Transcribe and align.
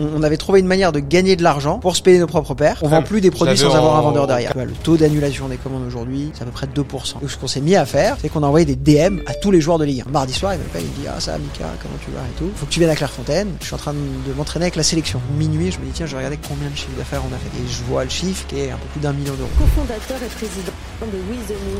on 0.00 0.22
avait 0.22 0.36
trouvé 0.36 0.60
une 0.60 0.66
manière 0.66 0.92
de 0.92 1.00
gagner 1.00 1.36
de 1.36 1.42
l'argent 1.42 1.78
pour 1.78 1.96
se 1.96 2.02
payer 2.02 2.18
nos 2.18 2.26
propres 2.26 2.54
paires. 2.54 2.78
On 2.82 2.88
vend 2.88 3.02
plus 3.02 3.20
des 3.20 3.30
produits 3.30 3.56
sans 3.56 3.74
avoir 3.74 3.96
un 3.96 4.00
vendeur 4.00 4.26
derrière. 4.26 4.52
Le 4.56 4.72
taux 4.72 4.96
d'annulation 4.96 5.48
des 5.48 5.56
commandes 5.56 5.84
aujourd'hui, 5.86 6.30
c'est 6.34 6.42
à 6.42 6.46
peu 6.46 6.52
près 6.52 6.66
2%. 6.66 7.20
Donc 7.20 7.30
ce 7.30 7.36
qu'on 7.36 7.46
s'est 7.46 7.60
mis 7.60 7.76
à 7.76 7.84
faire, 7.86 8.16
c'est 8.20 8.28
qu'on 8.28 8.42
a 8.42 8.46
envoyé 8.46 8.66
des 8.66 8.76
DM 8.76 9.20
à 9.26 9.34
tous 9.34 9.50
les 9.50 9.60
joueurs 9.60 9.78
de 9.78 9.84
Ligue 9.84 10.04
1. 10.06 10.10
Mardi 10.10 10.32
soir, 10.32 10.54
il 10.54 10.58
m'appelle, 10.58 10.82
il 10.82 10.98
me 10.98 11.04
dit 11.04 11.08
Ah 11.08 11.20
ça, 11.20 11.38
Mika, 11.38 11.64
comment 11.82 11.96
tu 12.04 12.10
vas 12.10 12.20
et 12.20 12.38
tout. 12.38 12.50
Faut 12.56 12.66
que 12.66 12.70
tu 12.70 12.80
viennes 12.80 12.90
à 12.90 12.96
Clairefontaine. 12.96 13.48
Je 13.60 13.66
suis 13.66 13.74
en 13.74 13.78
train 13.78 13.92
de 13.92 14.32
m'entraîner 14.36 14.64
avec 14.64 14.76
la 14.76 14.82
sélection. 14.82 15.20
Minuit, 15.36 15.70
je 15.70 15.78
me 15.78 15.84
dis 15.84 15.92
Tiens, 15.92 16.06
je 16.06 16.12
vais 16.12 16.18
regarder 16.18 16.38
combien 16.46 16.68
de 16.68 16.76
chiffre 16.76 16.96
d'affaires 16.96 17.22
on 17.30 17.34
a 17.34 17.38
fait. 17.38 17.62
Et 17.62 17.68
je 17.68 17.82
vois 17.84 18.04
le 18.04 18.10
chiffre 18.10 18.46
qui 18.46 18.60
est 18.60 18.70
un 18.70 18.76
peu 18.76 18.86
plus 18.92 19.00
d'un 19.00 19.12
million 19.12 19.34
d'euros. 19.34 19.50
Co-fondateur 19.58 20.16
et 20.22 20.34
président 20.34 20.72
de 21.06 21.16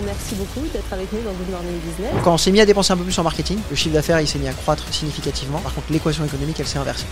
merci 0.07 0.35
beaucoup 0.35 0.67
d'être 0.73 0.93
avec 0.93 1.13
nous 1.13 1.21
dans 1.21 1.33
Good 1.33 1.51
Morning 1.51 1.79
Business. 1.87 2.13
Quand 2.25 2.35
on 2.35 2.39
s'est 2.39 2.51
mis 2.51 2.61
à 2.61 2.67
dépenser 2.67 2.93
un 2.93 2.97
peu 2.97 3.05
plus 3.05 3.19
en 3.19 3.23
marketing, 3.23 3.59
le 3.69 3.77
chiffre 3.77 3.95
d'affaires 3.95 4.21
il 4.21 4.29
s'est 4.29 4.39
mis 4.39 4.49
à 4.49 4.53
croître 4.53 4.85
significativement. 4.93 5.59
Par 5.59 5.75
contre, 5.75 5.89
l'équation 5.91 6.25
économique 6.25 6.59
elle 6.59 6.67
s'est 6.67 6.79
inversée. 6.79 7.07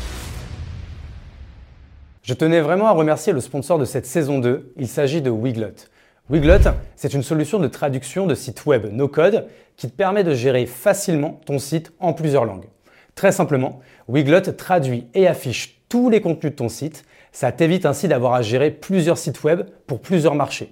Je 2.29 2.35
tenais 2.35 2.61
vraiment 2.61 2.89
à 2.89 2.93
remercier 2.93 3.33
le 3.33 3.41
sponsor 3.41 3.79
de 3.79 3.87
cette 3.87 4.05
saison 4.05 4.39
2. 4.39 4.75
Il 4.77 4.87
s'agit 4.87 5.23
de 5.23 5.31
Wiglot. 5.31 5.87
Wiglot, 6.29 6.71
c'est 6.95 7.15
une 7.15 7.23
solution 7.23 7.59
de 7.59 7.69
traduction 7.69 8.27
de 8.27 8.35
site 8.35 8.67
web 8.67 8.87
no-code 8.93 9.47
qui 9.79 9.91
te 9.91 9.97
permet 9.97 10.25
de 10.25 10.35
gérer 10.35 10.67
facilement 10.67 11.41
ton 11.47 11.59
site 11.59 11.91
en 12.01 12.13
plusieurs 12.13 12.45
langues. 12.45 12.67
Très 13.15 13.33
simplement, 13.33 13.81
Wiglot 14.09 14.43
traduit 14.43 15.07
et 15.15 15.27
affiche 15.27 15.81
tous 15.89 16.11
les 16.11 16.21
contenus 16.21 16.53
de 16.53 16.57
ton 16.59 16.69
site. 16.69 17.07
Ça 17.33 17.51
t'évite 17.51 17.87
ainsi 17.87 18.09
d'avoir 18.09 18.35
à 18.35 18.43
gérer 18.43 18.73
plusieurs 18.73 19.17
sites 19.17 19.43
web 19.43 19.63
pour 19.87 19.99
plusieurs 19.99 20.35
marchés. 20.35 20.71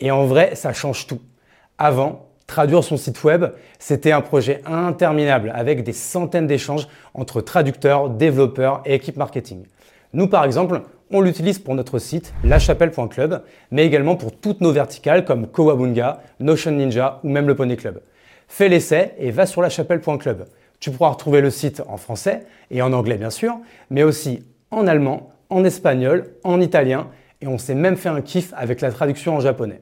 Et 0.00 0.10
en 0.10 0.26
vrai, 0.26 0.54
ça 0.54 0.74
change 0.74 1.06
tout. 1.06 1.22
Avant, 1.78 2.28
traduire 2.46 2.84
son 2.84 2.98
site 2.98 3.24
web, 3.24 3.46
c'était 3.78 4.12
un 4.12 4.20
projet 4.20 4.60
interminable 4.66 5.50
avec 5.56 5.82
des 5.82 5.94
centaines 5.94 6.46
d'échanges 6.46 6.88
entre 7.14 7.40
traducteurs, 7.40 8.10
développeurs 8.10 8.82
et 8.84 8.96
équipes 8.96 9.16
marketing. 9.16 9.64
Nous, 10.12 10.26
par 10.26 10.44
exemple, 10.44 10.82
on 11.10 11.20
l'utilise 11.20 11.58
pour 11.58 11.74
notre 11.74 11.98
site 11.98 12.32
lachapelle.club, 12.44 13.42
mais 13.70 13.84
également 13.84 14.16
pour 14.16 14.36
toutes 14.38 14.60
nos 14.60 14.72
verticales 14.72 15.24
comme 15.24 15.46
Kowabunga, 15.46 16.22
Notion 16.38 16.70
Ninja 16.72 17.20
ou 17.24 17.28
même 17.28 17.46
le 17.46 17.54
Pony 17.54 17.76
Club. 17.76 18.00
Fais 18.48 18.68
l'essai 18.68 19.14
et 19.18 19.30
va 19.30 19.46
sur 19.46 19.62
lachapelle.club. 19.62 20.46
Tu 20.78 20.90
pourras 20.90 21.10
retrouver 21.10 21.40
le 21.40 21.50
site 21.50 21.82
en 21.88 21.96
français 21.96 22.46
et 22.70 22.80
en 22.82 22.92
anglais 22.92 23.16
bien 23.16 23.30
sûr, 23.30 23.58
mais 23.90 24.02
aussi 24.02 24.44
en 24.70 24.86
allemand, 24.86 25.30
en 25.50 25.64
espagnol, 25.64 26.32
en 26.44 26.60
italien 26.60 27.08
et 27.40 27.46
on 27.46 27.58
s'est 27.58 27.74
même 27.74 27.96
fait 27.96 28.08
un 28.08 28.20
kiff 28.20 28.52
avec 28.56 28.80
la 28.80 28.90
traduction 28.90 29.36
en 29.36 29.40
japonais. 29.40 29.80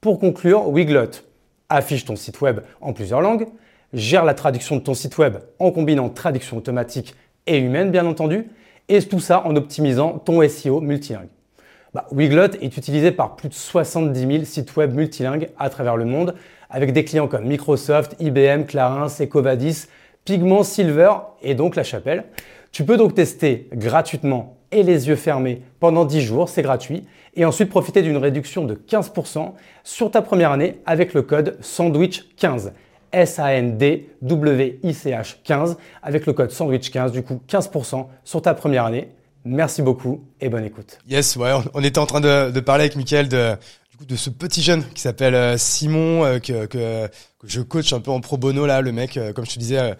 Pour 0.00 0.20
conclure, 0.20 0.68
Wiglot 0.68 1.22
affiche 1.68 2.04
ton 2.04 2.16
site 2.16 2.40
web 2.40 2.60
en 2.80 2.92
plusieurs 2.92 3.20
langues, 3.20 3.46
gère 3.92 4.24
la 4.24 4.34
traduction 4.34 4.76
de 4.76 4.80
ton 4.80 4.94
site 4.94 5.18
web 5.18 5.38
en 5.58 5.70
combinant 5.70 6.08
traduction 6.08 6.56
automatique 6.56 7.14
et 7.46 7.58
humaine 7.58 7.90
bien 7.90 8.06
entendu, 8.06 8.48
et 8.88 9.02
tout 9.02 9.20
ça 9.20 9.46
en 9.46 9.56
optimisant 9.56 10.18
ton 10.18 10.46
SEO 10.48 10.80
multilingue. 10.80 11.28
Bah, 11.94 12.06
Wiglot 12.12 12.54
est 12.60 12.76
utilisé 12.76 13.12
par 13.12 13.36
plus 13.36 13.48
de 13.48 13.54
70 13.54 14.20
000 14.20 14.44
sites 14.44 14.76
web 14.76 14.94
multilingues 14.94 15.48
à 15.58 15.70
travers 15.70 15.96
le 15.96 16.04
monde, 16.04 16.34
avec 16.68 16.92
des 16.92 17.04
clients 17.04 17.28
comme 17.28 17.46
Microsoft, 17.46 18.14
IBM, 18.20 18.64
Clarins, 18.64 19.08
Ecovadis, 19.20 19.86
Pigment, 20.24 20.62
Silver 20.62 21.12
et 21.42 21.54
donc 21.54 21.76
La 21.76 21.84
Chapelle. 21.84 22.24
Tu 22.72 22.84
peux 22.84 22.98
donc 22.98 23.14
tester 23.14 23.68
gratuitement 23.72 24.58
et 24.70 24.82
les 24.82 25.08
yeux 25.08 25.16
fermés 25.16 25.62
pendant 25.80 26.04
10 26.04 26.20
jours, 26.20 26.48
c'est 26.48 26.62
gratuit, 26.62 27.04
et 27.34 27.44
ensuite 27.44 27.70
profiter 27.70 28.02
d'une 28.02 28.18
réduction 28.18 28.64
de 28.64 28.74
15% 28.74 29.52
sur 29.84 30.10
ta 30.10 30.20
première 30.20 30.52
année 30.52 30.80
avec 30.84 31.14
le 31.14 31.22
code 31.22 31.56
SANDWICH15. 31.62 32.72
S-A-N-D-W-I-C-H 33.12 35.36
15 35.44 35.76
avec 36.02 36.26
le 36.26 36.32
code 36.32 36.50
sandwich 36.50 36.90
15, 36.90 37.12
du 37.12 37.22
coup 37.22 37.40
15% 37.48 38.06
sur 38.24 38.42
ta 38.42 38.54
première 38.54 38.84
année. 38.84 39.10
Merci 39.44 39.82
beaucoup 39.82 40.24
et 40.40 40.48
bonne 40.48 40.64
écoute. 40.64 40.98
Yes, 41.08 41.36
ouais, 41.36 41.52
on 41.74 41.82
était 41.82 41.98
en 41.98 42.06
train 42.06 42.20
de, 42.20 42.50
de 42.50 42.60
parler 42.60 42.84
avec 42.84 42.96
Mickaël 42.96 43.28
de, 43.28 43.52
du 43.90 43.96
coup, 43.96 44.04
de 44.04 44.16
ce 44.16 44.30
petit 44.30 44.62
jeune 44.62 44.84
qui 44.94 45.00
s'appelle 45.00 45.34
euh, 45.34 45.56
Simon, 45.56 46.24
euh, 46.24 46.38
que, 46.38 46.66
que, 46.66 47.08
que, 47.38 47.48
je 47.48 47.60
coach 47.60 47.92
un 47.92 48.00
peu 48.00 48.10
en 48.10 48.20
pro 48.20 48.36
bono 48.36 48.66
là, 48.66 48.80
le 48.80 48.92
mec, 48.92 49.16
euh, 49.16 49.32
comme 49.32 49.46
je 49.46 49.54
te 49.54 49.58
disais, 49.58 49.94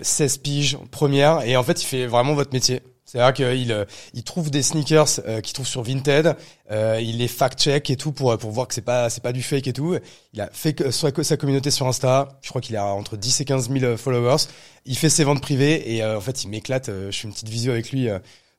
16 0.00 0.38
piges 0.38 0.78
première, 0.90 1.42
et 1.42 1.56
en 1.56 1.62
fait 1.62 1.82
il 1.82 1.86
fait 1.86 2.06
vraiment 2.06 2.34
votre 2.34 2.52
métier. 2.52 2.82
C'est-à-dire 3.12 3.34
qu'il 3.34 3.72
euh, 3.72 3.84
il 4.14 4.22
trouve 4.22 4.50
des 4.50 4.62
sneakers 4.62 5.20
euh, 5.26 5.42
qu'il 5.42 5.52
trouve 5.52 5.66
sur 5.66 5.82
Vinted, 5.82 6.34
euh, 6.70 6.98
il 7.02 7.18
les 7.18 7.28
fact-check 7.28 7.90
et 7.90 7.96
tout 7.96 8.10
pour 8.10 8.38
pour 8.38 8.50
voir 8.52 8.66
que 8.66 8.72
c'est 8.72 8.80
pas 8.80 9.10
c'est 9.10 9.22
pas 9.22 9.32
du 9.32 9.42
fake 9.42 9.66
et 9.66 9.72
tout. 9.74 9.98
Il 10.32 10.40
a 10.40 10.48
fait 10.50 10.90
sa, 10.90 11.10
sa 11.22 11.36
communauté 11.36 11.70
sur 11.70 11.86
Insta, 11.86 12.30
je 12.40 12.48
crois 12.48 12.62
qu'il 12.62 12.74
a 12.76 12.86
entre 12.86 13.18
10 13.18 13.42
et 13.42 13.44
15 13.44 13.70
000 13.70 13.96
followers. 13.98 14.44
Il 14.86 14.96
fait 14.96 15.10
ses 15.10 15.24
ventes 15.24 15.42
privées 15.42 15.94
et 15.94 16.02
en 16.02 16.22
fait 16.22 16.42
il 16.42 16.48
m'éclate. 16.48 16.86
je 16.86 17.10
fais 17.10 17.28
une 17.28 17.34
petite 17.34 17.50
visio 17.50 17.72
avec 17.72 17.92
lui 17.92 18.08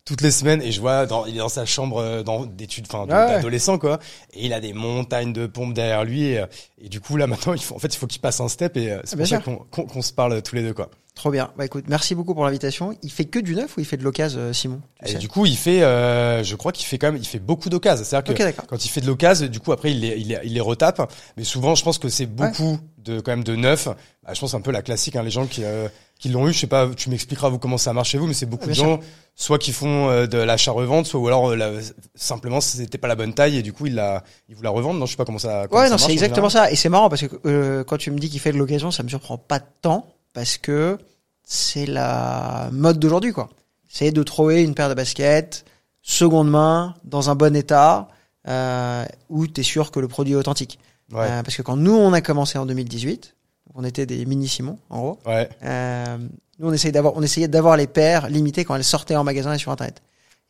toutes 0.05 0.21
les 0.21 0.31
semaines 0.31 0.61
et 0.61 0.71
je 0.71 0.81
vois 0.81 1.07
dans, 1.07 1.25
il 1.25 1.35
est 1.35 1.39
dans 1.39 1.49
sa 1.49 1.65
chambre 1.65 2.21
dans 2.23 2.45
d'études 2.45 2.85
enfin 2.87 3.07
d'adolescent 3.07 3.79
quoi 3.79 3.99
et 4.33 4.45
il 4.45 4.53
a 4.53 4.59
des 4.59 4.73
montagnes 4.73 5.33
de 5.33 5.47
pompes 5.47 5.73
derrière 5.73 6.03
lui 6.03 6.25
et, 6.25 6.43
et 6.79 6.89
du 6.89 6.99
coup 6.99 7.17
là 7.17 7.25
maintenant 7.25 7.53
il 7.53 7.61
faut 7.61 7.75
en 7.75 7.79
fait 7.79 7.93
il 7.93 7.97
faut 7.97 8.07
qu'il 8.07 8.21
passe 8.21 8.39
un 8.39 8.49
step 8.49 8.77
et 8.77 8.97
c'est 9.03 9.17
pour 9.17 9.27
ça 9.27 9.39
qu'on 9.39 9.55
qu'on 9.57 10.01
se 10.01 10.13
parle 10.13 10.41
tous 10.43 10.55
les 10.55 10.61
deux 10.61 10.73
quoi. 10.73 10.89
Trop 11.15 11.29
bien. 11.29 11.51
Bah 11.57 11.65
écoute, 11.65 11.85
merci 11.87 12.15
beaucoup 12.15 12.33
pour 12.33 12.43
l'invitation. 12.43 12.97
Il 13.03 13.11
fait 13.11 13.25
que 13.25 13.37
du 13.37 13.53
neuf 13.55 13.77
ou 13.77 13.81
il 13.81 13.85
fait 13.85 13.97
de 13.97 14.03
l'occasion, 14.03 14.39
euh, 14.39 14.53
Simon 14.53 14.81
Et 15.05 15.13
du 15.13 15.27
coup, 15.27 15.45
il 15.45 15.55
fait, 15.55 15.83
euh, 15.83 16.43
je 16.43 16.55
crois 16.55 16.71
qu'il 16.71 16.87
fait 16.87 16.97
quand 16.97 17.11
même, 17.11 17.21
il 17.21 17.27
fait 17.27 17.39
beaucoup 17.39 17.69
d'occasions. 17.69 18.03
C'est-à-dire 18.03 18.33
que 18.33 18.61
quand 18.65 18.83
il 18.83 18.89
fait 18.89 19.01
de 19.01 19.07
l'occasion, 19.07 19.45
du 19.47 19.59
coup 19.59 19.71
après 19.71 19.91
il 19.91 19.99
les, 19.99 20.17
il 20.17 20.29
les, 20.29 20.39
il 20.43 20.53
les 20.53 20.59
retape. 20.59 21.11
Mais 21.37 21.43
souvent, 21.43 21.75
je 21.75 21.83
pense 21.83 21.99
que 21.99 22.09
c'est 22.09 22.25
beaucoup 22.25 22.79
de 22.97 23.19
quand 23.19 23.31
même 23.31 23.43
de 23.43 23.55
neuf. 23.55 23.87
Bah, 24.23 24.33
je 24.33 24.39
pense 24.39 24.55
un 24.55 24.61
peu 24.61 24.71
la 24.71 24.81
classique, 24.81 25.15
hein, 25.15 25.21
les 25.21 25.29
gens 25.29 25.45
qui 25.45 25.63
euh, 25.63 25.87
qui 26.17 26.29
l'ont 26.29 26.47
eu. 26.47 26.53
Je 26.53 26.59
sais 26.59 26.67
pas, 26.67 26.89
tu 26.95 27.11
m'expliqueras 27.11 27.49
vous 27.49 27.59
comment 27.59 27.77
ça 27.77 27.93
marche 27.93 28.09
chez 28.09 28.17
vous, 28.17 28.25
mais 28.25 28.33
c'est 28.33 28.47
beaucoup 28.47 28.69
de 28.69 28.73
gens, 28.73 28.99
soit 29.35 29.59
qui 29.59 29.71
font 29.71 30.09
euh, 30.09 30.25
de 30.25 30.39
l'achat-revente, 30.39 31.05
soit 31.05 31.19
ou 31.19 31.27
alors 31.27 31.55
la, 31.55 31.73
simplement 32.15 32.59
c'était 32.59 32.97
pas 32.97 33.07
la 33.07 33.15
bonne 33.15 33.35
taille 33.35 33.57
et 33.57 33.61
du 33.61 33.71
coup 33.71 33.85
il 33.85 33.93
la, 33.93 34.23
il 34.49 34.55
vous 34.55 34.63
la 34.63 34.71
revendent. 34.71 34.97
Non, 34.97 35.05
je 35.05 35.11
sais 35.11 35.17
pas 35.17 35.25
comment 35.25 35.37
ça. 35.37 35.67
Comment 35.69 35.83
ouais, 35.83 35.89
non, 35.91 35.99
c'est 35.99 36.11
exactement 36.11 36.49
ça. 36.49 36.71
Et 36.71 36.75
c'est 36.75 36.89
marrant 36.89 37.09
parce 37.09 37.27
que 37.27 37.83
quand 37.83 37.97
tu 37.97 38.09
me 38.09 38.17
dis 38.17 38.29
qu'il 38.31 38.39
fait 38.39 38.51
de 38.51 38.57
l'occasion, 38.57 38.89
ça 38.89 39.03
me 39.03 39.09
surprend 39.09 39.37
pas 39.37 39.59
tant 39.59 40.07
parce 40.33 40.57
que 40.57 40.97
c'est 41.43 41.85
la 41.85 42.69
mode 42.71 42.99
d'aujourd'hui, 42.99 43.33
quoi. 43.33 43.49
C'est 43.87 44.11
de 44.11 44.23
trouver 44.23 44.63
une 44.63 44.73
paire 44.73 44.89
de 44.89 44.95
baskets 44.95 45.65
seconde 46.03 46.51
main, 46.51 46.93
dans 47.05 47.31
un 47.31 47.35
bon 47.35 47.55
état, 47.55 48.09
euh, 48.47 49.05
où 49.29 49.47
tu 49.47 49.61
es 49.61 49.63
sûr 49.63 49.89
que 49.89 49.99
le 49.99 50.07
produit 50.07 50.33
est 50.33 50.37
authentique. 50.37 50.77
Euh, 51.13 51.43
parce 51.43 51.55
que 51.55 51.61
quand 51.61 51.77
nous, 51.77 51.93
on 51.93 52.11
a 52.13 52.21
commencé 52.21 52.57
en 52.57 52.65
2018, 52.65 53.35
on 53.75 53.83
était 53.83 54.05
des 54.05 54.25
mini 54.25 54.47
Simon, 54.47 54.77
en 54.89 54.99
gros. 54.99 55.19
Ouais. 55.25 55.49
Euh, 55.63 56.17
nous, 56.59 56.69
on 56.69 56.73
essayait 56.73 56.91
d'avoir, 56.91 57.15
on 57.15 57.21
essayait 57.21 57.47
d'avoir 57.47 57.77
les 57.77 57.87
paires 57.87 58.29
limitées 58.29 58.65
quand 58.65 58.75
elles 58.75 58.83
sortaient 58.83 59.15
en 59.15 59.23
magasin 59.23 59.53
et 59.53 59.57
sur 59.57 59.71
Internet. 59.71 60.01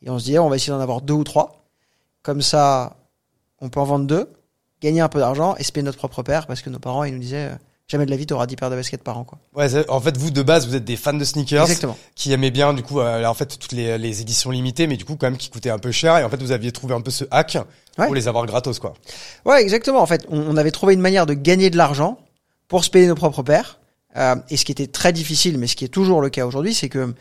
Et 0.02 0.10
on 0.10 0.18
se 0.18 0.24
disait, 0.24 0.38
on 0.38 0.48
va 0.48 0.56
essayer 0.56 0.72
d'en 0.72 0.80
avoir 0.80 1.00
deux 1.00 1.14
ou 1.14 1.24
trois. 1.24 1.64
Comme 2.22 2.42
ça, 2.42 2.96
on 3.60 3.68
peut 3.68 3.80
en 3.80 3.84
vendre 3.84 4.06
deux, 4.06 4.32
gagner 4.80 5.00
un 5.00 5.08
peu 5.08 5.20
d'argent 5.20 5.54
et 5.56 5.62
se 5.62 5.70
payer 5.70 5.84
notre 5.84 5.98
propre 5.98 6.22
paire 6.22 6.46
parce 6.46 6.62
que 6.62 6.70
nos 6.70 6.78
parents, 6.78 7.04
ils 7.04 7.14
nous 7.14 7.20
disaient, 7.20 7.52
jamais 7.88 8.06
de 8.06 8.10
la 8.10 8.16
vie 8.16 8.26
t'auras 8.26 8.46
10 8.46 8.56
paires 8.56 8.70
de 8.70 8.76
baskets 8.76 9.02
par 9.02 9.18
an 9.18 9.24
quoi. 9.24 9.38
Ouais, 9.54 9.88
en 9.90 10.00
fait 10.00 10.16
vous 10.16 10.30
de 10.30 10.42
base 10.42 10.66
vous 10.66 10.74
êtes 10.74 10.84
des 10.84 10.96
fans 10.96 11.12
de 11.12 11.24
sneakers 11.24 11.64
Exactement. 11.64 11.98
qui 12.14 12.32
aimaient 12.32 12.50
bien 12.50 12.72
du 12.74 12.82
coup 12.82 13.00
euh, 13.00 13.24
en 13.24 13.34
fait 13.34 13.58
toutes 13.58 13.72
les, 13.72 13.98
les, 13.98 14.20
éditions 14.20 14.50
limitées 14.50 14.86
mais 14.86 14.96
du 14.96 15.04
coup 15.04 15.16
quand 15.16 15.26
même 15.26 15.36
qui 15.36 15.50
coûtaient 15.50 15.70
un 15.70 15.78
peu 15.78 15.92
cher 15.92 16.16
et 16.18 16.24
en 16.24 16.30
fait 16.30 16.42
vous 16.42 16.52
aviez 16.52 16.72
trouvé 16.72 16.94
un 16.94 17.00
peu 17.00 17.10
ce 17.10 17.24
hack 17.30 17.58
pour 17.96 18.14
les 18.14 18.28
avoir 18.28 18.46
gratos 18.46 18.78
quoi. 18.78 18.94
Ouais, 19.44 19.62
exactement. 19.62 20.00
En 20.00 20.06
fait, 20.06 20.26
on, 20.28 20.56
avait 20.56 20.70
trouvé 20.70 20.94
une 20.94 21.00
manière 21.00 21.26
de 21.26 21.34
gagner 21.34 21.70
de 21.70 21.76
l'argent 21.76 22.18
pour 22.68 22.84
se 22.84 22.90
payer 22.90 23.06
nos 23.06 23.14
propres 23.14 23.42
paires. 23.42 23.78
Euh, 24.16 24.36
et 24.48 24.56
ce 24.56 24.64
qui 24.64 24.72
était 24.72 24.86
très 24.86 25.12
difficile, 25.12 25.58
mais 25.58 25.66
ce 25.66 25.76
qui 25.76 25.84
est 25.84 25.88
toujours 25.88 26.20
le 26.20 26.30
cas 26.30 26.46
aujourd'hui, 26.46 26.74
c'est 26.74 26.88
que 26.88 27.14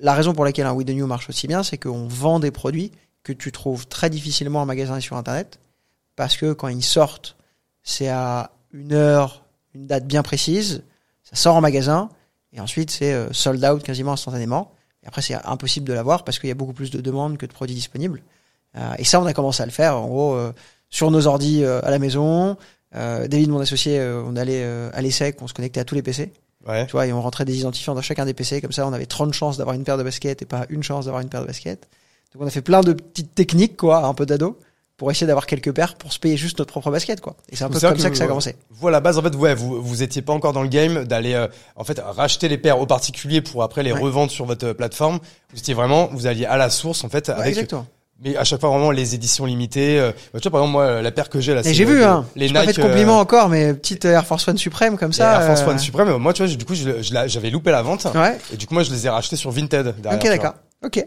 la 0.00 0.14
raison 0.14 0.32
pour 0.32 0.44
laquelle 0.44 0.66
un 0.66 0.72
We 0.72 0.86
The 0.86 0.90
New 0.90 1.06
marche 1.06 1.28
aussi 1.28 1.46
bien, 1.46 1.62
c'est 1.62 1.78
qu'on 1.78 2.08
vend 2.08 2.40
des 2.40 2.50
produits 2.50 2.90
que 3.22 3.32
tu 3.32 3.52
trouves 3.52 3.86
très 3.86 4.10
difficilement 4.10 4.62
en 4.62 4.66
magasin 4.66 4.96
et 4.96 5.00
sur 5.00 5.16
Internet, 5.16 5.60
parce 6.16 6.36
que 6.36 6.52
quand 6.52 6.68
ils 6.68 6.82
sortent, 6.82 7.36
c'est 7.84 8.08
à 8.08 8.50
une 8.72 8.92
heure, 8.92 9.41
une 9.74 9.86
date 9.86 10.06
bien 10.06 10.22
précise, 10.22 10.82
ça 11.22 11.36
sort 11.36 11.56
en 11.56 11.60
magasin, 11.60 12.08
et 12.52 12.60
ensuite 12.60 12.90
c'est 12.90 13.12
euh, 13.12 13.32
sold 13.32 13.64
out 13.64 13.82
quasiment 13.82 14.12
instantanément. 14.12 14.72
Et 15.02 15.08
après, 15.08 15.22
c'est 15.22 15.34
impossible 15.34 15.86
de 15.86 15.92
l'avoir 15.92 16.24
parce 16.24 16.38
qu'il 16.38 16.48
y 16.48 16.52
a 16.52 16.54
beaucoup 16.54 16.72
plus 16.72 16.90
de 16.90 17.00
demandes 17.00 17.36
que 17.36 17.46
de 17.46 17.52
produits 17.52 17.74
disponibles. 17.74 18.22
Euh, 18.76 18.94
et 18.98 19.04
ça, 19.04 19.20
on 19.20 19.26
a 19.26 19.32
commencé 19.32 19.62
à 19.62 19.66
le 19.66 19.72
faire, 19.72 19.96
en 19.96 20.06
gros, 20.06 20.34
euh, 20.34 20.52
sur 20.90 21.10
nos 21.10 21.26
ordis 21.26 21.64
à 21.64 21.90
la 21.90 21.98
maison. 21.98 22.56
David, 22.92 23.48
mon 23.48 23.60
associé, 23.60 23.98
on 24.02 24.36
allait 24.36 24.62
à 24.62 25.00
l'ESSEC, 25.00 25.40
on 25.40 25.46
se 25.46 25.54
connectait 25.54 25.80
à 25.80 25.84
tous 25.84 25.94
les 25.94 26.02
PC. 26.02 26.30
Ouais. 26.66 26.84
Tu 26.84 26.92
vois, 26.92 27.06
et 27.06 27.12
on 27.14 27.22
rentrait 27.22 27.46
des 27.46 27.58
identifiants 27.58 27.94
dans 27.94 28.02
chacun 28.02 28.26
des 28.26 28.34
PC. 28.34 28.60
Comme 28.60 28.72
ça, 28.72 28.86
on 28.86 28.92
avait 28.92 29.06
30 29.06 29.32
chances 29.32 29.56
d'avoir 29.56 29.74
une 29.74 29.84
paire 29.84 29.96
de 29.96 30.02
baskets 30.02 30.42
et 30.42 30.44
pas 30.44 30.66
une 30.68 30.82
chance 30.82 31.06
d'avoir 31.06 31.22
une 31.22 31.30
paire 31.30 31.40
de 31.40 31.46
baskets. 31.46 31.88
Donc, 32.34 32.42
on 32.42 32.46
a 32.46 32.50
fait 32.50 32.60
plein 32.60 32.82
de 32.82 32.92
petites 32.92 33.34
techniques, 33.34 33.78
quoi, 33.78 34.04
un 34.04 34.12
peu 34.12 34.26
d'ado 34.26 34.58
pour 35.02 35.10
essayer 35.10 35.26
d'avoir 35.26 35.46
quelques 35.46 35.72
paires 35.72 35.96
pour 35.96 36.12
se 36.12 36.20
payer 36.20 36.36
juste 36.36 36.60
notre 36.60 36.70
propre 36.70 36.92
basket 36.92 37.20
quoi. 37.20 37.34
Et 37.50 37.56
c'est 37.56 37.64
un 37.64 37.68
peu 37.68 37.80
comme 37.80 37.98
ça 37.98 38.08
que 38.08 38.16
ça 38.16 38.22
a 38.22 38.28
commencé. 38.28 38.54
Vous 38.70 38.86
à 38.86 38.92
la 38.92 39.00
base 39.00 39.18
en 39.18 39.22
fait 39.22 39.34
ouais, 39.34 39.52
vous 39.52 39.82
vous 39.82 40.04
étiez 40.04 40.22
pas 40.22 40.32
encore 40.32 40.52
dans 40.52 40.62
le 40.62 40.68
game 40.68 41.06
d'aller 41.06 41.34
euh, 41.34 41.48
en 41.74 41.82
fait 41.82 41.98
racheter 41.98 42.48
les 42.48 42.56
paires 42.56 42.78
aux 42.78 42.86
particuliers 42.86 43.40
pour 43.40 43.64
après 43.64 43.82
les 43.82 43.90
revendre 43.90 44.30
sur 44.30 44.44
votre 44.44 44.64
euh, 44.64 44.74
plateforme. 44.74 45.18
Vous 45.52 45.58
étiez 45.58 45.74
vraiment 45.74 46.08
vous 46.12 46.28
alliez 46.28 46.46
à 46.46 46.56
la 46.56 46.70
source 46.70 47.02
en 47.02 47.08
fait 47.08 47.30
avec 47.30 47.48
exactement. 47.48 47.84
Mais 48.24 48.36
à 48.36 48.44
chaque 48.44 48.60
fois 48.60 48.68
vraiment 48.68 48.92
les 48.92 49.16
éditions 49.16 49.44
limitées. 49.44 49.98
Euh, 49.98 50.12
bah, 50.32 50.38
tu 50.38 50.48
vois 50.48 50.52
par 50.52 50.60
exemple 50.60 50.72
moi 50.72 51.02
la 51.02 51.10
paire 51.10 51.28
que 51.28 51.40
j'ai 51.40 51.52
là. 51.52 51.62
J'ai 51.64 51.84
vu 51.84 52.04
hein. 52.04 52.24
Les 52.36 52.46
Nike. 52.46 52.54
Pas 52.54 52.64
fait 52.66 52.72
de 52.74 52.82
compliments 52.82 53.18
encore 53.18 53.48
mais 53.48 53.74
petite 53.74 54.04
Air 54.04 54.24
Force 54.24 54.46
One 54.46 54.56
suprême 54.56 54.96
comme 54.96 55.12
ça. 55.12 55.40
Air 55.40 55.46
Force 55.46 55.68
One 55.68 55.80
suprême. 55.80 56.16
Moi 56.16 56.32
tu 56.32 56.44
vois 56.46 56.54
du 56.54 56.64
coup 56.64 56.74
j'avais 56.76 57.50
loupé 57.50 57.72
la 57.72 57.82
vente. 57.82 58.06
Ouais. 58.14 58.38
Et 58.52 58.56
du 58.56 58.68
coup 58.68 58.74
moi 58.74 58.84
je 58.84 58.92
les 58.92 59.04
ai 59.04 59.08
rachetés 59.08 59.34
sur 59.34 59.50
Vinted. 59.50 59.88
ok 59.88 60.22
d'accord. 60.26 60.54
Ok. 60.84 61.04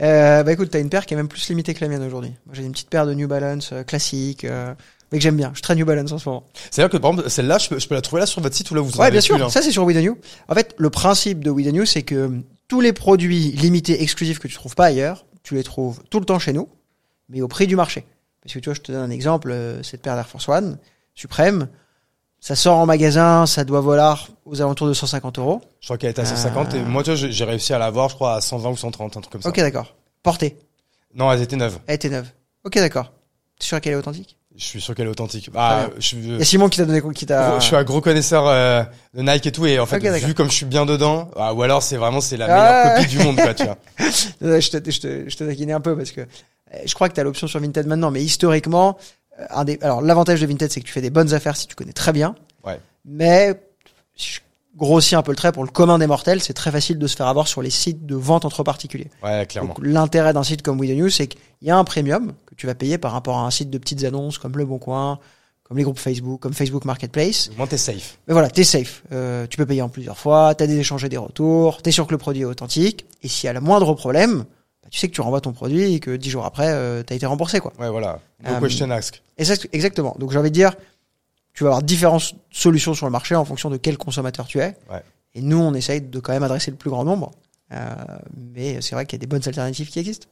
Euh, 0.00 0.42
bah 0.42 0.52
écoute, 0.52 0.70
t'as 0.70 0.80
une 0.80 0.88
paire 0.90 1.04
qui 1.06 1.14
est 1.14 1.16
même 1.16 1.28
plus 1.28 1.48
limitée 1.48 1.74
que 1.74 1.80
la 1.80 1.88
mienne 1.88 2.02
aujourd'hui. 2.02 2.32
Moi, 2.46 2.54
j'ai 2.54 2.62
une 2.64 2.72
petite 2.72 2.88
paire 2.90 3.06
de 3.06 3.12
New 3.14 3.28
Balance 3.28 3.70
euh, 3.72 3.82
classique, 3.82 4.44
euh, 4.44 4.74
mais 5.12 5.18
que 5.18 5.22
j'aime 5.22 5.36
bien. 5.36 5.52
Je 5.54 5.60
traîne 5.60 5.78
New 5.78 5.84
Balance 5.86 6.12
en 6.12 6.18
ce 6.18 6.28
moment. 6.28 6.44
C'est-à-dire 6.70 6.90
que 6.90 6.96
par 6.96 7.10
exemple, 7.12 7.28
celle-là, 7.30 7.58
je 7.58 7.68
peux, 7.68 7.78
je 7.78 7.86
peux 7.88 7.94
la 7.94 8.00
trouver 8.00 8.20
là 8.20 8.26
sur 8.26 8.40
votre 8.40 8.54
site 8.56 8.70
ou 8.70 8.74
là 8.74 8.80
vous 8.80 8.90
en 8.96 9.00
Ouais, 9.00 9.06
avez 9.06 9.12
bien 9.12 9.20
sûr. 9.20 9.36
là 9.38 9.48
Ça, 9.50 9.60
c'est 9.62 9.70
sur 9.70 9.84
We 9.84 9.94
The 9.96 10.00
New. 10.00 10.16
En 10.48 10.54
fait, 10.54 10.74
le 10.78 10.90
principe 10.90 11.44
de 11.44 11.50
We 11.50 11.66
The 11.66 11.72
New, 11.72 11.84
c'est 11.84 12.02
que 12.02 12.14
euh, 12.14 12.28
tous 12.68 12.80
les 12.80 12.92
produits 12.92 13.52
limités 13.52 14.02
exclusifs 14.02 14.38
que 14.38 14.48
tu 14.48 14.54
trouves 14.54 14.74
pas 14.74 14.86
ailleurs, 14.86 15.26
tu 15.42 15.54
les 15.54 15.62
trouves 15.62 16.00
tout 16.10 16.20
le 16.20 16.26
temps 16.26 16.38
chez 16.38 16.52
nous, 16.52 16.68
mais 17.28 17.40
au 17.42 17.48
prix 17.48 17.66
du 17.66 17.76
marché. 17.76 18.04
Parce 18.42 18.54
que 18.54 18.58
tu 18.60 18.66
vois, 18.70 18.74
je 18.74 18.80
te 18.80 18.92
donne 18.92 19.02
un 19.02 19.10
exemple, 19.10 19.50
euh, 19.50 19.82
cette 19.82 20.00
paire 20.02 20.14
d'Air 20.14 20.26
Force 20.28 20.48
One, 20.48 20.78
suprême, 21.14 21.68
ça 22.40 22.54
sort 22.56 22.78
en 22.78 22.86
magasin, 22.86 23.46
ça 23.46 23.64
doit 23.64 23.80
valoir 23.80 24.28
aux 24.44 24.60
alentours 24.60 24.86
de 24.88 24.94
150 24.94 25.38
euros. 25.38 25.60
Je 25.80 25.86
crois 25.86 25.98
qu'elle 25.98 26.10
était 26.10 26.22
à 26.22 26.24
150 26.24 26.74
et 26.74 26.78
Ah. 26.84 26.88
moi, 26.88 27.02
tu 27.02 27.14
vois, 27.14 27.28
j'ai 27.30 27.44
réussi 27.44 27.72
à 27.74 27.78
l'avoir, 27.78 28.08
je 28.08 28.14
crois, 28.14 28.34
à 28.36 28.40
120 28.40 28.70
ou 28.70 28.76
130, 28.76 29.16
un 29.16 29.20
truc 29.20 29.32
comme 29.32 29.42
ça. 29.42 29.48
Ok, 29.48 29.56
d'accord. 29.58 29.94
Portée. 30.22 30.56
Non, 31.14 31.30
elles 31.32 31.42
étaient 31.42 31.56
neuves. 31.56 31.78
Elle 31.86 31.96
était 31.96 32.08
neuve. 32.10 32.26
Ok, 32.64 32.74
d'accord. 32.76 33.12
T'es 33.58 33.66
sûr 33.66 33.80
qu'elle 33.80 33.94
est 33.94 33.96
authentique? 33.96 34.36
Je 34.56 34.64
suis 34.64 34.80
sûr 34.80 34.94
qu'elle 34.94 35.06
est 35.06 35.10
authentique. 35.10 35.50
Bah, 35.52 35.86
Très 35.90 36.00
je 36.00 36.06
suis, 36.06 36.16
Il 36.16 36.38
y 36.38 36.42
a 36.42 36.44
Simon 36.44 36.68
qui 36.68 36.78
t'a 36.78 36.84
donné, 36.84 37.00
qui 37.14 37.26
t'a. 37.26 37.58
je 37.60 37.64
suis 37.64 37.76
un 37.76 37.84
gros 37.84 38.00
connaisseur 38.00 38.46
euh, 38.48 38.82
de 39.14 39.22
Nike 39.22 39.46
et 39.46 39.52
tout, 39.52 39.66
et 39.66 39.78
en 39.78 39.86
fait, 39.86 39.96
Ok, 39.96 40.02
d'accord. 40.02 40.26
vu 40.28 40.34
comme 40.34 40.50
je 40.50 40.54
suis 40.56 40.66
bien 40.66 40.84
dedans, 40.84 41.30
ah, 41.36 41.54
ou 41.54 41.62
alors 41.62 41.80
c'est 41.82 41.96
vraiment 41.96 42.20
c'est 42.20 42.36
la 42.36 42.46
Ah, 42.48 42.84
meilleure 42.84 42.96
copie 42.98 43.08
du 43.16 43.18
monde, 43.24 43.36
quoi, 43.36 43.54
tu 43.54 43.64
vois. 43.64 43.76
Euh, 44.42 44.60
je 44.60 44.70
te, 44.70 44.90
je 44.90 45.00
te, 45.00 45.28
je 45.30 45.36
te 45.36 45.44
taquinais 45.44 45.72
un 45.74 45.80
peu 45.80 45.96
parce 45.96 46.10
que 46.10 46.22
euh, 46.22 46.24
je 46.84 46.92
crois 46.94 47.08
que 47.08 47.14
tu 47.14 47.20
as 47.20 47.24
l'option 47.24 47.46
sur 47.46 47.60
Vinted 47.60 47.86
maintenant, 47.86 48.10
mais 48.10 48.22
historiquement, 48.22 48.96
euh, 49.27 49.27
un 49.50 49.64
des, 49.64 49.78
alors 49.82 50.00
l'avantage 50.00 50.40
de 50.40 50.46
Vinted, 50.46 50.70
c'est 50.70 50.80
que 50.80 50.86
tu 50.86 50.92
fais 50.92 51.00
des 51.00 51.10
bonnes 51.10 51.32
affaires 51.34 51.56
si 51.56 51.66
tu 51.66 51.74
connais 51.74 51.92
très 51.92 52.12
bien. 52.12 52.34
Ouais. 52.64 52.80
Mais 53.04 53.60
si 54.14 54.34
je 54.34 54.40
grossis 54.76 55.16
un 55.16 55.22
peu 55.22 55.32
le 55.32 55.36
trait 55.36 55.52
pour 55.52 55.64
le 55.64 55.70
commun 55.70 55.98
des 55.98 56.06
mortels, 56.06 56.40
c'est 56.40 56.52
très 56.52 56.70
facile 56.70 56.98
de 56.98 57.06
se 57.06 57.16
faire 57.16 57.26
avoir 57.26 57.48
sur 57.48 57.62
les 57.62 57.70
sites 57.70 58.06
de 58.06 58.14
vente 58.14 58.44
entre 58.44 58.62
particuliers. 58.62 59.10
Ouais, 59.22 59.46
clairement. 59.46 59.74
Donc 59.74 59.84
l'intérêt 59.84 60.32
d'un 60.32 60.44
site 60.44 60.62
comme 60.62 60.78
We 60.78 60.90
The 60.90 60.94
News, 60.94 61.10
c'est 61.10 61.26
qu'il 61.26 61.40
y 61.62 61.70
a 61.70 61.76
un 61.76 61.84
premium 61.84 62.32
que 62.46 62.54
tu 62.54 62.66
vas 62.66 62.74
payer 62.74 62.98
par 62.98 63.12
rapport 63.12 63.38
à 63.38 63.46
un 63.46 63.50
site 63.50 63.70
de 63.70 63.78
petites 63.78 64.04
annonces 64.04 64.38
comme 64.38 64.56
Le 64.56 64.64
Bon 64.64 64.78
Coin, 64.78 65.18
comme 65.64 65.76
les 65.76 65.82
groupes 65.82 65.98
Facebook, 65.98 66.40
comme 66.40 66.54
Facebook 66.54 66.84
Marketplace. 66.84 67.50
Au 67.52 67.58
moins, 67.58 67.66
t'es 67.66 67.76
safe. 67.76 68.18
Mais 68.26 68.32
voilà, 68.32 68.48
t'es 68.48 68.64
safe. 68.64 69.02
Euh, 69.12 69.46
tu 69.48 69.56
peux 69.56 69.66
payer 69.66 69.82
en 69.82 69.88
plusieurs 69.88 70.16
fois, 70.16 70.54
t'as 70.54 70.66
des 70.66 70.78
échanges 70.78 71.04
et 71.04 71.08
des 71.08 71.18
retours, 71.18 71.82
t'es 71.82 71.90
sûr 71.90 72.06
que 72.06 72.12
le 72.12 72.18
produit 72.18 72.42
est 72.42 72.46
authentique. 72.46 73.06
Et 73.22 73.28
s'il 73.28 73.46
y 73.46 73.50
a 73.50 73.52
le 73.52 73.60
moindre 73.60 73.92
problème, 73.94 74.44
tu 74.90 74.98
sais 74.98 75.08
que 75.08 75.12
tu 75.14 75.20
renvoies 75.20 75.40
ton 75.40 75.52
produit 75.52 75.94
et 75.94 76.00
que 76.00 76.16
dix 76.16 76.30
jours 76.30 76.44
après, 76.44 76.68
euh, 76.68 77.02
t'as 77.02 77.14
été 77.14 77.26
remboursé, 77.26 77.60
quoi. 77.60 77.72
Ouais, 77.78 77.90
voilà. 77.90 78.20
No 78.44 78.50
Euh, 78.54 78.60
question 78.60 78.90
ask. 78.90 79.22
Exactement. 79.72 80.16
Donc 80.18 80.32
j'ai 80.32 80.38
envie 80.38 80.50
de 80.50 80.54
dire, 80.54 80.74
tu 81.54 81.64
vas 81.64 81.68
avoir 81.70 81.82
différentes 81.82 82.34
solutions 82.50 82.94
sur 82.94 83.06
le 83.06 83.12
marché 83.12 83.34
en 83.34 83.44
fonction 83.44 83.70
de 83.70 83.76
quel 83.76 83.98
consommateur 83.98 84.46
tu 84.46 84.58
es. 84.60 84.76
Ouais. 84.90 85.02
Et 85.34 85.42
nous, 85.42 85.58
on 85.58 85.74
essaye 85.74 86.00
de 86.00 86.20
quand 86.20 86.32
même 86.32 86.42
adresser 86.42 86.70
le 86.70 86.76
plus 86.76 86.90
grand 86.90 87.04
nombre. 87.04 87.32
Euh, 87.72 87.94
mais 88.54 88.80
c'est 88.80 88.94
vrai 88.94 89.04
qu'il 89.04 89.16
y 89.16 89.20
a 89.20 89.22
des 89.22 89.26
bonnes 89.26 89.42
alternatives 89.46 89.88
qui 89.90 89.98
existent. 89.98 90.26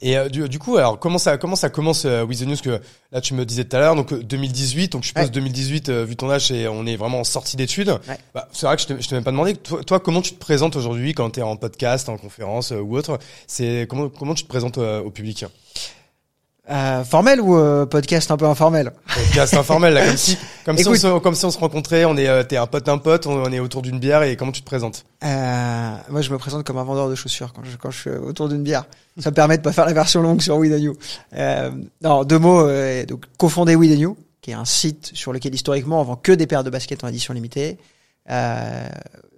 Et 0.00 0.18
euh, 0.18 0.28
du, 0.28 0.48
du 0.48 0.58
coup, 0.58 0.76
alors 0.76 0.98
comment 0.98 1.18
ça 1.18 1.38
comment 1.38 1.56
ça 1.56 1.70
commence 1.70 2.04
euh, 2.04 2.24
With 2.24 2.40
the 2.40 2.46
News 2.46 2.56
que 2.62 2.80
là 3.12 3.20
tu 3.20 3.32
me 3.32 3.44
disais 3.44 3.64
tout 3.64 3.76
à 3.76 3.78
l'heure 3.80 3.94
donc 3.94 4.12
euh, 4.12 4.22
2018 4.22 4.92
donc 4.92 5.02
je 5.02 5.08
suppose 5.08 5.24
Ouais. 5.24 5.30
2018 5.30 5.88
euh, 5.88 6.04
vu 6.04 6.16
ton 6.16 6.30
âge 6.30 6.50
et 6.50 6.68
on 6.68 6.84
est 6.84 6.96
vraiment 6.96 7.20
en 7.20 7.24
sortie 7.24 7.56
d'études. 7.56 7.88
Ouais. 8.08 8.18
Bah, 8.34 8.48
c'est 8.52 8.66
vrai 8.66 8.76
que 8.76 8.82
je 8.82 8.86
t'ai 8.88 9.00
je 9.00 9.08
t'ai 9.08 9.14
même 9.14 9.24
pas 9.24 9.30
demandé 9.30 9.54
toi, 9.54 9.82
toi, 9.84 10.00
comment 10.00 10.20
tu 10.20 10.32
te 10.32 10.38
présentes 10.38 10.76
aujourd'hui 10.76 11.14
quand 11.14 11.30
tu 11.30 11.40
es 11.40 11.42
en 11.42 11.56
podcast, 11.56 12.08
en 12.08 12.18
conférence 12.18 12.72
euh, 12.72 12.80
ou 12.80 12.96
autre? 12.96 13.18
C'est 13.46 13.86
comment 13.88 14.08
comment 14.08 14.34
tu 14.34 14.42
te 14.42 14.48
présentes 14.48 14.78
euh, 14.78 15.00
au 15.00 15.10
public? 15.10 15.44
Euh, 16.70 17.04
formel 17.04 17.42
ou 17.42 17.56
euh, 17.58 17.84
podcast 17.84 18.30
un 18.30 18.38
peu 18.38 18.46
informel? 18.46 18.92
Podcast 19.14 19.52
informel 19.52 19.92
là 19.92 20.06
comme 20.06 20.16
si 20.16 20.38
comme 20.64 20.78
si 20.78 20.88
on 20.88 20.94
se, 20.94 21.18
comme 21.18 21.34
si 21.34 21.44
on 21.44 21.50
se 21.50 21.58
rencontrait, 21.58 22.06
on 22.06 22.16
est 22.16 22.26
euh, 22.26 22.42
t'es 22.42 22.56
un 22.56 22.66
pote 22.66 22.86
d'un 22.86 22.96
pote, 22.96 23.26
on, 23.26 23.42
on 23.42 23.52
est 23.52 23.58
autour 23.60 23.82
d'une 23.82 23.98
bière 23.98 24.22
et 24.22 24.34
comment 24.36 24.50
tu 24.52 24.62
te 24.62 24.66
présentes? 24.66 25.04
Euh, 25.22 25.90
moi, 26.08 26.22
je 26.22 26.30
me 26.30 26.38
présente 26.38 26.64
comme 26.64 26.78
un 26.78 26.84
vendeur 26.84 27.10
de 27.10 27.14
chaussures 27.14 27.52
quand 27.52 27.62
je, 27.64 27.76
quand 27.76 27.90
je 27.90 28.00
suis 28.00 28.10
autour 28.10 28.48
d'une 28.48 28.62
bière. 28.62 28.86
Ça 29.18 29.30
me 29.30 29.34
permet 29.34 29.58
de 29.58 29.62
pas 29.62 29.72
faire 29.72 29.84
la 29.86 29.92
version 29.92 30.22
longue 30.22 30.40
sur 30.40 30.56
We 30.56 30.70
The 30.70 30.80
New. 30.80 30.96
Euh, 31.34 31.70
non, 32.02 32.24
deux 32.24 32.38
mots. 32.38 32.66
Euh, 32.66 33.04
donc, 33.04 33.26
cofondé 33.36 33.76
We 33.76 33.90
The 33.90 33.98
New, 33.98 34.16
qui 34.40 34.50
est 34.50 34.54
un 34.54 34.64
site 34.64 35.10
sur 35.14 35.32
lequel 35.32 35.54
historiquement 35.54 36.00
on 36.00 36.04
vend 36.04 36.16
que 36.16 36.32
des 36.32 36.46
paires 36.46 36.64
de 36.64 36.70
baskets 36.70 37.04
en 37.04 37.08
édition 37.08 37.34
limitée. 37.34 37.78
Euh, 38.30 38.88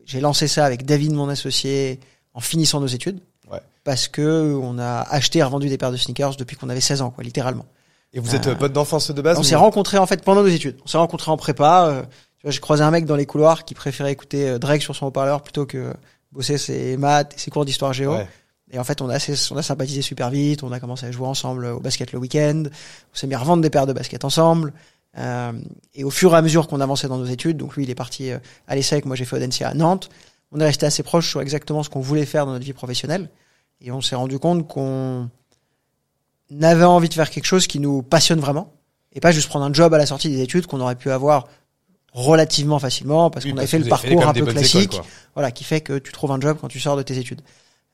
j'ai 0.04 0.20
lancé 0.20 0.46
ça 0.48 0.64
avec 0.64 0.86
David, 0.86 1.12
mon 1.12 1.28
associé, 1.28 1.98
en 2.34 2.40
finissant 2.40 2.80
nos 2.80 2.86
études. 2.86 3.20
Ouais. 3.50 3.60
Parce 3.84 4.08
que 4.08 4.58
on 4.60 4.78
a 4.78 5.00
acheté 5.02 5.38
et 5.38 5.42
revendu 5.42 5.68
des 5.68 5.78
paires 5.78 5.92
de 5.92 5.96
sneakers 5.96 6.36
depuis 6.36 6.56
qu'on 6.56 6.68
avait 6.68 6.80
16 6.80 7.02
ans, 7.02 7.10
quoi, 7.10 7.22
littéralement. 7.24 7.66
Et 8.12 8.20
vous 8.20 8.34
êtes 8.34 8.46
Euh, 8.46 8.54
pote 8.54 8.72
d'enfance 8.72 9.10
de 9.10 9.20
base 9.22 9.36
On 9.38 9.40
ou- 9.40 9.44
s'est 9.44 9.56
rencontrés 9.56 9.98
en 9.98 10.06
fait 10.06 10.22
pendant 10.24 10.42
nos 10.42 10.48
études. 10.48 10.76
On 10.84 10.86
s'est 10.88 10.98
rencontrés 10.98 11.30
en 11.30 11.36
prépa. 11.36 11.86
euh, 11.88 12.02
tu 12.38 12.42
vois, 12.44 12.50
j'ai 12.50 12.60
croisé 12.60 12.82
un 12.82 12.90
mec 12.90 13.04
dans 13.04 13.16
les 13.16 13.26
couloirs 13.26 13.64
qui 13.64 13.74
préférait 13.74 14.12
écouter 14.12 14.48
euh, 14.48 14.58
Drake 14.58 14.82
sur 14.82 14.94
son 14.96 15.06
haut-parleur 15.06 15.42
plutôt 15.42 15.66
que 15.66 15.92
bosser 16.32 16.58
ses 16.58 16.96
maths 16.96 17.34
et 17.34 17.38
ses 17.38 17.50
cours 17.50 17.64
d'histoire 17.64 17.92
géo. 17.92 18.12
Ouais. 18.12 18.28
Et 18.72 18.78
en 18.78 18.84
fait, 18.84 19.00
on 19.00 19.08
a, 19.08 19.14
assez- 19.14 19.34
on 19.52 19.56
a 19.56 19.62
sympathisé 19.62 20.02
super 20.02 20.30
vite. 20.30 20.62
On 20.64 20.72
a 20.72 20.80
commencé 20.80 21.06
à 21.06 21.12
jouer 21.12 21.26
ensemble 21.28 21.66
au 21.66 21.78
basket 21.80 22.12
le 22.12 22.18
week-end. 22.18 22.64
On 22.66 23.16
s'est 23.16 23.26
mis 23.26 23.34
à 23.34 23.38
revendre 23.38 23.62
des 23.62 23.70
paires 23.70 23.86
de 23.86 23.92
baskets 23.92 24.24
ensemble. 24.24 24.72
Euh, 25.18 25.52
et 25.94 26.04
au 26.04 26.10
fur 26.10 26.34
et 26.34 26.36
à 26.36 26.42
mesure 26.42 26.66
qu'on 26.68 26.80
avançait 26.80 27.08
dans 27.08 27.16
nos 27.18 27.24
études, 27.26 27.56
donc 27.58 27.74
lui, 27.76 27.84
il 27.84 27.90
est 27.90 27.94
parti 27.94 28.30
euh, 28.30 28.38
à 28.68 28.74
l'ESSEC, 28.74 29.04
moi 29.06 29.16
j'ai 29.16 29.24
fait 29.24 29.36
Audencia 29.36 29.68
à 29.68 29.74
Nantes. 29.74 30.10
On 30.56 30.60
est 30.60 30.64
resté 30.64 30.86
assez 30.86 31.02
proches 31.02 31.28
sur 31.28 31.42
exactement 31.42 31.82
ce 31.82 31.90
qu'on 31.90 32.00
voulait 32.00 32.24
faire 32.24 32.46
dans 32.46 32.52
notre 32.52 32.64
vie 32.64 32.72
professionnelle. 32.72 33.28
Et 33.82 33.92
on 33.92 34.00
s'est 34.00 34.16
rendu 34.16 34.38
compte 34.38 34.66
qu'on 34.66 35.28
avait 36.62 36.84
envie 36.84 37.10
de 37.10 37.14
faire 37.14 37.28
quelque 37.28 37.44
chose 37.44 37.66
qui 37.66 37.78
nous 37.78 38.02
passionne 38.02 38.40
vraiment. 38.40 38.72
Et 39.12 39.20
pas 39.20 39.32
juste 39.32 39.48
prendre 39.48 39.66
un 39.66 39.72
job 39.72 39.92
à 39.92 39.98
la 39.98 40.06
sortie 40.06 40.30
des 40.30 40.40
études 40.40 40.66
qu'on 40.66 40.80
aurait 40.80 40.96
pu 40.96 41.10
avoir 41.10 41.46
relativement 42.12 42.78
facilement 42.78 43.28
parce 43.28 43.44
Oui, 43.44 43.52
qu'on 43.52 43.58
avait 43.58 43.66
fait 43.66 43.78
le 43.78 43.84
parcours 43.84 44.26
un 44.26 44.32
peu 44.32 44.40
écoles, 44.40 44.54
classique 44.54 44.98
voilà, 45.34 45.50
qui 45.50 45.64
fait 45.64 45.82
que 45.82 45.98
tu 45.98 46.10
trouves 46.12 46.32
un 46.32 46.40
job 46.40 46.56
quand 46.58 46.68
tu 46.68 46.80
sors 46.80 46.96
de 46.96 47.02
tes 47.02 47.18
études. 47.18 47.42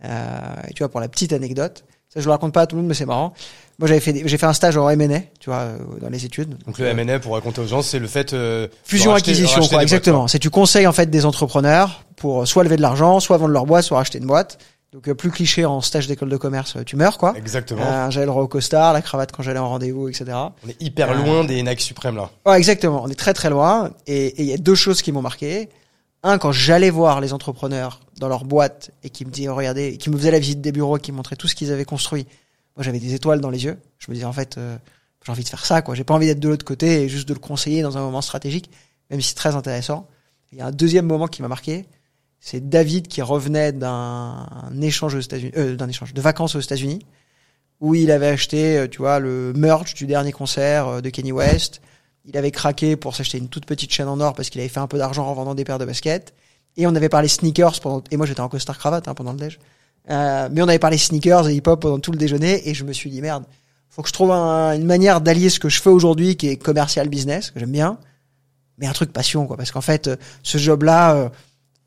Euh, 0.04 0.54
et 0.68 0.72
tu 0.74 0.84
vois, 0.84 0.88
pour 0.88 1.00
la 1.00 1.08
petite 1.08 1.32
anecdote, 1.32 1.84
ça 2.12 2.20
je 2.20 2.24
le 2.26 2.30
raconte 2.30 2.52
pas 2.52 2.62
à 2.62 2.66
tout 2.66 2.76
le 2.76 2.82
monde, 2.82 2.88
mais 2.88 2.94
c'est 2.94 3.06
marrant. 3.06 3.32
Moi, 3.78 3.88
j'avais 3.88 4.00
fait, 4.00 4.22
j'ai 4.26 4.38
fait 4.38 4.46
un 4.46 4.52
stage 4.52 4.76
en 4.76 4.88
M&A, 4.90 5.20
tu 5.40 5.48
vois, 5.50 5.60
euh, 5.60 5.78
dans 6.00 6.10
les 6.10 6.24
études. 6.24 6.56
Donc 6.66 6.78
le 6.78 6.86
M&A 6.86 7.18
pour 7.18 7.32
raconter 7.34 7.60
aux 7.62 7.66
gens, 7.66 7.82
c'est 7.82 7.98
le 7.98 8.06
fait 8.06 8.32
euh, 8.32 8.68
Fusion 8.84 9.12
racheter- 9.12 9.30
acquisition, 9.30 9.56
racheter 9.60 9.74
quoi, 9.74 9.82
exactement. 9.82 10.28
C'est 10.28 10.38
tu 10.38 10.50
conseilles 10.50 10.86
en 10.86 10.92
fait 10.92 11.06
des 11.10 11.24
entrepreneurs 11.24 12.04
pour 12.16 12.46
soit 12.46 12.64
lever 12.64 12.76
de 12.76 12.82
l'argent, 12.82 13.18
soit 13.18 13.38
vendre 13.38 13.52
leur 13.52 13.66
boîte, 13.66 13.84
soit 13.84 13.96
racheter 13.98 14.18
une 14.18 14.26
boîte. 14.26 14.58
Donc 14.92 15.08
euh, 15.08 15.14
plus 15.14 15.30
cliché 15.30 15.64
en 15.64 15.80
stage 15.80 16.06
d'école 16.06 16.28
de 16.28 16.36
commerce, 16.36 16.76
euh, 16.76 16.82
tu 16.84 16.96
meurs 16.96 17.16
quoi. 17.16 17.32
Exactement. 17.36 17.80
Euh, 17.82 18.10
j'avais 18.10 18.26
le 18.26 18.32
au 18.32 18.46
costard, 18.46 18.92
la 18.92 19.00
cravate 19.00 19.32
quand 19.32 19.42
j'allais 19.42 19.58
en 19.58 19.70
rendez-vous, 19.70 20.08
etc. 20.08 20.26
On 20.64 20.68
est 20.68 20.80
hyper 20.80 21.10
Euh, 21.10 21.14
loin 21.14 21.44
des 21.44 21.62
Nike 21.62 21.80
suprêmes 21.80 22.16
là. 22.16 22.28
Ouais, 22.44 22.58
exactement. 22.58 23.02
On 23.02 23.08
est 23.08 23.18
très 23.18 23.32
très 23.32 23.48
loin. 23.48 23.90
Et 24.06 24.26
et 24.26 24.42
il 24.42 24.48
y 24.48 24.52
a 24.52 24.58
deux 24.58 24.74
choses 24.74 25.00
qui 25.00 25.10
m'ont 25.10 25.22
marqué. 25.22 25.70
Un, 26.22 26.38
quand 26.38 26.52
j'allais 26.52 26.90
voir 26.90 27.20
les 27.20 27.32
entrepreneurs 27.32 28.00
dans 28.19 28.28
leur 28.28 28.44
boîte 28.44 28.90
et 29.02 29.10
qui 29.10 29.24
me 29.24 29.30
disaient, 29.30 29.48
oh, 29.48 29.54
regardez, 29.56 29.96
qui 29.96 30.10
me 30.10 30.16
faisaient 30.16 30.30
la 30.30 30.38
visite 30.38 30.60
des 30.60 30.72
bureaux, 30.72 30.98
qui 30.98 31.10
montraient 31.10 31.36
tout 31.36 31.48
ce 31.48 31.54
qu'ils 31.54 31.72
avaient 31.72 31.84
construit. 31.84 32.26
Moi, 32.76 32.84
j'avais 32.84 33.00
des 33.00 33.14
étoiles 33.14 33.40
dans 33.40 33.50
les 33.50 33.64
yeux. 33.64 33.78
Je 33.98 34.10
me 34.10 34.14
disais, 34.14 34.26
en 34.26 34.32
fait, 34.32 34.56
euh, 34.56 34.76
j'ai 35.24 35.32
envie 35.32 35.44
de 35.44 35.48
faire 35.48 35.64
ça, 35.64 35.82
quoi. 35.82 35.94
J'ai 35.94 36.05
pas 36.05 36.14
envie 36.14 36.26
d'être 36.26 36.41
de 36.41 36.48
l'autre 36.48 36.64
côté 36.64 37.02
et 37.02 37.08
juste 37.08 37.29
de 37.29 37.34
le 37.34 37.41
conseiller 37.41 37.82
dans 37.82 37.98
un 37.98 38.00
moment 38.00 38.22
stratégique, 38.22 38.70
même 39.10 39.20
si 39.20 39.31
c'est 39.31 39.34
très 39.34 39.56
intéressant. 39.56 40.08
Il 40.52 40.58
y 40.58 40.60
a 40.60 40.67
un 40.67 40.70
deuxième 40.70 41.06
moment 41.06 41.26
qui 41.26 41.43
m'a 41.43 41.48
marqué. 41.48 41.86
C'est 42.41 42.69
David 42.69 43.06
qui 43.06 43.22
revenait 43.22 43.72
d'un 43.72 44.46
échange 44.81 45.14
aux 45.14 45.20
États-Unis, 45.20 45.52
euh, 45.56 45.76
d'un 45.76 45.88
échange 45.88 46.12
de 46.12 46.20
vacances 46.20 46.56
aux 46.56 46.60
États-Unis, 46.60 47.06
où 47.81 47.94
il 47.94 48.10
avait 48.10 48.26
acheté, 48.26 48.79
euh, 48.79 48.88
tu 48.88 48.98
vois, 48.98 49.20
le 49.20 49.52
merch 49.55 49.94
du 49.94 50.06
dernier 50.06 50.32
concert 50.32 50.88
euh, 50.88 51.00
de 51.00 51.08
Kenny 51.08 51.31
West. 51.31 51.81
Il 52.24 52.36
avait 52.36 52.50
craqué 52.52 52.96
pour 52.96 53.17
s'acheter 53.17 53.38
une 53.38 53.48
toute 53.48 53.67
petite 53.67 53.93
chaîne 53.93 54.08
en 54.08 54.20
or 54.20 54.34
parce 54.34 54.48
qu'il 54.50 54.60
avait 54.60 54.69
fait 54.69 54.81
un 54.81 54.86
peu 54.86 54.98
d'argent 54.98 55.26
en 55.26 55.34
vendant 55.34 55.55
des 55.55 55.64
paires 55.64 55.79
de 55.79 55.84
baskets. 55.84 56.32
Et 56.76 56.86
on 56.86 56.94
avait 56.94 57.08
parlé 57.08 57.29
sneakers 57.29 57.81
pendant, 57.81 58.02
et 58.10 58.17
moi 58.17 58.26
j'étais 58.26 58.41
en 58.41 58.48
costard 58.48 58.79
cravate 58.79 59.08
hein, 59.08 59.14
pendant 59.14 59.32
le 59.32 59.38
déj. 59.38 59.58
Euh, 60.10 60.48
mais 60.50 60.62
on 60.62 60.69
avait 60.69 60.79
parlé 60.79 60.98
sneakers 60.98 61.48
et 61.48 61.55
hip-hop 61.55 61.81
pendant 61.81 61.98
tout 61.98 62.12
le 62.12 62.19
déjeuner 62.19 62.69
et 62.69 62.74
je 62.74 62.84
me 62.84 62.93
suis 62.93 63.10
dit 63.10 63.20
merde, 63.20 63.44
faut 63.88 64.02
que 64.02 64.08
je 64.08 64.12
trouve 64.12 64.31
un- 64.32 64.72
une 64.74 64.84
manière 64.86 65.20
d'allier 65.20 65.50
ce 65.50 65.60
que 65.60 65.69
je 65.69 65.81
fais 65.81 65.91
aujourd'hui 65.91 66.36
qui 66.36 66.48
est 66.48 66.56
commercial 66.56 67.08
business, 67.08 67.50
que 67.50 67.60
j'aime 67.60 67.70
bien, 67.72 67.98
mais 68.79 68.86
un 68.86 68.93
truc 68.93 69.12
passion 69.12 69.46
quoi. 69.46 69.56
Parce 69.56 69.70
qu'en 69.70 69.81
fait, 69.82 70.08
euh, 70.08 70.17
ce 70.43 70.58
job-là, 70.58 71.14
euh, 71.14 71.29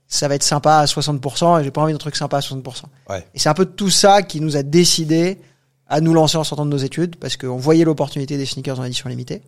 ça 0.08 0.28
va 0.28 0.36
être 0.36 0.44
sympa 0.44 0.78
à 0.78 0.86
60% 0.86 1.60
et 1.60 1.64
j'ai 1.64 1.72
pas 1.72 1.82
envie 1.82 1.94
d'un 1.94 1.98
truc 1.98 2.16
sympa 2.16 2.38
à 2.38 2.42
60%. 2.42 2.84
Ouais. 3.10 3.26
Et 3.34 3.40
c'est 3.40 3.50
un 3.50 3.54
peu 3.56 3.66
tout 3.66 3.90
ça 3.90 4.22
qui 4.22 4.40
nous 4.40 4.56
a 4.56 4.62
décidé 4.64 5.40
à 5.88 6.00
nous 6.00 6.14
lancer 6.14 6.38
en 6.38 6.44
sortant 6.44 6.66
de 6.66 6.70
nos 6.72 6.78
études 6.78 7.16
parce 7.16 7.38
qu'on 7.38 7.58
voyait 7.58 7.86
l'opportunité 7.86 8.38
des 8.38 8.46
sneakers 8.46 8.80
en 8.80 8.84
édition 8.86 9.10
limitée. 9.10 9.42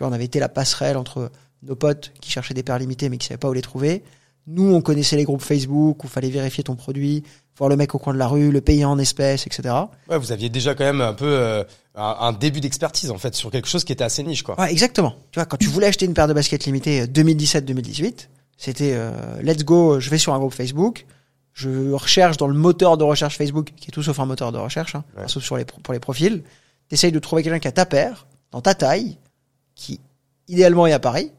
Tu 0.00 0.04
vois, 0.04 0.08
on 0.08 0.14
avait 0.14 0.24
été 0.24 0.40
la 0.40 0.48
passerelle 0.48 0.96
entre 0.96 1.30
nos 1.62 1.76
potes 1.76 2.12
qui 2.22 2.30
cherchaient 2.30 2.54
des 2.54 2.62
paires 2.62 2.78
limitées 2.78 3.10
mais 3.10 3.18
qui 3.18 3.26
savaient 3.26 3.36
pas 3.36 3.50
où 3.50 3.52
les 3.52 3.60
trouver. 3.60 4.02
Nous, 4.46 4.74
on 4.74 4.80
connaissait 4.80 5.16
les 5.16 5.24
groupes 5.24 5.42
Facebook 5.42 6.02
où 6.02 6.08
fallait 6.08 6.30
vérifier 6.30 6.64
ton 6.64 6.74
produit, 6.74 7.22
voir 7.58 7.68
le 7.68 7.76
mec 7.76 7.94
au 7.94 7.98
coin 7.98 8.14
de 8.14 8.18
la 8.18 8.26
rue, 8.26 8.50
le 8.50 8.62
payer 8.62 8.86
en 8.86 8.98
espèces, 8.98 9.46
etc. 9.46 9.74
Ouais, 10.08 10.16
vous 10.16 10.32
aviez 10.32 10.48
déjà 10.48 10.74
quand 10.74 10.84
même 10.84 11.02
un 11.02 11.12
peu 11.12 11.26
euh, 11.26 11.64
un, 11.96 12.16
un 12.18 12.32
début 12.32 12.62
d'expertise 12.62 13.10
en 13.10 13.18
fait 13.18 13.34
sur 13.34 13.50
quelque 13.50 13.68
chose 13.68 13.84
qui 13.84 13.92
était 13.92 14.02
assez 14.02 14.22
niche 14.22 14.42
quoi. 14.42 14.58
Ouais, 14.58 14.72
exactement. 14.72 15.16
Tu 15.32 15.38
vois, 15.38 15.44
quand 15.44 15.58
tu 15.58 15.68
voulais 15.68 15.88
acheter 15.88 16.06
une 16.06 16.14
paire 16.14 16.28
de 16.28 16.32
baskets 16.32 16.64
limitée 16.64 17.02
euh, 17.02 17.06
2017-2018, 17.06 18.28
c'était 18.56 18.92
euh, 18.94 19.12
let's 19.42 19.64
go, 19.66 20.00
je 20.00 20.08
vais 20.08 20.16
sur 20.16 20.32
un 20.32 20.38
groupe 20.38 20.54
Facebook, 20.54 21.04
je 21.52 21.92
recherche 21.92 22.38
dans 22.38 22.46
le 22.48 22.54
moteur 22.54 22.96
de 22.96 23.04
recherche 23.04 23.36
Facebook, 23.36 23.72
qui 23.76 23.88
est 23.88 23.92
tout 23.92 24.02
sauf 24.02 24.18
un 24.18 24.24
moteur 24.24 24.50
de 24.50 24.56
recherche, 24.58 24.94
hein, 24.94 25.04
Ouais. 25.18 25.24
sauf 25.28 25.44
sur 25.44 25.58
les, 25.58 25.66
pour 25.66 25.92
les 25.92 26.00
profils. 26.00 26.42
T'essayes 26.88 27.12
de 27.12 27.18
trouver 27.18 27.42
quelqu'un 27.42 27.58
qui 27.58 27.68
a 27.68 27.72
ta 27.72 27.84
paire, 27.84 28.26
dans 28.50 28.62
ta 28.62 28.74
taille, 28.74 29.18
qui 29.80 29.98
idéalement 30.46 30.86
est 30.86 30.92
à 30.92 30.98
Paris, 30.98 31.32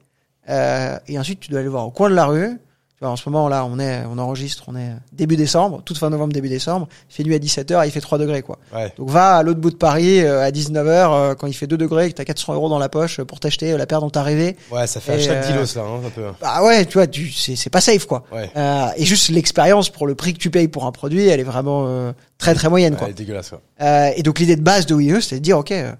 euh, 0.50 0.98
et 1.07 1.19
ensuite 1.19 1.39
tu 1.39 1.51
dois 1.51 1.60
aller 1.60 1.69
voir 1.69 1.88
au 1.88 1.91
coin 1.91 2.10
de 2.10 2.15
la 2.15 2.25
rue. 2.25 2.60
Tu 2.98 3.05
vois, 3.05 3.13
en 3.13 3.15
ce 3.15 3.27
moment 3.27 3.50
là, 3.50 3.65
on 3.65 3.79
est, 3.79 4.03
on 4.12 4.19
enregistre, 4.19 4.65
on 4.67 4.75
est 4.75 4.91
début 5.12 5.36
décembre, 5.36 5.81
toute 5.83 5.98
fin 5.98 6.12
novembre, 6.12 6.33
début 6.33 6.50
décembre. 6.50 6.88
Il 7.10 7.15
fait 7.15 7.24
nuit 7.24 7.33
à 7.33 7.39
17h, 7.39 7.86
il 7.86 7.91
fait 7.91 8.00
3 8.00 8.19
degrés 8.19 8.43
quoi. 8.43 8.60
Ouais. 8.75 8.93
Donc 8.98 9.10
va 9.10 9.38
à 9.38 9.43
l'autre 9.43 9.60
bout 9.60 9.71
de 9.71 9.75
Paris 9.75 10.21
euh, 10.21 10.43
à 10.43 10.51
19h 10.51 10.88
euh, 10.88 11.36
quand 11.36 11.48
il 11.48 11.53
fait 11.53 11.65
2 11.65 11.77
degrés 11.77 12.05
et 12.07 12.10
que 12.12 12.15
t'as 12.15 12.25
400 12.25 12.53
euros 12.53 12.69
dans 12.69 12.77
la 12.77 12.89
poche 12.89 13.21
pour 13.21 13.39
t'acheter 13.39 13.71
euh, 13.71 13.77
la 13.77 13.88
paire 13.88 14.01
dont 14.01 14.12
t'as 14.12 14.21
rêvé. 14.21 14.55
Ouais, 14.71 14.86
ça 14.86 15.00
fait 15.00 15.13
un 15.13 15.17
Et, 15.17 15.21
chaque 15.21 15.43
euh, 15.43 15.48
kilos 15.48 15.75
là, 15.75 15.81
hein, 15.81 16.01
un 16.05 16.10
peu. 16.10 16.25
Bah 16.39 16.63
ouais, 16.63 16.86
tu 16.86 16.93
vois, 16.93 17.07
tu, 17.07 17.31
c'est, 17.31 17.55
c'est 17.55 17.71
pas 17.71 17.81
safe 17.81 18.05
quoi. 18.05 18.24
Ouais. 18.31 18.51
Euh, 18.55 18.88
et 18.95 19.05
juste 19.05 19.29
l'expérience 19.29 19.89
pour 19.89 20.05
le 20.05 20.13
prix 20.13 20.33
que 20.33 20.39
tu 20.39 20.51
payes 20.51 20.67
pour 20.67 20.86
un 20.86 20.91
produit, 20.91 21.27
elle 21.27 21.39
est 21.39 21.43
vraiment 21.43 21.86
euh, 21.88 22.12
très 22.38 22.53
très 22.53 22.69
moyenne 22.69 22.95
quoi. 22.95 23.07
Ouais, 23.07 23.13
dégueulasse 23.13 23.50
quoi. 23.50 23.62
Euh, 23.81 24.12
et 24.15 24.21
donc 24.21 24.38
l'idée 24.38 24.55
de 24.55 24.62
base 24.62 24.86
de 24.86 24.93
Windows, 24.93 25.21
c'était 25.21 25.38
de 25.38 25.43
dire 25.43 25.57
ok, 25.57 25.71
euh, 25.71 25.93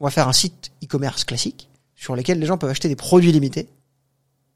on 0.00 0.04
va 0.04 0.10
faire 0.10 0.28
un 0.28 0.32
site 0.32 0.70
e-commerce 0.84 1.24
classique 1.24 1.68
sur 1.96 2.14
lequel 2.14 2.38
les 2.38 2.46
gens 2.46 2.58
peuvent 2.58 2.70
acheter 2.70 2.88
des 2.88 2.96
produits 2.96 3.32
limités 3.32 3.68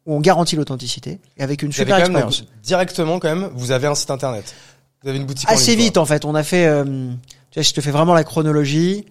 où 0.07 0.15
on 0.15 0.21
garantit 0.21 0.57
l'authenticité 0.57 1.21
et 1.37 1.43
avec 1.43 1.63
une 1.63 1.69
Vous 1.71 1.75
super 1.75 1.99
expérience. 1.99 2.45
directement 2.63 3.19
quand 3.19 3.35
même, 3.35 3.51
vous 3.55 3.71
avez 3.71 3.87
un 3.87 3.95
site 3.95 4.11
internet. 4.11 4.55
Vous 5.03 5.09
avez 5.09 5.19
une 5.19 5.27
boutique 5.27 5.49
en 5.49 5.53
Assez 5.53 5.75
ligne, 5.77 5.87
vite 5.87 5.97
en 5.99 6.05
fait, 6.05 6.25
on 6.25 6.35
a 6.35 6.43
fait, 6.43 6.67
euh, 6.67 6.85
tu 7.51 7.59
vois, 7.59 7.63
je 7.63 7.73
te 7.73 7.81
fais 7.81 7.91
vraiment 7.91 8.15
la 8.15 8.25
chronologie. 8.25 9.05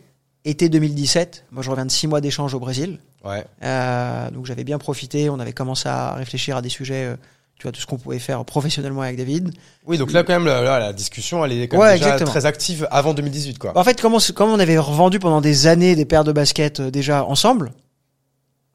Été 0.44 0.70
2017, 0.70 1.46
moi 1.52 1.62
je 1.62 1.70
reviens 1.70 1.86
de 1.86 1.92
six 1.92 2.08
mois 2.08 2.20
d'échange 2.20 2.56
au 2.56 2.60
Brésil. 2.60 2.98
Ouais. 3.24 3.46
euh, 3.64 4.32
donc 4.32 4.48
j'avais 4.48 4.64
bien 4.64 4.80
profité. 4.80 5.30
On 5.30 5.40
avait 5.40 5.54
commencé 5.54 5.88
à 5.88 6.14
réfléchir 6.16 6.58
à 6.58 6.62
des 6.64 6.70
sujets, 6.70 7.06
euh, 7.06 7.16
tu 7.62 7.68
vois, 7.68 7.72
tout 7.72 7.80
ce 7.80 7.86
qu'on 7.86 8.00
pouvait 8.00 8.18
faire 8.18 8.44
professionnellement 8.44 9.01
avec 9.01 9.18
David. 9.18 9.53
Oui, 9.86 10.00
donc 10.00 10.12
là 10.12 10.24
quand 10.24 10.34
même, 10.34 10.46
la, 10.46 10.94
discussion, 10.94 11.46
elle 11.46 11.51
est 11.51 11.68
quand 11.68 11.77
même 11.77 11.86
Ouais, 11.86 11.94
déjà 11.94 12.06
exactement. 12.06 12.32
très 12.32 12.48
active 12.48 12.88
avant 12.89 13.13
2018 13.13 13.60
quoi. 13.60 13.77
En 13.77 13.84
fait, 13.84 14.01
comme 14.01 14.15
on, 14.15 14.20
comme 14.34 14.50
on 14.50 14.58
avait 14.58 14.80
revendu 14.80 15.20
pendant 15.20 15.41
des 15.41 15.68
années 15.68 15.96
des 15.96 16.06
paires 16.06 16.24
de 16.24 16.32
baskets 16.32 16.80
euh, 16.80 16.89
déjà 16.89 17.24
ensemble, 17.24 17.72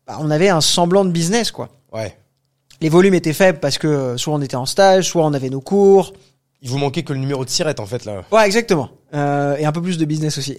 bah, 0.07 0.19
on 0.21 0.31
avait 0.31 0.51
un 0.51 0.61
semblant 0.61 1.05
de 1.05 1.11
business 1.11 1.51
quoi. 1.51 1.69
Ouais. 1.93 2.17
Les 2.81 2.89
volumes 2.89 3.15
étaient 3.15 3.33
faibles 3.33 3.59
parce 3.59 3.77
que 3.77 3.89
euh, 3.89 4.17
soit 4.19 4.35
on 4.35 4.41
était 4.41 4.55
en 4.55 4.67
stage, 4.67 5.09
soit 5.09 5.25
on 5.25 5.33
avait 5.33 5.51
nos 5.51 5.61
cours. 5.61 6.13
Il 6.63 6.71
vous 6.71 6.79
manquait 6.79 7.03
que 7.03 7.13
le 7.13 7.19
numéro 7.19 7.45
de 7.45 7.51
tirette 7.51 7.81
en 7.81 7.87
fait 7.87 8.05
là. 8.05 8.23
Ouais, 8.31 8.47
exactement. 8.47 8.91
Euh, 9.15 9.57
et 9.57 9.65
un 9.65 9.73
peu 9.73 9.83
plus 9.83 9.99
de 9.99 10.05
business 10.05 10.39
aussi. 10.39 10.57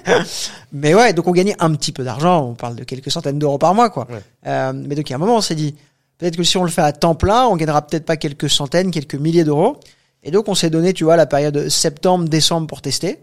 mais 0.72 0.94
ouais, 0.94 1.12
donc 1.12 1.26
on 1.26 1.32
gagnait 1.32 1.56
un 1.58 1.72
petit 1.74 1.92
peu 1.92 2.04
d'argent. 2.04 2.50
On 2.50 2.54
parle 2.54 2.76
de 2.76 2.84
quelques 2.84 3.10
centaines 3.10 3.38
d'euros 3.38 3.58
par 3.58 3.74
mois, 3.74 3.90
quoi. 3.90 4.06
Ouais. 4.10 4.20
Euh, 4.46 4.72
mais 4.74 4.94
donc 4.94 5.08
il 5.08 5.12
y 5.12 5.14
a 5.14 5.16
un 5.16 5.20
moment, 5.20 5.36
on 5.36 5.40
s'est 5.40 5.54
dit, 5.54 5.74
peut-être 6.18 6.36
que 6.36 6.42
si 6.42 6.56
on 6.56 6.64
le 6.64 6.70
fait 6.70 6.82
à 6.82 6.92
temps 6.92 7.14
plein, 7.14 7.46
on 7.46 7.56
gagnera 7.56 7.82
peut-être 7.82 8.04
pas 8.04 8.16
quelques 8.16 8.50
centaines, 8.50 8.90
quelques 8.90 9.14
milliers 9.14 9.44
d'euros. 9.44 9.78
Et 10.22 10.30
donc 10.30 10.48
on 10.48 10.54
s'est 10.54 10.70
donné, 10.70 10.92
tu 10.92 11.04
vois, 11.04 11.16
la 11.16 11.26
période 11.26 11.68
septembre-décembre 11.68 12.66
pour 12.66 12.82
tester. 12.82 13.18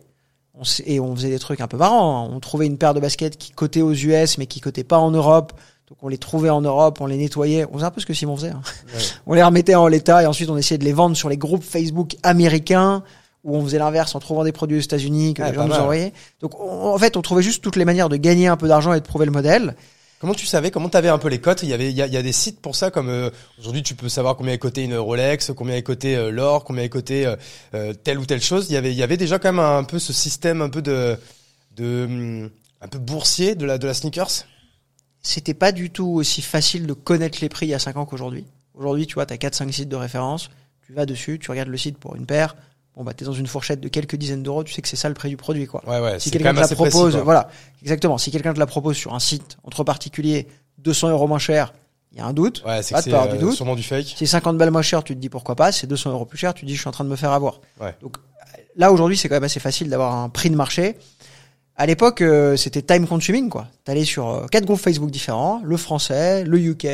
On 0.57 0.61
et 0.85 0.99
on 1.01 1.13
faisait 1.15 1.29
des 1.29 1.39
trucs 1.39 1.59
un 1.59 1.67
peu 1.67 1.75
marrants. 1.77 2.25
hein. 2.25 2.29
On 2.33 2.39
trouvait 2.39 2.65
une 2.65 2.77
paire 2.77 2.93
de 2.93 2.99
baskets 3.01 3.37
qui 3.37 3.51
cotait 3.51 3.81
aux 3.81 3.91
US, 3.93 4.37
mais 4.37 4.45
qui 4.45 4.61
cotait 4.61 4.85
pas 4.85 4.97
en 4.99 5.11
Europe. 5.11 5.51
Donc 5.89 5.97
on 6.01 6.07
les 6.07 6.17
trouvait 6.17 6.49
en 6.49 6.61
Europe, 6.61 6.99
on 7.01 7.05
les 7.05 7.17
nettoyait. 7.17 7.65
On 7.69 7.73
faisait 7.75 7.85
un 7.85 7.91
peu 7.91 7.99
ce 8.01 8.05
que 8.05 8.13
Simon 8.13 8.37
faisait. 8.37 8.49
hein. 8.51 8.61
Ouais. 8.93 8.99
On 9.27 9.33
les 9.33 9.43
remettait 9.43 9.75
en 9.75 9.87
l'état 9.87 10.23
et 10.23 10.25
ensuite 10.25 10.49
on 10.49 10.57
essayait 10.57 10.77
de 10.79 10.85
les 10.85 10.93
vendre 10.93 11.15
sur 11.17 11.29
les 11.29 11.37
groupes 11.37 11.63
Facebook 11.63 12.15
américains 12.23 13.03
où 13.43 13.55
on 13.55 13.63
faisait 13.63 13.77
l'inverse 13.77 14.15
en 14.15 14.19
trouvant 14.19 14.43
des 14.43 14.51
produits 14.53 14.77
aux 14.77 14.81
États-Unis 14.81 15.33
que 15.35 15.43
les 15.43 15.53
gens 15.53 15.61
nous 15.67 15.73
envoyaient. 15.83 16.13
Donc 16.41 16.59
on- 16.59 16.93
en 16.93 16.97
fait, 16.97 17.17
on 17.17 17.21
trouvait 17.21 17.43
juste 17.43 17.61
toutes 17.63 17.75
les 17.75 17.85
manières 17.85 18.09
de 18.09 18.15
gagner 18.17 18.47
un 18.47 18.57
peu 18.57 18.67
d'argent 18.67 18.93
et 18.93 18.99
de 18.99 19.05
prouver 19.05 19.25
le 19.25 19.31
modèle. 19.31 19.75
Comment 20.25 20.33
tu 20.33 20.47
savais 20.47 20.71
Comment 20.71 20.89
t'avais 20.89 21.09
un 21.09 21.19
peu 21.19 21.27
les 21.27 21.39
cotes? 21.39 21.61
Il 21.61 21.69
y 21.69 21.73
avait, 21.73 21.91
il 21.91 21.95
y 21.95 22.01
a, 22.01 22.07
y 22.07 22.17
a 22.17 22.23
des 22.23 22.31
sites 22.31 22.59
pour 22.59 22.75
ça, 22.75 22.89
comme 22.89 23.09
euh, 23.09 23.29
aujourd'hui 23.59 23.83
tu 23.83 23.93
peux 23.93 24.09
savoir 24.09 24.35
combien 24.35 24.53
est 24.53 24.57
coté 24.57 24.81
une 24.81 24.95
Rolex, 24.95 25.51
combien 25.55 25.75
est 25.75 25.83
coté 25.83 26.15
euh, 26.15 26.31
l'or, 26.31 26.63
combien 26.63 26.83
est 26.83 26.89
coté 26.89 27.27
euh, 27.27 27.35
euh, 27.75 27.93
telle 27.93 28.17
ou 28.17 28.25
telle 28.25 28.41
chose. 28.41 28.65
Il 28.71 28.73
y 28.73 28.75
avait, 28.75 28.91
il 28.91 28.97
y 28.97 29.03
avait 29.03 29.17
déjà 29.17 29.37
quand 29.37 29.53
même 29.53 29.63
un, 29.63 29.83
peu 29.83 29.99
ce 29.99 30.13
système 30.13 30.63
un 30.63 30.69
peu 30.69 30.81
de, 30.81 31.15
de, 31.75 32.05
hum, 32.05 32.49
un 32.81 32.87
peu 32.87 32.97
boursier 32.97 33.53
de 33.53 33.67
la, 33.67 33.77
de 33.77 33.85
la 33.85 33.93
sneakers? 33.93 34.47
C'était 35.21 35.53
pas 35.53 35.71
du 35.71 35.91
tout 35.91 36.07
aussi 36.07 36.41
facile 36.41 36.87
de 36.87 36.93
connaître 36.93 37.37
les 37.39 37.49
prix 37.49 37.67
il 37.67 37.69
y 37.69 37.75
a 37.75 37.79
5 37.79 37.95
ans 37.97 38.07
qu'aujourd'hui. 38.07 38.47
Aujourd'hui, 38.73 39.05
tu 39.05 39.13
vois, 39.13 39.27
t'as 39.27 39.37
4 39.37 39.53
5 39.53 39.71
sites 39.71 39.89
de 39.89 39.95
référence, 39.95 40.49
tu 40.87 40.93
vas 40.93 41.05
dessus, 41.05 41.37
tu 41.37 41.51
regardes 41.51 41.69
le 41.69 41.77
site 41.77 41.99
pour 41.99 42.15
une 42.15 42.25
paire. 42.25 42.55
Bon 42.95 43.03
bah 43.03 43.13
t'es 43.13 43.25
dans 43.25 43.33
une 43.33 43.47
fourchette 43.47 43.81
de 43.81 43.89
quelques 43.89 44.15
dizaines 44.15 44.43
d'euros, 44.43 44.63
tu 44.63 44.73
sais 44.73 44.81
que 44.81 44.87
c'est 44.87 44.95
ça 44.95 45.09
le 45.09 45.15
prix 45.15 45.29
du 45.29 45.37
produit 45.37 45.67
quoi. 45.67 45.83
Ouais, 45.85 45.99
ouais. 45.99 46.19
Si 46.19 46.31
quelqu'un 46.31 46.53
te 46.53 46.59
la 46.59 46.67
précis, 46.67 46.75
propose, 46.75 47.15
voilà, 47.17 47.49
exactement. 47.81 48.17
Si 48.17 48.31
quelqu'un 48.31 48.53
te 48.53 48.59
la 48.59 48.65
propose 48.65 48.95
sur 48.95 49.13
un 49.13 49.19
site 49.19 49.57
entre 49.63 49.83
particuliers 49.83 50.47
200 50.77 51.09
euros 51.09 51.27
moins 51.27 51.39
cher, 51.39 51.73
il 52.13 52.19
y 52.19 52.21
a 52.21 52.25
un 52.25 52.31
doute. 52.31 52.63
Ouais, 52.65 52.81
c'est 52.81 52.93
peur 53.09 53.27
du 53.27 53.35
euh, 53.35 53.39
doute. 53.39 53.53
sûrement 53.53 53.75
du 53.75 53.83
fake. 53.83 54.05
Si 54.05 54.15
c'est 54.17 54.25
50 54.25 54.57
balles 54.57 54.71
moins 54.71 54.81
cher, 54.81 55.03
tu 55.03 55.13
te 55.13 55.19
dis 55.19 55.27
pourquoi 55.27 55.55
pas. 55.55 55.73
Si 55.73 55.81
c'est 55.81 55.87
200 55.87 56.11
euros 56.11 56.25
plus 56.25 56.37
cher, 56.37 56.53
tu 56.53 56.61
te 56.61 56.65
dis 56.67 56.75
je 56.75 56.79
suis 56.79 56.87
en 56.87 56.91
train 56.91 57.03
de 57.03 57.09
me 57.09 57.17
faire 57.17 57.31
avoir. 57.31 57.59
Ouais. 57.81 57.93
Donc 58.01 58.17
là 58.77 58.91
aujourd'hui, 58.93 59.17
c'est 59.17 59.27
quand 59.27 59.35
même 59.35 59.43
assez 59.43 59.59
facile 59.59 59.89
d'avoir 59.89 60.15
un 60.15 60.29
prix 60.29 60.49
de 60.49 60.55
marché. 60.55 60.95
À 61.77 61.85
l'époque, 61.85 62.21
euh, 62.21 62.55
c'était 62.55 62.81
time 62.81 63.05
consuming 63.05 63.49
quoi. 63.49 63.67
T'allais 63.83 64.05
sur 64.05 64.29
euh, 64.29 64.45
quatre 64.47 64.65
groupes 64.65 64.79
Facebook 64.79 65.11
différents, 65.11 65.61
le 65.65 65.75
français, 65.75 66.45
le 66.45 66.57
UK, 66.57 66.87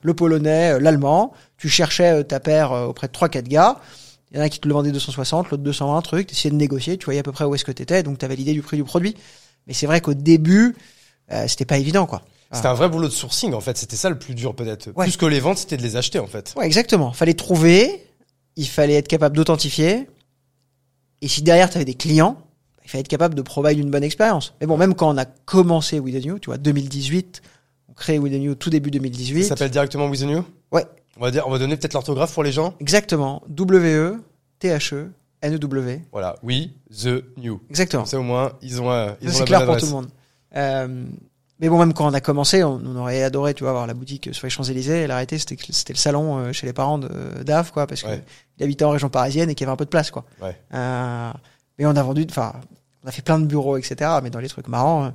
le 0.00 0.14
polonais, 0.14 0.72
euh, 0.72 0.80
l'allemand. 0.80 1.34
Tu 1.58 1.68
cherchais 1.68 2.20
euh, 2.20 2.22
ta 2.22 2.40
paire 2.40 2.72
euh, 2.72 2.86
auprès 2.86 3.08
de 3.08 3.12
trois 3.12 3.28
quatre 3.28 3.48
gars. 3.48 3.76
Il 4.32 4.38
y 4.38 4.40
en 4.40 4.44
a 4.44 4.48
qui 4.48 4.58
te 4.58 4.66
le 4.66 4.72
vendaient 4.72 4.92
260, 4.92 5.50
l'autre 5.50 5.62
220, 5.62 5.96
un 5.96 6.00
truc. 6.00 6.26
T'essayais 6.28 6.50
de 6.50 6.56
négocier, 6.56 6.96
tu 6.96 7.04
voyais 7.04 7.20
à 7.20 7.22
peu 7.22 7.32
près 7.32 7.44
où 7.44 7.54
est-ce 7.54 7.66
que 7.66 7.72
t'étais, 7.72 8.02
donc 8.02 8.16
t'avais 8.16 8.34
l'idée 8.34 8.54
du 8.54 8.62
prix 8.62 8.78
du 8.78 8.84
produit. 8.84 9.14
Mais 9.66 9.74
c'est 9.74 9.86
vrai 9.86 10.00
qu'au 10.00 10.14
début, 10.14 10.74
euh, 11.30 11.46
c'était 11.46 11.66
pas 11.66 11.78
évident 11.78 12.06
quoi. 12.06 12.22
C'était 12.50 12.68
un 12.68 12.74
vrai 12.74 12.88
boulot 12.88 13.08
de 13.08 13.12
sourcing 13.12 13.54
en 13.54 13.60
fait. 13.60 13.78
C'était 13.78 13.96
ça 13.96 14.10
le 14.10 14.18
plus 14.18 14.34
dur 14.34 14.54
peut-être. 14.54 14.88
Ouais. 14.94 15.04
Plus 15.06 15.16
que 15.16 15.24
les 15.24 15.40
ventes, 15.40 15.58
c'était 15.58 15.76
de 15.76 15.82
les 15.82 15.96
acheter 15.96 16.18
en 16.18 16.26
fait. 16.26 16.52
Ouais, 16.56 16.66
exactement. 16.66 17.12
Fallait 17.12 17.34
trouver, 17.34 18.06
il 18.56 18.68
fallait 18.68 18.94
être 18.94 19.08
capable 19.08 19.36
d'authentifier. 19.36 20.08
Et 21.22 21.28
si 21.28 21.42
derrière 21.42 21.70
tu 21.70 21.76
avais 21.76 21.84
des 21.84 21.94
clients, 21.94 22.36
il 22.84 22.90
fallait 22.90 23.00
être 23.00 23.08
capable 23.08 23.34
de 23.34 23.42
provide 23.42 23.78
une 23.78 23.90
bonne 23.90 24.04
expérience. 24.04 24.54
Mais 24.60 24.66
bon, 24.66 24.76
même 24.76 24.94
quand 24.94 25.14
on 25.14 25.16
a 25.16 25.24
commencé 25.24 25.98
With 25.98 26.22
the 26.22 26.26
New, 26.26 26.38
tu 26.38 26.46
vois, 26.46 26.58
2018, 26.58 27.40
on 27.88 27.92
crée 27.94 28.18
With 28.18 28.32
the 28.32 28.36
New 28.36 28.54
tout 28.54 28.70
début 28.70 28.90
2018. 28.90 29.44
Ça 29.44 29.48
s'appelle 29.50 29.70
directement 29.70 30.08
With 30.08 30.20
the 30.20 30.24
New? 30.24 30.44
Ouais. 30.72 30.84
On 31.18 31.20
va 31.20 31.30
dire, 31.30 31.46
on 31.46 31.50
va 31.50 31.58
donner 31.58 31.76
peut-être 31.76 31.92
l'orthographe 31.94 32.32
pour 32.32 32.42
les 32.42 32.52
gens. 32.52 32.74
Exactement. 32.80 33.42
W-E, 33.48 34.20
T-H-E, 34.58 35.10
N-E-W. 35.42 36.02
Voilà. 36.12 36.36
We 36.42 36.68
the 36.90 37.22
New. 37.36 37.60
Exactement. 37.68 38.04
Ça 38.06 38.18
au 38.18 38.22
moins, 38.22 38.52
ils 38.62 38.80
ont, 38.80 38.90
euh, 38.90 39.12
ils 39.20 39.28
ont 39.28 39.32
C'est 39.32 39.38
la 39.40 39.44
clair 39.46 39.58
bonne 39.60 39.66
pour 39.66 39.74
adresse. 39.76 39.88
tout 39.90 39.94
le 39.96 40.02
monde. 40.02 40.10
Euh, 40.56 41.04
mais 41.60 41.68
bon, 41.68 41.78
même 41.78 41.92
quand 41.92 42.06
on 42.08 42.14
a 42.14 42.20
commencé, 42.20 42.64
on, 42.64 42.80
on 42.84 42.96
aurait 42.96 43.22
adoré, 43.22 43.54
tu 43.54 43.62
vois, 43.62 43.70
avoir 43.70 43.86
la 43.86 43.94
boutique 43.94 44.30
sur 44.32 44.46
les 44.46 44.50
Champs-Élysées. 44.50 45.02
Et 45.02 45.06
la 45.06 45.14
réalité, 45.14 45.38
c'était 45.38 45.56
c'était 45.70 45.92
le 45.92 45.98
salon 45.98 46.38
euh, 46.38 46.52
chez 46.52 46.66
les 46.66 46.72
parents 46.72 46.98
de 46.98 47.08
Dave, 47.44 47.70
quoi, 47.72 47.86
parce 47.86 48.02
Ouais. 48.04 48.22
qu'il 48.56 48.64
habitait 48.64 48.84
en 48.84 48.90
région 48.90 49.08
parisienne 49.10 49.50
et 49.50 49.54
qu'il 49.54 49.64
y 49.64 49.66
avait 49.68 49.74
un 49.74 49.76
peu 49.76 49.84
de 49.84 49.90
place, 49.90 50.10
quoi. 50.10 50.24
Ouais. 50.40 50.56
Euh, 50.74 51.30
mais 51.78 51.86
on 51.86 51.94
a 51.96 52.02
vendu, 52.02 52.26
enfin, 52.28 52.52
on 53.04 53.08
a 53.08 53.12
fait 53.12 53.22
plein 53.22 53.38
de 53.38 53.46
bureaux, 53.46 53.76
etc. 53.76 54.10
Mais 54.22 54.30
dans 54.30 54.40
les 54.40 54.48
trucs 54.48 54.68
marrants, 54.68 55.04
euh, 55.06 55.10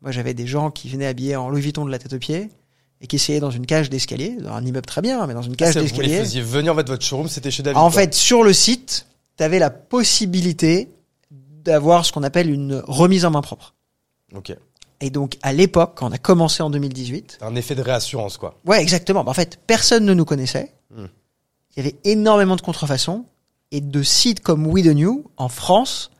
moi, 0.00 0.10
j'avais 0.12 0.34
des 0.34 0.46
gens 0.46 0.70
qui 0.70 0.88
venaient 0.88 1.06
habillés 1.06 1.36
en 1.36 1.48
Louis 1.50 1.60
Vuitton 1.60 1.84
de 1.84 1.90
la 1.90 1.98
tête 1.98 2.12
aux 2.14 2.18
pieds 2.18 2.50
et 3.02 3.06
qui 3.06 3.16
essayaient 3.16 3.40
dans 3.40 3.50
une 3.50 3.66
cage 3.66 3.90
d'escalier, 3.90 4.36
dans 4.40 4.52
un 4.54 4.64
immeuble 4.64 4.86
très 4.86 5.02
bien, 5.02 5.26
mais 5.26 5.34
dans 5.34 5.42
une 5.42 5.52
Ah, 5.54 5.56
cage 5.56 5.74
c'est- 5.74 5.80
vous 5.80 5.86
les 5.86 5.90
d'escalier. 5.92 6.18
faisiez 6.20 6.40
venir 6.40 6.72
en 6.72 6.76
fait 6.76 6.88
votre 6.88 7.04
showroom, 7.04 7.28
c'était 7.28 7.50
chez 7.50 7.62
David. 7.62 7.76
En 7.78 7.90
quoi. 7.90 8.00
fait, 8.00 8.14
sur 8.14 8.42
le 8.44 8.52
site, 8.52 9.06
tu 9.36 9.42
avais 9.44 9.58
la 9.58 9.70
possibilité 9.70 10.88
d'avoir 11.30 12.04
ce 12.04 12.12
qu'on 12.12 12.22
appelle 12.22 12.48
une 12.50 12.82
remise 12.86 13.24
en 13.24 13.30
main 13.30 13.40
propre. 13.42 13.74
Ok. 14.34 14.56
Et 15.00 15.10
donc, 15.10 15.36
à 15.42 15.52
l'époque, 15.52 15.92
quand 15.96 16.08
on 16.08 16.12
a 16.12 16.18
commencé 16.18 16.62
en 16.62 16.70
2018, 16.70 17.38
Un 17.40 17.56
effet 17.56 17.74
de 17.74 17.82
réassurance 17.82 18.36
quoi. 18.36 18.54
ouais, 18.66 18.80
exactement. 18.80 19.24
Bah, 19.24 19.30
En 19.32 19.34
fait, 19.34 19.58
personne 19.66 20.04
ne 20.04 20.14
nous 20.14 20.24
connaissait. 20.24 20.72
Hmm. 20.94 21.06
Il 21.76 21.78
y 21.84 21.86
avait 21.86 21.96
énormément 22.04 22.54
de 22.56 22.60
contrefaçons 22.60 23.24
et 23.72 23.80
de 23.80 24.02
sites 24.02 24.40
comme 24.40 24.66
We 24.66 24.84
the 24.84 24.94
New 24.94 25.24
en 25.38 25.48
France, 25.48 26.10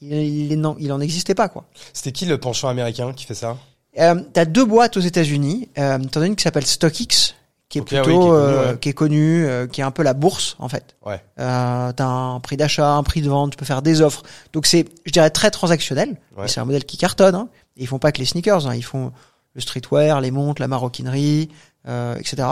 il, 0.00 0.12
il, 0.12 0.60
n'en- 0.60 0.76
il 0.80 0.90
en 0.92 1.00
existait 1.00 1.34
pas, 1.36 1.48
quoi. 1.48 1.66
C'était 1.92 2.10
qui 2.12 2.24
le 2.26 2.38
penchant 2.38 2.68
américain 2.68 3.12
qui 3.12 3.26
fait 3.26 3.34
ça? 3.34 3.58
Euh, 3.98 4.14
T'as 4.32 4.44
deux 4.44 4.64
boîtes 4.64 4.96
aux 4.96 5.00
États-Unis. 5.00 5.68
Euh, 5.78 5.98
T'en 5.98 6.22
as 6.22 6.26
une 6.26 6.36
qui 6.36 6.42
s'appelle 6.42 6.66
StockX, 6.66 7.34
qui 7.68 7.78
est 7.78 7.82
plutôt, 7.82 8.02
oui, 8.04 8.08
qui 8.10 8.10
est 8.10 8.14
connue, 8.14 8.32
euh, 8.32 8.70
ouais. 8.72 8.78
qui 8.78 8.88
est 8.88 8.92
connue, 8.92 9.46
euh, 9.46 9.66
qui 9.66 9.80
est 9.80 9.84
un 9.84 9.90
peu 9.90 10.02
la 10.02 10.14
bourse 10.14 10.56
en 10.58 10.68
fait. 10.68 10.96
Ouais. 11.04 11.22
Euh, 11.38 11.92
T'as 11.92 12.06
un 12.06 12.40
prix 12.40 12.56
d'achat, 12.56 12.92
un 12.94 13.02
prix 13.02 13.22
de 13.22 13.28
vente, 13.28 13.52
tu 13.52 13.56
peux 13.56 13.64
faire 13.64 13.82
des 13.82 14.00
offres. 14.00 14.22
Donc 14.52 14.66
c'est, 14.66 14.86
je 15.04 15.12
dirais, 15.12 15.30
très 15.30 15.50
transactionnel. 15.50 16.16
Ouais. 16.36 16.48
C'est 16.48 16.60
un 16.60 16.64
modèle 16.64 16.84
qui 16.84 16.96
cartonne. 16.96 17.34
Hein. 17.34 17.48
Et 17.76 17.82
ils 17.82 17.86
font 17.86 17.98
pas 17.98 18.12
que 18.12 18.18
les 18.18 18.26
sneakers, 18.26 18.66
hein. 18.66 18.74
ils 18.74 18.84
font 18.84 19.12
le 19.54 19.60
streetwear, 19.60 20.20
les 20.20 20.30
montres, 20.30 20.60
la 20.60 20.68
maroquinerie, 20.68 21.50
euh, 21.88 22.16
etc. 22.16 22.48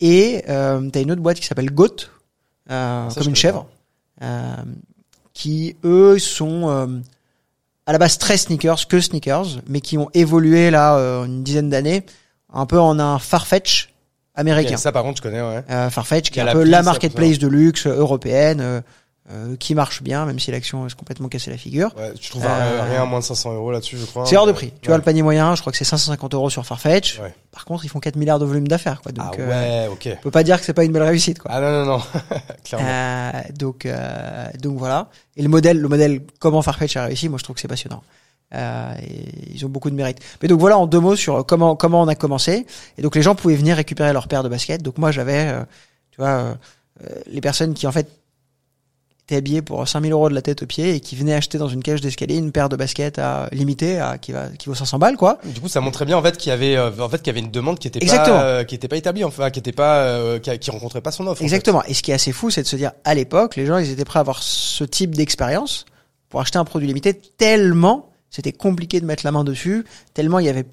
Et 0.00 0.44
euh, 0.48 0.88
t'as 0.90 1.02
une 1.02 1.10
autre 1.10 1.22
boîte 1.22 1.40
qui 1.40 1.46
s'appelle 1.46 1.70
Goat, 1.72 2.06
euh, 2.70 3.06
Ah, 3.06 3.10
ça, 3.10 3.20
comme 3.20 3.30
une 3.30 3.36
chèvre, 3.36 3.66
euh, 4.22 4.54
qui 5.32 5.76
eux 5.84 6.18
sont 6.18 6.68
euh, 6.68 6.86
à 7.88 7.92
la 7.92 7.98
base 7.98 8.18
très 8.18 8.36
sneakers, 8.36 8.86
que 8.86 9.00
sneakers, 9.00 9.62
mais 9.66 9.80
qui 9.80 9.96
ont 9.96 10.10
évolué 10.12 10.70
là 10.70 10.96
euh, 10.96 11.24
une 11.24 11.42
dizaine 11.42 11.70
d'années, 11.70 12.04
un 12.52 12.66
peu 12.66 12.78
en 12.78 12.98
un 12.98 13.18
Farfetch 13.18 13.94
américain. 14.34 14.74
Ok, 14.74 14.78
ça 14.78 14.92
par 14.92 15.04
contre 15.04 15.16
je 15.16 15.22
connais 15.22 15.40
ouais. 15.40 15.64
Euh, 15.70 15.88
Farfetch, 15.88 16.28
qui 16.28 16.38
est 16.38 16.42
un 16.42 16.52
peu 16.52 16.64
la 16.64 16.82
marketplace 16.82 17.38
de 17.38 17.48
luxe 17.48 17.86
euh, 17.86 17.96
européenne, 17.96 18.82
euh, 19.30 19.56
qui 19.56 19.74
marche 19.74 20.02
bien, 20.02 20.24
même 20.24 20.38
si 20.38 20.50
l'action 20.50 20.88
s'est 20.88 20.94
complètement 20.96 21.28
cassé 21.28 21.50
la 21.50 21.58
figure. 21.58 21.90
ouais. 21.98 22.12
Tu 22.18 22.30
trouveras 22.30 22.60
Euh, 22.60 22.82
rien 22.90 23.02
à 23.02 23.04
moins 23.04 23.18
de 23.18 23.24
500 23.24 23.52
euros 23.54 23.70
là-dessus 23.70 23.98
je 23.98 24.06
crois. 24.06 24.24
C'est 24.24 24.36
hors 24.36 24.46
de 24.46 24.52
prix. 24.52 24.68
Tu 24.68 24.74
Ouais. 24.74 24.88
vois, 24.88 24.96
le 24.96 25.02
panier 25.02 25.22
moyen, 25.22 25.54
je 25.54 25.60
crois 25.60 25.70
que 25.70 25.76
c'est 25.78 25.84
550 25.84 26.32
euros 26.34 26.48
sur 26.50 26.64
Farfetch. 26.64 27.18
Ouais. 27.20 27.34
Par 27.52 27.64
contre, 27.66 27.84
ils 27.84 27.88
font 27.88 28.00
4 28.00 28.16
milliards 28.16 28.38
de 28.38 28.46
volume 28.46 28.66
d'affaires, 28.68 29.02
quoi. 29.02 29.12
Donc, 29.12 29.26
Ah 29.38 29.40
euh, 29.40 29.86
ouais, 29.88 29.92
ok. 29.92 30.08
on 30.18 30.22
peut 30.22 30.30
pas 30.30 30.42
dire 30.44 30.58
que 30.58 30.64
c'est 30.64 30.72
pas 30.72 30.84
une 30.84 30.92
belle 30.92 31.02
réussite, 31.02 31.40
quoi. 31.40 31.50
Ah 31.52 31.60
non 31.60 31.70
non 31.72 31.84
non, 31.98 32.02
clairement. 32.64 32.86
Euh, 32.88 33.32
donc, 33.58 33.84
euh, 33.86 34.46
donc 34.62 34.78
voilà. 34.78 35.08
Et 35.36 35.42
le 35.42 35.48
modèle, 35.48 35.78
le 35.78 35.88
modèle, 35.88 36.22
comment 36.38 36.62
Farfetch 36.62 36.96
a 36.96 37.04
réussi, 37.04 37.28
moi 37.28 37.38
je 37.38 37.44
trouve 37.44 37.54
que 37.54 37.60
c'est 37.60 37.68
passionnant. 37.68 38.02
Euh, 38.54 38.94
et 39.02 39.52
ils 39.54 39.66
ont 39.66 39.68
beaucoup 39.68 39.90
de 39.90 39.94
mérite. 39.94 40.20
Mais 40.40 40.48
donc 40.48 40.58
voilà 40.58 40.78
en 40.78 40.86
deux 40.86 41.00
mots 41.00 41.16
sur 41.16 41.44
comment 41.44 41.76
comment 41.76 42.00
on 42.00 42.08
a 42.08 42.14
commencé. 42.14 42.66
Et 42.96 43.02
donc 43.02 43.14
les 43.14 43.20
gens 43.20 43.34
pouvaient 43.34 43.56
venir 43.56 43.76
récupérer 43.76 44.10
leur 44.14 44.26
paire 44.26 44.42
de 44.42 44.48
baskets. 44.48 44.82
Donc 44.82 44.96
moi 44.96 45.10
j'avais, 45.12 45.48
euh, 45.48 45.60
tu 46.12 46.16
vois, 46.16 46.28
euh, 46.28 46.54
les 47.26 47.42
personnes 47.42 47.74
qui 47.74 47.86
en 47.86 47.92
fait 47.92 48.08
étaient 49.28 49.36
habillées 49.36 49.60
pour 49.60 49.86
5000 49.86 50.10
euros 50.10 50.30
de 50.30 50.34
la 50.34 50.40
tête 50.40 50.62
aux 50.62 50.66
pieds 50.66 50.94
et 50.94 51.00
qui 51.00 51.14
venaient 51.14 51.34
acheter 51.34 51.58
dans 51.58 51.68
une 51.68 51.82
cage 51.82 52.00
d'escalier 52.00 52.36
une 52.38 52.50
paire 52.50 52.70
de 52.70 52.76
baskets 52.76 53.18
à 53.18 53.48
limitée 53.52 53.98
à 54.00 54.16
qui 54.16 54.32
va 54.32 54.48
qui 54.48 54.68
vaut 54.68 54.74
500 54.74 54.98
balles 54.98 55.18
quoi. 55.18 55.38
Du 55.44 55.60
coup, 55.60 55.68
ça 55.68 55.82
montrait 55.82 56.06
bien 56.06 56.16
en 56.16 56.22
fait 56.22 56.38
qu'il 56.38 56.48
y 56.48 56.52
avait 56.52 56.76
euh, 56.76 56.90
en 56.98 57.08
fait 57.10 57.18
qu'il 57.18 57.26
y 57.26 57.30
avait 57.30 57.40
une 57.44 57.50
demande 57.50 57.78
qui 57.78 57.88
était 57.88 58.02
Exactement. 58.02 58.38
pas 58.38 58.44
euh, 58.44 58.64
qui 58.64 58.74
était 58.74 58.88
pas 58.88 58.96
établie 58.96 59.24
enfin 59.24 59.50
qui 59.50 59.58
était 59.58 59.72
pas 59.72 59.96
euh, 59.98 60.38
qui, 60.38 60.58
qui 60.58 60.70
rencontrait 60.70 61.02
pas 61.02 61.10
son 61.12 61.24
offre. 61.26 61.32
en 61.32 61.34
fait. 61.36 61.44
Exactement. 61.44 61.84
Et 61.84 61.94
ce 61.94 62.02
qui 62.02 62.10
est 62.10 62.14
assez 62.14 62.32
fou, 62.32 62.50
c'est 62.50 62.62
de 62.62 62.66
se 62.66 62.76
dire 62.76 62.92
à 63.04 63.14
l'époque, 63.14 63.56
les 63.56 63.66
gens 63.66 63.76
ils 63.76 63.90
étaient 63.90 64.04
prêts 64.06 64.18
à 64.18 64.22
avoir 64.22 64.42
ce 64.42 64.84
type 64.84 65.14
d'expérience 65.14 65.84
pour 66.30 66.40
acheter 66.40 66.58
un 66.58 66.64
produit 66.64 66.88
limité 66.88 67.14
tellement 67.14 68.10
c'était 68.30 68.52
compliqué 68.52 69.00
de 69.00 69.06
mettre 69.06 69.24
la 69.24 69.32
main 69.32 69.44
dessus, 69.44 69.84
tellement 70.14 70.38
il 70.38 70.46
y 70.46 70.48
avait 70.48 70.66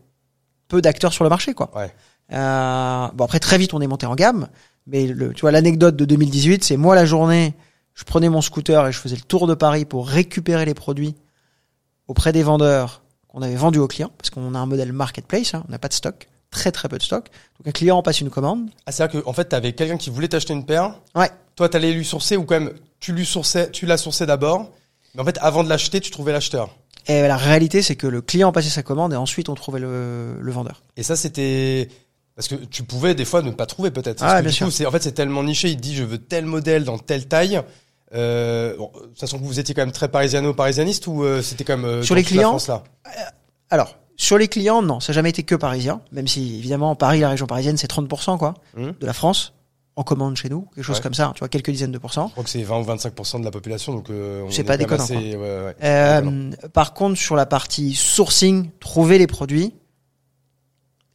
peu 0.68 0.82
d'acteurs 0.82 1.14
sur 1.14 1.24
le 1.24 1.30
marché 1.30 1.54
quoi. 1.54 1.72
Ouais. 1.76 1.92
Euh, 2.34 3.08
bon 3.14 3.24
après 3.26 3.40
très 3.40 3.58
vite 3.58 3.74
on 3.74 3.82
est 3.82 3.88
monté 3.88 4.06
en 4.06 4.16
gamme, 4.16 4.48
mais 4.88 5.08
le, 5.08 5.34
tu 5.34 5.42
vois 5.42 5.52
l'anecdote 5.52 5.96
de 5.96 6.06
2018, 6.06 6.64
c'est 6.64 6.78
moi 6.78 6.96
la 6.96 7.06
journée, 7.06 7.54
je 7.96 8.04
prenais 8.04 8.30
mon 8.30 8.42
scooter 8.42 8.86
et 8.88 8.92
je 8.92 9.00
faisais 9.00 9.16
le 9.16 9.22
tour 9.24 9.48
de 9.48 9.54
Paris 9.56 9.86
pour 9.86 10.08
récupérer 10.08 10.66
les 10.66 10.74
produits 10.74 11.16
auprès 12.08 12.32
des 12.32 12.44
vendeurs 12.44 13.02
qu'on 13.28 13.42
avait 13.42 13.56
vendus 13.56 13.80
aux 13.80 13.88
clients, 13.88 14.12
parce 14.18 14.30
qu'on 14.30 14.54
a 14.56 14.60
un 14.60 14.66
modèle 14.66 14.94
marketplace, 14.94 15.54
hein, 15.54 15.64
on 15.68 15.72
n'a 15.72 15.80
pas 15.80 15.88
de 15.88 15.94
stock, 15.94 16.28
très 16.52 16.72
très 16.72 16.88
peu 16.88 16.98
de 16.98 17.04
stock. 17.04 17.28
Donc 17.58 17.68
un 17.68 17.72
client 17.72 18.02
passe 18.04 18.22
une 18.22 18.30
commande, 18.30 18.70
Ah, 18.86 18.92
c'est 18.92 19.04
vrai 19.08 19.22
que 19.22 19.28
en 19.28 19.34
fait, 19.34 19.46
t'avais 19.46 19.74
quelqu'un 19.74 19.98
qui 19.98 20.10
voulait 20.10 20.28
t'acheter 20.28 20.54
une 20.54 20.66
paire. 20.66 21.00
Ouais. 21.16 21.30
Toi, 21.56 21.68
t'allais 21.70 21.92
lui 21.94 22.06
sourcer 22.06 22.38
ou 22.38 22.44
quand 22.44 22.60
même 22.60 22.74
tu 23.00 23.12
lui 23.14 23.26
sourçais, 23.26 23.72
tu 23.72 23.86
l'as 23.86 23.98
sourcé 23.98 24.26
d'abord. 24.26 24.70
Mais 25.16 25.22
en 25.22 25.26
fait, 25.26 25.38
avant 25.42 25.64
de 25.64 25.70
l'acheter, 25.70 26.00
tu 26.02 26.12
trouvais 26.12 26.32
l'acheteur. 26.34 26.76
et 27.08 27.22
la 27.22 27.38
réalité 27.38 27.82
c'est 27.82 27.96
que 27.96 28.08
le 28.08 28.22
client 28.22 28.52
passait 28.52 28.70
sa 28.70 28.84
commande 28.84 29.14
et 29.14 29.16
ensuite 29.16 29.48
on 29.50 29.56
trouvait 29.56 29.80
le, 29.80 30.38
le 30.42 30.52
vendeur. 30.52 30.82
Et 30.98 31.04
ça, 31.04 31.16
c'était 31.16 31.88
parce 32.36 32.48
que 32.50 32.56
tu 32.56 32.84
pouvais 32.84 33.16
des 33.16 33.24
fois 33.26 33.42
ne 33.42 33.52
pas 33.52 33.66
trouver 33.66 33.92
peut-être. 33.92 34.22
Ah, 34.24 34.28
Parce 34.28 34.38
que 34.38 34.42
bien 34.44 34.50
du 34.52 34.56
sûr. 34.58 34.66
coup, 34.68 34.72
c'est 34.72 34.86
en 34.86 34.92
fait 34.92 35.02
c'est 35.04 35.14
tellement 35.14 35.44
niché. 35.44 35.70
Il 35.70 35.78
te 35.78 35.82
dit 35.82 35.96
je 35.96 36.04
veux 36.04 36.18
tel 36.18 36.46
modèle 36.46 36.84
dans 36.84 36.98
telle 36.98 37.28
taille. 37.28 37.62
Euh, 38.16 38.76
bon, 38.78 38.92
sachant 39.16 39.38
que 39.40 39.44
vous 39.44 39.60
étiez 39.60 39.76
quand 39.76 39.82
même 39.82 39.92
très 39.92 40.08
parisiano-parisianiste 40.08 41.08
ou 41.08 41.24
euh, 41.24 41.42
c'était 41.42 41.64
quand 41.64 41.76
même 41.78 41.86
euh, 41.86 42.02
Sur 42.04 42.16
les 42.16 42.22
la 42.24 42.28
clients, 42.28 42.50
France, 42.50 42.68
là 42.68 42.84
Alors, 43.70 43.96
sur 44.16 44.38
les 44.38 44.48
clients, 44.48 44.82
non, 44.82 45.00
ça 45.02 45.12
n'a 45.12 45.16
jamais 45.16 45.30
été 45.32 45.44
que 45.44 45.56
parisien, 45.56 46.02
même 46.14 46.28
si 46.28 46.58
évidemment 46.58 46.96
Paris, 46.96 47.20
la 47.20 47.30
région 47.30 47.46
parisienne, 47.48 47.76
c'est 47.78 47.90
30% 47.92 48.38
quoi, 48.38 48.54
Mhm. 48.78 48.94
de 49.00 49.06
la 49.06 49.12
France, 49.14 49.54
en 49.98 50.04
commande 50.04 50.36
chez 50.38 50.48
nous, 50.50 50.68
quelque 50.74 50.84
chose 50.84 50.98
Ouais. 50.98 51.02
comme 51.04 51.14
ça, 51.14 51.32
tu 51.36 51.40
vois, 51.40 51.50
quelques 51.50 51.72
dizaines 51.72 51.92
de 51.92 51.98
pourcents. 51.98 52.28
Je 52.28 52.32
crois 52.32 52.44
que 52.46 52.50
c'est 52.50 52.64
20 52.64 52.80
ou 52.80 52.84
25 52.84 53.40
de 53.40 53.46
la 53.46 53.52
population, 53.52 53.94
donc 53.94 54.10
euh, 54.10 54.44
on 54.46 54.50
C'est 54.52 54.62
est 54.62 54.64
pas 54.66 54.78
déconnant, 54.78 55.04
assez- 55.04 55.16
ouais, 55.16 55.36
ouais. 55.38 55.76
Euh, 55.84 56.22
Déconnant. 56.22 56.50
par 56.74 56.94
contre, 56.94 57.20
sur 57.20 57.36
la 57.36 57.46
partie 57.46 57.94
sourcing, 57.96 58.70
trouver 58.80 59.18
les 59.18 59.28
produits, 59.28 59.74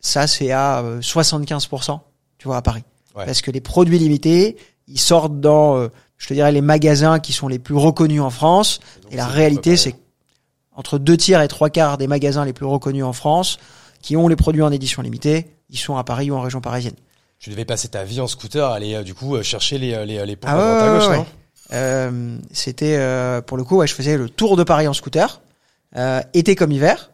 ça 0.01 0.27
c'est 0.27 0.51
à 0.51 0.81
euh, 0.81 1.01
75%, 1.01 2.01
tu 2.39 2.49
vois, 2.49 2.57
à 2.59 2.63
Paris. 2.63 2.83
Parce 3.15 3.43
que 3.43 3.51
les 3.51 3.61
produits 3.61 3.99
limités, 3.99 4.57
ils 4.89 5.01
sortent 5.01 5.41
dans, 5.41 5.77
euh, 5.77 5.89
je 6.21 6.29
te 6.29 6.35
dirais, 6.35 6.53
les 6.53 6.61
magasins 6.61 7.19
qui 7.19 7.33
sont 7.33 7.49
les 7.49 7.59
plus 7.59 7.75
reconnus 7.75 8.21
en 8.21 8.31
France. 8.31 8.79
Et 9.11 9.17
la 9.17 9.27
réalité, 9.27 9.77
c'est 9.77 9.97
entre 10.77 10.99
deux 10.99 11.17
tiers 11.17 11.41
et 11.41 11.49
trois 11.49 11.71
quarts 11.71 11.99
des 11.99 12.07
magasins 12.07 12.45
les 12.45 12.53
plus 12.53 12.67
reconnus 12.67 13.05
en 13.05 13.13
France, 13.13 13.59
qui 14.03 14.17
ont 14.17 14.29
les 14.29 14.37
produits 14.37 14.63
en 14.63 14.71
édition 14.71 15.03
limitée, 15.03 15.51
ils 15.71 15.79
sont 15.79 15.97
à 15.97 16.05
Paris 16.05 16.31
ou 16.31 16.35
en 16.37 16.41
région 16.43 16.61
parisienne. 16.61 16.95
Tu 17.39 17.49
devais 17.51 17.65
passer 17.65 17.89
ta 17.89 18.05
vie 18.05 18.21
en 18.21 18.27
scooter, 18.27 18.71
aller 18.71 18.95
euh, 18.95 19.03
du 19.03 19.15
coup 19.15 19.35
euh, 19.35 19.43
chercher 19.43 19.79
les 19.79 19.95
euh, 19.95 20.05
les 20.05 20.25
les 20.27 20.37
pompes 20.37 20.51
Ah 20.53 20.57
à 20.57 20.59
droite 20.59 20.83
à 20.83 20.99
gauche, 20.99 21.09
ouais, 21.09 21.17
non? 21.17 21.27
Euh, 21.73 22.37
c'était 22.53 22.97
euh, 22.99 23.41
pour 23.41 23.57
le 23.57 23.65
coup, 23.65 23.79
ouais, 23.79 23.87
je 23.87 23.95
faisais 23.95 24.19
le 24.19 24.29
tour 24.29 24.57
de 24.59 24.63
Paris 24.65 24.87
en 24.89 24.93
scooter, 24.93 25.41
euh, 25.97 26.21
été 26.35 26.55
comme 26.55 26.71
hiver, 26.73 27.11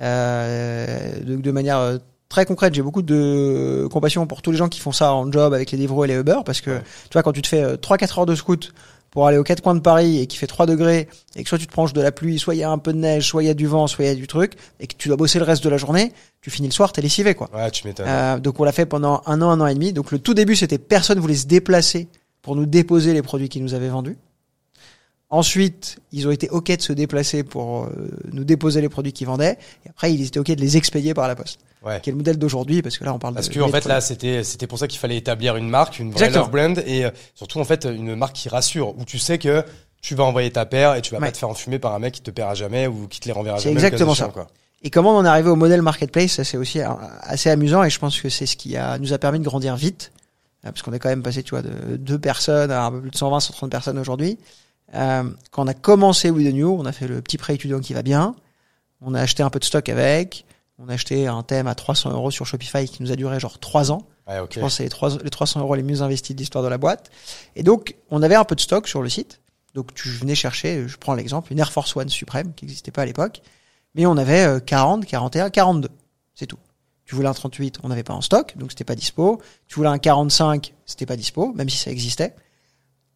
euh, 0.00 1.20
de, 1.20 1.36
de 1.36 1.50
manière 1.52 1.78
euh, 1.78 1.98
très 2.28 2.44
concrète. 2.46 2.74
J'ai 2.74 2.82
beaucoup 2.82 3.02
de 3.02 3.88
compassion 3.90 4.26
pour 4.26 4.42
tous 4.42 4.50
les 4.50 4.56
gens 4.58 4.68
qui 4.68 4.80
font 4.80 4.92
ça 4.92 5.12
en 5.14 5.30
job 5.30 5.52
avec 5.54 5.70
les 5.70 5.78
Deliveroo 5.78 6.04
et 6.04 6.08
les 6.08 6.14
Uber, 6.16 6.38
parce 6.44 6.60
que 6.60 6.70
Ouais. 6.70 6.82
tu 7.08 7.12
vois 7.14 7.22
quand 7.22 7.32
tu 7.32 7.42
te 7.42 7.48
fais 7.48 7.76
3-4 7.76 8.18
heures 8.20 8.26
de 8.26 8.34
scoot 8.34 8.72
pour 9.10 9.26
aller 9.26 9.38
aux 9.38 9.42
quatre 9.44 9.62
coins 9.62 9.74
de 9.74 9.80
Paris 9.80 10.18
et 10.20 10.26
qu'il 10.26 10.38
fait 10.38 10.46
3 10.46 10.66
degrés 10.66 11.08
et 11.34 11.42
que 11.42 11.48
soit 11.48 11.56
tu 11.58 11.66
te 11.66 11.72
prends 11.72 11.86
de 11.86 12.00
la 12.00 12.12
pluie, 12.12 12.38
soit 12.38 12.54
il 12.54 12.58
y 12.58 12.62
a 12.62 12.70
un 12.70 12.76
peu 12.76 12.92
de 12.92 12.98
neige, 12.98 13.26
soit 13.26 13.42
il 13.42 13.46
y 13.46 13.48
a 13.50 13.54
du 13.54 13.66
vent, 13.66 13.86
soit 13.86 14.04
il 14.04 14.08
y 14.08 14.10
a 14.10 14.14
du 14.14 14.26
truc 14.26 14.52
et 14.80 14.86
que 14.86 14.94
tu 14.96 15.08
dois 15.08 15.16
bosser 15.16 15.38
le 15.38 15.46
reste 15.46 15.64
de 15.64 15.70
la 15.70 15.78
journée, 15.78 16.12
tu 16.42 16.50
finis 16.50 16.68
le 16.68 16.74
soir, 16.74 16.92
t'es 16.92 17.00
lessivé 17.00 17.34
quoi. 17.34 17.48
Ouais, 17.54 17.70
tu 17.70 17.86
m'étonnes. 17.86 18.06
Euh, 18.06 18.38
donc 18.38 18.60
on 18.60 18.64
l'a 18.64 18.72
fait 18.72 18.84
pendant 18.86 19.22
un 19.24 19.40
an, 19.40 19.48
un 19.50 19.60
an 19.62 19.66
et 19.66 19.74
demi. 19.74 19.94
Donc 19.94 20.10
le 20.12 20.18
tout 20.18 20.34
début, 20.34 20.56
c'était 20.56 20.76
personne 20.78 21.18
voulait 21.20 21.34
se 21.34 21.46
déplacer 21.46 22.08
pour 22.42 22.54
nous 22.54 22.66
déposer 22.66 23.14
les 23.14 23.22
produits 23.22 23.48
qu'ils 23.48 23.62
nous 23.64 23.72
avaient 23.74 23.88
vendus. 23.88 24.18
Ensuite, 25.30 25.98
ils 26.12 26.26
ont 26.26 26.30
été 26.30 26.48
ok 26.48 26.74
de 26.76 26.80
se 26.82 26.92
déplacer 26.94 27.42
pour 27.42 27.84
euh, 27.84 27.88
nous 28.32 28.44
déposer 28.44 28.80
les 28.80 28.88
produits 28.88 29.12
qu'ils 29.12 29.26
vendaient. 29.26 29.58
Et 29.84 29.90
après, 29.90 30.12
ils 30.12 30.26
étaient 30.26 30.38
ok 30.40 30.52
de 30.52 30.60
les 30.60 30.76
expédier 30.78 31.12
par 31.12 31.28
la 31.28 31.34
poste. 31.36 31.60
Ouais. 31.84 32.00
Qui 32.00 32.10
est 32.10 32.12
le 32.12 32.16
modèle 32.16 32.38
d'aujourd'hui, 32.38 32.82
parce 32.82 32.98
que 32.98 33.04
là, 33.04 33.14
on 33.14 33.18
parle 33.20 33.34
Parce 33.34 33.48
de. 33.48 33.54
que 33.54 33.60
en 33.60 33.68
fait 33.68 33.84
là 33.84 34.00
c'était 34.00 34.42
c'était 34.42 34.66
pour 34.66 34.78
ça 34.80 34.88
qu'il 34.88 34.98
fallait 34.98 35.16
établir 35.16 35.54
une 35.56 35.68
marque, 35.68 35.98
une 36.00 36.10
vraie 36.10 36.26
Exactement. 36.26 36.44
love 36.44 36.74
brand 36.74 36.84
et 36.86 37.04
euh, 37.04 37.10
surtout 37.36 37.60
en 37.60 37.64
fait 37.64 37.84
une 37.84 38.16
marque 38.16 38.34
qui 38.34 38.48
rassure 38.48 38.98
où 38.98 39.04
tu 39.04 39.18
sais 39.18 39.38
que 39.38 39.64
tu 40.02 40.14
vas 40.16 40.24
envoyer 40.24 40.50
ta 40.50 40.66
paire 40.66 40.94
et 40.96 41.02
tu 41.02 41.12
vas 41.12 41.20
Ouais. 41.20 41.26
pas 41.28 41.32
te 41.32 41.38
faire 41.38 41.48
enfumer 41.48 41.78
par 41.78 41.94
un 41.94 41.98
mec 42.00 42.14
qui 42.14 42.20
te 42.20 42.30
paiera 42.32 42.54
jamais 42.54 42.86
ou 42.88 43.06
qui 43.06 43.20
te 43.20 43.26
les 43.26 43.32
renverra 43.32 43.58
jamais. 43.58 43.74
exactement 43.74 44.14
ça. 44.14 44.26
Quoi. 44.28 44.48
Et 44.82 44.90
comment 44.90 45.12
on 45.12 45.18
en 45.18 45.24
est 45.24 45.28
arrivé 45.28 45.50
au 45.50 45.56
modèle 45.56 45.82
marketplace, 45.82 46.42
c'est 46.42 46.56
aussi 46.56 46.80
euh, 46.80 46.88
assez 47.22 47.48
amusant 47.50 47.82
et 47.84 47.90
je 47.90 47.98
pense 48.00 48.20
que 48.20 48.28
c'est 48.28 48.46
ce 48.46 48.56
qui 48.56 48.76
a, 48.76 48.98
nous 48.98 49.12
a 49.12 49.18
permis 49.18 49.38
de 49.38 49.44
grandir 49.44 49.76
vite. 49.76 50.10
Euh, 50.64 50.70
Parce 50.72 50.82
qu'on 50.82 50.92
est 50.92 50.98
quand 50.98 51.08
même 51.08 51.22
passé, 51.22 51.42
tu 51.44 51.50
vois, 51.50 51.62
de 51.62 51.96
deux 51.96 52.18
personnes 52.18 52.70
à 52.72 52.84
un 52.86 52.90
peu 52.90 53.00
plus 53.00 53.10
de 53.10 53.16
120, 53.16 53.38
130 53.40 53.70
personnes 53.70 53.98
aujourd'hui. 53.98 54.36
Euh, 54.94 55.22
quand 55.52 55.62
on 55.64 55.68
a 55.68 55.74
commencé 55.74 56.30
We 56.30 56.48
The 56.48 56.54
New, 56.54 56.70
on 56.76 56.84
a 56.86 56.92
fait 56.92 57.06
le 57.06 57.20
petit 57.22 57.38
prêt 57.38 57.54
étudiant 57.54 57.78
qui 57.80 57.92
va 57.94 58.02
bien. 58.02 58.34
On 59.00 59.14
a 59.14 59.20
acheté 59.20 59.42
un 59.44 59.50
peu 59.50 59.58
de 59.60 59.64
stock 59.64 59.88
avec. 59.88 60.44
On 60.80 60.88
a 60.88 60.92
acheté 60.94 61.26
un 61.26 61.42
thème 61.42 61.66
à 61.66 61.74
300 61.74 62.10
euros 62.12 62.30
sur 62.30 62.46
Shopify 62.46 62.86
qui 62.88 63.02
nous 63.02 63.10
a 63.10 63.16
duré 63.16 63.40
genre 63.40 63.58
trois 63.58 63.90
ans. 63.90 64.02
Ouais, 64.28 64.38
ok. 64.38 64.52
Je 64.54 64.60
pense 64.60 64.72
que 64.72 64.76
c'est 64.76 64.82
les, 64.84 64.88
trois- 64.88 65.18
les 65.22 65.30
300 65.30 65.60
euros 65.60 65.74
les 65.74 65.82
mieux 65.82 66.02
investis 66.02 66.34
de 66.36 66.40
l'histoire 66.40 66.62
de 66.62 66.68
la 66.68 66.78
boîte. 66.78 67.10
Et 67.56 67.62
donc, 67.64 67.96
on 68.10 68.22
avait 68.22 68.36
un 68.36 68.44
peu 68.44 68.54
de 68.54 68.60
stock 68.60 68.86
sur 68.86 69.02
le 69.02 69.08
site. 69.08 69.40
Donc, 69.74 69.92
tu 69.94 70.08
venais 70.08 70.34
chercher, 70.36 70.86
je 70.86 70.96
prends 70.96 71.14
l'exemple, 71.14 71.52
une 71.52 71.58
Air 71.58 71.72
Force 71.72 71.96
One 71.96 72.08
Supreme 72.08 72.52
qui 72.54 72.64
n'existait 72.64 72.90
pas 72.92 73.02
à 73.02 73.06
l'époque. 73.06 73.42
Mais 73.94 74.06
on 74.06 74.16
avait 74.16 74.44
euh, 74.46 74.60
40, 74.60 75.04
41, 75.04 75.50
42. 75.50 75.88
C'est 76.34 76.46
tout. 76.46 76.58
Tu 77.04 77.14
voulais 77.14 77.28
un 77.28 77.34
38, 77.34 77.78
on 77.82 77.88
n'avait 77.88 78.02
pas 78.04 78.12
en 78.14 78.20
stock, 78.20 78.54
donc 78.56 78.70
c'était 78.70 78.84
pas 78.84 78.94
dispo. 78.94 79.40
Tu 79.66 79.76
voulais 79.76 79.88
un 79.88 79.98
45, 79.98 80.74
c'était 80.86 81.06
pas 81.06 81.16
dispo, 81.16 81.52
même 81.54 81.68
si 81.70 81.78
ça 81.78 81.90
existait. 81.90 82.34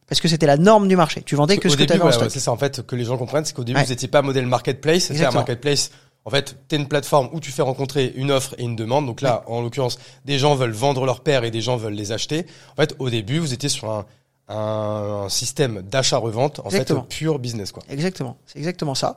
Parce 0.08 0.20
que 0.20 0.28
c'était 0.28 0.46
la 0.46 0.56
norme 0.56 0.88
du 0.88 0.96
marché. 0.96 1.22
Tu 1.22 1.36
vendais 1.36 1.58
que 1.58 1.68
Au 1.68 1.70
ce 1.70 1.76
que 1.76 1.84
tu 1.84 1.92
avais 1.92 2.02
en 2.02 2.10
stock. 2.10 2.24
ouais, 2.24 2.30
c'est 2.30 2.40
ça 2.40 2.52
en 2.52 2.56
fait 2.56 2.84
que 2.86 2.96
les 2.96 3.04
gens 3.04 3.16
comprennent, 3.18 3.44
c'est 3.44 3.52
qu'au 3.54 3.64
début 3.64 3.78
vous 3.84 3.90
n'étiez 3.90 4.08
pas 4.08 4.22
modèle 4.22 4.46
marketplace, 4.46 5.04
c'était 5.04 5.20
un 5.26 5.30
marketplace. 5.40 5.90
En 6.24 6.30
fait, 6.30 6.56
t'es 6.68 6.76
une 6.76 6.86
plateforme 6.86 7.28
où 7.32 7.40
tu 7.40 7.50
fais 7.50 7.62
rencontrer 7.62 8.12
une 8.14 8.30
offre 8.30 8.54
et 8.58 8.62
une 8.62 8.76
demande. 8.76 9.06
Donc 9.06 9.20
là, 9.22 9.42
en 9.48 9.60
l'occurrence, 9.60 9.98
des 10.24 10.38
gens 10.38 10.54
veulent 10.54 10.70
vendre 10.70 11.04
leur 11.04 11.20
paire 11.20 11.42
et 11.42 11.50
des 11.50 11.60
gens 11.60 11.76
veulent 11.76 11.94
les 11.94 12.12
acheter. 12.12 12.46
En 12.72 12.76
fait, 12.76 12.94
au 13.00 13.10
début, 13.10 13.38
vous 13.40 13.52
étiez 13.52 13.68
sur 13.68 13.90
un, 13.90 14.06
un, 14.48 15.24
un 15.24 15.28
système 15.28 15.82
d'achat-revente, 15.82 16.60
en 16.60 16.64
Exactement. 16.64 17.02
fait, 17.02 17.08
pur 17.08 17.38
business 17.40 17.72
quoi. 17.72 17.82
Exactement, 17.88 18.36
c'est 18.46 18.58
exactement 18.58 18.94
ça. 18.94 19.16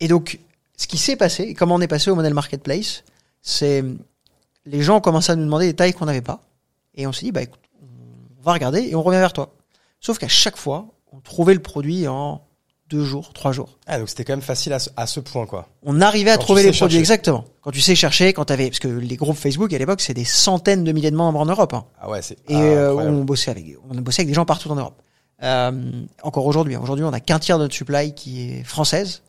Et 0.00 0.08
donc, 0.08 0.38
ce 0.78 0.86
qui 0.86 0.96
s'est 0.98 1.16
passé, 1.16 1.42
et 1.44 1.54
comment 1.54 1.74
on 1.74 1.80
est 1.80 1.88
passé 1.88 2.10
au 2.10 2.14
modèle 2.14 2.34
marketplace, 2.34 3.04
c'est 3.42 3.84
les 4.64 4.82
gens 4.82 4.96
ont 4.96 5.00
commencé 5.00 5.32
à 5.32 5.36
nous 5.36 5.44
demander 5.44 5.66
des 5.66 5.74
tailles 5.74 5.92
qu'on 5.92 6.06
n'avait 6.06 6.22
pas, 6.22 6.40
et 6.94 7.06
on 7.06 7.12
s'est 7.12 7.26
dit 7.26 7.32
bah 7.32 7.42
écoute, 7.42 7.60
on 8.38 8.42
va 8.42 8.52
regarder 8.54 8.80
et 8.88 8.94
on 8.94 9.02
revient 9.02 9.18
vers 9.18 9.32
toi. 9.34 9.52
Sauf 10.00 10.18
qu'à 10.18 10.28
chaque 10.28 10.56
fois, 10.56 10.86
on 11.12 11.20
trouvait 11.20 11.54
le 11.54 11.60
produit 11.62 12.08
en 12.08 12.42
deux 12.88 13.04
jours, 13.04 13.32
trois 13.32 13.52
jours. 13.52 13.78
Ah, 13.86 13.98
donc 13.98 14.08
c'était 14.08 14.24
quand 14.24 14.32
même 14.34 14.42
facile 14.42 14.72
à 14.72 14.78
ce, 14.78 14.90
à 14.96 15.06
ce 15.06 15.18
point 15.20 15.46
quoi. 15.46 15.68
On 15.82 16.00
arrivait 16.00 16.30
à 16.30 16.36
Quand 16.36 16.42
trouver 16.44 16.62
les 16.62 16.68
produits 16.70 16.78
chercher. 16.78 16.98
exactement. 16.98 17.44
Quand 17.62 17.70
tu 17.72 17.80
sais 17.80 17.94
chercher, 17.96 18.32
quand 18.32 18.44
t'avais, 18.44 18.68
parce 18.68 18.78
que 18.78 18.88
les 18.88 19.16
groupes 19.16 19.36
Facebook 19.36 19.72
à 19.72 19.78
l'époque, 19.78 20.00
c'est 20.00 20.14
des 20.14 20.24
centaines 20.24 20.84
de 20.84 20.92
milliers 20.92 21.10
de 21.10 21.16
membres 21.16 21.40
en 21.40 21.46
Europe. 21.46 21.74
hein. 21.74 21.84
Ah 22.00 22.08
ouais, 22.08 22.22
c'est 22.22 22.34
Et 22.48 22.54
ah, 22.54 22.60
euh, 22.60 22.92
on 22.94 23.24
bossait 23.24 23.50
avec, 23.50 23.64
on 23.90 23.94
bossé 23.96 24.20
avec 24.22 24.28
des 24.28 24.34
gens 24.34 24.44
partout 24.44 24.70
en 24.70 24.76
Europe. 24.76 25.00
Euh, 25.42 25.90
encore 26.22 26.46
aujourd'hui, 26.46 26.76
aujourd'hui, 26.76 27.04
on 27.04 27.12
a 27.12 27.20
qu'un 27.20 27.38
tiers 27.38 27.58
de 27.58 27.64
notre 27.64 27.74
supply 27.74 28.14
qui 28.14 28.50
est 28.50 28.62
française, 28.64 29.22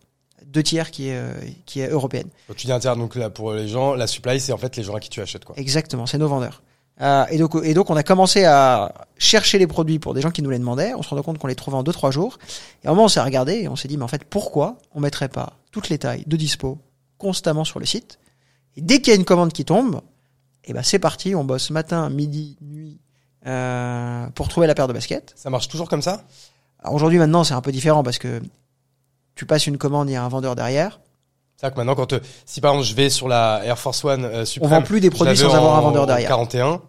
deux 0.45 0.63
tiers 0.63 0.91
qui 0.91 1.09
est 1.09 1.15
euh, 1.17 1.33
qui 1.65 1.81
est 1.81 1.89
européenne. 1.89 2.27
Quand 2.47 2.53
tu 2.55 2.67
dis 2.67 2.71
un 2.71 2.79
tiers, 2.79 2.95
donc 2.95 3.15
là 3.15 3.29
pour 3.29 3.53
les 3.53 3.67
gens, 3.67 3.93
la 3.95 4.07
supply 4.07 4.39
c'est 4.39 4.53
en 4.53 4.57
fait 4.57 4.75
les 4.77 4.83
gens 4.83 4.95
à 4.95 4.99
qui 4.99 5.09
tu 5.09 5.19
achètes 5.19 5.43
quoi. 5.43 5.55
Exactement, 5.57 6.05
c'est 6.05 6.17
nos 6.17 6.27
vendeurs. 6.29 6.61
Euh, 6.99 7.25
et 7.29 7.37
donc 7.37 7.55
et 7.63 7.73
donc 7.75 7.89
on 7.91 7.95
a 7.95 8.03
commencé 8.03 8.43
à 8.45 9.07
chercher 9.17 9.59
les 9.59 9.67
produits 9.67 9.99
pour 9.99 10.15
des 10.15 10.21
gens 10.21 10.31
qui 10.31 10.41
nous 10.41 10.49
les 10.49 10.59
demandaient. 10.59 10.93
On 10.95 11.03
se 11.03 11.09
rendait 11.09 11.21
compte 11.23 11.37
qu'on 11.37 11.47
les 11.47 11.55
trouvait 11.55 11.77
en 11.77 11.83
deux 11.83 11.91
trois 11.91 12.11
jours. 12.11 12.39
Et 12.83 12.87
à 12.87 12.91
un 12.91 12.93
moment, 12.93 13.05
on 13.05 13.07
s'est 13.07 13.21
regardé 13.21 13.53
et 13.53 13.67
on 13.67 13.75
s'est 13.75 13.87
dit, 13.87 13.97
mais 13.97 14.03
en 14.03 14.07
fait, 14.07 14.23
pourquoi 14.23 14.77
on 14.93 14.99
mettrait 14.99 15.29
pas 15.29 15.53
toutes 15.71 15.89
les 15.89 15.99
tailles 15.99 16.23
de 16.25 16.35
dispo 16.35 16.79
constamment 17.17 17.63
sur 17.63 17.79
le 17.79 17.85
site? 17.85 18.19
Et 18.75 18.81
dès 18.81 18.99
qu'il 18.99 19.13
y 19.13 19.15
a 19.15 19.19
une 19.19 19.25
commande 19.25 19.53
qui 19.53 19.65
tombe, 19.65 20.01
et 20.63 20.73
ben 20.73 20.83
c'est 20.83 20.99
parti, 20.99 21.35
on 21.35 21.43
bosse 21.43 21.69
matin, 21.69 22.09
midi, 22.09 22.57
nuit 22.61 22.99
euh, 23.45 24.27
pour 24.31 24.47
trouver 24.47 24.67
la 24.67 24.75
paire 24.75 24.87
de 24.87 24.93
baskets. 24.93 25.33
Ça 25.35 25.49
marche 25.49 25.67
toujours 25.67 25.89
comme 25.89 26.01
ça? 26.01 26.23
Alors 26.79 26.93
aujourd'hui, 26.95 27.19
maintenant, 27.19 27.43
c'est 27.43 27.53
un 27.53 27.61
peu 27.61 27.71
différent 27.71 28.03
parce 28.03 28.17
que 28.17 28.41
tu 29.35 29.45
passes 29.45 29.67
une 29.67 29.77
commande, 29.77 30.09
il 30.09 30.13
y 30.13 30.15
a 30.15 30.23
un 30.23 30.29
vendeur 30.29 30.55
derrière. 30.55 30.99
C'est-à-dire 31.57 31.73
que 31.73 31.79
maintenant, 31.79 31.95
quand 31.95 32.13
euh, 32.13 32.19
si 32.45 32.61
par 32.61 32.71
exemple 32.73 32.87
je 32.87 32.93
vais 32.95 33.09
sur 33.09 33.27
la 33.27 33.61
Air 33.65 33.77
Force 33.79 34.05
One 34.05 34.23
euh, 34.25 34.41
On 34.41 34.45
Supreme, 34.45 34.69
vend 34.71 34.81
plus 34.83 35.01
des 35.01 35.09
produits 35.09 35.35
sans 35.35 35.53
avoir 35.53 35.75
un 35.75 35.79
en- 35.79 35.81
vendeur 35.81 36.03
en 36.03 36.05
derrière. 36.05 36.29
41, 36.29 36.81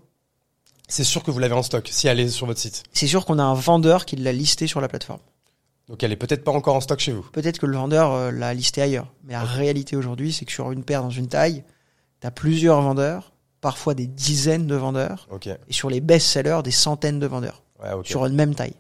c'est 0.89 1.05
sûr 1.05 1.23
que 1.23 1.31
vous 1.31 1.39
l'avez 1.39 1.55
en 1.55 1.63
stock 1.63 1.89
si 1.91 2.07
elle 2.07 2.21
est 2.21 2.29
sur 2.29 2.47
votre 2.47 2.61
site. 2.61 2.83
C'est 2.93 3.07
sûr 3.07 3.25
qu'on 3.25 3.39
a 3.39 3.43
un 3.43 3.55
vendeur 3.55 4.05
qui 4.05 4.17
l'a 4.17 4.33
listé 4.33 4.67
sur 4.67 4.81
la 4.81 4.89
plateforme. 4.89 5.21
Donc 5.89 6.03
elle 6.03 6.13
est 6.13 6.17
peut-être 6.17 6.45
pas 6.45 6.53
encore 6.53 6.77
en 6.77 6.81
stock 6.83 7.01
chez 7.01 7.13
vous. 7.13 7.23
Peut-être 7.33 7.59
que 7.59 7.65
le 7.67 7.77
vendeur 7.79 8.13
euh, 8.13 8.31
l'a 8.31 8.53
listé 8.53 8.83
ailleurs. 8.83 9.07
Mais 9.25 9.33
la 9.33 9.43
réalité 9.43 9.97
aujourd'hui, 9.97 10.33
c'est 10.35 10.45
que 10.45 10.53
sur 10.53 10.71
une 10.71 10.85
paire 10.85 11.03
dans 11.03 11.09
une 11.11 11.29
taille, 11.29 11.65
tu 12.21 12.27
as 12.27 12.31
plusieurs 12.31 12.83
vendeurs 12.83 13.33
parfois 13.63 13.95
des 13.95 14.07
dizaines 14.07 14.67
de 14.69 14.77
vendeurs, 14.77 15.27
et 15.69 15.73
sur 15.73 15.91
les 15.91 16.01
best-sellers, 16.01 16.61
des 16.63 16.71
centaines 16.71 17.19
de 17.19 17.27
vendeurs, 17.27 17.63
Ouais, 17.83 17.89
sur 18.05 18.25
une 18.27 18.35
même 18.35 18.55
taille. 18.55 18.75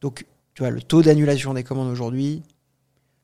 Donc, 0.00 0.26
tu 0.54 0.62
vois, 0.62 0.70
le 0.70 0.82
taux 0.82 1.02
d'annulation 1.02 1.54
des 1.54 1.62
commandes 1.62 1.88
aujourd'hui, 1.88 2.42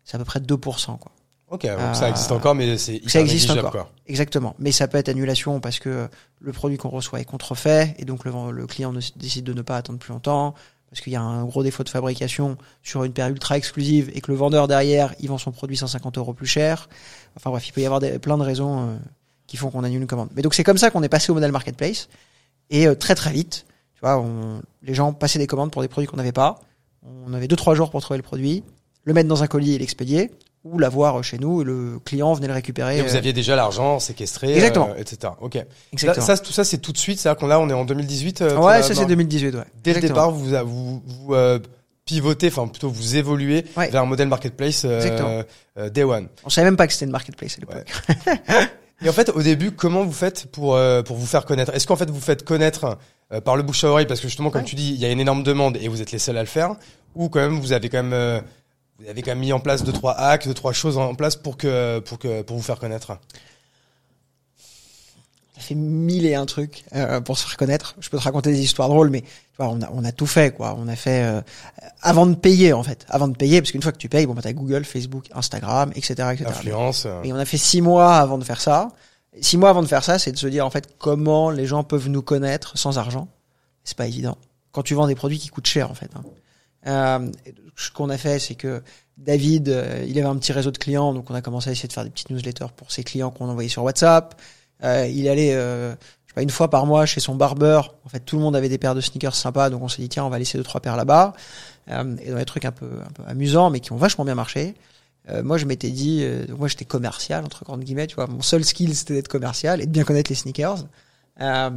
c'est 0.05 0.15
à 0.15 0.19
peu 0.19 0.25
près 0.25 0.39
2%, 0.39 0.99
quoi. 0.99 1.11
Ok, 1.51 1.63
donc 1.67 1.97
ça 1.97 2.11
existe 2.11 2.31
encore, 2.33 2.55
mais 2.55 2.77
c'est 2.77 3.01
Ça 3.09 3.21
existe 3.21 3.51
encore. 3.51 3.71
quoi. 3.73 3.91
Exactement. 4.07 4.55
Mais 4.59 4.71
ça 4.71 4.87
peut 4.87 4.99
être 4.99 5.09
annulation 5.09 5.61
parce 5.61 5.79
que 5.79 6.09
le 6.41 6.53
produit 6.53 6.77
qu'on 6.77 6.91
reçoit 6.91 7.21
est 7.21 7.25
contrefait 7.25 7.95
et 7.99 8.05
donc 8.05 8.25
le, 8.27 8.33
le 8.53 8.67
client 8.67 8.93
ne- 8.93 9.01
décide 9.17 9.45
de 9.45 9.55
ne 9.55 9.63
pas 9.63 9.77
attendre 9.79 9.99
plus 9.99 10.13
longtemps 10.13 10.55
parce 10.91 11.01
qu'il 11.01 11.13
y 11.13 11.17
a 11.17 11.23
un 11.23 11.45
gros 11.45 11.63
défaut 11.63 11.85
de 11.85 11.89
fabrication 11.89 12.57
sur 12.83 13.05
une 13.05 13.13
paire 13.13 13.29
ultra 13.29 13.57
exclusive 13.57 14.11
et 14.15 14.21
que 14.21 14.31
le 14.31 14.37
vendeur 14.37 14.69
derrière, 14.69 15.15
il 15.21 15.29
vend 15.29 15.39
son 15.39 15.51
produit 15.53 15.77
150 15.77 16.19
euros 16.19 16.35
plus 16.35 16.47
cher. 16.47 16.89
Enfin 17.37 17.51
bref, 17.51 17.67
il 17.69 17.73
peut 17.73 17.81
y 17.81 17.87
avoir 17.87 18.01
des- 18.01 18.19
plein 18.19 18.37
de 18.37 18.43
raisons 18.43 18.81
euh, 18.91 18.97
qui 19.47 19.57
font 19.57 19.71
qu'on 19.71 19.85
annule 19.85 20.03
une 20.03 20.07
commande. 20.07 20.29
Mais 20.37 20.43
donc 20.43 20.53
c'est 20.55 20.65
comme 20.65 20.79
ça 20.79 20.91
qu'on 20.91 21.03
est 21.03 21.09
passé 21.09 21.31
au 21.31 21.35
modèle 21.35 21.53
marketplace 21.53 22.09
et 22.71 22.87
euh, 22.87 22.95
très 22.95 23.15
très 23.15 23.33
vite, 23.33 23.65
tu 23.95 24.01
vois, 24.03 24.19
on, 24.21 24.61
les 24.83 24.93
gens 24.95 25.15
passaient 25.15 25.39
des 25.39 25.47
commandes 25.47 25.71
pour 25.71 25.81
des 25.83 25.89
produits 25.89 26.07
qu'on 26.09 26.19
n'avait 26.19 26.33
pas. 26.33 26.61
On 27.27 27.33
avait 27.33 27.49
deux 27.49 27.57
trois 27.57 27.75
jours 27.75 27.91
pour 27.91 28.03
trouver 28.03 28.19
le 28.19 28.23
produit, 28.23 28.65
le 29.05 29.15
mettre 29.15 29.29
dans 29.29 29.43
un 29.43 29.47
colis 29.47 29.73
et 29.75 29.79
l'expédier 29.79 30.31
ou 30.73 30.79
l'avoir 30.79 31.23
chez 31.25 31.39
nous 31.39 31.63
et 31.63 31.65
le 31.65 31.99
client 32.05 32.33
venait 32.35 32.47
le 32.49 32.53
récupérer. 32.55 32.99
Et 32.99 33.03
vous 33.03 33.15
euh, 33.15 33.19
aviez 33.19 33.33
déjà 33.33 33.57
l'argent 33.57 33.99
séquestré, 33.99 34.53
Exactement. 34.55 34.91
euh, 34.91 35.01
etc. 35.01 35.33
Ok. 35.41 35.55
Là, 36.03 36.15
ça, 36.15 36.37
tout 36.39 36.53
ça, 36.53 36.65
c'est 36.65 36.79
tout 36.79 36.93
de 36.93 36.99
suite. 36.99 37.19
C'est-à-dire 37.19 37.39
qu'on 37.41 37.47
là, 37.47 37.59
on 37.61 37.69
est 37.69 37.73
en 37.75 37.85
2018. 37.85 38.43
euh, 38.43 38.57
Ouais, 38.59 38.83
ça 38.83 38.95
c'est 38.95 39.07
2018, 39.07 39.55
ouais. 39.55 39.63
Dès 39.83 39.95
le 39.95 40.01
départ, 40.01 40.31
vous 40.31 40.47
vous, 40.67 41.03
vous 41.07 41.35
euh, 41.35 41.59
pivotez, 42.05 42.49
enfin 42.49 42.67
plutôt 42.69 42.89
vous 42.91 43.17
évoluez 43.17 43.65
Ouais. 43.77 43.89
vers 43.91 44.03
un 44.03 44.07
modèle 44.07 44.29
marketplace 44.29 44.83
euh, 44.85 44.97
Exactement. 45.01 45.43
day 45.91 46.05
one. 46.05 46.29
On 46.45 46.51
savait 46.51 46.65
même 46.67 46.77
pas 46.77 46.87
que 46.87 46.93
c'était 46.93 47.05
une 47.07 47.13
marketplace 47.13 47.57
à 47.57 47.61
l'époque. 47.61 48.59
Et 49.05 49.09
en 49.09 49.13
fait, 49.13 49.29
au 49.29 49.43
début, 49.43 49.71
comment 49.71 50.05
vous 50.05 50.13
faites 50.13 50.47
pour 50.51 50.75
euh, 50.75 51.03
pour 51.03 51.17
vous 51.17 51.27
faire 51.27 51.45
connaître? 51.45 51.73
Est-ce 51.75 51.87
qu'en 51.87 51.95
fait 51.97 52.11
vous 52.11 52.21
faites 52.21 52.45
connaître 52.45 52.99
euh, 53.33 53.41
par 53.41 53.57
le 53.57 53.63
bouche 53.63 53.85
à 53.85 53.89
oreille? 53.91 54.07
Parce 54.07 54.21
que 54.21 54.27
justement, 54.27 54.51
comme 54.51 54.63
Ouais. 54.63 54.67
tu 54.67 54.75
dis, 54.75 54.91
il 54.93 54.99
y 55.01 55.05
a 55.05 55.11
une 55.11 55.21
énorme 55.21 55.45
demande 55.45 55.77
et 55.81 55.87
vous 55.87 56.03
êtes 56.03 56.11
les 56.11 56.19
seuls 56.19 56.37
à 56.37 56.41
le 56.41 56.47
faire, 56.49 56.75
ou 57.15 57.29
quand 57.29 57.39
même 57.39 57.61
vous 57.61 57.73
avez 57.73 57.89
quand 57.91 58.03
même 58.03 58.13
euh, 58.13 58.41
vous 58.99 59.09
avez 59.09 59.23
quand 59.23 59.31
même 59.33 59.39
mis 59.41 59.53
en 59.53 59.61
place 59.61 59.85
deux 59.85 59.93
trois 59.93 60.15
hacks, 60.15 60.47
deux 60.47 60.55
trois 60.55 60.73
choses 60.73 60.99
en 60.99 61.15
place 61.15 61.37
pour 61.37 61.57
que 61.57 61.99
pour 62.01 62.19
que 62.19 62.43
pour 62.43 62.57
vous 62.57 62.63
faire 62.63 62.79
connaître. 62.79 63.11
On 65.57 65.61
a 65.61 65.61
fait 65.61 65.75
mille 65.75 66.25
et 66.27 66.35
un 66.37 66.47
trucs 66.47 66.85
euh, 66.95 67.21
pour 67.21 67.37
se 67.37 67.45
faire 67.47 67.57
connaître. 67.57 67.97
Je 67.99 68.09
peux 68.11 68.19
te 68.19 68.23
raconter 68.23 68.53
des 68.53 68.61
histoires 68.61 68.89
drôles, 68.89 69.11
mais 69.11 69.23
tu 69.23 69.29
vois, 69.59 69.69
on 69.69 69.83
a, 69.83 69.91
on 69.93 70.05
a 70.05 70.13
tout 70.13 70.27
fait, 70.27 70.55
quoi. 70.55 70.77
On 70.79 70.87
a 70.87 70.95
fait 70.95 71.25
euh, 71.25 71.41
avant 72.01 72.27
de 72.27 72.37
payer, 72.37 72.73
en 72.73 72.85
fait. 72.85 73.05
Avant 73.09 73.27
de 73.27 73.37
payer, 73.37 73.61
parce 73.61 73.73
qu'une 73.73 73.83
fois 73.83 73.91
que 73.91 73.99
tu 73.99 74.09
payes, 74.09 74.25
bon, 74.27 74.35
bah, 74.35 74.41
t'as 74.43 74.53
Google, 74.53 74.85
Facebook, 74.85 75.27
Instagram, 75.35 75.91
etc., 75.97 76.15
etc. 76.33 76.45
Influence. 76.47 77.07
euh, 77.07 77.23
Et 77.25 77.33
on 77.33 77.37
a 77.37 77.45
fait 77.45 77.57
six 77.59 77.81
mois 77.83 78.19
avant 78.19 78.39
de 78.39 78.45
faire 78.45 78.61
ça. 78.61 78.91
Six 79.41 79.57
mois 79.57 79.71
avant 79.71 79.83
de 79.83 79.89
faire 79.89 80.05
ça, 80.05 80.19
c'est 80.21 80.31
de 80.31 80.37
se 80.39 80.47
dire, 80.47 80.65
en 80.65 80.71
fait, 80.71 80.97
comment 80.99 81.51
les 81.51 81.67
gens 81.67 81.83
peuvent 81.83 82.09
nous 82.09 82.23
connaître 82.23 82.79
sans 82.79 82.97
argent. 82.99 83.27
C'est 83.83 83.97
pas 83.97 84.07
évident. 84.07 84.39
Quand 84.71 84.83
tu 84.83 84.95
vends 84.95 85.09
des 85.09 85.17
produits 85.17 85.39
qui 85.41 85.49
coûtent 85.49 85.67
cher, 85.67 85.91
en 85.91 85.95
fait. 85.95 86.11
hein. 86.15 86.23
Euh, 86.89 87.31
ce 87.77 87.91
qu'on 87.91 88.11
a 88.11 88.19
fait, 88.19 88.39
c'est 88.39 88.55
que 88.55 88.83
David, 89.19 89.69
euh, 89.69 90.05
il 90.07 90.19
avait 90.19 90.29
un 90.29 90.37
petit 90.37 90.53
réseau 90.53 90.71
de 90.71 90.79
clients, 90.79 91.13
donc 91.13 91.31
on 91.31 91.35
a 91.35 91.43
commencé 91.43 91.69
à 91.69 91.73
essayer 91.73 91.89
de 91.89 91.93
faire 91.93 92.05
des 92.05 92.11
petites 92.11 92.31
newsletters 92.31 92.73
pour 92.77 92.93
ses 92.93 93.03
clients 93.03 93.31
qu'on 93.31 93.49
envoyait 93.49 93.69
sur 93.69 93.83
WhatsApp. 93.83 94.41
Euh, 94.85 95.07
il 95.09 95.29
allait, 95.29 95.55
euh, 95.55 95.91
je 95.91 96.29
sais 96.29 96.35
pas, 96.35 96.43
une 96.43 96.51
fois 96.51 96.71
par 96.71 96.87
mois 96.87 97.05
chez 97.05 97.21
son 97.21 97.35
barbeur. 97.35 97.97
En 98.05 98.09
fait, 98.09 98.21
tout 98.21 98.37
le 98.37 98.43
monde 98.43 98.55
avait 98.55 98.69
des 98.69 98.79
paires 98.79 98.95
de 98.95 99.01
sneakers 99.01 99.35
sympas, 99.35 99.71
donc 99.71 99.83
on 99.83 99.89
s'est 99.89 100.03
dit 100.03 100.09
tiens, 100.09 100.25
on 100.25 100.29
va 100.31 100.39
laisser 100.39 100.57
deux 100.57 100.65
trois 100.65 100.81
paires 100.81 100.97
là-bas. 100.97 101.35
Euh, 101.91 102.17
et 102.23 102.31
dans 102.31 102.37
des 102.37 102.45
trucs 102.45 102.65
un 102.65 102.71
peu, 102.73 102.89
un 103.05 103.11
peu 103.11 103.23
amusants, 103.27 103.71
mais 103.71 103.81
qui 103.81 103.93
ont 103.93 103.97
vachement 103.97 104.25
bien 104.25 104.37
marché. 104.37 104.75
Moi, 105.43 105.59
je 105.59 105.67
m'étais 105.67 105.91
dit, 105.91 106.27
moi, 106.57 106.69
j'étais 106.69 106.87
commercial 106.87 107.45
entre 107.45 107.63
grandes 107.63 107.85
guillemets. 107.85 108.07
Tu 108.07 108.15
vois, 108.15 108.27
mon 108.29 108.41
seul 108.41 108.65
skill, 108.65 108.97
c'était 108.97 109.13
d'être 109.13 109.29
commercial 109.29 109.83
et 109.83 109.85
de 109.85 109.91
bien 109.91 110.05
connaître 110.05 110.31
les 110.31 110.35
sneakers. 110.35 110.87
Je 111.39 111.71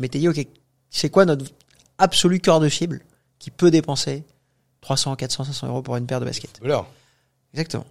m'étais 0.00 0.18
dit, 0.18 0.28
ok, 0.28 0.46
c'est 0.90 1.08
quoi 1.08 1.24
notre 1.24 1.46
absolu 1.96 2.38
cœur 2.38 2.60
de 2.60 2.68
cible? 2.68 3.00
Qui 3.40 3.50
peut 3.50 3.72
dépenser 3.72 4.22
300, 4.82 5.16
400, 5.16 5.44
500 5.44 5.66
euros 5.66 5.82
pour 5.82 5.96
une 5.96 6.06
paire 6.06 6.20
de 6.20 6.24
baskets 6.26 6.58
voilà. 6.60 6.86
Exactement. 7.52 7.84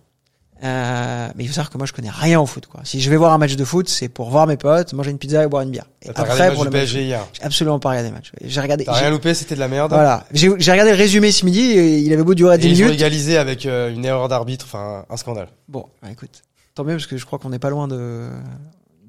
Euh, 0.62 1.29
mais 1.35 1.45
il 1.45 1.47
faut 1.47 1.53
savoir 1.53 1.69
que 1.69 1.77
moi 1.77 1.88
je 1.88 1.93
connais 1.93 2.09
rien 2.09 2.38
au 2.39 2.45
foot 2.45 2.65
quoi. 2.67 2.81
Si 2.83 2.99
je 2.99 3.09
vais 3.09 3.15
voir 3.15 3.31
un 3.31 3.38
match 3.38 3.55
de 3.55 3.63
foot, 3.63 3.88
c'est 3.88 4.09
pour 4.09 4.29
voir 4.29 4.45
mes 4.45 4.57
potes, 4.57 4.91
manger 4.91 5.12
une 5.12 5.17
pizza 5.17 5.41
et 5.41 5.47
boire 5.47 5.62
une 5.63 5.71
bière. 5.71 5.85
Et 6.01 6.12
T'as 6.12 6.23
regardé 6.23 6.53
pour 6.53 6.65
le 6.65 6.69
match, 6.69 6.88
j'ai 6.88 7.15
absolument 7.41 7.79
pas 7.79 7.89
regardé 7.91 8.09
le 8.09 8.15
match. 8.15 8.31
J'ai 8.43 8.59
regardé. 8.59 8.83
T'as 8.83 8.91
rien 8.93 9.09
loupé, 9.09 9.33
c'était 9.33 9.55
de 9.55 9.59
la 9.62 9.69
merde. 9.69 9.91
Voilà. 9.91 10.25
J'ai 10.33 10.49
regardé 10.49 10.91
le 10.91 10.97
résumé 10.97 11.31
ce 11.31 11.45
midi. 11.45 11.62
Et 11.62 11.99
il 11.99 12.12
avait 12.12 12.23
beau 12.23 12.33
durer 12.33 12.55
Et 12.55 12.57
10 12.57 12.67
ils 12.67 12.73
ont 12.73 12.85
minutes. 12.88 12.99
égalisé 12.99 13.38
avec 13.38 13.65
euh, 13.65 13.93
une 13.93 14.03
erreur 14.03 14.27
d'arbitre, 14.27 14.65
enfin 14.65 15.05
un 15.09 15.15
scandale. 15.15 15.47
Bon, 15.69 15.85
bah, 16.01 16.09
écoute, 16.12 16.41
tant 16.75 16.83
mieux 16.83 16.95
parce 16.95 17.07
que 17.07 17.15
je 17.15 17.25
crois 17.25 17.39
qu'on 17.39 17.49
n'est 17.51 17.59
pas 17.59 17.69
loin 17.69 17.88
de 17.88 18.29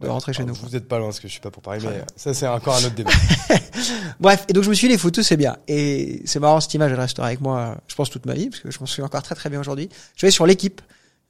de 0.01 0.09
rentrer 0.09 0.33
chez 0.33 0.45
nous. 0.45 0.55
Vous 0.55 0.77
êtes 0.77 0.89
pas 0.89 0.99
loin, 0.99 1.09
parce 1.09 1.21
que 1.21 1.29
je 1.29 1.33
suis 1.33 1.41
pas 1.41 1.51
pour 1.51 1.63
Paris, 1.63 1.81
mais 1.85 2.03
ça 2.17 2.33
c'est 2.35 2.47
encore 2.47 2.75
un 2.77 2.85
autre 2.85 2.95
débat. 2.95 3.11
Bref, 4.21 4.45
et 4.49 4.53
donc 4.53 4.65
je 4.65 4.71
me 4.71 4.75
suis 4.75 4.89
dit 4.89 4.93
les 4.93 4.99
photos 4.99 5.27
c'est 5.27 5.37
bien. 5.37 5.57
Et 5.69 6.23
c'est 6.25 6.41
marrant 6.41 6.61
cette 6.61 6.75
image, 6.75 6.93
elle 6.93 7.01
restera 7.01 7.27
avec 7.27 7.41
moi, 7.41 7.77
je 7.89 7.95
pense 7.95 8.11
toute 8.11 8.27
ma 8.27 8.35
vie 8.35 8.49
parce 8.51 8.61
que 8.63 8.71
je 8.71 8.79
m'en 8.81 8.87
souviens 8.87 9.05
encore 9.07 9.23
très 9.23 9.35
très 9.35 9.51
bien 9.51 9.61
aujourd'hui. 9.61 9.89
Je 10.17 10.27
vais 10.27 10.31
sur 10.31 10.47
l'équipe. 10.47 10.81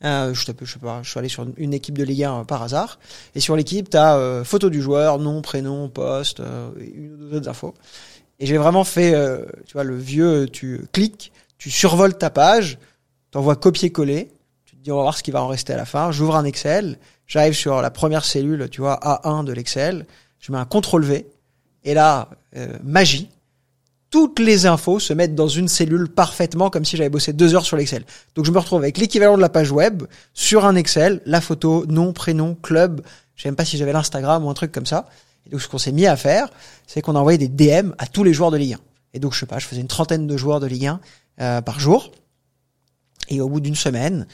Euh, 0.02 0.32
je, 0.32 0.40
je 0.62 0.72
sais 0.72 0.78
pas, 0.78 1.00
je 1.02 1.10
suis 1.10 1.18
allé 1.18 1.28
sur 1.28 1.46
une- 1.58 1.74
équipe 1.74 1.98
de 1.98 2.04
Ligue 2.04 2.24
1 2.24 2.40
euh, 2.40 2.44
par 2.44 2.62
hasard. 2.62 2.98
Et 3.34 3.40
sur 3.40 3.54
l'équipe, 3.54 3.90
t'as 3.90 4.16
euh, 4.16 4.44
photo 4.44 4.70
du 4.70 4.80
joueur, 4.80 5.18
nom, 5.18 5.42
prénom, 5.42 5.90
poste, 5.90 6.40
euh, 6.40 6.70
et 6.80 6.90
une 6.94 7.12
ou 7.12 7.16
deux 7.28 7.36
autres 7.36 7.48
infos. 7.50 7.74
Et 8.38 8.46
j'ai 8.46 8.56
vraiment 8.56 8.84
fait, 8.84 9.12
euh, 9.14 9.44
tu 9.66 9.74
vois, 9.74 9.84
le 9.84 9.98
vieux, 9.98 10.48
tu 10.50 10.86
cliques, 10.92 11.32
tu 11.58 11.70
survoles 11.70 12.16
ta 12.16 12.30
page, 12.30 12.78
t'envoies 13.30 13.56
copier-coller, 13.56 14.30
tu 14.64 14.76
te 14.76 14.82
dis 14.82 14.90
on 14.90 14.96
va 14.96 15.02
voir 15.02 15.18
ce 15.18 15.22
qui 15.22 15.32
va 15.32 15.42
en 15.42 15.48
rester 15.48 15.74
à 15.74 15.76
la 15.76 15.84
fin. 15.84 16.10
J'ouvre 16.12 16.34
un 16.36 16.44
Excel, 16.46 16.98
j'arrive 17.30 17.54
sur 17.54 17.80
la 17.80 17.90
première 17.90 18.24
cellule, 18.24 18.68
tu 18.70 18.80
vois, 18.80 18.98
A1 19.02 19.44
de 19.44 19.52
l'Excel, 19.52 20.04
je 20.40 20.52
mets 20.52 20.58
un 20.58 20.66
CTRL 20.66 21.02
V, 21.02 21.26
et 21.84 21.94
là, 21.94 22.28
euh, 22.56 22.76
magie, 22.82 23.30
toutes 24.10 24.40
les 24.40 24.66
infos 24.66 24.98
se 24.98 25.12
mettent 25.12 25.36
dans 25.36 25.48
une 25.48 25.68
cellule 25.68 26.08
parfaitement 26.08 26.68
comme 26.68 26.84
si 26.84 26.96
j'avais 26.96 27.08
bossé 27.08 27.32
deux 27.32 27.54
heures 27.54 27.64
sur 27.64 27.76
l'Excel. 27.76 28.04
Donc 28.34 28.44
je 28.44 28.50
me 28.50 28.58
retrouve 28.58 28.82
avec 28.82 28.98
l'équivalent 28.98 29.36
de 29.36 29.40
la 29.40 29.48
page 29.48 29.70
web 29.70 30.02
sur 30.34 30.66
un 30.66 30.74
Excel, 30.74 31.22
la 31.24 31.40
photo, 31.40 31.86
nom, 31.86 32.12
prénom, 32.12 32.56
club. 32.56 33.02
Je 33.36 33.42
sais 33.42 33.48
même 33.48 33.56
pas 33.56 33.64
si 33.64 33.78
j'avais 33.78 33.92
l'Instagram 33.92 34.44
ou 34.44 34.50
un 34.50 34.54
truc 34.54 34.72
comme 34.72 34.86
ça. 34.86 35.08
Et 35.46 35.50
donc 35.50 35.62
ce 35.62 35.68
qu'on 35.68 35.78
s'est 35.78 35.92
mis 35.92 36.08
à 36.08 36.16
faire, 36.16 36.50
c'est 36.88 37.00
qu'on 37.00 37.14
a 37.14 37.36
des 37.36 37.46
DM 37.46 37.92
à 37.98 38.06
tous 38.08 38.24
les 38.24 38.34
joueurs 38.34 38.50
de 38.50 38.56
Ligue 38.56 38.74
1. 38.74 38.78
Et 39.14 39.20
donc 39.20 39.32
je 39.32 39.38
sais 39.38 39.46
pas, 39.46 39.60
je 39.60 39.66
faisais 39.66 39.80
une 39.80 39.86
trentaine 39.86 40.26
de 40.26 40.36
joueurs 40.36 40.58
de 40.58 40.66
Ligue 40.66 40.86
1 40.86 41.00
euh, 41.40 41.60
par 41.62 41.78
jour. 41.78 42.10
Et 43.28 43.40
au 43.40 43.48
bout 43.48 43.60
d'une 43.60 43.76
semaine, 43.76 44.26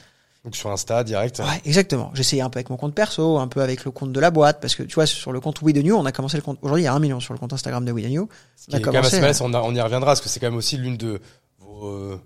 Donc 0.47 0.55
sur 0.55 0.71
Insta, 0.71 1.03
direct. 1.03 1.39
Ouais, 1.39 1.61
exactement. 1.65 2.09
J'essayais 2.13 2.41
un 2.41 2.49
peu 2.49 2.57
avec 2.59 2.69
mon 2.69 2.77
compte 2.77 2.95
perso, 2.95 3.37
un 3.37 3.49
peu 3.49 3.61
avec 3.61 3.83
le 3.83 3.91
compte 3.91 4.13
de 4.13 4.19
la 4.21 4.31
boîte, 4.31 4.61
parce 4.61 4.75
que 4.75 4.83
tu 4.83 4.95
vois, 4.95 5.05
sur 5.05 5.33
le 5.33 5.41
compte 5.41 5.61
We 5.61 5.75
The 5.75 5.79
New, 5.83 5.93
on 5.93 6.05
a 6.05 6.13
commencé 6.13 6.37
le 6.37 6.41
compte. 6.43 6.57
Aujourd'hui, 6.61 6.83
il 6.83 6.85
y 6.85 6.87
a 6.87 6.93
un 6.93 6.99
million 6.99 7.19
sur 7.19 7.33
le 7.33 7.39
compte 7.39 7.51
Instagram 7.51 7.83
de 7.83 7.91
We 7.91 8.05
The 8.05 8.09
New. 8.11 8.29
Ce 8.55 8.67
On 8.71 8.77
a 8.77 8.79
commencé, 8.79 9.19
mal, 9.19 9.33
on, 9.41 9.53
a- 9.53 9.61
on 9.61 9.75
y 9.75 9.81
reviendra, 9.81 10.11
parce 10.11 10.21
que 10.21 10.29
c'est 10.29 10.39
quand 10.39 10.47
même 10.47 10.55
aussi 10.55 10.77
l'une 10.77 10.95
de 10.95 11.19
vos 11.59 11.85
euh, 11.87 12.17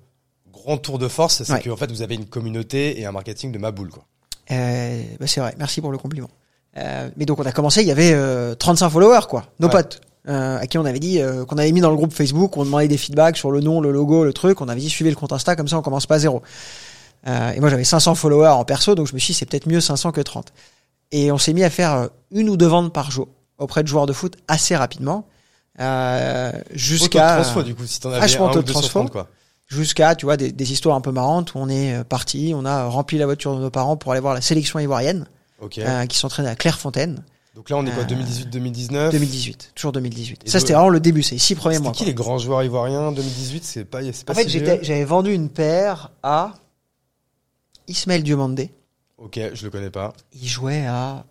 grands 0.53 0.77
tours 0.77 0.99
de 0.99 1.07
force, 1.07 1.41
c'est 1.41 1.51
Ouais. 1.51 1.61
qu'en 1.63 1.75
fait 1.77 1.89
vous 1.91 2.03
avez 2.03 2.13
une 2.13 2.27
communauté 2.27 2.99
et 2.99 3.07
un 3.07 3.11
marketing 3.11 3.51
de 3.51 3.57
ma 3.57 3.71
boule. 3.71 3.89
Quoi. 3.89 4.05
Euh, 4.51 5.01
bah, 5.19 5.25
c'est 5.25 5.41
vrai, 5.41 5.55
merci 5.57 5.81
pour 5.81 5.91
le 5.91 5.97
compliment. 5.97 6.29
Euh, 6.77 7.09
mais 7.17 7.25
donc 7.25 7.39
on 7.39 7.43
a 7.47 7.51
commencé, 7.51 7.81
il 7.81 7.87
y 7.87 7.91
avait 7.91 8.13
euh, 8.13 8.53
35 8.53 8.89
followers, 8.91 9.25
quoi, 9.27 9.47
nos 9.59 9.65
Ouais. 9.67 9.73
potes, 9.73 10.01
euh, 10.29 10.59
à 10.59 10.67
qui 10.67 10.77
on 10.77 10.85
avait 10.85 10.99
dit, 10.99 11.19
euh, 11.19 11.43
qu'on 11.45 11.57
avait 11.57 11.71
mis 11.71 11.81
dans 11.81 11.89
le 11.89 11.95
groupe 11.97 12.13
Facebook, 12.13 12.55
on 12.55 12.65
demandait 12.65 12.87
des 12.87 12.97
feedbacks 12.97 13.35
sur 13.37 13.49
le 13.49 13.61
nom, 13.61 13.81
le 13.81 13.91
logo, 13.91 14.23
le 14.23 14.31
truc, 14.33 14.61
on 14.61 14.67
avait 14.69 14.79
dit 14.79 14.89
suivez 14.91 15.09
le 15.09 15.15
compte 15.15 15.33
Insta, 15.33 15.55
comme 15.55 15.67
ça 15.67 15.79
on 15.79 15.81
commence 15.81 16.05
pas 16.05 16.15
à 16.15 16.19
zéro. 16.19 16.43
Euh, 17.27 17.51
et 17.51 17.59
moi 17.59 17.69
j'avais 17.69 17.83
500 17.83 18.15
followers 18.15 18.47
en 18.49 18.65
perso, 18.65 18.95
donc 18.95 19.07
je 19.07 19.13
me 19.13 19.19
suis 19.19 19.33
dit 19.33 19.39
c'est 19.39 19.45
peut-être 19.45 19.67
mieux 19.67 19.81
500 19.81 20.11
que 20.11 20.21
30. 20.21 20.51
Et 21.11 21.31
on 21.31 21.37
s'est 21.37 21.53
mis 21.53 21.63
à 21.63 21.69
faire 21.69 21.93
euh, 21.93 22.07
une 22.31 22.49
ou 22.49 22.57
deux 22.57 22.67
ventes 22.67 22.93
par 22.93 23.11
jour 23.11 23.27
auprès 23.57 23.83
de 23.83 23.87
joueurs 23.87 24.05
de 24.07 24.13
foot 24.13 24.37
assez 24.47 24.75
rapidement, 24.75 25.27
euh, 25.79 26.51
jusqu'à 26.73 27.43
du 27.63 27.75
coup, 27.75 27.85
si 27.85 27.99
t'en 27.99 28.11
avais 28.11 28.35
un 28.37 28.41
ou 28.49 28.55
de 28.55 28.61
deux 28.61 28.71
sur 28.71 28.81
transfo. 28.81 28.99
30, 28.99 29.11
quoi. 29.11 29.27
jusqu'à 29.67 30.15
tu 30.15 30.25
vois 30.25 30.37
des, 30.37 30.51
des 30.51 30.71
histoires 30.71 30.95
un 30.95 31.01
peu 31.01 31.11
marrantes 31.11 31.53
où 31.53 31.59
on 31.59 31.69
est 31.69 31.93
euh, 31.95 32.03
parti, 32.03 32.53
on 32.55 32.65
a 32.65 32.85
rempli 32.85 33.17
la 33.17 33.25
voiture 33.25 33.55
de 33.55 33.61
nos 33.61 33.69
parents 33.69 33.97
pour 33.97 34.11
aller 34.11 34.21
voir 34.21 34.33
la 34.33 34.41
sélection 34.41 34.79
ivoirienne 34.79 35.27
euh, 35.77 36.05
qui 36.07 36.17
s'entraînait 36.17 36.49
à 36.49 36.55
Clairefontaine. 36.55 37.23
Donc 37.55 37.69
là 37.69 37.77
on 37.77 37.85
est 37.85 37.91
quoi, 37.91 38.03
Euh, 38.03 38.05
2018-2019 38.05 39.11
2018, 39.11 39.71
toujours 39.75 39.91
2018. 39.91 40.41
Et 40.45 40.49
ça 40.49 40.59
c'était 40.59 40.73
vraiment 40.73 40.89
le 40.89 40.99
début, 41.01 41.21
c'est 41.21 41.35
les 41.35 41.39
six 41.39 41.53
premiers 41.55 41.75
C'était 41.75 41.83
mois. 41.83 41.91
qui 41.91 41.99
quoi. 41.99 42.07
les 42.07 42.13
grands 42.13 42.37
joueurs 42.37 42.63
ivoiriens 42.63 43.11
2018 43.11 43.63
C'est 43.63 43.83
pas, 43.85 43.99
pas 44.25 44.31
En 44.31 44.35
fait, 44.35 44.47
j'avais 44.47 45.03
vendu 45.03 45.33
une 45.33 45.49
paire 45.49 46.11
à 46.23 46.53
Ismaël 47.87 48.23
Diomandé. 48.23 48.71
Ok, 49.17 49.39
je 49.53 49.63
le 49.63 49.69
connais 49.69 49.89
pas. 49.91 50.13
Il 50.33 50.47
jouait 50.47 50.85
à 50.85 51.25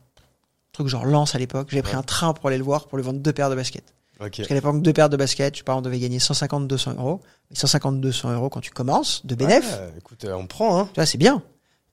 truc 0.72 0.86
genre 0.88 1.04
Lance 1.04 1.34
à 1.34 1.38
l'époque. 1.38 1.68
J'avais 1.70 1.82
pris 1.82 1.92
Ouais. 1.92 1.98
un 1.98 2.02
train 2.02 2.32
pour 2.32 2.46
aller 2.48 2.58
le 2.58 2.64
voir 2.64 2.86
pour 2.86 2.98
lui 2.98 3.04
vendre 3.04 3.18
deux 3.20 3.32
paires 3.32 3.50
de 3.50 3.54
baskets. 3.56 3.94
Ok. 4.20 4.36
Parce 4.36 4.48
qu'à 4.48 4.54
l'époque, 4.54 4.82
deux 4.82 4.92
paires 4.92 5.08
de 5.08 5.16
baskets, 5.16 5.54
je 5.54 5.58
sais 5.60 5.64
pas, 5.64 5.74
on 5.74 5.80
devait 5.82 5.98
gagner 5.98 6.18
150-200 6.18 6.96
euros. 6.98 7.20
Mais 7.50 7.56
150-200 7.56 8.32
euros 8.34 8.48
quand 8.50 8.60
tu 8.60 8.70
commences, 8.70 9.24
de 9.26 9.34
bénéf, 9.34 9.64
Ouais, 9.72 9.92
écoute, 9.98 10.24
euh, 10.24 10.34
on 10.34 10.46
prend, 10.46 10.78
hein. 10.78 10.84
tu 10.92 10.96
vois, 11.00 11.06
c'est 11.06 11.18
bien. 11.18 11.42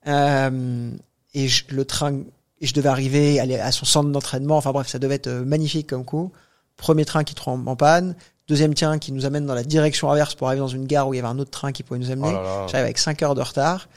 Euh, 0.06 0.90
et 1.34 1.48
je, 1.48 1.64
le 1.70 1.84
train, 1.84 2.14
et 2.60 2.66
je 2.66 2.74
devais 2.74 2.88
arriver 2.88 3.40
aller 3.40 3.58
à 3.58 3.72
son 3.72 3.84
centre 3.86 4.10
d'entraînement. 4.10 4.56
Enfin 4.56 4.72
bref, 4.72 4.88
ça 4.88 4.98
devait 4.98 5.16
être 5.16 5.26
euh, 5.26 5.44
magnifique 5.44 5.88
comme 5.88 6.04
coup. 6.04 6.30
Premier 6.76 7.04
train 7.04 7.24
qui 7.24 7.34
tombe 7.34 7.66
en 7.66 7.76
panne. 7.76 8.14
Deuxième 8.48 8.74
tien 8.74 8.98
qui 8.98 9.12
nous 9.12 9.26
amène 9.26 9.46
dans 9.46 9.54
la 9.54 9.62
direction 9.62 10.10
inverse 10.10 10.34
pour 10.34 10.48
arriver 10.48 10.60
dans 10.60 10.68
une 10.68 10.86
gare 10.86 11.08
où 11.08 11.14
il 11.14 11.18
y 11.18 11.20
avait 11.20 11.28
un 11.28 11.38
autre 11.38 11.50
train 11.50 11.72
qui 11.72 11.82
pouvait 11.82 12.00
nous 12.00 12.10
amener. 12.10 12.32
Oh. 12.34 12.66
J'arrive 12.68 12.84
avec 12.84 12.98
5 12.98 13.22
heures 13.22 13.34
de 13.34 13.42
retard, 13.42 13.88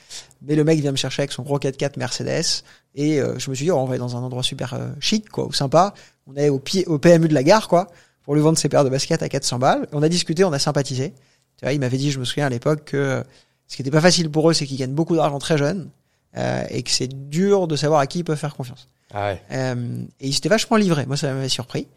mais 0.41 0.55
le 0.55 0.63
mec 0.63 0.79
vient 0.79 0.91
me 0.91 0.97
chercher 0.97 1.21
avec 1.21 1.31
son 1.31 1.43
gros 1.43 1.57
4x4 1.57 1.97
Mercedes 1.97 2.63
et 2.93 3.21
euh, 3.21 3.39
je 3.39 3.49
me 3.49 3.55
suis 3.55 3.65
dit 3.65 3.71
oh, 3.71 3.77
on 3.77 3.85
va 3.85 3.91
aller 3.91 3.99
dans 3.99 4.17
un 4.17 4.21
endroit 4.21 4.43
super 4.43 4.73
euh, 4.73 4.89
chic 4.99 5.29
quoi, 5.29 5.47
ou 5.47 5.53
sympa. 5.53 5.93
On 6.27 6.35
est 6.35 6.49
au 6.49 6.59
pied 6.59 6.85
au 6.85 6.99
PMU 6.99 7.27
de 7.27 7.33
la 7.33 7.43
gare 7.43 7.67
quoi 7.67 7.87
pour 8.23 8.35
lui 8.35 8.41
vendre 8.41 8.57
ses 8.57 8.69
paires 8.69 8.83
de 8.83 8.89
baskets 8.89 9.23
à 9.23 9.29
400 9.29 9.59
balles. 9.59 9.87
On 9.91 10.03
a 10.03 10.09
discuté, 10.09 10.43
on 10.43 10.53
a 10.53 10.59
sympathisé. 10.59 11.13
Tu 11.57 11.65
vois, 11.65 11.73
il 11.73 11.79
m'avait 11.79 11.97
dit, 11.97 12.11
je 12.11 12.19
me 12.19 12.25
souviens 12.25 12.45
à 12.45 12.49
l'époque 12.49 12.85
que 12.85 12.97
euh, 12.97 13.23
ce 13.67 13.75
qui 13.75 13.81
était 13.81 13.91
pas 13.91 14.01
facile 14.01 14.29
pour 14.29 14.49
eux, 14.49 14.53
c'est 14.53 14.65
qu'ils 14.65 14.77
gagnent 14.77 14.93
beaucoup 14.93 15.15
d'argent 15.15 15.39
très 15.39 15.57
jeunes 15.57 15.89
euh, 16.37 16.63
et 16.69 16.83
que 16.83 16.91
c'est 16.91 17.29
dur 17.29 17.67
de 17.67 17.75
savoir 17.75 17.99
à 17.99 18.07
qui 18.07 18.19
ils 18.19 18.23
peuvent 18.23 18.37
faire 18.37 18.55
confiance. 18.55 18.89
Ah 19.13 19.31
ouais. 19.31 19.41
Euh, 19.51 20.03
et 20.19 20.27
il 20.27 20.33
s'était 20.33 20.49
vachement 20.49 20.77
livré. 20.77 21.05
Moi, 21.05 21.17
ça 21.17 21.33
m'avait 21.33 21.49
surpris. 21.49 21.87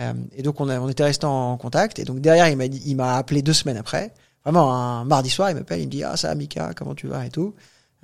Euh, 0.00 0.12
et 0.36 0.42
donc, 0.42 0.60
on, 0.60 0.68
a, 0.68 0.78
on 0.80 0.88
était 0.88 1.04
resté 1.04 1.26
en 1.26 1.56
contact. 1.56 1.98
Et 1.98 2.04
donc, 2.04 2.20
derrière, 2.20 2.48
il 2.48 2.96
m'a 2.96 3.16
appelé 3.16 3.42
deux 3.42 3.52
semaines 3.52 3.76
après. 3.76 4.12
Vraiment, 4.44 4.72
un 4.72 5.04
mardi 5.04 5.30
soir, 5.30 5.50
il 5.50 5.56
m'appelle, 5.56 5.80
il 5.80 5.86
me 5.86 5.90
dit, 5.90 6.04
ah, 6.04 6.16
ça, 6.16 6.34
Mika, 6.34 6.72
comment 6.76 6.94
tu 6.94 7.08
vas 7.08 7.26
et 7.26 7.30
tout. 7.30 7.54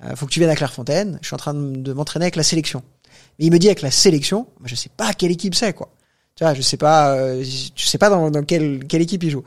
Euh, 0.03 0.15
faut 0.15 0.25
que 0.25 0.31
tu 0.31 0.39
viennes 0.39 0.49
à 0.49 0.55
Clairefontaine. 0.55 1.17
Je 1.21 1.27
suis 1.27 1.33
en 1.33 1.37
train 1.37 1.53
de, 1.53 1.93
m'entraîner 1.93 2.25
avec 2.25 2.35
la 2.35 2.43
sélection. 2.43 2.83
Mais 3.39 3.45
il 3.45 3.51
me 3.51 3.59
dit 3.59 3.67
avec 3.67 3.81
la 3.81 3.91
sélection, 3.91 4.47
je 4.65 4.75
sais 4.75 4.89
pas 4.95 5.13
quelle 5.13 5.31
équipe 5.31 5.55
c'est, 5.55 5.73
quoi. 5.73 5.89
Tu 6.35 6.43
vois, 6.43 6.53
je 6.53 6.61
sais 6.61 6.77
pas, 6.77 7.15
euh, 7.15 7.43
je 7.43 7.85
sais 7.85 7.97
pas 7.97 8.09
dans, 8.09 8.43
quelle, 8.43 8.85
quelle 8.87 9.01
équipe 9.01 9.23
il 9.23 9.29
joue. 9.29 9.43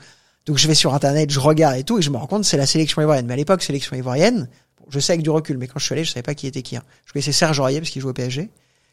Donc, 0.46 0.56
je 0.56 0.66
vais 0.66 0.74
sur 0.74 0.94
Internet, 0.94 1.30
je 1.30 1.40
regarde 1.40 1.76
et 1.76 1.84
tout, 1.84 1.98
et 1.98 2.02
je 2.02 2.10
me 2.10 2.16
rends 2.16 2.26
compte, 2.26 2.44
c'est 2.46 2.56
la 2.56 2.66
sélection 2.66 3.02
ivoirienne. 3.02 3.26
Mais 3.26 3.34
à 3.34 3.36
l'époque, 3.36 3.62
sélection 3.62 3.94
ivoirienne, 3.94 4.48
je 4.88 4.98
sais 4.98 5.12
avec 5.12 5.22
du 5.22 5.28
recul, 5.30 5.58
mais 5.58 5.66
quand 5.66 5.78
je 5.78 5.84
suis 5.84 5.92
allé, 5.92 6.04
je 6.04 6.10
savais 6.10 6.22
pas 6.22 6.34
qui 6.34 6.46
était 6.46 6.62
qui. 6.62 6.76
hein. 6.76 6.82
Je 7.04 7.12
connaissais 7.12 7.32
Serge 7.32 7.60
Aurier 7.60 7.80
parce 7.80 7.90
qu'il 7.90 8.00
jouait 8.00 8.10
au 8.10 8.14
PSG. 8.14 8.48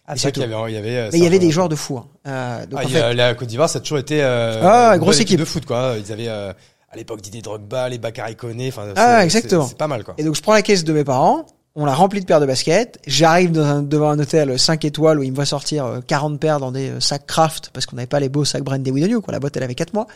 Ah, 0.08 0.14
c'est 0.16 0.24
vrai 0.24 0.32
qu'il 0.34 0.42
y 0.44 0.46
avait, 0.54 0.72
il 0.72 0.76
y 0.76 0.78
avait. 0.78 0.98
euh, 0.98 1.10
Mais 1.12 1.18
il 1.18 1.24
y 1.24 1.28
avait 1.28 1.40
des 1.40 1.50
joueurs 1.52 1.70
de 1.70 1.76
fou. 1.76 1.98
hein. 1.98 2.06
Euh, 2.28 2.66
donc 2.68 2.80
Ah, 2.82 2.86
en 2.86 2.90
y 2.90 2.96
a- 2.98 3.02
fait, 3.10 3.14
la 3.16 3.34
Côte 3.34 3.48
d'Ivoire, 3.48 3.70
ça 3.70 3.78
a 3.78 3.82
toujours 3.82 3.98
été. 3.98 4.22
Euh, 4.22 4.62
Ah, 4.64 4.92
une 4.96 5.00
grosse 5.02 5.20
équipe. 5.20 5.40
de 5.40 5.46
foot, 5.46 5.66
quoi. 5.66 5.96
Ils 5.98 6.12
avaient 6.12 6.28
euh, 6.28 6.54
à 6.92 6.96
l'époque 6.96 7.22
Didier 7.22 7.42
Drogba, 7.42 7.90
les 7.90 7.98
Bakary 7.98 8.36
Koné. 8.36 8.68
Enfin, 8.70 8.84
Ah, 8.96 9.24
exactement. 9.26 9.66
C'est 9.68 9.78
pas 9.78 9.88
mal, 9.88 10.04
quoi. 10.04 10.14
Et 10.18 10.24
donc 10.24 10.36
je 10.36 10.42
prends 10.42 10.54
la 10.54 10.62
caisse 10.62 10.84
de 10.84 10.94
mes 10.94 11.04
parents, 11.04 11.46
on 11.76 11.86
l'a 11.86 11.94
remplie 11.96 12.20
de 12.22 12.26
paires 12.26 12.40
de 12.40 12.46
baskets, 12.46 13.00
j'arrive 13.08 13.52
devant 13.52 14.10
un 14.12 14.20
hôtel 14.20 14.58
5 14.60 14.86
étoiles 14.86 15.20
où 15.20 15.24
il 15.24 15.32
me 15.32 15.36
voit 15.36 15.46
sortir 15.46 15.86
euh, 15.86 16.00
40 16.06 16.40
paires 16.40 16.60
dans 16.60 16.72
des 16.72 16.90
euh, 16.92 17.00
sacs 17.00 17.26
craft 17.26 17.72
parce 17.74 17.86
qu'on 17.88 17.96
n'avait 17.96 18.06
pas 18.08 18.20
les 18.20 18.30
beaux 18.30 18.46
sacs 18.46 18.64
The 18.64 18.88
New, 18.88 19.22
quoi. 19.22 19.32
La 19.34 19.40
boîte 19.40 19.58
elle 19.58 19.64
avait 19.64 19.76
4 19.76 19.94
mois. 19.94 20.08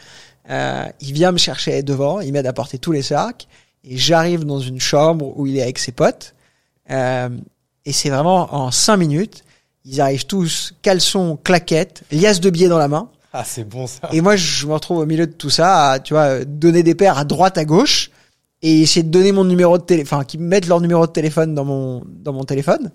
Euh, 0.52 0.86
il 1.02 1.14
vient 1.14 1.32
me 1.32 1.38
chercher 1.38 1.82
devant, 1.84 2.22
il 2.22 2.32
m'aide 2.32 2.48
à 2.48 2.54
porter 2.54 2.78
tous 2.78 2.92
les 2.92 3.02
sacs 3.02 3.48
et 3.84 3.98
j'arrive 3.98 4.46
dans 4.46 4.60
une 4.60 4.80
chambre 4.80 5.34
où 5.38 5.48
il 5.48 5.58
est 5.58 5.62
avec 5.64 5.80
ses 5.80 5.92
potes. 5.92 6.34
Euh, 6.92 7.30
et 7.86 7.92
c'est 7.92 8.10
vraiment 8.10 8.54
en 8.56 8.72
5 8.72 8.98
minutes, 8.98 9.44
ils 9.86 10.02
arrivent 10.02 10.26
tous 10.26 10.74
caleçons, 10.82 11.38
claquettes, 11.44 12.04
liasses 12.12 12.40
de 12.40 12.50
billets 12.50 12.68
dans 12.68 12.78
la 12.78 12.88
main. 12.88 13.10
Ah, 13.34 13.44
c'est 13.46 13.64
bon, 13.64 13.86
ça. 13.88 14.10
Et 14.12 14.22
moi, 14.22 14.36
je 14.36 14.66
me 14.66 14.74
retrouve 14.74 14.98
au 15.00 15.06
milieu 15.06 15.28
de 15.28 15.32
tout 15.32 15.50
ça, 15.50 15.92
à, 15.92 16.00
tu 16.00 16.14
vois, 16.14 16.44
donner 16.46 16.84
des 16.84 16.96
paires 16.96 17.18
à 17.18 17.26
droite, 17.26 17.58
à 17.58 17.66
gauche, 17.66 18.10
et 18.62 18.82
essayer 18.82 19.04
de 19.04 19.10
donner 19.10 19.32
mon 19.32 19.46
numéro 19.46 19.78
de 19.78 19.84
téléphone, 19.84 20.18
enfin, 20.20 20.26
qu'ils 20.26 20.40
mettent 20.40 20.68
leur 20.68 20.82
numéro 20.82 21.06
de 21.06 21.12
téléphone 21.12 21.54
dans 21.54 21.64
mon 21.64 22.04
dans 22.08 22.34
mon 22.34 22.44
téléphone. 22.44 22.92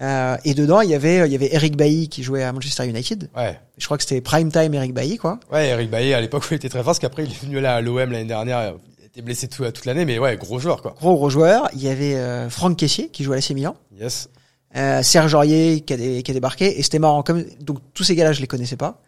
Euh, 0.00 0.36
et 0.44 0.54
dedans, 0.54 0.80
il 0.80 0.90
y 0.90 0.94
avait 0.94 1.26
il 1.26 1.32
y 1.32 1.34
avait 1.34 1.52
Eric 1.52 1.76
Bailly 1.76 2.08
qui 2.08 2.22
jouait 2.22 2.42
à 2.44 2.52
Manchester 2.52 2.88
United. 2.88 3.28
Ouais. 3.36 3.58
Je 3.76 3.84
crois 3.84 3.98
que 3.98 4.04
c'était 4.04 4.20
prime 4.20 4.50
time 4.50 4.72
Eric 4.72 4.94
Bailly, 4.94 5.18
quoi. 5.18 5.38
Ouais, 5.52 5.68
Eric 5.68 5.90
Bailly, 5.90 6.14
à 6.14 6.20
l'époque, 6.20 6.44
où 6.44 6.48
il 6.52 6.56
était 6.56 6.68
très 6.68 6.78
fort, 6.78 6.86
parce 6.86 6.98
qu'après, 6.98 7.24
il 7.24 7.30
est 7.30 7.42
venu 7.44 7.60
là 7.60 7.74
à 7.74 7.80
l'OM 7.80 8.10
l'année 8.10 8.24
dernière. 8.24 8.74
Il 9.00 9.06
était 9.06 9.22
blessé 9.22 9.48
tout, 9.48 9.64
toute 9.64 9.84
l'année, 9.84 10.04
mais 10.04 10.18
ouais, 10.18 10.36
gros 10.36 10.58
joueur, 10.58 10.80
quoi. 10.80 10.94
Gros 10.98 11.14
gros 11.14 11.28
joueur. 11.28 11.68
Il 11.74 11.82
y 11.82 11.88
avait 11.88 12.14
euh, 12.14 12.48
Franck 12.48 12.78
Caissier 12.78 13.08
qui 13.08 13.24
jouait 13.24 13.36
à 13.36 13.40
l'AC 13.40 13.50
Milan. 13.50 13.76
Yes. 14.00 14.28
Euh, 14.76 15.02
Serge 15.02 15.34
Aurier 15.34 15.80
qui 15.82 15.92
a, 15.92 15.96
dé- 15.96 16.22
qui 16.22 16.30
a 16.30 16.34
débarqué. 16.34 16.78
Et 16.78 16.82
c'était 16.82 16.98
marrant. 16.98 17.22
Comme 17.22 17.44
donc 17.60 17.78
tous 17.94 18.04
ces 18.04 18.14
gars-là, 18.14 18.32
je 18.32 18.40
les 18.40 18.46
connaissais 18.46 18.76
pas. 18.76 19.00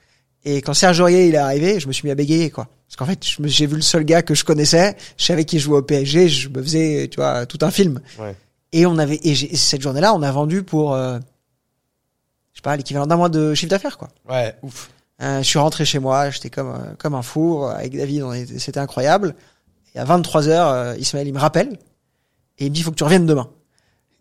Et 0.44 0.60
quand 0.60 0.74
Serge 0.74 1.00
Aurier 1.00 1.28
il 1.28 1.34
est 1.34 1.38
arrivé, 1.38 1.80
je 1.80 1.88
me 1.88 1.92
suis 1.92 2.06
mis 2.06 2.10
à 2.12 2.14
bégayer, 2.14 2.50
quoi. 2.50 2.68
Parce 2.86 2.96
qu'en 2.96 3.06
fait, 3.06 3.24
j'ai 3.48 3.66
vu 3.66 3.76
le 3.76 3.82
seul 3.82 4.04
gars 4.04 4.20
que 4.22 4.34
je 4.34 4.44
connaissais. 4.44 4.94
Je 5.16 5.24
savais 5.24 5.44
qu'il 5.46 5.58
jouait 5.58 5.78
au 5.78 5.82
PSG. 5.82 6.28
Je 6.28 6.48
me 6.50 6.62
faisais, 6.62 7.08
tu 7.10 7.16
vois, 7.16 7.46
tout 7.46 7.58
un 7.62 7.70
film. 7.70 8.00
Ouais. 8.18 8.34
Et 8.72 8.84
on 8.86 8.98
avait 8.98 9.18
et, 9.22 9.34
cette 9.56 9.80
journée-là, 9.80 10.12
on 10.14 10.22
a 10.22 10.30
vendu 10.30 10.62
pour, 10.62 10.94
euh, 10.94 11.18
je 12.52 12.58
sais 12.58 12.62
pas, 12.62 12.76
l'équivalent 12.76 13.06
d'un 13.06 13.16
mois 13.16 13.28
de 13.30 13.54
chiffre 13.54 13.70
d'affaires, 13.70 13.96
quoi. 13.98 14.08
Ouais, 14.28 14.54
ouf. 14.62 14.90
Euh, 15.22 15.38
je 15.38 15.44
suis 15.48 15.58
rentré 15.60 15.84
chez 15.84 16.00
moi, 16.00 16.28
j'étais 16.30 16.50
comme 16.50 16.70
euh, 16.70 16.94
comme 16.98 17.14
un 17.14 17.22
fou 17.22 17.64
avec 17.64 17.96
David, 17.96 18.24
c'était 18.58 18.80
incroyable. 18.80 19.34
Et 19.94 19.98
à 20.00 20.04
23 20.04 20.48
heures, 20.48 20.68
euh, 20.68 20.96
Ismaël 20.98 21.28
il 21.28 21.32
me 21.32 21.38
rappelle 21.38 21.78
et 22.58 22.66
il 22.66 22.70
me 22.70 22.74
dit 22.74 22.82
faut 22.82 22.90
que 22.90 22.96
tu 22.96 23.04
reviennes 23.04 23.24
demain. 23.26 23.48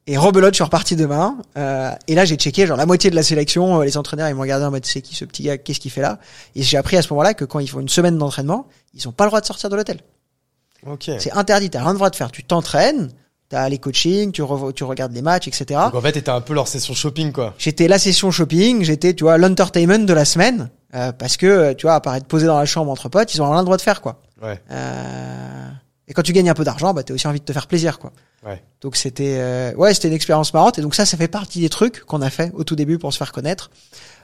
Et 0.06 0.18
rebelote, 0.18 0.54
je 0.54 0.58
suis 0.58 0.64
reparti 0.64 0.96
demain. 0.96 1.38
Euh, 1.58 1.92
et 2.08 2.16
là, 2.16 2.26
j'ai 2.26 2.36
checké 2.36 2.68
genre 2.68 2.76
la 2.78 2.86
moitié 2.86 3.10
de 3.10 3.16
la 3.16 3.24
sélection. 3.24 3.80
euh, 3.80 3.86
les 3.86 3.98
entraîneurs, 3.98 4.28
ils 4.28 4.36
m'ont 4.36 4.42
regardé 4.42 4.66
en 4.66 4.72
mode 4.72 4.86
c'est 4.86 5.02
qui 5.02 5.16
ce 5.16 5.24
petit 5.24 5.44
gars, 5.44 5.58
qu'est-ce 5.58 5.80
qu'il 5.80 5.92
fait 5.92 6.02
là? 6.02 6.20
Et 6.56 6.64
j'ai 6.64 6.78
appris 6.78 6.98
à 6.98 7.02
ce 7.02 7.10
moment-là 7.14 7.34
que 7.34 7.46
quand 7.46 7.60
ils 7.60 7.70
font 7.70 7.80
une 7.80 7.90
semaine 7.90 8.18
d'entraînement, 8.18 8.68
ils 8.94 9.08
ont 9.08 9.14
pas 9.14 9.24
le 9.24 9.30
droit 9.30 9.40
de 9.42 9.46
sortir 9.46 9.70
de 9.70 9.76
l'hôtel. 9.78 10.00
Ok. 10.86 11.10
C'est 11.20 11.32
interdit, 11.32 11.70
t'as 11.70 11.80
rien 11.80 11.92
le 11.92 11.96
droit 11.98 12.10
de 12.10 12.16
faire. 12.18 12.32
Tu 12.32 12.44
t'entraînes, 12.44 13.10
t'as 13.48 13.70
les 13.70 13.78
coachings, 13.78 14.34
tu, 14.34 14.44
tu 14.76 14.84
regardes 14.84 15.14
les 15.14 15.22
matchs, 15.22 15.48
etc. 15.48 15.66
Donc 15.86 15.96
en 15.96 16.02
fait, 16.02 16.14
c'était 16.16 16.30
un 16.32 16.42
peu 16.42 16.54
leur 16.54 16.68
session 16.68 16.94
shopping, 16.94 17.32
quoi. 17.32 17.54
J'étais 17.58 17.88
la 17.88 17.98
session 17.98 18.30
shopping, 18.32 18.84
j'étais, 18.84 19.14
tu 19.14 19.24
vois, 19.24 19.38
l'entertainment 19.38 20.00
de 20.06 20.14
la 20.14 20.26
semaine, 20.26 20.70
euh, 20.96 21.14
parce 21.14 21.38
que, 21.38 21.46
euh, 21.46 21.74
tu 21.74 21.86
vois, 21.86 21.96
apparaître 21.96 22.26
posé 22.26 22.46
dans 22.46 22.60
la 22.60 22.66
chambre 22.66 22.92
entre 22.92 23.08
potes, 23.08 23.34
ils 23.34 23.42
ont 23.42 23.50
rien 23.50 23.60
le 23.60 23.66
droit 23.66 23.78
de 23.78 23.82
faire, 23.82 24.02
quoi. 24.02 24.20
Ouais. 24.42 24.60
Euh, 24.72 25.70
et 26.08 26.14
quand 26.14 26.22
tu 26.22 26.34
gagnes 26.34 26.50
un 26.50 26.54
peu 26.54 26.64
d'argent, 26.64 26.94
bah, 26.94 27.04
t'as 27.04 27.14
aussi 27.14 27.28
envie 27.28 27.40
de 27.40 27.46
te 27.46 27.54
faire 27.54 27.68
plaisir, 27.68 28.00
quoi. 28.00 28.12
Ouais. 28.46 28.62
Donc 28.82 28.96
c'était, 28.98 29.38
euh, 29.40 29.74
ouais, 29.76 29.94
c'était 29.94 30.10
une 30.10 30.14
expérience 30.14 30.54
marrante, 30.54 30.78
et 30.80 30.82
donc 30.82 30.96
ça, 30.96 31.06
ça 31.06 31.16
fait 31.18 31.28
partie 31.30 31.62
des 31.62 31.70
trucs 31.70 32.02
qu'on 32.02 32.22
a 32.22 32.30
fait 32.30 32.52
au 32.56 32.64
tout 32.64 32.76
début 32.76 32.98
pour 32.98 33.14
se 33.14 33.18
faire 33.18 33.32
connaître. 33.32 33.72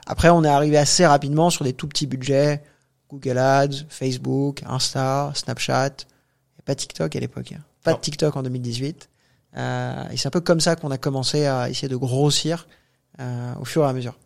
Après, 0.06 0.28
on 0.30 0.44
est 0.44 0.48
arrivé 0.48 0.76
assez 0.76 1.06
rapidement 1.06 1.50
sur 1.50 1.64
des 1.64 1.72
tout 1.72 1.88
petits 1.88 2.06
budgets, 2.06 2.62
Google 3.08 3.38
Ads, 3.38 3.84
Facebook, 3.88 4.62
Insta, 4.66 5.32
Snapchat, 5.34 5.86
et 6.58 6.62
pas 6.64 6.74
TikTok 6.74 7.16
à 7.16 7.20
l'époque, 7.20 7.52
hein. 7.52 7.60
pas 7.82 7.92
Non. 7.92 7.96
de 7.96 8.02
TikTok 8.02 8.36
en 8.36 8.42
2018. 8.42 9.08
Euh, 9.56 10.04
et 10.12 10.16
c'est 10.16 10.28
un 10.28 10.30
peu 10.30 10.40
comme 10.40 10.60
ça 10.60 10.76
qu'on 10.76 10.90
a 10.90 10.98
commencé 10.98 11.46
à 11.46 11.68
essayer 11.70 11.88
de 11.88 11.96
grossir 11.96 12.68
euh, 13.20 13.52
au 13.60 13.64
fur 13.64 13.82
et 13.84 13.88
à 13.88 13.92
mesure. 13.92 14.16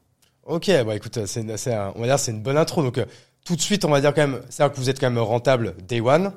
Ok, 0.45 0.71
bah 0.85 0.95
écoute, 0.95 1.25
c'est, 1.25 1.41
on 1.41 2.01
va 2.01 2.07
dire 2.07 2.19
c'est 2.19 2.31
une 2.33 2.43
bonne 2.43 2.59
intro. 2.59 2.83
Donc 2.83 3.01
tout 3.47 3.57
de 3.57 3.61
suite, 3.63 3.85
on 3.87 3.91
va 3.91 4.03
dire 4.03 4.13
quand 4.13 4.27
même, 4.27 4.43
c'est 4.51 4.69
que 4.71 4.77
vous 4.77 4.91
êtes 4.91 5.01
quand 5.01 5.09
même 5.09 5.23
rentable 5.23 5.75
day 5.89 6.01
one. 6.03 6.33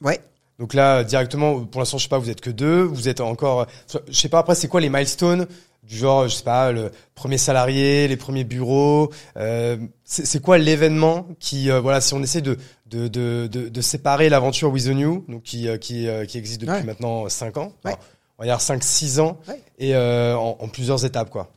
Ouais. 0.00 0.20
Donc 0.60 0.74
là, 0.74 1.02
directement, 1.04 1.64
pour 1.64 1.80
l'instant, 1.80 1.96
je 1.98 2.02
sais 2.04 2.08
pas, 2.08 2.18
vous 2.18 2.30
êtes 2.30 2.42
que 2.42 2.50
deux, 2.50 2.82
vous 2.82 3.08
êtes 3.08 3.20
encore, 3.20 3.66
je 4.08 4.12
sais 4.12 4.28
pas 4.28 4.38
après, 4.40 4.54
c'est 4.54 4.68
quoi 4.68 4.80
les 4.80 4.90
milestones 4.90 5.46
du 5.82 5.96
genre, 5.96 6.28
je 6.28 6.34
sais 6.36 6.44
pas, 6.44 6.70
le 6.70 6.92
premier 7.14 7.38
salarié, 7.38 8.06
les 8.06 8.16
premiers 8.18 8.44
bureaux. 8.44 9.10
euh, 9.38 9.78
c'est, 10.04 10.40
quoi 10.42 10.58
l'événement 10.58 11.26
qui, 11.40 11.70
euh, 11.70 11.80
voilà, 11.80 12.00
si 12.02 12.12
on 12.14 12.22
essaie 12.22 12.42
de 12.42 12.58
de 12.86 13.08
de 13.08 13.48
de, 13.50 13.68
de 13.70 13.80
séparer 13.80 14.28
l'aventure 14.28 14.70
With 14.70 14.84
the 14.84 14.88
New, 14.88 15.24
donc 15.28 15.42
qui 15.44 15.66
euh, 15.66 15.78
qui 15.78 16.06
euh, 16.06 16.26
qui 16.26 16.36
existe 16.36 16.60
depuis 16.60 16.74
Ouais. 16.74 16.82
maintenant 16.84 17.26
cinq 17.30 17.56
ans, 17.56 17.72
Ouais. 17.84 17.92
Enfin, 17.92 17.98
on 18.38 18.42
va 18.42 18.46
dire 18.48 18.60
cinq 18.60 18.84
six 18.84 19.18
ans, 19.18 19.38
Ouais. 19.48 19.60
et 19.78 19.94
euh, 19.96 20.36
en, 20.36 20.58
en 20.60 20.68
plusieurs 20.68 21.04
étapes 21.06 21.30
quoi. 21.30 21.50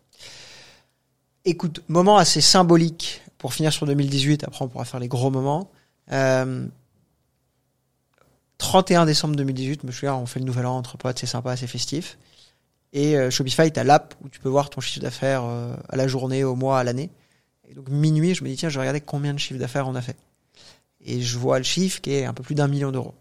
Écoute, 1.45 1.81
moment 1.89 2.15
assez 2.17 2.39
symbolique 2.41 3.21
pour 3.37 3.53
finir 3.53 3.73
sur 3.73 3.85
2018. 3.85 4.45
Après, 4.45 4.63
on 4.63 4.69
pourra 4.69 4.85
faire 4.85 5.01
les 5.01 5.09
gros 5.09 5.29
moments. 5.29 5.69
Euh, 8.63 8.67
31 8.67 9.05
décembre 9.05 9.35
2018, 9.35 9.81
je 9.81 9.87
me 9.87 9.91
souviens, 9.91 10.15
on 10.15 10.25
fait 10.25 10.39
le 10.39 10.45
nouvel 10.45 10.65
an 10.65 10.77
entre 10.77 10.97
potes, 10.97 11.19
c'est 11.19 11.25
sympa, 11.25 11.55
c'est 11.57 11.67
festif. 11.67 12.17
Et 12.93 13.17
euh, 13.17 13.29
Shopify, 13.29 13.71
t'as 13.71 13.83
l'app 13.83 14.15
où 14.23 14.29
tu 14.29 14.39
peux 14.39 14.49
voir 14.49 14.69
ton 14.69 14.81
chiffre 14.81 15.01
d'affaires 15.01 15.43
euh, 15.43 15.75
à 15.89 15.95
la 15.95 16.07
journée, 16.07 16.43
au 16.43 16.55
mois, 16.55 16.79
à 16.79 16.83
l'année. 16.83 17.09
Et 17.67 17.73
donc 17.73 17.89
minuit, 17.89 18.35
je 18.35 18.43
me 18.43 18.49
dis 18.49 18.55
tiens, 18.55 18.69
je 18.69 18.75
vais 18.75 18.81
regarder 18.81 19.01
combien 19.01 19.33
de 19.33 19.39
chiffre 19.39 19.59
d'affaires 19.59 19.87
on 19.87 19.95
a 19.95 20.01
fait. 20.01 20.15
Et 21.05 21.21
je 21.21 21.37
vois 21.37 21.57
le 21.57 21.63
chiffre 21.63 22.01
qui 22.01 22.13
est 22.13 22.25
un 22.25 22.33
peu 22.33 22.43
plus 22.43 22.55
d'un 22.55 22.67
million 22.67 22.91
d'euros. 22.91 23.13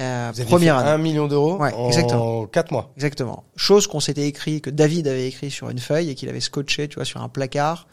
Euh, 0.00 0.32
première 0.46 0.76
année. 0.78 0.90
un 0.90 0.98
million 0.98 1.28
d'euros 1.28 1.56
Ouais, 1.58 1.72
en 1.74 1.88
exactement. 1.88 2.46
quatre 2.46 2.70
mois. 2.70 2.92
Exactement. 2.96 3.44
Chose 3.56 3.86
qu'on 3.86 4.00
s'était 4.00 4.26
écrit, 4.26 4.60
que 4.60 4.70
David 4.70 5.06
avait 5.08 5.28
écrit 5.28 5.50
sur 5.50 5.68
une 5.70 5.78
feuille 5.78 6.10
et 6.10 6.14
qu'il 6.14 6.28
avait 6.28 6.40
scotché, 6.40 6.88
tu 6.88 6.96
vois, 6.96 7.04
sur 7.04 7.20
un 7.20 7.28
placard 7.28 7.86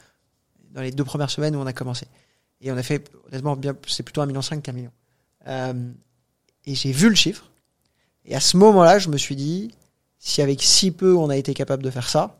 dans 0.71 0.81
les 0.81 0.91
deux 0.91 1.03
premières 1.03 1.29
semaines 1.29 1.55
où 1.55 1.59
on 1.59 1.65
a 1.65 1.73
commencé. 1.73 2.07
Et 2.61 2.71
on 2.71 2.77
a 2.77 2.83
fait, 2.83 3.09
honnêtement, 3.27 3.55
bien, 3.55 3.75
c'est 3.87 4.03
plutôt 4.03 4.21
un 4.21 4.25
million 4.25 4.41
cinq 4.41 4.63
qu'un 4.63 4.71
million. 4.71 4.91
Euh, 5.47 5.73
et 6.69 6.75
j'ai 6.75 6.91
vu 6.91 7.09
le 7.09 7.15
chiffre. 7.15 7.45
Et 8.25 8.35
à 8.35 8.39
ce 8.39 8.55
moment-là, 8.57 8.99
je 8.99 9.09
me 9.09 9.17
suis 9.17 9.35
dit, 9.35 9.71
si 10.19 10.41
avec 10.41 10.61
si 10.61 10.91
peu 10.91 11.15
on 11.15 11.29
a 11.29 11.35
été 11.37 11.53
capable 11.53 11.81
de 11.83 11.89
faire 11.89 12.07
ça, 12.09 12.37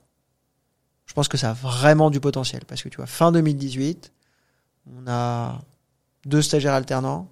je 1.05 1.13
pense 1.13 1.27
que 1.27 1.37
ça 1.37 1.49
a 1.51 1.53
vraiment 1.53 2.11
du 2.11 2.19
potentiel. 2.19 2.63
Parce 2.67 2.83
que 2.83 2.89
tu 2.89 2.97
vois, 2.97 3.07
fin 3.07 3.31
2018, 3.31 4.11
on 4.87 5.09
a 5.09 5.59
deux 6.25 6.41
stagiaires 6.43 6.73
alternants, 6.75 7.27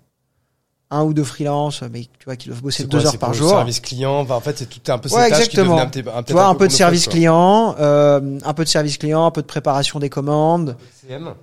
un 0.89 1.03
ou 1.03 1.13
deux 1.13 1.23
freelance, 1.23 1.83
mais 1.91 2.05
tu 2.17 2.25
vois, 2.25 2.35
qui 2.35 2.47
doivent 2.47 2.61
bosser 2.63 2.85
deux 2.85 2.97
quoi, 2.99 3.07
heures 3.07 3.17
par 3.19 3.33
jour. 3.33 3.49
Service 3.49 3.79
client. 3.79 4.19
Enfin, 4.21 4.35
en 4.35 4.41
fait, 4.41 4.57
c'est 4.57 4.65
tout 4.67 4.91
un 4.91 4.97
peu 4.97 5.09
ces 5.09 5.15
Ouais, 5.15 5.29
tâches 5.29 5.39
exactement. 5.39 5.85
qui 5.85 5.99
devenaient 6.01 6.17
un, 6.17 6.23
Tu 6.23 6.31
vois, 6.33 6.45
un 6.47 6.55
peu 6.55 6.67
de 6.67 6.73
service 6.73 7.03
quoi. 7.03 7.11
client, 7.13 7.75
euh, 7.79 8.39
un 8.43 8.53
peu 8.55 8.63
de 8.63 8.69
service 8.69 8.97
client, 8.97 9.25
un 9.25 9.31
peu 9.31 9.41
de 9.43 9.47
préparation 9.47 9.99
des 9.99 10.09
commandes. 10.09 10.75
CM. 11.07 11.35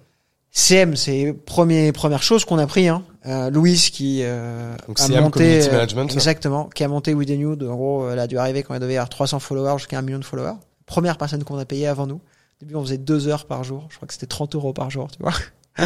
CM, 0.51 0.97
c'est 0.97 1.33
premier, 1.47 1.93
première 1.93 2.23
chose 2.23 2.45
qu'on 2.45 2.59
a 2.59 2.67
pris. 2.67 2.89
Hein. 2.89 3.05
Euh, 3.27 3.51
Louis 3.51 3.91
qui 3.93 4.21
euh, 4.23 4.77
Donc 4.87 5.01
a 5.01 5.21
monté 5.21 5.67
euh, 5.67 5.73
Management. 5.73 6.13
exactement, 6.13 6.69
qui 6.69 6.85
a 6.85 6.89
monté 6.89 7.15
With 7.15 7.29
the 7.29 7.33
Nude. 7.33 7.63
En 7.63 7.75
gros, 7.75 8.11
elle 8.11 8.19
a 8.19 8.27
dû 8.27 8.37
arriver 8.37 8.63
quand 8.63 8.75
elle 8.75 8.81
devait 8.81 8.97
avoir 8.97 9.09
300 9.09 9.39
followers 9.39 9.79
jusqu'à 9.79 9.99
un 9.99 10.03
million 10.03 10.19
de 10.19 10.25
followers. 10.25 10.57
Première 10.85 11.17
personne 11.17 11.43
qu'on 11.43 11.59
a 11.59 11.65
payé 11.65 11.87
avant 11.87 12.07
nous. 12.07 12.17
Au 12.17 12.61
début, 12.61 12.75
on 12.77 12.83
faisait 12.83 12.99
deux 12.99 13.29
heures 13.29 13.47
par 13.47 13.65
jour. 13.65 13.87
Je 13.91 13.97
crois 13.97 14.07
que 14.07 14.13
c'était 14.13 14.27
30 14.27 14.55
euros 14.55 14.73
par 14.73 14.91
jour, 14.91 15.09
tu 15.11 15.23
vois. 15.23 15.35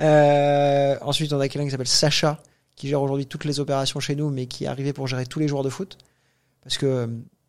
Euh, 0.00 0.96
ensuite, 1.02 1.32
on 1.32 1.38
a 1.38 1.48
quelqu'un 1.48 1.64
qui 1.64 1.70
s'appelle 1.70 1.86
Sacha, 1.86 2.40
qui 2.74 2.88
gère 2.88 3.02
aujourd'hui 3.02 3.26
toutes 3.26 3.44
les 3.44 3.60
opérations 3.60 4.00
chez 4.00 4.16
nous, 4.16 4.30
mais 4.30 4.46
qui 4.46 4.64
est 4.64 4.66
arrivé 4.66 4.92
pour 4.92 5.06
gérer 5.06 5.26
tous 5.26 5.38
les 5.38 5.46
joueurs 5.46 5.62
de 5.62 5.68
foot. 5.68 5.96
Parce 6.62 6.76
que, 6.76 7.08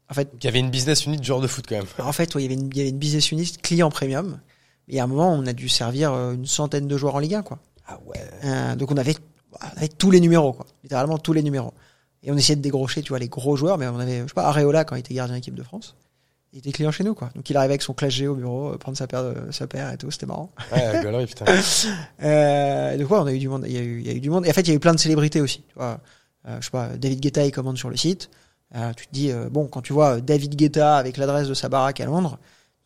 en 0.10 0.14
fait, 0.14 0.30
il 0.40 0.46
y 0.46 0.48
avait 0.48 0.60
une 0.60 0.70
business 0.70 1.06
unit 1.06 1.18
de 1.18 1.24
joueur 1.24 1.42
de 1.42 1.48
foot 1.48 1.66
quand 1.68 1.76
même. 1.76 1.86
en 2.00 2.12
fait, 2.12 2.34
ouais, 2.36 2.44
il 2.44 2.46
y 2.46 2.54
avait 2.54 2.62
une, 2.62 2.70
il 2.72 2.78
y 2.78 2.82
avait 2.82 2.90
une 2.90 2.98
business 3.00 3.32
unit 3.32 3.52
client 3.62 3.90
premium. 3.90 4.40
Et 4.88 5.00
à 5.00 5.04
un 5.04 5.08
moment, 5.08 5.32
on 5.32 5.46
a 5.46 5.54
dû 5.54 5.70
servir 5.70 6.14
euh, 6.14 6.34
une 6.34 6.46
centaine 6.48 6.88
de 6.88 6.98
joueurs 6.98 7.16
en 7.16 7.20
Ligue 7.20 7.36
1, 7.36 7.44
quoi. 7.44 7.60
Ah 7.88 8.00
ouais. 8.06 8.18
Euh, 8.44 8.76
donc 8.76 8.92
on 8.92 8.98
avait, 8.98 9.16
avait 9.60 9.88
tous 9.88 10.12
les 10.12 10.20
numéros, 10.20 10.54
quoi. 10.54 10.66
Littéralement 10.84 11.18
tous 11.18 11.34
les 11.34 11.44
numéros. 11.44 11.74
Et 12.24 12.32
on 12.32 12.38
essayait 12.38 12.56
de 12.56 12.62
dégrocher, 12.62 13.02
tu 13.02 13.10
vois, 13.10 13.20
les 13.20 13.30
gros 13.30 13.56
joueurs, 13.56 13.78
mais 13.78 13.88
on 13.88 14.00
avait, 14.00 14.22
je 14.22 14.28
sais 14.28 14.34
pas, 14.34 14.46
Areola 14.46 14.84
quand 14.84 14.96
il 14.96 15.00
était 15.00 15.14
gardien 15.14 15.36
d'équipe 15.36 15.56
de 15.56 15.64
France. 15.64 15.96
Il 16.52 16.60
était 16.60 16.72
client 16.72 16.92
chez 16.92 17.04
nous, 17.04 17.14
quoi. 17.14 17.30
Donc 17.36 17.50
il 17.50 17.56
arrivait 17.56 17.74
avec 17.74 17.82
son 17.84 17.94
clash 17.94 18.14
G 18.14 18.28
au 18.28 18.36
bureau, 18.36 18.74
euh, 18.74 18.78
prendre 18.78 18.98
sa 18.98 19.08
paire, 19.08 19.24
de, 19.24 19.52
sa 19.52 19.68
paire 19.68 19.92
et 19.94 19.98
tout, 19.98 20.10
c'était 20.10 20.26
marrant. 20.26 20.52
Ouais, 20.72 21.02
galerie, 21.04 21.28
putain. 21.28 21.46
Euh, 22.22 22.98
donc 22.98 23.12
ouais, 23.12 23.18
on 23.18 23.26
a 23.28 23.34
eu 23.34 23.40
du 23.40 23.48
monde, 23.48 23.64
il 23.68 23.74
y 23.74 23.78
a 23.78 23.82
eu, 23.82 24.00
il 24.00 24.08
y 24.08 24.10
a 24.10 24.14
eu 24.14 24.20
du 24.20 24.30
monde. 24.30 24.46
Et 24.46 24.50
en 24.50 24.54
fait, 24.54 24.62
il 24.62 24.70
y 24.70 24.72
a 24.72 24.76
eu 24.76 24.80
plein 24.80 24.94
de 24.94 25.00
célébrités 25.00 25.42
aussi, 25.42 25.62
tu 25.62 25.76
vois. 25.76 26.00
Euh, 26.48 26.58
je 26.60 26.66
sais 26.66 26.72
pas, 26.72 26.90
David 26.98 27.20
Guetta, 27.20 27.46
il 27.46 27.52
commande 27.52 27.78
sur 27.78 27.90
le 27.90 27.98
site. 27.98 28.30
Euh, 28.76 28.94
tu 28.94 29.08
te 29.08 29.12
dis, 29.12 29.32
euh, 29.32 29.50
bon, 29.50 29.68
quand 29.68 29.82
tu 29.82 29.94
vois 29.94 30.22
David 30.22 30.56
Guetta 30.56 30.98
avec 30.98 31.18
l'adresse 31.18 31.48
de 31.48 31.54
sa 31.54 31.70
baraque 31.70 32.00
à 32.00 32.06
Londres, 32.06 32.38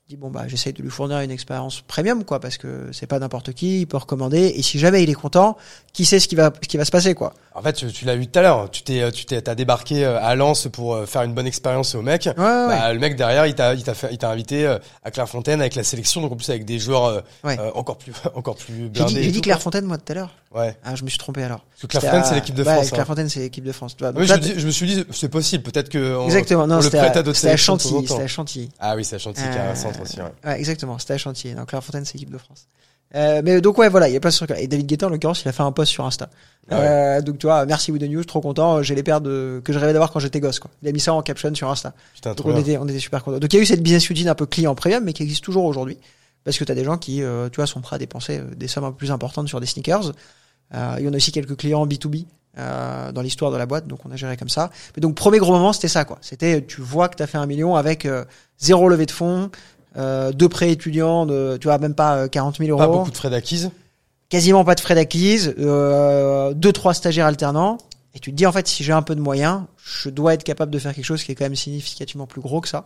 dis, 0.09 0.17
bon, 0.17 0.29
bah, 0.29 0.43
j'essaye 0.47 0.73
de 0.73 0.81
lui 0.81 0.89
fournir 0.89 1.19
une 1.21 1.31
expérience 1.31 1.79
premium, 1.81 2.25
quoi, 2.25 2.39
parce 2.41 2.57
que 2.57 2.89
c'est 2.91 3.07
pas 3.07 3.19
n'importe 3.19 3.53
qui, 3.53 3.81
il 3.81 3.87
peut 3.87 3.95
recommander. 3.97 4.53
Et 4.55 4.61
si 4.61 4.77
jamais 4.77 5.01
il 5.01 5.09
est 5.09 5.13
content, 5.13 5.55
qui 5.93 6.03
sait 6.03 6.19
ce 6.19 6.27
qui 6.27 6.35
va, 6.35 6.51
ce 6.61 6.67
qui 6.67 6.75
va 6.77 6.83
se 6.83 6.91
passer, 6.91 7.13
quoi. 7.15 7.33
En 7.55 7.61
fait, 7.61 7.73
tu, 7.73 7.87
tu 7.87 8.03
l'as 8.03 8.15
vu 8.17 8.27
tout 8.27 8.37
à 8.39 8.41
l'heure. 8.41 8.69
Tu 8.69 8.81
t'es, 8.83 9.09
tu 9.11 9.25
t'es, 9.25 9.41
t'as 9.41 9.55
débarqué 9.55 10.03
euh, 10.03 10.19
à 10.21 10.35
Lens 10.35 10.67
pour 10.73 10.93
euh, 10.95 11.05
faire 11.05 11.21
une 11.21 11.33
bonne 11.33 11.47
expérience 11.47 11.95
au 11.95 12.01
mec. 12.01 12.25
Ouais, 12.25 12.33
ouais, 12.43 12.43
ouais. 12.43 12.67
Bah, 12.67 12.91
le 12.93 12.99
mec 12.99 13.15
derrière, 13.15 13.45
il 13.45 13.55
t'a, 13.55 13.75
il 13.75 13.83
t'a 13.83 13.93
il 14.11 14.17
t'a 14.17 14.29
invité 14.29 14.65
euh, 14.67 14.77
à 15.03 15.11
Clairefontaine 15.11 15.61
avec 15.61 15.75
la 15.75 15.83
sélection, 15.83 16.19
donc 16.21 16.31
en 16.33 16.35
plus 16.35 16.49
avec 16.49 16.65
des 16.65 16.79
joueurs 16.79 17.05
euh, 17.05 17.21
Ouais. 17.43 17.57
euh, 17.59 17.71
encore 17.75 17.97
plus, 17.97 18.11
encore 18.35 18.55
plus 18.55 18.73
J'ai 18.75 18.89
blindés. 18.89 19.13
dit, 19.13 19.23
j'ai 19.23 19.31
dit 19.31 19.41
Clairefontaine, 19.41 19.85
moi, 19.85 19.97
tout 19.97 20.11
à 20.11 20.15
l'heure. 20.15 20.31
Ouais. 20.53 20.77
Ah, 20.83 20.95
je 20.95 21.03
me 21.03 21.09
suis 21.09 21.17
trompé 21.17 21.43
alors. 21.43 21.65
Parce 21.69 21.81
que 21.81 21.87
Clairefontaine, 21.87 22.23
C'était 22.23 22.29
c'est 22.29 22.35
l'équipe 22.35 22.55
de 22.55 22.63
ouais, 22.63 22.73
France. 22.73 22.85
hein. 22.85 22.89
Clairefontaine, 22.91 23.29
c'est 23.29 23.39
l'équipe 23.39 23.63
de 23.63 23.71
France. 23.71 23.95
Tu 23.97 24.03
Oui, 24.05 24.27
je, 24.27 24.33
me 24.33 24.37
dis- 24.39 24.53
je 24.57 24.65
me 24.67 24.71
suis 24.71 24.85
dit, 24.87 25.03
c'est 25.11 25.29
possible. 25.29 25.63
Peut-être 25.63 25.89
que 25.89 26.15
on, 26.15 26.25
exactement. 26.25 26.63
on 26.63 26.67
Non, 26.67 26.75
le 26.77 26.81
c'était 26.83 26.99
prête 26.99 27.15
à 27.15 27.19
à, 27.19 27.23
d'autres 27.23 27.37
c'était 27.37 27.53
à 27.53 27.57
Chantilly. 27.57 28.05
temps. 28.05 28.13
C'était 28.13 28.23
à 28.23 28.27
Chantilly. 28.27 28.69
Ah 28.79 28.95
oui, 28.95 29.03
c'est 29.03 29.15
à 29.15 29.19
Chantilly 29.19 29.49
qui 29.49 29.57
a 29.57 29.71
un 29.71 29.75
centre 29.75 30.01
aussi. 30.01 30.17
Ouais. 30.19 30.25
Ouais, 30.45 30.59
exactement, 30.59 30.99
c'était 30.99 31.13
à 31.13 31.17
Chantilly. 31.17 31.55
Donc 31.55 31.67
Clairefontaine, 31.69 32.05
c'est 32.05 32.13
l'équipe 32.13 32.31
de 32.31 32.37
France. 32.37 32.67
Euh, 33.15 33.41
mais 33.45 33.61
donc 33.61 33.77
ouais, 33.77 33.89
voilà, 33.89 34.09
il 34.09 34.13
y 34.13 34.17
a 34.17 34.19
de 34.19 34.29
trucs. 34.29 34.49
Et 34.57 34.67
David 34.67 34.87
Guetta, 34.87 35.05
en 35.05 35.09
l'occurrence, 35.09 35.43
il 35.43 35.47
a 35.47 35.51
fait 35.51 35.61
un 35.61 35.71
post 35.71 35.91
sur 35.91 36.03
Insta. 36.05 36.29
Ah 36.69 36.79
ouais. 36.79 36.85
Euh, 36.87 37.21
donc 37.21 37.37
tu 37.37 37.45
vois, 37.45 37.63
merci 37.67 37.91
the 37.91 38.01
News, 38.03 38.23
trop 38.23 38.41
content. 38.41 38.81
J'ai 38.81 38.95
les 38.95 39.03
paires 39.03 39.21
de 39.21 39.61
que 39.63 39.71
je 39.71 39.77
rêvais 39.79 39.93
d'avoir 39.93 40.11
quand 40.11 40.19
j'étais 40.19 40.39
gosse. 40.39 40.59
Quoi. 40.59 40.71
Il 40.81 40.89
a 40.89 40.91
mis 40.91 40.99
ça 40.99 41.13
en 41.13 41.21
caption 41.21 41.53
sur 41.53 41.69
Insta. 41.69 41.93
Putain, 42.15 42.33
Donc 42.33 42.45
on 42.47 42.51
bien. 42.51 42.59
était, 42.61 42.77
on 42.77 42.87
était 42.87 42.99
super 42.99 43.23
contents. 43.23 43.37
Donc 43.39 43.53
il 43.53 43.57
y 43.57 43.59
a 43.59 43.61
eu 43.63 43.65
cette 43.67 43.83
business 43.83 44.09
unit 44.09 44.27
un 44.27 44.33
peu 44.35 44.45
client 44.47 44.73
premium, 44.73 45.03
mais 45.03 45.13
qui 45.13 45.21
existe 45.21 45.43
toujours 45.43 45.65
aujourd'hui, 45.65 45.99
parce 46.43 46.57
que 46.57 46.63
t'as 46.63 46.73
des 46.73 46.83
gens 46.85 46.97
qui, 46.97 47.21
euh, 47.21 47.49
tu 47.49 47.57
vois, 47.57 47.67
sont 47.67 47.81
prêts 47.81 47.97
à 47.97 47.99
dépenser 47.99 48.39
euh, 48.39 48.55
des 48.55 48.67
sommes 48.67 48.85
un 48.85 48.89
peu 48.91 48.97
plus 48.97 49.11
importantes 49.11 49.47
sur 49.47 49.59
des 49.59 49.67
sneakers. 49.67 50.11
Euh, 50.73 50.97
et 50.97 51.07
on 51.07 51.13
a 51.13 51.15
aussi 51.15 51.31
quelques 51.31 51.55
clients 51.55 51.86
B2B 51.86 52.25
euh, 52.57 53.12
dans 53.12 53.21
l'histoire 53.21 53.51
de 53.51 53.57
la 53.57 53.65
boîte, 53.65 53.88
donc 53.88 53.99
on 54.05 54.12
a 54.12 54.15
géré 54.15 54.38
comme 54.38 54.49
ça. 54.49 54.69
Mais 54.95 55.01
donc 55.01 55.15
premier 55.15 55.39
gros 55.39 55.53
moment, 55.53 55.73
c'était 55.73 55.88
ça, 55.88 56.05
quoi. 56.05 56.17
C'était, 56.21 56.63
tu 56.65 56.81
vois 56.81 57.09
que 57.09 57.15
t'as 57.15 57.27
fait 57.27 57.38
un 57.38 57.45
million 57.45 57.75
avec 57.75 58.05
euh, 58.05 58.25
zéro 58.57 58.89
levée 58.89 59.05
de 59.05 59.12
fonds, 59.12 59.49
euh, 59.97 60.31
deux 60.31 60.49
prêts 60.49 60.71
étudiants, 60.71 61.25
de, 61.25 61.57
tu 61.59 61.67
vois, 61.67 61.77
même 61.77 61.95
pas 61.95 62.17
euh, 62.17 62.27
40 62.27 62.57
000 62.57 62.69
euros 62.69 62.79
Pas 62.79 62.88
beaucoup 62.88 63.12
de 63.12 63.17
frais 63.17 63.29
d'acquise. 63.29 63.71
quasiment 64.29 64.63
pas 64.63 64.75
de 64.75 64.79
frais 64.79 64.95
d'acquise, 64.95 65.53
euh, 65.59 66.53
deux 66.53 66.71
trois 66.71 66.93
stagiaires 66.93 67.27
alternants, 67.27 67.77
et 68.15 68.19
tu 68.19 68.31
te 68.31 68.36
dis 68.36 68.45
en 68.45 68.51
fait 68.51 68.67
si 68.67 68.83
j'ai 68.83 68.93
un 68.93 69.01
peu 69.01 69.15
de 69.15 69.21
moyens, 69.21 69.63
je 69.77 70.09
dois 70.09 70.33
être 70.33 70.43
capable 70.43 70.71
de 70.71 70.79
faire 70.79 70.93
quelque 70.93 71.05
chose 71.05 71.23
qui 71.23 71.31
est 71.31 71.36
quand 71.36 71.45
même 71.45 71.55
significativement 71.55 72.27
plus 72.27 72.41
gros 72.41 72.62
que 72.62 72.67
ça. 72.67 72.86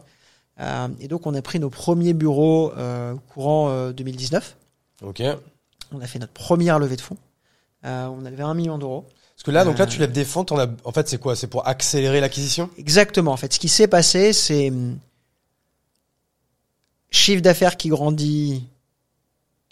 Euh, 0.59 0.87
et 0.99 1.07
donc 1.07 1.27
on 1.27 1.33
a 1.35 1.41
pris 1.41 1.59
nos 1.59 1.69
premiers 1.69 2.13
bureaux 2.13 2.73
euh, 2.77 3.13
courant 3.33 3.69
euh, 3.69 3.91
2019. 3.93 4.57
Ok. 5.03 5.21
On 5.91 6.01
a 6.01 6.07
fait 6.07 6.19
notre 6.19 6.33
première 6.33 6.79
levée 6.79 6.95
de 6.95 7.01
fonds. 7.01 7.17
Euh, 7.85 8.07
on 8.07 8.25
a 8.25 8.29
levé 8.29 8.43
un 8.43 8.53
million 8.53 8.77
d'euros. 8.77 9.05
Parce 9.35 9.43
que 9.43 9.51
là, 9.51 9.63
donc 9.63 9.77
là, 9.77 9.85
Euh. 9.85 9.87
tu 9.87 9.99
lèves 9.99 10.11
des 10.11 10.25
fonds. 10.25 10.43
t'en 10.43 10.57
as- 10.57 10.67
En 10.83 10.91
fait, 10.91 11.07
c'est 11.07 11.19
quoi? 11.19 11.35
C'est 11.35 11.47
pour 11.47 11.67
accélérer 11.67 12.19
l'acquisition? 12.21 12.69
Exactement. 12.77 13.31
En 13.31 13.37
fait, 13.37 13.53
ce 13.53 13.59
qui 13.59 13.69
s'est 13.69 13.87
passé, 13.87 14.33
c'est 14.33 14.69
hum, 14.69 14.97
chiffre 17.09 17.41
d'affaires 17.41 17.77
qui 17.77 17.89
grandit 17.89 18.65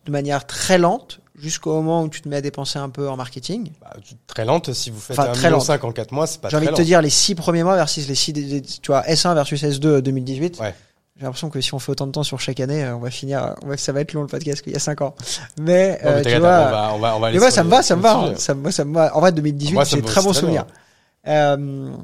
de 0.06 0.12
manière 0.12 0.46
très 0.46 0.78
lente 0.78 1.20
jusqu'au 1.38 1.74
moment 1.74 2.04
où 2.04 2.10
tu 2.10 2.22
te 2.22 2.30
mets 2.30 2.38
à 2.38 2.42
dépenser 2.42 2.80
un 2.80 2.90
peu 2.90 3.10
en 3.10 3.18
marketing. 3.18 3.72
bah, 3.82 3.94
très 4.28 4.46
lente. 4.46 4.72
Si 4.74 4.90
vous 4.90 5.00
faites 5.00 5.18
Enfin, 5.20 5.30
un 5.30 5.34
très 5.34 5.48
million 5.48 5.58
lente. 5.58 5.66
cinq 5.66 5.84
en 5.84 5.92
4 5.92 6.12
mois, 6.12 6.28
c'est 6.28 6.40
pas 6.40 6.50
J'ai 6.50 6.58
envie 6.58 6.68
de 6.68 6.72
te 6.74 6.82
dire 6.82 7.02
les 7.02 7.10
six 7.10 7.36
premiers 7.36 7.64
mois 7.64 7.76
versus 7.76 8.08
les 8.08 8.16
six, 8.16 8.32
des- 8.34 8.62
tu 8.62 8.88
vois, 8.88 9.02
S1 9.08 9.34
versus 9.34 9.62
S2 9.64 10.02
2018. 10.02 10.60
Ouais. 10.60 10.74
J'ai 11.18 11.24
l'impression 11.24 11.50
que 11.50 11.62
si 11.62 11.74
on 11.74 11.80
fait 11.80 11.92
autant 11.94 12.08
de 12.08 12.12
temps 12.12 12.24
sur 12.24 12.42
chaque 12.42 12.60
année, 12.60 12.84
euh, 12.84 12.96
on 12.96 13.00
va 13.00 13.10
finir, 13.10 13.56
on 13.64 13.68
va, 13.70 13.78
ça 13.78 13.94
va 13.94 14.02
être 14.02 14.12
long 14.14 14.22
le 14.22 14.28
podcast 14.28 14.62
qu'il 14.62 14.74
y 14.74 14.76
a 14.76 14.80
cinq 14.80 15.00
ans. 15.02 15.16
Mais, 15.62 15.92
Non, 15.92 15.98
mais 16.04 16.10
euh, 16.10 16.24
tu 16.24 16.30
vois, 16.40 16.50
on 16.50 16.72
va, 16.72 16.94
on 16.94 17.00
va, 17.00 17.16
on 17.16 17.20
va 17.22 17.32
mais 17.32 17.38
moi, 17.40 17.52
ça 17.52 17.64
me 17.64 17.70
va, 17.70 17.82
ça 17.82 17.96
me 17.96 18.02
va, 18.02 18.36
ça 18.36 18.54
me, 18.54 18.70
ça 18.72 18.84
me 18.84 18.94
va. 18.94 19.16
En 19.16 19.22
vrai, 19.22 19.32
2018, 19.32 19.74
Moi, 19.74 19.86
ça 19.86 19.92
j'ai 19.92 19.98
me 19.98 20.02
de 20.02 20.08
va 20.08 20.12
très 20.14 20.22
très 20.22 20.34
souvenirs. 20.34 20.66
Euh, 21.28 21.96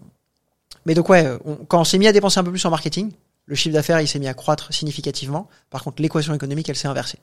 mais 0.85 0.93
donc 0.93 1.09
ouais, 1.09 1.27
on- 1.45 1.55
quand 1.57 1.81
on 1.81 1.83
s'est 1.83 1.97
mis 1.97 2.07
à 2.07 2.13
dépenser 2.13 2.39
un 2.39 2.43
peu 2.43 2.51
plus 2.51 2.65
en 2.65 2.69
marketing, 2.69 3.11
le 3.47 3.55
chiffre 3.55 3.73
d'affaires 3.73 3.99
il 3.99 4.07
s'est 4.07 4.17
mis 4.19 4.27
à 4.29 4.33
croître 4.33 4.73
significativement. 4.73 5.47
Par 5.69 5.83
contre, 5.83 6.01
l'équation 6.01 6.33
économique 6.33 6.69
elle 6.69 6.75
s'est 6.77 6.87
inversée. 6.87 7.19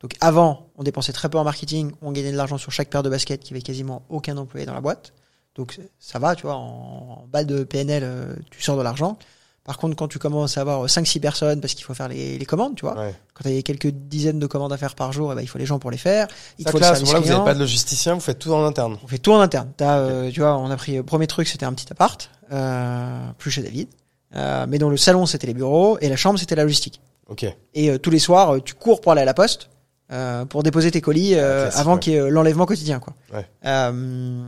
Donc 0.00 0.14
avant, 0.20 0.66
on 0.76 0.82
dépensait 0.82 1.12
très 1.12 1.28
peu 1.28 1.38
en 1.38 1.44
marketing, 1.44 1.92
on 2.02 2.10
gagnait 2.10 2.32
de 2.32 2.36
l'argent 2.36 2.58
sur 2.58 2.72
chaque 2.72 2.88
paire 2.90 3.02
de 3.02 3.10
baskets 3.10 3.40
qui 3.42 3.52
avait 3.52 3.62
quasiment 3.62 4.02
aucun 4.08 4.36
employé 4.38 4.66
dans 4.66 4.74
la 4.74 4.80
boîte. 4.80 5.12
Donc 5.54 5.78
ça 5.98 6.18
va, 6.18 6.34
tu 6.34 6.42
vois, 6.42 6.56
en, 6.56 7.22
en 7.22 7.26
bas 7.30 7.44
de 7.44 7.64
PNL, 7.64 8.02
euh, 8.04 8.34
tu 8.50 8.60
sors 8.62 8.76
de 8.76 8.82
l'argent. 8.82 9.18
Par 9.64 9.76
contre, 9.78 9.94
quand 9.94 10.08
tu 10.08 10.18
commences 10.18 10.56
à 10.58 10.62
avoir 10.62 10.86
5-6 10.86 11.20
personnes 11.20 11.60
parce 11.60 11.74
qu'il 11.74 11.84
faut 11.84 11.92
faire 11.94 12.08
les, 12.08 12.38
les 12.38 12.46
commandes, 12.46 12.74
tu 12.76 12.84
vois, 12.86 12.96
Ouais. 12.98 13.14
quand 13.34 13.48
tu 13.48 13.56
as 13.56 13.62
quelques 13.62 13.88
dizaines 13.88 14.38
de 14.38 14.46
commandes 14.46 14.72
à 14.72 14.76
faire 14.78 14.94
par 14.94 15.12
jour, 15.12 15.32
eh 15.32 15.34
ben, 15.36 15.42
il 15.42 15.46
faut 15.48 15.58
les 15.58 15.66
gens 15.66 15.78
pour 15.78 15.90
les 15.90 15.98
faire. 15.98 16.26
Il 16.58 16.64
Ça, 16.64 16.70
faut 16.72 16.78
là, 16.78 16.88
le 16.88 16.92
à 16.92 16.94
ce 16.96 17.04
service 17.04 17.12
moment-là, 17.14 17.26
vous 17.26 17.32
n'avez 17.44 17.50
pas 17.50 17.54
de 17.54 17.60
logisticien, 17.60 18.14
vous 18.14 18.20
faites 18.20 18.38
tout 18.38 18.52
en 18.52 18.64
interne. 18.64 18.96
On 19.04 19.06
fait 19.06 19.18
tout 19.18 19.32
en 19.32 19.40
interne. 19.40 19.70
Euh, 19.82 20.30
tu 20.30 20.40
vois, 20.40 20.56
on 20.56 20.70
a 20.70 20.76
pris 20.76 20.96
le 20.96 21.02
premier 21.02 21.26
truc, 21.26 21.46
c'était 21.46 21.66
un 21.66 21.72
petit 21.74 21.86
appart, 21.90 22.30
euh, 22.52 23.30
plus 23.38 23.50
chez 23.50 23.62
David. 23.62 23.88
Euh, 24.34 24.64
mais 24.68 24.78
dans 24.78 24.88
le 24.88 24.96
salon, 24.96 25.26
c'était 25.26 25.46
les 25.46 25.54
bureaux 25.54 25.98
et 26.00 26.08
la 26.08 26.16
chambre, 26.16 26.38
c'était 26.38 26.54
la 26.56 26.62
logistique. 26.64 27.00
Ok. 27.28 27.44
Et 27.74 27.90
euh, 27.90 27.98
tous 27.98 28.10
les 28.10 28.18
soirs, 28.18 28.54
euh, 28.56 28.60
tu 28.60 28.74
cours 28.74 29.00
pour 29.00 29.12
aller 29.12 29.20
à 29.22 29.24
la 29.26 29.34
poste 29.34 29.68
euh, 30.10 30.44
pour 30.46 30.62
déposer 30.62 30.90
tes 30.90 31.00
colis 31.00 31.34
euh, 31.34 31.62
classique, 31.64 31.80
avant 31.80 31.94
ouais. 31.94 32.00
qu'il 32.00 32.12
y 32.14 32.16
ait 32.16 32.20
euh, 32.20 32.28
l'enlèvement 32.30 32.66
quotidien, 32.66 32.98
quoi. 32.98 33.12
Ouais. 33.32 33.46
Euh, 33.66 34.42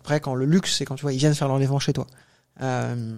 après, 0.00 0.20
quand 0.20 0.34
le 0.34 0.44
luxe, 0.44 0.76
c'est 0.76 0.84
quand 0.84 0.96
tu 0.96 1.02
vois, 1.02 1.12
ils 1.12 1.18
viennent 1.18 1.34
faire 1.34 1.48
l'enlèvement 1.48 1.78
chez 1.78 1.92
toi. 1.92 2.06
Euh, 2.62 3.16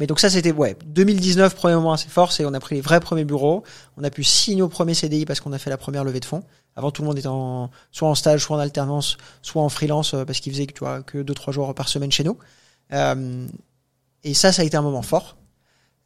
mais 0.00 0.06
donc 0.06 0.18
ça, 0.18 0.30
c'était 0.30 0.50
ouais, 0.50 0.76
2019, 0.86 1.54
premier 1.54 1.74
moment 1.74 1.92
assez 1.92 2.08
fort, 2.08 2.32
c'est 2.32 2.44
on 2.46 2.54
a 2.54 2.58
pris 2.58 2.74
les 2.74 2.80
vrais 2.80 3.00
premiers 3.00 3.24
bureaux, 3.24 3.62
on 3.96 4.02
a 4.02 4.10
pu 4.10 4.24
signer 4.24 4.62
au 4.62 4.68
premier 4.68 4.94
CDI 4.94 5.26
parce 5.26 5.40
qu'on 5.40 5.52
a 5.52 5.58
fait 5.58 5.70
la 5.70 5.76
première 5.76 6.04
levée 6.04 6.20
de 6.20 6.24
fonds. 6.24 6.42
Avant, 6.74 6.90
tout 6.90 7.02
le 7.02 7.08
monde 7.08 7.18
était 7.18 7.28
en, 7.28 7.70
soit 7.92 8.08
en 8.08 8.14
stage, 8.14 8.42
soit 8.42 8.56
en 8.56 8.60
alternance, 8.60 9.18
soit 9.42 9.62
en 9.62 9.68
freelance 9.68 10.14
euh, 10.14 10.24
parce 10.24 10.40
qu'il 10.40 10.52
faisait 10.52 10.66
que 10.66 10.72
tu 10.72 10.80
vois 10.80 11.02
que 11.02 11.18
deux 11.18 11.34
trois 11.34 11.52
jours 11.52 11.74
par 11.74 11.88
semaine 11.88 12.10
chez 12.10 12.24
nous. 12.24 12.38
Euh, 12.92 13.46
et 14.24 14.34
ça, 14.34 14.52
ça 14.52 14.62
a 14.62 14.64
été 14.64 14.76
un 14.76 14.82
moment 14.82 15.02
fort. 15.02 15.36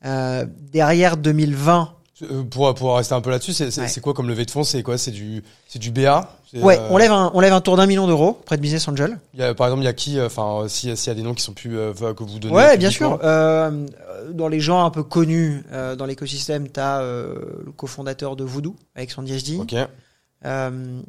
Euh, 0.04 0.44
derrière 0.72 1.16
2020, 1.16 1.94
Euh, 1.94 2.03
Pour, 2.50 2.72
pour 2.74 2.96
rester 2.96 3.12
un 3.14 3.20
peu 3.20 3.30
là-dessus, 3.30 3.52
c'est 3.52 3.76
Ouais. 3.80 4.00
quoi 4.00 4.14
comme 4.14 4.28
levée 4.28 4.44
de 4.44 4.50
fonds? 4.52 4.62
C'est 4.62 4.82
quoi? 4.84 4.96
C'est 4.96 5.10
du, 5.10 5.42
c'est 5.66 5.80
du 5.80 5.90
BA 5.90 6.30
ouais, 6.54 6.78
euh, 6.78 6.86
on 6.90 6.96
lève 6.96 7.10
un, 7.10 7.32
on 7.34 7.40
lève 7.40 7.52
un 7.52 7.60
tour 7.60 7.76
d'un 7.76 7.86
million 7.86 8.06
d'euros 8.06 8.34
près 8.46 8.56
de 8.56 8.62
Business 8.62 8.86
Angel. 8.86 9.18
il 9.34 9.40
y 9.40 9.42
a, 9.42 9.52
par 9.54 9.66
exemple, 9.66 9.82
il 9.82 9.86
y 9.86 9.88
a 9.88 9.92
qui 9.92 10.18
euh, 10.20 10.26
Enfin, 10.26 10.60
euh, 10.62 10.68
s'il 10.68 10.90
y, 10.90 10.92
a- 10.92 10.96
s'il 10.96 11.08
y 11.08 11.10
a 11.10 11.14
des 11.14 11.22
noms 11.22 11.34
qui 11.34 11.42
sont 11.42 11.54
plus 11.54 11.76
euh, 11.76 11.92
que 11.92 12.22
vous 12.22 12.38
donnez. 12.38 12.54
Ouais, 12.54 12.78
bien 12.78 12.90
sûr. 12.90 13.18
Euh, 13.24 13.86
dans 14.32 14.46
les 14.46 14.60
gens 14.60 14.84
un 14.84 14.90
peu 14.90 15.02
connus 15.02 15.64
euh, 15.72 15.96
dans 15.96 16.06
l'écosystème, 16.06 16.68
t'as 16.68 17.00
euh, 17.02 17.34
le 17.64 17.72
cofondateur 17.72 18.36
de 18.36 18.44
Voodoo, 18.44 18.76
Alexandre 18.94 19.26
Diazdi. 19.26 19.56
Ok. 19.60 19.74
Euh, 20.44 21.00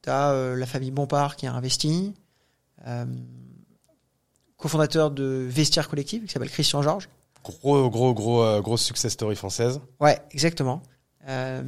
t'as 0.00 0.30
euh, 0.32 0.54
la 0.56 0.66
famille 0.66 0.92
Bompard 0.92 1.34
qui 1.34 1.48
a 1.48 1.52
investi. 1.54 2.14
Euh, 2.86 3.04
cofondateur 4.56 5.10
de 5.10 5.46
Vestiaire 5.48 5.88
Collective 5.88 6.24
qui 6.24 6.32
s'appelle 6.32 6.50
Christian 6.50 6.82
Georges. 6.82 7.08
Gros, 7.44 7.90
gros, 7.90 8.14
gros, 8.14 8.42
euh, 8.42 8.60
grosse 8.60 8.82
success 8.82 9.12
story 9.12 9.34
française. 9.36 9.80
Ouais, 10.00 10.20
exactement. 10.30 10.82
Euh, 11.28 11.62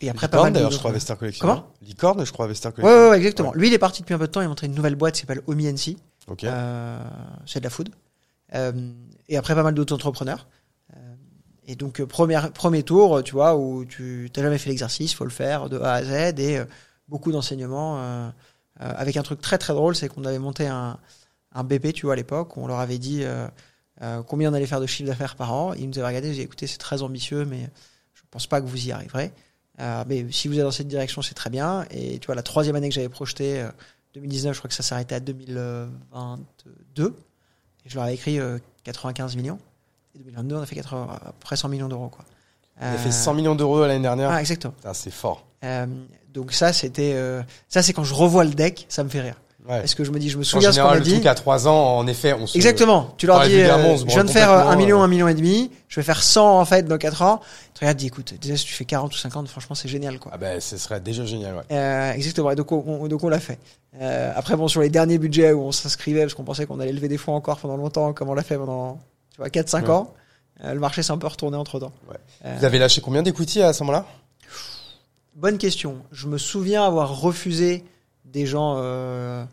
et 0.00 0.08
après 0.10 0.28
pas 0.28 0.36
Licorne, 0.36 0.44
mal 0.46 0.52
d'ailleurs, 0.52 0.70
je 0.70 0.78
crois, 0.78 0.92
Vestiaire 0.92 1.18
Collective. 1.18 1.40
Comment 1.40 1.66
Licorne, 1.82 2.24
je 2.24 2.32
crois, 2.32 2.46
Vestiaire 2.46 2.72
Ouais, 2.72 2.82
Collective. 2.82 3.02
ouais, 3.02 3.10
ouais, 3.10 3.16
exactement. 3.16 3.52
Lui, 3.54 3.68
il 3.68 3.74
est 3.74 3.78
parti 3.78 4.02
depuis 4.02 4.14
un 4.14 4.18
peu 4.18 4.26
de 4.26 4.32
temps. 4.32 4.40
Il 4.40 4.44
a 4.44 4.48
montré 4.48 4.66
une 4.66 4.74
nouvelle 4.74 4.94
boîte 4.96 5.14
qui 5.14 5.20
s'appelle 5.20 5.42
Omi 5.46 5.66
NC. 5.66 5.96
Ok. 6.28 6.44
Euh, 6.44 6.98
c'est 7.46 7.60
de 7.60 7.64
la 7.64 7.70
food. 7.70 7.88
Euh, 8.54 8.92
et 9.28 9.36
après, 9.36 9.54
pas 9.54 9.62
mal 9.62 9.74
d'autres 9.74 9.94
entrepreneurs. 9.94 10.46
Et 11.70 11.74
donc, 11.76 12.02
premier, 12.04 12.40
premier 12.54 12.82
tour, 12.82 13.22
tu 13.22 13.32
vois, 13.32 13.54
où 13.56 13.84
tu 13.84 14.30
n'as 14.34 14.42
jamais 14.42 14.56
fait 14.56 14.70
l'exercice, 14.70 15.12
faut 15.14 15.24
le 15.24 15.30
faire 15.30 15.68
de 15.68 15.78
A 15.78 15.92
à 15.94 16.02
Z 16.02 16.38
et 16.38 16.62
beaucoup 17.08 17.30
d'enseignements. 17.30 18.30
avec 18.78 19.18
un 19.18 19.22
truc 19.22 19.40
très 19.42 19.58
très 19.58 19.74
drôle, 19.74 19.94
c'est 19.94 20.08
qu'on 20.08 20.24
avait 20.24 20.38
monté 20.38 20.66
un, 20.66 20.98
un 21.52 21.64
BP, 21.64 21.92
tu 21.92 22.06
vois, 22.06 22.14
à 22.14 22.16
l'époque, 22.16 22.56
où 22.56 22.62
on 22.62 22.68
leur 22.68 22.78
avait 22.78 22.96
dit 22.96 23.22
euh, 24.02 24.18
euh, 24.18 24.22
combien 24.22 24.50
on 24.50 24.54
allait 24.54 24.66
faire 24.66 24.80
de 24.80 24.86
chiffre 24.86 25.08
d'affaires 25.08 25.36
par 25.36 25.52
an. 25.52 25.74
Ils 25.74 25.88
nous 25.88 25.98
avaient 25.98 26.08
regardé, 26.08 26.28
ils 26.28 26.32
disaient 26.32 26.44
écoutez, 26.44 26.66
c'est 26.66 26.78
très 26.78 27.02
ambitieux, 27.02 27.44
mais 27.44 27.68
je 28.14 28.22
pense 28.30 28.46
pas 28.46 28.60
que 28.60 28.66
vous 28.66 28.86
y 28.86 28.92
arriverez. 28.92 29.32
Euh, 29.80 30.04
mais 30.08 30.26
si 30.32 30.48
vous 30.48 30.56
êtes 30.58 30.64
dans 30.64 30.70
cette 30.70 30.88
direction, 30.88 31.22
c'est 31.22 31.34
très 31.34 31.50
bien. 31.50 31.84
Et 31.90 32.18
tu 32.18 32.26
vois, 32.26 32.34
la 32.34 32.42
troisième 32.42 32.74
année 32.76 32.88
que 32.88 32.94
j'avais 32.94 33.08
projeté, 33.08 33.60
euh, 33.60 33.68
2019, 34.14 34.54
je 34.54 34.58
crois 34.60 34.68
que 34.68 34.74
ça 34.74 34.82
s'arrêtait 34.82 35.14
à 35.14 35.20
2022. 35.20 37.14
Et 37.84 37.88
je 37.88 37.94
leur 37.94 38.04
avais 38.04 38.14
écrit 38.14 38.38
euh, 38.38 38.58
95 38.84 39.36
millions. 39.36 39.58
Et 40.14 40.18
2022, 40.18 40.56
on 40.56 40.60
a 40.62 40.66
fait 40.66 40.74
80, 40.76 41.08
à 41.10 41.32
près 41.40 41.56
100 41.56 41.68
millions 41.68 41.88
d'euros. 41.88 42.08
Quoi. 42.08 42.24
Il 42.80 42.84
a 42.86 42.90
Euh, 42.92 42.98
fait 42.98 43.10
100 43.12 43.34
millions 43.34 43.54
d'euros 43.54 43.80
l'année 43.86 44.02
dernière. 44.02 44.30
Ah, 44.30 44.40
exactement. 44.40 44.72
Putain, 44.74 44.94
c'est 44.94 45.10
fort. 45.10 45.44
Euh, 45.64 45.86
donc 46.32 46.52
ça, 46.52 46.72
c'était, 46.72 47.14
euh, 47.14 47.42
ça 47.68 47.82
c'est 47.82 47.92
quand 47.92 48.04
je 48.04 48.14
revois 48.14 48.44
le 48.44 48.50
deck, 48.54 48.86
ça 48.88 49.02
me 49.04 49.08
fait 49.08 49.20
rire. 49.20 49.36
Ouais. 49.68 49.80
Parce 49.80 49.94
que 49.94 50.02
je 50.02 50.10
me 50.10 50.18
dis, 50.18 50.30
je 50.30 50.38
me 50.38 50.42
En 50.42 50.44
souviens 50.46 50.72
ce 50.72 50.78
qu'on 50.80 50.84
général, 50.88 50.96
a 50.96 50.98
le 51.00 51.04
dit. 51.04 51.12
truc 51.12 51.26
à 51.26 51.34
3 51.34 51.68
ans, 51.68 51.98
en 51.98 52.06
effet, 52.06 52.32
on 52.32 52.46
se. 52.46 52.56
Exactement. 52.56 53.12
Tu 53.18 53.26
leur 53.26 53.42
dis, 53.42 53.50
vulgairement, 53.50 53.92
euh, 53.92 53.96
je 53.98 54.04
viens 54.06 54.24
de 54.24 54.30
faire 54.30 54.48
euh, 54.50 54.54
un 54.54 54.58
complètement, 54.62 54.76
million, 54.82 55.00
euh. 55.00 55.04
un 55.04 55.08
million 55.08 55.28
et 55.28 55.34
demi. 55.34 55.70
Je 55.88 56.00
vais 56.00 56.04
faire 56.04 56.22
100 56.22 56.58
en 56.60 56.64
fait 56.64 56.84
dans 56.88 56.96
4 56.96 57.20
ans. 57.20 57.40
Tu 57.74 57.80
regardes, 57.84 57.98
dis, 57.98 58.06
écoute, 58.06 58.32
déjà 58.40 58.56
si 58.56 58.64
tu 58.64 58.72
fais 58.72 58.86
40 58.86 59.12
ou 59.14 59.18
50, 59.18 59.46
franchement, 59.48 59.74
c'est 59.76 59.88
génial 59.88 60.18
quoi. 60.18 60.32
Ah 60.34 60.38
ben, 60.38 60.58
ce 60.58 60.78
serait 60.78 61.00
déjà 61.00 61.26
génial, 61.26 61.54
ouais. 61.54 61.62
Euh, 61.70 62.12
exactement. 62.12 62.50
Et 62.50 62.56
donc 62.56 62.72
on, 62.72 62.82
on- 62.86 63.08
donc 63.08 63.22
on 63.22 63.28
l'a 63.28 63.40
fait. 63.40 63.58
Euh, 64.00 64.32
après 64.34 64.56
bon 64.56 64.68
sur 64.68 64.80
les 64.80 64.88
derniers 64.90 65.18
budgets 65.18 65.52
où 65.52 65.62
on 65.62 65.72
s'inscrivait 65.72 66.22
parce 66.22 66.34
qu'on 66.34 66.44
pensait 66.44 66.64
qu'on 66.66 66.80
allait 66.80 66.92
lever 66.92 67.08
des 67.08 67.18
fonds 67.18 67.34
encore 67.34 67.58
pendant 67.58 67.76
longtemps, 67.76 68.12
comme 68.14 68.30
on 68.30 68.34
l'a 68.34 68.42
fait 68.42 68.56
pendant 68.56 68.98
tu 69.32 69.36
vois 69.38 69.48
4-5 69.50 69.82
Ouais. 69.84 69.90
ans, 69.90 70.14
euh, 70.64 70.72
le 70.72 70.80
marché 70.80 71.02
s'est 71.02 71.12
un 71.12 71.18
peu 71.18 71.26
retourné 71.26 71.56
entre 71.58 71.78
temps. 71.78 71.92
Ouais. 72.08 72.16
Euh, 72.46 72.56
Vous 72.58 72.64
avez 72.64 72.78
lâché 72.78 73.00
combien 73.02 73.22
d'equity 73.22 73.60
à 73.62 73.72
ce 73.74 73.82
moment-là? 73.84 74.06
Bonne 75.36 75.58
question. 75.58 75.96
Je 76.10 76.26
me 76.26 76.38
souviens 76.38 76.84
avoir 76.84 77.20
refusé 77.20 77.84
des 78.24 78.44
gens, 78.46 78.74
euh, 78.78 79.44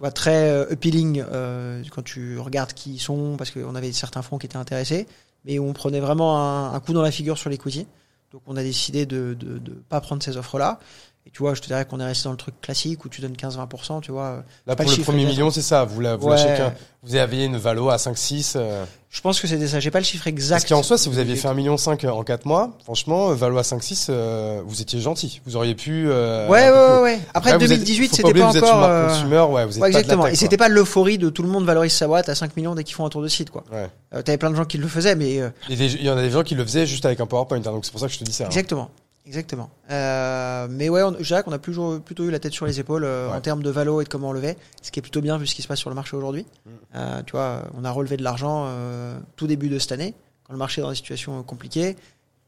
tu 0.00 0.02
vois, 0.02 0.12
très 0.12 0.50
euh, 0.50 0.72
appealing 0.72 1.22
euh, 1.30 1.82
quand 1.90 2.02
tu 2.02 2.38
regardes 2.38 2.72
qui 2.72 2.94
ils 2.94 2.98
sont, 2.98 3.34
parce 3.36 3.50
qu'on 3.50 3.74
avait 3.74 3.92
certains 3.92 4.22
fonds 4.22 4.38
qui 4.38 4.46
étaient 4.46 4.56
intéressés, 4.56 5.06
mais 5.44 5.58
on 5.58 5.74
prenait 5.74 6.00
vraiment 6.00 6.72
un, 6.72 6.80
coup 6.80 6.94
dans 6.94 7.02
la 7.02 7.10
figure 7.10 7.36
sur 7.36 7.50
l'equity. 7.50 7.86
Donc 8.32 8.40
on 8.46 8.56
a 8.56 8.62
décidé 8.62 9.04
de 9.04 9.34
de 9.34 9.72
pas 9.90 10.00
prendre 10.00 10.22
ces 10.22 10.38
offres-là. 10.38 10.78
Et 11.26 11.30
tu 11.30 11.40
vois, 11.42 11.52
je 11.54 11.60
te 11.60 11.66
dirais 11.66 11.84
qu'on 11.84 12.00
est 12.00 12.04
resté 12.04 12.24
dans 12.24 12.30
le 12.32 12.38
truc 12.38 12.58
classique 12.62 13.04
où 13.04 13.08
tu 13.10 13.20
donnes 13.20 13.34
15-20%, 13.36 14.00
tu 14.00 14.10
vois. 14.10 14.42
Là, 14.66 14.74
pour 14.74 14.86
le 14.86 14.90
chiffre 14.90 15.04
premier 15.12 15.26
million, 15.26 15.50
c'est 15.50 15.60
ça. 15.62 15.84
Vous, 15.84 16.00
la, 16.00 16.16
vous 16.16 16.26
Ouais. 16.28 16.36
lâchez 16.36 16.56
qu'un- 16.56 16.72
Vous 17.02 17.14
aviez 17.14 17.44
une 17.44 17.56
valo 17.58 17.88
à 17.90 17.98
5-6. 17.98 18.54
euh, 18.56 18.84
Je 19.10 19.20
pense 19.20 19.38
que 19.40 19.46
c'était 19.46 19.66
ça. 19.68 19.80
J'ai 19.80 19.90
pas 19.90 19.98
le 19.98 20.04
chiffre 20.04 20.24
Parce 20.24 20.32
exact. 20.32 20.68
qu'en 20.68 20.82
soi, 20.82 20.96
si 20.96 21.08
vous 21.10 21.18
aviez 21.18 21.36
fait 21.36 21.48
un 21.48 21.54
million 21.54 21.76
cinq 21.76 22.04
en 22.04 22.22
4 22.24 22.46
mois, 22.46 22.70
franchement, 22.84 23.30
euh, 23.30 23.34
valo 23.34 23.58
à 23.58 23.62
5-6, 23.64 24.06
euh, 24.08 24.62
vous 24.64 24.80
étiez 24.80 24.98
gentil. 25.00 25.40
Vous 25.46 25.56
auriez 25.56 25.74
pu. 25.74 26.06
euh, 26.08 26.48
Ouais, 26.48 26.70
ouais, 26.70 27.02
ouais. 27.02 27.20
Après, 27.34 27.50
vous 27.58 27.64
êtes- 27.64 27.70
2018, 27.80 28.08
faut 28.08 28.16
c'était 28.16 28.32
pas 28.40 28.50
vous 28.50 28.56
êtes 28.56 28.62
encore. 28.64 28.80
marque 28.80 28.90
euh, 28.90 29.08
consumer, 29.08 29.40
ouais, 29.52 29.66
vous 29.66 29.76
êtes 29.76 29.82
Ouais, 29.82 29.90
pas 29.92 29.98
de 29.98 29.98
exactement. 30.04 30.26
Et 30.26 30.34
c'était 30.36 30.56
pas 30.56 30.68
l'euphorie 30.68 31.18
de 31.18 31.28
tout 31.28 31.42
le 31.42 31.48
monde 31.50 31.64
valorise 31.66 31.92
sa 31.92 32.06
boîte 32.06 32.28
à 32.30 32.34
5 32.34 32.56
millions 32.56 32.74
dès 32.74 32.82
qu'ils 32.84 32.94
font 32.96 33.04
un 33.04 33.10
tour 33.10 33.22
de 33.22 33.28
site, 33.28 33.50
quoi. 33.50 33.64
Ouais. 33.70 33.88
T'avais 34.22 34.38
plein 34.38 34.50
de 34.50 34.56
gens 34.56 34.64
qui 34.64 34.78
le 34.78 34.88
faisaient, 34.88 35.16
mais 35.16 35.40
Il 35.68 36.02
y 36.02 36.10
en 36.10 36.16
a 36.16 36.22
des 36.22 36.30
gens 36.30 36.42
qui 36.42 36.54
le 36.54 36.64
faisaient 36.64 36.86
juste 36.86 37.04
avec 37.04 37.20
un 37.20 37.26
PowerPoint, 37.26 37.58
hein, 37.58 37.60
donc 37.60 37.84
c'est 37.84 37.90
pour 37.92 38.00
ça 38.00 38.06
que 38.06 38.12
je 38.14 38.18
te 38.18 38.24
dis 38.24 38.32
ça. 38.32 38.44
hein. 38.44 38.48
Exactement. 38.48 38.90
Exactement. 39.26 39.70
Euh, 39.90 40.66
mais 40.70 40.88
ouais, 40.88 41.02
on, 41.02 41.14
je 41.18 41.24
dirais 41.24 41.42
qu'on 41.42 41.52
a 41.52 41.58
plutôt, 41.58 42.00
plutôt 42.00 42.24
eu 42.24 42.30
la 42.30 42.38
tête 42.38 42.52
sur 42.52 42.66
les 42.66 42.80
épaules 42.80 43.04
euh, 43.04 43.28
Ouais. 43.30 43.36
en 43.36 43.40
termes 43.40 43.62
de 43.62 43.70
valo 43.70 44.00
et 44.00 44.04
de 44.04 44.08
comment 44.08 44.30
on 44.30 44.32
levait, 44.32 44.56
ce 44.82 44.90
qui 44.90 44.98
est 44.98 45.02
plutôt 45.02 45.20
bien 45.20 45.36
vu 45.38 45.46
ce 45.46 45.54
qui 45.54 45.62
se 45.62 45.68
passe 45.68 45.78
sur 45.78 45.90
le 45.90 45.94
marché 45.94 46.16
aujourd'hui. 46.16 46.46
Mm. 46.64 46.70
Euh, 46.96 47.22
tu 47.26 47.32
vois, 47.32 47.62
on 47.76 47.84
a 47.84 47.90
relevé 47.90 48.16
de 48.16 48.22
l'argent 48.24 48.64
euh, 48.66 49.18
tout 49.36 49.46
début 49.46 49.68
de 49.68 49.78
cette 49.78 49.92
année, 49.92 50.14
quand 50.44 50.52
le 50.52 50.58
marché 50.58 50.80
est 50.80 50.84
dans 50.84 50.90
une 50.90 50.96
situation 50.96 51.38
euh, 51.38 51.42
compliquée, 51.42 51.96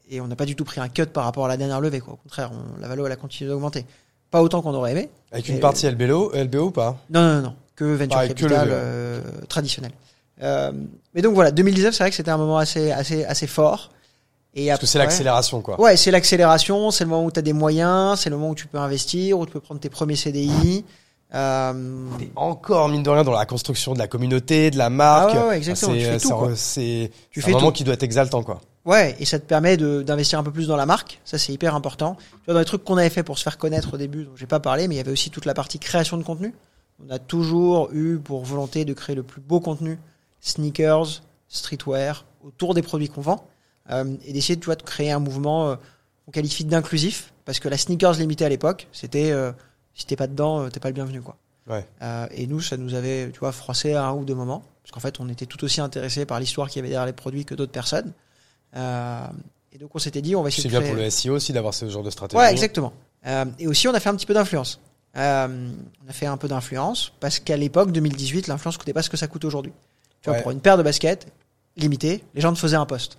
et 0.09 0.19
on 0.19 0.27
n'a 0.27 0.35
pas 0.35 0.45
du 0.45 0.55
tout 0.55 0.65
pris 0.65 0.81
un 0.81 0.89
cut 0.89 1.05
par 1.05 1.23
rapport 1.23 1.45
à 1.45 1.47
la 1.47 1.57
dernière 1.57 1.79
levée. 1.79 1.99
Quoi. 2.01 2.13
Au 2.15 2.17
contraire, 2.17 2.51
on- 2.53 2.81
la 2.81 2.87
valo 2.87 3.05
elle 3.05 3.11
a 3.11 3.15
continué 3.17 3.49
d'augmenter. 3.49 3.85
Pas 4.31 4.41
autant 4.41 4.61
qu'on 4.63 4.73
aurait 4.73 4.91
aimé. 4.91 5.09
Avec 5.31 5.47
une 5.47 5.59
partie 5.59 5.85
LBO, 5.87 6.31
LBO 6.33 6.65
ou 6.65 6.71
pas? 6.71 6.97
Non, 7.11 7.21
non, 7.21 7.41
non, 7.43 7.55
que 7.75 7.85
venture 7.85 8.19
que 8.23 8.27
capital 8.29 8.67
ouais. 8.67 8.73
euh, 8.75 9.21
traditionnel. 9.47 9.91
Euh, 10.41 10.71
mais 11.13 11.21
donc 11.21 11.35
voilà, 11.35 11.51
2019, 11.51 11.93
c'est 11.93 12.03
vrai 12.03 12.09
que 12.09 12.15
c'était 12.15 12.31
un 12.31 12.37
moment 12.37 12.57
assez, 12.57 12.91
assez, 12.91 13.23
assez 13.23 13.45
fort. 13.47 13.91
Et 14.55 14.67
Parce 14.67 14.81
que 14.81 14.85
c'est 14.85 14.99
l'accélération, 14.99 15.61
quoi. 15.61 15.79
Ouais, 15.81 15.97
c'est 15.97 16.11
l'accélération, 16.11 16.91
c'est 16.91 17.03
le 17.03 17.09
moment 17.09 17.25
où 17.25 17.31
tu 17.31 17.39
as 17.39 17.41
des 17.41 17.53
moyens, 17.53 18.19
c'est 18.19 18.29
le 18.29 18.37
moment 18.37 18.51
où 18.51 18.55
tu 18.55 18.67
peux 18.67 18.77
investir, 18.77 19.39
où 19.39 19.45
tu 19.45 19.51
peux 19.51 19.59
prendre 19.59 19.81
tes 19.81 19.89
premiers 19.89 20.15
CDI. 20.15 20.85
Euh, 21.33 22.07
T'es 22.19 22.29
encore, 22.35 22.89
mine 22.89 23.01
de 23.01 23.09
rien, 23.09 23.23
dans 23.23 23.31
la 23.31 23.47
construction 23.47 23.93
de 23.93 23.99
la 23.99 24.07
communauté, 24.07 24.69
de 24.69 24.77
la 24.77 24.91
marque. 24.91 25.31
Ah 25.33 25.41
ouais, 25.41 25.47
ouais, 25.49 25.57
exactement, 25.57 25.93
C'est-. 26.55 27.11
C'est 27.33 27.47
un 27.47 27.51
moment 27.53 27.67
tout. 27.67 27.71
qui 27.71 27.83
doit 27.83 27.95
être 27.95 28.03
exaltant, 28.03 28.43
quoi. 28.43 28.61
ouais, 28.85 29.15
et 29.19 29.25
ça 29.25 29.39
te 29.39 29.45
permet 29.45 29.75
d'investir 29.75 30.37
un 30.37 30.43
peu 30.43 30.51
plus 30.51 30.67
dans 30.67 30.75
la 30.75 30.85
marque. 30.85 31.19
Ça, 31.25 31.39
c'est 31.39 31.51
hyper 31.51 31.73
important. 31.73 32.15
Tu 32.19 32.45
vois, 32.45 32.53
dans 32.53 32.59
les 32.59 32.65
trucs 32.65 32.83
qu'on 32.83 32.97
avait 32.97 33.09
fait 33.09 33.23
pour 33.23 33.39
se 33.39 33.43
faire 33.43 33.57
connaître 33.57 33.95
au 33.95 33.97
début, 33.97 34.25
dont 34.25 34.35
j'ai 34.35 34.45
pas 34.45 34.59
parlé, 34.59 34.87
mais 34.87 34.93
il 34.93 34.97
y 34.99 35.01
avait 35.01 35.11
aussi 35.11 35.31
toute 35.31 35.45
la 35.45 35.55
partie 35.55 35.79
création 35.79 36.17
de 36.17 36.23
contenu. 36.23 36.53
On 37.03 37.11
a 37.11 37.17
toujours 37.17 37.89
eu 37.91 38.19
pour 38.19 38.43
volonté 38.45 38.85
de 38.85 38.93
créer 38.93 39.15
le 39.15 39.23
plus 39.23 39.41
beau 39.41 39.59
contenu, 39.59 39.97
sneakers, 40.39 41.23
streetwear, 41.47 42.25
autour 42.45 42.75
des 42.75 42.83
produits 42.83 43.09
qu'on 43.09 43.21
vend, 43.21 43.43
euh, 43.91 44.15
et 44.25 44.33
d'essayer 44.33 44.59
tu 44.59 44.65
vois, 44.65 44.75
de 44.75 44.83
créer 44.83 45.11
un 45.11 45.19
mouvement 45.19 45.69
euh, 45.69 45.75
qu'on 46.25 46.31
qualifie 46.31 46.65
d'inclusif, 46.65 47.33
parce 47.45 47.59
que 47.59 47.69
la 47.69 47.77
sneakers 47.77 48.13
limitée 48.13 48.45
à 48.45 48.49
l'époque, 48.49 48.87
c'était 48.91 49.31
euh, 49.31 49.51
si 49.93 50.05
t'es 50.05 50.15
pas 50.15 50.27
dedans, 50.27 50.61
euh, 50.61 50.69
t'es 50.69 50.79
pas 50.79 50.89
le 50.89 50.93
bienvenu, 50.93 51.21
quoi. 51.21 51.37
Ouais. 51.67 51.85
Et 52.31 52.45
nous, 52.45 52.59
ça 52.59 52.75
nous 52.75 52.93
avait, 52.93 53.31
tu 53.31 53.39
vois, 53.39 53.53
froissé 53.53 53.93
à 53.93 54.05
un 54.05 54.13
ou 54.13 54.25
deux 54.25 54.35
moments, 54.35 54.63
parce 54.83 54.91
qu'en 54.91 54.99
fait, 54.99 55.21
on 55.21 55.29
était 55.29 55.45
tout 55.45 55.63
aussi 55.63 55.79
intéressés 55.79 56.25
par 56.25 56.39
l'histoire 56.39 56.67
qu'il 56.67 56.79
y 56.79 56.81
avait 56.81 56.89
derrière 56.89 57.05
les 57.05 57.13
produits 57.13 57.45
que 57.45 57.55
d'autres 57.55 57.71
personnes. 57.71 58.11
Et 58.75 59.77
donc, 59.79 59.95
on 59.95 59.99
s'était 59.99 60.21
dit, 60.21 60.35
on 60.35 60.43
va 60.43 60.49
essayer 60.49 60.63
C'est 60.63 60.67
de 60.67 60.73
bien 60.73 60.81
créer... 60.81 60.91
pour 60.91 61.01
le 61.01 61.09
SEO 61.09 61.35
aussi 61.35 61.53
d'avoir 61.53 61.73
ce 61.73 61.87
genre 61.87 62.03
de 62.03 62.09
stratégie. 62.09 62.37
Ouais, 62.37 62.51
exactement. 62.51 62.91
Et 63.59 63.65
aussi, 63.65 63.87
on 63.87 63.93
a 63.93 64.01
fait 64.01 64.09
un 64.09 64.15
petit 64.15 64.25
peu 64.25 64.33
d'influence. 64.33 64.81
Euh, 65.15 65.69
on 66.05 66.09
a 66.09 66.13
fait 66.13 66.25
un 66.25 66.37
peu 66.37 66.47
d'influence 66.47 67.13
parce 67.19 67.39
qu'à 67.39 67.57
l'époque, 67.57 67.91
2018, 67.91 68.47
l'influence 68.47 68.77
coûtait 68.77 68.93
pas 68.93 69.03
ce 69.03 69.09
que 69.09 69.17
ça 69.17 69.27
coûte 69.27 69.45
aujourd'hui. 69.45 69.73
Tu 70.21 70.29
vois, 70.29 70.39
pour 70.39 70.51
une 70.51 70.59
paire 70.59 70.77
de 70.77 70.83
baskets 70.83 71.27
limitée, 71.75 72.23
les 72.33 72.41
gens 72.41 72.53
te 72.53 72.59
faisaient 72.59 72.77
un 72.77 72.85
poste. 72.85 73.17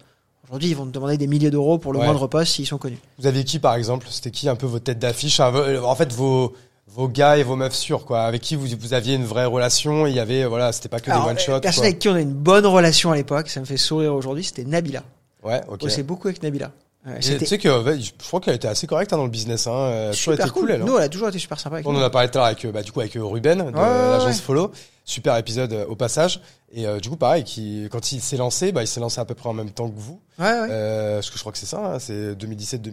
Aujourd'hui, 0.48 0.70
ils 0.70 0.76
vont 0.76 0.84
te 0.86 0.90
demander 0.90 1.16
des 1.16 1.26
milliers 1.26 1.50
d'euros 1.50 1.78
pour 1.78 1.92
le 1.92 1.98
Ouais. 1.98 2.04
moindre 2.04 2.26
poste 2.26 2.52
s'ils 2.54 2.66
sont 2.66 2.78
connus. 2.78 2.98
Vous 3.18 3.26
aviez 3.26 3.44
qui, 3.44 3.58
par 3.58 3.74
exemple 3.74 4.06
C'était 4.10 4.30
qui 4.30 4.48
un 4.48 4.56
peu 4.56 4.66
vos 4.66 4.78
têtes 4.78 4.98
d'affiche 4.98 5.40
vo- 5.40 5.84
En 5.84 5.94
fait, 5.94 6.12
vos 6.12 6.52
vos 6.86 7.08
gars 7.08 7.38
et 7.38 7.42
vos 7.42 7.56
meufs 7.56 7.74
sûrs, 7.74 8.04
quoi, 8.04 8.22
avec 8.24 8.42
qui 8.42 8.54
vous, 8.54 8.66
vous 8.78 8.92
aviez 8.94 9.14
une 9.14 9.24
vraie 9.24 9.46
relation. 9.46 10.06
Il 10.06 10.14
y 10.14 10.20
avait, 10.20 10.44
voilà, 10.44 10.70
c'était 10.70 10.88
pas 10.90 11.00
que 11.00 11.10
Alors, 11.10 11.24
des 11.24 11.30
one 11.30 11.36
euh, 11.36 11.40
shots. 11.40 11.60
personne 11.60 11.84
avec 11.84 11.98
qui 11.98 12.08
on 12.08 12.14
a 12.14 12.20
une 12.20 12.34
bonne 12.34 12.66
relation 12.66 13.10
à 13.10 13.16
l'époque, 13.16 13.48
ça 13.48 13.58
me 13.58 13.64
fait 13.64 13.78
sourire 13.78 14.14
aujourd'hui, 14.14 14.44
c'était 14.44 14.64
Nabila. 14.64 15.02
Ouais, 15.42 15.60
ok. 15.66 15.78
On 15.82 15.86
bossait 15.86 16.02
beaucoup 16.04 16.28
avec 16.28 16.42
Nabila. 16.42 16.70
Tu 17.20 17.46
sais 17.46 17.58
que 17.58 17.68
je 17.68 18.10
crois 18.26 18.40
qu'elle 18.40 18.54
était 18.54 18.68
assez 18.68 18.86
correcte 18.86 19.12
hein, 19.12 19.16
dans 19.18 19.24
le 19.24 19.30
business. 19.30 19.66
Hein. 19.66 19.72
Euh, 19.72 20.10
toujours 20.12 20.34
super 20.34 20.46
été 20.46 20.52
cool. 20.54 20.62
cool, 20.62 20.70
elle. 20.72 20.82
hein. 20.82 20.84
Nous, 20.86 20.96
elle 20.96 21.02
a 21.04 21.08
toujours 21.08 21.28
été 21.28 21.38
super 21.38 21.58
sympa 21.60 21.76
avec 21.76 21.86
On 21.88 21.92
nous. 21.92 21.98
en 22.00 22.02
a 22.02 22.08
parlé 22.10 22.28
tout 22.28 22.38
à 22.38 22.42
l'heure 22.42 22.46
avec, 22.46 22.64
euh, 22.64 22.72
bah, 22.72 22.82
du 22.82 22.92
coup, 22.92 23.00
avec 23.00 23.16
euh, 23.16 23.24
Ruben 23.24 23.58
de 23.58 23.64
ouais, 23.64 23.72
l'agence 23.72 24.26
ouais. 24.26 24.32
Follow. 24.42 24.70
Super 25.04 25.36
épisode 25.36 25.72
euh, 25.72 25.86
au 25.86 25.96
passage. 25.96 26.40
Et 26.72 26.86
euh, 26.86 26.98
du 26.98 27.08
coup, 27.08 27.16
pareil, 27.16 27.44
qui, 27.44 27.86
quand 27.90 28.12
il 28.12 28.20
s'est 28.20 28.36
lancé, 28.36 28.72
bah, 28.72 28.82
il 28.82 28.86
s'est 28.86 29.00
lancé 29.00 29.20
à 29.20 29.24
peu 29.24 29.34
près 29.34 29.48
en 29.48 29.52
même 29.52 29.70
temps 29.70 29.88
que 29.88 29.98
vous. 29.98 30.20
Ouais, 30.38 30.44
ouais. 30.44 30.68
Euh, 30.70 31.16
parce 31.16 31.30
que 31.30 31.36
je 31.36 31.40
crois 31.40 31.52
que 31.52 31.58
c'est 31.58 31.66
ça, 31.66 31.94
hein, 31.94 31.98
c'est 31.98 32.34
2017-2018, 32.34 32.90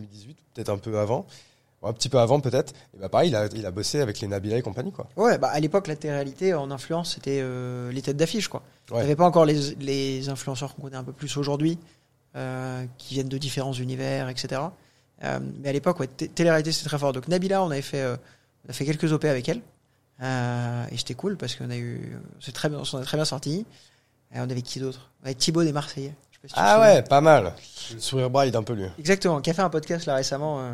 peut-être 0.53 0.69
un 0.69 0.77
peu 0.77 0.99
avant. 0.99 1.25
Un 1.83 1.93
petit 1.93 2.09
peu 2.09 2.19
avant 2.19 2.39
peut-être. 2.39 2.73
Et 2.93 2.99
bah 2.99 3.09
pareil, 3.09 3.29
il 3.29 3.35
a, 3.35 3.47
il 3.55 3.65
a 3.65 3.71
bossé 3.71 4.01
avec 4.01 4.19
les 4.19 4.27
Nabila 4.27 4.57
et 4.57 4.61
compagnie, 4.61 4.91
quoi. 4.91 5.07
Ouais, 5.15 5.39
bah 5.39 5.49
à 5.51 5.59
l'époque, 5.59 5.87
la 5.87 5.95
télé-réalité 5.95 6.53
en 6.53 6.69
influence, 6.69 7.15
c'était 7.15 7.39
euh, 7.41 7.91
les 7.91 8.03
têtes 8.03 8.17
d'affiche, 8.17 8.49
quoi. 8.49 8.61
Ouais. 8.91 9.01
Avait 9.01 9.15
pas 9.15 9.25
encore 9.25 9.45
les, 9.45 9.73
les 9.79 10.29
influenceurs 10.29 10.75
qu'on 10.75 10.83
connaît 10.83 10.97
un 10.97 11.03
peu 11.03 11.11
plus 11.11 11.35
aujourd'hui, 11.37 11.79
euh, 12.35 12.85
qui 12.99 13.15
viennent 13.15 13.29
de 13.29 13.37
différents 13.39 13.73
univers, 13.73 14.29
etc. 14.29 14.61
Euh, 15.23 15.39
mais 15.59 15.69
à 15.69 15.73
l'époque, 15.73 15.99
ouais, 15.99 16.07
télé-réalité, 16.07 16.71
c'était 16.71 16.89
très 16.89 16.99
fort. 16.99 17.13
Donc 17.13 17.27
Nabila, 17.27 17.63
on 17.63 17.71
avait 17.71 17.81
fait, 17.81 18.05
on 18.67 18.69
a 18.69 18.73
fait 18.73 18.85
quelques 18.85 19.11
OP 19.11 19.25
avec 19.25 19.49
elle. 19.49 19.61
Euh, 20.21 20.85
et 20.91 20.97
c'était 20.97 21.13
cool 21.15 21.35
parce 21.37 21.55
qu'on 21.55 21.69
a 21.69 21.77
eu, 21.77 22.15
c'est 22.39 22.51
très 22.51 22.69
bien, 22.69 22.79
on 22.79 22.85
s'en 22.85 23.01
est 23.01 23.05
très 23.05 23.17
bien 23.17 23.25
sorti. 23.25 23.65
Et 24.33 24.39
on 24.39 24.43
avait 24.43 24.61
qui 24.61 24.79
d'autre? 24.79 25.09
On 25.21 25.25
avait 25.25 25.33
Thibaut 25.35 25.63
des 25.63 25.73
Marseillais. 25.73 26.13
Je 26.31 26.35
sais 26.37 26.41
pas 26.41 26.47
si 26.47 26.53
tu 26.53 26.55
te 26.55 26.59
Ah 26.63 26.75
souviens. 26.75 26.93
ouais, 26.95 27.01
pas 27.03 27.21
mal. 27.21 27.53
Le 27.93 27.99
sourire 27.99 28.29
bride 28.29 28.55
un 28.55 28.63
peu 28.63 28.73
lui. 28.73 28.85
Exactement, 28.99 29.41
qui 29.41 29.49
a 29.49 29.53
fait 29.53 29.61
un 29.61 29.69
podcast 29.69 30.05
là 30.05 30.15
récemment 30.15 30.59
euh, 30.61 30.71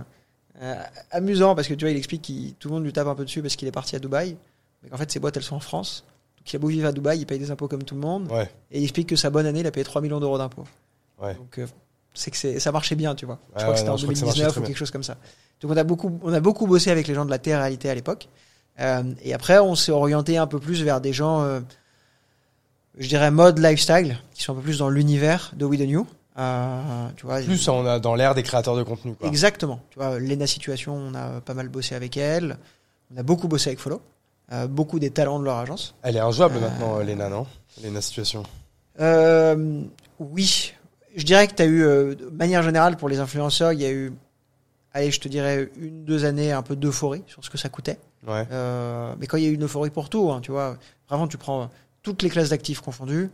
euh, 0.62 0.84
amusant 1.12 1.56
parce 1.56 1.68
que 1.68 1.74
tu 1.74 1.86
vois, 1.86 1.92
il 1.92 1.98
explique 1.98 2.22
que 2.24 2.52
tout 2.60 2.68
le 2.68 2.76
monde 2.76 2.84
lui 2.84 2.94
tape 2.94 3.08
un 3.08 3.16
peu 3.16 3.26
dessus 3.26 3.42
parce 3.42 3.56
qu'il 3.56 3.68
est 3.68 3.72
parti 3.72 3.96
à 3.96 4.00
Dubaï, 4.00 4.38
mais 4.84 4.90
qu'en 4.90 4.98
fait 4.98 5.10
ses 5.12 5.20
boîtes 5.20 5.38
elles 5.38 5.44
sont 5.44 5.56
en 5.56 5.60
France. 5.62 6.04
Donc 6.38 6.52
il 6.52 6.56
a 6.56 6.60
beau 6.60 6.68
vivre 6.68 6.88
à 6.88 6.92
Dubaï, 6.92 7.20
il 7.20 7.26
paye 7.26 7.40
des 7.40 7.50
impôts 7.52 7.68
comme 7.68 7.84
tout 7.84 7.96
le 7.96 8.02
monde, 8.02 8.32
Ouais. 8.32 8.52
et 8.72 8.80
il 8.80 8.84
explique 8.84 9.10
que 9.10 9.16
sa 9.16 9.30
bonne 9.30 9.46
année, 9.46 9.62
il 9.62 9.68
a 9.68 9.72
payé 9.72 9.84
3 9.84 10.02
millions 10.02 10.20
d'euros 10.20 10.38
d'impôts. 10.38 10.66
Ouais. 11.22 11.34
Donc 11.36 11.60
c'est 12.14 12.32
que 12.32 12.60
ça 12.60 12.72
marchait 12.72 12.96
bien, 12.96 13.16
tu 13.16 13.26
vois. 13.26 13.40
Je 13.56 13.62
crois 13.62 13.74
que 13.74 13.80
c'était 13.80 13.90
en 13.92 13.98
je 13.98 14.04
crois 14.04 14.14
que 14.14 14.20
ça 14.20 14.26
marchait 14.26 14.42
2019 14.42 14.52
très 14.52 14.62
ou 14.62 14.64
quelque 14.66 14.78
chose 14.78 14.92
comme 14.92 15.04
ça. 15.04 15.18
Donc 15.62 15.72
on 15.72 15.78
a 15.78 15.84
beaucoup, 15.84 16.20
on 16.22 16.34
a 16.34 16.40
beaucoup 16.40 16.68
bossé 16.68 16.92
avec 16.92 17.08
les 17.08 17.14
gens 17.16 17.26
de 17.26 17.30
la 17.32 17.40
télé-réalité 17.40 17.90
à 17.90 17.96
l'époque. 17.96 18.28
Euh, 18.80 19.04
et 19.24 19.34
après, 19.34 19.60
on 19.60 19.76
s'est 19.76 19.92
orienté 19.92 20.38
un 20.38 20.48
peu 20.48 20.60
plus 20.60 20.84
vers 20.84 21.02
des 21.02 21.14
gens, 21.14 21.42
euh, 21.44 21.60
je 22.98 23.08
dirais 23.08 23.32
mode 23.32 23.60
lifestyle, 23.60 24.18
qui 24.34 24.44
sont 24.44 24.54
un 24.54 24.56
peu 24.58 24.62
plus 24.62 24.80
dans 24.80 24.90
l'univers 24.90 25.52
de 25.56 25.66
We 25.66 25.80
The 25.80 25.84
New. 25.84 26.08
Euh, 26.38 27.08
tu 27.16 27.26
vois, 27.26 27.42
Plus 27.42 27.68
on 27.68 27.86
a 27.88 28.00
dans 28.00 28.14
l'ère 28.14 28.36
des 28.36 28.44
créateurs 28.44 28.76
de 28.76 28.84
contenu, 28.84 29.16
quoi. 29.16 29.28
Exactement. 29.28 29.80
Tu 29.90 29.98
vois, 29.98 30.20
Lena 30.20 30.46
Situation, 30.46 30.96
on 30.96 31.16
a 31.16 31.42
pas 31.42 31.56
mal 31.56 31.68
bossé 31.70 31.96
avec 31.96 32.16
elle. 32.18 32.58
On 33.14 33.18
a 33.18 33.24
beaucoup 33.24 33.48
bossé 33.48 33.70
avec 33.70 33.80
Follow. 33.80 34.02
Euh, 34.52 34.68
beaucoup 34.68 35.00
des 35.00 35.10
talents 35.10 35.40
de 35.40 35.46
leur 35.46 35.58
agence. 35.58 35.96
Elle 36.04 36.16
est 36.16 36.20
injouable 36.22 36.58
Euh, 36.58 36.62
maintenant, 36.62 37.00
Léna, 37.00 37.28
non? 37.30 37.48
Léna 37.82 38.02
Situation. 38.02 38.44
Euh, 39.00 39.82
oui. 40.20 40.74
Je 41.16 41.24
dirais 41.24 41.48
que 41.48 41.56
tu 41.56 41.64
as 41.64 41.66
eu, 41.66 41.82
de 42.16 42.30
manière 42.32 42.62
générale, 42.62 42.96
pour 42.98 43.10
les 43.10 43.20
influenceurs, 43.20 43.74
il 43.74 43.82
y 43.82 43.86
a 43.86 43.92
eu, 43.92 44.14
allez, 44.94 45.10
je 45.10 45.20
te 45.20 45.28
dirais, 45.28 45.70
une, 45.78 46.06
deux 46.06 46.24
années 46.24 46.52
un 46.52 46.62
peu 46.62 46.76
d'euphorie 46.76 47.24
sur 47.26 47.44
ce 47.44 47.50
que 47.50 47.58
ça 47.58 47.70
coûtait. 47.70 47.98
Ouais. 48.26 48.46
Euh, 48.52 49.14
mais 49.20 49.28
quand 49.28 49.38
il 49.38 49.44
y 49.44 49.48
a 49.48 49.50
eu 49.50 49.54
une 49.54 49.64
euphorie 49.64 49.90
pour 49.90 50.10
tout, 50.10 50.32
hein, 50.32 50.40
tu 50.42 50.52
vois, 50.52 50.78
vraiment, 51.10 51.28
tu 51.28 51.38
prends 51.38 51.70
toutes 52.02 52.24
les 52.24 52.30
classes 52.30 52.50
d'actifs 52.50 52.82
confondues. 52.82 53.30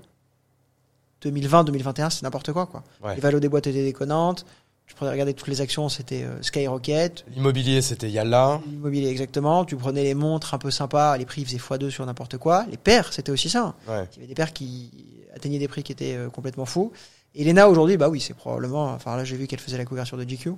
2020, 1.21 1.63
2021, 1.63 2.09
c'est 2.09 2.23
n'importe 2.23 2.51
quoi, 2.51 2.65
quoi. 2.65 2.83
Ouais. 3.03 3.15
Les 3.15 3.21
valos 3.21 3.39
des 3.39 3.47
boîtes 3.49 3.67
étaient 3.67 3.83
déconnantes. 3.83 4.45
Tu 4.85 4.95
prenais 4.95 5.11
regarder 5.11 5.33
toutes 5.33 5.47
les 5.47 5.61
actions, 5.61 5.87
c'était 5.87 6.23
euh, 6.23 6.41
Skyrocket. 6.41 7.23
L'immobilier, 7.33 7.81
c'était 7.81 8.09
Yalla. 8.09 8.59
L'immobilier, 8.67 9.07
exactement. 9.09 9.63
Tu 9.63 9.77
prenais 9.77 10.03
les 10.03 10.13
montres 10.13 10.53
un 10.53 10.57
peu 10.57 10.71
sympas, 10.71 11.17
les 11.17 11.25
prix 11.25 11.41
ils 11.41 11.45
faisaient 11.47 11.57
x2 11.57 11.89
sur 11.89 12.05
n'importe 12.05 12.37
quoi. 12.37 12.65
Les 12.69 12.77
paires, 12.77 13.13
c'était 13.13 13.31
aussi 13.31 13.49
ça. 13.49 13.75
Ouais. 13.87 14.05
Il 14.11 14.15
y 14.15 14.19
avait 14.19 14.27
des 14.27 14.35
paires 14.35 14.51
qui 14.51 14.91
atteignaient 15.33 15.59
des 15.59 15.69
prix 15.69 15.83
qui 15.83 15.93
étaient 15.93 16.15
euh, 16.15 16.29
complètement 16.29 16.65
fous. 16.65 16.91
Et 17.35 17.45
Lena 17.45 17.69
aujourd'hui, 17.69 17.95
bah 17.97 18.09
oui, 18.09 18.19
c'est 18.19 18.33
probablement. 18.33 18.87
Enfin 18.91 19.15
là, 19.15 19.23
j'ai 19.23 19.37
vu 19.37 19.47
qu'elle 19.47 19.59
faisait 19.61 19.77
la 19.77 19.85
couverture 19.85 20.17
de 20.17 20.23
GQ 20.23 20.53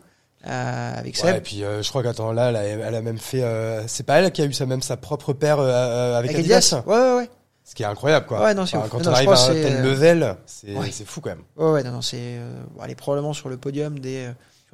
euh, 0.47 0.93
avec 0.99 1.15
Ouais, 1.15 1.21
Seb. 1.21 1.35
et 1.37 1.41
puis 1.41 1.63
euh, 1.63 1.81
je 1.81 1.89
crois 1.89 2.03
qu'attends 2.03 2.31
là, 2.31 2.49
elle 2.49 2.55
a, 2.55 2.63
elle 2.63 2.95
a 2.95 3.01
même 3.01 3.17
fait. 3.17 3.41
euh, 3.43 3.87
c'est 3.87 4.03
pas 4.05 4.19
elle 4.19 4.31
qui 4.31 4.41
a 4.41 4.45
eu 4.45 4.53
sa 4.53 4.65
même 4.65 4.81
sa 4.81 4.95
propre 4.97 5.33
paire 5.33 5.57
euh, 5.59 6.17
avec, 6.17 6.35
Adidas. 6.35 6.81
Ouais, 6.85 6.95
ouais, 6.95 7.15
ouais. 7.17 7.29
Ce 7.63 7.73
qui 7.73 7.81
est 7.81 7.87
incroyable, 7.87 8.27
quoi. 8.27 8.43
Ouais, 8.43 8.53
non, 8.53 8.61
Enfin, 8.63 8.83
quand 8.91 8.99
Non, 9.03 9.09
on 9.09 9.13
arrive 9.13 9.29
à 9.31 9.43
un 9.43 9.47
tel 9.53 9.81
level, 9.81 10.35
c'est 10.45 10.75
ouais. 10.75 10.91
fou 11.05 11.19
quand 11.21 11.31
même. 11.31 11.41
Ouais, 11.57 11.71
ouais, 11.71 11.83
non, 11.83 11.91
non, 11.93 12.01
c'est. 12.03 12.37
elle 12.83 12.91
est 12.91 12.95
probablement 12.95 13.33
sur 13.33 13.49
le 13.49 13.57
podium 13.57 13.97
des 13.97 14.29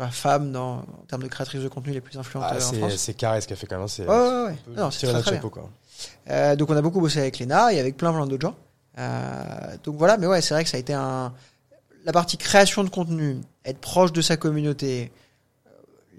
femmes 0.09 0.51
dans, 0.51 0.78
en 0.80 1.05
termes 1.07 1.24
de 1.24 1.28
créatrices 1.28 1.62
de 1.62 1.68
contenu 1.70 1.93
les 1.93 2.01
plus 2.01 2.18
influentes 2.18 2.43
Ah, 2.49 2.55
en 2.57 2.59
c'est 2.59 2.78
France. 2.78 2.95
c'est 2.97 3.14
carré 3.14 3.39
ce 3.39 3.47
qu'elle 3.47 3.55
fait 3.57 3.68
quand 3.68 3.78
même. 3.78 3.88
C'est 3.88 4.05
Ouais, 4.05 4.09
ouais, 4.18 4.43
ouais. 4.47 4.55
Non, 4.76 4.89
c'est 4.91 5.07
très, 5.07 5.22
très 5.22 5.36
chapeau, 5.36 5.49
quoi. 5.49 5.70
Donc 6.57 6.70
on 6.70 6.76
a 6.76 6.82
beaucoup 6.82 6.99
bossé 6.99 7.20
avec 7.20 7.39
Lena 7.39 7.72
et 7.72 7.80
avec 7.80 7.95
plein 7.95 8.12
plein 8.12 8.26
d'autres 8.28 8.41
gens. 8.41 8.55
Donc 9.84 9.95
voilà, 9.97 10.18
mais 10.18 10.28
ouais, 10.28 10.41
c'est 10.41 10.53
vrai 10.53 10.64
que 10.64 10.70
ça 10.70 10.78
a 10.78 10.80
été 10.80 10.93
un 10.93 11.34
la 12.03 12.12
partie 12.12 12.36
création 12.38 12.84
de 12.84 12.89
contenu, 12.89 13.38
être 13.64 13.78
proche 13.78 14.12
de 14.12 14.22
sa 14.22 14.36
communauté, 14.36 15.12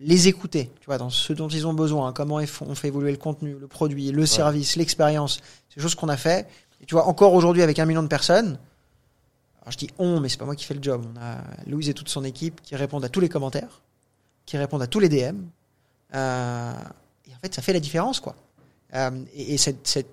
les 0.05 0.29
écouter, 0.29 0.71
tu 0.81 0.87
vois, 0.87 0.99
dans 0.99 1.11
ce 1.11 1.33
dont 1.33 1.49
ils 1.49 1.67
ont 1.67 1.75
besoin, 1.75 2.13
comment 2.13 2.41
ils 2.41 2.47
font- 2.47 2.67
on 2.69 2.75
fait 2.75 2.89
évoluer 2.89 3.11
le 3.13 3.17
contenu, 3.19 3.55
le 3.59 3.67
produit, 3.69 4.11
le 4.11 4.27
service, 4.27 4.77
l'expérience, 4.77 5.41
c'est 5.69 5.77
des 5.77 5.83
choses 5.83 5.95
qu'on 5.95 6.09
a 6.09 6.17
fait. 6.17 6.49
Et 6.81 6.87
tu 6.87 6.95
vois, 6.95 7.07
encore 7.07 7.33
aujourd'hui 7.35 7.63
avec 7.63 7.79
un 7.79 7.85
million 7.87 8.03
de 8.03 8.09
personnes, 8.09 8.59
alors 9.63 9.71
je 9.73 9.79
dis 9.79 9.89
on, 9.99 10.19
mais 10.21 10.29
c'est 10.29 10.39
pas 10.39 10.45
moi 10.45 10.57
qui 10.57 10.65
fais 10.65 10.75
le 10.75 10.83
job. 10.83 11.05
On 11.15 11.21
a 11.21 11.39
Louise 11.67 11.89
et 11.89 11.95
toute 11.95 12.09
son 12.09 12.25
équipe 12.25 12.61
qui 12.63 12.75
répondent 12.75 13.05
à 13.05 13.09
tous 13.09 13.21
les 13.21 13.29
commentaires, 13.29 13.81
qui 14.45 14.57
répondent 14.57 14.83
à 14.83 14.89
tous 14.89 14.99
les 14.99 15.09
DM. 15.09 15.37
Euh, 16.15 16.73
et 17.29 17.35
en 17.35 17.39
fait, 17.41 17.55
ça 17.55 17.63
fait 17.63 17.73
la 17.73 17.81
différence, 17.81 18.19
quoi. 18.21 18.35
Euh, 18.95 19.11
et, 19.35 19.55
et 19.55 19.59
cette, 19.59 19.87
cette 19.87 20.11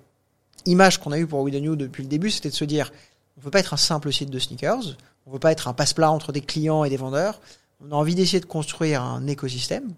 image 0.66 0.98
qu'on 0.98 1.12
a 1.12 1.18
eue 1.18 1.26
pour 1.26 1.40
We 1.40 1.52
The 1.52 1.60
New 1.60 1.76
depuis 1.76 2.02
le 2.04 2.08
début, 2.08 2.30
c'était 2.30 2.50
de 2.50 2.54
se 2.54 2.64
dire, 2.64 2.92
on 3.36 3.40
veut 3.40 3.50
pas 3.50 3.60
être 3.60 3.74
un 3.74 3.78
simple 3.78 4.12
site 4.12 4.30
de 4.30 4.38
sneakers, 4.38 4.96
on 5.26 5.32
veut 5.32 5.38
pas 5.38 5.52
être 5.52 5.68
un 5.68 5.72
passe-plat 5.74 6.10
entre 6.10 6.32
des 6.32 6.40
clients 6.40 6.84
et 6.84 6.90
des 6.90 6.96
vendeurs. 6.96 7.40
On 7.82 7.92
a 7.92 7.94
envie 7.94 8.14
d'essayer 8.14 8.40
de 8.40 8.46
construire 8.46 9.02
un 9.02 9.26
écosystème. 9.26 9.92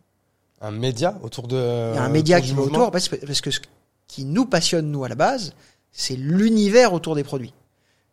Un 0.60 0.70
média 0.70 1.18
autour 1.22 1.48
de. 1.48 1.56
Il 1.92 1.96
y 1.96 1.98
a 1.98 2.02
un 2.04 2.08
média 2.08 2.40
qui 2.40 2.52
va 2.52 2.62
autour, 2.62 2.90
parce, 2.92 3.08
que- 3.08 3.16
parce 3.16 3.40
que 3.40 3.50
ce 3.50 3.60
qui 4.06 4.24
nous 4.24 4.46
passionne, 4.46 4.90
nous, 4.90 5.02
à 5.04 5.08
la 5.08 5.14
base, 5.16 5.54
c'est 5.90 6.14
l'univers 6.16 6.92
autour 6.92 7.14
des 7.16 7.24
produits. 7.24 7.52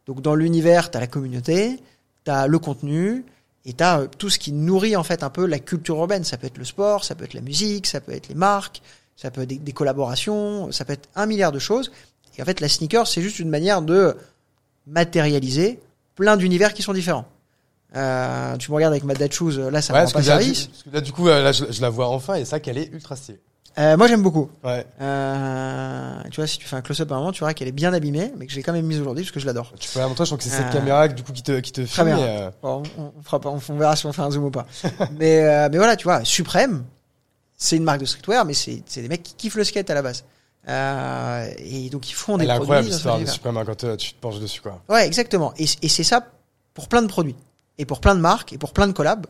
Donc, 0.07 0.21
dans 0.21 0.33
l'univers, 0.33 0.89
tu 0.89 0.97
as 0.97 0.99
la 0.99 1.07
communauté, 1.07 1.79
tu 2.25 2.31
as 2.31 2.47
le 2.47 2.57
contenu, 2.59 3.23
et 3.65 3.73
tu 3.73 3.83
as 3.83 4.07
tout 4.17 4.29
ce 4.31 4.39
qui 4.39 4.51
nourrit, 4.51 4.95
en 4.95 5.03
fait, 5.03 5.21
un 5.21 5.29
peu 5.29 5.45
la 5.45 5.59
culture 5.59 5.97
urbaine. 5.97 6.23
Ça 6.23 6.37
peut 6.37 6.47
être 6.47 6.57
le 6.57 6.65
sport, 6.65 7.03
ça 7.03 7.13
peut 7.13 7.25
être 7.25 7.35
la 7.35 7.41
musique, 7.41 7.85
ça 7.85 8.01
peut 8.01 8.13
être 8.13 8.27
les 8.29 8.35
marques, 8.35 8.81
ça 9.15 9.29
peut 9.29 9.41
être 9.41 9.49
des, 9.49 9.57
des 9.59 9.73
collaborations, 9.73 10.71
ça 10.71 10.85
peut 10.85 10.93
être 10.93 11.07
un 11.15 11.27
milliard 11.27 11.51
de 11.51 11.59
choses. 11.59 11.91
Et 12.37 12.41
en 12.41 12.45
fait, 12.45 12.61
la 12.61 12.69
sneaker, 12.69 13.05
c'est 13.05 13.21
juste 13.21 13.37
une 13.37 13.49
manière 13.49 13.81
de 13.83 14.15
matérialiser 14.87 15.79
plein 16.15 16.37
d'univers 16.37 16.73
qui 16.73 16.81
sont 16.81 16.93
différents. 16.93 17.25
Euh, 17.95 18.55
tu 18.57 18.69
me 18.71 18.75
regardes 18.75 18.93
avec 18.93 19.03
ma 19.03 19.13
Dad 19.15 19.31
Shoes, 19.31 19.57
là, 19.71 19.81
ça 19.81 19.93
Ouais, 19.93 19.99
me 20.01 20.03
parce 20.05 20.13
rend 20.13 20.19
que, 20.21 20.25
pas 20.25 20.31
là, 20.35 20.37
du, 20.39 20.43
service. 20.45 20.67
parce 20.67 20.83
que 20.83 20.89
là, 20.91 21.01
du 21.01 21.11
coup, 21.11 21.27
euh, 21.27 21.41
là, 21.43 21.51
je, 21.51 21.65
je 21.71 21.81
la 21.81 21.89
vois 21.89 22.07
enfin 22.09 22.35
et 22.35 22.45
ça 22.45 22.59
qu'elle 22.59 22.77
est 22.77 22.91
ultra 22.93 23.15
stylée. 23.15 23.39
Euh, 23.77 23.95
moi, 23.97 24.07
j'aime 24.07 24.21
beaucoup. 24.21 24.49
Ouais. 24.63 24.85
Euh, 24.99 26.21
tu 26.31 26.35
vois, 26.37 26.47
si 26.47 26.57
tu 26.57 26.67
fais 26.67 26.75
un 26.75 26.81
close-up 26.81 27.11
à 27.11 27.15
un 27.15 27.19
moment, 27.19 27.31
tu 27.31 27.39
verras 27.39 27.53
qu'elle 27.53 27.67
est 27.67 27.71
bien 27.71 27.93
abîmée, 27.93 28.31
mais 28.37 28.45
que 28.45 28.51
j'ai 28.51 28.61
quand 28.63 28.73
même 28.73 28.85
mise 28.85 28.99
aujourd'hui 28.99 29.23
parce 29.23 29.31
que 29.31 29.39
je 29.39 29.45
l'adore. 29.45 29.71
Tu 29.79 29.89
peux 29.89 29.99
la 29.99 30.07
montrer, 30.07 30.25
je 30.25 30.29
crois 30.29 30.37
que 30.37 30.43
c'est 30.43 30.49
cette 30.49 30.67
Euh, 30.67 30.71
caméra 30.73 31.07
du 31.07 31.23
coup 31.23 31.31
qui 31.31 31.43
te, 31.43 31.59
qui 31.59 31.71
te 31.71 31.85
filme. 31.85 32.07
bien. 32.07 32.17
et, 32.17 32.21
euh, 32.41 32.49
Bon, 32.61 32.83
on, 32.97 33.13
on 33.17 33.21
fera 33.23 33.39
pas, 33.39 33.49
on, 33.49 33.59
on 33.69 33.77
verra 33.77 33.95
si 33.95 34.05
on 34.05 34.11
fait 34.13 34.21
un 34.21 34.31
zoom 34.31 34.45
ou 34.45 34.51
pas. 34.51 34.65
mais, 35.17 35.41
euh, 35.43 35.69
mais 35.71 35.77
voilà, 35.77 35.95
tu 35.95 36.03
vois, 36.05 36.23
Suprême, 36.25 36.83
c'est 37.55 37.77
une 37.77 37.83
marque 37.83 38.01
de 38.01 38.05
streetwear, 38.05 38.43
mais 38.45 38.53
c'est 38.53 38.83
c'est 38.85 39.01
des 39.01 39.07
mecs 39.07 39.23
qui 39.23 39.33
kiffent 39.35 39.55
le 39.55 39.63
skate 39.63 39.89
à 39.89 39.93
la 39.93 40.01
base. 40.01 40.25
Euh, 40.67 41.49
et 41.57 41.89
donc 41.89 42.09
ils 42.09 42.13
font 42.13 42.37
des 42.37 42.43
elle 42.43 42.51
est 42.51 42.55
produits. 42.55 42.73
incroyable 42.73 42.89
dans 42.89 42.93
cette 42.93 43.01
cet 43.03 43.11
histoire 43.11 43.19
de. 43.19 43.25
Supreme 43.25 43.57
hein, 43.57 43.63
quand 43.65 43.83
euh, 43.85 43.95
tu 43.95 44.13
te 44.13 44.19
penches 44.19 44.39
dessus, 44.39 44.61
quoi. 44.61 44.81
Ouais, 44.89 45.07
exactement. 45.07 45.53
Et, 45.57 45.65
et 45.81 45.87
c'est 45.89 46.03
ça 46.03 46.25
pour 46.73 46.87
plein 46.89 47.01
de 47.01 47.07
produits, 47.07 47.35
et 47.79 47.85
pour 47.85 48.01
plein 48.01 48.13
de 48.13 48.19
marques, 48.19 48.53
et 48.53 48.59
pour 48.59 48.73
plein 48.73 48.85
de 48.85 48.91
collabs. 48.91 49.25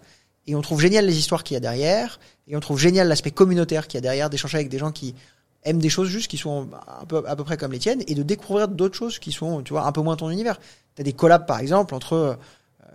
Et 0.48 0.56
on 0.56 0.62
trouve 0.62 0.82
génial 0.82 1.06
les 1.06 1.18
histoires 1.18 1.44
qu'il 1.44 1.54
y 1.54 1.58
a 1.58 1.62
derrière, 1.62 2.20
et 2.48 2.58
on 2.58 2.60
trouve 2.60 2.80
génial 2.80 3.08
l'aspect 3.08 3.32
communautaire 3.32 3.88
qu'il 3.88 3.98
y 3.98 4.00
a 4.00 4.02
derrière, 4.02 4.30
d'échanger 4.30 4.58
avec 4.58 4.70
des 4.70 4.80
gens 4.80 4.92
qui 4.92 5.16
aiment 5.64 5.80
des 5.80 5.90
choses 5.90 6.10
juste 6.10 6.30
qui 6.30 6.38
sont 6.38 6.68
un 7.02 7.06
peu, 7.06 7.24
à 7.28 7.36
peu 7.36 7.44
près 7.44 7.56
comme 7.56 7.72
les 7.72 7.80
tiennes, 7.80 8.04
et 8.08 8.16
de 8.16 8.24
découvrir 8.24 8.68
d'autres 8.68 8.96
choses 8.96 9.20
qui 9.20 9.32
sont, 9.32 9.62
tu 9.62 9.74
vois, 9.74 9.86
un 9.86 9.92
peu 9.92 10.02
moins 10.02 10.16
ton 10.16 10.30
univers. 10.32 10.60
T'as 10.96 11.04
des 11.04 11.14
collabs, 11.14 11.46
par 11.46 11.60
exemple, 11.60 11.94
entre, 11.94 12.14
euh, 12.14 12.34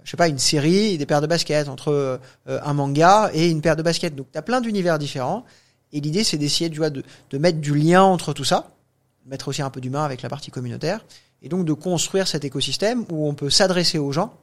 je 0.02 0.10
sais 0.10 0.16
pas, 0.16 0.28
une 0.28 0.38
série 0.38 0.94
et 0.94 0.98
des 0.98 1.06
paires 1.06 1.20
de 1.20 1.28
baskets, 1.28 1.68
entre 1.68 1.92
euh, 1.92 2.18
un 2.46 2.74
manga 2.74 3.30
et 3.32 3.48
une 3.48 3.60
paire 3.60 3.76
de 3.76 3.82
baskets. 3.82 4.16
Donc 4.16 4.26
t'as 4.32 4.42
plein 4.42 4.60
d'univers 4.60 4.98
différents, 4.98 5.44
et 5.92 6.00
l'idée 6.00 6.24
c'est 6.24 6.38
d'essayer, 6.38 6.68
tu 6.68 6.78
vois, 6.78 6.90
de, 6.90 7.04
de 7.30 7.38
mettre 7.38 7.60
du 7.60 7.76
lien 7.76 8.02
entre 8.02 8.32
tout 8.32 8.44
ça, 8.44 8.72
mettre 9.26 9.46
aussi 9.46 9.62
un 9.62 9.70
peu 9.70 9.80
d'humain 9.80 10.04
avec 10.04 10.22
la 10.22 10.28
partie 10.28 10.50
communautaire, 10.50 11.04
et 11.42 11.48
donc 11.48 11.64
de 11.64 11.72
construire 11.74 12.26
cet 12.26 12.44
écosystème 12.44 13.04
où 13.10 13.28
on 13.28 13.34
peut 13.34 13.50
s'adresser 13.50 13.98
aux 13.98 14.10
gens 14.10 14.34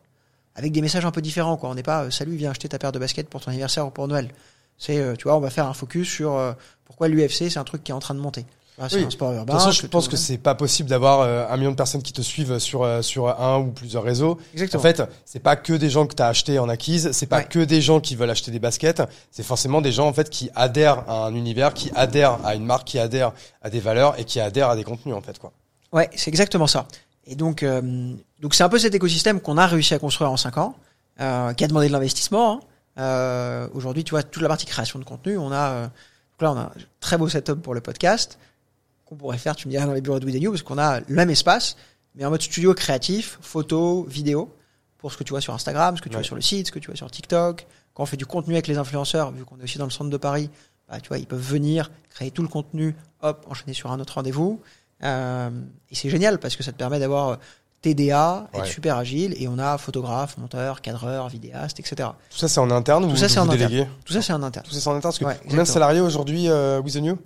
avec 0.56 0.72
des 0.72 0.82
messages 0.82 1.06
un 1.06 1.12
peu 1.12 1.22
différents. 1.22 1.58
Quoi. 1.58 1.70
On 1.70 1.76
n'est 1.76 1.84
pas 1.84 2.04
euh, 2.04 2.12
salut, 2.12 2.36
viens 2.36 2.52
acheter 2.52 2.70
ta 2.70 2.78
paire 2.80 2.92
de 2.92 3.00
baskets 3.00 3.30
pour 3.30 3.42
ton 3.42 3.52
anniversaire 3.52 3.88
ou 3.88 3.90
pour 3.90 4.08
Noël. 4.08 4.30
C'est, 4.78 4.98
euh, 4.98 5.16
tu 5.16 5.24
vois, 5.24 5.36
on 5.38 5.40
va 5.42 5.50
faire 5.50 5.68
un 5.68 5.74
focus 5.74 6.10
sur 6.10 6.36
euh, 6.38 6.54
pourquoi 6.86 7.08
l'UFC 7.08 7.50
c'est 7.50 7.58
un 7.58 7.64
truc 7.64 7.84
qui 7.84 7.92
est 7.92 7.96
en 7.96 8.00
train 8.00 8.16
de 8.16 8.20
monter. 8.20 8.46
Ah, 8.80 8.90
c'est 8.90 8.96
Oui. 8.96 9.04
un 9.04 9.10
sport 9.12 9.32
De 9.32 9.36
urbain. 9.36 9.54
toute 9.54 9.62
façon, 9.62 9.72
je 9.80 9.86
pense 9.86 10.08
que 10.08 10.16
c'est 10.18 10.40
pas 10.40 10.56
possible 10.56 10.90
d'avoir 10.90 11.20
euh, 11.20 11.46
un 11.48 11.58
million 11.58 11.70
de 11.72 11.76
personnes 11.76 12.02
qui 12.02 12.14
te 12.14 12.22
suivent 12.22 12.58
sur 12.58 12.82
euh, 12.84 13.04
sur 13.04 13.28
un 13.28 13.60
ou 13.60 13.68
plusieurs 13.68 14.02
réseaux. 14.02 14.40
Exactement. 14.54 14.80
En 14.80 14.84
fait, 14.84 15.04
c'est 15.24 15.40
pas 15.42 15.56
que 15.56 15.74
des 15.74 15.90
gens 15.92 16.08
que 16.08 16.16
tu 16.16 16.24
as 16.24 16.28
acheté 16.28 16.58
en 16.58 16.68
acquise, 16.68 17.12
c'est 17.12 17.28
pas 17.28 17.40
Ouais. 17.40 17.46
que 17.48 17.60
des 17.60 17.80
gens 17.82 18.00
qui 18.00 18.16
veulent 18.16 18.30
acheter 18.32 18.50
des 18.50 18.60
baskets, 18.60 19.04
c'est 19.30 19.44
forcément 19.44 19.82
des 19.82 19.92
gens 19.92 20.08
en 20.08 20.14
fait 20.14 20.30
qui 20.32 20.50
adhèrent 20.56 21.08
à 21.08 21.26
un 21.26 21.36
univers, 21.36 21.76
qui 21.76 21.92
adhèrent 21.96 22.40
à 22.44 22.56
une 22.56 22.66
marque, 22.66 22.88
qui 22.88 22.98
adhèrent 22.98 23.34
à 23.62 23.70
des 23.70 23.82
valeurs 23.82 24.18
et 24.20 24.24
qui 24.24 24.40
adhèrent 24.40 24.70
à 24.70 24.76
des 24.76 24.84
contenus 24.86 25.14
en 25.14 25.22
fait 25.22 25.38
quoi. 25.38 25.52
Ouais, 25.92 26.10
c'est 26.16 26.30
exactement 26.30 26.66
ça. 26.66 26.88
Et 27.32 27.36
donc, 27.36 27.64
euh, 27.64 28.14
donc 28.42 28.54
c'est 28.54 28.64
un 28.64 28.68
peu 28.70 28.78
cet 28.78 28.94
écosystème 28.94 29.40
qu'on 29.40 29.58
a 29.58 29.66
réussi 29.66 29.94
à 29.94 30.00
construire 30.00 30.30
en 30.32 30.36
5 30.38 30.58
ans, 30.58 30.76
euh, 31.22 31.54
qui 31.54 31.64
a 31.64 31.68
demandé 31.68 31.88
de 31.88 31.94
l'investissement. 31.94 32.56
hein. 32.56 32.60
Euh, 32.98 33.68
Aujourd'hui, 33.74 34.04
tu 34.04 34.12
vois, 34.12 34.22
toute 34.22 34.42
la 34.44 34.50
partie 34.50 34.66
création 34.66 35.00
de 35.00 35.06
contenu, 35.06 35.38
on 35.38 35.50
a, 35.50 35.70
euh, 35.72 35.84
donc 35.86 36.42
là, 36.42 36.52
on 36.52 36.58
a 36.58 36.62
un 36.64 36.72
très 37.00 37.18
beau 37.18 37.30
setup 37.30 37.62
pour 37.62 37.74
le 37.74 37.80
podcast 37.80 38.38
qu'on 39.06 39.16
pourrait 39.16 39.38
faire, 39.38 39.56
tu 39.56 39.68
me 39.68 39.72
dirais, 39.72 39.86
dans 39.86 39.94
les 39.94 40.02
bureaux 40.02 40.20
de 40.20 40.26
New, 40.30 40.52
parce 40.52 40.62
qu'on 40.62 40.78
a 40.78 41.00
le 41.00 41.06
même 41.16 41.30
espace, 41.30 41.78
mais 42.16 42.26
en 42.26 42.30
mode 42.32 42.42
studio 42.42 42.74
créatif, 42.74 43.40
photo, 43.42 44.04
vidéo, 44.10 44.54
pour 44.98 45.14
ce 45.14 45.18
que 45.18 45.24
tu 45.24 45.30
vois 45.32 45.42
sur 45.42 45.54
Instagram, 45.54 45.96
ce 45.96 46.02
que 46.02 46.10
tu 46.10 46.16
Ouais. 46.16 46.22
vois 46.22 46.26
sur 46.26 46.36
le 46.36 46.42
site, 46.42 46.68
ce 46.68 46.72
que 46.74 46.80
tu 46.80 46.88
vois 46.88 46.98
sur 46.98 47.10
TikTok. 47.10 47.66
Quand 47.94 48.04
on 48.04 48.06
fait 48.06 48.18
du 48.18 48.26
contenu 48.26 48.54
avec 48.56 48.68
les 48.68 48.78
influenceurs, 48.78 49.32
vu 49.32 49.46
qu'on 49.46 49.58
est 49.60 49.64
aussi 49.64 49.78
dans 49.78 49.86
le 49.86 49.92
centre 49.92 50.10
de 50.10 50.18
Paris, 50.18 50.50
bah, 50.90 51.00
tu 51.00 51.08
vois, 51.08 51.18
ils 51.18 51.26
peuvent 51.28 51.40
venir, 51.42 51.92
créer 52.10 52.30
tout 52.32 52.42
le 52.42 52.48
contenu, 52.50 52.94
hop, 53.22 53.46
enchaîner 53.50 53.74
sur 53.74 53.90
un 53.92 54.00
autre 54.02 54.14
rendez-vous. 54.16 54.62
Euh, 55.04 55.50
et 55.90 55.96
c'est 55.96 56.10
génial 56.10 56.40
parce 56.40 56.56
que 56.56 56.64
ça 56.64 56.72
te 56.72 56.78
permet 56.78 57.00
d'avoir 57.00 57.30
euh, 57.30 57.36
TDA, 57.82 58.48
être 58.54 58.66
super 58.66 58.98
agile, 58.98 59.36
et 59.40 59.48
on 59.48 59.58
a 59.58 59.78
photographe, 59.78 60.38
monteur, 60.38 60.82
cadreur, 60.82 61.30
vidéaste, 61.30 61.80
etc. 61.80 62.10
Tout 62.30 62.38
ça 62.38 62.48
c'est 62.48 62.60
en 62.60 62.70
interne 62.70 63.06
ou 63.06 63.10
Tout 63.10 63.16
ça, 63.16 63.28
c'est 63.28 63.40
en 63.40 63.50
interne. 63.50 63.88
Tout 64.06 64.14
ça, 64.14 64.22
c'est 64.22 64.34
en 64.34 64.44
interne. 64.44 64.66
Tout 64.68 64.74
ça 64.74 64.80
c'est 64.80 64.88
en 64.88 64.96
interne 64.96 65.02
parce 65.02 65.20
que 65.20 65.26
Ouais, 65.26 65.40
combien 65.48 65.64
de 65.64 65.68
salariés 65.68 66.02
aujourd'hui 66.02 66.48
euh, 66.48 66.80
with 66.80 66.94
the 66.94 66.98
new? 66.98 67.18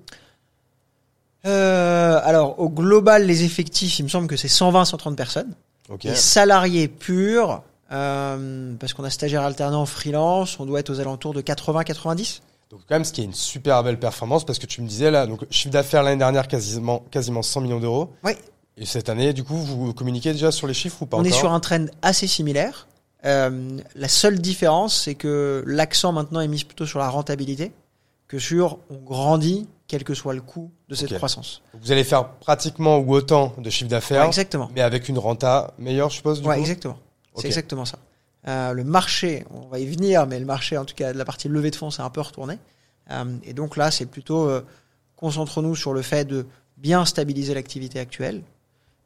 Euh, 1.45 2.19
alors, 2.23 2.59
au 2.59 2.69
global, 2.69 3.26
les 3.26 3.43
effectifs, 3.43 3.99
il 3.99 4.03
me 4.03 4.09
semble 4.09 4.28
que 4.28 4.38
c'est 4.38 4.47
120, 4.47 4.86
130 4.86 5.15
personnes. 5.15 5.53
Les 6.03 6.15
salariés 6.15 6.88
purs, 6.88 7.61
euh, 7.91 8.73
parce 8.80 8.93
qu'on 8.93 9.03
a 9.03 9.11
stagiaire 9.11 9.43
alternant 9.43 9.86
freelance, 9.86 10.59
on 10.59 10.65
doit 10.65 10.80
être 10.80 10.89
aux 10.89 10.99
alentours 10.99 11.34
de 11.34 11.41
80, 11.41 11.84
90. 11.84 12.41
Donc 12.76 12.82
quand 12.89 12.95
même 12.95 13.05
ce 13.05 13.13
qui 13.13 13.21
est 13.21 13.23
une 13.23 13.34
super 13.34 13.82
belle 13.84 13.97
performance 13.97 14.45
parce 14.45 14.59
que 14.59 14.65
tu 14.65 14.82
me 14.82 14.88
disais 14.88 15.09
là 15.11 15.28
donc 15.28 15.45
chiffre 15.49 15.71
d'affaires 15.71 16.03
l'année 16.03 16.17
dernière 16.19 16.49
quasiment 16.49 16.99
quasiment 17.09 17.41
100 17.41 17.61
millions 17.61 17.80
d'euros. 17.80 18.09
Oui. 18.26 18.34
Et 18.76 18.86
cette 18.86 19.07
année 19.07 19.32
du 19.32 19.45
coup 19.45 19.55
vous 19.55 19.93
communiquez 19.93 20.34
déjà 20.34 20.51
sur 20.51 20.67
les 20.67 20.73
chiffres 20.73 21.01
ou 21.01 21.05
pas 21.05 21.15
on 21.15 21.21
encore 21.21 21.32
est 21.32 21.39
sur 21.39 21.53
un 21.53 21.59
trend 21.61 21.86
assez 22.01 22.28
similaire. 22.28 22.88
Euh, 23.23 23.80
la 23.95 24.09
seule 24.09 24.39
différence, 24.39 25.01
c'est 25.03 25.15
que 25.15 25.63
l'accent 25.65 26.11
maintenant 26.11 26.41
est 26.41 26.47
mis 26.49 26.63
plutôt 26.65 26.86
sur 26.86 26.99
la 26.99 27.07
rentabilité 27.09 27.71
que 28.28 28.38
sur 28.39 28.78
on 28.89 28.97
grandit, 28.97 29.67
quel 29.88 30.03
que 30.03 30.13
soit 30.13 30.34
le 30.34 30.41
coût 30.41 30.69
de 30.89 30.95
cette 30.95 31.15
croissance. 31.15 31.61
Vous 31.82 31.91
allez 31.93 32.03
faire 32.03 32.28
pratiquement 32.34 32.97
ou 32.97 33.13
autant 33.15 33.53
de 33.57 33.69
chiffre 33.69 33.89
d'affaires 33.89 34.21
Ouais, 34.23 34.28
exactement. 34.28 34.69
mais 34.76 34.82
avec 34.82 35.07
une 35.07 35.17
renta 35.17 35.73
meilleure 35.80 36.09
je 36.09 36.17
suppose 36.17 36.41
du 36.41 36.47
Ouais, 36.47 36.55
coup. 36.55 36.61
exactement. 36.61 36.97
C'est 37.38 37.47
exactement 37.47 37.86
ça. 37.86 37.97
Euh, 38.47 38.73
le 38.73 38.83
marché, 38.83 39.45
on 39.49 39.67
va 39.67 39.79
y 39.79 39.85
venir, 39.85 40.27
mais 40.27 40.39
le 40.39 40.45
marché, 40.45 40.77
en 40.77 40.85
tout 40.85 40.95
cas, 40.95 41.13
de 41.13 41.17
la 41.17 41.25
partie 41.25 41.47
levée 41.47 41.71
de 41.71 41.75
fonds, 41.75 41.89
c'est 41.89 42.01
un 42.01 42.09
peu 42.09 42.21
retourné. 42.21 42.59
Euh, 43.11 43.37
et 43.43 43.53
donc 43.53 43.75
là, 43.77 43.91
c'est 43.91 44.05
plutôt 44.05 44.47
euh, 44.47 44.61
concentrons-nous 45.15 45.75
sur 45.75 45.93
le 45.93 46.01
fait 46.01 46.25
de 46.25 46.45
bien 46.77 47.05
stabiliser 47.05 47.53
l'activité 47.53 47.99
actuelle, 47.99 48.43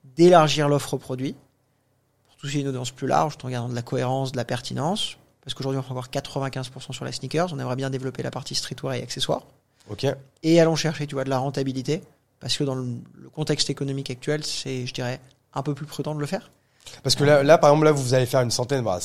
d'élargir 0.04 0.68
l'offre 0.68 0.98
produit 0.98 1.36
pour 2.28 2.36
toucher 2.38 2.60
une 2.62 2.68
audience 2.68 2.92
plus 2.92 3.08
large, 3.08 3.38
tout 3.38 3.46
en 3.46 3.50
gardant 3.50 3.70
de 3.70 3.76
la 3.76 3.82
cohérence, 3.82 4.32
de 4.32 4.38
la 4.38 4.46
pertinence. 4.46 5.18
Parce 5.42 5.54
qu'aujourd'hui, 5.54 5.80
on 5.80 5.84
fait 5.84 5.92
encore 5.92 6.10
95% 6.10 6.92
sur 6.92 7.06
la 7.06 7.12
sneakers. 7.12 7.54
On 7.54 7.60
aimerait 7.60 7.78
bien 7.78 7.90
développer 7.90 8.24
la 8.24 8.32
partie 8.32 8.56
streetwear 8.56 8.94
et 8.96 9.04
accessoires. 9.04 9.44
OK. 9.90 10.06
Et 10.44 10.60
allons 10.60 10.76
chercher, 10.76 11.08
tu 11.08 11.16
vois, 11.16 11.24
de 11.24 11.30
la 11.30 11.40
rentabilité. 11.40 12.04
Parce 12.40 12.58
que 12.58 12.64
dans 12.64 12.76
le, 12.76 12.86
le 13.16 13.30
contexte 13.30 13.70
économique 13.70 14.10
actuel, 14.10 14.44
c'est, 14.44 14.86
je 14.86 14.94
dirais, 14.94 15.20
un 15.54 15.64
peu 15.64 15.74
plus 15.74 15.86
prudent 15.86 16.14
de 16.14 16.20
le 16.20 16.26
faire. 16.26 16.52
Parce 17.04 17.16
que 17.16 17.24
là, 17.24 17.44
là, 17.44 17.58
par 17.58 17.70
exemple, 17.70 17.86
là, 17.86 17.92
vous 17.92 18.14
allez 18.14 18.26
faire 18.26 18.42
une 18.42 18.52
centaine. 18.52 18.84
Bah, 18.84 19.00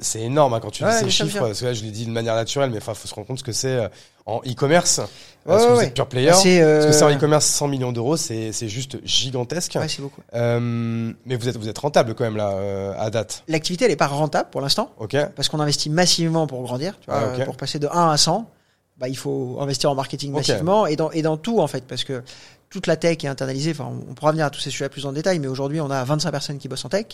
c'est- 0.00 0.20
énorme 0.20 0.54
hein, 0.54 0.60
quand 0.62 0.70
tu 0.70 0.84
Ouais, 0.84 0.90
dis 0.98 1.04
ces 1.04 1.10
chiffres. 1.10 1.40
Parce 1.40 1.60
que 1.60 1.66
là, 1.66 1.74
je 1.74 1.82
l'ai 1.82 1.90
dit 1.90 2.06
de 2.06 2.10
manière 2.10 2.34
naturelle, 2.36 2.70
mais 2.70 2.78
enfin, 2.78 2.94
faut 2.94 3.06
se 3.08 3.14
rendre 3.14 3.26
compte 3.26 3.38
ce 3.38 3.44
que 3.44 3.52
c'est 3.52 3.68
euh, 3.76 3.88
en 4.24 4.38
e-commerce. 4.46 4.98
Ouais, 4.98 5.04
parce 5.44 5.66
que 5.66 5.72
vous 5.72 5.80
êtes 5.82 5.94
pure 5.94 6.06
player. 6.08 6.32
C'est, 6.32 6.60
Parce 6.62 6.86
que 6.86 6.92
c'est 6.92 7.02
en 7.04 7.10
euh, 7.10 7.16
e-commerce 7.16 7.44
100 7.44 7.68
millions 7.68 7.92
d'euros, 7.92 8.16
c'est 8.16 8.52
c'est 8.52 8.68
juste 8.68 8.96
gigantesque. 9.04 9.76
Ouais, 9.78 9.88
c'est 9.88 10.00
beaucoup. 10.00 10.22
Euh, 10.34 11.12
mais 11.26 11.36
vous 11.36 11.48
êtes 11.48 11.56
vous 11.58 11.68
êtes 11.68 11.78
rentable 11.78 12.14
quand 12.14 12.24
même 12.24 12.36
là 12.36 12.50
euh, 12.52 12.94
à 12.98 13.10
date. 13.10 13.42
L'activité, 13.48 13.84
elle 13.84 13.90
est 13.90 13.96
pas 13.96 14.06
rentable 14.06 14.48
pour 14.50 14.60
l'instant. 14.62 14.90
Ok. 14.98 15.16
parce 15.36 15.48
qu'on 15.50 15.60
investit 15.60 15.90
massivement 15.90 16.46
pour 16.46 16.62
grandir. 16.62 16.96
Tu 17.00 17.10
vois, 17.10 17.20
Ah, 17.20 17.40
euh, 17.40 17.44
Pour 17.44 17.56
passer 17.56 17.78
de 17.78 17.88
1 17.88 18.10
à 18.10 18.16
100, 18.16 18.48
bah, 18.96 19.08
il 19.08 19.16
faut 19.18 19.58
investir 19.60 19.90
en 19.90 19.94
marketing 19.94 20.32
massivement 20.32 20.86
et 20.86 20.96
dans, 20.96 21.10
et 21.10 21.20
dans 21.20 21.36
tout 21.36 21.58
en 21.60 21.66
fait, 21.66 21.84
parce 21.84 22.04
que 22.04 22.22
toute 22.70 22.86
la 22.86 22.96
tech 22.96 23.18
est 23.24 23.28
internalisée. 23.28 23.70
Enfin, 23.72 23.84
on 23.90 24.10
on 24.10 24.14
pourra 24.14 24.32
venir 24.32 24.46
à 24.46 24.50
tous 24.50 24.60
ces 24.60 24.70
sujets 24.70 24.88
plus 24.88 25.06
en 25.06 25.12
détail, 25.12 25.38
mais 25.38 25.46
aujourd'hui, 25.48 25.80
on 25.80 25.90
a 25.90 26.02
25 26.04 26.30
personnes 26.30 26.58
qui 26.58 26.68
bossent 26.68 26.84
en 26.84 26.88
tech. 26.88 27.06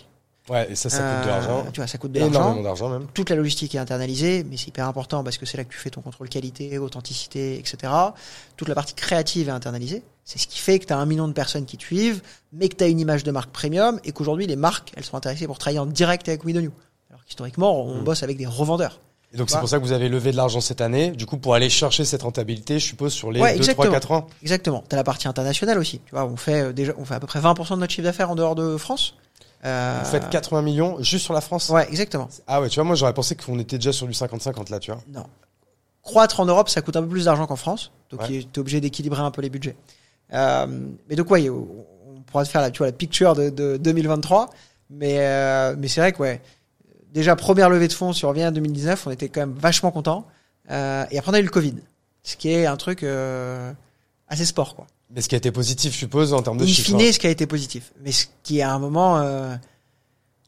Ouais, 0.48 0.72
et 0.72 0.74
ça, 0.74 0.88
ça 0.90 0.98
coûte 0.98 1.06
de 1.24 1.28
Euh, 1.28 1.32
l'argent. 1.32 1.66
Tu 1.72 1.80
vois, 1.80 1.86
ça 1.86 1.98
coûte 1.98 2.12
de 2.12 2.18
l'argent. 2.18 2.34
Énormément 2.40 2.62
d'argent 2.62 2.88
même. 2.88 3.06
Toute 3.14 3.30
la 3.30 3.36
logistique 3.36 3.74
est 3.74 3.78
internalisée, 3.78 4.42
mais 4.48 4.56
c'est 4.56 4.68
hyper 4.68 4.88
important 4.88 5.22
parce 5.22 5.36
que 5.38 5.46
c'est 5.46 5.56
là 5.58 5.64
que 5.64 5.70
tu 5.72 5.78
fais 5.78 5.90
ton 5.90 6.00
contrôle 6.00 6.28
qualité, 6.28 6.78
authenticité, 6.78 7.58
etc. 7.58 7.92
Toute 8.56 8.68
la 8.68 8.74
partie 8.74 8.94
créative 8.94 9.48
est 9.48 9.52
internalisée. 9.52 10.02
C'est 10.24 10.38
ce 10.38 10.46
qui 10.48 10.58
fait 10.58 10.78
que 10.78 10.86
tu 10.86 10.92
as 10.92 10.98
un 10.98 11.06
million 11.06 11.28
de 11.28 11.32
personnes 11.34 11.66
qui 11.66 11.76
te 11.76 11.82
suivent, 11.84 12.22
mais 12.52 12.68
que 12.68 12.76
tu 12.76 12.84
as 12.84 12.88
une 12.88 12.98
image 13.00 13.22
de 13.22 13.30
marque 13.30 13.50
premium 13.50 14.00
et 14.04 14.12
qu'aujourd'hui, 14.12 14.46
les 14.46 14.56
marques, 14.56 14.92
elles 14.96 15.04
sont 15.04 15.16
intéressées 15.16 15.46
pour 15.46 15.58
travailler 15.58 15.78
en 15.78 15.86
direct 15.86 16.28
avec 16.28 16.44
We 16.44 16.54
The 16.54 16.58
New. 16.58 16.72
Alors 17.10 17.24
qu'historiquement, 17.24 17.84
on 17.84 18.00
Mm. 18.00 18.04
bosse 18.04 18.22
avec 18.22 18.36
des 18.38 18.46
revendeurs. 18.46 18.98
Et 19.32 19.36
donc 19.36 19.48
c'est 19.48 19.52
Voilà. 19.54 19.60
pour 19.60 19.68
ça 19.68 19.78
que 19.78 19.84
vous 19.84 19.92
avez 19.92 20.08
levé 20.08 20.32
de 20.32 20.36
l'argent 20.36 20.60
cette 20.60 20.80
année, 20.80 21.10
du 21.12 21.24
coup 21.24 21.36
pour 21.36 21.54
aller 21.54 21.70
chercher 21.70 22.04
cette 22.04 22.22
rentabilité, 22.22 22.78
je 22.80 22.86
suppose 22.86 23.12
sur 23.12 23.30
les 23.30 23.40
Ouais, 23.40 23.56
2 23.56 23.62
3 23.62 23.86
exactement. 23.86 23.92
4 23.92 24.10
ans. 24.12 24.26
Exactement. 24.42 24.84
T'as 24.88 24.96
la 24.96 25.04
partie 25.04 25.28
internationale 25.28 25.78
aussi. 25.78 26.00
Tu 26.04 26.10
vois, 26.12 26.24
on 26.24 26.36
fait 26.36 26.60
euh, 26.62 26.72
déjà, 26.72 26.92
on 26.98 27.04
fait 27.04 27.14
à 27.14 27.20
peu 27.20 27.26
près 27.28 27.38
20% 27.40 27.74
de 27.76 27.80
notre 27.80 27.92
chiffre 27.92 28.04
d'affaires 28.04 28.30
en 28.30 28.34
dehors 28.34 28.54
de 28.56 28.76
France. 28.76 29.14
Euh, 29.64 30.00
Vous 30.02 30.10
faites 30.10 30.28
80 30.30 30.62
millions 30.62 31.00
juste 31.02 31.24
sur 31.24 31.34
la 31.34 31.40
France? 31.40 31.68
Ouais, 31.68 31.86
exactement. 31.90 32.28
Ah 32.48 32.60
ouais, 32.60 32.68
tu 32.68 32.76
vois 32.76 32.84
moi 32.84 32.96
j'aurais 32.96 33.14
pensé 33.14 33.36
qu'on 33.36 33.58
était 33.60 33.76
déjà 33.76 33.92
sur 33.92 34.06
du 34.06 34.14
50 34.14 34.40
50 34.42 34.68
là, 34.70 34.78
tu 34.80 34.90
vois. 34.90 35.00
Non. 35.12 35.26
Croître 36.02 36.40
en 36.40 36.46
Europe, 36.46 36.68
ça 36.68 36.80
coûte 36.82 36.96
un 36.96 37.02
peu 37.02 37.08
plus 37.08 37.26
d'argent 37.26 37.46
qu'en 37.46 37.56
France. 37.56 37.92
Donc, 38.10 38.22
Ouais. 38.22 38.26
tu 38.28 38.34
es 38.56 38.58
obligé 38.58 38.80
d'équilibrer 38.80 39.20
un 39.20 39.30
peu 39.30 39.42
les 39.42 39.50
budgets. 39.50 39.76
Euh, 40.32 40.66
mais 41.08 41.14
donc, 41.16 41.30
ouais, 41.30 41.48
on 41.50 41.66
on 42.16 42.22
pourra 42.22 42.44
te 42.44 42.50
faire 42.50 42.60
la, 42.62 42.70
tu 42.70 42.78
vois, 42.78 42.86
la 42.86 42.92
picture 42.92 43.34
de, 43.34 43.50
de 43.50 43.76
2023. 43.76 44.50
Mais, 44.90 45.16
euh, 45.20 45.74
mais 45.78 45.88
c'est 45.88 46.00
vrai 46.00 46.12
que, 46.12 46.18
ouais, 46.18 46.40
déjà, 47.12 47.36
première 47.36 47.70
levée 47.70 47.88
de 47.88 47.92
fonds, 47.92 48.12
si 48.12 48.24
on 48.24 48.28
revient 48.28 48.44
à 48.44 48.50
2019, 48.50 49.06
on 49.06 49.10
était 49.10 49.28
quand 49.28 49.40
même 49.40 49.54
vachement 49.54 49.90
contents. 49.90 50.26
Euh, 50.70 51.04
et 51.10 51.18
après, 51.18 51.30
on 51.30 51.34
a 51.34 51.40
eu 51.40 51.44
le 51.44 51.50
Covid. 51.50 51.74
Ce 52.22 52.36
qui 52.36 52.50
est 52.50 52.66
un 52.66 52.76
truc 52.76 53.02
euh, 53.02 53.72
assez 54.28 54.44
sport, 54.44 54.74
quoi. 54.74 54.86
Mais 55.12 55.22
ce 55.22 55.28
qui 55.28 55.34
a 55.34 55.38
été 55.38 55.50
positif, 55.50 55.92
je 55.92 55.98
suppose, 55.98 56.32
en 56.32 56.42
termes 56.42 56.58
de 56.58 56.62
in 56.62 56.66
chiffres. 56.66 56.96
fine, 56.96 57.12
ce 57.12 57.18
qui 57.18 57.26
a 57.26 57.30
été 57.30 57.46
positif. 57.46 57.92
Mais 58.02 58.12
ce 58.12 58.26
qui 58.44 58.58
est 58.58 58.62
à 58.62 58.72
un 58.72 58.78
moment, 58.78 59.18
euh, 59.18 59.56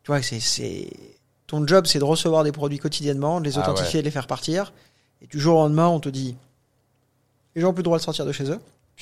tu 0.04 0.08
vois, 0.08 0.22
c'est, 0.22 0.38
c'est, 0.38 0.88
ton 1.48 1.66
job, 1.66 1.86
c'est 1.86 1.98
de 1.98 2.04
recevoir 2.04 2.44
des 2.44 2.52
produits 2.52 2.78
quotidiennement, 2.78 3.40
de 3.40 3.46
les 3.46 3.58
Ah 3.58 3.62
authentifier, 3.62 4.00
de 4.00 4.04
les 4.04 4.12
faire 4.12 4.28
partir. 4.28 4.72
Et 5.20 5.26
du 5.26 5.40
jour 5.40 5.56
au 5.56 5.62
lendemain, 5.62 5.88
on 5.88 5.98
te 5.98 6.08
dit, 6.08 6.36
les 7.56 7.62
gens 7.62 7.70
ont 7.70 7.72
plus 7.72 7.80
le 7.80 7.84
droit 7.84 7.98
de 7.98 8.02
sortir 8.02 8.24
de 8.24 8.30
chez 8.30 8.50
eux. 8.50 8.60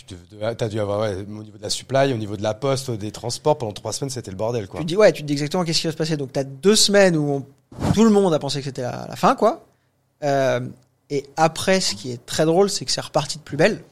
De- 0.08 0.54
t'as 0.54 0.68
dû 0.68 0.80
avoir 0.80 1.00
ouais, 1.00 1.14
au 1.16 1.42
niveau 1.42 1.58
de 1.58 1.62
la 1.62 1.68
supply, 1.70 2.12
au 2.12 2.16
niveau 2.16 2.36
de 2.36 2.42
la 2.42 2.54
poste, 2.54 2.90
des 2.90 3.12
transports 3.12 3.58
pendant 3.58 3.72
trois 3.72 3.92
semaines, 3.92 4.08
c'était 4.10 4.30
le 4.30 4.36
bordel 4.36 4.66
quoi. 4.66 4.80
Tu 4.80 4.86
te 4.86 4.88
dis, 4.88 4.96
ouais, 4.96 5.12
tu 5.12 5.22
te 5.22 5.26
dis 5.26 5.34
exactement 5.34 5.62
qu'est-ce 5.62 5.80
qui 5.80 5.86
va 5.88 5.92
se 5.92 5.96
passer. 5.96 6.16
Donc, 6.16 6.32
t'as 6.32 6.44
deux 6.44 6.74
semaines 6.76 7.16
où 7.16 7.30
on- 7.30 7.92
tout 7.92 8.04
le 8.04 8.10
monde 8.10 8.32
a 8.32 8.38
pensé 8.38 8.58
que 8.60 8.64
c'était 8.64 8.82
la, 8.82 9.06
la 9.08 9.16
fin, 9.16 9.34
quoi. 9.36 9.64
Euh, 10.24 10.60
et 11.10 11.26
après, 11.36 11.80
ce 11.80 11.94
qui 11.94 12.10
est 12.12 12.24
très 12.24 12.46
drôle, 12.46 12.70
c'est 12.70 12.84
que 12.84 12.90
c'est 12.92 13.00
reparti 13.00 13.38
de 13.38 13.42
plus 13.42 13.56
belle. 13.56 13.82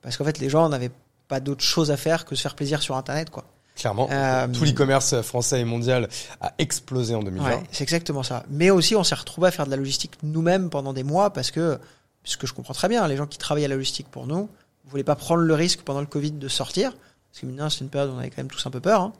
Parce 0.00 0.16
qu'en 0.16 0.24
fait, 0.24 0.38
les 0.38 0.48
gens 0.48 0.68
n'avaient 0.68 0.90
pas 1.28 1.40
d'autre 1.40 1.62
chose 1.64 1.90
à 1.90 1.96
faire 1.96 2.24
que 2.24 2.34
se 2.36 2.42
faire 2.42 2.54
plaisir 2.54 2.80
sur 2.82 2.96
Internet, 2.96 3.30
quoi. 3.30 3.44
Clairement, 3.74 4.06
Euh, 4.12 4.46
tout 4.48 4.64
l'e-commerce 4.64 5.22
français 5.22 5.60
et 5.60 5.64
mondial 5.64 6.08
a 6.40 6.52
explosé 6.58 7.14
en 7.14 7.22
2020. 7.22 7.48
Ouais, 7.48 7.62
c'est 7.72 7.82
exactement 7.82 8.22
ça. 8.22 8.44
Mais 8.50 8.70
aussi, 8.70 8.94
on 8.96 9.02
s'est 9.02 9.14
retrouvé 9.14 9.48
à 9.48 9.50
faire 9.50 9.64
de 9.66 9.70
la 9.70 9.76
logistique 9.78 10.12
nous-mêmes 10.22 10.68
pendant 10.70 10.92
des 10.92 11.04
mois 11.04 11.32
parce 11.32 11.50
que, 11.50 11.78
ce 12.22 12.36
que 12.36 12.46
je 12.46 12.52
comprends 12.52 12.74
très 12.74 12.88
bien, 12.88 13.06
les 13.08 13.16
gens 13.16 13.26
qui 13.26 13.38
travaillent 13.38 13.64
à 13.64 13.68
la 13.68 13.74
logistique 13.76 14.08
pour 14.10 14.26
nous 14.26 14.48
ne 14.84 14.90
voulaient 14.90 15.04
pas 15.04 15.16
prendre 15.16 15.42
le 15.42 15.54
risque 15.54 15.80
pendant 15.82 16.00
le 16.00 16.06
Covid 16.06 16.32
de 16.32 16.48
sortir. 16.48 16.92
Parce 17.30 17.40
que 17.40 17.46
maintenant, 17.46 17.70
c'est 17.70 17.80
une 17.80 17.88
période 17.88 18.10
où 18.10 18.14
on 18.14 18.18
avait 18.18 18.30
quand 18.30 18.38
même 18.38 18.50
tous 18.50 18.64
un 18.66 18.70
peu 18.70 18.80
peur. 18.80 19.00
hein. 19.00 19.12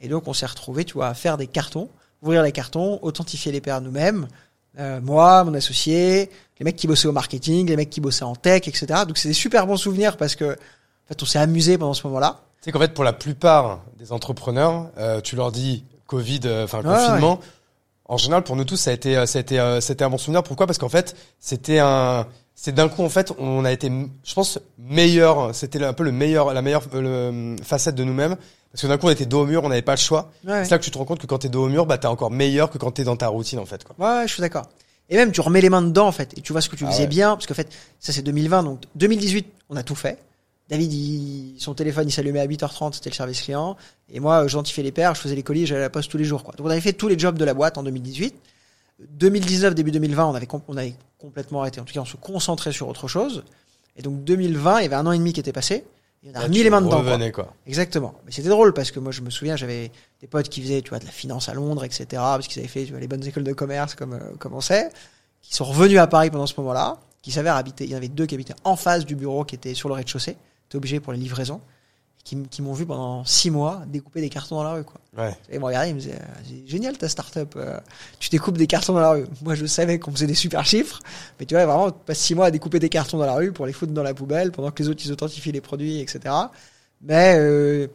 Et 0.00 0.08
donc, 0.08 0.28
on 0.28 0.32
s'est 0.32 0.46
retrouvé, 0.46 0.84
tu 0.84 0.94
vois, 0.94 1.08
à 1.08 1.14
faire 1.14 1.36
des 1.36 1.46
cartons, 1.48 1.88
ouvrir 2.22 2.42
les 2.42 2.52
cartons, 2.52 2.98
authentifier 3.02 3.50
les 3.52 3.60
paires 3.60 3.80
nous-mêmes. 3.80 4.28
Euh, 4.78 5.00
moi, 5.00 5.42
mon 5.42 5.54
associé, 5.54 6.30
les 6.60 6.64
mecs 6.64 6.76
qui 6.76 6.86
bossaient 6.86 7.08
au 7.08 7.12
marketing, 7.12 7.66
les 7.68 7.76
mecs 7.76 7.90
qui 7.90 8.00
bossaient 8.00 8.24
en 8.24 8.36
tech, 8.36 8.68
etc. 8.68 8.86
Donc, 9.06 9.18
c'est 9.18 9.28
des 9.28 9.34
super 9.34 9.66
bons 9.66 9.76
souvenirs 9.76 10.16
parce 10.16 10.36
que, 10.36 10.52
en 10.52 11.08
fait, 11.08 11.20
on 11.22 11.26
s'est 11.26 11.38
amusé 11.40 11.78
pendant 11.78 11.94
ce 11.94 12.06
moment-là. 12.06 12.42
Sais 12.60 12.70
qu'en 12.70 12.78
fait, 12.78 12.94
pour 12.94 13.02
la 13.04 13.12
plupart 13.12 13.80
des 13.98 14.12
entrepreneurs, 14.12 14.90
euh, 14.98 15.20
tu 15.20 15.34
leur 15.36 15.50
dis 15.50 15.84
Covid, 16.06 16.40
euh, 16.44 16.64
enfin 16.64 16.78
Ouais, 16.82 16.94
confinement. 16.94 17.40
En 18.08 18.16
général, 18.16 18.42
pour 18.42 18.56
nous 18.56 18.64
tous, 18.64 18.76
ça 18.76 18.90
a 18.90 18.94
été, 18.94 19.16
euh, 19.16 19.26
ça 19.26 19.38
a 19.38 19.40
été, 19.42 19.60
euh, 19.60 19.80
c'était 19.82 20.02
un 20.02 20.10
bon 20.10 20.16
souvenir. 20.16 20.42
Pourquoi? 20.42 20.66
Parce 20.66 20.78
qu'en 20.78 20.88
fait, 20.88 21.14
c'était 21.38 21.78
un, 21.78 22.26
c'est 22.54 22.74
d'un 22.74 22.88
coup, 22.88 23.02
en 23.02 23.10
fait, 23.10 23.32
on 23.38 23.64
a 23.66 23.70
été, 23.70 23.92
je 24.24 24.34
pense, 24.34 24.58
meilleur. 24.78 25.54
C'était 25.54 25.84
un 25.84 25.92
peu 25.92 26.04
le 26.04 26.12
meilleur, 26.12 26.54
la 26.54 26.62
meilleure 26.62 26.84
euh, 26.94 27.56
le, 27.56 27.62
facette 27.62 27.94
de 27.94 28.04
nous-mêmes. 28.04 28.36
Parce 28.72 28.82
que 28.82 28.86
d'un 28.86 28.96
coup, 28.96 29.06
on 29.06 29.10
était 29.10 29.26
dos 29.26 29.42
au 29.42 29.46
mur, 29.46 29.62
on 29.64 29.68
n'avait 29.68 29.82
pas 29.82 29.92
le 29.92 29.98
choix. 30.00 30.30
Ouais. 30.46 30.64
C'est 30.64 30.70
là 30.70 30.78
que 30.78 30.84
tu 30.84 30.90
te 30.90 30.96
rends 30.98 31.04
compte 31.04 31.20
que 31.20 31.26
quand 31.26 31.38
t'es 31.38 31.48
dos 31.50 31.64
au 31.64 31.68
mur, 31.68 31.84
bah 31.86 31.98
t'es 31.98 32.06
encore 32.06 32.30
meilleur 32.30 32.70
que 32.70 32.78
quand 32.78 32.90
t'es 32.90 33.04
dans 33.04 33.16
ta 33.16 33.28
routine, 33.28 33.58
en 33.58 33.66
fait. 33.66 33.84
Quoi. 33.84 33.94
Ouais, 33.98 34.20
ouais, 34.20 34.26
je 34.26 34.32
suis 34.32 34.40
d'accord. 34.40 34.66
Et 35.10 35.16
même, 35.16 35.32
tu 35.32 35.40
remets 35.40 35.60
les 35.60 35.70
mains 35.70 35.82
dedans, 35.82 36.06
en 36.06 36.12
fait, 36.12 36.36
et 36.36 36.40
tu 36.40 36.52
vois 36.52 36.60
ce 36.60 36.68
que 36.68 36.76
tu 36.76 36.84
Ah 36.86 36.90
faisais 36.90 37.02
ouais. 37.02 37.06
bien, 37.08 37.30
parce 37.30 37.46
qu'en 37.46 37.54
fait, 37.54 37.68
ça 38.00 38.12
c'est 38.12 38.22
2020, 38.22 38.62
donc 38.62 38.82
2018, 38.94 39.46
on 39.70 39.76
a 39.76 39.82
tout 39.82 39.94
fait. 39.94 40.18
David, 40.68 40.92
il- 40.92 41.54
son 41.58 41.74
téléphone, 41.74 42.08
il 42.08 42.12
s'allumait 42.12 42.40
à 42.40 42.46
8h30, 42.46 42.94
c'était 42.94 43.10
le 43.10 43.14
service 43.14 43.40
client. 43.42 43.76
Et 44.10 44.20
moi, 44.20 44.46
j'identifiais 44.46 44.82
les 44.82 44.92
paires, 44.92 45.14
je 45.14 45.20
faisais 45.20 45.34
les 45.34 45.42
colis, 45.42 45.66
j'allais 45.66 45.80
à 45.80 45.84
la 45.84 45.90
poste 45.90 46.10
tous 46.10 46.18
les 46.18 46.24
jours, 46.24 46.44
quoi. 46.44 46.54
Donc 46.56 46.66
on 46.66 46.70
avait 46.70 46.80
fait 46.80 46.92
tous 46.92 47.08
les 47.08 47.18
jobs 47.18 47.38
de 47.38 47.44
la 47.44 47.54
boîte 47.54 47.78
en 47.78 47.82
2018. 47.82 48.34
2019, 49.10 49.74
début 49.74 49.90
2020, 49.92 50.26
on 50.26 50.34
avait, 50.34 50.48
on 50.68 50.76
avait 50.76 50.94
complètement 51.18 51.60
arrêté. 51.60 51.80
En 51.80 51.84
tout 51.84 51.94
cas, 51.94 52.00
on 52.00 52.04
se 52.04 52.16
concentrait 52.16 52.72
sur 52.72 52.88
autre 52.88 53.08
chose. 53.08 53.44
Et 53.96 54.02
donc 54.02 54.24
2020, 54.24 54.80
il 54.80 54.82
y 54.82 54.86
avait 54.86 54.96
un 54.96 55.06
an 55.06 55.12
et 55.12 55.18
demi 55.18 55.32
qui 55.32 55.40
était 55.40 55.52
passé. 55.52 55.84
Et 56.24 56.30
on 56.30 56.30
a 56.30 56.32
Là, 56.40 56.40
remis 56.46 56.62
les 56.64 56.70
mains 56.70 56.80
dedans, 56.82 57.02
quoi. 57.02 57.44
quoi. 57.44 57.54
Exactement. 57.66 58.14
Mais 58.26 58.32
c'était 58.32 58.48
drôle 58.48 58.74
parce 58.74 58.90
que 58.90 58.98
moi, 58.98 59.12
je 59.12 59.20
me 59.22 59.30
souviens, 59.30 59.54
j'avais 59.56 59.92
des 60.20 60.26
potes 60.26 60.48
qui 60.48 60.60
faisaient, 60.60 60.82
tu 60.82 60.88
vois, 60.90 60.98
de 60.98 61.04
la 61.04 61.12
finance 61.12 61.48
à 61.48 61.54
Londres, 61.54 61.84
etc. 61.84 62.06
Parce 62.10 62.48
qu'ils 62.48 62.58
avaient 62.58 62.68
fait, 62.68 62.84
tu 62.84 62.90
vois, 62.90 63.00
les 63.00 63.06
bonnes 63.06 63.24
écoles 63.24 63.44
de 63.44 63.52
commerce, 63.52 63.94
comme, 63.94 64.14
euh, 64.14 64.18
comme 64.38 64.52
on 64.54 64.60
sait, 64.60 64.90
qui 65.42 65.54
sont 65.54 65.64
revenus 65.64 65.98
à 66.00 66.08
Paris 66.08 66.30
pendant 66.30 66.46
ce 66.48 66.54
moment-là, 66.58 66.98
qui 67.22 67.30
s'avèrent 67.30 67.54
habiter. 67.54 67.84
Il 67.84 67.90
y 67.90 67.94
en 67.94 67.98
avait 67.98 68.08
deux 68.08 68.26
qui 68.26 68.34
habitaient 68.34 68.56
en 68.64 68.74
face 68.74 69.04
du 69.06 69.14
bureau, 69.14 69.44
qui 69.44 69.54
étaient 69.54 69.74
sur 69.74 69.88
le 69.88 69.94
rez-de-chaussée. 69.94 70.36
Obligé 70.74 71.00
pour 71.00 71.12
les 71.12 71.18
livraisons. 71.18 71.60
Qui, 72.24 72.60
m'ont 72.60 72.74
vu 72.74 72.84
pendant 72.84 73.24
six 73.24 73.50
mois 73.50 73.84
découper 73.86 74.20
des 74.20 74.28
cartons 74.28 74.56
dans 74.56 74.62
la 74.62 74.72
rue, 74.74 74.84
quoi. 74.84 75.00
Ouais. 75.16 75.34
Et 75.48 75.58
me 75.58 75.64
regardaient, 75.64 75.88
ils 75.88 75.94
me 75.94 76.00
disaient, 76.00 76.12
euh, 76.20 76.42
c'est 76.46 76.68
génial 76.68 76.98
ta 76.98 77.08
start-up, 77.08 77.54
euh, 77.56 77.78
tu 78.18 78.28
découpes 78.28 78.58
des 78.58 78.66
cartons 78.66 78.92
dans 78.92 79.00
la 79.00 79.12
rue. 79.12 79.24
Moi, 79.40 79.54
je 79.54 79.64
savais 79.64 79.98
qu'on 79.98 80.10
faisait 80.12 80.26
des 80.26 80.34
super 80.34 80.66
chiffres, 80.66 80.98
mais 81.40 81.46
tu 81.46 81.54
vois, 81.54 81.64
vraiment, 81.64 81.90
tu 81.90 81.96
passes 82.04 82.18
six 82.18 82.34
mois 82.34 82.44
à 82.46 82.50
découper 82.50 82.80
des 82.80 82.90
cartons 82.90 83.16
dans 83.16 83.24
la 83.24 83.32
rue 83.32 83.50
pour 83.52 83.64
les 83.64 83.72
foutre 83.72 83.92
dans 83.92 84.02
la 84.02 84.12
poubelle, 84.12 84.52
pendant 84.52 84.70
que 84.70 84.82
les 84.82 84.90
autres, 84.90 85.00
ils 85.06 85.10
authentifient 85.10 85.52
les 85.52 85.62
produits, 85.62 86.00
etc. 86.00 86.34
Mais, 87.00 87.36
euh, 87.38 87.86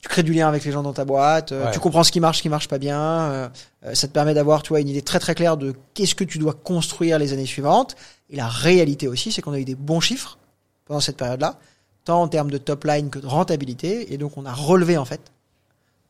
tu 0.00 0.08
crées 0.08 0.24
du 0.24 0.32
lien 0.32 0.48
avec 0.48 0.64
les 0.64 0.72
gens 0.72 0.82
dans 0.82 0.92
ta 0.92 1.04
boîte, 1.04 1.52
euh, 1.52 1.66
Ouais. 1.66 1.70
tu 1.70 1.78
comprends 1.78 2.02
ce 2.02 2.10
qui 2.10 2.18
marche, 2.18 2.38
ce 2.38 2.42
qui 2.42 2.48
marche 2.48 2.66
pas 2.66 2.78
bien, 2.78 3.52
ça 3.92 4.08
te 4.08 4.12
permet 4.12 4.34
d'avoir, 4.34 4.64
tu 4.64 4.70
vois, 4.70 4.80
une 4.80 4.88
idée 4.88 5.02
très 5.02 5.20
très 5.20 5.36
claire 5.36 5.56
de 5.56 5.74
qu'est-ce 5.94 6.16
que 6.16 6.24
tu 6.24 6.38
dois 6.38 6.54
construire 6.54 7.20
les 7.20 7.32
années 7.32 7.46
suivantes. 7.46 7.94
Et 8.30 8.36
la 8.36 8.48
réalité 8.48 9.06
aussi, 9.06 9.30
c'est 9.30 9.42
qu'on 9.42 9.52
a 9.52 9.60
eu 9.60 9.64
des 9.64 9.76
bons 9.76 10.00
chiffres 10.00 10.38
pendant 10.88 11.00
cette 11.00 11.18
période-là, 11.18 11.58
tant 12.04 12.22
en 12.22 12.28
termes 12.28 12.50
de 12.50 12.58
top 12.58 12.84
line 12.84 13.10
que 13.10 13.20
de 13.20 13.26
rentabilité. 13.26 14.12
Et 14.12 14.18
donc, 14.18 14.36
on 14.36 14.46
a 14.46 14.52
relevé, 14.52 14.96
en 14.96 15.04
fait, 15.04 15.20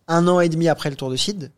un 0.06 0.26
an 0.28 0.40
et 0.40 0.48
demi 0.48 0.68
après 0.68 0.88
le 0.88 0.96
tour 0.96 1.10
de 1.10 1.16
Seed, 1.16 1.50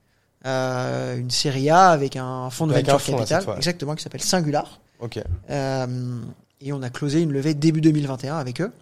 euh, 0.47 1.19
une 1.19 1.31
série 1.31 1.69
A 1.69 1.91
avec 1.91 2.17
un 2.17 2.49
fonds 2.51 2.67
de 2.67 2.73
Avec 2.73 2.87
venture 2.87 3.01
fonds, 3.01 3.17
capital, 3.19 3.45
exactement, 3.57 3.95
qui 3.95 4.03
s'appelle 4.03 4.23
Singular. 4.23 4.81
Ok. 4.99 5.21
Euh, 5.51 6.21
et 6.61 6.73
on 6.73 6.83
a 6.83 6.91
closé 6.91 7.21
une 7.21 7.33
levée 7.33 7.55
début 7.55 7.81
2021 7.81 8.37
avec 8.39 8.61
eux. 8.61 8.73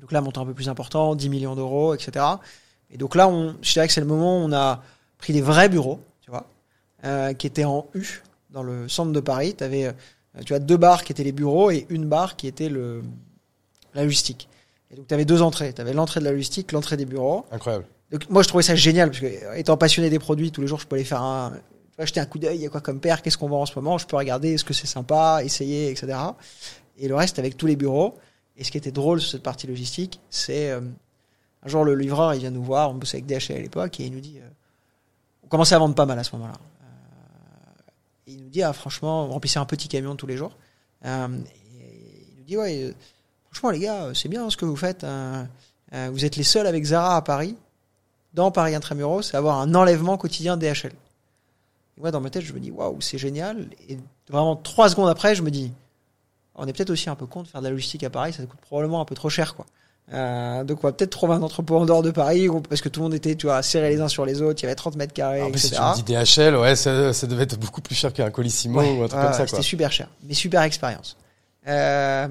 Donc 0.00 0.10
là, 0.10 0.20
montant 0.20 0.42
un 0.42 0.46
peu 0.46 0.54
plus 0.54 0.68
important, 0.68 1.14
10 1.14 1.28
millions 1.28 1.54
d'euros, 1.54 1.94
etc. 1.94 2.24
Et 2.90 2.98
donc 2.98 3.14
là, 3.14 3.28
on, 3.28 3.54
je 3.62 3.72
dirais 3.72 3.86
que 3.86 3.92
c'est 3.92 4.00
le 4.00 4.06
moment 4.06 4.38
où 4.38 4.40
on 4.40 4.52
a 4.52 4.82
pris 5.18 5.32
des 5.32 5.40
vrais 5.40 5.68
bureaux, 5.68 6.00
tu 6.20 6.30
vois, 6.30 6.48
euh, 7.04 7.32
qui 7.32 7.46
étaient 7.46 7.64
en 7.64 7.86
U, 7.94 8.22
dans 8.50 8.64
le 8.64 8.88
centre 8.88 9.12
de 9.12 9.20
Paris. 9.20 9.54
Tu 9.56 9.62
avais, 9.62 9.94
tu 10.44 10.52
as 10.54 10.58
deux 10.58 10.76
bars 10.76 11.04
qui 11.04 11.12
étaient 11.12 11.22
les 11.22 11.32
bureaux 11.32 11.70
et 11.70 11.86
une 11.88 12.06
barre 12.06 12.34
qui 12.34 12.48
était 12.48 12.68
le, 12.68 13.02
la 13.94 14.04
logistique. 14.04 14.48
Et 14.90 14.96
donc 14.96 15.06
tu 15.06 15.14
avais 15.14 15.24
deux 15.24 15.42
entrées. 15.42 15.72
Tu 15.72 15.80
avais 15.80 15.92
l'entrée 15.92 16.20
de 16.20 16.24
la 16.24 16.32
logistique, 16.32 16.72
l'entrée 16.72 16.96
des 16.96 17.06
bureaux. 17.06 17.46
Incroyable. 17.50 17.86
Donc 18.10 18.28
moi 18.28 18.42
je 18.42 18.48
trouvais 18.48 18.62
ça 18.62 18.74
génial 18.74 19.10
parce 19.10 19.20
que 19.20 19.26
euh, 19.26 19.54
étant 19.54 19.76
passionné 19.76 20.10
des 20.10 20.18
produits, 20.18 20.50
tous 20.50 20.60
les 20.60 20.66
jours 20.66 20.78
je 20.78 20.86
peux 20.86 20.96
aller 20.96 21.04
faire 21.04 21.22
un, 21.22 21.52
jeter 21.98 22.20
un 22.20 22.26
coup 22.26 22.38
d'œil, 22.38 22.56
il 22.56 22.62
y 22.62 22.66
a 22.66 22.68
quoi 22.68 22.80
comme 22.80 23.00
paire, 23.00 23.22
qu'est-ce 23.22 23.38
qu'on 23.38 23.48
vend 23.48 23.62
en 23.62 23.66
ce 23.66 23.72
moment, 23.76 23.96
je 23.96 24.06
peux 24.06 24.16
regarder, 24.16 24.52
est-ce 24.52 24.64
que 24.64 24.74
c'est 24.74 24.86
sympa, 24.86 25.40
essayer, 25.44 25.90
etc. 25.90 26.18
Et 26.98 27.08
le 27.08 27.14
reste 27.14 27.38
avec 27.38 27.56
tous 27.56 27.66
les 27.66 27.76
bureaux. 27.76 28.18
Et 28.56 28.64
ce 28.64 28.70
qui 28.70 28.76
était 28.76 28.92
drôle 28.92 29.20
sur 29.20 29.30
cette 29.30 29.42
partie 29.42 29.66
logistique, 29.66 30.20
c'est 30.28 30.70
euh, 30.70 30.80
un 31.62 31.68
jour 31.68 31.84
le 31.84 31.94
livreur 31.94 32.34
il 32.34 32.40
vient 32.40 32.50
nous 32.50 32.62
voir, 32.62 32.90
on 32.90 32.94
bossait 32.94 33.18
avec 33.18 33.26
DHL 33.26 33.56
à 33.56 33.60
l'époque 33.60 33.98
et 34.00 34.04
il 34.04 34.12
nous 34.12 34.20
dit, 34.20 34.38
euh, 34.38 34.48
on 35.44 35.48
commençait 35.48 35.74
à 35.74 35.78
vendre 35.78 35.94
pas 35.94 36.06
mal 36.06 36.18
à 36.18 36.24
ce 36.24 36.34
moment-là. 36.36 36.54
Euh, 36.82 37.82
il 38.26 38.42
nous 38.42 38.48
dit 38.48 38.62
ah 38.62 38.72
franchement, 38.72 39.26
on 39.26 39.30
remplissait 39.30 39.58
un 39.58 39.64
petit 39.64 39.88
camion 39.88 40.16
tous 40.16 40.26
les 40.26 40.36
jours. 40.36 40.56
Euh, 41.04 41.28
et 41.28 42.28
il 42.30 42.38
nous 42.38 42.44
dit 42.44 42.56
ouais, 42.56 42.84
euh, 42.84 42.92
franchement 43.52 43.70
les 43.70 43.80
gars, 43.80 44.08
c'est 44.14 44.28
bien 44.28 44.48
ce 44.50 44.56
que 44.56 44.64
vous 44.64 44.76
faites. 44.76 45.04
hein. 45.04 45.46
Euh, 45.94 46.08
vous 46.10 46.24
êtes 46.24 46.36
les 46.36 46.42
seuls 46.42 46.66
avec 46.66 46.84
Zara 46.84 47.16
à 47.16 47.22
Paris 47.22 47.54
dans 48.34 48.50
Paris 48.50 48.74
Intramuros, 48.74 49.22
c'est 49.22 49.36
avoir 49.36 49.58
un 49.60 49.74
enlèvement 49.74 50.16
quotidien 50.16 50.56
DHL. 50.56 50.92
Et 51.98 52.00
moi, 52.00 52.10
dans 52.10 52.20
ma 52.22 52.30
tête, 52.30 52.42
je 52.42 52.54
me 52.54 52.60
dis, 52.60 52.70
waouh, 52.70 52.98
c'est 53.02 53.18
génial. 53.18 53.66
Et 53.90 53.98
vraiment, 54.30 54.56
trois 54.56 54.88
secondes 54.88 55.10
après, 55.10 55.34
je 55.34 55.42
me 55.42 55.50
dis, 55.50 55.70
on 56.54 56.66
est 56.66 56.72
peut-être 56.72 56.88
aussi 56.88 57.10
un 57.10 57.14
peu 57.14 57.26
con 57.26 57.42
de 57.42 57.48
faire 57.48 57.60
de 57.60 57.66
la 57.66 57.70
logistique 57.70 58.02
à 58.04 58.08
Paris, 58.10 58.32
ça 58.32 58.42
coûte 58.44 58.58
probablement 58.62 59.02
un 59.02 59.04
peu 59.04 59.14
trop 59.14 59.28
cher, 59.28 59.54
quoi. 59.54 59.66
Euh, 60.14 60.64
donc 60.64 60.82
on 60.82 60.88
va 60.88 60.92
peut-être 60.92 61.10
trouver 61.10 61.34
un 61.34 61.42
entrepôt 61.42 61.76
en 61.76 61.84
dehors 61.86 62.02
de 62.02 62.10
Paris, 62.10 62.48
parce 62.68 62.80
que 62.80 62.88
tout 62.88 63.00
le 63.00 63.04
monde 63.04 63.14
était, 63.14 63.34
tu 63.36 63.46
vois, 63.46 63.62
serré 63.62 63.90
les 63.90 64.00
uns 64.00 64.08
sur 64.08 64.24
les 64.24 64.40
autres, 64.40 64.60
il 64.60 64.64
y 64.64 64.66
avait 64.66 64.74
30 64.74 64.96
mètres 64.96 65.12
carrés, 65.12 65.42
En 65.42 65.50
plus, 65.50 65.58
si 65.60 65.66
etc. 65.68 65.82
tu 65.94 66.02
me 66.02 66.06
dis 66.06 66.32
DHL, 66.34 66.56
ouais, 66.56 66.74
ça, 66.74 67.12
ça 67.12 67.26
devait 67.26 67.42
être 67.44 67.58
beaucoup 67.58 67.82
plus 67.82 67.94
cher 67.94 68.12
qu'un 68.14 68.30
Colissimo 68.30 68.80
Ouais, 68.80 68.98
ou 68.98 69.02
un 69.02 69.08
truc 69.08 69.20
ouais, 69.20 69.26
comme 69.26 69.34
ça, 69.34 69.46
C'était 69.46 69.60
super 69.62 69.92
cher, 69.92 70.08
mais 70.26 70.32
super 70.34 70.62
expérience. 70.62 71.16
Euh, 71.68 72.28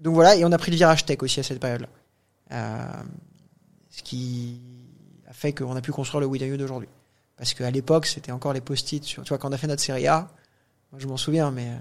donc 0.00 0.14
voilà, 0.14 0.34
et 0.36 0.44
on 0.44 0.52
a 0.52 0.58
pris 0.58 0.70
le 0.70 0.76
virage 0.76 1.04
tech 1.04 1.18
aussi 1.22 1.40
à 1.40 1.42
cette 1.42 1.60
période-là. 1.60 1.88
Euh, 2.52 2.78
ce 3.90 4.02
qui 4.02 4.60
a 5.28 5.32
fait 5.32 5.52
qu'on 5.52 5.76
a 5.76 5.80
pu 5.80 5.92
construire 5.92 6.20
le 6.26 6.36
You 6.36 6.56
d'aujourd'hui. 6.56 6.88
Parce 7.36 7.54
qu'à 7.54 7.70
l'époque, 7.70 8.06
c'était 8.06 8.32
encore 8.32 8.52
les 8.52 8.60
post-it 8.60 9.02
sur, 9.04 9.22
tu 9.22 9.28
vois, 9.30 9.38
quand 9.38 9.48
on 9.48 9.52
a 9.52 9.56
fait 9.56 9.66
notre 9.66 9.82
série 9.82 10.06
A, 10.06 10.28
moi 10.90 10.98
je 10.98 11.06
m'en 11.06 11.16
souviens, 11.16 11.50
mais 11.50 11.66
euh, 11.68 11.76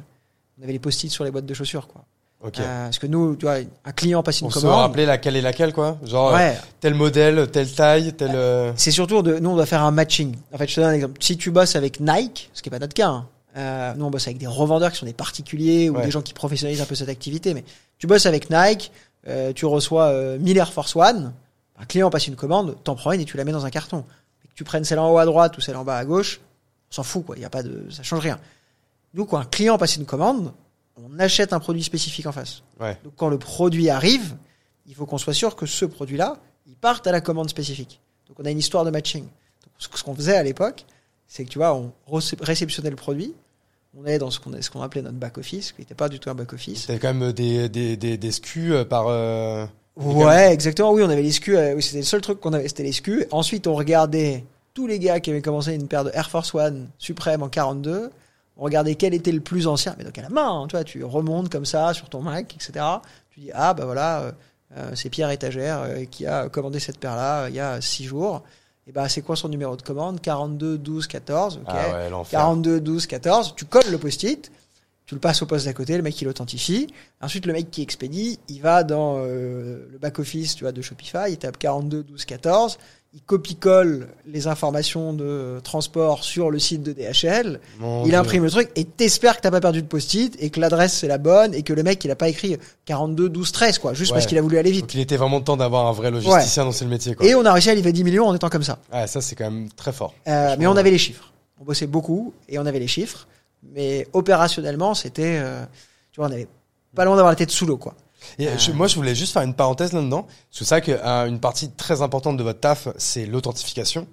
on 0.60 0.64
avait 0.64 0.74
les 0.74 0.80
post-it 0.80 1.10
sur 1.12 1.24
les 1.24 1.32
boîtes 1.32 1.46
de 1.46 1.54
chaussures, 1.54 1.88
quoi. 1.88 2.04
Ok. 2.44 2.60
Euh, 2.60 2.86
parce 2.86 2.98
que 2.98 3.06
nous, 3.06 3.36
tu 3.36 3.46
vois, 3.46 3.58
un 3.86 3.92
client 3.92 4.24
passe 4.24 4.42
une 4.42 4.48
On 4.48 4.50
se 4.50 4.60
commande. 4.62 4.80
rappelait 4.80 5.06
laquelle 5.06 5.36
est 5.36 5.42
laquelle, 5.42 5.74
quoi. 5.74 5.98
Genre, 6.04 6.30
euh, 6.30 6.38
Ouais, 6.38 6.58
tel 6.80 6.96
modèle, 6.96 7.52
telle 7.52 7.72
taille, 7.72 8.14
tel. 8.14 8.32
euh, 8.34 8.74
c'est 8.76 8.90
surtout 8.90 9.22
de, 9.22 9.38
nous 9.38 9.52
on 9.52 9.56
doit 9.56 9.68
faire 9.68 9.84
un 9.84 9.92
matching. 9.92 10.36
En 10.52 10.58
fait, 10.58 10.68
je 10.68 10.76
te 10.76 10.82
donne 10.82 10.90
un 10.90 10.94
exemple. 10.94 11.22
Si 11.22 11.38
tu 11.38 11.52
bosses 11.52 11.76
avec 11.76 12.00
Nike, 12.00 12.50
ce 12.54 12.64
qui 12.64 12.70
est 12.70 12.72
pas 12.72 12.80
notre 12.80 12.96
cas, 12.96 13.10
hein, 13.10 13.28
euh, 13.58 13.94
nous 13.96 14.06
on 14.06 14.10
bosse 14.10 14.28
avec 14.28 14.38
des 14.38 14.48
revendeurs 14.48 14.92
qui 14.92 14.98
sont 14.98 15.06
des 15.06 15.14
particuliers 15.14 15.90
ou 15.90 15.96
Ouais. 15.98 16.06
des 16.06 16.12
gens 16.12 16.22
qui 16.22 16.34
professionnalisent 16.34 16.82
un 16.82 16.86
peu 16.86 16.96
cette 16.96 17.10
activité, 17.10 17.54
mais 17.54 17.64
tu 17.98 18.08
bosses 18.08 18.26
avec 18.26 18.50
Nike, 18.50 18.92
euh, 19.28 19.54
tu 19.54 19.66
reçois 19.66 20.06
euh, 20.08 20.38
1000 20.40 20.58
Air 20.58 20.72
Force 20.74 20.96
One, 20.96 21.34
un 21.78 21.86
client 21.86 22.10
passe 22.10 22.28
une 22.28 22.36
commande, 22.36 22.76
t'en 22.84 22.96
prends 22.96 23.12
une 23.12 23.22
et 23.22 23.26
tu 23.26 23.38
la 23.38 23.44
mets 23.44 23.52
dans 23.52 23.66
un 23.66 23.70
carton. 23.70 24.06
Et 24.44 24.48
que 24.48 24.54
tu 24.54 24.64
prennes 24.64 24.84
celle 24.84 25.00
en 25.00 25.12
haut 25.12 25.18
à 25.18 25.26
droite 25.26 25.58
ou 25.58 25.62
celle 25.62 25.76
en 25.76 25.84
bas 25.84 25.98
à 25.98 26.06
gauche, 26.06 26.40
on 26.92 26.96
s'en 26.96 27.04
fout 27.04 27.26
quoi. 27.26 27.36
Il 27.38 27.42
y 27.42 27.46
a 27.46 27.50
pas 27.50 27.64
de, 27.64 27.86
ça 27.90 28.04
change 28.04 28.20
rien. 28.22 28.40
Nous 29.14 29.26
quand 29.26 29.38
un 29.38 29.46
client 29.46 29.78
passe 29.78 29.96
une 29.98 30.06
commande, 30.06 30.54
on 30.96 31.20
achète 31.20 31.54
un 31.54 31.60
produit 31.60 31.84
spécifique 31.84 32.26
en 32.28 32.32
face. 32.32 32.62
Ouais. 32.80 32.98
Donc 33.04 33.14
quand 33.16 33.30
le 33.30 33.38
produit 33.40 33.90
arrive, 33.90 34.36
il 34.88 34.96
faut 34.96 35.06
qu'on 35.06 35.18
soit 35.18 35.34
sûr 35.34 35.56
que 35.56 35.66
ce 35.66 35.86
produit-là, 35.86 36.38
il 36.68 36.76
parte 36.76 37.06
à 37.08 37.12
la 37.12 37.22
commande 37.22 37.50
spécifique. 37.50 38.00
Donc 38.28 38.40
on 38.40 38.46
a 38.46 38.52
une 38.52 38.60
histoire 38.60 38.86
de 38.86 38.92
matching. 38.92 39.24
Donc, 39.24 39.98
ce 39.98 40.04
qu'on 40.04 40.16
faisait 40.16 40.36
à 40.36 40.44
l'époque, 40.44 40.86
c'est 41.34 41.46
que 41.46 41.50
tu 41.50 41.60
vois, 41.60 41.74
on 41.74 41.94
réceptionnait 42.42 42.90
le 42.90 42.98
produit, 42.98 43.34
on 43.98 44.06
est 44.06 44.18
dans 44.18 44.30
ce 44.32 44.40
qu'on 44.42 44.52
qu'on 44.52 44.82
appelait 44.82 45.02
notre 45.02 45.16
back 45.16 45.38
office, 45.38 45.72
qui 45.72 45.80
n'était 45.82 45.96
pas 45.96 46.10
du 46.10 46.20
tout 46.20 46.30
un 46.30 46.36
back 46.36 46.52
office. 46.52 46.88
T'avais 46.88 47.00
quand 47.00 47.14
même 47.14 47.32
des, 47.32 47.70
des, 47.70 47.96
des, 47.96 48.18
des 48.18 48.32
SKU 48.34 48.74
euh, 48.74 48.84
par. 48.84 49.06
euh, 49.08 49.66
Ouais, 49.96 50.52
exactement. 50.52 50.92
Oui, 50.92 51.04
on 51.04 51.10
avait 51.10 51.22
les 51.22 51.32
SKU. 51.32 51.56
euh, 51.56 51.74
oui, 51.76 51.82
c'était 51.82 52.00
le 52.00 52.04
seul 52.04 52.20
truc 52.20 52.42
qu'on 52.42 52.52
avait, 52.52 52.68
c'était 52.68 52.84
les 52.84 52.92
SKU. 52.92 53.26
Ensuite, 53.32 53.66
on 53.68 53.76
regardait 53.76 54.44
tous 54.74 54.88
les 54.88 55.00
gars 55.00 55.22
qui 55.22 55.30
avaient 55.30 55.42
commencé 55.42 55.74
une 55.74 55.88
paire 55.88 56.04
de 56.04 56.12
Air 56.14 56.30
Force 56.30 56.54
One 56.54 56.90
Supreme 56.98 57.44
en 57.44 57.48
42. 57.50 58.10
On 58.58 58.64
regardait 58.64 58.96
quel 58.96 59.14
était 59.14 59.32
le 59.32 59.40
plus 59.40 59.68
ancien, 59.68 59.96
mais 59.98 60.04
donc 60.04 60.18
à 60.18 60.22
la 60.22 60.30
main, 60.30 60.50
hein, 60.64 60.68
tu 60.68 60.76
vois, 60.76 60.84
tu 60.84 61.02
remontes 61.04 61.50
comme 61.50 61.66
ça 61.66 61.94
sur 61.94 62.10
ton 62.10 62.22
Mac, 62.22 62.54
etc. 62.56 62.86
Tu 63.30 63.40
dis 63.40 63.52
ah 63.54 63.74
bah 63.74 63.86
voilà, 63.86 64.22
euh, 64.22 64.32
euh, 64.78 64.92
c'est 64.96 65.10
Pierre 65.10 65.32
Étagère 65.32 65.80
euh, 65.84 66.04
qui 66.12 66.26
a 66.28 66.50
commandé 66.50 66.80
cette 66.80 67.00
paire-là 67.00 67.44
euh, 67.44 67.50
il 67.50 67.56
y 67.56 67.60
a 67.62 67.80
six 67.82 68.04
jours. 68.04 68.44
Et 68.88 68.92
bah 68.92 69.08
c'est 69.10 69.22
quoi 69.22 69.36
son 69.36 69.50
numéro 69.50 69.76
de 69.76 69.82
commande? 69.82 70.22
42 70.22 70.78
12 70.78 71.08
14. 71.08 71.58
Ok. 71.58 71.64
Ah 71.68 71.94
ouais, 71.94 72.10
l'enfer. 72.10 72.40
42 72.40 72.80
12 72.82 73.08
14. 73.08 73.54
Tu 73.56 73.66
colles 73.66 73.92
le 73.92 73.98
post-it. 73.98 74.52
Tu 75.06 75.16
le 75.16 75.20
passes 75.20 75.42
au 75.42 75.46
poste 75.46 75.66
d'à 75.66 75.74
côté, 75.74 75.98
le 75.98 76.04
mec 76.04 76.22
il 76.22 76.26
l'authentifie. 76.26 76.88
Ensuite, 77.20 77.46
le 77.46 77.52
mec 77.52 77.70
qui 77.70 77.82
expédie, 77.82 78.40
il 78.48 78.62
va 78.62 78.84
dans 78.84 79.18
euh, 79.18 79.86
le 79.92 79.98
back-office 79.98 80.56
tu 80.56 80.64
vois, 80.64 80.72
de 80.72 80.82
Shopify, 80.82 81.30
il 81.30 81.38
tape 81.38 81.58
42, 81.58 82.04
12, 82.04 82.24
14, 82.24 82.78
il 83.14 83.22
copie-colle 83.24 84.08
les 84.26 84.48
informations 84.48 85.12
de 85.12 85.60
transport 85.66 86.24
sur 86.24 86.50
le 86.50 86.60
site 86.60 86.82
de 86.82 86.94
DHL, 86.94 87.60
Mon 87.80 88.04
il 88.06 88.10
Dieu. 88.12 88.18
imprime 88.18 88.46
le 88.46 88.50
truc 88.50 88.70
et 88.78 88.86
t'espères 88.86 89.36
que 89.36 89.42
t'as 89.42 89.52
pas 89.52 89.60
perdu 89.60 89.82
de 89.82 89.88
post-it 89.88 90.34
et 90.40 90.50
que 90.50 90.62
l'adresse 90.62 90.94
c'est 90.94 91.08
la 91.10 91.18
bonne 91.18 91.54
et 91.54 91.62
que 91.64 91.74
le 91.74 91.84
mec 91.84 92.04
il 92.06 92.12
a 92.12 92.16
pas 92.16 92.30
écrit 92.30 92.56
42, 92.86 93.28
12, 93.28 93.52
13 93.52 93.80
quoi, 93.80 93.94
juste 93.94 94.12
Ouais. 94.12 94.16
parce 94.18 94.28
qu'il 94.28 94.38
a 94.38 94.42
voulu 94.42 94.58
aller 94.58 94.72
vite. 94.72 94.82
Donc 94.84 94.94
il 94.94 95.02
était 95.02 95.18
vraiment 95.18 95.42
temps 95.42 95.58
d'avoir 95.58 95.88
un 95.88 95.92
vrai 95.92 96.10
logisticien 96.10 96.64
dans 96.64 96.72
ce 96.72 96.86
métier, 96.86 97.14
quoi. 97.16 97.26
Et 97.26 97.36
on 97.36 97.44
a 97.44 97.52
réussi 97.52 97.70
à 97.70 97.76
livrer 97.76 97.92
10 97.92 98.04
millions 98.06 98.28
en 98.28 98.34
étant 98.34 98.50
comme 98.50 98.64
ça. 98.64 98.80
Ouais, 98.94 99.08
ça, 99.08 99.20
c'est 99.20 99.36
quand 99.36 99.52
même 99.52 99.68
très 99.76 99.92
fort. 99.92 100.14
Euh, 100.30 100.56
mais 100.58 100.66
on 100.68 100.78
avait 100.78 100.92
les 100.92 100.98
chiffres. 100.98 101.34
On 101.60 101.66
bossait 101.66 101.88
beaucoup 101.88 102.34
et 102.48 102.60
on 102.60 102.66
avait 102.66 102.80
les 102.80 102.88
chiffres. 102.88 103.28
Mais 103.74 104.08
opérationnellement, 104.14 104.94
c'était, 104.94 105.38
euh, 105.42 105.64
tu 106.14 106.22
vois, 106.22 106.30
on 106.30 106.32
avait 106.32 106.48
pas 106.96 107.04
loin 107.06 107.16
d'avoir 107.16 107.32
la 107.34 107.36
tête 107.36 107.52
sous 107.52 107.66
l'eau, 107.66 107.78
quoi. 107.78 107.94
Et 108.40 108.48
Euh. 108.48 108.58
je- 108.58 108.72
moi, 108.72 108.88
je 108.88 108.96
voulais 108.96 109.16
juste 109.16 109.34
faire 109.34 109.42
une 109.42 109.54
parenthèse 109.54 109.94
là-dedans. 109.94 110.28
C'est 110.52 110.66
ça 110.66 110.82
qu'une 110.82 111.40
partie 111.40 111.72
très 111.72 112.02
importante 112.02 112.38
de 112.38 112.44
votre 112.44 112.60
taf, 112.60 112.88
c'est 112.98 113.26
l'authentification. 113.26 114.08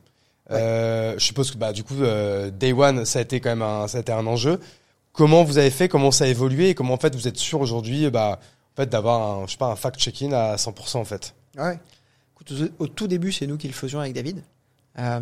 Euh, 0.50 1.14
je 1.18 1.24
suppose 1.24 1.50
que 1.50 1.58
bah, 1.58 1.72
du 1.72 1.84
coup, 1.84 1.94
euh, 2.02 2.50
Day 2.50 2.72
One, 2.72 3.04
ça 3.04 3.18
a 3.18 3.22
été 3.22 3.38
quand 3.40 3.50
même 3.50 3.62
un, 3.62 3.86
ça 3.86 3.98
a 3.98 4.00
été 4.00 4.12
un 4.12 4.26
enjeu. 4.26 4.60
Comment 5.12 5.44
vous 5.44 5.58
avez 5.58 5.70
fait? 5.70 5.88
Comment 5.88 6.10
ça 6.10 6.24
a 6.24 6.26
évolué? 6.28 6.70
Et 6.70 6.74
comment 6.74 6.94
en 6.94 6.98
fait 6.98 7.14
vous 7.14 7.28
êtes 7.28 7.36
sûr 7.36 7.60
aujourd'hui, 7.60 8.08
bah, 8.10 8.38
en 8.74 8.76
fait, 8.76 8.88
d'avoir 8.88 9.40
un, 9.42 9.46
je 9.46 9.52
sais 9.52 9.58
pas, 9.58 9.66
un 9.66 9.76
fact-checking 9.76 10.32
à 10.32 10.56
100% 10.56 11.00
en 11.00 11.04
fait? 11.04 11.34
Ouais. 11.58 11.78
Écoute, 12.34 12.52
au, 12.78 12.84
au 12.84 12.86
tout 12.86 13.08
début, 13.08 13.30
c'est 13.32 13.46
nous 13.46 13.56
qui 13.58 13.66
le 13.66 13.74
faisions 13.74 14.00
avec 14.00 14.14
David. 14.14 14.42
Euh, 14.98 15.20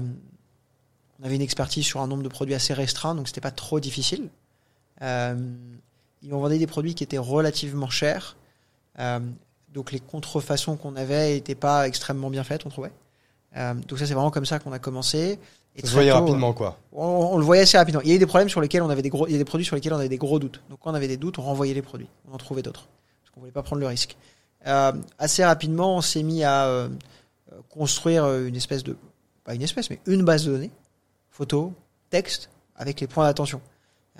on 1.20 1.24
avait 1.24 1.34
une 1.36 1.42
expertise 1.42 1.84
sur 1.84 2.00
un 2.02 2.06
nombre 2.06 2.22
de 2.22 2.28
produits 2.28 2.54
assez 2.54 2.74
restreint, 2.74 3.14
donc 3.14 3.26
c'était 3.26 3.40
pas 3.40 3.50
trop 3.50 3.80
difficile. 3.80 4.28
Euh, 5.02 5.34
ils 6.22 6.32
ont 6.34 6.40
vendu 6.40 6.58
des 6.58 6.66
produits 6.66 6.94
qui 6.94 7.02
étaient 7.02 7.18
relativement 7.18 7.88
chers. 7.88 8.36
Euh, 8.98 9.20
donc 9.72 9.92
les 9.92 10.00
contrefaçons 10.00 10.76
qu'on 10.76 10.96
avait 10.96 11.34
n'étaient 11.34 11.54
pas 11.54 11.86
extrêmement 11.86 12.30
bien 12.30 12.44
faites, 12.44 12.64
on 12.66 12.70
trouvait. 12.70 12.92
Euh, 13.56 13.74
donc 13.74 13.98
ça, 13.98 14.06
c'est 14.06 14.14
vraiment 14.14 14.30
comme 14.30 14.46
ça 14.46 14.58
qu'on 14.58 14.72
a 14.72 14.78
commencé. 14.78 15.38
Et 15.76 15.82
Ça 15.82 15.88
se 15.88 15.92
voyait 15.92 16.10
tôt, 16.10 16.20
rapidement, 16.20 16.52
quoi. 16.54 16.78
on, 16.92 17.04
on 17.32 17.38
le 17.38 17.44
voyait 17.44 17.62
assez 17.62 17.76
rapidement. 17.76 18.00
Il 18.02 18.08
y 18.08 18.12
a 18.12 18.14
eu 18.14 18.18
des 18.18 18.26
problèmes 18.26 18.48
sur 18.48 18.60
lesquels 18.62 18.82
on 18.82 18.88
avait 18.88 19.02
des 19.02 19.10
gros, 19.10 19.26
il 19.26 19.32
y 19.32 19.34
a 19.34 19.38
des 19.38 19.44
produits 19.44 19.66
sur 19.66 19.76
lesquels 19.76 19.92
on 19.92 19.98
avait 19.98 20.08
des 20.08 20.16
gros 20.16 20.38
doutes. 20.38 20.62
Donc 20.70 20.78
quand 20.82 20.90
on 20.90 20.94
avait 20.94 21.08
des 21.08 21.18
doutes, 21.18 21.38
on 21.38 21.42
renvoyait 21.42 21.74
les 21.74 21.82
produits, 21.82 22.08
on 22.30 22.34
en 22.34 22.38
trouvait 22.38 22.62
d'autres 22.62 22.88
parce 23.22 23.34
qu'on 23.34 23.40
voulait 23.40 23.52
pas 23.52 23.62
prendre 23.62 23.80
le 23.80 23.86
risque. 23.86 24.16
Euh, 24.66 24.92
assez 25.18 25.44
rapidement, 25.44 25.96
on 25.96 26.00
s'est 26.00 26.22
mis 26.22 26.42
à 26.42 26.64
euh, 26.66 26.88
euh, 27.52 27.56
construire 27.68 28.24
euh, 28.24 28.46
une 28.46 28.56
espèce 28.56 28.82
de, 28.82 28.96
pas 29.44 29.54
une 29.54 29.62
espèce, 29.62 29.90
mais 29.90 30.00
une 30.06 30.24
base 30.24 30.46
de 30.46 30.52
données, 30.52 30.70
photos, 31.30 31.70
texte, 32.10 32.48
avec 32.74 33.00
les 33.00 33.06
points 33.06 33.24
d'attention. 33.24 33.60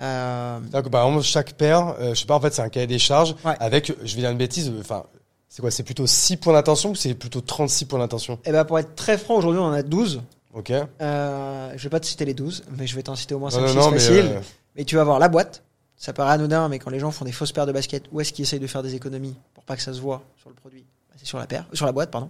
Euh, 0.01 0.59
que 0.83 0.89
par 0.89 1.05
exemple, 1.07 1.23
chaque 1.23 1.53
paire, 1.53 1.95
euh, 1.99 2.13
je 2.13 2.19
sais 2.21 2.25
pas, 2.25 2.35
en 2.35 2.39
fait, 2.39 2.53
c'est 2.53 2.61
un 2.61 2.69
cahier 2.69 2.87
des 2.87 2.99
charges 2.99 3.35
Ouais. 3.43 3.55
avec, 3.59 3.87
je 4.03 4.15
vais 4.15 4.21
dire 4.21 4.29
une 4.31 4.37
bêtise, 4.37 4.69
euh, 4.69 4.79
enfin, 4.81 5.03
c'est 5.49 5.61
quoi 5.61 5.71
C'est 5.71 5.83
plutôt 5.83 6.05
6 6.05 6.37
points 6.37 6.53
d'attention 6.53 6.91
ou 6.91 6.95
c'est 6.95 7.13
plutôt 7.15 7.41
36 7.41 7.85
points 7.85 7.99
d'attention 7.99 8.37
et 8.45 8.51
ben 8.51 8.63
pour 8.65 8.77
être 8.79 8.95
très 8.95 9.17
franc, 9.17 9.35
aujourd'hui, 9.35 9.59
on 9.61 9.65
en 9.65 9.71
a 9.73 9.83
12. 9.83 10.21
Ok. 10.53 10.71
Euh, 10.71 11.71
je 11.75 11.83
vais 11.83 11.89
pas 11.89 11.99
te 11.99 12.05
citer 12.05 12.25
les 12.25 12.33
12, 12.33 12.63
mais 12.77 12.87
je 12.87 12.95
vais 12.95 13.03
t'en 13.03 13.15
citer 13.15 13.35
au 13.35 13.39
moins 13.39 13.49
Non, 13.49 13.55
5 13.55 13.61
non, 13.61 13.67
6 13.69 13.75
non, 13.77 13.91
mais, 13.91 13.99
faciles. 13.99 14.25
euh, 14.35 14.39
Mais 14.75 14.85
tu 14.85 14.95
vas 14.95 15.03
voir 15.03 15.19
la 15.19 15.27
boîte. 15.29 15.63
Ça 15.95 16.13
paraît 16.13 16.33
anodin, 16.33 16.69
mais 16.69 16.77
quand 16.79 16.91
les 16.91 16.99
gens 16.99 17.09
font 17.11 17.25
des 17.25 17.31
fausses 17.31 17.51
paires 17.51 17.65
de 17.65 17.71
baskets, 17.71 18.03
où 18.11 18.21
est-ce 18.21 18.31
qu'ils 18.33 18.43
essayent 18.43 18.59
de 18.59 18.67
faire 18.67 18.83
des 18.83 18.93
économies 18.93 19.35
pour 19.55 19.63
pas 19.63 19.75
que 19.75 19.81
ça 19.81 19.93
se 19.93 19.99
voit 19.99 20.21
sur 20.39 20.49
le 20.49 20.55
produit? 20.55 20.85
Bah, 21.09 21.15
C'est 21.17 21.25
sur 21.25 21.39
la 21.39 21.47
paire, 21.47 21.65
euh, 21.71 21.75
sur 21.75 21.85
la 21.87 21.91
boîte, 21.91 22.11
pardon. 22.11 22.27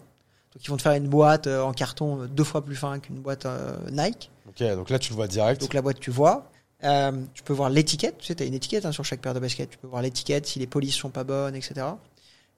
Donc 0.54 0.64
ils 0.66 0.70
vont 0.70 0.78
te 0.78 0.82
faire 0.82 0.94
une 0.94 1.08
boîte 1.10 1.48
en 1.48 1.72
carton 1.74 2.26
deux 2.30 2.44
fois 2.46 2.64
plus 2.64 2.76
fin 2.78 3.00
qu'une 3.00 3.18
boîte 3.18 3.46
Nike. 3.92 4.32
ok, 4.48 4.64
donc 4.76 4.90
là, 4.90 4.98
tu 4.98 5.10
le 5.12 5.16
vois 5.16 5.28
direct. 5.28 5.60
Donc 5.62 5.74
la 5.74 5.82
boîte, 5.82 6.00
tu 6.00 6.10
vois. 6.12 6.50
Euh, 6.84 7.24
tu 7.34 7.44
peux 7.44 7.54
voir 7.54 7.70
l'étiquette. 7.70 8.18
Tu 8.20 8.28
sais, 8.28 8.42
as 8.42 8.46
une 8.46 8.54
étiquette 8.54 8.86
hein, 8.86 8.92
sur 8.92 9.06
chaque 9.06 9.22
paire 9.22 9.34
de 9.34 9.40
baskets. 9.40 9.70
Tu 9.70 9.78
peux 9.78 9.88
voir 9.88 10.02
l'étiquette, 10.02 10.46
si 10.46 10.60
les 10.60 10.68
polices 10.68 10.96
sont 10.96 11.10
pas 11.10 11.24
bonnes, 11.24 11.56
etc. 11.56 11.88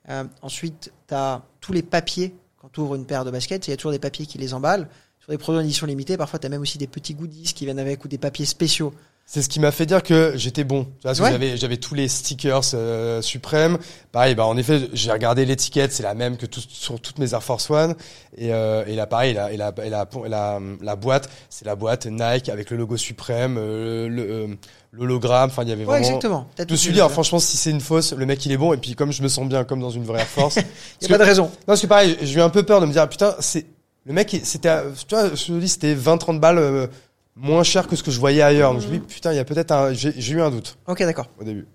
Euh, 0.09 0.24
ensuite, 0.41 0.91
tu 1.07 1.13
as 1.13 1.43
tous 1.61 1.74
les 1.74 1.84
papiers. 1.84 2.36
Quand 2.57 2.70
tu 2.70 2.82
ouvres 2.82 2.95
une 2.95 3.05
paire 3.05 3.24
de 3.24 3.32
baskets, 3.32 3.67
il 3.67 3.72
y 3.72 3.74
a 3.74 3.78
toujours 3.78 3.91
des 3.91 3.99
papiers 3.99 4.26
qui 4.26 4.38
les 4.38 4.53
emballent. 4.53 4.89
Sur 5.20 5.32
des 5.32 5.38
produits 5.38 5.61
en 5.61 5.63
édition 5.63 5.88
limitée, 5.88 6.17
parfois, 6.17 6.39
tu 6.39 6.47
as 6.47 6.49
même 6.49 6.61
aussi 6.61 6.78
des 6.78 6.88
petits 6.88 7.13
goodies 7.13 7.53
qui 7.53 7.65
viennent 7.65 7.80
avec 7.80 8.03
ou 8.03 8.07
des 8.07 8.17
papiers 8.17 8.45
spéciaux. 8.45 8.93
C'est 9.32 9.43
ce 9.43 9.49
qui 9.49 9.59
m'a 9.59 9.69
fait 9.71 9.86
dire 9.86 10.01
que 10.01 10.34
j'étais 10.38 10.63
bon. 10.63 10.88
Ouais. 11.05 11.13
j'avais, 11.13 11.55
j'avais 11.55 11.77
tous 11.77 11.93
les 11.93 12.07
stickers 12.07 12.61
euh, 12.73 13.21
suprêmes. 13.21 13.77
Pareil, 14.11 14.34
bah 14.34 14.47
en 14.47 14.57
effet, 14.57 14.89
j'ai 14.93 15.11
regardé 15.11 15.45
l'étiquette, 15.45 15.93
c'est 15.93 16.01
la 16.01 16.15
même 16.15 16.36
que 16.36 16.47
tout- 16.47 16.63
sur 16.67 16.99
toutes 16.99 17.19
mes 17.19 17.34
Air 17.36 17.43
Force 17.43 17.69
One. 17.69 17.93
Et, 18.36 18.51
euh, 18.51 18.84
et 18.88 18.95
là, 18.95 19.05
pareil, 19.05 19.36
la, 19.36 19.51
et 19.51 19.57
la, 19.57 19.71
et 19.84 19.89
la, 19.91 20.07
et 20.25 20.30
la, 20.30 20.59
la 20.82 20.95
boîte, 20.95 21.30
c'est 21.51 21.63
la 21.65 21.75
boîte 21.75 22.07
Nike 22.07 22.49
avec 22.49 22.71
le 22.71 22.77
logo 22.77 22.97
suprême, 22.97 23.57
euh, 23.59 24.07
le, 24.09 24.23
euh, 24.32 24.47
l'hologramme. 24.93 25.51
Enfin, 25.51 25.61
il 25.61 25.69
y 25.69 25.73
avait 25.73 25.82
Ouais, 25.86 25.99
vraiment. 25.99 26.07
exactement. 26.07 26.47
Je 26.57 26.63
me 26.71 26.75
suis 26.75 26.91
dit, 26.91 26.99
ah, 26.99 27.07
franchement, 27.09 27.38
si 27.38 27.55
c'est 27.55 27.69
une 27.69 27.82
fausse, 27.82 28.13
le 28.13 28.25
mec 28.25 28.43
il 28.47 28.51
est 28.51 28.57
bon. 28.57 28.73
Et 28.73 28.77
puis 28.77 28.95
comme 28.95 29.11
je 29.11 29.21
me 29.21 29.27
sens 29.27 29.47
bien, 29.47 29.63
comme 29.63 29.80
dans 29.80 29.91
une 29.91 30.05
vraie 30.05 30.21
Air 30.21 30.27
Force. 30.27 30.55
Il 30.57 30.61
n'y 30.61 31.05
a 31.05 31.07
que- 31.07 31.13
pas 31.13 31.17
de 31.19 31.23
raison. 31.30 31.43
Non, 31.43 31.51
parce 31.67 31.82
que 31.82 31.88
pareil, 31.88 32.17
j'ai 32.23 32.39
eu 32.39 32.41
un 32.41 32.49
peu 32.49 32.63
peur 32.63 32.82
de 32.82 32.88
me 32.88 32.91
dire, 32.93 33.03
ah, 33.03 33.07
putain, 33.07 33.36
c'est 33.41 33.67
le 34.05 34.13
mec, 34.13 34.36
c'était, 34.43 34.75
tu 35.07 35.13
vois, 35.13 35.36
je 35.36 35.51
me 35.51 35.59
dis, 35.61 35.67
c'était 35.69 35.93
20-30 35.93 36.39
balles 36.39 36.57
euh, 36.57 36.88
moins 37.36 37.63
cher 37.63 37.88
que 37.88 37.95
ce 37.95 38.03
que 38.03 38.11
je 38.11 38.19
voyais 38.19 38.41
ailleurs. 38.41 38.73
Donc 38.73 38.82
je 38.82 38.88
me 38.88 38.93
dis, 38.93 38.99
putain, 38.99 39.32
il 39.34 39.36
y 39.38 39.39
a 39.39 39.45
peut-être 39.45 39.71
un, 39.71 39.93
j'ai 39.93 40.32
eu 40.34 40.41
un 40.41 40.49
doute 40.51 40.77
Ok, 40.88 40.99
d'accord. 40.99 41.27
au 41.39 41.43
début. 41.43 41.67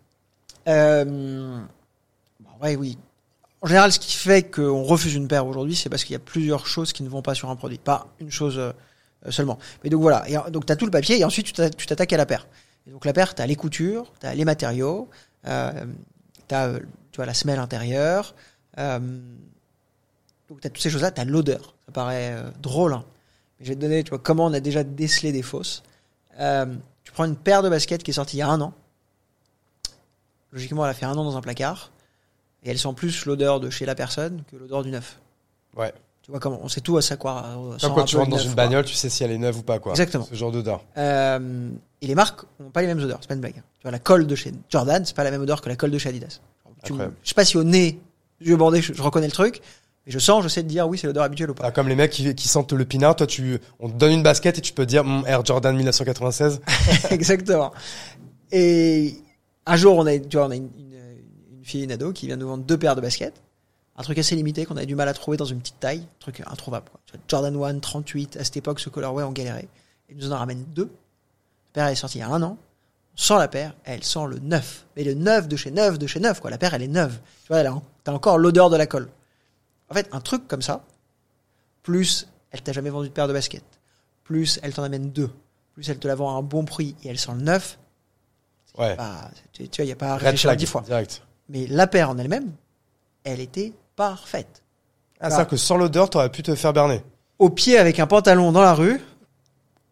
Euh, 0.69 1.05
bon, 2.41 2.51
ouais, 2.63 2.77
oui. 2.77 2.99
En 3.63 3.67
général, 3.67 3.93
ce 3.93 3.99
qui 3.99 4.13
fait 4.17 4.43
qu'on 4.43 4.83
refuse 4.83 5.15
une 5.15 5.27
paire 5.29 5.47
aujourd'hui, 5.47 5.75
c'est 5.75 5.89
parce 5.89 6.05
qu'il 6.05 6.13
y 6.13 6.17
a 6.17 6.21
plusieurs 6.21 6.67
choses 6.67 6.93
qui 6.93 7.03
ne 7.03 7.09
vont 7.09 7.23
pas 7.23 7.35
sur 7.35 7.49
un 7.51 7.57
produit, 7.57 7.79
pas 7.79 8.09
une 8.21 8.31
chose 8.31 8.59
euh, 8.59 8.73
seulement. 9.31 9.59
Mais 9.83 9.91
donc 9.91 10.03
voilà, 10.03 10.29
et, 10.29 10.37
euh, 10.37 10.51
donc 10.51 10.67
tu 10.67 10.73
as 10.73 10.77
tout 10.77 10.85
le 10.85 10.91
papier 10.91 11.19
et 11.19 11.25
ensuite 11.25 11.47
tu 11.47 11.53
t'a- 11.55 11.71
tu 11.71 11.87
t'attaques 11.87 12.13
à 12.13 12.17
la 12.19 12.27
paire. 12.27 12.47
Et 12.87 12.91
donc 12.91 13.07
la 13.07 13.15
paire, 13.15 13.35
tu 13.35 13.41
as 13.41 13.47
les 13.47 13.57
coutures, 13.57 14.13
tu 14.21 14.27
as 14.27 14.35
les 14.35 14.45
matériaux, 14.45 15.09
euh, 15.47 15.73
tu 16.49 16.55
as 16.55 16.73
tu 17.11 17.17
vois, 17.17 17.27
la 17.27 17.33
semelle 17.33 17.59
intérieure, 17.59 18.35
euh, 18.79 18.99
donc 20.51 20.61
tu 20.61 20.67
as 20.67 20.71
toutes 20.71 20.83
ces 20.83 20.91
choses-là, 20.91 21.11
tu 21.11 21.21
as 21.21 21.25
l'odeur. 21.25 21.75
Ça 21.87 21.93
paraît 21.93 22.33
euh, 22.33 22.51
drôle, 22.61 22.93
hein. 22.93 23.05
Je 23.61 23.69
vais 23.69 23.75
te 23.77 23.81
donner, 23.81 24.03
tu 24.05 24.11
vois, 24.11 24.19
comment 24.19 24.47
on 24.47 24.53
a 24.53 24.61
déjà 24.61 24.83
décelé 24.85 25.33
des 25.33 25.43
fausses. 25.43 25.83
Euh, 26.41 26.67
tu 27.05 27.13
prends 27.13 27.25
une 27.25 27.37
paire 27.37 27.63
de 27.63 27.69
baskets 27.69 28.03
qui 28.03 28.11
est 28.11 28.15
sortie 28.15 28.37
il 28.37 28.41
y 28.41 28.43
a 28.43 28.49
un 28.49 28.61
an. 28.61 28.73
Logiquement, 30.53 30.85
elle 30.85 30.91
a 30.91 30.95
fait 30.95 31.07
un 31.07 31.17
an 31.17 31.25
dans 31.25 31.37
un 31.37 31.41
placard. 31.41 31.91
Et 32.63 32.71
elle 32.71 32.79
sent 32.79 32.93
plus 32.97 33.27
l'odeur 33.27 33.61
de 33.61 33.69
chez 33.71 33.85
la 33.87 33.95
personne 33.95 34.43
que 34.51 34.57
l'odeur 34.57 34.83
du 34.83 34.91
neuf. 34.91 35.19
Ouais. 35.77 35.93
Tu 36.23 36.31
vois 36.31 36.41
comment 36.41 36.59
on 36.63 36.69
sait 36.69 36.81
tout 36.81 36.97
à 36.97 37.03
ça 37.03 37.17
quoi. 37.17 37.45
Comme 37.81 37.95
quand 37.95 38.05
tu 38.05 38.17
rentres 38.17 38.31
dans 38.31 38.37
neuf, 38.37 38.47
une 38.47 38.55
quoi. 38.55 38.65
bagnole, 38.65 38.85
tu 38.87 38.95
sais 38.95 39.11
si 39.11 39.23
elle 39.23 39.31
est 39.33 39.37
neuve 39.39 39.59
ou 39.59 39.63
pas, 39.63 39.79
quoi. 39.79 39.93
Exactement. 39.93 40.25
Ce 40.25 40.35
genre 40.35 40.51
d'odeur. 40.51 40.83
Euh, 40.97 41.69
et 42.01 42.07
les 42.07 42.15
marques 42.15 42.45
n'ont 42.59 42.71
pas 42.71 42.81
les 42.81 42.87
mêmes 42.87 43.01
odeurs, 43.01 43.19
c'est 43.21 43.29
pas 43.29 43.35
une 43.35 43.41
blague. 43.43 43.57
Tu 43.57 43.83
vois, 43.83 43.91
la 43.91 43.99
colle 43.99 44.27
de 44.27 44.35
chez 44.35 44.53
Jordan, 44.71 45.05
c'est 45.05 45.15
pas 45.15 45.25
la 45.25 45.31
même 45.31 45.43
odeur 45.43 45.61
que 45.61 45.69
la 45.69 45.77
colle 45.77 45.91
de 45.91 45.99
chez 45.99 46.09
Adidas. 46.09 46.41
Tu- 46.83 46.95
je 46.95 47.29
sais 47.29 47.35
pas 47.35 47.45
si 47.45 47.59
au 47.59 47.65
nez, 47.65 48.01
yeux 48.41 48.57
bandés, 48.57 48.81
je, 48.81 48.95
je 48.95 49.03
reconnais 49.03 49.27
le 49.27 49.33
truc, 49.33 49.61
mais 50.07 50.13
je 50.13 50.19
sens, 50.19 50.43
je 50.43 50.49
sais 50.49 50.63
te 50.63 50.69
dire 50.69 50.87
oui, 50.89 50.99
c'est 50.99 51.07
l'odeur 51.07 51.23
habituelle 51.25 51.51
ou 51.51 51.55
pas. 51.55 51.65
Ah, 51.67 51.71
comme 51.71 51.89
les 51.89 51.95
mecs 51.95 52.11
qui, 52.13 52.35
qui 52.35 52.49
sentent 52.49 52.73
le 52.73 52.85
pinard, 52.85 53.17
toi, 53.17 53.27
tu, 53.27 53.59
on 53.81 53.89
te 53.89 53.95
donne 53.95 54.13
une 54.13 54.23
basket 54.23 54.59
et 54.59 54.61
tu 54.61 54.73
peux 54.73 54.87
dire 54.87 55.03
Hum, 55.03 55.25
Air 55.27 55.45
Jordan 55.45 55.75
1996. 55.77 56.61
Exactement. 57.11 57.73
Et 58.53 59.17
un 59.67 59.77
jour, 59.77 59.97
on 59.97 60.07
a, 60.07 60.19
tu 60.19 60.37
vois, 60.37 60.47
on 60.47 60.51
a 60.51 60.57
une, 60.57 60.69
une, 60.79 60.93
une 61.59 61.65
fille, 61.65 61.85
une 61.85 61.93
ado, 61.93 62.13
qui 62.13 62.27
vient 62.27 62.37
nous 62.37 62.49
vendre 62.49 62.65
deux 62.65 62.77
paires 62.79 62.97
de 62.97 63.01
baskets. 63.01 63.41
Un 63.97 64.03
truc 64.03 64.19
assez 64.19 64.35
limité 64.35 64.67
qu'on 64.67 64.77
avait 64.77 64.87
du 64.87 64.97
mal 64.97 65.09
à 65.09 65.15
trouver 65.15 65.37
dans 65.37 65.45
une 65.45 65.61
petite 65.61 65.79
taille. 65.81 66.01
Un 66.01 66.19
truc 66.21 66.43
introuvable. 66.47 66.87
Quoi. 66.91 67.01
Jordan 67.29 67.57
1, 67.63 67.79
38, 67.79 68.37
à 68.37 68.45
cette 68.45 68.57
époque, 68.57 68.81
ce 68.81 68.89
colorway, 68.91 69.23
on 69.23 69.31
galérait. 69.33 69.69
Et 70.09 70.15
nous 70.15 70.33
en 70.33 70.37
ramène 70.37 70.65
deux. 70.75 70.91
La 71.67 71.73
paire 71.73 71.87
elle 71.87 71.93
est 71.93 71.97
sortie 71.97 72.19
il 72.19 72.21
y 72.21 72.25
a 72.25 72.29
un 72.29 72.43
an. 72.43 72.57
On 73.17 73.21
sent 73.21 73.39
la 73.39 73.47
paire, 73.49 73.75
elle 73.85 74.03
sent 74.03 74.27
le 74.29 74.39
neuf. 74.41 74.85
Mais 74.97 75.05
le 75.05 75.15
neuf 75.15 75.47
de 75.47 75.55
chez 75.57 75.71
neuf 75.71 75.99
de 75.99 76.07
chez 76.09 76.19
neuf, 76.19 76.41
quoi. 76.41 76.51
La 76.51 76.59
paire, 76.59 76.75
elle 76.75 76.83
est 76.83 76.89
neuve. 76.89 77.19
Tu 77.45 77.49
vois, 77.49 77.59
elle 77.59 77.69
a- 77.69 77.81
t'as 78.03 78.13
encore 78.13 78.37
l'odeur 78.39 78.69
de 78.71 78.77
la 78.77 78.87
colle. 78.87 79.09
En 79.91 79.95
fait, 79.95 80.09
un 80.13 80.21
truc 80.21 80.47
comme 80.49 80.63
ça, 80.63 80.85
plus 81.83 82.27
elle 82.51 82.63
t'a 82.63 82.73
jamais 82.73 82.91
vendu 82.91 83.09
de 83.09 83.13
paire 83.13 83.29
de 83.29 83.33
baskets, 83.33 83.65
plus 84.25 84.59
elle 84.63 84.73
t'en 84.73 84.83
amène 84.85 85.11
deux, 85.11 85.31
plus 85.75 85.89
elle 85.91 85.99
te 85.99 86.09
la 86.09 86.15
vend 86.15 86.35
à 86.35 86.39
un 86.39 86.43
bon 86.43 86.65
prix 86.65 86.95
et 87.05 87.09
elle 87.09 87.19
sent 87.19 87.33
le 87.37 87.43
neuf, 87.43 87.79
Ouais. 88.77 88.97
tu, 89.53 89.69
tu 89.69 89.83
vois, 89.83 89.85
il 89.85 89.89
n'y 89.89 89.93
a 89.93 89.97
pas 89.97 90.15
à 90.15 90.17
réfléchir 90.17 90.55
dix 90.57 90.67
fois. 90.67 90.81
Direct. 90.83 91.23
Mais 91.49 91.67
la 91.69 91.87
paire 91.87 92.11
en 92.11 92.19
elle-même, 92.19 92.51
elle 93.23 93.39
était 93.41 93.73
parfaite. 93.95 94.63
Ah, 95.21 95.31
c'est-à-dire 95.31 95.49
que 95.49 95.57
sans 95.57 95.77
l'odeur, 95.77 96.11
t'aurais 96.11 96.29
pu 96.31 96.43
te 96.43 96.55
faire 96.57 96.73
berner. 96.73 97.03
Au 97.39 97.51
pied 97.51 97.79
avec 97.79 98.01
un 98.01 98.07
pantalon 98.09 98.51
dans 98.51 98.63
la 98.63 98.75
rue, 98.75 99.01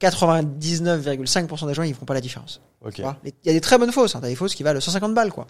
99,5% 0.00 1.66
des 1.66 1.74
gens 1.74 1.82
ils 1.82 1.94
font 1.94 2.04
pas 2.04 2.14
la 2.14 2.20
différence. 2.20 2.60
Ok. 2.84 2.98
Il 3.24 3.32
y 3.44 3.50
a 3.50 3.52
des 3.52 3.60
très 3.60 3.78
bonnes 3.78 3.92
fausses, 3.92 4.14
hein. 4.16 4.20
t'as 4.20 4.28
des 4.28 4.34
fausses 4.36 4.54
qui 4.54 4.62
valent 4.62 4.80
150 4.80 5.14
balles 5.14 5.32
quoi. 5.32 5.46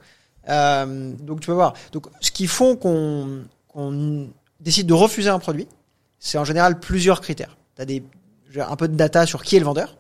Euh, 0.49 1.13
donc 1.21 1.41
tu 1.41 1.47
peux 1.47 1.53
voir. 1.53 1.73
Donc 1.93 2.07
ce 2.21 2.31
qui 2.31 2.47
font 2.47 2.77
qu'on 2.77 3.45
qu'on 3.73 4.29
décide 4.61 4.87
de 4.87 4.95
refuser 4.95 5.31
un 5.31 5.39
produit, 5.39 5.67
c'est 6.19 6.39
en 6.39 6.45
général 6.45 6.81
plusieurs 6.81 7.21
critères. 7.21 7.57
Des 7.79 8.03
veux 8.53 8.65
dire, 8.65 8.71
un 8.71 8.77
peu 8.77 8.89
de 8.89 8.97
data 8.97 9.27
sur 9.27 9.43
qui 9.43 9.57
est 9.57 9.59
le 9.59 9.65
vendeur 9.65 9.97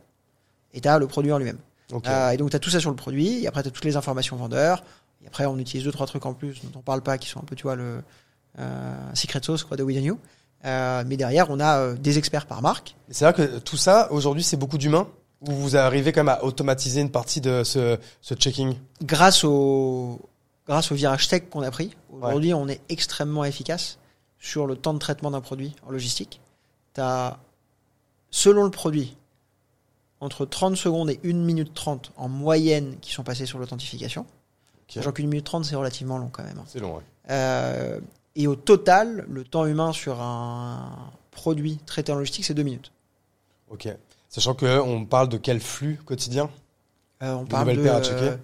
et 0.74 0.80
t'as 0.80 0.98
le 0.98 1.06
produit 1.06 1.32
en 1.32 1.38
lui-même. 1.38 1.58
Euh, 2.06 2.30
et 2.30 2.36
donc, 2.38 2.50
tu 2.50 2.56
as 2.56 2.58
tout 2.58 2.70
ça 2.70 2.80
sur 2.80 2.88
le 2.88 2.96
produit, 2.96 3.44
et 3.44 3.46
après, 3.46 3.62
tu 3.62 3.68
as 3.68 3.70
toutes 3.70 3.84
les 3.84 3.96
informations 3.96 4.36
vendeurs, 4.36 4.82
et 5.22 5.26
après, 5.26 5.44
on 5.44 5.58
utilise 5.58 5.84
deux, 5.84 5.92
trois 5.92 6.06
trucs 6.06 6.24
en 6.24 6.32
plus 6.32 6.62
dont 6.62 6.78
on 6.78 6.82
parle 6.82 7.02
pas, 7.02 7.18
qui 7.18 7.28
sont 7.28 7.40
un 7.40 7.44
peu, 7.44 7.54
tu 7.54 7.64
vois, 7.64 7.76
le 7.76 8.02
euh, 8.58 8.94
secret 9.14 9.40
sauce 9.42 9.64
quoi, 9.64 9.76
de 9.76 9.82
We 9.82 9.96
New. 9.98 10.18
Euh, 10.64 11.04
mais 11.06 11.18
derrière, 11.18 11.50
on 11.50 11.60
a 11.60 11.92
des 11.94 12.16
experts 12.16 12.46
par 12.46 12.62
marque. 12.62 12.96
C'est 13.10 13.24
vrai 13.26 13.34
que 13.34 13.58
tout 13.58 13.76
ça, 13.76 14.10
aujourd'hui, 14.10 14.42
c'est 14.42 14.56
beaucoup 14.56 14.78
d'humains 14.78 15.08
Ou 15.46 15.52
vous 15.52 15.76
arrivez 15.76 16.12
quand 16.12 16.20
même 16.20 16.34
à 16.34 16.44
automatiser 16.44 17.02
une 17.02 17.10
partie 17.10 17.42
de 17.42 17.62
ce, 17.64 17.98
ce 18.22 18.34
checking? 18.34 18.74
Grâce 19.02 19.44
au, 19.44 20.20
grâce 20.66 20.92
au 20.92 20.94
virage 20.94 21.28
tech 21.28 21.42
qu'on 21.50 21.62
a 21.62 21.70
pris, 21.70 21.94
aujourd'hui, 22.12 22.54
on 22.54 22.68
est 22.68 22.80
extrêmement 22.88 23.44
efficace 23.44 23.98
sur 24.38 24.66
le 24.66 24.76
temps 24.76 24.94
de 24.94 24.98
traitement 24.98 25.30
d'un 25.30 25.40
produit 25.40 25.74
en 25.86 25.90
logistique. 25.90 26.40
Tu 26.94 27.00
as, 27.00 27.38
selon 28.30 28.64
le 28.64 28.70
produit, 28.70 29.16
entre 30.20 30.44
30 30.46 30.76
secondes 30.76 31.10
et 31.10 31.18
1 31.24 31.32
minute 31.34 31.74
30 31.74 32.12
en 32.16 32.28
moyenne 32.28 32.96
qui 33.00 33.12
sont 33.12 33.24
passés 33.24 33.46
sur 33.46 33.58
l'authentification. 33.58 34.26
Sachant 34.88 35.12
qu'une 35.12 35.28
minute 35.28 35.46
30, 35.46 35.64
c'est 35.64 35.74
relativement 35.74 36.18
long 36.18 36.28
quand 36.30 36.42
même. 36.44 36.58
hein. 36.58 36.64
C'est 36.66 36.78
long, 36.80 36.96
ouais. 36.96 37.02
Euh, 37.30 37.98
et 38.36 38.46
au 38.46 38.56
total, 38.56 39.24
le 39.28 39.42
temps 39.42 39.64
humain 39.64 39.92
sur 39.92 40.20
un 40.20 41.10
produit 41.30 41.78
traité 41.86 42.12
en 42.12 42.16
logistique, 42.16 42.44
c'est 42.44 42.52
deux 42.54 42.62
minutes. 42.62 42.92
Ok. 43.70 43.88
Sachant 44.28 44.54
que 44.54 44.80
on 44.80 45.06
parle 45.06 45.28
de 45.30 45.38
quel 45.38 45.60
flux 45.60 45.96
quotidien? 46.04 46.50
Euh, 47.22 47.32
on 47.34 47.44
De 47.44 47.48
parle 47.48 47.74
de. 47.74 47.82
paires 47.82 47.96
à 47.96 48.02
checker 48.02 48.28
euh, 48.28 48.36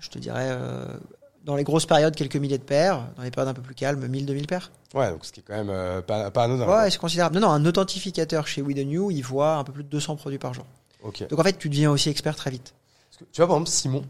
je 0.00 0.08
te 0.10 0.18
dirais, 0.18 0.48
euh, 0.50 0.86
dans 1.44 1.56
les 1.56 1.64
grosses 1.64 1.86
périodes, 1.86 2.14
quelques 2.16 2.36
milliers 2.36 2.58
de 2.58 2.62
paires. 2.64 3.06
Dans 3.16 3.22
les 3.22 3.30
périodes 3.30 3.50
un 3.50 3.54
peu 3.54 3.62
plus 3.62 3.74
calmes, 3.74 4.06
1000, 4.06 4.26
2000 4.26 4.46
paires. 4.46 4.70
Ouais, 4.94 5.10
donc 5.10 5.24
ce 5.24 5.32
qui 5.32 5.40
est 5.40 5.42
quand 5.46 5.54
même 5.54 5.70
euh, 5.70 6.02
pas, 6.02 6.30
pas 6.30 6.44
anodin. 6.44 6.66
Ouais, 6.66 6.90
c'est 6.90 6.98
considérable. 6.98 7.34
Non, 7.36 7.42
non, 7.48 7.50
un 7.50 7.64
authentificateur 7.66 8.46
chez 8.46 8.62
We 8.62 8.74
The 8.76 8.80
New, 8.86 9.10
il 9.10 9.22
voit 9.22 9.54
un 9.56 9.64
peu 9.64 9.72
plus 9.72 9.84
de 9.84 9.88
200 9.88 10.16
produits 10.16 10.38
par 10.38 10.54
jour. 10.54 10.64
Ok. 11.02 11.26
Donc 11.28 11.38
en 11.38 11.42
fait, 11.44 11.56
tu 11.58 11.68
deviens 11.68 11.90
aussi 11.90 12.08
expert 12.08 12.34
très 12.36 12.50
vite. 12.50 12.74
Parce 13.10 13.18
que, 13.18 13.24
tu 13.32 13.40
vois, 13.40 13.46
par 13.48 13.56
exemple, 13.56 13.70
Simon, 13.70 14.04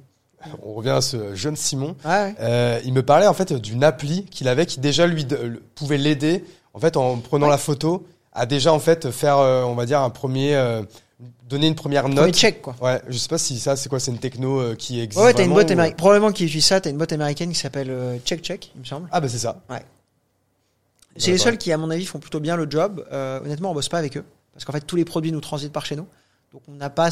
on 0.62 0.74
revient 0.74 0.91
à 0.91 1.01
ce 1.01 1.34
jeune 1.34 1.57
Simon, 1.57 1.97
ouais. 2.05 2.34
euh, 2.41 2.80
il 2.84 2.93
me 2.93 3.03
parlait 3.03 3.26
en 3.26 3.34
fait 3.34 3.53
d'une 3.53 3.82
appli 3.82 4.24
qu'il 4.26 4.49
avait 4.49 4.66
qui 4.66 4.78
déjà 4.80 5.07
lui 5.07 5.24
de- 5.24 5.61
pouvait 5.74 5.99
l'aider 5.99 6.45
en 6.72 6.78
fait 6.78 6.97
en 6.97 7.16
prenant 7.18 7.47
Ouais. 7.47 7.53
la 7.53 7.59
photo 7.59 8.07
à 8.32 8.47
déjà 8.47 8.72
en 8.72 8.78
fait 8.78 9.11
faire 9.11 9.39
euh, 9.39 9.64
on 9.64 9.74
va 9.74 9.87
dire 9.87 10.01
un 10.01 10.11
premier 10.11 10.55
euh, 10.55 10.82
donner 11.48 11.66
une 11.68 11.74
première 11.74 12.02
Premier 12.02 12.14
note. 12.16 12.34
check, 12.34 12.60
quoi. 12.62 12.76
Ouais, 12.80 13.00
je 13.08 13.16
sais 13.16 13.28
pas 13.28 13.38
si 13.38 13.58
ça 13.58 13.74
c'est 13.76 13.88
quoi, 13.88 13.98
c'est 14.00 14.10
une 14.10 14.18
techno 14.18 14.60
euh, 14.60 14.74
qui 14.74 15.00
existe. 15.00 15.22
Ouais, 15.24 15.32
t'as 15.32 15.44
une 15.44 15.52
boîte 15.52 15.70
ou- 15.70 15.72
américaine. 15.72 15.96
Probablement 15.96 16.30
qu'ils 16.32 16.46
utilisent 16.46 16.66
ça, 16.66 16.80
t'as 16.80 16.90
une 16.90 16.98
boîte 16.98 17.12
américaine 17.12 17.50
qui 17.50 17.58
s'appelle 17.58 17.88
euh, 17.90 18.18
Check 18.24 18.42
Check, 18.42 18.70
il 18.74 18.80
me 18.80 18.84
semble. 18.84 19.08
Ah 19.12 19.20
bah 19.20 19.28
c'est 19.28 19.38
ça. 19.38 19.62
C'est 21.16 21.30
les 21.30 21.32
Ouais, 21.32 21.38
seuls 21.38 21.56
qui, 21.58 21.72
à 21.72 21.78
mon 21.78 21.88
avis, 21.90 22.04
font 22.04 22.18
plutôt 22.18 22.40
bien 22.40 22.56
le 22.56 22.66
job. 22.70 23.06
Euh, 23.10 23.40
honnêtement, 23.40 23.70
on 23.70 23.74
bosse 23.74 23.88
pas 23.88 23.96
avec 23.98 24.16
eux. 24.18 24.24
Parce 24.52 24.64
qu'en 24.66 24.72
fait, 24.72 24.82
tous 24.82 24.96
les 24.96 25.04
produits 25.06 25.32
nous 25.32 25.40
transitent 25.40 25.72
par 25.72 25.86
chez 25.86 25.96
nous. 25.96 26.06
Donc, 26.52 26.60
on 26.68 26.72
n'a 26.72 26.90
pas 26.90 27.08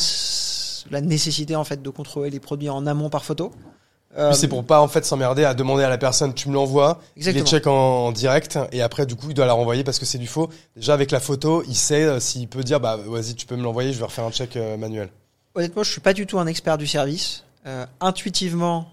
la 0.91 1.01
nécessité, 1.01 1.57
en 1.57 1.65
fait, 1.65 1.81
de 1.83 1.89
contrôler 1.91 2.29
les 2.29 2.41
produits 2.41 2.69
en 2.69 2.87
amont 2.87 3.09
par 3.09 3.25
photo. 3.25 3.53
Euh, 4.17 4.33
c'est 4.33 4.47
pour 4.49 4.65
pas 4.65 4.81
en 4.81 4.87
fait 4.89 5.05
s'emmerder 5.05 5.45
à 5.45 5.55
demander 5.55 5.83
à 5.83 5.89
la 5.89 5.99
personne 5.99 6.35
tu 6.35 6.49
me 6.49 6.55
l'envoies, 6.55 7.01
il 7.17 7.25
les 7.27 7.43
check 7.43 7.67
en, 7.67 7.73
en 8.07 8.13
direct 8.13 8.59
et 8.71 8.81
après 8.81 9.07
du 9.07 9.17
coup 9.17 9.31
il 9.31 9.35
doit 9.35 9.47
la 9.47 9.55
renvoyer 9.55 9.83
parce 9.83 9.99
que 9.99 10.07
c'est 10.07 10.19
du 10.19 10.27
faux. 10.29 10.51
Déjà 10.77 10.95
avec 10.95 11.11
la 11.11 11.19
photo, 11.21 11.65
il 11.67 11.75
sait 11.75 12.05
euh, 12.05 12.21
s'il 12.21 12.47
peut 12.49 12.63
dire 12.63 12.79
bah 12.79 12.97
vas-y 12.97 13.35
tu 13.35 13.45
peux 13.47 13.57
me 13.57 13.63
l'envoyer, 13.63 13.93
je 13.93 13.99
vais 13.99 14.05
refaire 14.05 14.25
un 14.25 14.31
check 14.31 14.57
euh, 14.57 14.77
manuel. 14.77 15.09
Honnêtement, 15.57 15.83
je 15.83 15.91
suis 15.91 16.01
pas 16.01 16.13
du 16.13 16.27
tout 16.27 16.39
un 16.39 16.47
expert 16.47 16.79
du 16.79 16.87
service. 16.87 17.45
Intuitivement, 18.01 18.89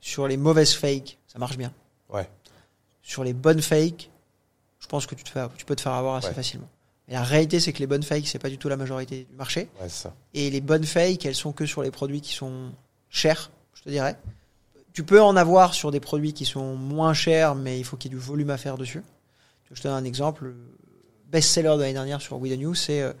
sur 0.00 0.28
les 0.28 0.36
mauvaises 0.36 0.74
fakes, 0.74 1.18
ça 1.26 1.38
marche 1.38 1.56
bien. 1.56 1.72
Ouais. 2.12 2.28
Sur 3.02 3.24
les 3.24 3.32
bonnes 3.32 3.62
fakes, 3.62 4.10
je 4.78 4.86
pense 4.86 5.06
que 5.06 5.14
tu, 5.14 5.24
te 5.24 5.30
fais, 5.30 5.40
tu 5.56 5.64
peux 5.64 5.74
te 5.76 5.80
faire 5.80 5.92
avoir 5.92 6.16
assez 6.16 6.28
Ouais. 6.28 6.34
facilement. 6.34 6.68
Et 7.08 7.14
la 7.14 7.22
réalité, 7.22 7.60
c'est 7.60 7.72
que 7.72 7.78
les 7.78 7.86
bonnes 7.86 8.02
fakes, 8.02 8.26
c'est 8.26 8.38
pas 8.38 8.48
du 8.50 8.58
tout 8.58 8.68
la 8.68 8.76
majorité 8.76 9.26
du 9.30 9.36
marché. 9.36 9.68
Ouais, 9.80 9.88
c'est 9.88 10.02
ça. 10.04 10.14
Et 10.34 10.50
les 10.50 10.60
bonnes 10.60 10.84
fakes, 10.84 11.24
elles 11.26 11.34
sont 11.34 11.52
que 11.52 11.66
sur 11.66 11.82
les 11.82 11.90
produits 11.90 12.20
qui 12.20 12.32
sont 12.34 12.70
chers, 13.08 13.50
je 13.74 13.82
te 13.82 13.88
dirais. 13.88 14.16
Tu 14.92 15.04
peux 15.04 15.22
en 15.22 15.36
avoir 15.36 15.74
sur 15.74 15.90
des 15.90 16.00
produits 16.00 16.32
qui 16.32 16.44
sont 16.44 16.74
moins 16.76 17.14
chers, 17.14 17.54
mais 17.54 17.78
il 17.78 17.84
faut 17.84 17.96
qu'il 17.96 18.10
y 18.10 18.14
ait 18.14 18.18
du 18.18 18.22
volume 18.22 18.50
à 18.50 18.58
faire 18.58 18.76
dessus. 18.76 19.02
Je 19.70 19.80
te 19.80 19.86
donne 19.86 19.96
un 19.96 20.04
exemple. 20.04 20.46
Le 20.46 20.56
best-seller 21.30 21.74
de 21.76 21.80
l'année 21.80 21.92
dernière 21.92 22.20
sur 22.20 22.38
We 22.40 22.52
The 22.52 22.58
News, 22.58 22.74
c'est 22.74 23.02
euh, 23.02 23.12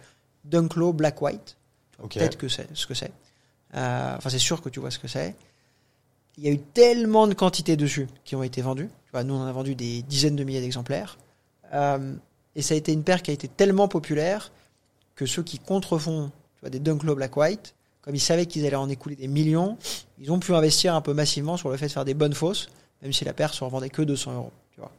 Dunklo 0.44 0.92
Black 0.92 1.22
White. 1.22 1.56
Ok. 2.02 2.14
Peut-être 2.14 2.36
que 2.38 2.48
c'est 2.48 2.68
ce 2.74 2.86
que 2.86 2.94
c'est. 2.94 3.12
Euh, 3.74 4.16
enfin, 4.16 4.30
c'est 4.30 4.38
sûr 4.38 4.60
que 4.60 4.68
tu 4.68 4.80
vois 4.80 4.90
ce 4.90 4.98
que 4.98 5.08
c'est. 5.08 5.36
Il 6.36 6.44
y 6.44 6.48
a 6.48 6.52
eu 6.52 6.58
tellement 6.58 7.26
de 7.26 7.34
quantités 7.34 7.76
dessus 7.76 8.08
qui 8.24 8.34
ont 8.34 8.42
été 8.42 8.62
vendues. 8.62 8.88
Tu 9.04 9.10
vois, 9.12 9.22
nous, 9.22 9.34
on 9.34 9.40
en 9.40 9.46
a 9.46 9.52
vendu 9.52 9.74
des 9.74 10.02
dizaines 10.02 10.36
de 10.36 10.44
milliers 10.44 10.60
d'exemplaires. 10.60 11.18
Euh, 11.72 12.14
et 12.56 12.62
ça 12.62 12.74
a 12.74 12.76
été 12.76 12.92
une 12.92 13.04
paire 13.04 13.22
qui 13.22 13.30
a 13.30 13.34
été 13.34 13.46
tellement 13.46 13.88
populaire 13.88 14.50
que 15.14 15.26
ceux 15.26 15.42
qui 15.42 15.58
contrefont 15.58 16.30
tu 16.56 16.60
vois, 16.60 16.70
des 16.70 16.80
Dunklo 16.80 17.14
Black 17.14 17.36
White, 17.36 17.74
comme 18.02 18.14
ils 18.14 18.20
savaient 18.20 18.46
qu'ils 18.46 18.66
allaient 18.66 18.76
en 18.76 18.88
écouler 18.88 19.16
des 19.16 19.28
millions, 19.28 19.76
ils 20.18 20.32
ont 20.32 20.38
pu 20.38 20.54
investir 20.54 20.94
un 20.94 21.00
peu 21.00 21.12
massivement 21.12 21.56
sur 21.56 21.68
le 21.70 21.76
fait 21.76 21.86
de 21.86 21.92
faire 21.92 22.04
des 22.04 22.14
bonnes 22.14 22.34
fausses, 22.34 22.68
même 23.02 23.12
si 23.12 23.24
la 23.24 23.32
paire 23.32 23.54
se 23.54 23.62
revendait 23.64 23.90
que 23.90 24.02
200 24.02 24.34
euros. 24.34 24.52
Tu 24.72 24.80
vois. 24.80 24.90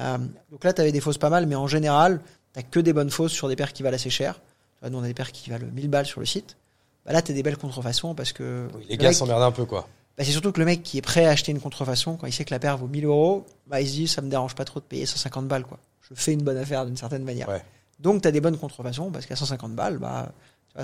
Euh, 0.00 0.18
donc 0.50 0.64
là, 0.64 0.72
tu 0.72 0.80
avais 0.80 0.92
des 0.92 1.00
fausses 1.00 1.18
pas 1.18 1.30
mal, 1.30 1.46
mais 1.46 1.54
en 1.56 1.66
général, 1.66 2.20
tu 2.54 2.62
que 2.62 2.80
des 2.80 2.92
bonnes 2.92 3.10
fausses 3.10 3.32
sur 3.32 3.48
des 3.48 3.56
paires 3.56 3.72
qui 3.72 3.82
valent 3.82 3.96
assez 3.96 4.10
cher. 4.10 4.40
Nous, 4.88 4.96
on 4.96 5.02
a 5.02 5.06
des 5.06 5.14
paires 5.14 5.32
qui 5.32 5.50
valent 5.50 5.66
1000 5.72 5.88
balles 5.88 6.06
sur 6.06 6.20
le 6.20 6.26
site. 6.26 6.56
Bah 7.04 7.12
là, 7.12 7.22
tu 7.22 7.32
as 7.32 7.34
des 7.34 7.42
belles 7.42 7.56
contrefaçons 7.56 8.14
parce 8.14 8.32
que. 8.32 8.68
Oui, 8.74 8.84
les 8.88 8.96
le 8.96 9.02
gars 9.02 9.12
s'emmerdent 9.12 9.42
un 9.42 9.52
peu 9.52 9.64
quoi. 9.64 9.88
bah, 10.16 10.24
c'est 10.24 10.32
surtout 10.32 10.52
que 10.52 10.60
le 10.60 10.66
mec 10.66 10.82
qui 10.82 10.98
est 10.98 11.02
prêt 11.02 11.24
à 11.24 11.30
acheter 11.30 11.52
une 11.52 11.60
contrefaçon, 11.60 12.16
quand 12.16 12.26
il 12.26 12.32
sait 12.32 12.44
que 12.44 12.52
la 12.52 12.58
paire 12.58 12.76
vaut 12.76 12.86
1000 12.86 13.04
euros, 13.06 13.46
bah, 13.66 13.80
il 13.80 13.88
se 13.88 13.92
dit 13.92 14.08
ça 14.08 14.20
me 14.20 14.28
dérange 14.28 14.54
pas 14.54 14.64
trop 14.64 14.80
de 14.80 14.84
payer 14.84 15.06
150 15.06 15.48
balles. 15.48 15.64
quoi. 15.64 15.78
Je 16.02 16.14
fais 16.14 16.32
une 16.32 16.42
bonne 16.42 16.56
affaire 16.56 16.86
d'une 16.86 16.96
certaine 16.96 17.24
manière. 17.24 17.48
Ouais. 17.48 17.62
Donc 17.98 18.22
tu 18.22 18.28
as 18.28 18.30
des 18.30 18.40
bonnes 18.40 18.58
contrefaçons 18.58 19.10
parce 19.10 19.26
qu'à 19.26 19.36
150 19.36 19.74
balles, 19.74 19.98
bah, 19.98 20.30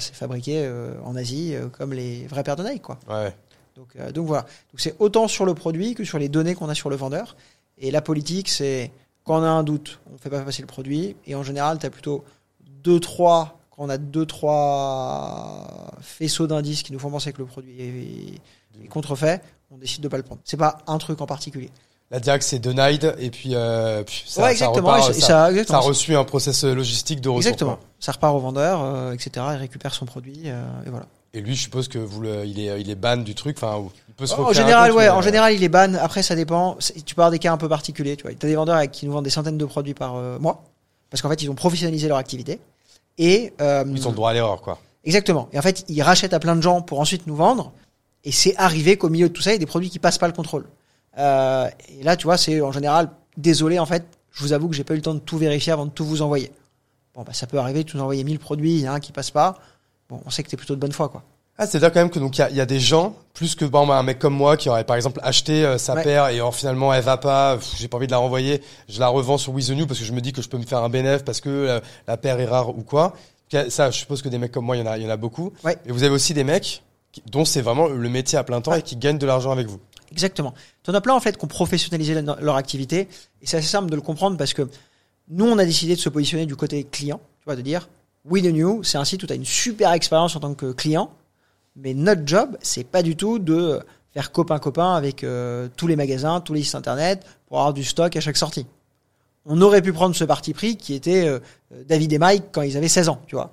c'est 0.01 0.15
fabriqué 0.15 0.65
euh, 0.65 0.95
en 1.05 1.17
Asie 1.17 1.55
euh, 1.55 1.69
comme 1.69 1.93
les 1.93 2.27
vraies 2.27 2.43
paires 2.43 2.57
de 2.57 2.65
Nike. 2.65 2.83
Quoi. 2.83 2.99
Ouais. 3.09 3.35
Donc, 3.77 3.89
euh, 3.97 4.13
donc 4.13 4.27
voilà. 4.27 4.43
Donc 4.43 4.79
c'est 4.79 4.95
autant 4.99 5.29
sur 5.29 5.45
le 5.45 5.55
produit 5.55 5.95
que 5.95 6.05
sur 6.05 6.19
les 6.19 6.29
données 6.29 6.55
qu'on 6.55 6.69
a 6.69 6.75
sur 6.75 6.91
le 6.91 6.97
vendeur. 6.97 7.37
Et 7.79 7.91
la 7.91 8.03
politique, 8.03 8.49
c'est 8.49 8.91
quand 9.25 9.41
on 9.41 9.43
a 9.43 9.49
un 9.49 9.63
doute, 9.63 10.01
on 10.13 10.19
fait 10.19 10.31
pas 10.31 10.41
passer 10.43 10.63
le 10.63 10.69
produit. 10.69 11.17
Et 11.27 11.35
en 11.35 11.43
général, 11.43 11.79
tu 11.79 11.87
as 11.87 11.91
plutôt 11.91 12.25
deux, 12.61 13.01
trois, 13.01 13.59
quand 13.71 13.85
on 13.85 13.89
a 13.89 13.99
deux, 13.99 14.27
trois 14.27 15.91
faisceaux 16.01 16.47
d'indices 16.47 16.83
qui 16.83 16.93
nous 16.93 16.99
font 16.99 17.11
penser 17.11 17.33
que 17.33 17.39
le 17.39 17.47
produit 17.47 17.81
est, 17.81 18.85
est 18.85 18.89
contrefait, 18.89 19.41
on 19.71 19.79
décide 19.79 20.03
de 20.03 20.09
pas 20.09 20.19
le 20.19 20.23
prendre. 20.23 20.41
C'est 20.45 20.57
pas 20.57 20.79
un 20.87 20.99
truc 20.99 21.21
en 21.21 21.27
particulier. 21.27 21.71
La 22.15 22.21
direct 22.21 22.45
c'est 22.45 22.61
denied 22.61 23.13
et 23.19 23.29
puis, 23.29 23.57
euh, 23.57 24.05
puis 24.05 24.23
ça, 24.25 24.45
ouais, 24.45 24.55
ça 24.55 24.69
repart, 24.69 25.11
et 25.11 25.15
ça, 25.15 25.51
ça, 25.67 25.77
a 25.77 25.79
reçu 25.81 26.15
un 26.15 26.23
process 26.23 26.63
logistique 26.63 27.21
de 27.21 27.29
retour. 27.29 27.41
Exactement. 27.41 27.75
quoi. 27.75 27.85
Ça 27.99 28.13
repart 28.13 28.37
au 28.37 28.39
vendeur, 28.39 28.83
euh, 28.85 29.11
etc. 29.11 29.45
Il 29.55 29.57
récupère 29.57 29.93
son 29.93 30.07
produit 30.07 30.43
euh, 30.45 30.63
et 30.87 30.91
voilà. 30.91 31.07
Et 31.33 31.41
lui, 31.41 31.57
je 31.57 31.63
suppose 31.63 31.89
que 31.89 31.99
vous 31.99 32.21
le, 32.21 32.45
il 32.47 32.61
est, 32.61 32.81
il 32.81 32.89
est 32.89 32.95
ban 32.95 33.17
du 33.17 33.35
truc. 33.35 33.57
Enfin, 33.61 33.83
il 34.07 34.15
peut 34.15 34.27
se 34.27 34.35
En 34.35 34.53
général, 34.53 34.91
compte, 34.91 34.99
ouais. 35.01 35.09
En 35.09 35.23
général, 35.23 35.55
il 35.55 35.65
est 35.65 35.69
ban. 35.69 35.95
Après, 35.95 36.23
ça 36.23 36.37
dépend. 36.37 36.77
Tu 37.05 37.17
peux 37.17 37.23
avoir 37.23 37.33
des 37.33 37.41
cas 37.41 37.53
un 37.53 37.57
peu 37.57 37.69
particuliers. 37.69 38.15
Tu 38.15 38.23
vois, 38.23 38.33
t'as 38.39 38.47
des 38.47 38.55
vendeurs 38.55 38.89
qui 38.93 39.07
nous 39.07 39.13
vendent 39.13 39.25
des 39.25 39.31
centaines 39.31 39.59
de 39.59 39.65
produits 39.65 39.95
par 39.95 40.15
mois 40.39 40.63
parce 41.11 41.21
qu'en 41.21 41.29
fait, 41.29 41.43
ils 41.43 41.51
ont 41.51 41.57
professionnalisé 41.57 42.07
leur 42.07 42.19
activité 42.19 42.61
et 43.19 43.53
Ils 43.59 44.07
ont 44.07 44.11
le 44.11 44.15
droit 44.15 44.31
à 44.31 44.35
l'erreur, 44.35 44.63
quoi. 44.63 44.79
exactement. 45.03 45.49
Et 45.53 45.59
en 45.59 45.63
fait, 45.63 45.85
ils 45.89 46.01
rachètent 46.01 46.33
à 46.33 46.39
plein 46.39 46.55
de 46.55 46.63
gens 46.63 46.81
pour 46.81 47.01
ensuite 47.01 47.27
nous 47.27 47.35
vendre. 47.35 47.73
Et 48.23 48.31
c'est 48.31 48.55
arrivé 48.57 48.97
qu'au 48.99 49.09
milieu 49.09 49.29
de 49.29 49.33
tout 49.33 49.43
ça, 49.43 49.51
il 49.51 49.55
y 49.55 49.57
a 49.57 49.59
des 49.59 49.67
produits 49.67 49.91
qui 49.91 49.99
passent 49.99 50.19
pas 50.19 50.29
le 50.29 50.33
contrôle. 50.33 50.65
Euh, 51.19 51.69
et 51.99 52.03
là, 52.03 52.17
tu 52.17 52.25
vois, 52.25 52.37
c'est 52.37 52.61
en 52.61 52.73
général 52.73 53.11
désolé. 53.37 53.79
En 53.79 53.87
fait, 53.87 54.05
je 54.33 54.43
vous 54.43 54.53
avoue 54.53 54.69
que 54.69 54.75
j'ai 54.75 54.85
pas 54.85 54.95
eu 54.95 54.99
le 54.99 55.03
temps 55.03 55.15
de 55.15 55.21
tout 55.21 55.39
vérifier 55.39 55.73
avant 55.73 55.87
de 55.87 55.91
tout 55.91 56.05
vous 56.05 56.23
envoyer. 56.23 56.51
Bon, 57.15 57.23
bah, 57.23 57.33
ça 57.33 57.47
peut 57.47 57.59
arriver. 57.59 57.85
Tu 57.85 57.97
nous 57.97 58.03
envoyer 58.03 58.25
1000 58.25 58.39
produits, 58.39 58.75
il 58.75 58.81
y 58.81 58.87
a 58.87 58.93
un 58.93 59.01
qui 59.01 59.13
passe 59.13 59.31
pas. 59.31 59.57
Bon, 60.09 60.21
on 60.27 60.31
sait 60.31 60.43
que 60.43 60.49
t'es 60.51 60.57
plutôt 60.57 60.75
de 60.75 60.81
bonne 60.81 60.93
foi, 60.93 61.09
quoi. 61.09 61.23
Ah, 61.57 61.67
c'est-à-dire 61.69 61.93
quand 61.93 62.01
même 62.01 62.11
que 62.11 62.19
donc 62.19 62.37
il 62.37 62.41
y 62.41 62.43
a, 62.43 62.51
il 62.51 62.57
y 62.57 62.61
a 62.61 62.67
des 62.67 62.81
gens 62.81 63.15
plus 63.33 63.55
que 63.55 63.65
bon, 63.65 63.87
bah, 63.87 63.95
un 63.97 64.03
mec 64.03 64.19
comme 64.19 64.35
moi 64.35 64.57
qui 64.57 64.69
aurait 64.69 64.83
par 64.83 64.97
exemple 64.97 65.21
acheté 65.23 65.65
euh, 65.65 65.79
sa 65.79 65.95
Ouais. 65.95 66.03
paire 66.03 66.29
et 66.31 66.35
alors, 66.35 66.53
finalement 66.53 66.93
elle 66.93 67.05
va 67.05 67.17
pas, 67.17 67.59
j'ai 67.79 67.87
pas 67.87 67.97
envie 67.97 68.09
de 68.09 68.11
la 68.11 68.19
renvoyer, 68.19 68.61
je 68.89 68.99
la 68.99 69.07
revends 69.07 69.39
sur 69.39 69.53
With 69.53 69.69
the 69.69 69.71
New 69.71 69.87
parce 69.87 70.01
que 70.01 70.05
je 70.05 70.11
me 70.13 70.21
dis 70.21 70.33
que 70.33 70.43
je 70.43 70.49
peux 70.49 70.59
me 70.59 70.67
faire 70.67 70.83
un 70.83 70.89
bénéf 70.89 71.25
parce 71.25 71.41
que 71.41 71.49
euh, 71.49 71.81
la 72.09 72.17
paire 72.17 72.41
est 72.41 72.45
rare 72.47 72.71
ou 72.77 72.83
quoi. 72.83 73.13
Ça, 73.69 73.93
je 73.93 73.99
suppose 73.99 74.21
que 74.21 74.29
des 74.29 74.39
mecs 74.39 74.51
comme 74.51 74.65
moi, 74.65 74.77
il 74.77 74.81
y 74.81 74.83
en 74.83 74.87
a, 74.91 74.99
il 74.99 75.05
y 75.05 75.07
en 75.07 75.11
a 75.11 75.17
beaucoup. 75.17 75.53
Ouais. 75.63 75.77
Et 75.87 75.93
vous 75.93 76.03
avez 76.03 76.13
aussi 76.13 76.35
des 76.35 76.43
mecs 76.43 76.83
dont 77.31 77.45
c'est 77.45 77.61
vraiment 77.61 77.87
le 77.87 78.09
métier 78.09 78.37
à 78.37 78.43
plein 78.43 78.61
temps 78.61 78.75
et 78.75 78.83
qui 78.83 78.97
gagnent 78.97 79.19
de 79.19 79.27
l'argent 79.27 79.53
avec 79.53 79.69
vous. 79.69 79.79
Exactement. 80.11 80.55
T'en 80.83 80.95
as 80.95 81.01
plein 81.01 81.15
en 81.15 81.21
fait 81.21 81.37
qui 81.37 81.45
ont 81.45 81.49
professionnalisé 81.49 82.21
leur 82.41 82.57
activité 82.57 83.09
et 83.43 83.47
c'est 83.47 83.57
assez 83.57 83.69
simple 83.69 83.91
de 83.91 83.97
le 83.97 84.03
comprendre 84.03 84.37
parce 84.37 84.55
que 84.55 84.69
nous 85.29 85.45
on 85.45 85.59
a 85.59 85.65
décidé 85.65 85.95
de 85.95 86.01
se 86.01 86.09
positionner 86.09 86.47
du 86.47 86.57
côté 86.57 86.85
client, 86.85 87.21
tu 87.41 87.45
vois, 87.47 87.57
de 87.57 87.63
dire 87.63 87.89
We 88.25 88.43
the 88.43 88.47
New, 88.47 88.83
c'est 88.83 88.99
un 88.99 89.05
site 89.05 89.23
où 89.23 89.27
tu 89.27 89.33
as 89.33 89.37
une 89.37 89.45
super 89.45 89.93
expérience 89.93 90.37
en 90.37 90.41
tant 90.41 90.55
que 90.55 90.73
client, 90.73 91.11
mais 91.77 91.95
notre 91.95 92.23
job 92.27 92.57
c'est 92.61 92.85
pas 92.85 93.03
du 93.03 93.17
tout 93.17 93.39
de 93.39 93.81
faire 94.13 94.31
copain 94.31 94.59
copain 94.59 94.95
avec 94.95 95.25
euh, 95.25 95.69
tous 95.77 95.87
les 95.87 95.97
magasins, 95.97 96.41
tous 96.41 96.55
les 96.55 96.63
sites 96.63 96.77
internet 96.77 97.25
pour 97.47 97.59
avoir 97.59 97.75
du 97.75 97.85
stock 97.85 98.15
à 98.17 98.21
chaque 98.21 98.37
sortie. 98.37 98.67
On 99.47 99.61
aurait 99.61 99.83
pu 99.83 99.93
prendre 99.93 100.15
ce 100.15 100.25
parti 100.25 100.55
pris 100.55 100.77
qui 100.77 100.95
était 100.95 101.27
euh, 101.27 101.41
David 101.87 102.13
et 102.13 102.19
Mike 102.19 102.45
quand 102.53 102.63
ils 102.63 102.77
avaient 102.77 102.89
16 102.89 103.09
ans, 103.09 103.21
tu 103.27 103.35
vois. 103.35 103.51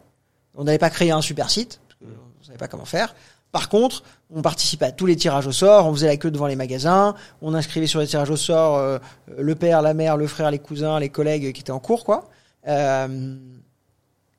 On 0.55 0.63
n'avait 0.63 0.77
pas 0.77 0.89
créé 0.89 1.11
un 1.11 1.21
super 1.21 1.49
site, 1.49 1.79
parce 1.87 1.99
que 1.99 2.05
on 2.05 2.43
savait 2.45 2.57
pas 2.57 2.67
comment 2.67 2.85
faire. 2.85 3.15
Par 3.51 3.69
contre, 3.69 4.03
on 4.33 4.41
participait 4.41 4.85
à 4.85 4.91
tous 4.91 5.05
les 5.05 5.15
tirages 5.15 5.47
au 5.47 5.51
sort, 5.51 5.85
on 5.87 5.93
faisait 5.93 6.07
la 6.07 6.17
queue 6.17 6.31
devant 6.31 6.47
les 6.47 6.55
magasins, 6.55 7.15
on 7.41 7.53
inscrivait 7.53 7.87
sur 7.87 7.99
les 7.99 8.07
tirages 8.07 8.29
au 8.29 8.37
sort 8.37 8.77
euh, 8.77 8.97
le 9.37 9.55
père, 9.55 9.81
la 9.81 9.93
mère, 9.93 10.15
le 10.15 10.27
frère, 10.27 10.51
les 10.51 10.59
cousins, 10.59 10.99
les 10.99 11.09
collègues 11.09 11.51
qui 11.51 11.61
étaient 11.61 11.71
en 11.71 11.79
cours, 11.79 12.05
quoi. 12.05 12.29
Euh, 12.67 13.35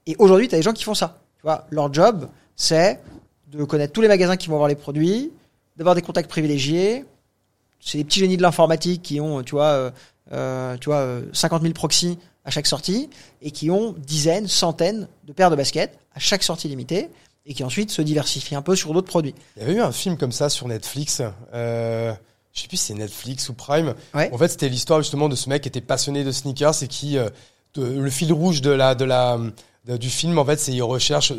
et 0.06 0.16
aujourd'hui, 0.18 0.48
tu 0.48 0.54
as 0.54 0.58
des 0.58 0.62
gens 0.62 0.72
qui 0.72 0.84
font 0.84 0.94
ça. 0.94 1.20
Tu 1.36 1.42
vois, 1.42 1.66
leur 1.70 1.92
job, 1.92 2.28
c'est 2.56 3.00
de 3.48 3.64
connaître 3.64 3.92
tous 3.92 4.00
les 4.00 4.08
magasins 4.08 4.36
qui 4.36 4.48
vont 4.48 4.54
avoir 4.54 4.68
les 4.68 4.74
produits, 4.74 5.30
d'avoir 5.76 5.94
des 5.94 6.02
contacts 6.02 6.30
privilégiés. 6.30 7.04
C'est 7.80 7.98
des 7.98 8.04
petits 8.04 8.20
génies 8.20 8.36
de 8.36 8.42
l'informatique 8.42 9.02
qui 9.02 9.20
ont, 9.20 9.42
tu 9.42 9.52
vois, 9.52 9.66
euh, 9.66 9.90
euh, 10.32 10.76
tu 10.78 10.86
vois, 10.86 10.98
euh, 10.98 11.22
50 11.32 11.62
000 11.62 11.74
proxys 11.74 12.18
à 12.44 12.50
chaque 12.50 12.66
sortie 12.66 13.10
et 13.40 13.50
qui 13.50 13.70
ont 13.70 13.94
dizaines, 13.98 14.48
centaines 14.48 15.08
de 15.24 15.32
paires 15.32 15.50
de 15.50 15.56
baskets 15.56 15.98
à 16.14 16.18
chaque 16.18 16.42
sortie 16.42 16.68
limitée 16.68 17.08
et 17.46 17.54
qui 17.54 17.64
ensuite 17.64 17.90
se 17.90 18.02
diversifient 18.02 18.54
un 18.54 18.62
peu 18.62 18.76
sur 18.76 18.92
d'autres 18.92 19.08
produits. 19.08 19.34
Il 19.56 19.62
y 19.62 19.64
avait 19.66 19.74
eu 19.74 19.80
un 19.80 19.92
film 19.92 20.16
comme 20.16 20.32
ça 20.32 20.48
sur 20.48 20.68
Netflix. 20.68 21.22
Euh, 21.54 22.12
je 22.52 22.60
sais 22.62 22.68
plus 22.68 22.76
si 22.76 22.86
c'est 22.86 22.94
Netflix 22.94 23.48
ou 23.48 23.54
Prime. 23.54 23.94
Ouais. 24.14 24.30
En 24.32 24.38
fait, 24.38 24.48
c'était 24.48 24.68
l'histoire 24.68 25.00
justement 25.00 25.28
de 25.28 25.34
ce 25.36 25.48
mec 25.48 25.62
qui 25.62 25.68
était 25.68 25.80
passionné 25.80 26.22
de 26.24 26.30
sneakers 26.32 26.82
et 26.82 26.88
qui 26.88 27.18
euh, 27.18 27.28
de- 27.74 27.84
le 28.00 28.10
fil 28.10 28.32
rouge 28.32 28.60
de 28.60 28.70
la 28.70 28.94
de 28.94 29.04
la 29.04 29.38
de- 29.86 29.96
du 29.96 30.10
film 30.10 30.38
en 30.38 30.44
fait, 30.44 30.60
c'est 30.60 30.72
il 30.72 30.82
recherche 30.82 31.32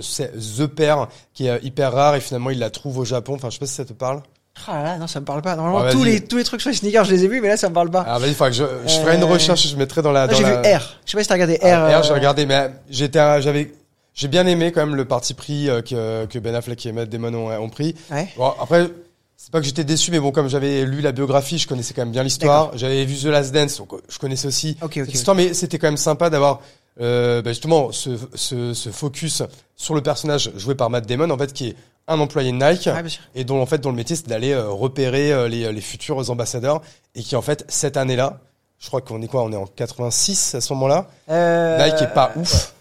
the 0.58 0.66
pair 0.66 1.08
qui 1.34 1.48
est 1.48 1.64
hyper 1.64 1.94
rare 1.94 2.16
et 2.16 2.20
finalement 2.22 2.50
il 2.50 2.60
la 2.60 2.70
trouve 2.70 2.98
au 2.98 3.06
Japon. 3.06 3.36
Enfin, 3.36 3.50
je 3.50 3.54
sais 3.56 3.60
pas 3.60 3.66
si 3.68 3.76
ça 3.76 3.86
te 3.86 3.94
parle. 3.94 4.22
Ah 4.68 4.76
là 4.78 4.84
là, 4.84 4.98
non, 4.98 5.08
ça 5.08 5.20
me 5.20 5.26
parle 5.26 5.42
pas. 5.42 5.56
Normalement, 5.56 5.88
Ah, 5.88 5.92
tous 5.92 6.04
les 6.04 6.22
tous 6.22 6.38
les 6.38 6.44
trucs 6.44 6.62
sur 6.62 6.70
les 6.70 6.76
sneakers, 6.76 7.06
je 7.06 7.12
les 7.12 7.24
ai 7.24 7.28
vus, 7.28 7.42
mais 7.42 7.48
là, 7.48 7.58
ça 7.58 7.70
me 7.70 7.74
parle 7.74 7.90
pas. 7.90 8.02
Alors 8.02 8.20
vas-y, 8.20 8.30
il 8.32 8.36
faudra 8.36 8.50
que 8.52 8.56
je, 8.56 8.64
je 8.88 9.00
ferai 9.00 9.16
une 9.16 9.24
Euh, 9.24 9.26
recherche, 9.28 9.68
je 9.68 9.76
mettrai 9.76 10.02
dans 10.04 10.12
la. 10.12 10.28
Dans 10.28 10.36
j'ai 10.36 10.44
la... 10.44 10.62
vu 10.62 10.76
R. 10.78 11.00
Je 11.06 11.12
sais 11.12 11.18
pas 11.18 11.24
si 11.24 11.30
t'as 11.30 11.34
regardé 11.36 11.56
R. 11.56 11.60
Ah, 11.64 12.00
R, 12.00 12.04
j'ai 12.04 12.12
euh, 12.12 12.14
regardé, 12.14 12.46
mais 12.46 12.70
j'étais, 12.90 13.42
j'avais, 13.42 13.74
j'ai 14.14 14.28
bien 14.28 14.46
aimé 14.48 14.72
quand 14.72 14.86
même 14.86 14.96
le 14.96 15.06
parti 15.06 15.34
pris 15.34 15.70
euh, 15.70 15.82
que, 15.82 16.26
que 16.26 16.40
Ben 16.40 16.54
Affleck 16.56 16.86
et 16.86 16.92
Matt 16.92 17.10
Damon 17.10 17.34
ont, 17.34 17.52
ont 17.52 17.70
pris. 17.70 17.96
Ouais. 18.12 18.28
Bon, 18.38 18.54
après, 18.62 18.90
c'est 19.38 19.52
pas 19.52 19.60
que 19.60 19.66
j'étais 19.66 19.84
déçu, 19.84 20.12
mais 20.12 20.20
bon, 20.20 20.32
comme 20.32 20.48
j'avais 20.48 20.86
lu 20.86 21.02
la 21.02 21.12
biographie, 21.12 21.58
je 21.58 21.68
connaissais 21.68 21.94
quand 21.94 22.04
même 22.04 22.12
bien 22.12 22.24
l'histoire. 22.24 22.72
J'avais 22.78 23.04
vu 23.06 23.16
The 23.18 23.26
Last 23.26 23.54
Dance, 23.54 23.78
donc 23.78 23.94
euh, 23.94 23.98
je 24.08 24.18
connaissais 24.20 24.48
aussi 24.48 24.78
Ok, 24.82 24.86
ok. 24.86 24.94
cette 24.94 25.08
ok. 25.10 25.14
histoire, 25.16 25.36
mais 25.36 25.54
c'était 25.54 25.78
quand 25.80 25.88
même 25.88 25.98
sympa 25.98 26.30
d'avoir 26.30 26.62
euh, 27.02 27.42
bah, 27.42 27.52
justement 27.52 27.92
ce, 27.92 28.12
ce, 28.36 28.74
ce 28.74 28.90
focus 28.92 29.42
sur 29.76 29.96
le 29.96 30.02
personnage 30.02 30.52
joué 30.56 30.76
par 30.76 30.90
Matt 30.90 31.08
Damon, 31.08 31.30
en 31.32 31.38
fait, 31.38 31.52
qui 31.52 31.70
est 31.70 31.76
un 32.08 32.20
employé 32.20 32.52
de 32.52 32.58
Nike. 32.58 32.90
Et 33.34 33.44
dont 33.46 33.62
en 33.62 33.66
fait 33.66 33.80
dont 33.80 33.90
le 33.90 33.96
métier 33.96 34.16
c'est 34.16 34.28
d'aller 34.28 34.52
euh, 34.52 34.70
repérer 34.70 35.50
les, 35.50 35.72
les 35.72 35.82
futurs 35.82 36.30
ambassadeurs 36.30 36.82
et 37.16 37.24
qui 37.24 37.36
en 37.38 37.42
fait 37.42 37.66
cette 37.70 37.96
année-là, 37.98 38.40
je 38.78 38.88
crois 38.88 39.00
qu'on 39.02 39.22
est 39.22 39.28
quoi, 39.28 39.44
on 39.44 39.52
est 39.54 39.56
en 39.58 39.66
86 39.66 40.56
à 40.56 40.62
ce 40.62 40.74
moment-là? 40.74 41.08
Euh, 41.30 41.78
Nike 41.84 42.02
est 42.02 42.14
pas 42.14 42.34
ouf. 42.36 42.73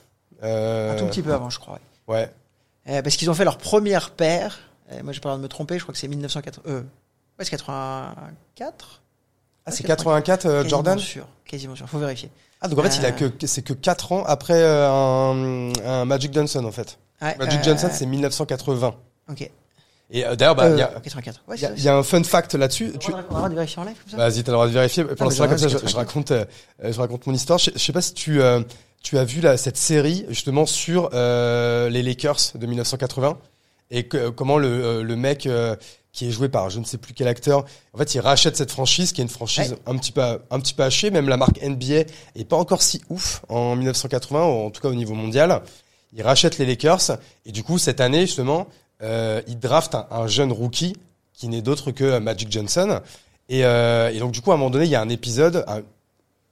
Euh, 0.42 0.92
Un 0.92 0.96
tout 0.96 1.06
petit 1.06 1.22
peu 1.22 1.32
avant, 1.32 1.50
je 1.50 1.58
crois. 1.58 1.78
ouais. 2.08 2.30
Euh, 2.88 3.00
parce 3.02 3.14
qu'ils 3.16 3.30
ont 3.30 3.34
fait 3.34 3.44
leur 3.44 3.58
première 3.58 4.10
paire. 4.10 4.58
Euh, 4.90 5.02
moi, 5.04 5.12
j'ai 5.12 5.20
pas 5.20 5.28
le 5.28 5.34
droit 5.34 5.36
de 5.38 5.42
me 5.42 5.48
tromper. 5.48 5.78
Je 5.78 5.82
crois 5.84 5.92
que 5.92 5.98
c'est 6.00 6.08
1980. 6.08 6.62
Euh, 6.68 6.80
ouais, 6.80 7.44
c'est 7.44 7.50
84. 7.50 9.00
Ah 9.64 9.70
c'est 9.70 9.82
Ouais, 9.84 9.86
84 9.88 10.46
euh, 10.46 10.50
Quasiment 10.62 10.68
Jordan. 10.68 10.98
sûr. 10.98 11.26
Quasiment 11.44 11.76
sûr. 11.76 11.88
Faut 11.88 11.98
vérifier. 11.98 12.30
Ah 12.60 12.68
donc 12.68 12.78
en 12.78 12.82
fait 12.82 12.96
il 12.96 13.04
a 13.06 13.10
que 13.12 13.46
c'est 13.46 13.62
que 13.62 13.72
4 13.72 14.12
ans 14.12 14.24
après 14.24 14.62
un, 14.64 15.72
un 15.84 16.04
Magic 16.04 16.32
Johnson 16.32 16.64
en 16.64 16.70
fait. 16.72 16.98
Ouais, 17.20 17.36
Magic 17.38 17.62
Johnson 17.64 17.88
c'est 17.92 18.06
1980. 18.06 18.94
Ok. 19.30 19.50
Et 20.10 20.22
d'ailleurs 20.36 20.54
bah 20.54 20.70
il 20.70 20.78
y 20.78 20.82
a 20.82 20.86
84. 20.88 21.42
Ouais, 21.48 21.56
y 21.58 21.66
a- 21.66 21.72
y 21.74 21.88
un 21.88 22.02
fun 22.04 22.22
fact 22.22 22.54
là-dessus. 22.54 22.92
Tu- 23.00 23.12
a 23.12 23.16
le 23.18 23.22
droit 23.24 23.48
de 23.48 23.54
vérifier 23.54 23.80
en 23.80 23.84
live 23.84 23.96
comme 24.00 24.10
ça 24.10 24.16
Vas-y, 24.16 24.42
t'as 24.44 24.52
le 24.52 24.56
droit 24.56 24.66
de 24.66 24.72
vérifier. 24.72 25.04
Ah, 25.08 25.12
mais 25.18 25.24
l'instant, 25.24 25.48
comme 25.48 25.58
ça, 25.58 25.68
je, 25.68 25.96
raconte, 25.96 26.32
je 26.82 26.98
raconte 27.00 27.26
mon 27.26 27.32
histoire. 27.34 27.58
Je, 27.58 27.70
je 27.74 27.78
sais 27.78 27.92
pas 27.92 28.02
si 28.02 28.14
tu, 28.14 28.40
tu 29.02 29.18
as 29.18 29.24
vu 29.24 29.40
là, 29.40 29.56
cette 29.56 29.76
série 29.76 30.24
justement 30.28 30.66
sur 30.66 31.10
euh, 31.12 31.88
les 31.88 32.02
Lakers 32.02 32.52
de 32.54 32.66
1980 32.66 33.38
et 33.90 34.04
que, 34.04 34.28
comment 34.30 34.58
le, 34.58 34.68
euh, 34.68 35.02
le 35.02 35.16
mec 35.16 35.46
euh, 35.46 35.76
qui 36.12 36.28
est 36.28 36.30
joué 36.30 36.48
par 36.48 36.68
je 36.70 36.78
ne 36.78 36.84
sais 36.84 36.98
plus 36.98 37.14
quel 37.14 37.26
acteur, 37.28 37.64
en 37.94 37.98
fait, 37.98 38.14
il 38.14 38.20
rachète 38.20 38.56
cette 38.56 38.70
franchise 38.70 39.12
qui 39.12 39.20
est 39.20 39.24
une 39.24 39.30
franchise 39.30 39.72
Ouais. 39.72 39.78
un 39.86 39.96
petit 39.96 40.12
peu, 40.12 40.20
un 40.22 40.60
petit 40.60 40.74
peu 40.74 40.82
hachée. 40.82 41.10
Même 41.10 41.28
la 41.28 41.36
marque 41.36 41.60
NBA 41.62 42.04
est 42.36 42.44
pas 42.48 42.56
encore 42.56 42.82
si 42.82 43.00
ouf 43.08 43.42
en 43.48 43.76
1980, 43.76 44.44
ou 44.44 44.66
en 44.66 44.70
tout 44.70 44.80
cas 44.82 44.88
au 44.88 44.94
niveau 44.94 45.14
mondial. 45.14 45.62
Il 46.14 46.22
rachète 46.22 46.58
les 46.58 46.66
Lakers 46.66 47.18
et 47.46 47.52
du 47.52 47.62
coup 47.64 47.78
cette 47.78 48.00
année 48.00 48.22
justement, 48.26 48.66
euh, 49.02 49.40
il 49.48 49.58
draft 49.58 49.94
un, 49.94 50.06
un 50.10 50.26
jeune 50.26 50.52
rookie 50.52 50.94
qui 51.32 51.48
n'est 51.48 51.62
d'autre 51.62 51.90
que 51.90 52.04
euh, 52.04 52.20
Magic 52.20 52.52
Johnson. 52.52 53.00
Et, 53.48 53.64
euh, 53.64 54.10
et 54.12 54.18
donc 54.18 54.32
du 54.32 54.42
coup 54.42 54.52
à 54.52 54.54
un 54.54 54.58
moment 54.58 54.70
donné 54.70 54.84
il 54.84 54.90
y 54.90 54.94
a 54.94 55.00
un 55.00 55.08
épisode 55.08 55.64
un- 55.66 55.80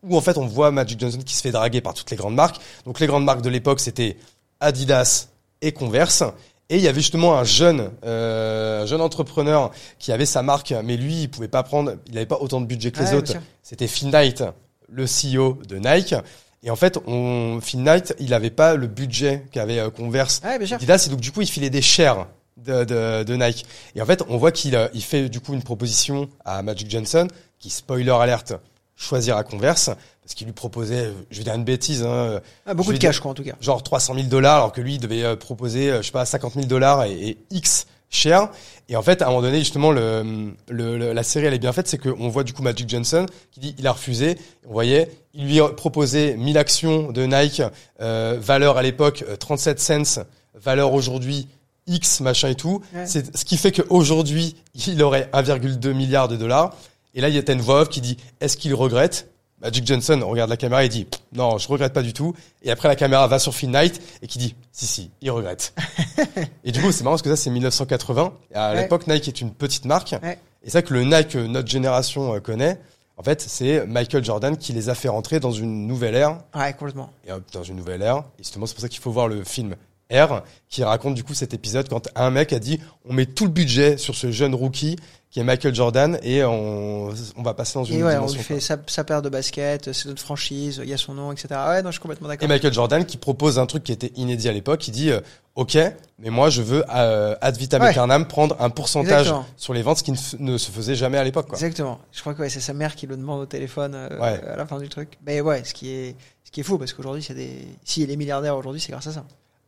où 0.02 0.16
en 0.16 0.20
fait 0.20 0.38
on 0.38 0.46
voit 0.46 0.70
Magic 0.70 0.98
Johnson 0.98 1.18
qui 1.24 1.34
se 1.34 1.42
fait 1.42 1.50
draguer 1.50 1.80
par 1.80 1.94
toutes 1.94 2.10
les 2.10 2.16
grandes 2.16 2.34
marques. 2.34 2.60
Donc 2.84 3.00
les 3.00 3.06
grandes 3.06 3.24
marques 3.24 3.42
de 3.42 3.50
l'époque 3.50 3.80
c'était 3.80 4.16
Adidas 4.60 5.28
et 5.62 5.72
Converse. 5.72 6.24
Et 6.70 6.76
il 6.76 6.82
y 6.82 6.88
avait 6.88 7.00
justement 7.00 7.36
un 7.36 7.42
jeune, 7.42 7.90
euh, 8.04 8.82
un 8.84 8.86
jeune 8.86 9.00
entrepreneur 9.00 9.72
qui 9.98 10.12
avait 10.12 10.24
sa 10.24 10.42
marque, 10.42 10.72
mais 10.84 10.96
lui, 10.96 11.22
il 11.22 11.28
pouvait 11.28 11.48
pas 11.48 11.64
prendre, 11.64 11.96
il 12.06 12.14
n'avait 12.14 12.26
pas 12.26 12.38
autant 12.40 12.60
de 12.60 12.66
budget 12.66 12.92
que 12.92 13.00
les 13.00 13.12
autres. 13.12 13.32
C'était 13.60 13.88
Phil 13.88 14.10
Knight, 14.10 14.44
le 14.88 15.04
CEO 15.04 15.58
de 15.68 15.78
Nike. 15.78 16.14
Et 16.62 16.70
en 16.70 16.76
fait, 16.76 16.96
on, 17.08 17.58
Phil 17.60 17.82
Knight, 17.82 18.14
il 18.20 18.32
avait 18.34 18.50
pas 18.50 18.76
le 18.76 18.86
budget 18.86 19.46
qu'avait 19.50 19.80
euh, 19.80 19.90
Converse 19.90 20.40
sûr. 20.66 20.76
Adidas, 20.76 21.04
et 21.06 21.10
donc 21.10 21.20
du 21.20 21.32
coup, 21.32 21.40
il 21.40 21.48
filait 21.48 21.70
des 21.70 21.82
shares 21.82 22.28
de, 22.56 22.84
de, 22.84 23.24
de 23.24 23.34
Nike. 23.34 23.66
Et 23.96 24.02
en 24.02 24.06
fait, 24.06 24.22
on 24.28 24.36
voit 24.36 24.52
qu'il 24.52 24.76
euh, 24.76 24.86
il 24.94 25.02
fait 25.02 25.28
du 25.28 25.40
coup 25.40 25.54
une 25.54 25.62
proposition 25.62 26.28
à 26.44 26.62
Magic 26.62 26.88
Johnson, 26.88 27.26
qui 27.58 27.70
spoiler 27.70 28.10
alerte, 28.10 28.52
choisir 29.00 29.36
à 29.36 29.44
Converse, 29.44 29.86
parce 30.22 30.34
qu'il 30.34 30.46
lui 30.46 30.52
proposait, 30.52 31.06
euh, 31.06 31.12
je 31.30 31.38
vais 31.38 31.44
dire 31.44 31.54
une 31.54 31.64
bêtise, 31.64 32.02
hein, 32.02 32.40
Ah, 32.66 32.74
beaucoup 32.74 32.92
de 32.92 32.98
cash, 32.98 33.14
dire- 33.16 33.22
quoi, 33.22 33.30
en 33.30 33.34
tout 33.34 33.42
cas. 33.42 33.54
genre 33.60 33.82
300 33.82 34.14
000 34.14 34.26
dollars, 34.28 34.56
alors 34.56 34.72
que 34.72 34.80
lui, 34.82 34.94
il 34.96 34.98
devait 35.00 35.24
euh, 35.24 35.36
proposer, 35.36 35.90
euh, 35.90 36.02
je 36.02 36.06
sais 36.06 36.12
pas, 36.12 36.26
50 36.26 36.54
000 36.54 36.66
dollars 36.66 37.04
et, 37.04 37.12
et 37.30 37.38
X 37.50 37.86
shares. 38.10 38.50
Et 38.90 38.96
en 38.96 39.02
fait, 39.02 39.22
à 39.22 39.26
un 39.26 39.28
moment 39.30 39.40
donné, 39.42 39.60
justement, 39.60 39.90
le, 39.90 40.52
le, 40.68 40.98
le- 40.98 41.12
la 41.12 41.22
série, 41.22 41.46
elle 41.46 41.54
est 41.54 41.58
bien 41.58 41.72
faite, 41.72 41.88
c'est 41.88 41.96
qu'on 41.98 42.28
voit 42.28 42.44
du 42.44 42.52
coup 42.52 42.62
Magic 42.62 42.88
Johnson 42.88 43.24
qui 43.52 43.60
dit, 43.60 43.74
il 43.78 43.86
a 43.86 43.92
refusé. 43.92 44.36
On 44.68 44.72
voyait, 44.72 45.10
il 45.32 45.46
lui 45.46 45.60
a 45.60 45.68
proposé 45.68 46.36
1000 46.36 46.58
actions 46.58 47.10
de 47.12 47.24
Nike, 47.24 47.62
euh, 48.00 48.36
valeur 48.40 48.76
à 48.76 48.82
l'époque 48.82 49.24
euh, 49.28 49.36
37 49.36 49.80
cents, 49.80 50.24
valeur 50.54 50.92
aujourd'hui 50.92 51.48
X, 51.86 52.20
machin 52.20 52.48
et 52.48 52.54
tout. 52.56 52.82
Ouais. 52.94 53.06
C'est 53.06 53.34
ce 53.36 53.44
qui 53.44 53.56
fait 53.56 53.72
qu'aujourd'hui, 53.72 54.56
il 54.86 55.02
aurait 55.02 55.28
1,2 55.32 55.92
milliard 55.92 56.28
de 56.28 56.36
dollars. 56.36 56.74
Et 57.14 57.20
là, 57.20 57.28
il 57.28 57.34
y 57.34 57.38
a 57.38 57.52
une 57.52 57.60
voix 57.60 57.82
off 57.82 57.88
qui 57.88 58.00
dit, 58.00 58.16
est-ce 58.40 58.56
qu'il 58.56 58.74
regrette? 58.74 59.28
Magic 59.62 59.86
Johnson 59.86 60.18
regarde 60.24 60.48
la 60.48 60.56
caméra 60.56 60.84
et 60.84 60.88
dit 60.88 61.06
non, 61.32 61.58
je 61.58 61.68
regrette 61.68 61.92
pas 61.92 62.00
du 62.02 62.14
tout. 62.14 62.34
Et 62.62 62.70
après 62.70 62.88
la 62.88 62.96
caméra 62.96 63.26
va 63.28 63.38
sur 63.38 63.54
Phil 63.54 63.70
Knight 63.70 64.00
et 64.22 64.26
qui 64.26 64.38
dit 64.38 64.54
si 64.72 64.86
si, 64.86 65.10
il 65.20 65.30
regrette. 65.30 65.74
et 66.64 66.72
du 66.72 66.80
coup 66.80 66.90
c'est 66.92 67.04
marrant 67.04 67.12
parce 67.16 67.20
que 67.22 67.28
ça 67.28 67.36
c'est 67.36 67.50
1980. 67.50 68.32
Et 68.52 68.54
à 68.54 68.70
Ouais. 68.72 68.80
l'époque 68.82 69.06
Nike 69.06 69.28
est 69.28 69.40
une 69.42 69.52
petite 69.52 69.84
marque. 69.84 70.14
Ouais. 70.22 70.38
Et 70.62 70.66
c'est 70.66 70.70
ça 70.70 70.82
que 70.82 70.94
le 70.94 71.04
Nike 71.04 71.34
notre 71.34 71.68
génération 71.68 72.34
euh, 72.34 72.40
connaît. 72.40 72.80
En 73.18 73.22
fait, 73.22 73.42
c'est 73.42 73.84
Michael 73.86 74.24
Jordan 74.24 74.56
qui 74.56 74.72
les 74.72 74.88
a 74.88 74.94
fait 74.94 75.10
rentrer 75.10 75.40
dans 75.40 75.52
une 75.52 75.86
nouvelle 75.86 76.14
ère. 76.14 76.38
Ouais, 76.54 76.72
complètement. 76.72 77.10
Et 77.26 77.30
dans 77.52 77.62
une 77.62 77.76
nouvelle 77.76 78.00
ère. 78.00 78.20
Et 78.38 78.42
justement, 78.44 78.64
c'est 78.64 78.72
pour 78.72 78.80
ça 78.80 78.88
qu'il 78.88 79.00
faut 79.02 79.10
voir 79.12 79.28
le 79.28 79.44
film 79.44 79.76
R, 80.10 80.42
qui 80.70 80.82
raconte 80.84 81.14
du 81.16 81.22
coup 81.22 81.34
cet 81.34 81.52
épisode 81.52 81.86
quand 81.90 82.08
un 82.16 82.30
mec 82.30 82.54
a 82.54 82.58
dit 82.58 82.80
on 83.06 83.12
met 83.12 83.26
tout 83.26 83.44
le 83.44 83.50
budget 83.52 83.98
sur 83.98 84.14
ce 84.14 84.32
jeune 84.32 84.54
rookie 84.54 84.96
qui 85.30 85.38
est 85.38 85.44
Michael 85.44 85.72
Jordan 85.74 86.18
et 86.24 86.42
on, 86.44 87.10
on 87.36 87.42
va 87.42 87.54
passer 87.54 87.74
dans 87.78 87.84
une 87.84 87.98
Et 87.98 88.02
ouais, 88.02 88.14
on 88.16 88.26
dimension. 88.26 88.38
lui 88.38 88.44
fait 88.44 88.58
sa, 88.58 88.76
sa 88.88 89.04
paire 89.04 89.22
de 89.22 89.28
baskets, 89.28 89.92
c'est 89.92 90.08
notre 90.08 90.20
franchise, 90.20 90.80
il 90.82 90.88
y 90.88 90.92
a 90.92 90.96
son 90.96 91.14
nom, 91.14 91.30
etc. 91.30 91.48
Ouais, 91.68 91.82
non, 91.82 91.90
je 91.90 91.92
suis 91.92 92.00
complètement 92.00 92.26
Et 92.28 92.32
d'accord. 92.32 92.48
Michael 92.48 92.72
Jordan 92.72 93.04
qui 93.06 93.16
propose 93.16 93.58
un 93.60 93.66
truc 93.66 93.84
qui 93.84 93.92
était 93.92 94.10
inédit 94.16 94.48
à 94.48 94.52
l'époque, 94.52 94.88
il 94.88 94.90
dit 94.90 95.10
euh, 95.12 95.20
OK, 95.54 95.78
mais 96.18 96.30
moi 96.30 96.50
je 96.50 96.62
veux 96.62 96.82
euh, 96.92 97.36
ad 97.40 97.56
vitam 97.56 97.80
Ouais. 97.80 97.90
aeternam 97.90 98.26
prendre 98.26 98.56
un 98.58 98.70
pourcentage 98.70 99.20
Exactement. 99.28 99.46
sur 99.56 99.72
les 99.72 99.82
ventes, 99.82 99.98
ce 99.98 100.02
qui 100.02 100.12
ne, 100.40 100.58
se 100.58 100.70
faisait 100.72 100.96
jamais 100.96 101.16
à 101.18 101.22
l'époque. 101.22 101.46
Exactement. 101.52 102.00
Je 102.10 102.20
crois 102.22 102.34
que 102.34 102.40
ouais, 102.42 102.48
c'est 102.48 102.58
sa 102.60 102.72
mère 102.72 102.96
qui 102.96 103.06
le 103.06 103.16
demande 103.16 103.40
au 103.40 103.46
téléphone 103.46 103.92
euh, 103.94 104.08
Ouais. 104.20 104.40
à 104.52 104.56
la 104.56 104.66
fin 104.66 104.78
du 104.80 104.88
truc. 104.88 105.16
Mais 105.24 105.40
ouais, 105.40 105.62
ce 105.64 105.74
qui 105.74 105.90
est, 105.92 106.16
ce 106.42 106.50
qui 106.50 106.58
est 106.60 106.64
fou 106.64 106.76
parce 106.76 106.92
qu'aujourd'hui, 106.92 107.22
c'est 107.22 107.34
des, 107.34 107.68
si 107.84 108.02
il 108.02 108.10
est 108.10 108.16
milliardaire 108.16 108.56
aujourd'hui, 108.56 108.80
c'est 108.80 108.90
grâce 108.90 109.06
à 109.06 109.12
ça. 109.12 109.24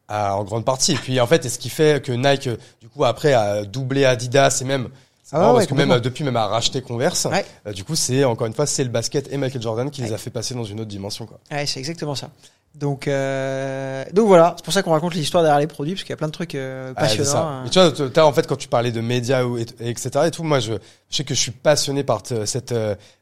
Ah, 0.08 0.36
en 0.36 0.42
grande 0.42 0.64
partie. 0.64 0.92
Et 0.92 0.96
puis 0.96 1.20
en 1.20 1.26
fait, 1.28 1.46
et 1.46 1.48
ce 1.48 1.58
qui 1.60 1.68
fait 1.70 2.02
que 2.04 2.10
Nike, 2.10 2.48
euh, 2.48 2.56
du 2.80 2.88
coup, 2.88 3.04
après 3.04 3.32
a 3.32 3.64
doublé 3.64 4.04
Adidas 4.04 4.58
et 4.60 4.64
même, 4.64 4.88
Ah 5.33 5.39
marrant 5.39 5.53
ouais, 5.53 5.59
parce 5.61 5.66
que 5.68 5.74
même 5.74 5.99
depuis 6.01 6.24
même 6.24 6.37
a 6.37 6.47
racheté 6.47 6.83
Converse. 6.83 7.24
Ouais. 7.24 7.45
Euh, 7.66 7.72
du 7.72 7.85
coup, 7.85 7.97
c'est 7.97 8.24
encore 8.24 8.47
une 8.47 8.53
fois, 8.55 8.66
c'est 8.66 8.85
le 8.85 8.91
basket 8.91 9.33
et 9.33 9.37
Michael 9.39 9.62
Jordan 9.62 9.91
qui 9.91 10.03
les 10.03 10.12
a 10.12 10.18
fait 10.18 10.30
passer 10.30 10.55
dans 10.55 10.64
une 10.64 10.80
autre 10.80 10.91
dimension. 10.91 11.26
Quoi. 11.26 11.39
Ouais, 11.51 11.66
c'est 11.66 11.78
exactement 11.80 12.14
ça. 12.14 12.30
Donc, 12.74 13.07
euh, 13.07 14.03
donc 14.14 14.26
voilà, 14.28 14.55
c'est 14.57 14.64
pour 14.64 14.72
ça 14.72 14.83
qu'on 14.83 14.93
raconte 14.93 15.12
l'histoire 15.14 15.43
derrière 15.43 15.61
les 15.61 15.66
produits 15.66 15.93
parce 15.93 16.05
qu'il 16.05 16.11
y 16.11 16.14
a 16.14 16.16
plein 16.16 16.28
de 16.28 16.33
trucs 16.33 16.55
euh, 16.55 16.93
Ah, 16.97 17.01
passionnants. 17.03 17.30
ça. 17.30 17.61
Mais 17.64 17.68
tu 17.70 17.78
vois, 17.78 18.11
t'as, 18.11 18.24
en 18.24 18.33
fait, 18.33 18.47
quand 18.47 18.57
tu 18.57 18.68
parlais 18.68 18.93
de 18.93 19.01
médias 19.03 19.45
ou 19.45 19.59
et, 19.59 19.66
et 19.80 19.91
etc. 19.91 20.11
et 20.26 20.30
tout, 20.30 20.43
moi, 20.43 20.59
je, 20.59 20.72
je 21.11 21.16
sais 21.16 21.24
que 21.24 21.35
je 21.35 21.41
suis 21.41 21.51
passionné 21.51 22.03
par 22.03 22.22
te- 22.22 22.47
cette 22.47 22.74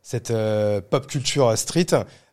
cette 0.02 0.30
euh, 0.30 0.80
pop 0.80 1.06
culture 1.08 1.56
street. 1.58 1.86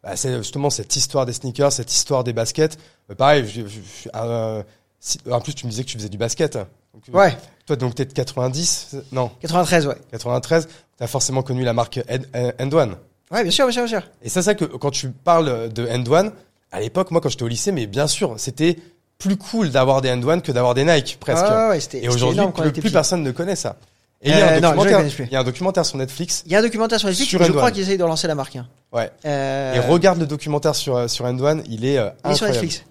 Bah, 0.04 0.16
c'est 0.16 0.38
justement 0.38 0.70
cette 0.70 0.96
histoire 0.96 1.26
des 1.26 1.34
sneakers, 1.34 1.72
cette 1.72 1.92
histoire 1.92 2.24
des 2.24 2.34
baskets. 2.34 2.78
Euh, 3.10 3.16
pareil, 3.16 3.48
je, 3.48 3.62
je- 3.68 4.10
euh, 4.16 4.62
si- 5.00 5.20
en 5.32 5.42
plus, 5.42 5.56
tu 5.56 5.66
me 5.66 5.72
disais 5.72 5.84
que 5.84 5.90
tu 5.90 5.98
faisais 5.98 6.10
du 6.10 6.20
basket. 6.20 6.60
Donc, 6.98 7.16
euh, 7.16 7.18
Ouais, 7.18 7.38
Toi, 7.66 7.76
donc 7.76 7.96
t'es 7.96 8.06
de 8.06 8.14
90, 8.14 8.88
c'est- 8.92 9.12
non, 9.12 9.30
93, 9.42 9.88
ouais. 9.88 9.96
93. 10.12 10.68
T'as 10.98 11.08
forcément 11.08 11.44
connu 11.44 11.64
la 11.64 11.74
marque 11.74 12.00
End, 12.10 12.70
One. 12.72 12.96
Ouais, 13.32 13.44
bien 13.44 13.52
sûr, 13.52 13.66
bien 13.68 13.72
sûr, 13.74 13.84
bien 13.84 14.00
sûr. 14.00 14.10
Et 14.24 14.30
ça, 14.30 14.42
c'est 14.42 14.56
que 14.56 14.66
quand 14.66 14.90
tu 14.90 15.10
parles 15.10 15.70
de 15.72 15.88
End 15.88 16.04
One, 16.10 16.32
à 16.72 16.80
l'époque, 16.80 17.12
moi, 17.12 17.22
quand 17.22 17.30
j'étais 17.30 17.44
au 17.44 17.48
lycée, 17.48 17.72
mais 17.72 17.86
bien 17.86 18.08
sûr, 18.08 18.34
c'était 18.38 18.78
plus 19.20 19.38
cool 19.38 19.70
d'avoir 19.70 20.02
des 20.02 20.10
End 20.12 20.24
One 20.24 20.42
que 20.42 20.52
d'avoir 20.52 20.74
des 20.74 20.86
Nike, 20.86 21.18
presque. 21.20 21.44
Ouais, 21.46 21.68
ouais, 21.70 21.80
Et 21.94 22.08
aujourd'hui, 22.10 22.42
plus, 22.56 22.72
plus 22.82 22.92
personne 22.92 23.22
ne 23.24 23.32
connaît 23.32 23.56
ça. 23.56 23.76
Et 24.24 24.30
il, 24.30 24.36
y 24.38 24.42
a 24.42 24.54
Euh, 24.54 24.58
un 24.58 24.60
non, 24.62 24.84
il 24.84 25.32
y 25.32 25.36
a 25.36 25.40
un 25.40 25.44
documentaire 25.44 25.86
sur 25.86 25.98
Netflix. 25.98 26.42
Il 26.48 26.52
y 26.52 26.56
a 26.56 26.60
un 26.60 26.62
documentaire 26.64 26.98
sur 27.00 27.08
Netflix, 27.08 27.30
Sur 27.30 27.44
je 27.44 27.52
crois 27.52 27.70
qu'ils 27.70 27.84
essayent 27.84 27.98
de 28.00 28.04
relancer 28.04 28.28
la 28.28 28.34
marque. 28.34 28.56
hein. 28.56 28.66
Ouais. 28.92 29.12
Euh, 29.26 29.76
Et 29.76 29.80
regarde 29.80 30.20
le 30.20 30.26
documentaire 30.26 30.74
sur, 30.74 31.08
sur 31.08 31.26
End 31.26 31.38
One, 31.40 31.64
il 31.70 31.86
est 31.86 32.00
euh, 32.00 32.10
il 32.26 32.32
est 32.32 32.34
sur 32.34 32.46
incroyable. 32.48 32.66
Netflix. 32.66 32.84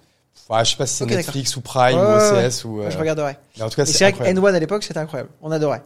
Ouais, 0.49 0.63
je 0.63 0.71
sais 0.71 0.77
pas 0.77 0.85
si 0.85 0.95
c'est 0.95 1.05
Netflix 1.05 1.55
ou 1.57 1.61
Prime 1.61 1.97
Ouais, 1.97 2.03
ou 2.05 2.45
OCS 2.47 2.63
ou. 2.65 2.81
euh, 2.81 2.89
Je 2.89 2.97
regarderai. 2.97 3.37
Mais 3.57 3.63
en 3.63 3.69
tout 3.69 3.75
cas, 3.75 3.85
c'est 3.85 3.97
vrai 4.03 4.05
incroyable. 4.13 4.39
qu'N1 4.39 4.53
à 4.55 4.59
l'époque, 4.59 4.83
c'était 4.83 4.99
incroyable. 4.99 5.29
On 5.41 5.51
adorait. 5.51 5.83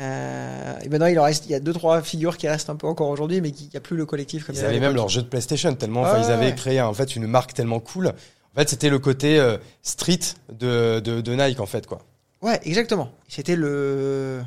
Euh, 0.00 0.74
et 0.82 0.88
maintenant, 0.88 1.06
il 1.06 1.18
en 1.18 1.24
reste, 1.24 1.44
il 1.46 1.52
y 1.52 1.54
a 1.54 1.60
deux, 1.60 1.72
trois 1.74 2.00
figures 2.02 2.36
qui 2.38 2.48
restent 2.48 2.70
un 2.70 2.76
peu 2.76 2.86
encore 2.86 3.08
aujourd'hui, 3.08 3.40
mais 3.40 3.50
il 3.50 3.68
n'y 3.68 3.76
a 3.76 3.80
plus 3.80 3.96
le 3.96 4.06
collectif 4.06 4.46
comme 4.46 4.54
il 4.54 4.60
Ils 4.60 4.64
avaient 4.64 4.80
même 4.80 4.94
leur 4.94 5.08
jeu 5.10 5.20
de 5.22 5.26
PlayStation 5.28 5.74
tellement, 5.74 6.04
Ah 6.06 6.18
ils 6.18 6.30
avaient 6.30 6.46
ouais. 6.46 6.54
créé 6.54 6.80
en 6.80 6.94
fait 6.94 7.14
une 7.16 7.26
marque 7.26 7.52
tellement 7.54 7.80
cool. 7.80 8.08
En 8.08 8.58
fait, 8.58 8.68
c'était 8.70 8.88
le 8.88 8.98
côté 8.98 9.38
euh, 9.38 9.58
street 9.82 10.18
de, 10.50 11.00
de, 11.00 11.20
de 11.20 11.34
Nike 11.34 11.60
en 11.60 11.66
fait 11.66 11.86
quoi. 11.86 12.00
Ouais, 12.42 12.58
exactement. 12.64 13.10
C'était 13.28 13.54
le, 13.56 14.40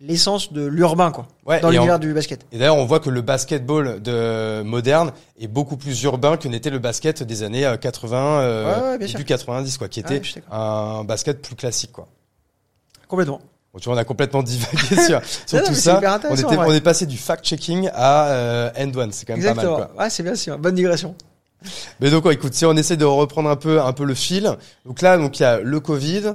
l'essence 0.00 0.52
de 0.52 0.64
l'urbain, 0.66 1.10
quoi. 1.10 1.26
Ouais. 1.46 1.60
Dans 1.60 1.70
l'univers 1.70 1.98
du 1.98 2.12
basket. 2.12 2.46
Et 2.52 2.58
d'ailleurs, 2.58 2.76
on 2.76 2.84
voit 2.84 3.00
que 3.00 3.08
le 3.10 3.22
basketball 3.22 4.00
de 4.02 4.62
moderne 4.62 5.12
est 5.40 5.46
beaucoup 5.46 5.76
plus 5.76 6.02
urbain 6.02 6.36
que 6.36 6.48
n'était 6.48 6.70
le 6.70 6.78
basket 6.78 7.22
des 7.22 7.42
années 7.42 7.64
euh, 7.64 7.76
80, 7.76 8.40
euh, 8.40 8.64
Ouais, 8.64 8.82
ouais, 8.82 8.98
bien 8.98 9.06
début 9.06 9.18
sûr. 9.20 9.24
90, 9.24 9.78
quoi, 9.78 9.88
qui 9.88 10.02
Ah 10.04 10.10
ouais, 10.10 10.16
était 10.18 10.42
un 10.50 11.04
basket 11.04 11.40
plus 11.40 11.56
classique, 11.56 11.92
quoi. 11.92 12.08
Complètement. 13.08 13.40
Bon, 13.72 13.78
tu 13.78 13.86
vois, 13.86 13.94
on 13.94 13.98
a 13.98 14.04
complètement 14.04 14.42
divagué 14.42 14.96
sur, 15.06 15.20
sur 15.46 15.58
Non, 15.58 15.64
non, 15.64 15.68
tout 15.68 15.74
ça. 15.74 16.00
On, 16.28 16.34
était, 16.34 16.56
on 16.58 16.72
est 16.72 16.80
passé 16.80 17.06
du 17.06 17.16
fact-checking 17.16 17.88
à 17.94 18.28
euh, 18.28 18.70
end 18.78 18.90
one. 18.94 19.12
C'est 19.12 19.24
quand 19.26 19.34
même 19.34 19.40
Exactement. 19.40 19.74
pas 19.74 19.78
mal, 19.80 19.88
quoi. 19.94 20.02
Ouais, 20.04 20.10
c'est 20.10 20.22
bien, 20.22 20.32
bien. 20.32 20.58
Bonne 20.58 20.74
digression. 20.74 21.14
Mais 22.00 22.10
donc, 22.10 22.24
ouais, 22.26 22.34
écoute, 22.34 22.54
si 22.54 22.66
on 22.66 22.74
essaie 22.76 22.96
de 22.96 23.04
reprendre 23.04 23.48
un 23.48 23.56
peu, 23.56 23.80
un 23.80 23.92
peu 23.92 24.04
le 24.04 24.14
fil. 24.14 24.50
Donc 24.84 25.00
là, 25.00 25.16
donc 25.16 25.38
il 25.40 25.42
y 25.42 25.46
a 25.46 25.58
le 25.60 25.80
Covid, 25.80 26.34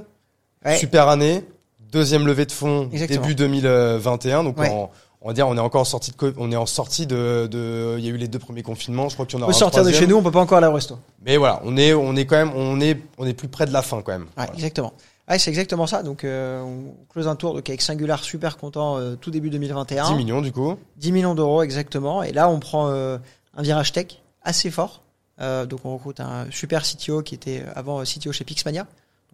Ouais. 0.64 0.76
super 0.76 1.08
année, 1.08 1.44
deuxième 1.92 2.26
levée 2.26 2.46
de 2.46 2.52
fonds 2.52 2.88
Exactement. 2.92 3.20
début 3.22 3.34
2021. 3.36 4.44
Donc 4.44 4.58
Ouais. 4.58 4.68
en- 4.70 4.90
on 5.24 5.28
va 5.28 5.34
dire, 5.34 5.46
on 5.46 5.56
est 5.56 5.60
encore 5.60 5.86
sorti 5.86 6.10
de, 6.10 6.34
on 6.36 6.50
est 6.50 6.56
en 6.56 6.66
sortie 6.66 7.06
de, 7.06 7.46
de, 7.48 7.94
il 7.98 8.04
y 8.04 8.08
a 8.08 8.10
eu 8.10 8.16
les 8.16 8.26
deux 8.26 8.40
premiers 8.40 8.62
confinements. 8.64 9.08
Je 9.08 9.14
crois 9.14 9.24
qu'il 9.26 9.34
y 9.34 9.36
en 9.36 9.40
On 9.42 9.44
aura 9.44 9.52
peut 9.52 9.58
sortir 9.58 9.84
de 9.84 9.92
chez 9.92 10.06
nous, 10.08 10.16
on 10.16 10.22
peut 10.22 10.32
pas 10.32 10.40
encore 10.40 10.58
aller 10.58 10.66
au 10.66 10.72
resto. 10.72 10.98
Mais 11.24 11.36
voilà, 11.36 11.60
on 11.64 11.76
est, 11.76 11.94
on 11.94 12.16
est 12.16 12.26
quand 12.26 12.34
même, 12.36 12.50
on 12.56 12.80
est, 12.80 12.98
on 13.18 13.26
est 13.26 13.34
plus 13.34 13.46
près 13.48 13.66
de 13.66 13.72
la 13.72 13.82
fin 13.82 14.02
quand 14.02 14.10
même. 14.12 14.22
Ouais, 14.22 14.28
Voilà. 14.36 14.52
exactement. 14.54 14.92
Ouais, 15.30 15.38
c'est 15.38 15.50
exactement 15.50 15.86
ça. 15.86 16.02
Donc, 16.02 16.24
euh, 16.24 16.60
on 16.62 16.94
close 17.08 17.28
un 17.28 17.36
tour 17.36 17.54
donc 17.54 17.68
avec 17.68 17.80
Singular 17.82 18.24
super 18.24 18.56
content 18.58 18.98
euh, 18.98 19.14
tout 19.14 19.30
début 19.30 19.48
2021. 19.50 20.08
10 20.10 20.14
millions 20.16 20.42
du 20.42 20.50
coup. 20.50 20.74
10 20.96 21.12
millions 21.12 21.36
d'euros 21.36 21.62
exactement. 21.62 22.24
Et 22.24 22.32
là, 22.32 22.48
on 22.48 22.58
prend 22.58 22.88
euh, 22.88 23.18
un 23.56 23.62
virage 23.62 23.92
tech 23.92 24.06
assez 24.42 24.70
fort. 24.70 25.02
Donc, 25.38 25.80
on 25.84 25.94
recrute 25.94 26.20
un 26.20 26.46
super 26.52 26.82
CTO 26.84 27.22
qui 27.22 27.34
était 27.34 27.64
avant 27.74 28.02
CTO 28.04 28.30
chez 28.32 28.44
Pixmania. 28.44 28.86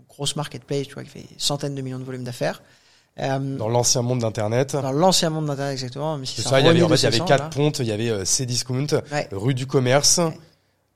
Grosse 0.08 0.36
marketplace, 0.36 0.88
tu 0.88 0.94
vois, 0.94 1.04
qui 1.04 1.10
fait 1.10 1.26
centaines 1.36 1.74
de 1.74 1.82
millions 1.82 1.98
de 1.98 2.04
volumes 2.04 2.24
d'affaires. 2.24 2.62
Euh, 3.20 3.38
dans 3.38 3.56
Dans 3.56 3.68
l'ancien 3.68 4.02
monde 4.02 4.20
d'internet. 4.20 4.74
l'ancien 4.92 5.30
monde 5.30 5.46
d'Internet 5.46 5.72
exactement. 5.72 6.16
Mais 6.18 6.26
si 6.26 6.40
ça, 6.40 6.60
il 6.60 6.66
y 6.66 6.68
avait, 6.68 6.80
en 6.82 6.86
remis 6.86 6.96
fait, 6.98 7.00
il 7.00 7.00
y 7.00 7.02
de 7.02 7.06
avait 7.08 7.16
600, 7.16 7.24
quatre 7.26 7.50
pontes. 7.50 7.78
Il 7.80 7.86
y 7.86 7.92
avait 7.92 8.10
euh, 8.10 8.24
Cdiscount, 8.24 8.86
Ouais. 9.10 9.28
rue 9.32 9.54
du 9.54 9.66
commerce, 9.66 10.20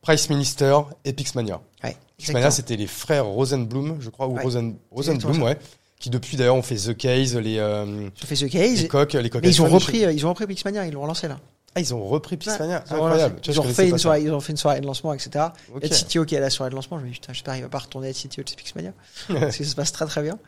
Price 0.03 0.31
Minister 0.31 0.79
et 1.05 1.13
Pixmania. 1.13 1.61
Ouais, 1.83 1.97
Pixmania, 2.17 2.51
c'était 2.53 2.77
les 2.77 2.87
frères 2.87 3.27
Rosenblum, 3.27 3.97
je 4.01 4.09
crois, 4.11 4.29
ou. 4.29 4.37
Rosen, 4.37 4.77
Rosenblum, 4.93 5.43
ouais. 5.43 5.59
Qui 5.99 6.11
depuis 6.11 6.37
d'ailleurs 6.37 6.57
ont 6.57 6.63
fait 6.63 6.77
The 6.77 6.97
Case, 6.97 7.37
les, 7.37 7.59
euh, 7.59 8.09
les 8.41 8.89
coques, 8.89 9.13
les 9.13 9.31
coques. 9.31 9.43
Mais 9.43 9.51
ils 9.51 9.63
ont 9.63 9.69
repris, 9.69 10.05
euh, 10.05 10.13
ils 10.13 10.27
ont 10.27 10.31
repris 10.31 10.47
Pixmania, 10.47 10.85
ils 10.87 10.93
l'ont 10.93 11.03
relancé 11.03 11.29
là. 11.29 11.39
Ah, 11.75 11.81
ils 11.81 11.95
ont 11.95 12.05
repris 12.05 12.37
Pixmania. 12.37 12.79
Ouais, 12.79 12.85
ils 12.87 12.93
ont 12.93 13.05
Incroyable. 13.07 13.37
Ils 13.47 13.59
ont 13.59 13.63
connaissais 13.63 13.83
une 13.89 13.99
soirée, 13.99 14.23
ils 14.23 14.33
ont 14.33 14.41
fait 14.41 14.53
une 14.53 14.57
soirée 14.59 14.81
de 14.81 14.87
lancement, 14.87 15.15
etc. 15.15 15.31
Ok. 15.75 15.81
Il 15.83 15.89
y 15.91 15.95
a 15.95 15.97
le 15.99 16.05
CTO 16.05 16.25
qui 16.27 16.35
est 16.35 16.39
à 16.39 16.41
la 16.43 16.51
soirée 16.51 16.71
de 16.71 16.75
lancement. 16.75 16.99
Je 16.99 17.05
me 17.05 17.09
dis, 17.09 17.15
putain, 17.15 17.33
j'espère 17.33 17.55
qu'il 17.55 17.63
va 17.63 17.69
pas 17.71 17.79
retourner 17.79 18.09
être 18.11 18.17
CTO 18.17 18.43
de 18.43 18.49
chez 18.49 18.57
Pixmania. 18.57 18.93
parce 19.29 19.57
que 19.57 19.65
ça 19.65 19.71
se 19.71 19.75
passe 19.77 19.93
très 19.93 20.05
très 20.07 20.23
bien. 20.23 20.39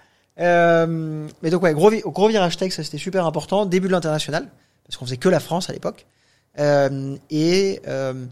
Euh, 0.40 1.26
mais 1.42 1.50
donc, 1.50 1.62
ouais, 1.62 1.72
gros, 1.74 1.90
vi- 1.90 2.02
gros 2.02 2.28
virage 2.28 2.56
tech, 2.56 2.72
ça 2.72 2.82
c'était 2.84 2.98
super 2.98 3.24
important. 3.26 3.64
Début 3.66 3.86
de 3.88 3.92
l'international. 3.92 4.50
Parce 4.86 4.96
qu'on 4.98 5.06
faisait 5.06 5.16
que 5.16 5.28
la 5.30 5.40
France 5.40 5.70
à 5.70 5.72
l'époque. 5.72 6.06
Euh, 6.58 7.16
et, 7.30 7.80
euh, 7.86 8.26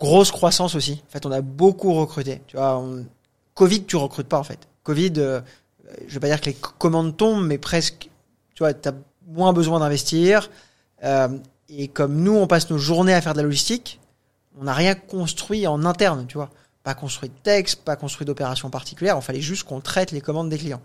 grosse 0.00 0.30
croissance 0.30 0.74
aussi. 0.74 1.02
En 1.08 1.10
fait, 1.12 1.26
on 1.26 1.30
a 1.32 1.40
beaucoup 1.40 1.92
recruté. 1.94 2.40
Tu 2.46 2.56
vois, 2.56 2.78
on- 2.78 3.06
Covid, 3.54 3.84
tu 3.84 3.96
recrutes 3.96 4.26
pas, 4.28 4.38
en 4.38 4.44
fait. 4.44 4.58
Covid, 4.82 5.12
euh, 5.18 5.40
je 6.08 6.14
vais 6.14 6.20
pas 6.20 6.26
dire 6.26 6.40
que 6.40 6.46
les 6.46 6.54
co- 6.54 6.72
commandes 6.78 7.16
tombent, 7.16 7.46
mais 7.46 7.58
presque, 7.58 8.08
tu 8.54 8.58
vois, 8.62 8.74
t'as 8.74 8.92
moins 9.28 9.52
besoin 9.52 9.78
d'investir. 9.78 10.50
Euh, 11.02 11.28
et 11.68 11.88
comme 11.88 12.16
nous, 12.16 12.34
on 12.34 12.46
passe 12.46 12.70
nos 12.70 12.78
journées 12.78 13.14
à 13.14 13.20
faire 13.20 13.32
de 13.32 13.38
la 13.38 13.44
logistique, 13.44 14.00
on 14.58 14.64
n'a 14.64 14.74
rien 14.74 14.94
construit 14.94 15.66
en 15.66 15.84
interne, 15.84 16.26
tu 16.26 16.36
vois. 16.36 16.50
Pas 16.82 16.94
construit 16.94 17.30
de 17.30 17.34
texte, 17.42 17.82
pas 17.82 17.96
construit 17.96 18.26
d'opération 18.26 18.70
particulière. 18.70 19.16
Il 19.18 19.24
fallait 19.24 19.40
juste 19.40 19.64
qu'on 19.64 19.80
traite 19.80 20.12
les 20.12 20.20
commandes 20.20 20.50
des 20.50 20.58
clients. 20.58 20.82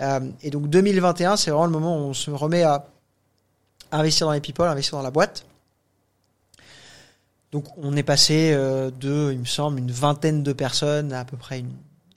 Euh, 0.00 0.20
et 0.42 0.50
donc 0.50 0.68
2021, 0.68 1.36
c'est 1.36 1.50
vraiment 1.50 1.66
le 1.66 1.72
moment 1.72 1.96
où 1.96 2.10
on 2.10 2.14
se 2.14 2.30
remet 2.30 2.62
à 2.62 2.86
investir 3.92 4.26
dans 4.26 4.32
les 4.32 4.40
people, 4.40 4.66
investir 4.66 4.96
dans 4.96 5.02
la 5.02 5.10
boîte. 5.10 5.44
Donc 7.52 7.64
on 7.76 7.96
est 7.96 8.02
passé 8.02 8.52
euh, 8.52 8.90
de, 8.90 9.30
il 9.32 9.40
me 9.40 9.44
semble, 9.44 9.78
une 9.78 9.90
vingtaine 9.90 10.42
de 10.42 10.52
personnes 10.52 11.12
à 11.12 11.20
à 11.20 11.24
peu 11.24 11.36
près 11.36 11.60
une 11.60 11.72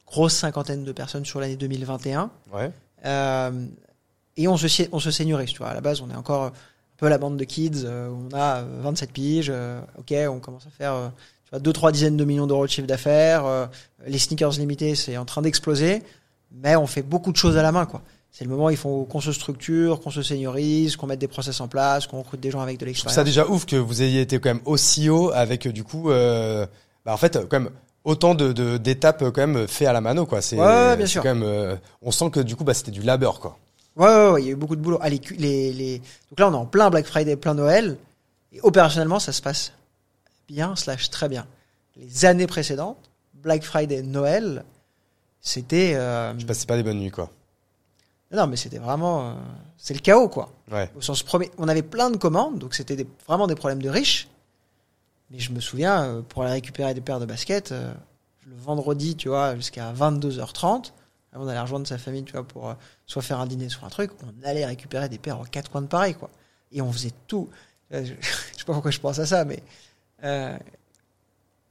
grosse 0.06 0.36
cinquantaine 0.36 0.84
de 0.84 0.92
personnes 0.92 1.26
sur 1.26 1.40
l'année 1.40 1.56
2021. 1.56 2.30
Ouais. 2.52 2.72
Euh, 3.06 3.66
et 4.38 4.48
on 4.48 4.58
se, 4.58 4.68
on 4.92 5.00
se 5.00 5.12
seniorise, 5.12 5.52
tu 5.52 5.58
vois. 5.58 5.70
À 5.70 5.74
la 5.74 5.82
base, 5.82 6.02
on 6.02 6.10
est 6.10 6.16
encore 6.16 6.52
peu 7.04 7.10
la 7.10 7.18
bande 7.18 7.38
de 7.38 7.44
kids. 7.44 7.84
euh, 7.86 8.08
où 8.10 8.28
on 8.32 8.36
a 8.36 8.60
euh, 8.62 8.80
27 8.82 9.12
piges. 9.12 9.48
euh, 9.54 9.80
ok, 10.00 10.14
on 10.30 10.40
commence 10.40 10.66
à 10.66 10.70
faire 10.70 10.94
euh, 10.94 11.08
tu 11.46 11.50
vois, 11.52 11.60
deux, 11.60 11.74
trois 11.74 11.92
dizaines 11.92 12.18
de 12.18 12.24
millions 12.26 12.48
d'euros 12.48 12.66
de 12.66 12.72
chiffre 12.72 12.88
d'affaires. 12.88 13.46
euh, 13.46 13.66
les 14.08 14.18
sneakers 14.20 14.52
limités, 14.52 14.96
c'est 14.96 15.18
en 15.18 15.26
train 15.26 15.42
d'exploser. 15.42 16.02
Mais 16.52 16.76
on 16.76 16.88
fait 16.88 17.02
beaucoup 17.02 17.32
de 17.32 17.38
choses 17.38 17.58
à 17.58 17.62
la 17.64 17.72
main, 17.72 17.86
quoi. 17.86 18.02
C'est 18.32 18.46
le 18.46 18.50
moment 18.50 18.66
où 18.66 18.70
il 18.72 18.78
faut 18.78 19.06
qu'on 19.06 19.20
se 19.22 19.32
structure, 19.32 20.00
qu'on 20.02 20.10
se 20.10 20.24
seniorise, 20.24 20.96
qu'on 20.96 21.06
mette 21.08 21.20
des 21.20 21.28
process 21.28 21.60
en 21.62 21.68
place, 21.68 22.08
qu'on 22.08 22.20
recrute 22.20 22.40
des 22.40 22.50
gens 22.52 22.62
avec 22.62 22.80
de 22.80 22.86
l'expérience. 22.86 23.14
ça 23.16 23.24
déjà 23.24 23.46
ouf 23.48 23.66
que 23.66 23.76
vous 23.76 24.02
ayez 24.02 24.22
été 24.22 24.40
quand 24.40 24.50
même 24.50 24.62
aussi 24.66 25.10
haut 25.10 25.30
avec, 25.34 25.68
euh, 25.68 25.72
du 25.72 25.84
coup, 25.84 26.10
euh, 26.10 26.66
bah, 27.06 27.14
en 27.14 27.18
fait, 27.18 27.36
euh, 27.36 27.46
quand 27.48 27.60
même, 27.60 27.70
autant 28.04 28.34
de, 28.34 28.78
d'étapes, 28.78 29.22
euh, 29.22 29.32
quand 29.32 29.46
même, 29.48 29.68
fait 29.68 29.86
à 29.86 29.94
la 29.94 30.02
mano, 30.02 30.26
quoi. 30.26 30.42
C'est, 30.42 30.58
Ouais, 30.60 30.98
bien 30.98 31.06
sûr. 31.06 31.22
quand 31.22 31.34
même, 31.36 31.44
euh, 31.44 31.76
on 32.02 32.12
sent 32.12 32.32
que, 32.32 32.40
du 32.40 32.56
coup, 32.56 32.64
bah, 32.64 32.74
c'était 32.74 32.92
du 32.92 33.02
labeur, 33.04 33.40
quoi. 33.40 33.58
Ouais, 33.96 34.08
ouais, 34.08 34.30
ouais, 34.32 34.42
il 34.42 34.46
y 34.46 34.50
a 34.50 34.52
eu 34.52 34.56
beaucoup 34.56 34.76
de 34.76 34.82
boulot. 34.82 34.98
Ah, 35.02 35.10
les, 35.10 35.20
les, 35.38 35.72
les... 35.74 36.00
Donc 36.30 36.40
là, 36.40 36.50
on 36.50 36.54
est 36.54 36.58
en 36.58 36.66
plein 36.66 36.90
Black 36.90 37.06
Friday, 37.06 37.36
plein 37.36 37.54
Noël. 37.54 37.98
Et 38.52 38.60
opérationnellement, 38.62 39.20
ça 39.20 39.32
se 39.32 39.42
passe 39.42 39.72
bien, 40.48 40.76
slash 40.76 41.10
très 41.10 41.30
bien. 41.30 41.46
Les 41.96 42.26
années 42.26 42.48
précédentes, 42.48 42.98
Black 43.36 43.64
Friday, 43.64 44.02
Noël, 44.02 44.64
c'était... 45.42 45.94
euh, 45.96 46.38
Je 46.40 46.46
passais 46.46 46.66
pas 46.66 46.76
des 46.76 46.84
bonnes 46.84 47.00
nuits, 47.00 47.12
quoi. 47.12 47.30
Non, 48.32 48.48
mais 48.48 48.56
c'était 48.56 48.80
vraiment, 48.80 49.30
euh, 49.30 49.34
c'est 49.78 49.94
le 49.94 50.00
chaos 50.00 50.28
quoi. 50.28 50.52
Ouais. 50.72 50.90
Au 50.96 51.02
sens 51.02 51.22
premier, 51.22 51.52
on 51.60 51.68
avait 51.68 51.84
plein 51.84 52.10
de 52.10 52.18
commandes, 52.18 52.58
donc 52.58 52.74
c'était 52.74 52.96
des- 52.96 53.06
vraiment 53.28 53.46
des 53.46 53.54
problèmes 53.54 53.82
de 53.84 53.90
riches. 53.90 54.28
Mais 55.30 55.38
je 55.38 55.52
me 55.52 55.60
souviens, 55.60 56.04
euh, 56.04 56.22
pour 56.28 56.42
aller 56.42 56.54
récupérer 56.54 56.96
des 56.96 57.02
paires 57.02 57.20
de 57.20 57.28
baskets, 57.28 57.72
euh, 57.72 57.94
le 58.48 58.56
vendredi, 58.56 59.16
tu 59.16 59.30
vois, 59.30 59.56
jusqu'à 59.56 59.94
22h30, 59.94 60.94
on 61.36 61.48
allait 61.48 61.60
rejoindre 61.60 61.88
sa 61.88 61.98
famille, 61.98 62.24
tu 62.24 62.34
vois, 62.34 62.44
pour 62.44 62.70
euh, 62.70 62.74
soit 63.08 63.22
faire 63.22 63.40
un 63.40 63.48
dîner, 63.48 63.70
soit 63.70 63.86
un 63.88 63.90
truc, 63.90 64.12
on 64.24 64.46
allait 64.48 64.66
récupérer 64.66 65.10
des 65.10 65.18
paires 65.18 65.40
aux 65.40 65.46
quatre 65.46 65.70
coins 65.72 65.82
de 65.82 65.88
Paris, 65.88 66.16
quoi. 66.16 66.30
Et 66.72 66.82
on 66.82 66.92
faisait 66.92 67.12
tout. 67.28 67.50
Euh, 67.94 68.04
Je, 68.06 68.14
je 68.22 68.58
sais 68.60 68.66
pas 68.66 68.74
pourquoi 68.74 68.92
je 68.92 69.00
pense 69.00 69.20
à 69.20 69.26
ça, 69.26 69.46
mais 69.46 69.62
euh, 70.24 70.58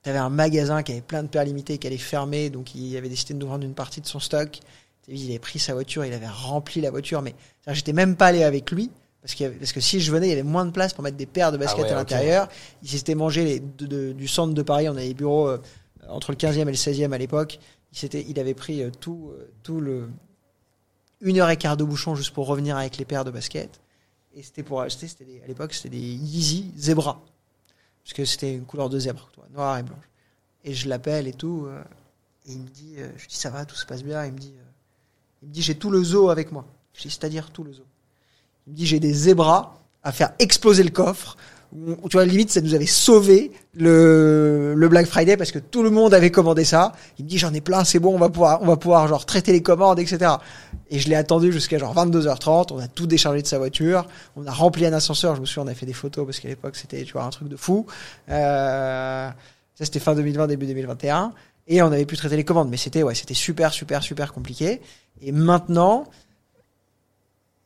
t'avais 0.02 0.18
un 0.18 0.30
magasin 0.30 0.82
qui 0.82 0.92
avait 0.92 1.00
plein 1.00 1.22
de 1.22 1.28
paires 1.28 1.44
limitées, 1.44 1.78
qui 1.78 1.86
allait 1.86 1.96
fermer, 1.98 2.50
donc 2.50 2.74
il 2.74 2.96
avait 2.96 3.08
décidé 3.08 3.34
de 3.34 3.38
nous 3.38 3.46
vendre 3.48 3.64
une 3.64 3.74
partie 3.74 4.00
de 4.00 4.06
son 4.06 4.20
stock. 4.20 4.58
Il 5.08 5.28
avait 5.30 5.38
pris 5.38 5.58
sa 5.58 5.74
voiture, 5.74 6.04
il 6.04 6.12
avait 6.12 6.28
rempli 6.28 6.80
la 6.80 6.90
voiture, 6.90 7.22
mais 7.22 7.34
j'étais 7.68 7.92
même 7.92 8.16
pas 8.16 8.26
allé 8.28 8.44
avec 8.44 8.70
lui. 8.70 8.90
Parce, 9.20 9.40
avait- 9.40 9.50
parce 9.50 9.72
que 9.72 9.80
si 9.80 10.00
je 10.00 10.10
venais, 10.10 10.26
il 10.26 10.30
y 10.30 10.32
avait 10.32 10.42
moins 10.42 10.64
de 10.66 10.70
place 10.72 10.92
pour 10.94 11.04
mettre 11.04 11.16
des 11.16 11.26
paires 11.26 11.52
de 11.52 11.56
baskets 11.56 11.80
Ah 11.84 11.86
ouais, 11.86 11.92
à 11.92 11.96
l'intérieur. 11.96 12.48
Il 12.82 12.88
s'était 12.88 13.14
mangé 13.14 13.44
les, 13.44 13.60
de- 13.60 13.86
de- 13.86 14.12
du 14.12 14.26
centre 14.26 14.52
de 14.54 14.62
Paris. 14.62 14.88
On 14.88 14.92
avait 14.96 15.06
des 15.08 15.14
bureaux 15.14 15.46
euh, 15.48 15.58
entre 16.08 16.32
le 16.32 16.36
15e 16.36 16.62
et 16.62 16.64
le 16.64 16.72
16e 16.72 17.12
à 17.12 17.18
l'époque. 17.18 17.60
Il, 17.92 18.14
il 18.14 18.40
avait 18.40 18.54
pris 18.54 18.82
euh, 18.82 18.90
tout, 18.90 19.30
euh, 19.32 19.50
tout 19.62 19.80
le 19.80 20.08
une 21.20 21.38
heure 21.38 21.50
et 21.50 21.56
quart 21.56 21.76
de 21.76 21.84
bouchon 21.84 22.14
juste 22.16 22.32
pour 22.32 22.46
revenir 22.46 22.76
avec 22.76 22.96
les 22.96 23.04
paires 23.04 23.24
de 23.24 23.30
baskets. 23.30 23.80
Et 24.34 24.42
c'était 24.42 24.62
pour 24.62 24.80
acheter, 24.80 25.06
c'était 25.06 25.40
à 25.44 25.46
l'époque, 25.46 25.72
c'était 25.74 25.90
des 25.90 25.98
Yeezy 26.00 26.72
Zebra. 26.76 27.20
Parce 28.02 28.14
que 28.14 28.24
c'était 28.24 28.54
une 28.54 28.64
couleur 28.64 28.88
de 28.88 28.98
zèbre, 28.98 29.30
toi, 29.32 29.44
noir 29.52 29.78
et 29.78 29.82
blanche. 29.84 30.08
Et 30.64 30.74
je 30.74 30.88
l'appelle 30.88 31.28
et 31.28 31.32
tout. 31.32 31.66
euh, 31.66 31.82
et 32.46 32.52
il 32.52 32.58
me 32.58 32.68
dit, 32.68 32.96
je 33.16 33.28
dis 33.28 33.36
ça 33.36 33.50
va, 33.50 33.64
tout 33.64 33.76
se 33.76 33.86
passe 33.86 34.02
bien. 34.02 34.24
Il 34.26 34.32
me 34.32 34.38
dit, 34.38 34.52
il 35.42 35.48
me 35.48 35.54
dit 35.54 35.62
j'ai 35.62 35.76
tout 35.76 35.90
le 35.90 36.02
zoo 36.02 36.28
avec 36.30 36.50
moi. 36.50 36.66
Je 36.94 37.02
dis 37.02 37.10
c'est-à-dire 37.10 37.50
tout 37.52 37.62
le 37.62 37.72
zoo. 37.72 37.84
Il 38.66 38.72
me 38.72 38.76
dit 38.76 38.86
j'ai 38.86 38.98
des 38.98 39.12
zébras 39.12 39.78
à 40.02 40.10
faire 40.10 40.32
exploser 40.40 40.82
le 40.82 40.90
coffre. 40.90 41.36
Tu 41.72 42.16
vois, 42.16 42.26
limite, 42.26 42.50
ça 42.50 42.60
nous 42.60 42.74
avait 42.74 42.84
sauvé 42.84 43.50
le, 43.74 44.74
le 44.76 44.88
Black 44.88 45.06
Friday 45.06 45.38
parce 45.38 45.52
que 45.52 45.58
tout 45.58 45.82
le 45.82 45.88
monde 45.88 46.12
avait 46.12 46.30
commandé 46.30 46.64
ça. 46.64 46.92
Il 47.18 47.24
me 47.24 47.30
dit 47.30 47.38
j'en 47.38 47.54
ai 47.54 47.62
plein, 47.62 47.82
c'est 47.84 47.98
bon, 47.98 48.14
on 48.14 48.18
va 48.18 48.28
pouvoir, 48.28 48.60
on 48.60 48.66
va 48.66 48.76
pouvoir 48.76 49.08
genre 49.08 49.24
traiter 49.24 49.52
les 49.52 49.62
commandes, 49.62 49.98
etc. 49.98 50.32
Et 50.90 50.98
je 50.98 51.08
l'ai 51.08 51.14
attendu 51.14 51.50
jusqu'à 51.50 51.78
genre 51.78 51.94
22h30. 51.94 52.72
On 52.74 52.78
a 52.78 52.88
tout 52.88 53.06
déchargé 53.06 53.40
de 53.40 53.46
sa 53.46 53.56
voiture. 53.56 54.06
On 54.36 54.46
a 54.46 54.52
rempli 54.52 54.84
un 54.84 54.92
ascenseur. 54.92 55.34
Je 55.34 55.40
me 55.40 55.46
souviens, 55.46 55.64
on 55.64 55.72
a 55.72 55.74
fait 55.74 55.86
des 55.86 55.94
photos 55.94 56.26
parce 56.26 56.40
qu'à 56.40 56.48
l'époque 56.48 56.76
c'était, 56.76 57.04
tu 57.04 57.14
vois, 57.14 57.24
un 57.24 57.30
truc 57.30 57.48
de 57.48 57.56
fou. 57.56 57.86
Euh, 58.28 59.30
ça 59.74 59.84
c'était 59.86 60.00
fin 60.00 60.14
2020, 60.14 60.48
début 60.48 60.66
2021. 60.66 61.32
Et 61.68 61.80
on 61.80 61.86
avait 61.86 62.04
pu 62.04 62.18
traiter 62.18 62.36
les 62.36 62.44
commandes. 62.44 62.68
Mais 62.68 62.76
c'était, 62.76 63.02
ouais, 63.02 63.14
c'était 63.14 63.32
super, 63.32 63.72
super, 63.72 64.02
super 64.02 64.34
compliqué. 64.34 64.82
Et 65.22 65.32
maintenant, 65.32 66.04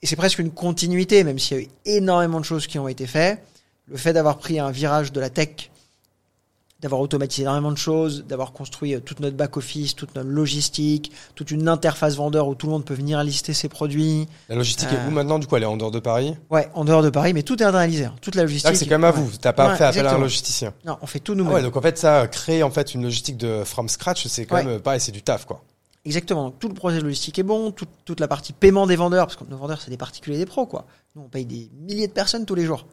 et 0.00 0.06
c'est 0.06 0.16
presque 0.16 0.38
une 0.38 0.52
continuité, 0.52 1.24
même 1.24 1.40
s'il 1.40 1.56
y 1.56 1.60
a 1.60 1.62
eu 1.64 1.68
énormément 1.86 2.38
de 2.38 2.44
choses 2.44 2.68
qui 2.68 2.78
ont 2.78 2.86
été 2.86 3.08
faites. 3.08 3.42
Le 3.88 3.96
fait 3.96 4.12
d'avoir 4.12 4.38
pris 4.38 4.58
un 4.58 4.70
virage 4.70 5.12
de 5.12 5.20
la 5.20 5.30
tech, 5.30 5.70
d'avoir 6.80 7.00
automatisé 7.00 7.42
énormément 7.42 7.70
de 7.72 7.78
choses, 7.78 8.24
d'avoir 8.26 8.52
construit 8.52 8.94
euh, 8.94 9.00
toute 9.00 9.20
notre 9.20 9.36
back-office, 9.36 9.94
toute 9.94 10.14
notre 10.14 10.28
logistique, 10.28 11.10
toute 11.34 11.50
une 11.50 11.68
interface 11.68 12.16
vendeur 12.16 12.48
où 12.48 12.54
tout 12.54 12.66
le 12.66 12.72
monde 12.72 12.84
peut 12.84 12.94
venir 12.94 13.22
lister 13.24 13.54
ses 13.54 13.68
produits. 13.68 14.26
La 14.48 14.56
logistique 14.56 14.88
Euh. 14.92 15.04
est 15.04 15.08
où 15.08 15.10
maintenant 15.10 15.38
Du 15.38 15.46
coup, 15.46 15.56
elle 15.56 15.62
est 15.62 15.66
en 15.66 15.76
dehors 15.76 15.90
de 15.92 16.00
Paris? 16.00 16.34
Ouais, 16.50 16.68
en 16.74 16.84
dehors 16.84 17.02
de 17.02 17.08
Paris, 17.10 17.32
mais 17.32 17.42
tout 17.44 17.62
est 17.62 17.64
internalisé. 17.64 18.04
hein. 18.06 18.14
Toute 18.20 18.34
la 18.34 18.42
logistique. 18.42 18.70
Là, 18.70 18.76
c'est 18.76 18.84
quand 18.86 18.98
même 18.98 19.04
à 19.04 19.10
ouais. 19.12 19.20
vous. 19.22 19.30
T'as 19.40 19.52
pas 19.54 19.68
Ouais, 19.70 19.76
fait 19.76 19.84
appel 19.84 20.06
à 20.06 20.14
un 20.14 20.18
logisticien. 20.18 20.74
Non, 20.84 20.98
on 21.00 21.06
fait 21.06 21.20
tout 21.20 21.32
Ah 21.32 21.36
nous-mêmes. 21.36 21.54
ouais, 21.54 21.62
donc 21.62 21.76
en 21.76 21.80
fait, 21.82 21.96
ça, 21.96 22.26
créer 22.26 22.62
en 22.62 22.70
fait 22.70 22.92
une 22.94 23.04
logistique 23.04 23.36
de 23.38 23.62
from 23.64 23.88
scratch, 23.88 24.26
c'est 24.26 24.44
quand 24.46 24.56
même 24.56 24.68
euh, 24.68 24.78
pareil, 24.78 25.00
c'est 25.00 25.12
du 25.12 25.22
taf, 25.22 25.46
quoi. 25.46 25.62
Exactement. 26.04 26.50
Tout 26.50 26.68
le 26.68 26.74
projet 26.74 27.00
logistique 27.00 27.38
est 27.38 27.42
bon, 27.42 27.70
tout- 27.72 27.86
toute 28.04 28.20
la 28.20 28.28
partie 28.28 28.52
paiement 28.52 28.86
des 28.86 28.96
vendeurs, 28.96 29.26
parce 29.26 29.36
que 29.36 29.44
nos 29.48 29.56
vendeurs, 29.56 29.80
c'est 29.80 29.90
des 29.90 29.96
particuliers 29.96 30.36
et 30.36 30.40
des 30.40 30.46
pros, 30.46 30.66
quoi. 30.66 30.84
Nous, 31.14 31.22
on 31.22 31.28
paye 31.28 31.46
des 31.46 31.70
milliers 31.80 32.06
de 32.08 32.12
personnes 32.12 32.44
tous 32.44 32.54
les 32.54 32.64
jours. 32.66 32.86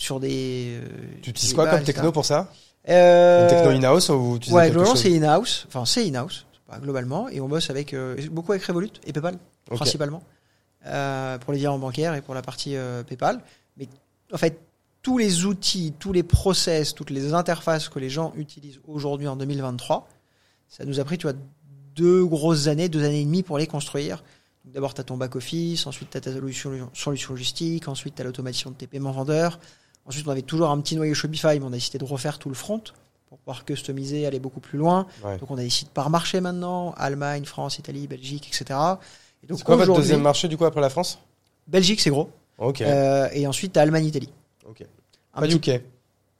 Sur 0.00 0.20
des. 0.20 0.78
euh, 0.80 0.88
Tu 1.22 1.30
utilises 1.30 1.52
quoi 1.54 1.66
comme 1.66 1.82
techno 1.82 2.12
pour 2.12 2.24
ça? 2.24 2.50
Euh, 2.88 3.42
Une 3.42 3.48
techno 3.50 3.70
in-house 3.70 4.08
ou 4.10 4.30
tu 4.32 4.36
utilises 4.36 4.54
Ouais, 4.54 4.70
globalement, 4.70 4.94
c'est 4.96 5.14
in-house. 5.14 5.64
Enfin, 5.66 5.84
c'est 5.84 6.08
in-house, 6.08 6.46
globalement. 6.80 7.28
Et 7.28 7.40
on 7.40 7.48
bosse 7.48 7.68
avec, 7.68 7.92
euh, 7.92 8.16
beaucoup 8.30 8.52
avec 8.52 8.64
Revolut 8.64 8.88
et 9.04 9.12
PayPal, 9.12 9.36
principalement. 9.66 10.22
Euh, 10.86 11.36
pour 11.38 11.52
les 11.52 11.58
virements 11.58 11.80
bancaires 11.80 12.14
et 12.14 12.22
pour 12.22 12.34
la 12.34 12.42
partie 12.42 12.76
PayPal. 13.08 13.40
Mais 13.76 13.88
en 14.32 14.38
fait, 14.38 14.60
tous 15.02 15.18
les 15.18 15.44
outils, 15.44 15.92
tous 15.98 16.12
les 16.12 16.22
process, 16.22 16.94
toutes 16.94 17.10
les 17.10 17.34
interfaces 17.34 17.88
que 17.88 17.98
les 17.98 18.08
gens 18.08 18.32
utilisent 18.36 18.80
aujourd'hui 18.86 19.26
en 19.26 19.34
2023, 19.36 20.08
ça 20.68 20.84
nous 20.84 21.00
a 21.00 21.04
pris, 21.04 21.18
tu 21.18 21.26
vois, 21.26 21.36
deux 21.96 22.24
grosses 22.24 22.68
années, 22.68 22.88
deux 22.88 23.02
années 23.04 23.20
et 23.22 23.24
demie 23.24 23.42
pour 23.42 23.58
les 23.58 23.66
construire. 23.66 24.22
D'abord, 24.64 24.94
tu 24.94 25.00
as 25.00 25.04
ton 25.04 25.16
back-office, 25.16 25.86
ensuite, 25.88 26.10
tu 26.10 26.16
as 26.16 26.20
ta 26.20 26.32
solution, 26.32 26.88
solution 26.94 27.32
logistique, 27.34 27.88
ensuite, 27.88 28.14
tu 28.14 28.22
as 28.22 28.24
l'automation 28.24 28.70
de 28.70 28.76
tes 28.76 28.86
paiements 28.86 29.10
vendeurs. 29.12 29.58
Ensuite, 30.08 30.26
on 30.26 30.30
avait 30.30 30.42
toujours 30.42 30.70
un 30.70 30.80
petit 30.80 30.96
noyau 30.96 31.12
Shopify, 31.14 31.58
mais 31.60 31.64
on 31.64 31.68
a 31.68 31.72
décidé 31.72 31.98
de 31.98 32.04
refaire 32.04 32.38
tout 32.38 32.48
le 32.48 32.54
front 32.54 32.80
pour 33.28 33.38
pouvoir 33.38 33.64
customiser, 33.66 34.26
aller 34.26 34.38
beaucoup 34.40 34.60
plus 34.60 34.78
loin. 34.78 35.06
Ouais. 35.22 35.36
Donc, 35.36 35.50
on 35.50 35.58
a 35.58 35.60
des 35.60 35.68
sites 35.70 35.90
par 35.90 36.08
marché 36.08 36.40
maintenant 36.40 36.94
Allemagne, 36.96 37.44
France, 37.44 37.78
Italie, 37.78 38.06
Belgique, 38.06 38.48
etc. 38.48 38.78
Et 39.44 39.46
donc, 39.46 39.58
C'est 39.58 39.64
quoi 39.64 39.76
votre 39.76 39.94
deuxième 39.94 40.22
marché 40.22 40.48
du 40.48 40.56
coup 40.56 40.64
après 40.64 40.80
la 40.80 40.88
France? 40.88 41.18
Belgique, 41.66 42.00
c'est 42.00 42.08
gros. 42.10 42.30
Ok. 42.56 42.80
Euh, 42.80 43.28
et 43.34 43.46
ensuite, 43.46 43.76
Allemagne, 43.76 44.06
Italie. 44.06 44.30
ok. 44.66 44.82
Un 45.34 45.40
Pas 45.40 45.46
petit- 45.46 45.58
du 45.58 45.70
UK. 45.74 45.82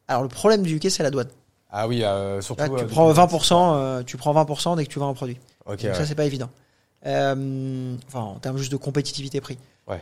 Alors, 0.09 0.23
le 0.23 0.29
problème 0.29 0.63
du 0.63 0.77
UK, 0.77 0.91
c'est 0.91 1.03
la 1.03 1.11
douane. 1.11 1.29
Ah 1.71 1.87
oui, 1.87 2.03
euh, 2.03 2.41
surtout. 2.41 2.63
Là, 2.63 2.69
tu 2.71 2.85
euh, 2.85 2.87
prends 2.87 3.09
depuis- 3.09 3.21
20%, 3.21 3.75
euh, 3.77 4.03
tu 4.03 4.17
prends 4.17 4.33
20% 4.33 4.75
dès 4.77 4.87
que 4.87 4.91
tu 4.91 4.99
vends 4.99 5.11
un 5.11 5.15
produit. 5.15 5.39
Donc 5.67 5.79
ouais. 5.83 5.93
ça, 5.95 6.07
c'est 6.07 6.15
pas 6.15 6.25
évident. 6.25 6.49
Enfin, 7.05 8.21
en 8.21 8.39
termes 8.39 8.57
juste 8.57 8.73
de 8.73 8.77
compétitivité 8.79 9.43
prix. 9.43 9.59
Ouais. 9.87 10.01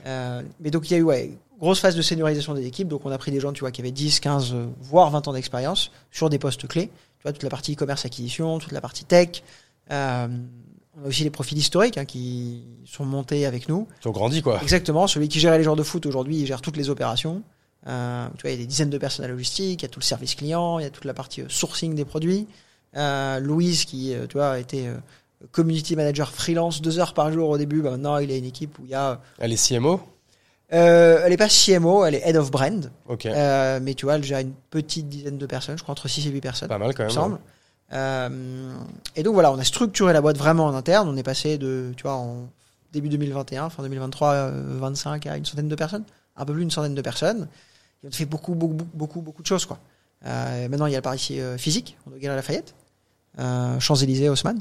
Mais 0.61 0.71
donc, 0.71 0.89
il 0.89 0.93
y 0.93 0.97
a 0.97 0.99
eu, 0.99 1.03
ouais, 1.03 1.37
grosse 1.59 1.81
phase 1.81 1.97
de 1.97 2.03
seniorisation 2.03 2.55
des 2.55 2.67
équipes. 2.67 2.89
Donc, 2.89 3.05
on 3.05 3.11
a 3.11 3.19
pris 3.19 3.31
des 3.31 3.41
gens, 3.41 3.53
tu 3.53 3.61
vois, 3.61 3.71
qui 3.71 3.81
avaient 3.81 3.91
10, 3.91 4.21
15, 4.21 4.53
euh, 4.53 4.67
voire 4.81 5.11
20 5.11 5.29
ans 5.29 5.33
d'expérience 5.33 5.91
sur 6.11 6.31
des 6.31 6.39
postes 6.39 6.67
clés. 6.67 6.89
Tu 7.19 7.23
vois, 7.23 7.33
toute 7.33 7.43
la 7.43 7.51
partie 7.51 7.75
e-commerce 7.75 8.05
acquisition, 8.05 8.59
toute 8.59 8.73
la 8.73 8.81
partie 8.81 9.05
tech. 9.05 9.43
Euh, 9.91 10.29
on 10.99 11.05
a 11.05 11.09
aussi 11.09 11.25
les 11.25 11.31
profils 11.31 11.59
historiques, 11.59 11.99
hein, 11.99 12.05
qui 12.05 12.65
sont 12.85 13.05
montés 13.05 13.47
avec 13.47 13.69
nous. 13.69 13.87
Qui 14.01 14.09
ont 14.09 14.13
grandi 14.13 14.43
quoi. 14.43 14.63
Exactement. 14.63 15.07
Celui 15.07 15.29
qui 15.29 15.41
gérait 15.41 15.59
les 15.59 15.65
joueurs 15.65 15.77
de 15.77 15.83
foot 15.83 16.07
aujourd'hui, 16.07 16.39
il 16.39 16.47
gère 16.47 16.63
toutes 16.63 16.77
les 16.77 16.89
opérations. 16.89 17.43
Euh, 17.87 18.27
tu 18.37 18.43
vois, 18.43 18.51
il 18.51 18.55
y 18.55 18.57
a 18.57 18.61
des 18.61 18.67
dizaines 18.67 18.91
de 18.91 18.99
personnes 18.99 19.25
à 19.25 19.29
logistique, 19.29 19.83
il 19.83 19.85
y 19.85 19.87
a 19.87 19.89
tout 19.89 20.01
le 20.01 20.05
service 20.05 20.35
client, 20.35 20.79
il 20.79 20.83
y 20.83 20.87
a 20.87 20.91
toute 20.91 21.05
la 21.05 21.15
partie 21.15 21.43
euh, 21.43 21.47
sourcing 21.49 21.95
des 21.95 22.05
produits. 22.05 22.47
Euh, 22.97 23.41
Louise, 23.41 23.85
qui, 23.85 24.15
euh, 24.15 24.27
tu 24.27 24.39
vois, 24.39 24.59
était 24.59 24.87
euh, 24.87 24.97
community 25.53 25.97
manager 25.97 26.31
freelance 26.31 26.81
deux 26.81 26.99
heures 26.99 27.13
par 27.13 27.31
jour 27.31 27.51
au 27.51 27.59
début, 27.59 27.83
bah, 27.83 27.91
maintenant 27.91 28.19
il 28.19 28.31
a 28.31 28.37
une 28.37 28.45
équipe 28.45 28.79
où 28.79 28.85
il 28.85 28.91
y 28.91 28.95
a. 28.95 29.21
Elle 29.39 29.53
est 29.53 29.69
CMO. 29.69 30.01
Euh, 30.73 31.23
elle 31.25 31.33
est 31.33 31.37
pas 31.37 31.49
CMO, 31.49 32.05
elle 32.05 32.17
est 32.17 32.29
head 32.29 32.37
of 32.37 32.51
brand, 32.51 32.91
Ok. 33.09 33.27
euh, 33.27 33.79
mais 33.81 33.95
tu 33.95 34.05
vois, 34.07 34.17
elle 34.17 34.25
gère 34.25 34.41
une 34.41 34.53
petite 34.71 35.09
dizaine 35.09 35.39
de 35.39 35.47
personnes, 35.47 35.79
je 35.79 35.83
crois 35.85 35.93
entre 35.93 36.09
6 36.09 36.27
et 36.27 36.31
8 36.31 36.41
personnes 36.41 36.69
Pas 36.69 36.79
mal 36.79 36.93
quand 36.93 37.05
même. 37.05 37.11
semble. 37.13 37.39
Euh, 37.93 38.75
et 39.15 39.23
donc 39.23 39.35
voilà, 39.35 39.53
on 39.53 39.59
a 39.59 39.65
structuré 39.65 40.13
la 40.13 40.21
boîte 40.21 40.37
vraiment 40.39 40.65
en 40.67 40.75
interne. 40.75 41.09
On 41.09 41.17
est 41.17 41.23
passé 41.23 41.57
de, 41.57 41.93
tu 41.97 42.03
vois, 42.03 42.15
en 42.15 42.49
début 42.93 43.09
2021, 43.09 43.71
fin 43.71 43.83
2023, 43.85 44.33
euh, 44.33 44.77
25 44.81 45.27
à 45.27 45.37
une 45.37 45.45
centaine 45.45 45.69
de 45.69 45.75
personnes, 45.77 46.05
un 46.37 46.45
peu 46.45 46.53
plus 46.53 46.63
d'une 46.63 46.71
centaine 46.73 46.97
de 46.97 47.03
personnes. 47.03 47.47
Et 48.03 48.09
on 48.09 48.11
fait 48.11 48.25
beaucoup, 48.25 48.55
beaucoup, 48.55 48.75
beaucoup, 48.93 49.21
beaucoup, 49.21 49.43
de 49.43 49.47
choses 49.47 49.67
quoi. 49.67 49.79
Euh, 50.25 50.69
maintenant, 50.69 50.87
il 50.87 50.93
y 50.93 50.97
a 50.97 50.99
le 50.99 51.03
Paris 51.03 51.29
euh, 51.33 51.57
physique, 51.59 51.97
on 52.07 52.11
doit 52.11 52.19
gagner 52.19 52.33
à 52.33 52.37
Lafayette, 52.37 52.75
euh, 53.39 53.79
Champs-Élysées, 53.79 54.29
Haussmann. 54.31 54.61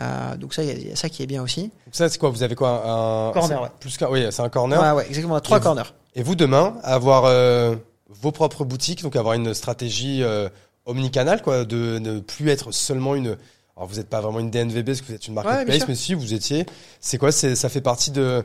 Euh, 0.00 0.36
donc 0.36 0.54
ça, 0.54 0.62
il 0.64 0.78
y 0.84 0.88
y, 0.88 0.92
a 0.92 0.96
ça 0.96 1.08
qui 1.08 1.22
est 1.22 1.26
bien 1.26 1.42
aussi. 1.42 1.62
Donc 1.62 1.70
ça 1.92 2.08
c'est 2.08 2.18
quoi 2.18 2.30
Vous 2.30 2.42
avez 2.42 2.54
quoi 2.54 2.82
un 2.86 3.32
Corner, 3.32 3.62
ouais. 3.62 3.68
Plus 3.80 3.96
qu'un. 3.96 4.08
Oui, 4.08 4.24
c'est 4.30 4.42
un 4.42 4.48
corner. 4.48 4.80
Ouais, 4.80 4.90
ouais, 4.92 5.06
exactement. 5.08 5.38
Trois 5.40 5.58
Et 5.58 5.60
vous- 5.60 5.64
corners. 5.64 5.94
Et 6.14 6.22
vous 6.22 6.34
demain 6.34 6.74
avoir 6.82 7.24
euh, 7.26 7.74
vos 8.08 8.32
propres 8.32 8.64
boutiques, 8.64 9.02
donc 9.02 9.16
avoir 9.16 9.34
une 9.34 9.52
stratégie 9.54 10.22
euh, 10.22 10.48
omnicanal, 10.86 11.42
quoi, 11.42 11.64
de 11.64 11.98
ne 11.98 12.20
plus 12.20 12.48
être 12.50 12.72
seulement 12.72 13.14
une. 13.14 13.36
Alors 13.76 13.88
vous 13.88 13.96
n'êtes 13.96 14.08
pas 14.08 14.20
vraiment 14.20 14.38
une 14.40 14.50
DNVB 14.50 14.84
parce 14.86 15.00
que 15.00 15.06
vous 15.06 15.14
êtes 15.14 15.26
une 15.28 15.34
marketplace, 15.34 15.88
mais 15.88 15.94
si 15.94 16.14
vous 16.14 16.34
étiez, 16.34 16.66
c'est 17.00 17.18
quoi 17.18 17.32
ça 17.32 17.68
fait 17.68 17.80
partie 17.80 18.10
de 18.10 18.44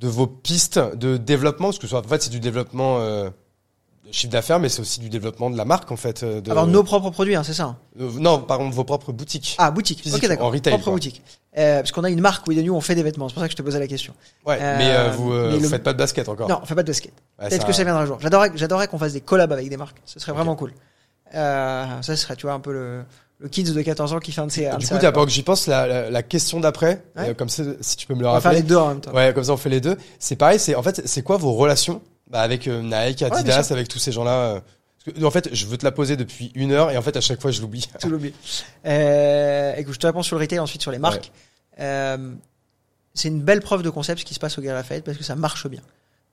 de 0.00 0.06
vos 0.08 0.28
pistes 0.28 0.78
de 0.78 1.16
développement, 1.16 1.68
parce 1.68 1.78
que 1.80 1.88
soit- 1.88 2.04
en 2.04 2.08
fait 2.08 2.22
c'est 2.22 2.30
du 2.30 2.38
développement 2.40 2.98
euh, 3.00 3.30
chiffre 4.10 4.32
d'affaires, 4.32 4.58
mais 4.60 4.68
c'est 4.68 4.80
aussi 4.80 5.00
du 5.00 5.08
développement 5.08 5.50
de 5.50 5.56
la 5.56 5.64
marque 5.64 5.90
en 5.92 5.96
fait. 5.96 6.22
euh, 6.22 6.40
De, 6.40 6.50
Avoir 6.50 6.66
nos 6.66 6.82
propres 6.82 7.10
produits, 7.10 7.34
hein, 7.36 7.42
c'est 7.44 7.54
ça. 7.54 7.64
hein. 7.64 7.76
euh, 8.00 8.10
non, 8.18 8.38
par 8.40 8.58
contre 8.58 8.74
vos 8.74 8.84
propres 8.84 9.12
boutiques. 9.12 9.54
Ah, 9.58 9.70
boutique. 9.70 10.00
Physique, 10.02 10.22
ok, 10.22 10.28
d'accord. 10.28 10.46
en 10.46 10.50
retail, 10.50 10.72
Propre 10.72 10.84
quoi. 10.84 10.92
boutique. 10.94 11.22
Euh, 11.56 11.80
parce 11.80 11.92
qu'on 11.92 12.04
a 12.04 12.10
une 12.10 12.20
marque 12.20 12.46
où 12.46 12.52
nous 12.52 12.74
on 12.74 12.80
fait 12.80 12.94
des 12.94 13.02
vêtements. 13.02 13.28
C'est 13.28 13.34
pour 13.34 13.42
ça 13.42 13.48
que 13.48 13.52
je 13.52 13.56
te 13.56 13.62
posais 13.62 13.78
la 13.80 13.86
question. 13.86 14.14
ouais, 14.46 14.58
euh, 14.60 14.76
mais 14.78 15.16
vous 15.16 15.30
mais 15.32 15.56
vous 15.56 15.62
le- 15.62 15.68
faites 15.68 15.82
pas 15.82 15.92
de 15.92 15.98
basket 15.98 16.28
encore. 16.28 16.48
Non, 16.48 16.60
on 16.62 16.66
fait 16.66 16.74
pas 16.74 16.82
de 16.82 16.88
basket. 16.88 17.12
Ouais, 17.40 17.48
Peut-être 17.48 17.66
que 17.66 17.72
ça 17.72 17.84
viendra 17.84 18.02
un 18.02 18.06
jour. 18.06 18.18
J'adorerais, 18.20 18.50
j'adorerais 18.54 18.88
qu'on 18.88 18.98
fasse 18.98 19.12
des 19.14 19.20
collabs 19.20 19.52
avec 19.52 19.68
des 19.68 19.76
marques. 19.76 19.96
Ce 20.04 20.20
serait 20.20 20.32
vraiment 20.32 20.54
cool. 20.56 20.72
Euh, 21.34 21.84
ça 22.02 22.16
serait, 22.16 22.36
tu 22.36 22.46
vois, 22.46 22.54
un 22.54 22.60
peu 22.60 22.72
le, 22.72 23.02
le 23.40 23.48
kids 23.48 23.64
de 23.72 23.82
14 23.82 24.12
ans 24.14 24.18
qui 24.18 24.32
fait 24.32 24.40
un 24.40 24.46
de 24.46 24.50
de 24.50 24.78
Du 24.78 24.86
coup, 24.86 24.94
pas 24.98 25.12
que 25.24 25.30
j'y 25.30 25.42
pense, 25.42 25.66
la, 25.66 25.86
la, 25.86 26.10
la 26.10 26.22
question 26.22 26.60
d'après, 26.60 27.02
Ouais. 27.16 27.30
euh, 27.30 27.34
comme 27.34 27.48
ça, 27.48 27.62
si 27.80 27.96
tu 27.96 28.06
peux 28.06 28.14
me 28.14 28.20
le 28.22 28.26
On 28.28 28.32
va 28.32 28.40
faire 28.40 28.50
rappeler. 28.50 28.62
les 28.62 28.68
deux 28.68 28.76
en 28.76 28.88
même 28.88 29.00
temps. 29.00 29.12
Ouais, 29.12 29.32
comme 29.34 29.44
ça 29.44 29.52
on 29.52 29.56
fait 29.58 29.68
les 29.68 29.80
deux. 29.80 29.96
C'est 30.18 30.36
pareil, 30.36 30.58
c'est 30.58 30.74
en 30.74 30.82
fait 30.82 31.02
c'est 31.06 31.22
quoi 31.22 31.36
vos 31.36 31.52
relations 31.52 32.00
bah, 32.28 32.42
avec 32.42 32.68
euh, 32.68 32.82
Nike, 32.82 33.22
Adidas, 33.22 33.68
avec 33.70 33.88
tous 33.88 33.98
ces 33.98 34.12
gens-là 34.12 34.60
euh, 35.08 35.24
En 35.24 35.30
fait, 35.30 35.54
je 35.54 35.66
veux 35.66 35.78
te 35.78 35.84
la 35.84 35.92
poser 35.92 36.16
depuis 36.16 36.52
une 36.54 36.72
heure 36.72 36.90
et 36.90 36.96
en 36.96 37.02
fait 37.02 37.16
à 37.16 37.20
chaque 37.20 37.40
fois 37.40 37.50
je 37.50 37.60
l'oublie. 37.60 37.88
Tout 38.00 38.08
l'oublie. 38.08 38.34
Euh, 38.86 39.74
écoute, 39.76 39.94
je 39.94 39.98
te 39.98 40.06
réponds 40.06 40.22
sur 40.22 40.36
le 40.36 40.42
retail, 40.42 40.60
ensuite 40.60 40.82
sur 40.82 40.90
les 40.90 40.98
marques. 40.98 41.30
Euh, 41.80 42.34
c'est 43.12 43.28
une 43.28 43.42
belle 43.42 43.60
preuve 43.60 43.82
de 43.82 43.90
concept 43.90 44.20
ce 44.20 44.24
qui 44.24 44.34
se 44.34 44.40
passe 44.40 44.56
au 44.58 44.62
Galeries 44.62 44.78
Lafayette 44.78 45.04
parce 45.04 45.18
que 45.18 45.24
ça 45.24 45.34
marche 45.34 45.66
bien. 45.68 45.82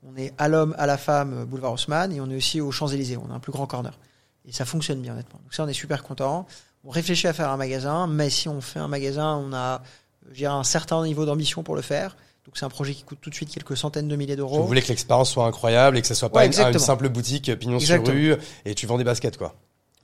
On 0.08 0.16
est 0.16 0.34
à 0.38 0.48
l'homme, 0.48 0.76
à 0.78 0.86
la 0.86 0.98
femme, 0.98 1.46
boulevard 1.46 1.74
Haussmann, 1.74 2.12
et 2.12 2.22
on 2.22 2.30
est 2.30 2.36
aussi 2.36 2.62
aux 2.62 2.72
Champs-Élysées. 2.72 3.18
On 3.18 3.32
a 3.32 3.34
un 3.34 3.40
plus 3.40 3.52
grand 3.52 3.66
corner. 3.66 3.98
Et 4.46 4.52
ça 4.52 4.64
fonctionne 4.64 5.02
bien, 5.02 5.14
honnêtement. 5.14 5.40
Donc 5.42 5.54
ça, 5.54 5.64
on 5.64 5.68
est 5.68 5.74
super 5.74 6.04
content. 6.04 6.46
On 6.84 6.92
réfléchit 6.92 7.28
à 7.28 7.34
faire 7.34 7.50
un 7.50 7.58
magasin, 7.58 8.06
mais 8.06 8.30
si 8.30 8.48
on 8.48 8.62
fait 8.62 8.80
un 8.80 8.88
magasin, 8.88 9.36
on 9.36 9.52
a, 9.54 9.82
je 10.30 10.36
dirais, 10.36 10.54
un 10.54 10.64
certain 10.64 11.04
niveau 11.04 11.26
d'ambition 11.26 11.64
pour 11.64 11.76
le 11.76 11.82
faire. 11.82 12.16
Donc 12.46 12.58
c'est 12.58 12.66
un 12.66 12.70
projet 12.70 12.94
qui 12.94 13.04
coûte 13.04 13.18
tout 13.22 13.30
de 13.30 13.36
suite 13.36 13.50
quelques 13.52 13.76
centaines 13.76 14.08
de 14.08 14.16
milliers 14.16 14.36
d'euros. 14.36 14.62
Vous 14.62 14.68
voulez 14.68 14.82
que 14.82 14.90
l'expérience 14.90 15.32
soit 15.32 15.46
incroyable 15.46 15.98
et 15.98 16.02
que 16.02 16.08
ça 16.08 16.16
soit 16.16 16.30
pas 16.30 16.42
Ouais, 16.42 16.46
une, 16.48 16.80
simple 16.80 17.10
boutique 17.10 17.50
euh, 17.50 17.56
pignon 17.56 17.78
Exactement. 17.78 18.06
sur 18.06 18.14
rue 18.14 18.36
et 18.66 18.76
tu 18.76 18.86
vends 18.86 18.98
des 18.98 19.04
baskets 19.04 19.38
quoi. 19.38 19.56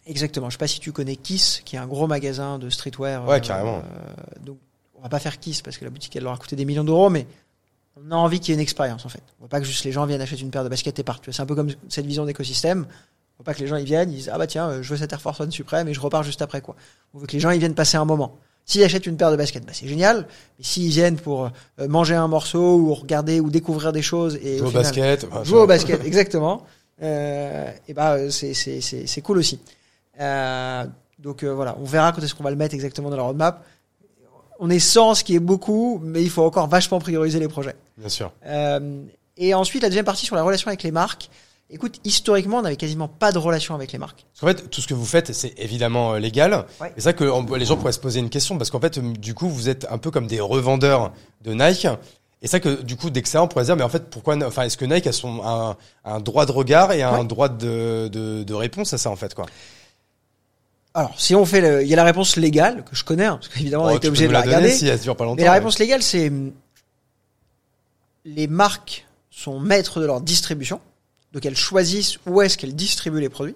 Exactement. 0.08 0.50
Je 0.50 0.56
sais 0.56 0.58
pas 0.58 0.68
si 0.68 0.80
tu 0.80 0.92
connais 0.92 1.16
Kiss, 1.16 1.62
qui 1.64 1.76
est 1.76 1.80
un 1.80 1.88
gros 1.88 2.08
magasin 2.08 2.58
de 2.58 2.70
streetwear. 2.70 3.28
Ouais, 3.28 3.40
carrément. 3.42 3.78
euh, 3.78 4.40
donc, 4.44 4.58
on 4.96 5.02
va 5.04 5.10
pas 5.10 5.20
faire 5.20 5.40
Kiss 5.40 5.62
parce 5.62 5.78
que 5.78 5.86
la 5.86 5.92
boutique, 5.92 6.16
elle 6.16 6.24
leur 6.24 6.34
a 6.34 6.38
coûté 6.38 6.56
des 6.56 6.66
millions 6.66 6.84
d'euros, 6.84 7.10
mais 7.10 7.28
on 7.96 8.12
a 8.12 8.16
envie 8.16 8.40
qu'il 8.40 8.50
y 8.50 8.52
ait 8.54 8.56
une 8.56 8.62
expérience, 8.62 9.06
en 9.06 9.10
fait. 9.10 9.24
On 9.40 9.44
veut 9.44 9.50
pas 9.50 9.60
que 9.60 9.66
juste 9.66 9.84
les 9.84 9.92
gens 9.92 10.06
viennent 10.06 10.22
acheter 10.22 10.42
une 10.42 10.52
paire 10.52 10.64
de 10.64 10.70
baskets 10.70 10.98
et 10.98 11.04
partent. 11.04 11.32
C'est 11.32 11.42
un 11.42 11.46
peu 11.46 11.56
comme 11.56 11.70
cette 11.90 12.06
vision 12.06 12.26
d'écosystème. 12.26 12.88
On 13.38 13.44
veut 13.44 13.44
pas 13.44 13.54
que 13.54 13.60
les 13.60 13.68
gens, 13.68 13.76
ils 13.78 13.86
viennent, 13.86 14.12
ils 14.12 14.18
disent, 14.18 14.32
ah 14.34 14.38
bah 14.38 14.48
tiens, 14.48 14.70
euh, 14.70 14.84
je 14.84 14.90
veux 14.90 14.98
cette 14.98 15.14
Air 15.14 15.22
Force 15.22 15.40
One 15.40 15.52
suprême 15.52 15.88
et 15.88 15.94
je 15.94 16.00
repars 16.00 16.24
juste 16.24 16.42
après, 16.42 16.62
quoi. 16.62 16.76
On 17.14 17.20
veut 17.20 17.28
que 17.28 17.34
les 17.34 17.40
gens, 17.40 17.52
ils 17.52 17.60
viennent 17.60 17.76
passer 17.76 17.98
un 17.98 18.06
moment. 18.06 18.38
S'ils 18.66 18.84
achètent 18.84 19.06
une 19.08 19.18
paire 19.18 19.32
de 19.32 19.36
baskets, 19.36 19.66
bah 19.66 19.74
c'est 19.74 19.88
génial. 19.88 20.28
Mais 20.58 20.64
s'ils 20.64 20.90
viennent 20.90 21.18
pour 21.18 21.46
euh, 21.80 21.88
manger 21.88 22.16
un 22.16 22.28
morceau 22.28 22.78
ou 22.78 22.94
regarder 22.94 23.40
ou 23.40 23.50
découvrir 23.50 23.92
des 23.92 24.02
choses 24.02 24.36
et 24.42 24.58
Jouer 24.60 24.68
au 24.68 24.70
final- 24.70 24.84
basket. 24.84 25.24
enfin, 25.30 25.44
Jouer 25.44 25.60
au 25.60 25.68
basket, 25.68 26.02
exactement. 26.06 26.66
Euh, 27.02 27.70
et 27.88 27.94
bah 27.94 28.14
euh, 28.14 28.30
c'est 28.30 28.54
c'est 28.54 29.22
cool 29.22 29.40
aussi. 29.40 29.60
Euh, 30.20 30.86
donc 31.20 31.44
euh, 31.44 31.54
voilà, 31.54 31.76
on 31.82 31.86
verra 31.86 32.12
quand 32.12 32.22
est-ce 32.22 32.36
qu'on 32.36 32.44
va 32.44 32.52
le 32.52 32.56
mettre 32.56 32.76
exactement 32.76 33.10
dans 33.10 33.18
la 33.18 33.24
roadmap. 33.24 33.66
On 34.60 34.70
est 34.70 34.80
100, 34.80 35.16
ce 35.16 35.24
qui 35.24 35.36
est 35.36 35.40
beaucoup, 35.40 36.00
mais 36.04 36.22
il 36.22 36.30
faut 36.30 36.44
encore 36.44 36.68
vachement 36.68 37.00
prioriser 37.00 37.40
les 37.40 37.48
projets. 37.48 37.76
Bien 37.98 38.10
sûr. 38.10 38.32
Euh, 38.46 39.02
et 39.36 39.56
ensuite, 39.56 39.82
la 39.82 39.90
deuxième 39.90 40.06
partie 40.06 40.26
sur 40.28 40.36
la 40.36 40.44
relation 40.44 40.68
avec 40.68 40.84
les 40.84 40.92
marques. 40.92 41.30
Écoute, 41.74 42.00
historiquement, 42.04 42.58
on 42.58 42.62
n'avait 42.64 42.76
quasiment 42.76 43.08
pas 43.08 43.32
de 43.32 43.38
relation 43.38 43.74
avec 43.76 43.92
les 43.94 43.98
marques. 43.98 44.26
Parce 44.34 44.42
qu'en 44.42 44.48
fait, 44.62 44.70
tout 44.70 44.82
ce 44.82 44.88
que 44.88 44.94
vous 44.94 45.06
faites, 45.06 45.32
c'est 45.34 45.54
évidemment 45.58 46.14
euh, 46.14 46.20
légal. 46.20 46.66
Ouais. 46.82 46.92
C'est 46.96 47.02
ça 47.02 47.14
que 47.14 47.24
on- 47.24 47.46
les 47.56 47.66
gens 47.66 47.78
pourraient 47.78 47.94
se 47.94 48.00
poser 48.00 48.20
une 48.20 48.30
question 48.30 48.58
parce 48.58 48.70
qu'en 48.70 48.82
fait, 48.82 49.00
du 49.00 49.34
coup, 49.34 49.48
vous 49.50 49.70
êtes 49.70 49.88
un 49.90 49.98
peu 49.98 50.12
comme 50.12 50.28
des 50.28 50.42
revendeurs 50.42 51.14
de 51.44 51.54
Nike. 51.54 51.88
Et 52.42 52.48
ça 52.48 52.60
que 52.60 52.82
du 52.82 52.96
coup, 52.98 53.10
d'extérieur, 53.10 53.46
on 53.46 53.48
pourrait 53.48 53.64
se 53.64 53.68
dire, 53.68 53.76
mais 53.78 53.84
en 53.84 53.90
fait, 53.90 54.10
pourquoi, 54.10 54.36
enfin, 54.46 54.64
est-ce 54.64 54.76
que 54.76 54.84
Nike 54.86 55.08
a 55.08 55.12
son 55.14 55.42
un, 55.46 55.78
un 56.04 56.20
droit 56.20 56.46
de 56.46 56.52
regard 56.52 56.92
et 56.92 57.04
un 57.04 57.20
Ouais. 57.20 57.26
droit 57.26 57.48
de, 57.50 58.10
de, 58.12 58.44
de 58.44 58.54
réponse 58.54 58.94
à 58.94 58.98
ça 58.98 59.10
en 59.10 59.16
fait 59.16 59.34
quoi? 59.34 59.46
Alors, 60.94 61.14
si 61.22 61.36
on 61.36 61.46
fait, 61.46 61.62
le- 61.62 61.84
il 61.84 61.88
y 61.88 61.94
a 61.94 61.96
la 61.96 62.04
réponse 62.04 62.36
légale 62.36 62.84
que 62.84 62.96
je 62.98 63.06
connais, 63.06 63.26
hein, 63.26 63.38
parce 63.40 63.48
qu'évidemment, 63.48 63.84
on 63.86 63.88
a 63.88 63.94
Oh, 63.94 63.98
été 63.98 64.10
obligé 64.10 64.28
de 64.28 64.34
la 64.34 64.40
la 64.40 64.46
donner 64.46 64.58
regarder. 64.58 64.76
si 64.76 64.88
elle 64.88 65.00
dure 65.00 65.16
pas 65.16 65.24
longtemps. 65.24 65.36
Mais 65.38 65.44
la 65.46 65.52
ouais. 65.52 65.58
réponse 65.60 65.80
légale, 65.80 66.02
c'est 66.04 66.30
les 68.26 68.48
marques 68.48 69.06
sont 69.30 69.60
maîtres 69.60 70.00
de 70.02 70.06
leur 70.06 70.20
distribution, 70.22 70.82
donc 71.32 71.46
elles 71.46 71.56
choisissent 71.56 72.20
où 72.26 72.42
est-ce 72.42 72.58
qu'elles 72.58 72.76
distribuent 72.76 73.22
les 73.22 73.30
produits. 73.30 73.56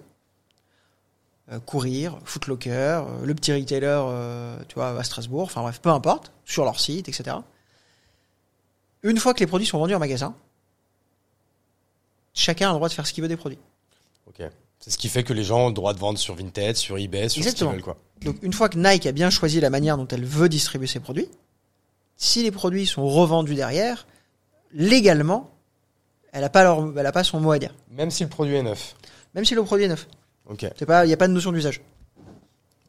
Euh, 1.52 1.60
Courir, 1.60 2.18
Footlocker, 2.24 2.70
euh, 3.06 3.24
le 3.24 3.34
petit 3.34 3.52
retailer, 3.52 3.86
euh, 3.86 4.58
tu 4.68 4.74
vois, 4.74 4.98
à 4.98 5.04
Strasbourg, 5.04 5.44
enfin 5.44 5.62
bref, 5.62 5.80
peu 5.80 5.90
importe, 5.90 6.32
sur 6.44 6.64
leur 6.64 6.80
site, 6.80 7.08
etc. 7.08 7.36
Une 9.02 9.18
fois 9.18 9.32
que 9.32 9.40
les 9.40 9.46
produits 9.46 9.66
sont 9.66 9.78
vendus 9.78 9.94
en 9.94 10.00
magasin, 10.00 10.34
chacun 12.34 12.70
a 12.70 12.72
le 12.72 12.78
droit 12.78 12.88
de 12.88 12.94
faire 12.94 13.06
ce 13.06 13.12
qu'il 13.12 13.22
veut 13.22 13.28
des 13.28 13.36
produits. 13.36 13.60
Ok. 14.26 14.42
C'est 14.80 14.90
ce 14.90 14.98
qui 14.98 15.08
fait 15.08 15.22
que 15.22 15.32
les 15.32 15.44
gens 15.44 15.66
ont 15.66 15.68
le 15.68 15.74
droit 15.74 15.94
de 15.94 15.98
vendre 15.98 16.18
sur 16.18 16.34
Vinted, 16.34 16.76
sur 16.76 16.98
eBay, 16.98 17.28
sur 17.28 17.30
ce 17.30 17.34
qu'ils 17.34 17.42
Exactement. 17.42 17.70
veulent 17.72 17.82
quoi. 17.82 17.96
Donc 18.22 18.36
une 18.42 18.52
fois 18.52 18.68
que 18.68 18.78
Nike 18.78 19.06
a 19.06 19.12
bien 19.12 19.30
choisi 19.30 19.60
la 19.60 19.70
manière 19.70 19.96
dont 19.96 20.08
elle 20.08 20.24
veut 20.24 20.48
distribuer 20.48 20.86
ses 20.86 21.00
produits, 21.00 21.28
si 22.16 22.42
les 22.42 22.50
produits 22.50 22.86
sont 22.86 23.06
revendus 23.06 23.54
derrière, 23.54 24.06
légalement, 24.72 25.55
elle 26.32 26.40
n'a 26.42 26.48
pas, 26.48 26.62
leur- 26.64 26.92
elle 26.98 27.06
a 27.06 27.12
pas 27.12 27.24
son 27.24 27.40
mot 27.40 27.52
à 27.52 27.58
dire. 27.58 27.74
Même 27.90 28.10
si 28.10 28.22
le 28.22 28.28
produit 28.28 28.54
est 28.56 28.62
neuf. 28.62 28.94
Même 29.34 29.44
si 29.44 29.54
le 29.54 29.62
produit 29.64 29.84
est 29.86 29.88
neuf. 29.88 30.06
Ok. 30.48 30.62
Il 30.62 31.06
n'y 31.06 31.12
a 31.12 31.16
pas 31.16 31.28
de 31.28 31.32
notion 31.32 31.52
d'usage. 31.52 31.80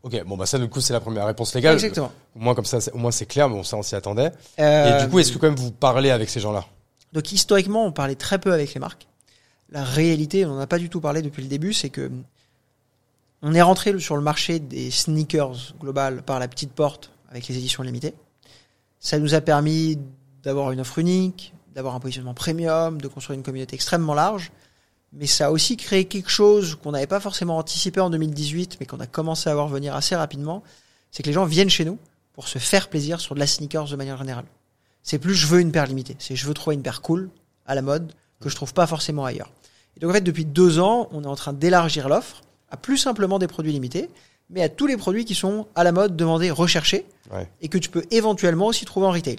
Ok. 0.04 0.24
Bon 0.26 0.38
bah 0.38 0.46
ça 0.46 0.58
du 0.60 0.70
coup 0.70 0.80
c'est 0.80 0.94
la 0.94 1.00
première 1.00 1.26
réponse 1.26 1.54
légale. 1.56 1.74
Exactement. 1.74 2.12
Au 2.36 2.40
moins 2.40 2.56
comme 2.56 2.66
ça, 2.66 2.80
c'est- 2.80 2.92
au 2.92 2.98
moins 2.98 3.12
c'est 3.12 3.26
clair. 3.26 3.50
Bon 3.50 3.64
ça 3.64 3.78
on 3.78 3.82
s'y 3.84 3.96
attendait. 3.96 4.32
Euh, 4.60 5.00
Et 5.00 5.04
du 5.04 5.10
coup, 5.10 5.20
est-ce 5.20 5.32
que 5.32 5.38
quand 5.38 5.48
même 5.48 5.56
vous 5.56 5.72
parlez 5.72 6.12
avec 6.12 6.30
ces 6.30 6.40
gens-là? 6.40 6.66
Donc 7.14 7.32
historiquement, 7.32 7.86
on 7.86 7.92
parlait 7.92 8.16
très 8.16 8.38
peu 8.40 8.54
avec 8.54 8.74
les 8.74 8.80
marques. 8.80 9.08
La 9.70 9.84
réalité, 9.84 10.46
on 10.46 10.50
n'en 10.56 10.60
a 10.60 10.68
pas 10.68 10.78
du 10.78 10.90
tout 10.90 11.02
parlé 11.02 11.22
depuis 11.22 11.42
le 11.42 11.50
début, 11.50 11.74
c'est 11.74 11.90
que 11.90 12.10
on 13.42 13.54
est 13.54 13.62
rentré 13.62 13.98
sur 14.00 14.16
le 14.16 14.22
marché 14.22 14.60
des 14.60 14.92
sneakers 14.92 15.74
global 15.80 16.22
par 16.24 16.40
la 16.40 16.48
petite 16.48 16.72
porte 16.72 17.12
avec 17.30 17.48
les 17.48 17.58
éditions 17.58 17.84
limitées. 17.84 18.14
Ça 19.00 19.20
nous 19.20 19.34
a 19.36 19.42
permis 19.42 20.00
d'avoir 20.44 20.72
une 20.72 20.80
offre 20.80 21.00
unique, 21.00 21.54
d'avoir 21.78 21.94
un 21.94 22.00
positionnement 22.00 22.34
premium, 22.34 23.00
de 23.00 23.08
construire 23.08 23.38
une 23.38 23.44
communauté 23.44 23.76
extrêmement 23.76 24.16
large. 24.16 24.52
Mais 25.14 25.28
ça 25.28 25.46
a 25.46 25.52
aussi 25.52 25.78
créé 25.78 26.06
quelque 26.06 26.32
chose 26.32 26.76
qu'on 26.82 26.92
n'avait 26.92 27.06
pas 27.06 27.20
forcément 27.20 27.56
anticipé 27.60 28.02
en 28.02 28.10
2018, 28.10 28.78
mais 28.80 28.88
qu'on 28.88 29.00
a 29.00 29.06
commencé 29.06 29.48
à 29.48 29.54
voir 29.54 29.68
venir 29.68 29.96
assez 29.96 30.16
rapidement. 30.16 30.64
C'est 31.12 31.22
que 31.22 31.28
les 31.28 31.34
gens 31.34 31.46
viennent 31.46 31.70
chez 31.70 31.86
nous 31.86 32.00
pour 32.34 32.48
se 32.48 32.58
faire 32.58 32.90
plaisir 32.90 33.22
sur 33.22 33.36
de 33.36 33.40
la 33.40 33.46
sneakers 33.46 33.86
de 33.90 33.96
manière 33.96 34.18
générale. 34.18 34.46
C'est 35.04 35.20
plus 35.20 35.36
je 35.36 35.46
veux 35.46 35.60
une 35.62 35.72
paire 35.72 35.86
limitée, 35.86 36.16
c'est 36.18 36.36
je 36.36 36.48
veux 36.48 36.56
trouver 36.56 36.76
une 36.76 36.82
paire 36.82 37.02
cool, 37.04 37.30
à 37.68 37.76
la 37.76 37.84
mode, 37.84 38.12
que 38.42 38.50
je 38.50 38.56
trouve 38.56 38.74
pas 38.74 38.88
forcément 38.88 39.24
ailleurs. 39.24 39.52
Et 39.96 40.00
donc 40.00 40.10
en 40.10 40.14
fait, 40.16 40.22
depuis 40.22 40.46
deux 40.46 40.80
ans, 40.80 41.08
on 41.12 41.24
est 41.24 41.28
en 41.28 41.36
train 41.36 41.54
d'élargir 41.54 42.10
l'offre 42.10 42.42
à 42.72 42.78
plus 42.78 42.98
simplement 42.98 43.38
des 43.38 43.48
produits 43.48 43.72
limités, 43.72 44.10
mais 44.50 44.64
à 44.64 44.70
tous 44.70 44.88
les 44.88 44.98
produits 44.98 45.26
qui 45.26 45.36
sont 45.36 45.68
à 45.76 45.84
la 45.84 45.92
mode, 45.92 46.16
demandés, 46.16 46.50
recherchés, 46.50 47.06
Ouais. 47.32 47.48
et 47.62 47.68
que 47.68 47.78
tu 47.78 47.90
peux 47.90 48.04
éventuellement 48.10 48.66
aussi 48.68 48.84
trouver 48.86 49.06
en 49.06 49.12
retail. 49.12 49.38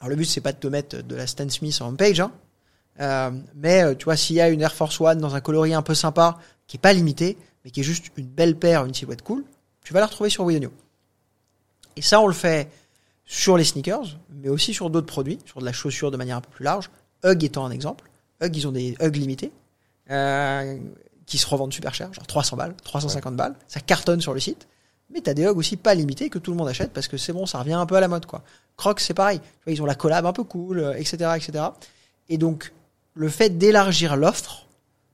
Alors 0.00 0.10
le 0.10 0.16
but 0.16 0.24
c'est 0.24 0.40
pas 0.40 0.52
de 0.52 0.58
te 0.58 0.66
mettre 0.66 1.02
de 1.02 1.14
la 1.14 1.26
Stan 1.26 1.48
Smith 1.48 1.78
en 1.80 1.88
homepage, 1.88 2.20
hein, 2.20 2.32
euh, 3.00 3.30
mais 3.54 3.82
euh, 3.82 3.94
tu 3.94 4.04
vois 4.04 4.16
s'il 4.16 4.36
y 4.36 4.40
a 4.40 4.48
une 4.48 4.62
Air 4.62 4.74
Force 4.74 5.00
One 5.00 5.18
dans 5.18 5.34
un 5.34 5.40
coloris 5.40 5.74
un 5.74 5.82
peu 5.82 5.94
sympa, 5.94 6.38
qui 6.66 6.76
est 6.76 6.80
pas 6.80 6.92
limité, 6.92 7.36
mais 7.64 7.70
qui 7.70 7.80
est 7.80 7.84
juste 7.84 8.06
une 8.16 8.26
belle 8.26 8.56
paire, 8.56 8.84
une 8.86 8.94
silhouette 8.94 9.22
cool, 9.22 9.44
tu 9.84 9.92
vas 9.92 10.00
la 10.00 10.06
retrouver 10.06 10.30
sur 10.30 10.46
New. 10.46 10.70
Et 11.96 12.02
ça 12.02 12.20
on 12.20 12.26
le 12.26 12.32
fait 12.32 12.70
sur 13.26 13.56
les 13.56 13.64
sneakers, 13.64 14.18
mais 14.30 14.48
aussi 14.48 14.74
sur 14.74 14.90
d'autres 14.90 15.06
produits, 15.06 15.38
sur 15.44 15.60
de 15.60 15.64
la 15.64 15.72
chaussure 15.72 16.10
de 16.10 16.16
manière 16.16 16.38
un 16.38 16.40
peu 16.40 16.50
plus 16.50 16.64
large. 16.64 16.90
Hug 17.24 17.44
étant 17.44 17.64
un 17.64 17.70
exemple. 17.70 18.10
Hug, 18.42 18.56
ils 18.56 18.66
ont 18.66 18.72
des 18.72 18.96
Hug 19.00 19.16
limités 19.16 19.52
euh, 20.10 20.78
qui 21.26 21.38
se 21.38 21.46
revendent 21.46 21.72
super 21.72 21.94
cher, 21.94 22.12
genre 22.12 22.26
300 22.26 22.56
balles, 22.56 22.74
350 22.82 23.36
balles. 23.36 23.54
Ça 23.68 23.80
cartonne 23.80 24.20
sur 24.20 24.34
le 24.34 24.40
site. 24.40 24.66
Mais 25.12 25.20
t'as 25.20 25.34
des 25.34 25.44
Hug 25.44 25.56
aussi 25.56 25.76
pas 25.76 25.94
limités 25.94 26.30
que 26.30 26.38
tout 26.38 26.50
le 26.50 26.56
monde 26.56 26.68
achète 26.68 26.92
parce 26.92 27.08
que 27.08 27.16
c'est 27.16 27.32
bon, 27.32 27.46
ça 27.46 27.58
revient 27.58 27.74
un 27.74 27.86
peu 27.86 27.96
à 27.96 28.00
la 28.00 28.08
mode, 28.08 28.26
quoi. 28.26 28.42
Crocs, 28.76 29.00
c'est 29.00 29.14
pareil. 29.14 29.40
Ils 29.66 29.82
ont 29.82 29.86
la 29.86 29.94
collab 29.94 30.24
un 30.26 30.32
peu 30.32 30.44
cool, 30.44 30.80
euh, 30.80 30.94
etc., 30.94 31.32
etc. 31.36 31.64
Et 32.28 32.38
donc, 32.38 32.72
le 33.14 33.28
fait 33.28 33.58
d'élargir 33.58 34.16
l'offre 34.16 34.66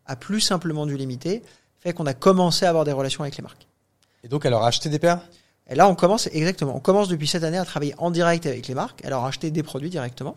à 0.04 0.16
plus 0.16 0.40
simplement 0.40 0.86
du 0.86 0.96
limité 0.96 1.42
fait 1.80 1.92
qu'on 1.92 2.06
a 2.06 2.14
commencé 2.14 2.66
à 2.66 2.68
avoir 2.68 2.84
des 2.84 2.92
relations 2.92 3.22
avec 3.22 3.36
les 3.36 3.42
marques. 3.42 3.66
Et 4.22 4.28
donc, 4.28 4.44
alors, 4.44 4.64
acheter 4.64 4.88
des 4.88 4.98
paires? 4.98 5.20
Et 5.68 5.74
là, 5.74 5.88
on 5.88 5.94
commence, 5.94 6.28
exactement, 6.32 6.76
on 6.76 6.80
commence 6.80 7.08
depuis 7.08 7.26
cette 7.26 7.42
année 7.42 7.58
à 7.58 7.64
travailler 7.64 7.94
en 7.98 8.10
direct 8.10 8.46
avec 8.46 8.68
les 8.68 8.74
marques, 8.74 9.04
à 9.04 9.10
leur 9.10 9.24
acheter 9.24 9.50
des 9.50 9.62
produits 9.62 9.90
directement. 9.90 10.36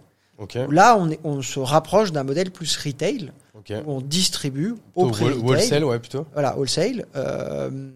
Là, 0.69 0.98
on, 0.98 1.10
est, 1.10 1.19
on 1.23 1.41
se 1.41 1.60
rapproche 1.60 2.11
d'un 2.11 2.23
modèle 2.23 2.49
plus 2.52 2.77
retail, 2.77 3.31
où 3.56 3.73
on 3.86 4.02
distribue 4.02 4.76
au 4.95 5.07
prix 5.07 5.26
wholesale, 5.34 5.84
ouais, 5.84 5.99
plutôt. 5.99 6.26
voilà, 6.34 6.57
wholesale, 6.57 7.06
euh, 7.15 7.91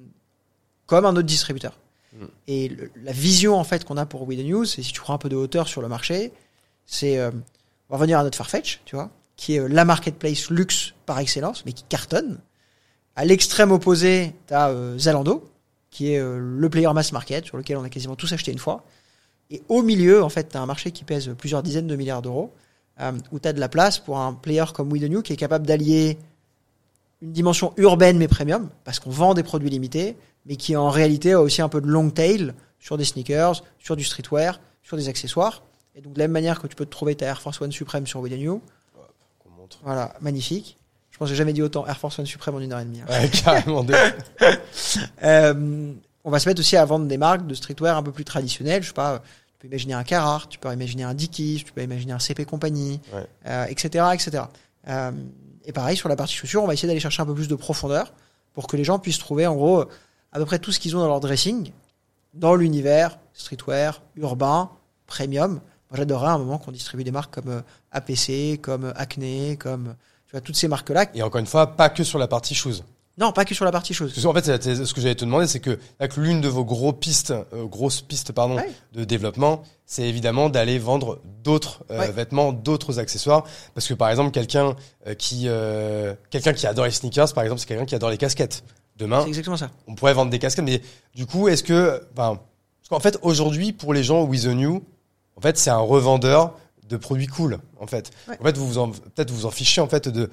comme 0.85 1.05
un 1.05 1.11
autre 1.11 1.21
distributeur. 1.27 1.77
Mm. 2.13 2.25
Et 2.47 2.69
le- 2.69 2.91
la 3.03 3.11
vision 3.11 3.55
en 3.55 3.63
fait 3.63 3.85
qu'on 3.85 3.97
a 3.97 4.05
pour 4.05 4.27
We 4.27 4.37
The 4.37 4.43
News, 4.45 4.65
c'est 4.65 4.83
si 4.83 4.91
tu 4.91 5.01
prends 5.01 5.13
un 5.13 5.17
peu 5.17 5.29
de 5.29 5.35
hauteur 5.35 5.67
sur 5.67 5.81
le 5.81 5.87
marché, 5.87 6.31
c'est 6.85 7.17
euh, 7.17 7.31
on 7.89 7.93
va 7.93 7.97
revenir 7.97 8.19
à 8.19 8.23
notre 8.23 8.37
Farfetch, 8.37 8.81
tu 8.85 8.95
vois, 8.95 9.09
qui 9.35 9.55
est 9.55 9.59
euh, 9.59 9.67
la 9.67 9.85
marketplace 9.85 10.49
luxe 10.49 10.93
par 11.05 11.19
excellence, 11.19 11.65
mais 11.65 11.73
qui 11.73 11.83
cartonne. 11.87 12.39
À 13.15 13.25
l'extrême 13.25 13.71
opposé, 13.71 14.33
tu 14.47 14.53
as 14.53 14.73
Zalando, 14.97 15.47
qui 15.91 16.13
est 16.13 16.19
euh, 16.19 16.39
le 16.39 16.69
player 16.69 16.91
mass 16.93 17.11
market 17.11 17.45
sur 17.45 17.57
lequel 17.57 17.77
on 17.77 17.83
a 17.83 17.89
quasiment 17.89 18.15
tous 18.15 18.31
acheté 18.33 18.51
une 18.51 18.57
fois. 18.59 18.83
Et 19.51 19.61
au 19.69 19.83
milieu, 19.83 20.23
en 20.23 20.29
fait, 20.29 20.49
tu 20.49 20.57
as 20.57 20.61
un 20.61 20.65
marché 20.65 20.91
qui 20.91 21.03
pèse 21.03 21.29
plusieurs 21.37 21.61
dizaines 21.61 21.85
de 21.85 21.95
milliards 21.95 22.23
d'euros, 22.23 22.51
euh, 22.99 23.11
où 23.31 23.39
tu 23.39 23.47
as 23.47 23.53
de 23.53 23.59
la 23.59 23.69
place 23.69 23.99
pour 23.99 24.19
un 24.19 24.33
player 24.33 24.63
comme 24.73 24.91
We 24.91 25.01
The 25.01 25.05
New 25.09 25.21
qui 25.21 25.33
est 25.33 25.37
capable 25.37 25.67
d'allier 25.67 26.17
une 27.21 27.31
dimension 27.31 27.73
urbaine 27.77 28.17
mais 28.17 28.27
premium, 28.27 28.69
parce 28.83 28.99
qu'on 28.99 29.11
vend 29.11 29.33
des 29.35 29.43
produits 29.43 29.69
limités, 29.69 30.17
mais 30.45 30.55
qui 30.55 30.75
en 30.75 30.89
réalité 30.89 31.33
a 31.33 31.41
aussi 31.41 31.61
un 31.61 31.69
peu 31.69 31.81
de 31.81 31.87
long 31.87 32.09
tail 32.09 32.53
sur 32.79 32.97
des 32.97 33.05
sneakers, 33.05 33.63
sur 33.79 33.95
du 33.95 34.03
streetwear, 34.03 34.59
sur 34.83 34.97
des 34.97 35.07
accessoires. 35.09 35.63
Et 35.95 36.01
donc 36.01 36.13
de 36.13 36.19
la 36.19 36.25
même 36.25 36.31
manière 36.33 36.59
que 36.61 36.67
tu 36.67 36.75
peux 36.75 36.85
te 36.85 36.91
trouver 36.91 37.15
ta 37.15 37.25
Air 37.27 37.41
Force 37.41 37.61
One 37.61 37.71
Supreme 37.71 38.05
sur 38.07 38.21
The 38.23 38.31
New, 38.31 38.61
voilà, 39.83 40.13
magnifique. 40.21 40.77
Je 41.11 41.17
pense 41.17 41.27
que 41.27 41.33
j'ai 41.33 41.37
jamais 41.37 41.53
dit 41.53 41.61
autant 41.61 41.85
Air 41.87 41.97
Force 41.97 42.17
One 42.19 42.25
Supreme 42.25 42.55
en 42.55 42.59
une 42.59 42.73
heure 42.73 42.79
et 42.79 42.85
demie. 42.85 43.01
hein. 43.01 43.05
Ouais, 43.09 43.29
carrément. 43.29 43.83
deux. 43.83 43.93
Euh, 45.23 45.93
on 46.25 46.29
va 46.31 46.39
se 46.39 46.47
mettre 46.47 46.59
aussi 46.59 46.77
à 46.77 46.85
vendre 46.85 47.05
des 47.05 47.17
marques 47.17 47.45
de 47.47 47.53
streetwear 47.53 47.97
un 47.97 48.03
peu 48.03 48.11
plus 48.11 48.23
traditionnelles. 48.25 48.81
Je 48.83 48.87
sais 48.89 48.93
pas, 48.93 49.19
tu 49.19 49.53
peux 49.59 49.67
imaginer 49.67 49.93
un 49.93 50.03
Carhartt, 50.03 50.49
tu 50.49 50.57
peux 50.59 50.71
imaginer 50.71 51.03
un 51.03 51.13
Dickies, 51.13 51.63
tu 51.65 51.71
peux 51.73 51.81
imaginer 51.81 52.13
un 52.13 52.19
CP 52.19 52.45
Company, 52.45 52.99
Ouais. 53.13 53.25
euh, 53.47 53.65
etc., 53.65 54.05
etc. 54.13 54.43
Euh, 54.87 55.11
et 55.65 55.71
pareil 55.71 55.97
sur 55.97 56.09
la 56.09 56.15
partie 56.15 56.33
chaussures, 56.35 56.63
on 56.63 56.67
va 56.67 56.73
essayer 56.73 56.87
d'aller 56.87 56.99
chercher 56.99 57.21
un 57.21 57.25
peu 57.25 57.33
plus 57.33 57.47
de 57.47 57.55
profondeur 57.55 58.13
pour 58.53 58.67
que 58.67 58.75
les 58.77 58.83
gens 58.83 58.99
puissent 58.99 59.19
trouver 59.19 59.47
en 59.47 59.55
gros 59.55 59.85
à 60.33 60.39
peu 60.39 60.45
près 60.45 60.59
tout 60.59 60.71
ce 60.71 60.79
qu'ils 60.79 60.95
ont 60.97 60.99
dans 60.99 61.07
leur 61.07 61.19
dressing 61.19 61.71
dans 62.33 62.55
l'univers 62.55 63.19
streetwear, 63.33 64.01
urbain, 64.17 64.69
premium. 65.07 65.53
Moi, 65.53 65.97
j'adorerais 65.97 66.29
à 66.29 66.33
un 66.33 66.37
moment 66.39 66.57
qu'on 66.57 66.71
distribue 66.71 67.03
des 67.03 67.11
marques 67.11 67.33
comme 67.33 67.49
euh, 67.49 67.61
APC, 67.91 68.59
comme 68.61 68.85
euh, 68.85 68.93
Acne, 68.95 69.55
comme 69.57 69.95
tu 70.25 70.31
vois 70.31 70.41
toutes 70.41 70.55
ces 70.55 70.67
marques-là. 70.67 71.05
Et 71.13 71.21
encore 71.21 71.39
une 71.39 71.45
fois, 71.45 71.67
pas 71.75 71.89
que 71.89 72.03
sur 72.03 72.17
la 72.17 72.27
partie 72.27 72.55
shoes. 72.55 72.81
Non, 73.19 73.31
pas 73.31 73.45
que 73.45 73.53
sur 73.53 73.63
la 73.63 73.71
partie 73.71 73.93
chose. 73.93 74.11
Qu'en 74.23 74.33
fait, 74.33 74.43
ce 74.63 74.91
que 74.91 74.99
j'allais 74.99 75.13
te 75.13 75.23
demander, 75.23 75.45
c'est 75.45 75.59
que 75.59 75.77
l'une 76.17 76.41
de 76.41 76.47
vos 76.47 76.65
gros 76.65 76.93
pistes, 76.93 77.29
euh, 77.53 77.65
grosses 77.65 78.01
pistes 78.01 78.31
pardon, 78.31 78.55
Ouais. 78.55 78.71
de 78.93 79.03
développement, 79.03 79.61
c'est 79.85 80.01
évidemment 80.09 80.49
d'aller 80.49 80.79
vendre 80.79 81.19
d'autres 81.43 81.83
euh, 81.91 81.99
Ouais. 81.99 82.11
vêtements, 82.11 82.51
d'autres 82.51 82.97
accessoires. 82.97 83.43
Parce 83.75 83.87
que 83.87 83.93
par 83.93 84.09
exemple, 84.09 84.31
quelqu'un 84.31 84.75
euh, 85.05 85.13
qui 85.13 85.43
euh, 85.45 86.15
quelqu'un 86.31 86.53
qui 86.53 86.65
adore 86.65 86.85
les 86.85 86.91
sneakers, 86.91 87.31
par 87.35 87.43
exemple, 87.43 87.59
c'est 87.61 87.67
quelqu'un 87.67 87.85
qui 87.85 87.93
adore 87.93 88.09
les 88.09 88.17
casquettes. 88.17 88.63
Demain, 88.97 89.21
C'est 89.23 89.29
exactement 89.29 89.57
ça. 89.57 89.71
on 89.87 89.95
pourrait 89.95 90.13
vendre 90.13 90.29
des 90.31 90.39
casquettes, 90.39 90.63
mais 90.65 90.81
du 91.15 91.25
coup, 91.25 91.47
est-ce 91.47 91.63
que, 91.63 92.01
parce 92.15 92.37
qu'en 92.89 92.99
fait, 92.99 93.17
aujourd'hui, 93.21 93.73
pour 93.73 93.93
les 93.93 94.03
gens, 94.03 94.23
With 94.23 94.43
the 94.43 94.47
New, 94.47 94.83
en 95.35 95.41
fait, 95.41 95.57
c'est 95.57 95.71
un 95.71 95.77
revendeur 95.79 96.53
de 96.89 96.97
produits 96.97 97.27
cool, 97.27 97.59
en 97.79 97.87
fait. 97.87 98.11
Ouais. 98.27 98.37
En 98.39 98.43
fait, 98.43 98.57
vous 98.57 98.67
vous 98.67 98.77
en, 98.77 98.89
peut-être 98.89 99.31
vous 99.31 99.45
en 99.45 99.51
fichez, 99.51 99.81
en 99.81 99.87
fait, 99.87 100.09
de, 100.09 100.29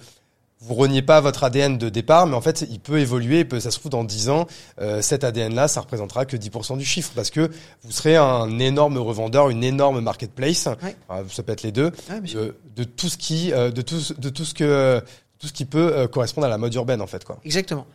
vous 0.63 0.75
reniez 0.75 1.01
pas 1.01 1.23
votre 1.23 1.43
ADN 1.45 1.79
de 1.79 1.89
départ, 1.89 2.27
mais 2.27 2.37
en 2.37 2.43
fait, 2.43 2.67
il 2.69 2.81
peut 2.81 2.99
évoluer, 2.99 3.39
il 3.41 3.49
peut, 3.49 3.61
ça 3.61 3.71
se 3.71 3.79
trouve, 3.79 3.91
dans 3.93 4.05
10 4.05 4.29
ans, 4.29 4.47
euh, 4.79 5.01
cet 5.01 5.25
ADN-là, 5.25 5.69
ça 5.69 5.81
représentera 5.81 6.27
que 6.27 6.37
10% 6.37 6.77
du 6.77 6.85
chiffre, 6.85 7.13
parce 7.15 7.31
que 7.31 7.51
vous 7.83 7.93
serez 7.93 8.17
un 8.17 8.59
énorme 8.59 8.99
revendeur, 8.99 9.49
une 9.49 9.65
énorme 9.65 10.01
marketplace, 10.01 10.67
Ouais. 10.83 10.95
Enfin, 11.09 11.25
ça 11.31 11.43
peut 11.43 11.53
être 11.53 11.63
les 11.63 11.73
deux, 11.73 11.93
Ouais, 12.11 12.21
bien 12.21 12.31
sûr. 12.31 12.53
de, 12.77 12.85
tout 12.85 13.09
ce 13.09 13.17
qui, 13.17 13.53
euh, 13.55 13.71
de 13.71 13.81
tout, 13.81 14.01
de 14.19 14.29
tout 14.29 14.45
ce 14.45 14.53
que, 14.53 15.03
tout 15.39 15.47
ce 15.47 15.53
qui 15.55 15.65
peut 15.65 15.93
euh, 15.97 16.09
correspondre 16.09 16.47
à 16.47 16.51
la 16.51 16.59
mode 16.59 16.75
urbaine, 16.75 17.01
en 17.01 17.07
fait, 17.07 17.25
quoi. 17.25 17.39
Exactement. 17.45 17.87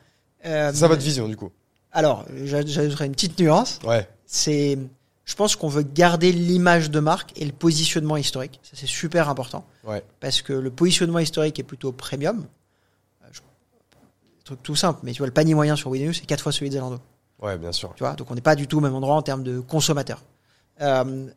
Euh, 0.46 0.72
C'est 0.72 0.80
ça 0.80 0.88
votre 0.88 1.02
vision, 1.02 1.28
du 1.28 1.36
coup. 1.38 1.52
Alors, 1.92 2.26
j'a- 2.44 2.66
j'ajouterais 2.66 3.06
une 3.06 3.14
petite 3.14 3.40
nuance. 3.40 3.80
Ouais. 3.86 4.08
C'est, 4.26 4.78
je 5.26 5.36
pense 5.36 5.56
qu'on 5.56 5.70
veut 5.70 5.84
garder 5.84 6.32
l'image 6.32 6.92
de 6.92 7.00
marque 7.00 7.32
et 7.40 7.46
le 7.46 7.52
positionnement 7.52 8.18
historique. 8.18 8.60
Ça, 8.64 8.72
c'est 8.76 8.88
super 8.88 9.30
important. 9.30 9.66
Ouais. 9.86 10.04
Parce 10.20 10.42
que 10.42 10.54
le 10.54 10.70
positionnement 10.72 11.20
historique 11.20 11.58
est 11.60 11.64
plutôt 11.64 11.92
premium. 11.92 12.46
Je- 13.32 13.42
Truc 14.44 14.62
tout 14.62 14.76
simple, 14.76 15.00
mais 15.04 15.12
tu 15.14 15.20
vois, 15.20 15.28
le 15.28 15.34
panier 15.34 15.56
moyen 15.56 15.76
sur 15.76 15.90
Windows, 15.90 16.14
c'est 16.14 16.26
quatre 16.26 16.42
fois 16.42 16.52
celui 16.52 16.70
de 16.70 16.76
Zalando. 16.76 17.00
Ouais, 17.42 17.58
bien 17.58 17.72
sûr. 17.72 17.94
Tu 17.96 18.04
vois, 18.04 18.14
donc 18.14 18.30
on 18.30 18.36
n'est 18.36 18.42
pas 18.42 18.56
du 18.56 18.68
tout 18.68 18.78
au 18.78 18.82
même 18.82 18.94
endroit 18.96 19.16
en 19.16 19.22
termes 19.22 19.44
de 19.44 19.60
consommateurs. 19.60 20.22
Euh, 20.82 21.28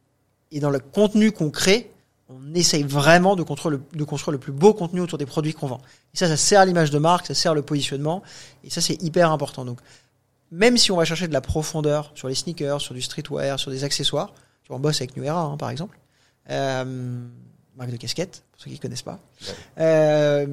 et 0.51 0.61
dans 0.61 0.71
le 0.71 0.79
contenu 0.81 1.33
qu'on 1.33 1.51
crée, 1.51 1.91
on 2.29 2.55
essaye 2.55 2.83
vraiment 2.83 3.37
de 3.37 3.43
construire, 3.43 3.73
le, 3.73 3.83
de 3.99 4.05
construire 4.05 4.33
le 4.33 4.39
plus 4.39 4.53
beau 4.53 4.75
contenu 4.75 5.01
autour 5.01 5.19
des 5.19 5.27
produits 5.27 5.55
qu'on 5.55 5.67
vend. 5.67 5.81
Et 6.15 6.19
ça, 6.19 6.29
ça 6.29 6.37
sert 6.37 6.65
l'image 6.67 6.91
de 6.91 6.99
marque, 6.99 7.27
ça 7.27 7.35
sert 7.35 7.55
le 7.55 7.63
positionnement, 7.63 8.23
et 8.65 8.71
ça, 8.71 8.81
c'est 8.81 9.03
hyper 9.03 9.31
important. 9.31 9.65
Donc, 9.65 9.81
même 10.51 10.77
si 10.77 10.93
on 10.93 10.97
va 10.97 11.05
chercher 11.05 11.29
de 11.29 11.33
la 11.33 11.41
profondeur 11.41 12.13
sur 12.15 12.29
les 12.29 12.35
sneakers, 12.35 12.81
sur 12.81 12.95
du 12.95 13.01
streetwear, 13.03 13.59
sur 13.59 13.71
des 13.71 13.85
accessoires, 13.85 14.33
tu 14.63 14.69
vois, 14.69 14.77
on 14.77 14.81
bosse 14.81 15.01
avec 15.01 15.17
New 15.17 15.25
Era, 15.25 15.41
hein, 15.41 15.57
par 15.57 15.71
exemple, 15.71 15.99
euh, 16.51 17.27
marque 17.77 17.91
de 17.91 17.97
casquette, 17.97 18.43
pour 18.53 18.61
ceux 18.61 18.71
qui 18.71 18.77
ne 18.77 18.81
connaissent 18.81 19.03
pas. 19.03 19.21
Ouais. 19.47 19.55
Euh, 19.79 20.47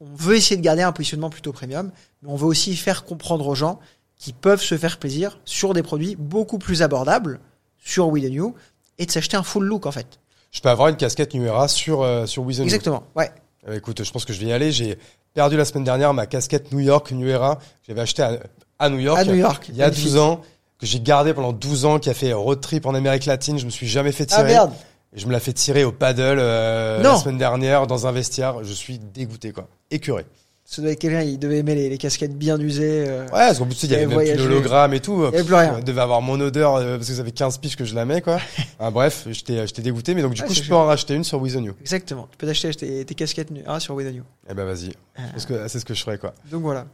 on 0.00 0.14
veut 0.14 0.36
essayer 0.36 0.56
de 0.56 0.62
garder 0.62 0.82
un 0.82 0.92
positionnement 0.92 1.30
plutôt 1.30 1.52
premium, 1.52 1.90
mais 2.22 2.30
on 2.30 2.36
veut 2.36 2.46
aussi 2.46 2.76
faire 2.76 3.04
comprendre 3.04 3.46
aux 3.46 3.54
gens 3.54 3.80
qui 4.16 4.32
peuvent 4.32 4.62
se 4.62 4.76
faire 4.78 4.98
plaisir 4.98 5.38
sur 5.44 5.74
des 5.74 5.82
produits 5.82 6.16
beaucoup 6.16 6.58
plus 6.58 6.82
abordables 6.82 7.40
sur 7.78 8.08
We 8.08 8.22
The 8.22 8.30
New 8.30 8.54
et 8.98 9.06
de 9.06 9.10
s'acheter 9.10 9.36
un 9.36 9.42
full 9.42 9.64
look 9.64 9.86
en 9.86 9.92
fait. 9.92 10.18
Je 10.54 10.60
peux 10.60 10.68
avoir 10.70 10.88
une 10.88 10.96
casquette 10.96 11.34
New 11.34 11.44
Era 11.44 11.66
sur, 11.68 12.02
euh, 12.02 12.26
sur 12.26 12.44
New. 12.44 12.62
Exactement. 12.62 13.02
Ouais. 13.16 13.30
Euh, 13.68 13.76
écoute, 13.76 14.02
je 14.04 14.10
pense 14.10 14.24
que 14.24 14.32
je 14.32 14.40
vais 14.40 14.46
y 14.46 14.52
aller. 14.52 14.70
J'ai 14.72 14.96
perdu 15.34 15.56
la 15.56 15.64
semaine 15.64 15.82
dernière 15.84 16.14
ma 16.14 16.26
casquette 16.26 16.72
New 16.72 16.78
York 16.80 17.10
New 17.10 17.26
Era. 17.28 17.58
J'avais 17.86 18.00
acheté 18.00 18.22
à, 18.22 18.38
à 18.78 18.88
New 18.88 19.00
York. 19.00 19.18
À 19.18 19.24
New 19.24 19.34
York. 19.34 19.66
Il 19.68 19.76
y 19.76 19.82
a 19.82 19.86
Magnifique. 19.86 20.04
12 20.06 20.16
ans. 20.18 20.40
Que 20.78 20.86
j'ai 20.86 21.00
gardé 21.00 21.34
pendant 21.34 21.52
12 21.52 21.84
ans, 21.86 21.98
qui 21.98 22.08
a 22.08 22.14
fait 22.14 22.32
road 22.32 22.60
trip 22.60 22.86
en 22.86 22.94
Amérique 22.94 23.26
latine. 23.26 23.58
Je 23.58 23.64
me 23.64 23.70
suis 23.70 23.86
jamais 23.88 24.12
fait 24.12 24.28
Ah 24.32 24.36
tirer. 24.36 24.48
merde. 24.48 24.72
Et 25.12 25.18
je 25.18 25.26
me 25.26 25.32
la 25.32 25.40
fais 25.40 25.52
tirer 25.52 25.84
au 25.84 25.92
paddle 25.92 26.38
euh, 26.38 27.02
la 27.02 27.16
semaine 27.16 27.38
dernière 27.38 27.86
dans 27.86 28.06
un 28.06 28.12
vestiaire. 28.12 28.62
Je 28.62 28.72
suis 28.72 28.98
dégoûté, 28.98 29.52
quoi. 29.52 29.66
Écœuré. 29.90 30.24
Ça 30.66 30.80
doit 30.80 30.92
être 30.92 30.98
quelqu'un, 30.98 31.20
il 31.20 31.38
devait 31.38 31.58
aimer 31.58 31.74
les, 31.74 31.88
les 31.90 31.98
casquettes 31.98 32.36
bien 32.36 32.58
usées. 32.58 33.04
euh. 33.06 33.24
Ouais, 33.24 33.28
parce 33.32 33.58
qu'en 33.58 33.66
plus, 33.66 33.82
il 33.82 33.90
y 33.90 33.94
avait 33.94 34.06
même 34.06 34.18
plus 34.18 34.36
l'hologramme 34.36 34.94
et 34.94 35.00
tout. 35.00 35.24
Il 35.32 35.44
plus 35.44 35.54
rien. 35.54 35.76
Je 35.78 35.84
devais 35.84 36.00
avoir 36.00 36.22
mon 36.22 36.40
odeur 36.40 36.76
euh, 36.76 36.96
parce 36.96 37.08
que 37.08 37.14
ça 37.14 37.22
fait 37.24 37.30
15 37.32 37.58
piges 37.58 37.76
que 37.76 37.84
je 37.84 37.94
la 37.94 38.04
mets, 38.06 38.22
quoi. 38.22 38.38
Ah, 38.80 38.90
bref, 38.90 39.26
j'étais 39.30 39.66
j'étais 39.66 39.82
dégoûté. 39.82 40.14
Mais 40.14 40.22
donc, 40.22 40.32
du 40.34 40.42
coup, 40.42 40.52
je 40.54 40.60
peux 40.60 40.66
sûr. 40.66 40.76
en 40.78 40.86
racheter 40.86 41.14
une 41.14 41.22
sur 41.22 41.40
With 41.40 41.54
New. 41.56 41.74
Exactement. 41.82 42.28
Tu 42.32 42.38
peux 42.38 42.46
t'acheter 42.46 42.74
tes, 42.74 43.04
tes 43.04 43.14
casquettes 43.14 43.50
nu- 43.50 43.62
ah, 43.66 43.78
sur 43.78 43.94
We 43.94 44.06
The 44.06 44.12
New. 44.14 44.24
Eh 44.50 44.54
ben, 44.54 44.64
vas-y. 44.64 44.88
Euh, 44.88 45.22
Parce 45.32 45.44
que 45.46 45.68
c'est 45.68 45.78
ce 45.80 45.84
que 45.84 45.94
je 45.94 46.02
ferais, 46.02 46.18
quoi. 46.18 46.32
donc 46.50 46.62
voilà. 46.62 46.86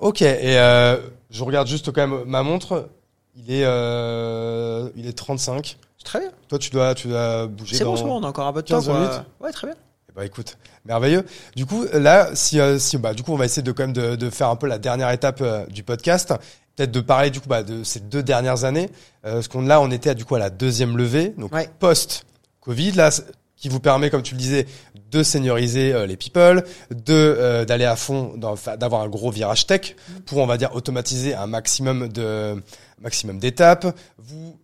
Ok, 0.00 0.22
et 0.22 0.58
euh, 0.58 0.96
je 1.30 1.44
regarde 1.44 1.68
juste 1.68 1.92
quand 1.92 2.06
même 2.06 2.24
ma 2.26 2.42
montre. 2.42 2.88
Il 3.36 3.50
est, 3.52 3.64
euh, 3.64 4.88
il 4.96 5.06
est 5.06 5.12
35. 5.12 5.78
C'est 5.98 6.04
très 6.04 6.20
bien. 6.20 6.30
Toi, 6.48 6.58
tu 6.58 6.70
dois, 6.70 6.94
tu 6.94 7.08
dois 7.08 7.46
bouger 7.46 7.76
C'est 7.76 7.84
dans... 7.84 7.94
bon, 7.94 8.20
on 8.20 8.24
a 8.24 8.28
encore 8.28 8.46
un 8.46 8.52
peu 8.52 8.62
de 8.62 8.66
temps. 8.66 8.76
15 8.76 8.86
quoi. 8.86 8.98
minutes 8.98 9.22
Ouais, 9.40 9.52
très 9.52 9.66
bien. 9.68 9.76
Ben, 10.14 10.22
écoute, 10.24 10.58
merveilleux. 10.84 11.24
Du 11.56 11.64
coup, 11.66 11.84
là, 11.92 12.30
si, 12.34 12.60
euh, 12.60 12.78
si, 12.78 12.98
bah, 12.98 13.14
du 13.14 13.22
coup, 13.22 13.32
on 13.32 13.36
va 13.36 13.44
essayer 13.46 13.62
de 13.62 13.72
quand 13.72 13.84
même 13.84 13.92
de, 13.92 14.14
de 14.16 14.30
faire 14.30 14.48
un 14.48 14.56
peu 14.56 14.66
la 14.66 14.78
dernière 14.78 15.10
étape 15.10 15.40
euh, 15.40 15.64
du 15.66 15.82
podcast. 15.82 16.34
Peut-être 16.76 16.90
de 16.90 17.00
parler 17.00 17.30
du 17.30 17.40
coup 17.40 17.48
bah, 17.48 17.62
de 17.62 17.84
ces 17.84 18.00
deux 18.00 18.22
dernières 18.22 18.64
années. 18.64 18.88
Euh, 19.26 19.34
parce 19.34 19.48
qu'on 19.48 19.62
là, 19.62 19.80
on 19.80 19.90
était 19.90 20.14
du 20.14 20.24
coup 20.24 20.34
à 20.34 20.38
la 20.38 20.50
deuxième 20.50 20.96
levée, 20.96 21.34
donc 21.36 21.52
Ouais. 21.54 21.68
post 21.78 22.24
Covid, 22.60 22.92
là, 22.92 23.10
qui 23.56 23.68
vous 23.68 23.80
permet, 23.80 24.08
comme 24.10 24.22
tu 24.22 24.34
le 24.34 24.40
disais, 24.40 24.66
de 25.10 25.22
senioriser 25.22 25.92
euh, 25.92 26.06
les 26.06 26.16
people, 26.16 26.64
de 26.90 27.12
euh, 27.14 27.64
d'aller 27.64 27.84
à 27.84 27.96
fond, 27.96 28.34
d'avoir 28.78 29.02
un 29.02 29.08
gros 29.08 29.30
virage 29.30 29.66
tech 29.66 29.94
pour, 30.26 30.38
on 30.38 30.46
va 30.46 30.56
dire, 30.56 30.74
automatiser 30.74 31.34
un 31.34 31.46
maximum 31.46 32.08
de 32.08 32.60
maximum 33.00 33.38
d'étapes. 33.38 33.86
Vous 34.18 34.58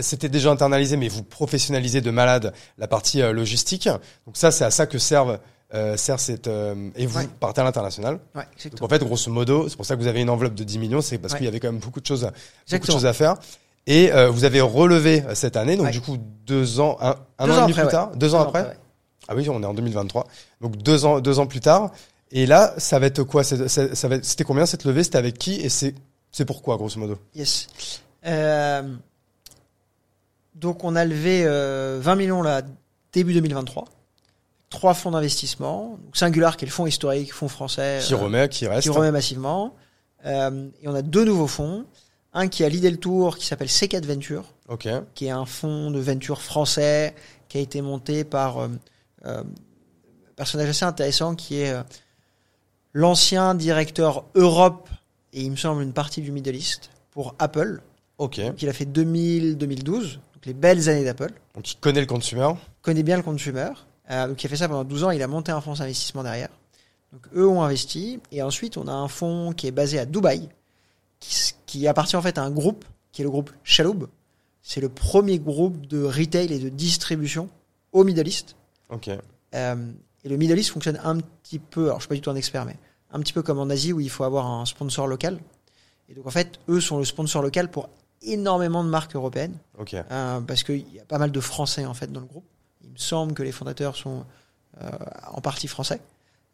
C'était 0.00 0.28
déjà 0.28 0.50
internalisé, 0.50 0.96
mais 0.96 1.08
vous 1.08 1.22
professionnalisez 1.22 2.00
de 2.00 2.10
malade 2.10 2.52
la 2.78 2.88
partie 2.88 3.22
euh, 3.22 3.32
logistique. 3.32 3.88
Donc 4.26 4.36
ça, 4.36 4.50
c'est 4.50 4.64
à 4.64 4.70
ça 4.70 4.86
que 4.86 4.98
servent, 4.98 5.38
euh, 5.74 5.96
sert 5.96 6.18
cette 6.20 6.46
euh, 6.46 6.90
et 6.96 7.06
vous 7.06 7.18
Ouais. 7.18 7.28
partez 7.40 7.60
à 7.60 7.64
l'international. 7.64 8.18
Ouais, 8.34 8.44
Donc 8.70 8.82
en 8.82 8.88
fait, 8.88 9.02
grosso 9.04 9.30
modo, 9.30 9.68
c'est 9.68 9.76
pour 9.76 9.84
ça 9.86 9.96
que 9.96 10.00
vous 10.00 10.06
avez 10.06 10.20
une 10.22 10.30
enveloppe 10.30 10.54
de 10.54 10.64
10 10.64 10.78
millions, 10.78 11.00
c'est 11.02 11.18
parce 11.18 11.32
Ouais. 11.34 11.38
qu'il 11.40 11.44
y 11.44 11.48
avait 11.48 11.60
quand 11.60 11.70
même 11.72 11.80
beaucoup 11.80 12.00
de 12.00 12.06
choses, 12.06 12.30
beaucoup 12.70 12.86
de 12.86 12.92
choses 12.92 13.06
à 13.06 13.12
faire. 13.12 13.36
Et 13.86 14.12
euh, 14.12 14.28
vous 14.30 14.44
avez 14.44 14.60
relevé 14.60 15.22
cette 15.34 15.56
année, 15.56 15.76
donc 15.76 15.90
du 15.90 16.00
coup 16.00 16.18
deux 16.46 16.78
ans, 16.80 16.96
un, 17.00 17.16
un 17.38 17.46
Deux 17.46 17.52
an 17.52 17.56
et 17.58 17.60
demi 17.62 17.72
plus 17.74 17.88
tard, 17.88 18.10
deux 18.16 18.34
ans 18.34 18.40
après? 18.40 18.76
Ah 19.28 19.34
oui, 19.34 19.48
on 19.50 19.62
est 19.62 19.66
en 19.66 19.74
2023. 19.74 20.26
Donc 20.60 20.76
deux 20.78 21.04
ans, 21.04 21.20
deux 21.20 21.38
ans 21.38 21.46
plus 21.46 21.60
tard. 21.60 21.90
Et 22.30 22.44
là, 22.46 22.74
ça 22.78 22.98
va 22.98 23.06
être 23.06 23.22
quoi? 23.22 23.44
C'est- 23.44 23.68
ça, 23.68 23.94
ça 23.94 24.08
va 24.08 24.16
être- 24.16 24.24
C'était 24.24 24.44
combien 24.44 24.66
cette 24.66 24.84
levée? 24.84 25.04
C'était 25.04 25.18
avec 25.18 25.38
qui? 25.38 25.54
Et 25.60 25.68
c'est 25.68 25.94
c'est 26.30 26.44
pourquoi, 26.44 26.76
grosso 26.76 26.98
modo? 27.00 27.18
Yes. 27.34 27.68
Euh, 28.26 28.82
donc 30.60 30.84
on 30.84 30.96
a 30.96 31.04
levé 31.04 31.44
euh, 31.46 31.98
20 32.02 32.14
millions 32.16 32.42
là 32.42 32.62
début 33.12 33.32
2023. 33.34 33.84
Trois 34.70 34.94
fonds 34.94 35.12
d'investissement. 35.12 35.98
Singular 36.12 36.56
qui 36.56 36.64
est 36.64 36.68
le 36.68 36.72
fonds 36.72 36.86
historique, 36.86 37.32
fonds 37.32 37.48
français, 37.48 38.00
Qui 38.02 38.14
euh, 38.14 38.18
remet, 38.18 38.48
qui 38.48 38.66
reste 38.66 38.82
qui 38.82 38.90
remet 38.90 39.10
massivement. 39.10 39.74
Euh, 40.26 40.68
et 40.82 40.88
on 40.88 40.94
a 40.94 41.02
deux 41.02 41.24
nouveaux 41.24 41.46
fonds. 41.46 41.86
Un 42.34 42.48
qui 42.48 42.62
a 42.64 42.68
l'idée 42.68 42.90
le 42.90 42.98
tour 42.98 43.38
qui 43.38 43.46
s'appelle 43.46 43.68
C4 43.68 44.04
Venture, 44.04 44.44
Ok. 44.68 44.86
qui 45.14 45.26
est 45.26 45.30
un 45.30 45.46
fonds 45.46 45.90
de 45.90 45.98
venture 45.98 46.42
français 46.42 47.14
qui 47.48 47.56
a 47.56 47.60
été 47.60 47.80
monté 47.80 48.24
par 48.24 48.58
euh, 48.58 48.68
euh, 49.24 49.40
un 49.40 50.32
personnage 50.36 50.68
assez 50.68 50.84
intéressant 50.84 51.34
qui 51.34 51.60
est 51.60 51.70
euh, 51.72 51.82
l'ancien 52.92 53.54
directeur 53.54 54.24
Europe 54.34 54.90
et 55.32 55.42
il 55.42 55.50
me 55.50 55.56
semble 55.56 55.82
une 55.82 55.94
partie 55.94 56.20
du 56.20 56.30
Middle 56.30 56.54
East 56.54 56.90
pour 57.10 57.34
Apple. 57.38 57.80
Ok. 58.18 58.38
Donc 58.40 58.60
il 58.62 58.68
a 58.68 58.72
fait 58.72 58.84
2000-2012, 58.84 60.18
donc 60.38 60.46
les 60.46 60.54
belles 60.54 60.88
années 60.88 61.02
d'Apple. 61.02 61.32
Donc 61.56 61.72
il 61.72 61.76
connaît 61.78 62.00
le 62.00 62.06
consumer. 62.06 62.48
Connaît 62.82 63.02
bien 63.02 63.16
le 63.16 63.24
consumer. 63.24 63.70
Euh, 64.08 64.28
donc 64.28 64.40
il 64.40 64.46
a 64.46 64.48
fait 64.48 64.56
ça 64.56 64.68
pendant 64.68 64.84
12 64.84 65.04
ans. 65.04 65.10
Il 65.10 65.20
a 65.20 65.26
monté 65.26 65.50
un 65.50 65.60
fonds 65.60 65.74
d'investissement 65.74 66.22
derrière. 66.22 66.48
Donc 67.12 67.26
eux 67.34 67.48
ont 67.48 67.60
investi. 67.60 68.20
Et 68.30 68.40
ensuite 68.40 68.76
on 68.76 68.86
a 68.86 68.92
un 68.92 69.08
fonds 69.08 69.52
qui 69.52 69.66
est 69.66 69.72
basé 69.72 69.98
à 69.98 70.06
Dubaï, 70.06 70.48
qui, 71.66 71.88
appartient 71.88 72.14
en 72.14 72.22
fait 72.22 72.38
à 72.38 72.42
un 72.44 72.52
groupe 72.52 72.84
qui 73.10 73.22
est 73.22 73.24
le 73.24 73.30
groupe 73.30 73.50
Shaloub. 73.64 74.06
C'est 74.62 74.80
le 74.80 74.88
premier 74.88 75.40
groupe 75.40 75.86
de 75.86 76.04
retail 76.04 76.52
et 76.52 76.60
de 76.60 76.68
distribution 76.68 77.48
au 77.90 78.04
Middle 78.04 78.28
East. 78.28 78.54
Ok. 78.90 79.10
Euh, 79.54 79.92
et 80.22 80.28
le 80.28 80.36
Middle 80.36 80.58
East 80.58 80.70
fonctionne 80.70 81.00
un 81.02 81.18
petit 81.18 81.58
peu, 81.58 81.86
alors 81.86 81.96
je 81.96 82.02
suis 82.02 82.08
pas 82.08 82.14
du 82.14 82.20
tout 82.20 82.30
un 82.30 82.36
expert, 82.36 82.64
mais 82.64 82.76
un 83.10 83.18
petit 83.18 83.32
peu 83.32 83.42
comme 83.42 83.58
en 83.58 83.70
Asie 83.70 83.92
où 83.92 83.98
il 83.98 84.10
faut 84.10 84.22
avoir 84.22 84.46
un 84.46 84.66
sponsor 84.66 85.08
local. 85.08 85.40
Et 86.08 86.14
donc 86.14 86.28
en 86.28 86.30
fait, 86.30 86.60
eux 86.68 86.80
sont 86.80 86.98
le 86.98 87.04
sponsor 87.04 87.42
local 87.42 87.72
pour 87.72 87.88
énormément 88.22 88.82
de 88.84 88.88
marques 88.88 89.14
européennes, 89.14 89.56
euh, 90.10 90.40
parce 90.40 90.62
qu'il 90.64 90.92
y 90.94 91.00
a 91.00 91.04
pas 91.04 91.18
mal 91.18 91.30
de 91.32 91.40
Français 91.40 91.84
en 91.86 91.94
fait 91.94 92.10
dans 92.12 92.20
le 92.20 92.26
groupe. 92.26 92.44
Il 92.82 92.90
me 92.90 92.96
semble 92.98 93.32
que 93.34 93.42
les 93.42 93.52
fondateurs 93.52 93.96
sont 93.96 94.24
euh, 94.82 94.90
en 95.32 95.40
partie 95.40 95.68
français. 95.68 96.00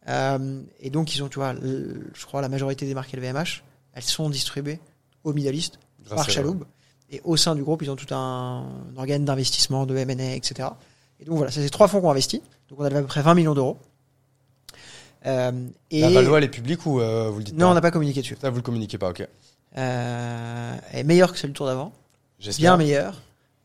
Euh, 0.09 0.61
et 0.81 0.91
donc 0.91 1.15
ils 1.15 1.23
ont, 1.23 1.29
tu 1.29 1.39
vois, 1.39 1.53
le- 1.55 2.11
je 2.15 2.27
crois 2.27 2.43
la 2.43 2.49
majorité 2.49 2.85
des 2.87 2.95
marques 2.95 3.13
LVMH, 3.13 3.63
elles 3.95 4.03
sont 4.03 4.29
distribuées 4.31 4.79
au 5.25 5.33
Middle 5.33 5.55
East 5.55 5.79
par 6.17 6.27
Chaloub. 6.35 6.65
Et 7.11 7.21
au 7.25 7.37
sein 7.37 7.55
du 7.55 7.63
groupe, 7.63 7.83
ils 7.83 7.91
ont 7.91 7.97
tout 7.97 8.13
un, 8.15 8.67
un 8.93 8.97
organe 8.97 9.25
d'investissement, 9.25 9.87
de 9.87 9.97
M&A, 9.97 10.35
etc. 10.35 10.69
Et 11.21 11.25
donc 11.25 11.37
voilà, 11.37 11.51
c'est 11.53 11.69
trois 11.71 11.87
fonds 11.89 12.01
qui 12.01 12.07
ont 12.07 12.11
investi. 12.11 12.43
Donc 12.69 12.81
on 12.81 12.85
a 12.85 12.89
à 12.89 12.91
peu 12.91 13.05
près 13.07 13.23
20 13.23 13.35
millions 13.35 13.55
d'euros. 13.55 13.79
Et 15.91 16.01
La 16.01 16.11
Valois, 16.11 16.39
elle 16.39 16.45
est 16.45 16.49
publique 16.49 16.85
ou 16.87 16.95
vous 16.99 17.39
le 17.39 17.45
dites 17.45 17.55
non, 17.55 17.67
pas 17.67 17.71
on 17.71 17.75
n'a 17.75 17.81
pas 17.81 17.91
communiqué 17.91 18.21
dessus. 18.21 18.37
Ça, 18.41 18.51
vous 18.51 18.57
le 18.57 18.63
communiquez 18.63 18.99
pas, 18.99 19.11
ok. 19.11 19.27
Euh, 19.77 20.77
est 20.93 21.03
meilleure 21.03 21.33
que 21.33 21.39
celle 21.39 21.51
du 21.51 21.55
tour 21.55 21.67
d'avant, 21.67 21.93
bien 22.59 22.77
meilleure. 22.77 23.21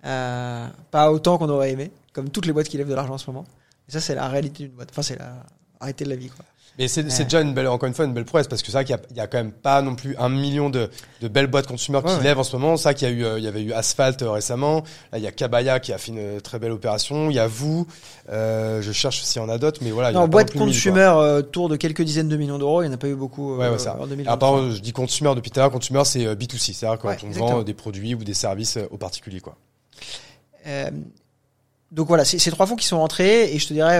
Euh, 0.06 0.68
pas 0.92 1.12
autant 1.12 1.38
qu'on 1.38 1.50
aurait 1.50 1.72
aimé, 1.72 1.92
comme 2.14 2.30
toutes 2.30 2.46
les 2.46 2.54
boîtes 2.54 2.70
qui 2.70 2.78
lèvent 2.78 2.90
de 2.90 2.96
l'argent 2.96 3.14
en 3.14 3.18
ce 3.18 3.30
moment. 3.30 3.46
Et 3.88 3.92
ça, 3.92 4.00
c'est 4.00 4.16
la 4.16 4.28
réalité 4.28 4.64
d'une 4.64 4.76
boîte. 4.76 4.90
Enfin, 4.92 5.02
c'est 5.02 5.20
la 5.20 5.34
réalité 5.82 6.06
de 6.06 6.10
la 6.10 6.16
vie, 6.16 6.30
quoi. 6.30 6.46
Mais 6.80 6.88
c'est 6.88 7.04
Ouais. 7.04 7.24
déjà 7.26 7.42
une 7.42 7.54
belle, 7.54 7.68
encore 7.68 7.88
une 7.88 7.94
fois, 7.94 8.06
une 8.06 8.14
belle 8.14 8.24
prouesse 8.24 8.48
parce 8.48 8.62
que 8.62 8.68
c'est 8.68 8.72
vrai 8.78 8.86
qu'il 8.86 8.96
y 8.96 8.98
a, 8.98 9.02
il 9.12 9.18
y 9.18 9.20
a 9.20 9.28
quand 9.28 9.38
même 9.38 9.52
pas 9.52 9.82
non 9.82 9.96
plus 9.96 10.16
un 10.18 10.30
million 10.30 10.70
de, 10.70 10.90
de 11.22 11.28
belles 11.28 11.48
boîtes 11.48 11.68
consommateurs 11.68 12.10
Ouais, 12.10 12.16
qui 12.16 12.22
ouais. 12.22 12.30
lèvent 12.30 12.40
en 12.40 12.44
ce 12.44 12.56
moment. 12.56 12.78
Ça, 12.78 12.94
qu'il 12.94 13.06
y 13.08 13.12
a 13.12 13.14
eu, 13.14 13.26
euh, 13.26 13.38
il 13.38 13.44
y 13.44 13.48
avait 13.50 13.62
eu 13.62 13.74
Asphalt 13.74 14.22
euh, 14.22 14.32
récemment. 14.32 14.84
Là, 15.12 15.18
il 15.18 15.24
y 15.24 15.28
a 15.28 15.32
Kabaya 15.34 15.82
qui 15.82 15.92
a 15.92 15.98
fait 15.98 16.12
une 16.14 16.20
euh, 16.20 16.40
très 16.40 16.58
belle 16.58 16.72
opération. 16.72 17.30
Il 17.30 17.36
y 17.36 17.40
a 17.40 17.48
vous. 17.48 17.86
Euh, 18.30 18.82
je 18.82 18.94
cherche 18.94 19.22
s'il 19.22 19.42
y 19.42 19.46
en 19.46 19.50
a 19.50 19.58
d'autres, 19.58 19.82
mais 19.84 19.92
voilà. 19.92 20.12
il 20.12 20.14
y 20.14 20.18
a 20.18 20.22
Non, 20.22 20.30
boîte 20.30 20.56
non 20.56 20.66
consumer 20.68 21.42
tour 21.52 21.68
de 21.68 21.76
quelques 21.76 22.02
dizaines 22.04 22.30
de 22.30 22.38
millions 22.38 22.58
d'euros, 22.58 22.82
il 22.82 22.86
n'y 22.86 22.92
en 22.92 22.96
a 22.96 22.98
pas 22.98 23.10
eu 23.10 23.16
beaucoup 23.16 23.58
Ouais, 23.58 23.78
ça. 23.78 23.98
en 24.00 24.08
2023. 24.08 24.26
Alors, 24.32 24.40
par 24.40 24.50
contre, 24.52 24.76
je 24.76 24.80
dis 24.82 24.94
consumer 24.94 25.36
depuis 25.36 25.52
tout 25.52 25.60
à 25.60 25.64
l'heure. 25.64 25.72
Consumer, 25.72 26.04
c'est 26.06 26.26
euh, 26.26 26.36
B2C. 26.36 26.72
C'est-à-dire 26.74 26.98
quand 26.98 27.10
on 27.10 27.12
exactement. 27.12 27.48
vend 27.58 27.64
des 27.64 27.74
produits 27.74 28.16
ou 28.16 28.24
des 28.24 28.34
services 28.34 28.78
aux 28.90 28.98
particuliers, 28.98 29.42
quoi. 29.42 29.58
Donc 31.92 32.08
voilà, 32.08 32.24
c'est 32.24 32.40
ces 32.40 32.52
trois 32.52 32.68
fonds 32.68 32.76
qui 32.78 32.86
sont 32.86 33.00
rentrés 33.00 33.54
et 33.54 33.60
je 33.60 33.68
te 33.68 33.74
dirais 33.74 34.00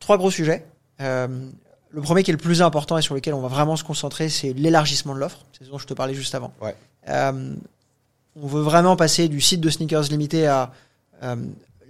trois 0.00 0.16
gros 0.18 0.32
sujets. 0.32 0.64
Euh, 1.00 1.50
le 1.90 2.02
premier 2.02 2.22
qui 2.22 2.30
est 2.30 2.34
le 2.34 2.38
plus 2.38 2.60
important 2.60 2.98
et 2.98 3.02
sur 3.02 3.14
lequel 3.14 3.34
on 3.34 3.40
va 3.40 3.48
vraiment 3.48 3.76
se 3.76 3.84
concentrer, 3.84 4.28
c'est 4.28 4.52
l'élargissement 4.52 5.14
de 5.14 5.20
l'offre. 5.20 5.44
C'est 5.56 5.64
ce 5.64 5.70
dont 5.70 5.78
je 5.78 5.86
te 5.86 5.94
parlais 5.94 6.14
juste 6.14 6.34
avant. 6.34 6.52
Ouais. 6.60 6.74
Euh, 7.08 7.54
on 8.36 8.46
veut 8.46 8.62
vraiment 8.62 8.96
passer 8.96 9.28
du 9.28 9.40
site 9.40 9.60
de 9.60 9.70
sneakers 9.70 10.02
limité 10.10 10.46
à 10.46 10.72
euh, 11.22 11.36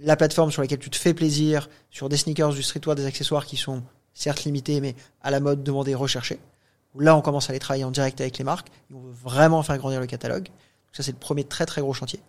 la 0.01 0.15
plateforme 0.15 0.51
sur 0.51 0.61
laquelle 0.61 0.79
tu 0.79 0.91
te 0.91 0.97
fais 0.97 1.13
plaisir, 1.13 1.69
sur 1.89 2.07
des 2.07 2.17
sneakers, 2.17 2.53
du 2.53 2.61
streetwear, 2.61 2.95
des 2.95 3.05
accessoires 3.05 3.45
qui 3.45 3.57
sont 3.57 3.81
certes 4.13 4.43
limités, 4.43 4.79
mais 4.79 4.95
à 5.23 5.31
la 5.31 5.39
mode, 5.39 5.63
demandés, 5.63 5.95
recherchés. 5.95 6.39
Où 6.93 6.99
Là, 6.99 7.15
on 7.15 7.21
commence 7.21 7.49
à 7.49 7.53
les 7.53 7.59
travailler 7.59 7.83
en 7.83 7.91
direct 7.91 8.21
avec 8.21 8.37
les 8.37 8.43
marques. 8.43 8.69
Et 8.91 8.93
on 8.93 9.01
veut 9.01 9.13
vraiment 9.23 9.63
faire 9.63 9.77
grandir 9.77 9.99
le 9.99 10.07
catalogue. 10.07 10.45
Donc 10.45 10.93
ça, 10.93 11.01
c'est 11.01 11.11
le 11.11 11.17
premier 11.17 11.43
très 11.43 11.65
très 11.65 11.81
gros 11.81 11.93
chantier. 11.93 12.19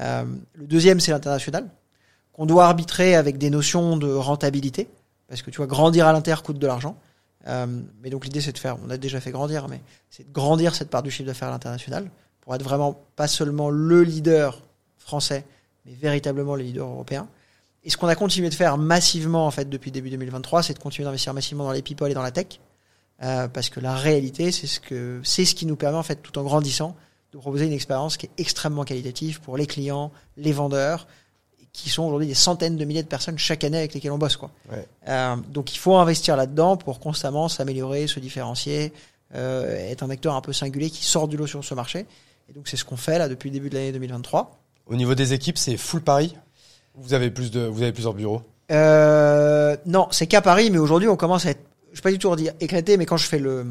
Euh, 0.00 0.24
le 0.54 0.66
deuxième, 0.66 0.98
c'est 0.98 1.12
l'international, 1.12 1.68
qu'on 2.32 2.46
doit 2.46 2.66
arbitrer 2.66 3.14
avec 3.14 3.38
des 3.38 3.50
notions 3.50 3.96
de 3.96 4.12
rentabilité, 4.12 4.88
parce 5.28 5.42
que 5.42 5.50
tu 5.50 5.58
vois, 5.58 5.66
grandir 5.66 6.06
à 6.06 6.12
l'inter 6.12 6.36
coûte 6.44 6.58
de 6.58 6.66
l'argent. 6.66 6.96
Euh, 7.46 7.66
mais 8.02 8.10
donc 8.10 8.24
l'idée, 8.24 8.40
c'est 8.40 8.52
de 8.52 8.58
faire, 8.58 8.76
on 8.84 8.90
a 8.90 8.96
déjà 8.96 9.20
fait 9.20 9.30
grandir, 9.30 9.68
mais 9.68 9.80
c'est 10.10 10.26
de 10.26 10.32
grandir 10.32 10.74
cette 10.74 10.90
part 10.90 11.02
du 11.02 11.10
chiffre 11.10 11.26
d'affaires 11.26 11.48
à 11.48 11.52
l'international 11.52 12.10
pour 12.40 12.54
être 12.54 12.62
vraiment 12.62 13.00
pas 13.16 13.28
seulement 13.28 13.70
le 13.70 14.02
leader 14.02 14.60
français, 14.98 15.44
mais 15.84 15.92
véritablement 15.92 16.56
le 16.56 16.62
leader 16.62 16.88
européen. 16.88 17.28
Et 17.82 17.90
ce 17.90 17.96
qu'on 17.98 18.08
a 18.08 18.14
continué 18.14 18.48
de 18.48 18.54
faire 18.54 18.78
massivement 18.78 19.46
en 19.46 19.50
fait 19.50 19.68
depuis 19.68 19.90
début 19.90 20.10
2023, 20.10 20.62
c'est 20.62 20.74
de 20.74 20.78
continuer 20.78 21.04
d'investir 21.04 21.34
massivement 21.34 21.64
dans 21.64 21.72
les 21.72 21.82
people 21.82 22.10
et 22.10 22.14
dans 22.14 22.22
la 22.22 22.30
tech, 22.30 22.60
euh, 23.22 23.46
parce 23.48 23.68
que 23.68 23.80
la 23.80 23.94
réalité, 23.94 24.50
c'est 24.52 24.66
ce 24.66 24.80
que 24.80 25.20
c'est 25.22 25.44
ce 25.44 25.54
qui 25.54 25.66
nous 25.66 25.76
permet 25.76 25.98
en 25.98 26.02
fait, 26.02 26.16
tout 26.16 26.38
en 26.38 26.42
grandissant, 26.42 26.96
de 27.32 27.38
proposer 27.38 27.66
une 27.66 27.72
expérience 27.72 28.16
qui 28.16 28.26
est 28.26 28.30
extrêmement 28.38 28.84
qualitative 28.84 29.40
pour 29.40 29.58
les 29.58 29.66
clients, 29.66 30.12
les 30.36 30.52
vendeurs, 30.52 31.06
qui 31.74 31.90
sont 31.90 32.04
aujourd'hui 32.04 32.28
des 32.28 32.34
centaines 32.34 32.76
de 32.76 32.84
milliers 32.84 33.02
de 33.02 33.08
personnes 33.08 33.36
chaque 33.36 33.64
année 33.64 33.76
avec 33.76 33.92
lesquelles 33.92 34.12
on 34.12 34.18
bosse. 34.18 34.36
Quoi. 34.36 34.50
Ouais. 34.70 34.86
Euh, 35.08 35.36
donc 35.52 35.74
il 35.74 35.78
faut 35.78 35.96
investir 35.96 36.36
là-dedans 36.36 36.76
pour 36.76 37.00
constamment 37.00 37.48
s'améliorer, 37.48 38.06
se 38.06 38.20
différencier, 38.20 38.92
euh, 39.34 39.90
être 39.90 40.04
un 40.04 40.08
acteur 40.08 40.36
un 40.36 40.40
peu 40.40 40.52
singulier 40.52 40.88
qui 40.88 41.04
sort 41.04 41.26
du 41.26 41.36
lot 41.36 41.48
sur 41.48 41.64
ce 41.64 41.74
marché. 41.74 42.06
Et 42.48 42.52
donc 42.52 42.68
c'est 42.68 42.76
ce 42.76 42.84
qu'on 42.84 42.96
fait 42.96 43.18
là 43.18 43.28
depuis 43.28 43.50
le 43.50 43.54
début 43.54 43.70
de 43.70 43.74
l'année 43.74 43.90
2023. 43.90 44.56
Au 44.86 44.94
niveau 44.94 45.16
des 45.16 45.32
équipes, 45.32 45.58
c'est 45.58 45.76
full 45.76 46.00
Paris. 46.00 46.36
Vous 46.94 47.12
avez 47.12 47.32
plus 47.32 47.50
de, 47.50 47.66
vous 47.66 47.82
avez 47.82 47.92
plusieurs 47.92 48.14
bureaux? 48.14 48.42
Euh, 48.70 49.76
non, 49.84 50.06
c'est 50.12 50.28
qu'à 50.28 50.42
Paris, 50.42 50.70
mais 50.70 50.78
aujourd'hui 50.78 51.08
on 51.08 51.16
commence 51.16 51.44
à 51.44 51.50
être, 51.50 51.64
je 51.90 51.98
vais 51.98 52.02
pas 52.02 52.12
du 52.12 52.18
tout 52.18 52.34
dire 52.36 52.52
éclaté, 52.60 52.96
mais 52.96 53.04
quand 53.04 53.16
je 53.16 53.26
fais 53.26 53.40
le, 53.40 53.66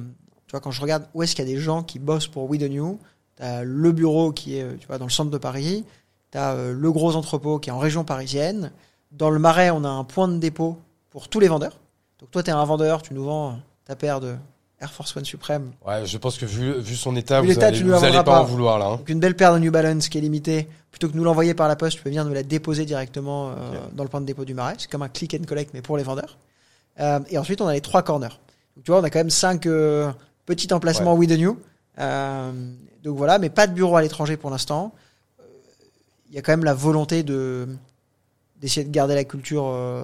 tu 0.48 0.52
vois, 0.52 0.60
quand 0.60 0.72
je 0.72 0.82
regarde 0.82 1.06
où 1.14 1.24
est-ce 1.24 1.36
qu'il 1.36 1.48
y 1.48 1.50
a 1.50 1.56
des 1.56 1.60
gens 1.60 1.84
qui 1.84 2.00
bossent 2.00 2.28
pour 2.28 2.50
We 2.50 2.60
The 2.60 2.70
New, 2.70 3.00
t'as 3.38 3.64
le 3.64 3.92
bureau 3.94 4.34
qui 4.34 4.58
est, 4.58 4.78
tu 4.78 4.88
vois, 4.88 4.98
dans 4.98 5.06
le 5.06 5.12
centre 5.12 5.32
de 5.32 5.38
Paris, 5.38 5.86
t'as 6.34 6.54
euh, 6.56 6.74
le 6.74 6.92
gros 6.92 7.16
entrepôt 7.16 7.60
qui 7.60 7.70
est 7.70 7.74
en 7.74 7.78
région 7.78 8.04
parisienne. 8.04 8.72
Dans 9.12 9.30
le 9.30 9.38
Marais, 9.38 9.70
on 9.70 9.84
a 9.84 9.88
un 9.90 10.04
point 10.04 10.28
de 10.28 10.38
dépôt 10.38 10.80
pour 11.12 11.28
tous 11.30 11.40
les 11.40 11.48
vendeurs. 11.48 11.78
Donc 12.20 12.32
toi, 12.32 12.42
t'es 12.42 12.50
un 12.50 12.66
vendeur, 12.66 13.04
tu 13.04 13.14
nous 13.14 13.24
vends 13.24 13.60
ta 13.86 13.96
paire 13.96 14.20
de 14.20 14.36
Air 14.82 14.92
Force 14.92 15.16
One 15.16 15.26
Supreme. 15.26 15.72
Ouais, 15.86 16.06
je 16.08 16.18
pense 16.18 16.38
que 16.40 16.46
vu, 16.48 16.74
vu 16.80 16.96
son 16.96 17.16
état, 17.16 17.40
Vu 17.42 17.48
vous 17.50 17.54
l'état, 17.54 17.68
allez, 17.68 17.78
tu 17.78 17.84
vous 17.84 17.90
nous 17.90 17.94
la 17.94 18.00
allez 18.00 18.08
vendras 18.08 18.24
pas 18.24 18.40
en 18.40 18.44
pas. 18.46 18.50
vouloir 18.50 18.80
là. 18.80 18.86
hein. 18.88 18.96
Donc 18.98 19.10
une 19.10 19.20
belle 19.20 19.36
paire 19.36 19.54
de 19.54 19.60
New 19.60 19.72
Balance 19.72 20.10
qui 20.10 20.18
est 20.18 20.22
limitée, 20.22 20.68
plutôt 20.90 21.08
que 21.08 21.14
de 21.14 21.18
nous 21.18 21.24
l'envoyer 21.24 21.54
par 21.54 21.68
la 21.68 21.76
poste, 21.76 21.98
tu 21.98 22.04
peux 22.04 22.10
venir 22.10 22.26
nous 22.26 22.34
la 22.34 22.42
déposer 22.44 22.86
directement 22.86 23.50
euh, 23.52 23.54
dans 23.94 24.02
le 24.04 24.10
point 24.10 24.20
de 24.20 24.26
dépôt 24.26 24.44
du 24.46 24.56
Marais. 24.56 24.76
C'est 24.80 24.90
comme 24.90 25.04
un 25.04 25.10
click 25.10 25.36
and 25.40 25.46
collect, 25.48 25.70
mais 25.76 25.82
pour 25.84 25.98
les 25.98 26.04
vendeurs. 26.04 26.38
Euh, 27.00 27.20
et 27.30 27.38
ensuite, 27.38 27.62
on 27.62 27.68
a 27.68 27.74
les 27.74 27.82
trois 27.82 28.02
corners. 28.02 28.40
Donc 28.76 28.86
tu 28.86 28.92
vois, 28.92 29.00
on 29.00 29.04
a 29.04 29.10
quand 29.12 29.20
même 29.20 29.30
cinq 29.30 29.68
euh, 29.68 30.12
petits 30.48 30.74
emplacements 30.74 31.14
We 31.14 31.30
The 31.30 31.38
New. 31.38 31.60
Euh, 32.00 32.52
donc 33.04 33.18
voilà, 33.18 33.38
mais 33.38 33.50
pas 33.50 33.68
de 33.68 33.74
bureau 33.74 33.96
à 33.96 34.02
l'étranger 34.02 34.36
pour 34.38 34.50
l'instant. 34.50 34.92
Il 36.34 36.36
y 36.36 36.40
a 36.40 36.42
quand 36.42 36.52
même 36.54 36.64
la 36.64 36.74
volonté 36.74 37.22
de 37.22 37.68
d'essayer 38.60 38.84
de 38.84 38.92
garder 38.92 39.14
la 39.14 39.24
culture 39.24 39.68
euh, 39.68 40.04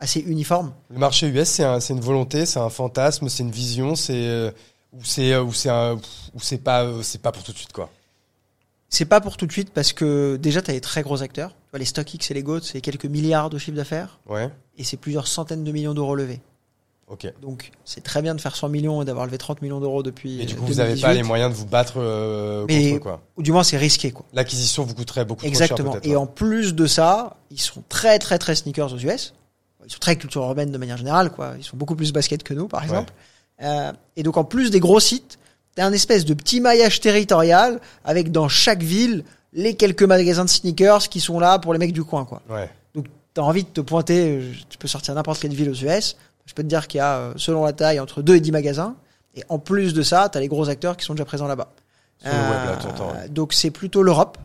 assez 0.00 0.18
uniforme. 0.18 0.72
Le 0.90 0.98
marché 0.98 1.28
US, 1.28 1.48
c'est 1.48 1.62
un, 1.62 1.78
c'est 1.78 1.92
une 1.94 2.00
volonté, 2.00 2.44
c'est 2.44 2.58
un 2.58 2.70
fantasme, 2.70 3.28
c'est 3.28 3.44
une 3.44 3.52
vision, 3.52 3.94
c'est 3.94 4.52
ou 4.92 5.04
c'est 5.04 5.36
ou 5.38 5.52
c'est 5.52 5.68
un 5.70 5.94
ou 5.94 6.40
c'est 6.40 6.58
pas 6.58 6.90
c'est 7.02 7.22
pas 7.22 7.30
pour 7.30 7.44
tout 7.44 7.52
de 7.52 7.56
suite 7.56 7.72
quoi. 7.72 7.88
C'est 8.88 9.04
pas 9.04 9.20
pour 9.20 9.36
tout 9.36 9.46
de 9.46 9.52
suite 9.52 9.70
parce 9.72 9.92
que 9.92 10.36
déjà, 10.42 10.60
tu 10.60 10.70
as 10.70 10.74
des 10.74 10.80
très 10.80 11.02
gros 11.02 11.22
acteurs. 11.22 11.50
Tu 11.50 11.70
vois, 11.70 11.78
les 11.78 11.84
StockX 11.86 12.30
et 12.30 12.34
les 12.34 12.42
GOAT, 12.42 12.60
c'est 12.60 12.80
quelques 12.82 13.06
milliards 13.06 13.48
de 13.48 13.56
chiffre 13.58 13.76
d'affaires 13.76 14.18
Ouais. 14.28 14.50
et 14.76 14.82
c'est 14.84 14.96
plusieurs 14.98 15.28
centaines 15.28 15.62
de 15.64 15.70
millions 15.72 15.94
d'euros 15.94 16.16
levés. 16.16 16.40
Donc 17.40 17.70
c'est 17.84 18.02
très 18.02 18.22
bien 18.22 18.34
de 18.34 18.40
faire 18.40 18.56
100 18.56 18.68
millions 18.68 19.02
et 19.02 19.04
d'avoir 19.04 19.26
levé 19.26 19.38
30 19.38 19.62
millions 19.62 19.80
d'euros 19.80 20.02
depuis. 20.02 20.40
Et 20.40 20.46
du 20.46 20.54
euh, 20.54 20.56
coup, 20.56 20.66
vous 20.66 20.80
avez 20.80 20.90
2018. 20.90 21.02
pas 21.02 21.14
les 21.14 21.22
moyens 21.22 21.50
de 21.50 21.56
vous 21.56 21.66
battre 21.66 21.94
euh, 21.96 22.66
contre 22.66 23.00
quoi. 23.00 23.20
Ou 23.36 23.42
du 23.42 23.52
moins 23.52 23.62
c'est 23.62 23.76
risqué 23.76 24.10
quoi. 24.10 24.24
L'acquisition 24.32 24.84
vous 24.84 24.94
coûterait 24.94 25.24
beaucoup 25.24 25.40
trop 25.40 25.48
Exactement. 25.48 25.92
cher 25.92 26.00
peut-être. 26.00 26.12
Et 26.12 26.16
en 26.16 26.26
plus 26.26 26.74
de 26.74 26.86
ça, 26.86 27.36
ils 27.50 27.60
sont 27.60 27.82
très 27.88 28.18
très 28.18 28.38
très 28.38 28.54
sneakers 28.54 28.92
aux 28.92 28.98
US. 28.98 29.34
Ils 29.84 29.92
sont 29.92 29.98
très 29.98 30.16
culture 30.16 30.42
urbaine 30.42 30.70
de 30.70 30.78
manière 30.78 30.96
générale 30.96 31.30
quoi. 31.30 31.54
Ils 31.58 31.64
sont 31.64 31.76
beaucoup 31.76 31.96
plus 31.96 32.12
basket 32.12 32.42
que 32.42 32.54
nous 32.54 32.68
par 32.68 32.82
exemple. 32.82 33.12
Euh, 33.62 33.92
et 34.16 34.22
donc 34.22 34.36
en 34.36 34.44
plus 34.44 34.70
des 34.70 34.80
gros 34.80 35.00
sites, 35.00 35.38
t'as 35.74 35.86
un 35.86 35.92
espèce 35.92 36.24
de 36.24 36.34
petit 36.34 36.60
maillage 36.60 37.00
territorial 37.00 37.80
avec 38.04 38.32
dans 38.32 38.48
chaque 38.48 38.82
ville 38.82 39.24
les 39.52 39.74
quelques 39.74 40.02
magasins 40.02 40.44
de 40.44 40.50
sneakers 40.50 41.08
qui 41.08 41.20
sont 41.20 41.38
là 41.38 41.58
pour 41.58 41.72
les 41.72 41.78
mecs 41.78 41.92
du 41.92 42.04
coin 42.04 42.24
quoi. 42.24 42.42
Ouais. 42.48 42.70
Donc 42.94 43.06
t'as 43.34 43.42
envie 43.42 43.64
de 43.64 43.68
te 43.68 43.80
pointer, 43.80 44.38
euh, 44.38 44.52
tu 44.68 44.78
peux 44.78 44.88
sortir 44.88 45.14
n'importe 45.14 45.40
quelle 45.40 45.54
ville 45.54 45.70
aux 45.70 45.74
US. 45.74 46.16
Je 46.46 46.54
peux 46.54 46.62
te 46.62 46.68
dire 46.68 46.88
qu'il 46.88 46.98
y 46.98 47.00
a, 47.00 47.16
euh, 47.16 47.32
selon 47.36 47.64
la 47.64 47.72
taille, 47.72 48.00
entre 48.00 48.22
2 48.22 48.36
et 48.36 48.40
10 48.40 48.52
magasins. 48.52 48.96
Et 49.34 49.44
en 49.48 49.58
plus 49.58 49.94
de 49.94 50.02
ça, 50.02 50.28
t'as 50.28 50.40
les 50.40 50.48
gros 50.48 50.68
acteurs 50.68 50.96
qui 50.96 51.04
sont 51.04 51.14
déjà 51.14 51.24
présents 51.24 51.46
là-bas. 51.46 51.72
Ouais. 52.24 53.28
donc 53.30 53.52
c'est 53.52 53.72
plutôt 53.72 54.04
l'Europe, 54.04 54.38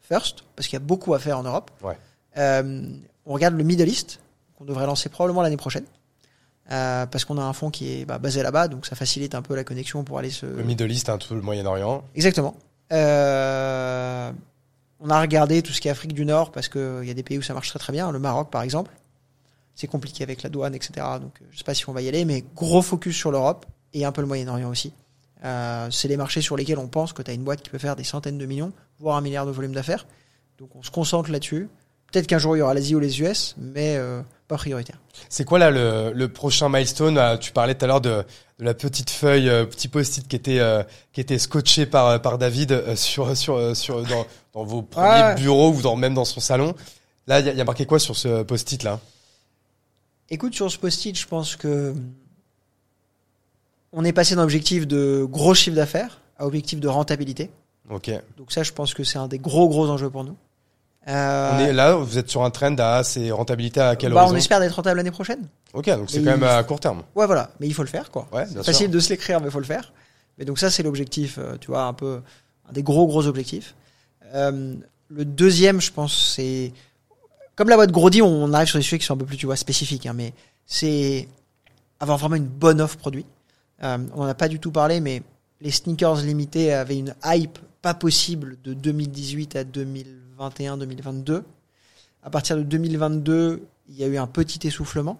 first, 0.00 0.44
parce 0.56 0.66
qu'il 0.66 0.78
y 0.78 0.82
a 0.82 0.84
beaucoup 0.84 1.12
à 1.14 1.18
faire 1.18 1.38
en 1.38 1.42
Europe. 1.42 1.70
Ouais. 1.82 1.98
Euh, 2.38 2.88
on 3.26 3.34
regarde 3.34 3.54
le 3.54 3.64
Middle 3.64 3.88
East, 3.88 4.20
qu'on 4.56 4.64
devrait 4.64 4.86
lancer 4.86 5.08
probablement 5.08 5.42
l'année 5.42 5.56
prochaine. 5.56 5.84
Euh, 6.70 7.06
parce 7.06 7.24
qu'on 7.24 7.38
a 7.38 7.42
un 7.42 7.52
fonds 7.54 7.70
qui 7.70 7.92
est 7.92 8.04
bah, 8.04 8.18
basé 8.18 8.42
là-bas, 8.42 8.68
donc 8.68 8.84
ça 8.84 8.94
facilite 8.94 9.34
un 9.34 9.40
peu 9.40 9.54
la 9.54 9.64
connexion 9.64 10.04
pour 10.04 10.18
aller 10.18 10.30
se... 10.30 10.44
Le 10.44 10.62
Middle 10.64 10.90
East, 10.90 11.08
un 11.08 11.16
tout 11.16 11.34
le 11.34 11.40
Moyen-Orient. 11.40 12.04
Exactement. 12.14 12.54
Euh, 12.92 14.30
on 15.00 15.08
a 15.08 15.20
regardé 15.20 15.62
tout 15.62 15.72
ce 15.72 15.80
qui 15.80 15.88
est 15.88 15.90
Afrique 15.90 16.12
du 16.12 16.26
Nord 16.26 16.52
parce 16.52 16.68
qu'il 16.68 17.04
y 17.04 17.10
a 17.10 17.14
des 17.14 17.22
pays 17.22 17.38
où 17.38 17.42
ça 17.42 17.54
marche 17.54 17.70
très 17.70 17.78
très 17.78 17.92
bien. 17.92 18.10
Le 18.10 18.18
Maroc, 18.18 18.50
par 18.50 18.62
exemple. 18.62 18.90
C'est 19.80 19.86
compliqué 19.86 20.24
avec 20.24 20.42
la 20.42 20.48
douane, 20.50 20.74
etc. 20.74 20.90
Donc, 21.20 21.38
euh, 21.40 21.44
je 21.52 21.58
sais 21.58 21.64
pas 21.64 21.72
si 21.74 21.88
on 21.88 21.92
va 21.92 22.02
y 22.02 22.08
aller, 22.08 22.24
mais 22.24 22.42
gros 22.56 22.82
focus 22.82 23.16
sur 23.16 23.30
l'Europe 23.30 23.64
et 23.94 24.04
un 24.04 24.10
peu 24.10 24.20
le 24.22 24.26
Moyen-Orient 24.26 24.68
aussi. 24.68 24.92
Euh, 25.44 25.88
c'est 25.92 26.08
les 26.08 26.16
marchés 26.16 26.40
sur 26.40 26.56
lesquels 26.56 26.78
on 26.78 26.88
pense 26.88 27.12
que 27.12 27.22
tu 27.22 27.30
as 27.30 27.34
une 27.34 27.44
boîte 27.44 27.62
qui 27.62 27.70
peut 27.70 27.78
faire 27.78 27.94
des 27.94 28.02
centaines 28.02 28.38
de 28.38 28.46
millions, 28.46 28.72
voire 28.98 29.16
un 29.16 29.20
milliard 29.20 29.46
de 29.46 29.52
volume 29.52 29.72
d'affaires. 29.72 30.04
Donc, 30.58 30.70
on 30.74 30.82
se 30.82 30.90
concentre 30.90 31.30
là-dessus. 31.30 31.68
Peut-être 32.10 32.26
qu'un 32.26 32.38
jour 32.38 32.56
il 32.56 32.60
y 32.60 32.62
aura 32.62 32.74
l'Asie 32.74 32.94
ou 32.96 32.98
les 32.98 33.20
US, 33.20 33.54
mais 33.58 33.94
euh, 33.96 34.20
pas 34.48 34.56
prioritaire. 34.56 34.98
C'est 35.28 35.44
quoi 35.44 35.58
là 35.60 35.70
le, 35.70 36.10
le 36.12 36.28
prochain 36.32 36.68
milestone? 36.70 37.38
Tu 37.38 37.52
parlais 37.52 37.74
tout 37.76 37.84
à 37.84 37.88
l'heure 37.88 38.00
de, 38.00 38.24
de 38.58 38.64
la 38.64 38.72
petite 38.74 39.10
feuille, 39.10 39.48
euh, 39.48 39.64
petit 39.66 39.86
post-it 39.88 40.26
qui 40.26 40.34
était 40.34 40.58
euh, 40.58 40.82
qui 41.12 41.20
était 41.20 41.38
scotché 41.38 41.84
par 41.86 42.20
par 42.22 42.38
David 42.38 42.96
sur 42.96 43.36
sur 43.36 43.76
sur 43.76 44.02
dans, 44.04 44.26
dans 44.54 44.64
vos 44.64 44.80
premiers 44.82 45.22
Ouais. 45.22 45.34
bureaux 45.36 45.70
ou 45.72 45.82
dans 45.82 45.94
même 45.96 46.14
dans 46.14 46.24
son 46.24 46.40
salon. 46.40 46.74
Là, 47.26 47.40
il 47.40 47.46
y, 47.46 47.56
y 47.56 47.60
a 47.60 47.64
marqué 47.64 47.84
quoi 47.84 47.98
sur 47.98 48.16
ce 48.16 48.42
post-it 48.42 48.82
là? 48.82 48.98
Écoute, 50.30 50.54
sur 50.54 50.70
ce 50.70 50.78
post-it, 50.78 51.18
je 51.18 51.26
pense 51.26 51.56
que 51.56 51.94
on 53.92 54.04
est 54.04 54.12
passé 54.12 54.34
d'un 54.34 54.42
objectif 54.42 54.86
de 54.86 55.26
gros 55.28 55.54
chiffre 55.54 55.76
d'affaires 55.76 56.20
à 56.36 56.46
objectif 56.46 56.80
de 56.80 56.88
rentabilité. 56.88 57.50
Ok. 57.90 58.10
Donc 58.36 58.52
ça, 58.52 58.62
je 58.62 58.72
pense 58.72 58.92
que 58.94 59.02
c'est 59.04 59.18
un 59.18 59.28
des 59.28 59.38
gros 59.38 59.68
gros 59.68 59.88
enjeux 59.88 60.10
pour 60.10 60.24
nous. 60.24 60.36
Euh, 61.08 61.52
On 61.54 61.58
est 61.60 61.72
là, 61.72 61.94
vous 61.94 62.18
êtes 62.18 62.28
sur 62.28 62.44
un 62.44 62.50
trend 62.50 62.76
à 62.78 63.02
c'est 63.02 63.30
rentabilité 63.30 63.80
à 63.80 63.96
quel 63.96 64.12
bah, 64.12 64.20
horizon 64.20 64.34
on 64.34 64.38
espère 64.38 64.60
d'être 64.60 64.74
rentable 64.74 64.98
l'année 64.98 65.10
prochaine. 65.10 65.48
Ok, 65.72 65.86
donc 65.88 66.10
c'est 66.10 66.18
quand 66.22 66.32
même 66.32 66.42
à 66.42 66.62
court 66.64 66.80
terme. 66.80 67.02
Ouais, 67.14 67.24
voilà. 67.24 67.50
Mais 67.60 67.66
il 67.66 67.72
faut 67.72 67.82
le 67.82 67.88
faire, 67.88 68.10
quoi. 68.10 68.28
Ouais, 68.30 68.44
C'est 68.46 68.62
facile 68.62 68.90
de 68.90 69.00
se 69.00 69.08
l'écrire, 69.08 69.40
mais 69.40 69.46
il 69.46 69.50
faut 69.50 69.58
le 69.58 69.64
faire. 69.64 69.92
Mais 70.38 70.44
donc 70.44 70.58
ça, 70.58 70.70
c'est 70.70 70.82
l'objectif, 70.82 71.38
euh, 71.38 71.56
tu 71.58 71.68
vois, 71.68 71.84
un 71.84 71.94
peu, 71.94 72.20
un 72.68 72.72
des 72.72 72.82
gros 72.82 73.06
gros 73.06 73.26
objectifs. 73.26 73.74
Euh, 74.34 74.74
le 75.08 75.24
deuxième, 75.24 75.80
je 75.80 75.90
pense, 75.90 76.34
c'est 76.36 76.72
comme 77.58 77.70
la 77.70 77.74
boîte 77.74 77.90
Grody, 77.90 78.22
on 78.22 78.52
arrive 78.52 78.68
sur 78.68 78.78
des 78.78 78.84
sujets 78.84 79.00
qui 79.00 79.04
sont 79.04 79.14
un 79.14 79.16
peu 79.16 79.26
plus, 79.26 79.36
tu 79.36 79.46
vois, 79.46 79.56
spécifiques, 79.56 80.06
hein, 80.06 80.12
mais 80.14 80.32
c'est 80.64 81.26
avoir 81.98 82.16
vraiment 82.16 82.36
une 82.36 82.46
bonne 82.46 82.80
offre 82.80 82.96
produit. 82.96 83.26
Euh, 83.82 83.98
on 84.14 84.18
n'en 84.22 84.28
a 84.28 84.34
pas 84.34 84.46
du 84.46 84.60
tout 84.60 84.70
parlé, 84.70 85.00
mais 85.00 85.24
les 85.60 85.72
sneakers 85.72 86.22
limités 86.22 86.72
avaient 86.72 86.96
une 86.96 87.16
hype 87.24 87.58
pas 87.82 87.94
possible 87.94 88.58
de 88.62 88.74
2018 88.74 89.56
à 89.56 89.64
2021-2022. 89.64 91.42
À 92.22 92.30
partir 92.30 92.56
de 92.56 92.62
2022, 92.62 93.64
il 93.88 93.96
y 93.96 94.04
a 94.04 94.06
eu 94.06 94.18
un 94.18 94.28
petit 94.28 94.64
essoufflement. 94.68 95.18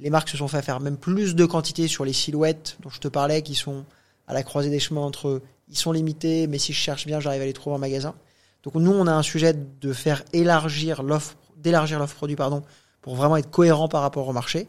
Les 0.00 0.10
marques 0.10 0.30
se 0.30 0.36
sont 0.36 0.48
fait 0.48 0.62
faire 0.62 0.80
même 0.80 0.96
plus 0.96 1.36
de 1.36 1.46
quantité 1.46 1.86
sur 1.86 2.04
les 2.04 2.12
silhouettes 2.12 2.78
dont 2.82 2.90
je 2.90 2.98
te 2.98 3.06
parlais, 3.06 3.42
qui 3.42 3.54
sont 3.54 3.84
à 4.26 4.34
la 4.34 4.42
croisée 4.42 4.70
des 4.70 4.80
chemins 4.80 5.02
entre 5.02 5.40
ils 5.68 5.78
sont 5.78 5.92
limités, 5.92 6.48
mais 6.48 6.58
si 6.58 6.72
je 6.72 6.78
cherche 6.78 7.06
bien, 7.06 7.20
j'arrive 7.20 7.42
à 7.42 7.46
les 7.46 7.52
trouver 7.52 7.76
en 7.76 7.78
magasin. 7.78 8.16
Donc 8.64 8.74
nous, 8.74 8.90
on 8.90 9.06
a 9.06 9.12
un 9.12 9.22
sujet 9.22 9.54
de 9.80 9.92
faire 9.92 10.24
élargir 10.32 11.04
l'offre, 11.04 11.36
d'élargir 11.56 11.98
l'offre 11.98 12.16
produit, 12.16 12.36
pardon, 12.36 12.62
pour 13.00 13.16
vraiment 13.16 13.36
être 13.36 13.50
cohérent 13.50 13.88
par 13.88 14.02
rapport 14.02 14.28
au 14.28 14.32
marché. 14.32 14.68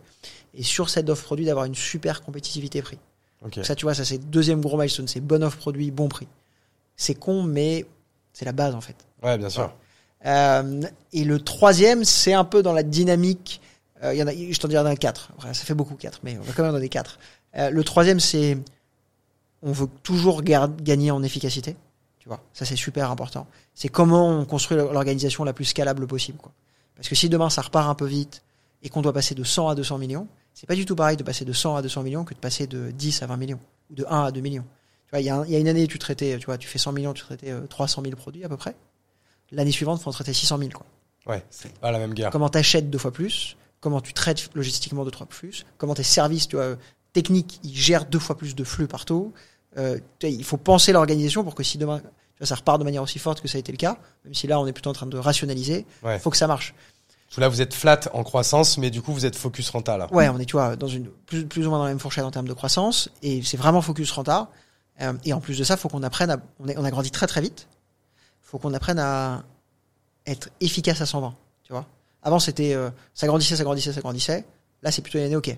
Et 0.54 0.64
sur 0.64 0.90
cette 0.90 1.10
offre 1.10 1.24
produit, 1.24 1.46
d'avoir 1.46 1.66
une 1.66 1.76
super 1.76 2.22
compétitivité 2.22 2.82
prix. 2.82 2.98
Ok. 3.46 3.56
Donc 3.56 3.66
ça, 3.66 3.76
tu 3.76 3.86
vois, 3.86 3.94
ça 3.94 4.06
c'est 4.06 4.18
deuxième 4.18 4.62
gros 4.62 4.78
milestone, 4.78 5.08
c'est 5.08 5.20
bonne 5.20 5.44
offre 5.44 5.58
produit, 5.58 5.92
bon 5.92 6.08
prix. 6.08 6.28
C'est 6.96 7.16
con, 7.16 7.44
mais 7.44 7.86
c'est 8.34 8.46
la 8.46 8.52
base 8.52 8.74
en 8.74 8.82
fait. 8.82 8.96
Ouais, 9.22 9.38
bien 9.38 9.50
sûr. 9.50 9.72
Euh, 10.26 10.82
et 11.14 11.24
le 11.24 11.40
troisième, 11.40 12.04
c'est 12.04 12.34
un 12.34 12.44
peu 12.44 12.64
dans 12.64 12.74
la 12.74 12.84
dynamique. 12.84 13.62
euh, 14.04 14.16
y 14.16 14.24
en 14.24 14.28
a, 14.28 14.34
je 14.34 14.60
t'en 14.60 14.68
dirai 14.68 14.90
un 14.90 14.96
quatre. 14.96 15.32
Après, 15.36 15.54
ça 15.54 15.64
fait 15.64 15.76
beaucoup 15.76 15.96
quatre, 15.96 16.20
mais 16.24 16.38
on 16.40 16.42
va 16.42 16.54
quand 16.54 16.64
même 16.64 16.72
donner 16.72 16.90
quatre. 16.90 17.20
Euh, 17.56 17.70
le 17.70 17.84
troisième, 17.84 18.20
c'est 18.20 18.58
on 19.62 19.72
veut 19.72 19.88
toujours 20.04 20.44
gagner 20.44 21.12
en 21.12 21.24
efficacité. 21.24 21.76
Tu 22.20 22.28
vois, 22.28 22.42
ça 22.54 22.66
c'est 22.66 22.76
super 22.76 23.10
important. 23.12 23.48
C'est 23.74 23.90
comment 23.90 24.30
on 24.30 24.46
construit 24.46 24.78
l'organisation 24.78 25.44
la 25.44 25.54
plus 25.54 25.66
scalable 25.66 26.08
possible. 26.08 26.38
Quoi. 26.38 26.52
Parce 26.98 27.08
que 27.08 27.16
si 27.16 27.30
demain 27.30 27.50
ça 27.50 27.62
repart 27.62 27.88
un 27.90 27.96
peu 27.96 28.06
vite 28.06 28.44
et 28.84 28.90
qu'on 28.90 29.02
doit 29.02 29.14
passer 29.14 29.36
de 29.36 29.44
100 29.44 29.70
à 29.70 29.76
200 29.76 29.98
millions, 29.98 30.28
c'est 30.54 30.68
pas 30.68 30.76
du 30.76 30.86
tout 30.86 30.96
pareil 30.96 31.16
de 31.18 31.24
passer 31.24 31.46
de 31.46 31.54
100 31.54 31.76
à 31.76 31.82
200 31.82 32.04
millions 32.04 32.26
que 32.26 32.34
de 32.34 32.40
passer 32.40 32.68
de 32.68 32.92
10 32.92 33.22
à 33.22 33.28
20 33.28 33.38
millions 33.38 33.60
ou 33.90 33.96
de 33.96 34.06
1 34.10 34.24
à 34.26 34.32
2 34.32 34.42
millions. 34.42 34.66
Tu 35.06 35.12
vois, 35.12 35.22
il 35.22 35.26
y, 35.26 35.30
a 35.30 35.46
y 35.46 35.62
une 35.62 35.68
année, 35.68 35.88
tu 35.88 36.00
traitais, 36.00 36.38
tu 36.38 36.48
vois, 36.48 36.58
tu 36.58 36.68
fais 36.68 36.80
100 36.80 36.92
millions, 36.92 37.14
tu 37.14 37.24
traitais 37.24 37.52
euh, 37.52 37.66
300 37.68 38.02
000 38.02 38.16
produits 38.16 38.44
à 38.44 38.50
peu 38.50 38.58
près. 38.58 38.76
L'année 39.52 39.72
suivante, 39.72 40.02
faut 40.02 40.10
en 40.10 40.14
traiter 40.14 40.34
600 40.34 40.58
000. 40.58 40.72
Quoi. 40.72 40.86
Ouais, 41.28 41.46
c'est 41.50 41.72
pas 41.80 41.92
la 41.92 42.00
même 42.00 42.14
guerre. 42.14 42.32
Comment 42.32 42.50
tu 42.50 42.58
achètes 42.58 42.90
deux 42.90 42.98
fois 42.98 43.12
plus, 43.12 43.56
comment 43.80 44.02
tu 44.02 44.14
traites 44.14 44.50
logistiquement 44.56 45.06
deux 45.06 45.12
fois 45.12 45.28
plus, 45.28 45.66
comment 45.78 45.94
tes 45.94 46.04
services 46.04 46.48
tu 46.48 46.56
vois, 46.56 46.76
techniques 47.14 47.60
ils 47.64 47.76
gèrent 47.76 48.06
deux 48.06 48.20
fois 48.20 48.38
plus 48.38 48.56
de 48.56 48.64
flux 48.64 48.88
partout. 48.88 49.34
Euh, 49.78 50.00
il 50.24 50.44
faut 50.44 50.58
penser 50.58 50.92
l'organisation 50.92 51.44
pour 51.44 51.56
que 51.56 51.64
si 51.64 51.78
demain 51.78 52.02
ça 52.46 52.56
repart 52.56 52.80
de 52.80 52.84
manière 52.84 53.02
aussi 53.04 53.20
forte 53.20 53.42
que 53.42 53.48
ça 53.48 53.58
a 53.58 53.60
été 53.60 53.72
le 53.72 53.78
cas, 53.78 53.98
même 54.26 54.34
si 54.34 54.48
là 54.48 54.60
on 54.60 54.68
est 54.68 54.74
plutôt 54.74 54.90
en 54.90 54.94
train 54.94 55.06
de 55.08 55.18
rationaliser, 55.18 55.86
il 56.04 56.08
Ouais. 56.08 56.20
faut 56.20 56.30
que 56.30 56.38
ça 56.38 56.48
marche. 56.48 56.74
Parce 57.30 57.40
là, 57.40 57.50
vous 57.50 57.62
êtes 57.62 57.74
flat 57.74 58.00
en 58.14 58.24
croissance, 58.24 58.78
mais 58.78 58.90
du 58.90 59.02
coup, 59.02 59.12
vous 59.12 59.26
êtes 59.26 59.36
focus 59.36 59.70
renta 59.70 59.98
là. 59.98 60.08
Ouais, 60.14 60.30
on 60.30 60.40
est 60.40 60.46
tu 60.46 60.54
vois 60.54 60.76
dans 60.78 60.88
une 60.88 61.08
plus, 61.26 61.46
plus 61.46 61.68
ou 61.68 61.70
moins 61.70 61.80
dans 61.80 61.84
la 61.86 61.90
même 61.92 62.00
fourchette 62.00 62.24
en 62.24 62.32
termes 62.32 62.48
de 62.48 62.54
croissance 62.54 63.10
et 63.22 63.42
c'est 63.44 63.58
vraiment 63.58 63.82
focus 63.82 64.12
renta. 64.12 64.50
Euh, 65.02 65.14
et 65.26 65.34
en 65.34 65.42
plus 65.42 65.58
de 65.58 65.64
ça, 65.64 65.76
faut 65.78 65.90
qu'on 65.90 66.04
apprenne 66.04 66.30
à 66.32 66.38
on, 66.60 66.68
est, 66.70 66.78
on 66.78 66.86
a 66.86 66.90
grandi 66.90 67.12
très 67.12 67.28
très 67.28 67.42
vite. 67.42 67.68
Faut 68.42 68.58
qu'on 68.60 68.74
apprenne 68.74 68.98
à 69.00 69.44
être 70.26 70.50
efficace 70.62 71.02
à 71.02 71.06
120, 71.06 71.36
tu 71.64 71.74
vois. 71.74 71.86
Avant 72.24 72.40
c'était 72.40 72.74
euh, 72.74 72.90
ça 73.14 73.28
grandissait, 73.28 73.56
ça 73.58 73.64
grandissait, 73.64 73.92
ça 73.94 74.02
grandissait. 74.02 74.46
Là, 74.82 74.92
c'est 74.92 75.02
plutôt 75.02 75.18
une 75.20 75.26
année 75.26 75.36
OK. 75.36 75.56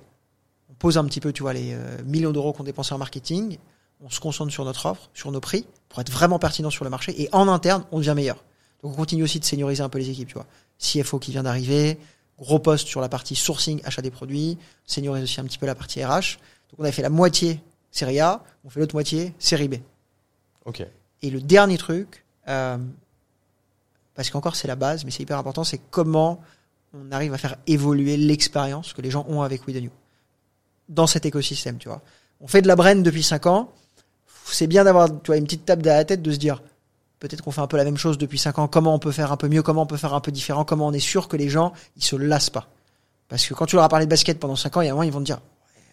On 0.72 0.74
pose 0.74 0.98
un 0.98 1.06
petit 1.06 1.20
peu, 1.20 1.32
tu 1.34 1.44
vois, 1.44 1.54
les 1.54 1.74
euh, 1.74 1.98
millions 2.04 2.32
d'euros 2.32 2.52
qu'on 2.54 2.64
dépensait 2.64 2.94
en 2.94 2.98
marketing, 2.98 3.58
on 4.02 4.10
se 4.10 4.20
concentre 4.20 4.52
sur 4.52 4.66
notre 4.66 4.86
offre, 4.86 5.10
sur 5.14 5.32
nos 5.32 5.40
prix 5.40 5.66
pour 5.90 6.00
être 6.00 6.12
vraiment 6.12 6.40
pertinent 6.40 6.70
sur 6.70 6.84
le 6.84 6.90
marché 6.90 7.20
et 7.22 7.30
en 7.32 7.48
interne, 7.48 7.84
on 7.92 8.00
devient 8.00 8.14
meilleur. 8.16 8.44
Donc 8.84 8.94
on 8.94 8.96
continue 8.96 9.24
aussi 9.24 9.40
de 9.40 9.46
senioriser 9.46 9.84
un 9.84 9.90
peu 9.90 9.98
les 9.98 10.10
équipes, 10.10 10.30
tu 10.30 10.36
vois. 10.36 10.46
CFO 10.80 11.20
qui 11.20 11.32
vient 11.32 11.44
d'arriver, 11.44 11.98
gros 12.38 12.60
poste 12.60 12.88
sur 12.88 13.02
la 13.02 13.10
partie 13.10 13.36
sourcing, 13.36 13.82
achat 13.84 14.02
des 14.02 14.12
produits, 14.12 14.58
seniorise 14.86 15.24
aussi 15.24 15.42
un 15.42 15.44
petit 15.44 15.58
peu 15.58 15.66
la 15.66 15.76
partie 15.76 16.04
RH. 16.04 16.38
Donc 16.72 16.80
on 16.80 16.84
a 16.84 16.92
fait 16.92 17.02
la 17.02 17.10
moitié 17.10 17.62
série 17.92 18.20
A, 18.20 18.44
on 18.64 18.70
fait 18.70 18.80
l'autre 18.80 18.96
moitié 18.96 19.34
série 19.40 19.68
B. 19.68 19.76
Ok. 20.66 20.86
Et 21.22 21.30
le 21.30 21.42
dernier 21.42 21.78
truc, 21.78 22.24
euh, 22.48 22.78
parce 24.16 24.30
qu'encore 24.30 24.56
c'est 24.56 24.68
la 24.68 24.76
base, 24.76 25.04
mais 25.04 25.12
c'est 25.12 25.24
hyper 25.24 25.38
important, 25.38 25.64
c'est 25.64 25.82
comment 25.90 26.42
on 26.94 27.12
arrive 27.12 27.34
à 27.34 27.38
faire 27.38 27.58
évoluer 27.68 28.16
l'expérience 28.16 28.94
que 28.94 29.02
les 29.02 29.12
gens 29.12 29.26
ont 29.28 29.42
avec 29.42 29.68
We 29.68 29.76
The 29.76 29.82
New 29.82 29.92
dans 30.88 31.08
cet 31.08 31.26
écosystème, 31.26 31.78
tu 31.78 31.88
vois. 31.88 32.02
On 32.42 32.48
fait 32.48 32.62
de 32.62 32.68
la 32.68 32.76
brain 32.76 32.96
depuis 32.96 33.24
5 33.24 33.46
ans. 33.46 33.72
C'est 34.52 34.68
bien 34.68 34.84
d'avoir, 34.84 35.08
tu 35.08 35.28
vois, 35.28 35.38
une 35.38 35.46
petite 35.46 35.66
tape 35.66 35.82
derrière 35.82 36.02
la 36.02 36.06
tête 36.06 36.22
de 36.22 36.32
se 36.32 36.38
dire, 36.38 36.62
peut-être 37.20 37.42
qu'on 37.44 37.52
fait 37.52 37.62
un 37.62 37.68
peu 37.68 37.78
la 37.78 37.84
même 37.84 37.98
chose 37.98 38.18
depuis 38.18 38.38
5 38.38 38.60
ans. 38.60 38.68
Comment 38.68 38.94
on 38.94 39.00
peut 39.00 39.12
faire 39.12 39.32
un 39.32 39.38
peu 39.38 39.48
mieux? 39.48 39.62
Comment 39.62 39.84
on 39.84 39.88
peut 39.88 39.98
faire 39.98 40.14
un 40.14 40.22
peu 40.22 40.32
différent? 40.32 40.64
Comment 40.66 40.88
on 40.88 40.94
est 40.94 41.00
sûr 41.00 41.28
que 41.28 41.38
les 41.38 41.50
gens, 41.50 41.74
ils 41.98 42.04
se 42.04 42.16
lassent 42.16 42.50
pas? 42.50 42.68
Parce 43.28 43.46
que 43.46 43.54
quand 43.54 43.66
tu 43.66 43.76
leur 43.76 43.86
as 43.86 43.90
parlé 43.90 44.06
de 44.06 44.10
basket 44.10 44.40
pendant 44.40 44.56
5 44.56 44.78
ans, 44.78 44.82
il 44.82 44.86
y 44.86 44.88
a 44.88 44.92
un 44.92 44.96
moment, 44.96 45.04
ils 45.04 45.12
vont 45.12 45.20
te 45.20 45.26
dire, 45.26 45.40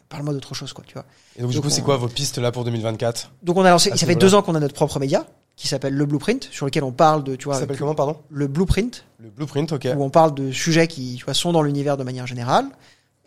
parle-moi 0.09 0.33
d'autre 0.33 0.55
chose, 0.55 0.73
quoi, 0.73 0.85
tu 0.87 0.95
vois. 0.95 1.05
Et 1.37 1.43
donc, 1.43 1.51
du 1.51 1.61
coup, 1.61 1.71
c'est 1.71 1.83
quoi 1.83 1.97
vos 1.97 2.09
pistes 2.09 2.39
là 2.39 2.53
pour 2.53 2.65
2024 2.65 3.33
Donc 3.43 3.57
on 3.57 3.65
a 3.65 3.71
lancé, 3.71 3.93
À 3.93 3.97
ça 3.97 4.07
fait 4.07 4.15
deux 4.15 4.35
ans 4.35 4.43
qu'on 4.43 4.55
a 4.55 4.61
notre 4.61 4.75
propre 4.75 4.99
média 4.99 5.27
qui 5.57 5.69
s'appelle 5.69 5.95
le 5.95 6.05
Blueprint, 6.05 6.49
sur 6.53 6.67
lequel 6.67 6.85
on 6.85 6.93
parle 6.93 7.25
de, 7.25 7.35
tu 7.35 7.45
Ça 7.45 7.51
vois, 7.51 7.61
s'appelle 7.61 7.79
comment, 7.79 7.95
pardon? 7.95 8.19
Le 8.29 8.47
Blueprint, 8.47 9.05
Le 9.19 9.31
blueprint, 9.31 9.73
ok. 9.73 9.89
où 9.97 10.05
on 10.05 10.11
parle 10.11 10.35
de 10.35 10.53
sujets 10.53 10.87
qui, 10.87 11.15
tu 11.19 11.25
vois, 11.25 11.33
sont 11.33 11.51
dans 11.51 11.63
l'univers 11.63 11.97
de 11.97 12.05
manière 12.05 12.27
générale. 12.27 12.67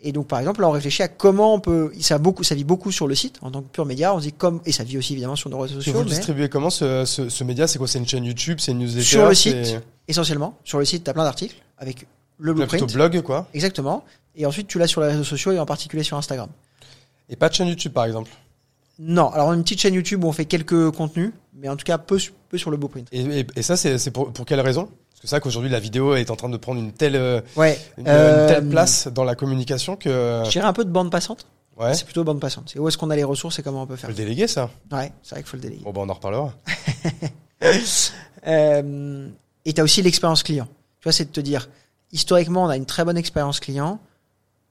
Et 0.02 0.12
donc, 0.12 0.26
par 0.28 0.38
exemple, 0.38 0.62
là, 0.62 0.68
on 0.68 0.72
réfléchit 0.72 1.02
à 1.02 1.08
comment 1.08 1.54
on 1.54 1.60
peut, 1.60 1.92
ça 2.00 2.14
a 2.14 2.18
beaucoup, 2.18 2.42
ça 2.42 2.54
vit 2.54 2.64
beaucoup 2.64 2.90
sur 2.90 3.06
le 3.06 3.14
site, 3.14 3.36
en 3.42 3.50
tant 3.50 3.60
que 3.60 3.68
pur 3.68 3.84
média. 3.84 4.14
On 4.14 4.18
se 4.18 4.24
dit 4.24 4.32
comme, 4.32 4.60
et 4.64 4.72
ça 4.72 4.82
vit 4.82 4.96
aussi 4.96 5.12
évidemment 5.12 5.36
sur 5.36 5.50
nos 5.50 5.58
réseaux 5.58 5.74
Et 5.74 5.78
sociaux, 5.78 5.92
vous 5.92 5.98
le 6.00 6.04
mais 6.06 6.10
distribuez 6.10 6.48
comment 6.48 6.70
ce, 6.70 7.04
ce, 7.04 7.28
ce 7.28 7.44
média 7.44 7.66
C'est 7.66 7.78
quoi 7.78 7.86
C'est 7.86 7.98
une 7.98 8.08
chaîne 8.08 8.24
YouTube 8.24 8.58
C'est 8.60 8.72
une 8.72 8.78
newsletter 8.78 9.02
Sur 9.04 9.28
le 9.28 9.34
site. 9.34 9.76
essentiellement, 10.08 10.56
sur 10.64 10.78
le 10.78 10.84
site, 10.86 11.04
t'as 11.04 11.12
plein 11.12 11.24
d'articles 11.24 11.56
avec 11.76 12.06
le 12.38 12.52
Ouais, 12.52 12.66
plutôt 12.66 12.86
Blueprint. 12.86 12.94
blog, 13.12 13.22
quoi. 13.22 13.46
Exactement. 13.52 14.04
Et 14.36 14.46
ensuite, 14.46 14.68
tu 14.68 14.78
l'as 14.78 14.86
sur 14.86 15.02
les 15.02 15.08
réseaux 15.08 15.24
sociaux 15.24 15.52
et 15.52 15.58
en 15.58 15.66
particulier 15.66 16.02
sur 16.02 16.16
Instagram. 16.16 16.48
Et 17.28 17.36
pas 17.36 17.48
de 17.50 17.54
chaîne 17.54 17.68
YouTube, 17.68 17.92
par 17.92 18.06
exemple. 18.06 18.30
Non. 18.98 19.30
Alors, 19.30 19.48
on 19.48 19.50
a 19.50 19.54
une 19.54 19.62
petite 19.62 19.80
chaîne 19.80 19.94
YouTube 19.94 20.24
où 20.24 20.28
on 20.28 20.32
fait 20.32 20.46
quelques 20.46 20.90
contenus, 20.92 21.32
mais 21.54 21.68
en 21.68 21.76
tout 21.76 21.84
cas, 21.84 21.98
peu, 21.98 22.18
peu 22.48 22.56
sur 22.58 22.70
le 22.70 22.76
Blueprint. 22.78 23.06
Et, 23.12 23.40
et, 23.40 23.46
et 23.56 23.62
ça, 23.62 23.76
c'est 23.76 24.10
pour, 24.10 24.32
pour 24.32 24.46
quelle 24.46 24.60
raison? 24.60 24.88
C'est 25.20 25.30
vrai 25.30 25.40
qu'aujourd'hui, 25.40 25.70
la 25.70 25.80
vidéo 25.80 26.14
est 26.14 26.30
en 26.30 26.36
train 26.36 26.48
de 26.48 26.56
prendre 26.56 26.80
une 26.80 26.92
telle, 26.92 27.16
euh, 27.16 27.40
Ouais. 27.56 27.78
une, 27.98 28.08
Euh, 28.08 28.48
une 28.48 28.54
telle 28.54 28.68
place 28.68 29.08
dans 29.08 29.24
la 29.24 29.34
communication 29.34 29.96
que. 29.96 30.42
Je 30.46 30.50
dirais 30.50 30.66
un 30.66 30.72
peu 30.72 30.84
de 30.84 30.90
bande 30.90 31.10
passante. 31.10 31.46
Ouais. 31.78 31.94
C'est 31.94 32.04
plutôt 32.04 32.24
bande 32.24 32.40
passante. 32.40 32.70
C'est 32.72 32.78
où 32.78 32.86
est-ce 32.88 32.98
qu'on 32.98 33.08
a 33.10 33.16
les 33.16 33.24
ressources 33.24 33.58
et 33.58 33.62
comment 33.62 33.82
on 33.82 33.86
peut 33.86 33.94
Faut 33.96 34.00
faire. 34.02 34.10
le 34.10 34.16
déléguer, 34.16 34.46
ça. 34.46 34.68
Ouais, 34.92 35.12
c'est 35.22 35.34
vrai 35.34 35.42
qu'il 35.42 35.50
faut 35.50 35.56
le 35.56 35.62
déléguer. 35.62 35.82
Bon, 35.84 35.92
bah, 35.92 36.00
on 36.04 36.08
en 36.08 36.14
reparlera. 36.14 36.52
Euh, 38.46 39.28
et 39.66 39.72
tu 39.74 39.80
as 39.80 39.84
aussi 39.84 40.02
l'expérience 40.02 40.42
client. 40.42 40.66
Tu 41.00 41.04
vois, 41.04 41.12
c'est 41.12 41.26
de 41.26 41.30
te 41.30 41.40
dire, 41.40 41.68
historiquement, 42.12 42.64
on 42.64 42.68
a 42.68 42.76
une 42.76 42.86
très 42.86 43.04
bonne 43.04 43.18
expérience 43.18 43.60
client, 43.60 44.00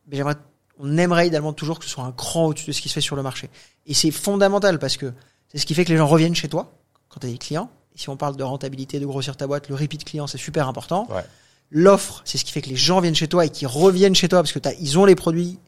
mais 0.08 0.18
j'aimerais, 0.18 0.36
on 0.80 0.98
aimerait 0.98 1.28
idéalement 1.28 1.54
toujours 1.54 1.78
que 1.80 1.86
ce 1.86 1.92
soit 1.92 2.04
un 2.04 2.12
cran 2.12 2.46
au-dessus 2.48 2.66
de 2.68 2.72
ce 2.72 2.82
qui 2.82 2.90
se 2.90 2.96
fait 2.96 3.02
sur 3.02 3.16
le 3.16 3.22
marché. 3.24 3.50
Et 3.86 3.94
c'est 3.94 4.12
fondamental 4.12 4.80
parce 4.80 4.98
que 4.98 5.14
c'est 5.52 5.58
ce 5.60 5.66
qui 5.66 5.76
fait 5.76 5.86
que 5.86 5.92
les 5.92 5.98
gens 5.98 6.08
reviennent 6.08 6.36
chez 6.36 6.50
toi 6.50 6.72
quand 7.10 7.20
tu 7.20 7.28
as 7.28 7.30
des 7.30 7.38
clients. 7.38 7.70
Et 8.00 8.04
si 8.04 8.10
on 8.10 8.16
parle 8.16 8.38
de 8.38 8.44
rentabilité, 8.44 9.00
de 9.00 9.06
grossir 9.06 9.36
ta 9.36 9.46
boîte, 9.46 9.68
le 9.68 9.76
repeat 9.76 10.06
client, 10.06 10.26
c'est 10.26 10.38
super 10.38 10.68
important. 10.70 11.06
Ouais. 11.10 11.24
L'offre, 11.70 12.22
c'est 12.24 12.38
ce 12.38 12.46
qui 12.46 12.52
fait 12.54 12.62
que 12.62 12.70
les 12.70 12.76
gens 12.78 13.02
viennent 13.02 13.14
chez 13.16 13.28
toi 13.28 13.46
et 13.46 13.50
qui 13.50 13.66
reviennent 13.66 14.16
chez 14.16 14.30
toi 14.30 14.40
parce 14.40 14.54
que 14.54 14.60
t'as, 14.60 14.72
ils 14.80 14.98
ont 14.98 15.04
les 15.06 15.16
produits 15.16 15.60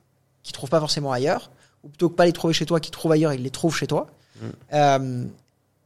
qu'ils 0.43 0.53
trouvent 0.53 0.69
pas 0.69 0.79
forcément 0.79 1.11
ailleurs, 1.11 1.51
ou 1.83 1.89
plutôt 1.89 2.09
que 2.09 2.15
pas 2.15 2.25
les 2.25 2.31
trouver 2.31 2.53
chez 2.53 2.65
toi, 2.65 2.79
qu'ils 2.79 2.91
trouvent 2.91 3.11
ailleurs, 3.11 3.33
ils 3.33 3.43
les 3.43 3.49
trouvent 3.49 3.75
chez 3.75 3.85
toi. 3.85 4.07
Euh, 4.73 5.25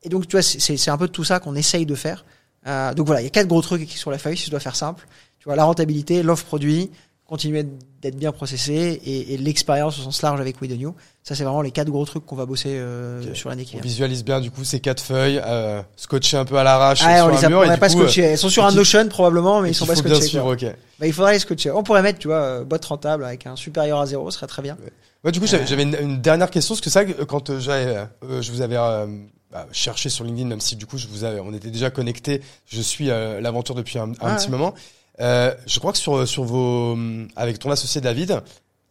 et 0.03 0.09
donc, 0.09 0.27
tu 0.27 0.35
vois, 0.37 0.43
c'est- 0.43 0.87
un 0.89 0.97
peu 0.97 1.07
tout 1.07 1.23
ça 1.23 1.39
qu'on 1.39 1.55
essaye 1.55 1.85
de 1.85 1.95
faire. 1.95 2.23
Euh, 2.67 2.93
donc 2.93 3.07
voilà, 3.07 3.21
il 3.21 3.25
y 3.25 3.27
a 3.27 3.31
quatre 3.31 3.47
gros 3.47 3.61
trucs 3.61 3.89
sur 3.91 4.11
la 4.11 4.17
feuille, 4.17 4.37
si 4.37 4.45
je 4.45 4.51
dois 4.51 4.59
faire 4.59 4.75
simple. 4.75 5.07
Tu 5.39 5.45
vois, 5.45 5.55
la 5.55 5.65
rentabilité, 5.65 6.21
l'offre 6.23 6.45
produit, 6.45 6.91
continuer 7.25 7.65
d'être 8.01 8.15
bien 8.15 8.31
processé 8.31 8.73
et, 9.03 9.33
et 9.33 9.37
l'expérience 9.37 9.97
au 9.99 10.03
sens 10.03 10.21
large 10.21 10.39
avec 10.39 10.61
We 10.61 10.69
The 10.69 10.77
New. 10.77 10.93
Ça, 11.27 11.33
c'est 11.33 11.43
vraiment 11.43 11.63
les 11.63 11.71
quatre 11.71 11.89
gros 11.89 12.05
trucs 12.05 12.23
qu'on 12.23 12.35
va 12.35 12.45
bosser 12.45 12.69
euh, 12.69 13.33
sur 13.33 13.49
l'année 13.49 13.65
qui 13.65 13.75
On 13.77 13.79
visualise 13.79 14.23
bien, 14.23 14.39
du 14.39 14.51
coup, 14.51 14.63
ces 14.63 14.79
quatre 14.79 15.01
feuilles, 15.01 15.41
euh, 15.43 15.81
scotchées 15.95 16.37
un 16.37 16.45
peu 16.45 16.55
à 16.57 16.63
l'arrache 16.63 17.01
Ah, 17.03 17.17
sur 17.17 17.25
on 17.25 17.29
les 17.29 17.43
a, 17.43 17.49
mur. 17.49 17.63
on 17.65 17.71
et 17.71 17.77
pas 17.77 17.89
coup, 17.89 17.97
scotché. 18.01 18.21
Elles 18.21 18.37
sont 18.37 18.49
sur 18.49 18.61
et 18.63 18.67
un 18.67 18.71
Notion 18.71 19.07
probablement, 19.09 19.59
mais 19.61 19.71
ils 19.71 19.73
sont 19.73 19.87
pas 19.87 19.95
faut 19.95 20.03
bien 20.03 20.21
suivre, 20.21 20.53
ok. 20.53 20.65
Bah, 20.99 21.07
il 21.07 21.13
faudrait 21.13 21.33
les 21.33 21.39
scotcher. 21.39 21.71
On 21.71 21.81
pourrait 21.81 22.03
mettre, 22.03 22.19
tu 22.19 22.27
vois, 22.27 22.37
euh, 22.37 22.63
boîte 22.63 22.85
rentable 22.85 23.25
avec 23.25 23.47
un 23.47 23.55
supérieur 23.55 23.99
à 24.01 24.05
zéro, 24.05 24.29
ce 24.29 24.37
serait 24.37 24.45
très 24.45 24.61
bien. 24.61 24.77
Ouais, 25.23 25.31
du 25.31 25.39
coup, 25.39 25.47
j'avais 25.47 25.63
Euh. 25.63 25.67
j'avais 25.67 25.81
une, 25.81 25.97
une 25.99 26.21
dernière 26.21 26.51
question, 26.51 26.75
parce 26.75 26.81
que 26.81 26.91
ça, 26.91 27.03
quand 27.05 27.49
euh, 27.49 27.59
j'avais, 27.59 28.05
euh, 28.23 28.41
je 28.43 28.51
vous 28.51 28.61
avais 28.61 28.77
euh, 28.77 29.07
bah, 29.51 29.65
cherché 29.71 30.09
sur 30.09 30.25
LinkedIn, 30.25 30.47
même 30.47 30.61
si 30.61 30.75
du 30.75 30.85
coup, 30.85 30.99
je 30.99 31.07
vous 31.07 31.23
avais, 31.23 31.39
on 31.39 31.55
était 31.55 31.71
déjà 31.71 31.89
connectés, 31.89 32.43
je 32.67 32.81
suis 32.81 33.09
euh, 33.09 33.41
l'aventure 33.41 33.73
depuis 33.73 33.97
un, 33.97 34.09
un 34.11 34.13
Ah, 34.21 34.35
petit 34.35 34.45
ouais. 34.45 34.51
moment. 34.51 34.75
Euh, 35.21 35.55
je 35.65 35.79
crois 35.79 35.91
que 35.91 35.97
sur, 35.97 36.27
sur 36.27 36.43
vos, 36.43 36.95
avec 37.35 37.57
ton 37.57 37.71
associé 37.71 37.99
David, 37.99 38.41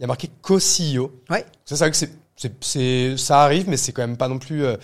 il 0.00 0.02
y 0.02 0.04
a 0.04 0.08
marqué 0.08 0.28
co-CEO. 0.42 1.12
Ouais. 1.30 1.46
Ça, 1.64 1.76
c'est 1.76 1.84
vrai 1.84 1.90
que 1.92 1.96
c'est, 1.96 2.10
c'est, 2.36 3.16
ça 3.16 3.42
arrive, 3.42 3.68
mais 3.68 3.76
c'est 3.76 3.92
quand 3.92 4.02
même 4.02 4.16
pas 4.16 4.28
non 4.28 4.38
plus, 4.38 4.64
euh, 4.64 4.76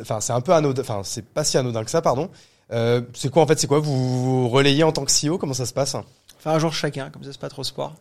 enfin, 0.00 0.20
c'est 0.20 0.32
un 0.32 0.40
peu 0.40 0.52
anodin, 0.52 0.82
enfin, 0.82 1.02
c'est 1.04 1.24
pas 1.24 1.44
si 1.44 1.56
anodin 1.56 1.84
que 1.84 1.90
ça, 1.90 2.02
pardon. 2.02 2.30
Euh, 2.72 3.00
c'est 3.14 3.30
quoi 3.30 3.42
en 3.44 3.46
fait 3.46 3.60
C'est 3.60 3.68
quoi 3.68 3.78
vous, 3.78 4.42
vous 4.42 4.48
relayez 4.48 4.82
en 4.82 4.90
tant 4.90 5.04
que 5.04 5.12
CEO 5.12 5.38
Comment 5.38 5.54
ça 5.54 5.66
se 5.66 5.72
passe? 5.72 5.94
Enfin, 5.94 6.52
un 6.52 6.58
jour 6.58 6.72
chacun, 6.72 7.10
comme 7.10 7.22
ça 7.22 7.30
c'est 7.32 7.40
pas 7.40 7.48
trop 7.48 7.62
sport. 7.62 7.94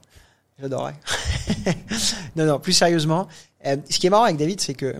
J'adorerais. 0.60 0.96
non, 2.36 2.46
non, 2.46 2.60
plus 2.60 2.74
sérieusement. 2.74 3.28
euh, 3.66 3.78
ce 3.90 4.00
qui 4.00 4.08
est 4.08 4.10
marrant 4.10 4.24
avec 4.24 4.38
David, 4.38 4.60
c'est 4.62 4.74
que 4.74 4.96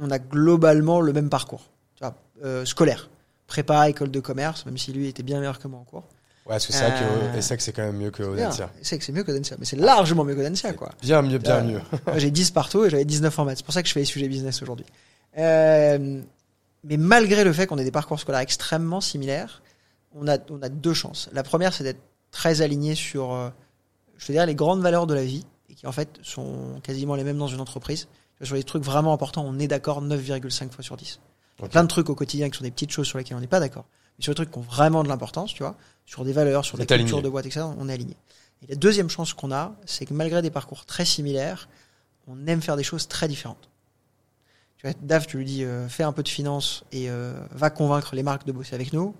on 0.00 0.10
a 0.10 0.18
globalement 0.18 1.00
le 1.00 1.12
même 1.12 1.28
parcours. 1.28 1.68
Tu 1.96 2.04
vois, 2.04 2.64
scolaire. 2.64 3.10
Prépa, 3.48 3.90
école 3.90 4.12
de 4.12 4.20
commerce, 4.20 4.64
même 4.64 4.78
si 4.78 4.92
lui 4.92 5.08
était 5.08 5.24
bien 5.24 5.40
meilleur 5.40 5.58
que 5.58 5.66
moi 5.66 5.80
en 5.80 5.84
cours. 5.84 6.04
Ouais, 6.46 6.54
parce 6.54 6.66
que 6.66 6.72
c'est 6.72 6.88
vrai 6.88 6.98
que, 6.98 7.04
Euh, 7.04 7.40
c'est 7.40 7.48
vrai 7.48 7.56
que 7.58 7.62
c'est 7.62 7.72
quand 7.72 7.82
même 7.82 7.96
mieux 7.96 8.10
que. 8.10 8.22
Audencia. 8.22 8.70
C'est 8.82 8.98
que 8.98 9.04
c'est 9.04 9.12
mieux 9.12 9.22
que 9.22 9.30
Densia, 9.30 9.56
mais 9.58 9.64
c'est 9.66 9.76
largement 9.76 10.24
mieux 10.24 10.34
que 10.34 10.40
Densia, 10.42 10.72
quoi. 10.72 10.90
Bien 11.02 11.22
mieux, 11.22 11.38
bien 11.38 11.58
Euh, 11.58 11.62
mieux. 11.64 11.80
J'ai 12.18 12.30
10 12.30 12.50
partout 12.50 12.84
et 12.84 12.90
j'avais 12.90 13.04
19 13.04 13.38
en 13.38 13.44
maths. 13.44 13.58
C'est 13.58 13.64
pour 13.64 13.74
ça 13.74 13.82
que 13.82 13.88
je 13.88 13.92
fais 13.92 14.00
les 14.00 14.06
sujets 14.06 14.26
business 14.28 14.60
aujourd'hui. 14.62 14.86
Euh, 15.38 16.20
mais 16.84 16.96
malgré 16.96 17.44
le 17.44 17.52
fait 17.52 17.66
qu'on 17.66 17.78
ait 17.78 17.84
des 17.84 17.90
parcours 17.92 18.18
scolaires 18.18 18.40
extrêmement 18.40 19.00
similaires, 19.00 19.62
on 20.14 20.26
a, 20.28 20.38
on 20.50 20.60
a 20.62 20.68
deux 20.68 20.94
chances. 20.94 21.28
La 21.32 21.42
première, 21.42 21.72
c'est 21.72 21.84
d'être 21.84 22.00
très 22.30 22.62
aligné 22.62 22.94
sur, 22.94 23.32
euh, 23.32 23.50
je 24.16 24.26
veux 24.26 24.34
dire, 24.34 24.46
les 24.46 24.54
grandes 24.54 24.80
valeurs 24.80 25.06
de 25.06 25.14
la 25.14 25.24
vie, 25.24 25.44
et 25.68 25.74
qui 25.74 25.86
en 25.86 25.92
fait 25.92 26.08
sont 26.22 26.80
quasiment 26.82 27.14
les 27.16 27.24
mêmes 27.24 27.38
dans 27.38 27.46
une 27.48 27.60
entreprise. 27.60 28.08
Sur 28.42 28.54
les 28.56 28.64
trucs 28.64 28.82
vraiment 28.82 29.12
importants, 29.12 29.44
on 29.46 29.58
est 29.58 29.68
d'accord 29.68 30.00
9,5 30.02 30.70
fois 30.72 30.82
sur 30.82 30.96
10. 30.96 31.20
Il 31.58 31.60
y 31.60 31.62
a 31.62 31.66
Ok. 31.66 31.70
plein 31.72 31.82
de 31.82 31.88
trucs 31.88 32.08
au 32.08 32.14
quotidien 32.14 32.48
qui 32.48 32.56
sont 32.56 32.64
des 32.64 32.70
petites 32.70 32.90
choses 32.90 33.06
sur 33.06 33.18
lesquelles 33.18 33.36
on 33.36 33.40
n'est 33.40 33.46
pas 33.46 33.60
d'accord. 33.60 33.84
Mais 34.20 34.24
sur 34.24 34.32
les 34.32 34.34
trucs 34.34 34.50
qui 34.50 34.58
ont 34.58 34.62
vraiment 34.62 35.02
de 35.02 35.08
l'importance, 35.08 35.54
tu 35.54 35.62
vois, 35.62 35.76
sur 36.04 36.26
des 36.26 36.34
valeurs, 36.34 36.66
sur 36.66 36.76
des 36.76 36.84
cultures 36.84 37.06
aligné. 37.06 37.22
de 37.22 37.28
boîte, 37.30 37.46
etc., 37.46 37.64
on 37.78 37.88
est 37.88 37.94
aligné. 37.94 38.16
Et 38.62 38.66
la 38.68 38.76
deuxième 38.76 39.08
chance 39.08 39.32
qu'on 39.32 39.50
a, 39.50 39.74
c'est 39.86 40.04
que 40.04 40.12
malgré 40.12 40.42
des 40.42 40.50
parcours 40.50 40.84
très 40.84 41.06
similaires, 41.06 41.70
on 42.28 42.46
aime 42.46 42.60
faire 42.60 42.76
des 42.76 42.82
choses 42.82 43.08
très 43.08 43.28
différentes. 43.28 43.70
Tu 44.76 44.86
vois, 44.86 44.94
Dave, 45.00 45.26
tu 45.26 45.38
lui 45.38 45.46
dis, 45.46 45.64
euh, 45.64 45.88
fais 45.88 46.02
un 46.02 46.12
peu 46.12 46.22
de 46.22 46.28
finance 46.28 46.84
et 46.92 47.08
euh, 47.08 47.40
va 47.52 47.70
convaincre 47.70 48.14
les 48.14 48.22
marques 48.22 48.46
de 48.46 48.52
bosser 48.52 48.74
avec 48.74 48.92
nous. 48.92 49.14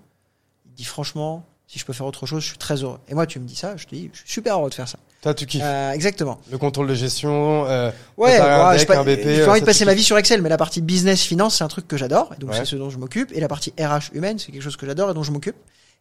Il 0.67 0.73
dit, 0.73 0.85
franchement, 0.85 1.43
si 1.71 1.79
je 1.79 1.85
peux 1.85 1.93
faire 1.93 2.05
autre 2.05 2.25
chose, 2.25 2.43
je 2.43 2.49
suis 2.49 2.57
très 2.57 2.83
heureux. 2.83 2.99
Et 3.07 3.13
moi, 3.13 3.25
tu 3.25 3.39
me 3.39 3.45
dis 3.47 3.55
ça, 3.55 3.77
je 3.77 3.85
te 3.85 3.95
dis, 3.95 4.09
je 4.11 4.17
suis 4.19 4.29
super 4.29 4.57
heureux 4.59 4.69
de 4.69 4.73
faire 4.75 4.89
ça. 4.89 4.99
Toi, 5.21 5.33
tu 5.33 5.45
kiffes. 5.45 5.61
Euh, 5.63 5.91
exactement. 5.93 6.37
Le 6.51 6.57
contrôle 6.57 6.85
de 6.87 6.93
gestion, 6.93 7.65
euh, 7.65 7.91
Ouais, 8.17 8.31
deck, 8.31 8.79
j'ai 8.79 8.85
pas, 8.85 9.05
j'ai 9.05 9.45
envie 9.47 9.61
de 9.61 9.65
passer 9.65 9.85
ma 9.85 9.93
vie 9.93 10.03
sur 10.03 10.17
Excel, 10.17 10.41
mais 10.41 10.49
la 10.49 10.57
partie 10.57 10.81
business, 10.81 11.21
finance, 11.23 11.59
c'est 11.59 11.63
un 11.63 11.69
truc 11.69 11.87
que 11.87 11.95
j'adore, 11.95 12.33
et 12.35 12.39
donc 12.41 12.49
Ouais. 12.49 12.57
c'est 12.57 12.65
ce 12.65 12.75
dont 12.75 12.89
je 12.89 12.97
m'occupe. 12.97 13.31
Et 13.31 13.39
la 13.39 13.47
partie 13.47 13.71
RH 13.79 14.13
humaine, 14.13 14.37
c'est 14.37 14.51
quelque 14.51 14.61
chose 14.61 14.75
que 14.75 14.85
j'adore 14.85 15.11
et 15.11 15.13
dont 15.13 15.23
je 15.23 15.31
m'occupe. 15.31 15.55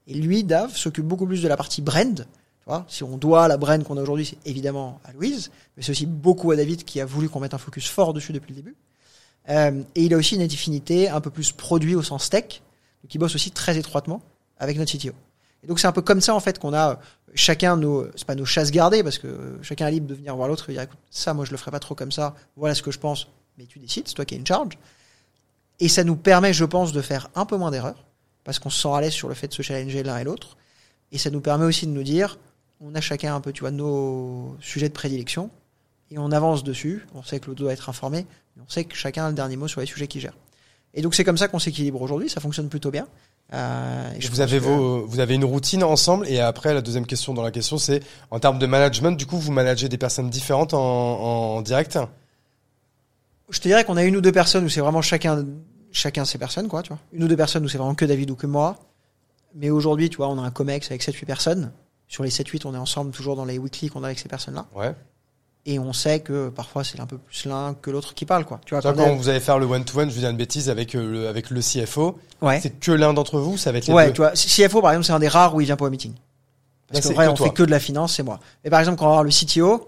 Et 0.08 0.14
lui, 0.14 0.42
Dave, 0.42 0.76
s'occupe 0.76 1.04
beaucoup 1.04 1.24
plus 1.24 1.40
de 1.40 1.46
la 1.46 1.56
partie 1.56 1.82
brand. 1.82 2.16
Tu 2.16 2.64
vois, 2.66 2.84
si 2.88 3.04
on 3.04 3.16
doit 3.16 3.46
la 3.46 3.56
brand 3.56 3.84
qu'on 3.84 3.96
a 3.96 4.02
aujourd'hui, 4.02 4.26
c'est 4.26 4.50
évidemment 4.50 4.98
à 5.04 5.12
Louise, 5.12 5.52
mais 5.76 5.84
c'est 5.84 5.92
aussi 5.92 6.06
beaucoup 6.06 6.50
à 6.50 6.56
David 6.56 6.82
qui 6.82 7.00
a 7.00 7.04
voulu 7.06 7.28
qu'on 7.28 7.38
mette 7.38 7.54
un 7.54 7.58
focus 7.58 7.86
fort 7.88 8.12
dessus 8.12 8.32
depuis 8.32 8.50
le 8.50 8.56
début. 8.56 8.74
Euh, 9.48 9.82
et 9.94 10.02
il 10.02 10.14
a 10.14 10.16
aussi 10.16 10.34
une 10.34 10.42
affinité 10.42 11.08
un 11.08 11.20
peu 11.20 11.30
plus 11.30 11.52
produit 11.52 11.94
au 11.94 12.02
sens 12.02 12.28
tech, 12.28 12.60
il 13.12 13.18
bosse 13.18 13.36
aussi 13.36 13.52
très 13.52 13.78
étroitement 13.78 14.20
avec 14.58 14.76
notre 14.76 14.92
CTO. 14.92 15.12
Et 15.62 15.66
donc 15.66 15.78
c'est 15.78 15.86
un 15.86 15.92
peu 15.92 16.02
comme 16.02 16.20
ça 16.20 16.34
en 16.34 16.40
fait 16.40 16.58
qu'on 16.58 16.72
a 16.72 16.92
euh, 16.92 16.94
chacun 17.34 17.76
nos, 17.76 18.06
c'est 18.16 18.26
pas 18.26 18.34
nos 18.34 18.44
chasses 18.44 18.70
gardées 18.70 19.02
parce 19.02 19.18
que 19.18 19.26
euh, 19.26 19.62
chacun 19.62 19.88
est 19.88 19.92
libre 19.92 20.06
de 20.06 20.14
venir 20.14 20.34
voir 20.34 20.48
l'autre 20.48 20.70
et 20.70 20.72
dire 20.72 20.82
écoute 20.82 20.98
ça 21.10 21.34
moi 21.34 21.44
je 21.44 21.50
le 21.50 21.56
ferai 21.56 21.70
pas 21.70 21.80
trop 21.80 21.94
comme 21.94 22.12
ça, 22.12 22.34
voilà 22.56 22.74
ce 22.74 22.82
que 22.82 22.90
je 22.90 22.98
pense, 22.98 23.28
mais 23.58 23.66
tu 23.66 23.78
décides, 23.78 24.08
c'est 24.08 24.14
toi 24.14 24.24
qui 24.24 24.34
es 24.34 24.38
in 24.38 24.44
charge. 24.44 24.78
Et 25.80 25.88
ça 25.88 26.04
nous 26.04 26.16
permet, 26.16 26.52
je 26.52 26.64
pense, 26.64 26.92
de 26.92 27.00
faire 27.00 27.28
un 27.34 27.46
peu 27.46 27.56
moins 27.56 27.70
d'erreurs 27.70 28.04
parce 28.44 28.58
qu'on 28.58 28.70
se 28.70 28.80
sent 28.80 28.92
à 28.92 29.00
l'aise 29.00 29.12
sur 29.12 29.28
le 29.28 29.34
fait 29.34 29.48
de 29.48 29.54
se 29.54 29.62
challenger 29.62 30.02
l'un 30.02 30.18
et 30.18 30.24
l'autre. 30.24 30.56
Et 31.12 31.18
ça 31.18 31.30
nous 31.30 31.40
permet 31.40 31.64
aussi 31.64 31.86
de 31.86 31.92
nous 31.92 32.02
dire, 32.02 32.38
on 32.80 32.94
a 32.94 33.00
chacun 33.00 33.34
un 33.34 33.40
peu, 33.40 33.52
tu 33.52 33.60
vois, 33.60 33.70
nos 33.70 34.56
sujets 34.60 34.88
de 34.88 34.94
prédilection 34.94 35.50
et 36.10 36.18
on 36.18 36.30
avance 36.32 36.64
dessus. 36.64 37.06
On 37.14 37.22
sait 37.22 37.40
que 37.40 37.46
l'autre 37.46 37.60
doit 37.60 37.72
être 37.72 37.88
informé, 37.88 38.26
mais 38.56 38.62
on 38.66 38.70
sait 38.70 38.84
que 38.84 38.94
chacun 38.94 39.26
a 39.26 39.28
le 39.28 39.34
dernier 39.34 39.56
mot 39.56 39.68
sur 39.68 39.80
les 39.80 39.86
sujets 39.86 40.06
qu'il 40.06 40.20
gère. 40.20 40.34
Et 40.94 41.02
donc 41.02 41.14
c'est 41.14 41.24
comme 41.24 41.38
ça 41.38 41.46
qu'on 41.48 41.58
s'équilibre 41.58 42.02
aujourd'hui. 42.02 42.28
Ça 42.28 42.40
fonctionne 42.40 42.68
plutôt 42.68 42.90
bien. 42.90 43.06
Euh, 43.52 44.12
et 44.14 44.20
je 44.20 44.30
vous 44.30 44.40
avez 44.40 44.58
que- 44.58 44.64
vos, 44.64 45.06
vous 45.06 45.20
avez 45.20 45.34
une 45.34 45.44
routine 45.44 45.82
ensemble. 45.84 46.26
Et 46.28 46.40
après, 46.40 46.74
la 46.74 46.80
deuxième 46.82 47.06
question 47.06 47.32
dans 47.34 47.42
la 47.42 47.50
question, 47.50 47.78
c'est 47.78 48.02
en 48.30 48.38
termes 48.40 48.58
de 48.58 48.66
management, 48.66 49.12
du 49.16 49.26
coup, 49.26 49.38
vous 49.38 49.52
managez 49.52 49.88
des 49.88 49.98
personnes 49.98 50.30
différentes 50.30 50.74
en, 50.74 50.78
en 51.56 51.62
direct? 51.62 51.98
Je 53.50 53.58
te 53.58 53.66
dirais 53.68 53.84
qu'on 53.84 53.96
a 53.96 54.04
une 54.04 54.16
ou 54.16 54.20
deux 54.20 54.32
personnes 54.32 54.64
où 54.64 54.68
c'est 54.68 54.80
vraiment 54.80 55.02
chacun, 55.02 55.44
chacun 55.92 56.24
ses 56.24 56.38
personnes, 56.38 56.68
quoi, 56.68 56.82
tu 56.82 56.88
vois. 56.90 56.98
Une 57.12 57.24
ou 57.24 57.28
deux 57.28 57.36
personnes 57.36 57.64
où 57.64 57.68
c'est 57.68 57.78
vraiment 57.78 57.94
que 57.96 58.04
David 58.04 58.30
ou 58.30 58.36
que 58.36 58.46
moi. 58.46 58.76
Mais 59.54 59.70
aujourd'hui, 59.70 60.08
tu 60.10 60.18
vois, 60.18 60.28
on 60.28 60.38
a 60.38 60.42
un 60.42 60.50
COMEX 60.52 60.88
avec 60.90 61.02
7-8 61.02 61.24
personnes. 61.26 61.72
Sur 62.06 62.22
les 62.22 62.30
7-8, 62.30 62.62
on 62.66 62.74
est 62.74 62.78
ensemble 62.78 63.10
toujours 63.10 63.34
dans 63.36 63.44
les 63.44 63.58
weekly 63.58 63.88
qu'on 63.88 64.02
a 64.04 64.06
avec 64.06 64.18
ces 64.20 64.28
personnes-là. 64.28 64.66
Ouais. 64.74 64.94
Et 65.66 65.78
on 65.78 65.92
sait 65.92 66.20
que 66.20 66.48
parfois 66.48 66.84
c'est 66.84 66.98
un 67.00 67.06
peu 67.06 67.18
plus 67.18 67.44
l'un 67.44 67.74
que 67.74 67.90
l'autre 67.90 68.14
qui 68.14 68.24
parle, 68.24 68.44
quoi. 68.46 68.60
Tu 68.64 68.74
vois, 68.74 68.82
quand 68.94 69.14
vous 69.16 69.28
allez 69.28 69.40
faire 69.40 69.58
le 69.58 69.66
one-to-one, 69.66 70.08
je 70.08 70.14
vous 70.14 70.20
dis 70.20 70.26
une 70.26 70.36
bêtise, 70.36 70.70
avec 70.70 70.94
euh, 70.94 71.06
le, 71.12 71.28
avec 71.28 71.50
le 71.50 71.60
CFO, 71.60 72.18
Ouais. 72.40 72.58
c'est 72.62 72.70
que 72.80 72.92
l'un 72.92 73.12
d'entre 73.12 73.38
vous, 73.38 73.58
ça 73.58 73.70
va 73.70 73.78
être 73.78 73.86
les 73.86 73.92
Ouais, 73.92 74.06
deux. 74.06 74.12
tu 74.12 74.20
vois, 74.22 74.30
CFO 74.32 74.80
par 74.80 74.92
exemple, 74.92 75.04
c'est 75.06 75.12
un 75.12 75.18
des 75.18 75.28
rares 75.28 75.54
où 75.54 75.60
il 75.60 75.66
vient 75.66 75.76
pas 75.76 75.84
au 75.84 75.90
meeting. 75.90 76.14
Parce 76.90 77.04
Là, 77.04 77.10
qu'en 77.10 77.14
vrai, 77.14 77.26
que 77.26 77.30
on 77.30 77.34
toi. 77.34 77.46
fait 77.48 77.52
que 77.52 77.62
de 77.62 77.70
la 77.70 77.78
finance, 77.78 78.14
c'est 78.16 78.22
moi. 78.22 78.40
Mais 78.64 78.70
par 78.70 78.80
exemple, 78.80 78.98
quand 78.98 79.04
on 79.04 79.08
va 79.08 79.14
voir 79.16 79.24
le 79.24 79.30
CTO, 79.30 79.86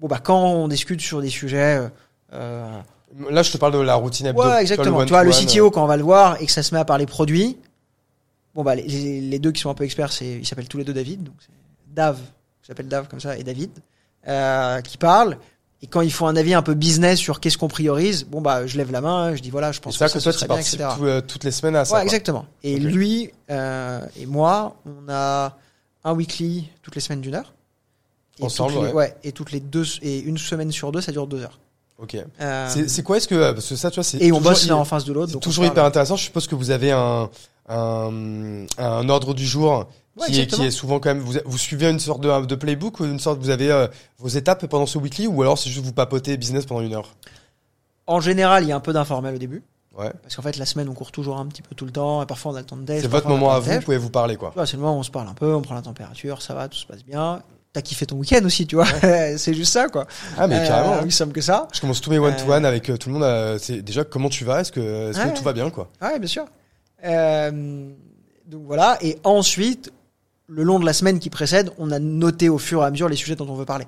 bon 0.00 0.06
bah 0.06 0.20
quand 0.22 0.40
on 0.40 0.68
discute 0.68 1.00
sur 1.00 1.20
des 1.20 1.30
sujets, 1.30 1.78
euh, 1.78 1.88
euh, 2.34 2.80
Là, 3.30 3.42
je 3.42 3.50
te 3.50 3.56
parle 3.58 3.72
de 3.72 3.78
la 3.78 3.96
routine 3.96 4.26
hebdo. 4.26 4.42
ouais, 4.44 4.60
exactement. 4.60 5.02
Tu 5.04 5.08
vois, 5.10 5.24
le 5.24 5.32
CTO 5.32 5.70
quand 5.72 5.82
on 5.82 5.86
va 5.88 5.96
le 5.96 6.04
voir 6.04 6.40
et 6.40 6.46
que 6.46 6.52
ça 6.52 6.62
se 6.62 6.72
met 6.74 6.80
à 6.80 6.84
parler 6.84 7.06
produits, 7.06 7.56
bon 8.54 8.62
bah 8.62 8.76
les, 8.76 9.38
deux 9.40 9.50
qui 9.50 9.60
sont 9.60 9.70
un 9.70 9.74
peu 9.74 9.84
experts, 9.84 10.12
c'est 10.12 10.26
ils 10.38 10.46
s'appellent 10.46 10.68
tous 10.68 10.78
les 10.78 10.84
deux 10.84 10.92
David, 10.94 11.24
donc 11.24 11.34
Dave, 11.88 12.18
qui 12.62 12.68
s'appelle 12.68 12.86
Dave 12.86 13.08
comme 13.08 13.18
ça, 13.20 13.36
et 13.36 13.42
David, 13.42 13.70
euh, 14.28 14.80
qui 14.82 14.96
parlent. 14.98 15.38
Et 15.80 15.86
quand 15.86 16.00
il 16.00 16.12
faut 16.12 16.26
un 16.26 16.34
avis 16.34 16.54
un 16.54 16.62
peu 16.62 16.74
business 16.74 17.18
sur 17.20 17.38
qu'est-ce 17.38 17.56
qu'on 17.56 17.68
priorise, 17.68 18.24
bon 18.24 18.40
bah 18.40 18.66
je 18.66 18.76
lève 18.76 18.90
la 18.90 19.00
main, 19.00 19.36
je 19.36 19.40
dis 19.42 19.50
voilà, 19.50 19.70
je 19.70 19.78
pense 19.78 19.96
ça 19.96 20.08
que 20.08 20.14
que 20.14 20.18
ça, 20.20 20.24
toi, 20.24 20.32
ce 20.32 20.38
tu 20.38 20.40
serait 20.40 20.48
bien, 20.48 20.56
participes 20.56 20.80
etc. 20.80 20.94
tout, 20.98 21.04
euh, 21.06 21.20
toutes 21.20 21.44
les 21.44 21.52
semaines 21.52 21.76
à 21.76 21.84
ça. 21.84 21.94
Ouais, 21.96 22.02
exactement. 22.02 22.46
Et 22.64 22.78
lui 22.78 23.30
euh, 23.50 24.00
et 24.16 24.26
moi, 24.26 24.74
on 24.86 25.08
a 25.08 25.56
un 26.02 26.12
weekly 26.14 26.68
toutes 26.82 26.96
les 26.96 27.00
semaines 27.00 27.20
d'une 27.20 27.36
heure. 27.36 27.52
Et 28.40 28.44
Ensemble, 28.44 28.86
les- 28.86 28.92
ouais. 28.92 29.16
Et 29.22 29.30
toutes 29.32 29.52
les 29.52 29.60
deux 29.60 29.84
et 30.02 30.18
une 30.20 30.38
semaine 30.38 30.72
sur 30.72 30.90
deux, 30.90 31.00
ça 31.00 31.12
dure 31.12 31.26
deux 31.28 31.42
heures. 31.42 31.60
Ok. 31.98 32.16
Euh, 32.40 32.68
C'est 32.88 33.02
quoi 33.04 33.16
Est-ce 33.16 33.26
que 33.28 33.52
parce 33.52 33.68
que 33.68 33.76
ça, 33.76 33.90
tu 33.90 33.96
vois, 33.96 34.04
c'est 34.04 34.18
et 34.20 34.32
on 34.32 34.40
bosse 34.40 34.66
l'un 34.66 34.76
en 34.76 34.84
face 34.84 35.04
de 35.04 35.12
l'autre. 35.12 35.38
Toujours 35.38 35.64
hyper 35.64 35.84
intéressant. 35.84 36.16
Je 36.16 36.24
suppose 36.24 36.46
que 36.48 36.54
vous 36.56 36.70
avez 36.72 36.90
un 36.90 37.30
un, 37.68 38.64
un 38.78 39.08
ordre 39.10 39.34
du 39.34 39.46
jour 39.46 39.86
Ouais, 40.20 40.26
qui, 40.26 40.40
est, 40.40 40.46
qui 40.46 40.64
est 40.64 40.70
souvent 40.70 40.98
quand 41.00 41.10
même. 41.10 41.20
Vous, 41.20 41.34
vous 41.44 41.58
suivez 41.58 41.88
une 41.88 42.00
sorte 42.00 42.20
de, 42.20 42.46
de 42.46 42.54
playbook 42.54 43.00
ou 43.00 43.04
une 43.04 43.20
sorte. 43.20 43.38
Vous 43.40 43.50
avez 43.50 43.70
euh, 43.70 43.86
vos 44.18 44.28
étapes 44.28 44.66
pendant 44.66 44.86
ce 44.86 44.98
weekly 44.98 45.26
ou 45.26 45.42
alors 45.42 45.58
c'est 45.58 45.70
juste 45.70 45.84
vous 45.84 45.92
papotez 45.92 46.36
business 46.36 46.66
pendant 46.66 46.80
une 46.80 46.94
heure? 46.94 47.14
En 48.06 48.20
général, 48.20 48.64
il 48.64 48.68
y 48.68 48.72
a 48.72 48.76
un 48.76 48.80
peu 48.80 48.92
d'informel 48.92 49.34
au 49.34 49.38
début. 49.38 49.62
Ouais. 49.96 50.12
Parce 50.22 50.36
qu'en 50.36 50.42
fait, 50.42 50.56
la 50.56 50.64
semaine, 50.66 50.88
on 50.88 50.94
court 50.94 51.10
toujours 51.12 51.38
un 51.38 51.46
petit 51.46 51.60
peu 51.62 51.74
tout 51.74 51.84
le 51.84 51.90
temps. 51.90 52.22
Et 52.22 52.26
parfois, 52.26 52.52
on 52.52 52.54
a 52.54 52.60
le 52.60 52.64
temps 52.66 52.76
de 52.76 52.82
déj. 52.84 53.02
C'est 53.02 53.08
votre 53.08 53.28
moment 53.28 53.50
à 53.52 53.58
vous. 53.58 53.70
Vous 53.70 53.80
pouvez 53.80 53.98
vous 53.98 54.10
parler 54.10 54.36
quoi. 54.36 54.52
C'est 54.64 54.74
le 54.74 54.78
moment 54.82 54.96
où 54.96 55.00
on 55.00 55.02
se 55.02 55.10
parle 55.10 55.28
un 55.28 55.34
peu, 55.34 55.54
on 55.54 55.60
prend 55.62 55.74
la 55.74 55.82
température, 55.82 56.40
ça 56.40 56.54
va, 56.54 56.68
tout 56.68 56.78
se 56.78 56.86
passe 56.86 57.04
bien. 57.04 57.42
T'as 57.74 57.82
kiffé 57.82 58.06
ton 58.06 58.16
week-end 58.16 58.40
aussi, 58.44 58.66
tu 58.66 58.76
vois. 58.76 58.86
c'est 59.36 59.52
juste 59.54 59.72
ça, 59.74 59.88
quoi. 59.88 60.06
Ah 60.38 60.46
mais 60.46 60.56
Euh, 60.60 60.66
carrément. 60.66 61.02
Aussi 61.02 61.10
simple 61.16 61.32
que 61.34 61.40
ça. 61.42 61.68
Je 61.74 61.80
commence 61.80 62.00
tous 62.00 62.10
mes 62.10 62.18
one 62.18 62.34
to 62.34 62.50
one 62.50 62.64
avec 62.64 62.88
euh, 62.88 62.96
tout 62.96 63.08
le 63.10 63.14
monde. 63.14 63.24
euh, 63.24 63.58
c'est 63.60 63.82
déjà 63.82 64.04
comment 64.04 64.30
tu 64.30 64.44
vas 64.44 64.62
Est-ce 64.62 64.72
que 64.72 65.10
est-ce 65.10 65.18
Ouais. 65.18 65.32
que 65.32 65.36
tout 65.36 65.44
va 65.44 65.52
bien 65.52 65.68
quoi? 65.68 65.90
Ouais, 66.00 66.18
bien 66.18 66.28
sûr. 66.28 66.46
Euh, 67.04 67.90
donc 68.46 68.62
voilà. 68.64 68.98
Et 69.02 69.18
ensuite, 69.24 69.92
le 70.48 70.62
long 70.62 70.78
de 70.80 70.86
la 70.86 70.92
semaine 70.92 71.18
qui 71.20 71.30
précède, 71.30 71.70
on 71.78 71.90
a 71.90 71.98
noté 71.98 72.48
au 72.48 72.58
fur 72.58 72.82
et 72.82 72.86
à 72.86 72.90
mesure 72.90 73.08
les 73.08 73.16
sujets 73.16 73.36
dont 73.36 73.48
on 73.48 73.54
veut 73.54 73.64
parler. 73.66 73.86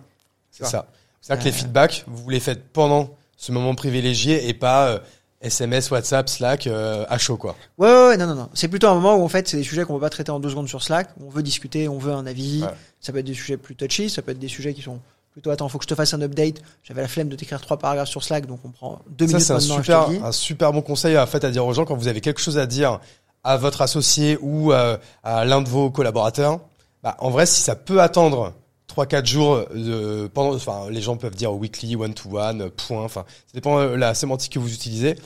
C'est 0.50 0.66
ça. 0.66 0.86
C'est-à-dire 1.20 1.44
que 1.44 1.48
les 1.50 1.54
Euh, 1.54 1.58
feedbacks, 1.58 2.04
vous 2.06 2.28
les 2.30 2.40
faites 2.40 2.64
pendant 2.72 3.10
ce 3.36 3.52
moment 3.52 3.74
privilégié 3.74 4.48
et 4.48 4.54
pas 4.54 4.88
euh, 4.88 4.98
SMS, 5.42 5.90
WhatsApp, 5.90 6.28
Slack 6.28 6.66
euh, 6.66 7.04
à 7.08 7.16
chaud 7.18 7.36
quoi. 7.38 7.56
Ouais, 7.78 7.88
ouais, 7.88 8.06
ouais, 8.08 8.16
non, 8.18 8.26
non, 8.26 8.34
non. 8.34 8.48
C'est 8.54 8.68
plutôt 8.68 8.88
un 8.88 8.94
moment 8.94 9.16
où 9.16 9.24
en 9.24 9.28
fait, 9.28 9.48
c'est 9.48 9.56
des 9.56 9.62
sujets 9.62 9.84
qu'on 9.84 9.94
peut 9.94 10.00
pas 10.00 10.10
traiter 10.10 10.30
en 10.30 10.40
deux 10.40 10.50
secondes 10.50 10.68
sur 10.68 10.82
Slack. 10.82 11.08
On 11.24 11.30
veut 11.30 11.42
discuter, 11.42 11.88
on 11.88 11.98
veut 11.98 12.12
un 12.12 12.26
avis. 12.26 12.62
Ouais. 12.62 12.68
Ça 13.00 13.12
peut 13.12 13.18
être 13.18 13.26
des 13.26 13.34
sujets 13.34 13.56
plus 13.56 13.74
touchy, 13.74 14.10
ça 14.10 14.20
peut 14.22 14.32
être 14.32 14.38
des 14.38 14.48
sujets 14.48 14.74
qui 14.74 14.82
sont 14.82 15.00
plutôt 15.32 15.50
attends, 15.50 15.68
faut 15.68 15.78
que 15.78 15.84
je 15.84 15.88
te 15.88 15.94
fasse 15.94 16.12
un 16.12 16.20
update. 16.22 16.56
J'avais 16.82 17.00
la 17.02 17.08
flemme 17.08 17.28
de 17.28 17.36
t'écrire 17.36 17.60
trois 17.60 17.78
paragraphes 17.78 18.08
sur 18.08 18.22
Slack, 18.22 18.46
donc 18.46 18.60
on 18.64 18.70
prend 18.70 19.00
deux 19.08 19.26
Ça 19.26 19.32
minutes 19.34 19.46
c'est 19.46 19.52
un 19.54 19.60
super, 19.60 20.08
un 20.24 20.32
super 20.32 20.72
bon 20.72 20.82
conseil 20.82 21.16
à, 21.16 21.24
fait, 21.26 21.42
à 21.44 21.50
dire 21.50 21.64
aux 21.64 21.72
gens 21.72 21.84
quand 21.84 21.94
vous 21.96 22.08
avez 22.08 22.20
quelque 22.20 22.40
chose 22.40 22.58
à 22.58 22.66
dire 22.66 23.00
à 23.44 23.56
votre 23.56 23.82
associé 23.82 24.38
ou 24.40 24.72
euh, 24.72 24.96
à 25.22 25.44
l'un 25.44 25.62
de 25.62 25.68
vos 25.68 25.90
collaborateurs. 25.90 26.60
Bah, 27.02 27.16
en 27.20 27.30
vrai, 27.30 27.46
si 27.46 27.60
ça 27.62 27.74
peut 27.76 28.00
attendre 28.02 28.52
3-4 28.94 29.26
jours 29.26 29.64
de, 29.74 30.28
pendant, 30.34 30.54
enfin, 30.54 30.90
les 30.90 31.00
gens 31.00 31.16
peuvent 31.16 31.34
dire 31.36 31.52
weekly, 31.54 31.96
one 31.96 32.12
to 32.12 32.36
one, 32.38 32.70
point, 32.70 33.02
enfin, 33.04 33.24
ça 33.46 33.52
dépend 33.54 33.80
de 33.82 33.94
la 33.94 34.14
sémantique 34.14 34.52
que 34.52 34.58
vous 34.58 34.72
utilisez. 34.74 35.16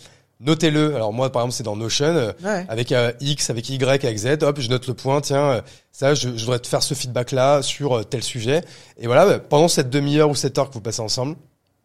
Notez-le. 0.41 0.95
Alors 0.95 1.13
moi, 1.13 1.31
par 1.33 1.43
exemple, 1.43 1.55
c'est 1.57 1.63
dans 1.63 1.77
Notion. 1.77 2.05
euh, 2.07 2.33
Ouais. 2.43 2.67
avec 2.69 2.93
euh, 2.93 3.13
X, 3.21 3.51
avec 3.51 3.69
Y, 3.71 4.05
avec 4.05 4.19
Z, 4.19 4.43
hop, 4.43 4.61
je 4.61 4.69
note 4.69 4.87
le 4.87 4.95
point, 4.95 5.21
tiens, 5.21 5.45
euh, 5.51 5.61
ça, 5.93 6.15
je, 6.15 6.29
je 6.37 6.45
voudrais 6.45 6.59
te 6.59 6.67
faire 6.67 6.83
ce 6.83 6.93
feedback-là 6.95 7.63
sur 7.63 7.97
euh, 7.99 8.03
tel 8.05 8.23
sujet. 8.23 8.63
Et 8.99 9.07
voilà, 9.07 9.27
bah, 9.27 9.39
pendant 9.39 9.69
cette 9.69 9.91
demi-heure 9.91 10.29
ou 10.29 10.35
cette 10.35 10.59
heure 10.59 10.69
que 10.69 10.75
vous 10.75 10.81
passez 10.81 11.01
ensemble, 11.01 11.37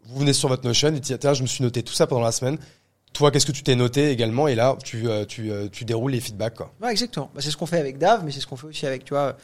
vous 0.06 0.20
venez 0.20 0.34
sur 0.34 0.50
votre 0.50 0.66
Notion 0.66 0.90
et 0.90 1.00
dites, 1.00 1.20
tiens, 1.20 1.34
je 1.34 1.44
me 1.44 1.48
suis 1.48 1.64
noté 1.64 1.84
tout 1.84 1.94
ça 1.94 2.08
pendant 2.08 2.24
la 2.24 2.32
semaine. 2.32 2.58
Toi, 3.14 3.32
qu'est-ce 3.32 3.46
que 3.46 3.52
tu 3.52 3.64
t'es 3.64 3.76
noté 3.76 4.12
également 4.12 4.48
Et 4.48 4.56
là, 4.56 4.78
tu, 4.84 5.08
euh, 5.10 5.26
tu, 5.26 5.52
euh, 5.52 5.68
tu 5.72 5.84
déroules 5.84 6.12
les 6.12 6.22
feedbacks, 6.22 6.56
quoi. 6.56 6.72
Ouais, 6.82 6.92
exactement. 6.92 7.30
Bah, 7.34 7.42
c'est 7.42 7.52
ce 7.52 7.58
qu'on 7.58 7.66
fait 7.66 7.80
avec 7.80 7.98
Dave, 7.98 8.24
mais 8.24 8.32
c'est 8.32 8.40
ce 8.40 8.48
qu'on 8.48 8.56
fait 8.56 8.68
aussi 8.68 8.86
avec, 8.86 9.04
tu 9.04 9.14
vois, 9.14 9.36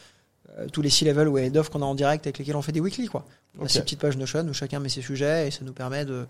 euh, 0.58 0.66
tous 0.72 0.80
les 0.82 0.88
C-level 0.90 1.28
ou 1.28 1.36
head 1.38 1.56
off 1.56 1.68
qu'on 1.68 1.82
a 1.82 1.84
en 1.84 1.94
direct 1.94 2.26
avec 2.26 2.38
lesquels 2.38 2.56
on 2.56 2.62
fait 2.62 2.72
des 2.72 2.80
weekly, 2.80 3.06
quoi. 3.08 3.24
On 3.58 3.62
Ok. 3.62 3.66
a 3.66 3.68
ces 3.68 3.80
petites 3.82 3.98
pages 4.00 4.16
Notion 4.16 4.46
où 4.48 4.52
chacun 4.54 4.78
met 4.80 4.88
ses 4.88 5.02
sujets 5.02 5.48
et 5.48 5.50
ça 5.50 5.60
nous 5.64 5.72
permet 5.72 6.04
de, 6.04 6.26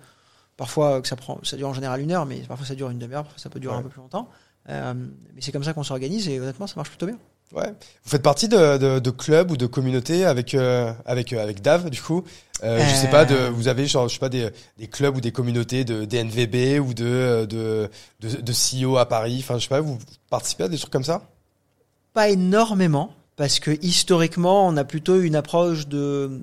parfois 0.56 1.00
que 1.02 1.08
ça 1.08 1.16
prend, 1.16 1.38
ça 1.44 1.56
dure 1.56 1.68
en 1.68 1.74
général 1.74 2.00
une 2.00 2.10
heure, 2.12 2.26
mais 2.26 2.38
parfois 2.48 2.66
ça 2.66 2.74
dure 2.74 2.90
une 2.90 2.98
demi-heure, 2.98 3.22
parfois 3.24 3.38
ça 3.38 3.50
peut 3.50 3.60
durer 3.60 3.74
Ouais. 3.74 3.80
un 3.80 3.82
peu 3.84 3.90
plus 3.90 4.00
longtemps. 4.00 4.28
Euh, 4.68 4.94
mais 5.34 5.40
c'est 5.40 5.52
comme 5.52 5.62
ça 5.64 5.72
qu'on 5.74 5.84
s'organise 5.84 6.28
et 6.28 6.40
honnêtement, 6.40 6.66
ça 6.66 6.74
marche 6.76 6.88
plutôt 6.88 7.06
bien. 7.06 7.18
Ouais. 7.54 7.68
Vous 8.04 8.10
faites 8.10 8.22
partie 8.22 8.48
de, 8.48 8.76
de, 8.76 8.98
de 8.98 9.10
clubs 9.10 9.50
ou 9.50 9.56
de 9.56 9.66
communautés 9.66 10.24
avec 10.24 10.54
euh, 10.54 10.92
avec 11.06 11.32
euh, 11.32 11.42
avec 11.42 11.62
Dave 11.62 11.90
du 11.90 12.02
coup? 12.02 12.24
Euh, 12.64 12.80
Je 12.80 12.94
sais 12.94 13.06
Euh. 13.06 13.10
pas 13.10 13.24
de 13.24 13.36
vous 13.48 13.68
avez 13.68 13.86
genre 13.86 14.08
je 14.08 14.14
sais 14.14 14.20
pas 14.20 14.28
des, 14.28 14.50
des 14.78 14.88
clubs 14.88 15.16
ou 15.16 15.20
des 15.20 15.30
communautés 15.32 15.84
de 15.84 16.04
DNVB 16.04 16.80
ou 16.80 16.92
de 16.92 17.46
de 17.48 17.88
de, 18.20 18.28
de 18.40 18.52
CEO 18.52 18.96
à 18.96 19.06
Paris? 19.08 19.38
Enfin 19.42 19.58
je 19.58 19.62
sais 19.64 19.68
pas 19.68 19.80
vous 19.80 19.98
participez 20.28 20.64
à 20.64 20.68
des 20.68 20.76
trucs 20.78 20.92
comme 20.92 21.04
ça? 21.04 21.22
Pas 22.14 22.30
énormément, 22.30 23.12
parce 23.36 23.60
que 23.60 23.70
historiquement, 23.82 24.66
on 24.66 24.76
a 24.76 24.84
plutôt 24.84 25.20
une 25.20 25.36
approche 25.36 25.86
de 25.86 26.40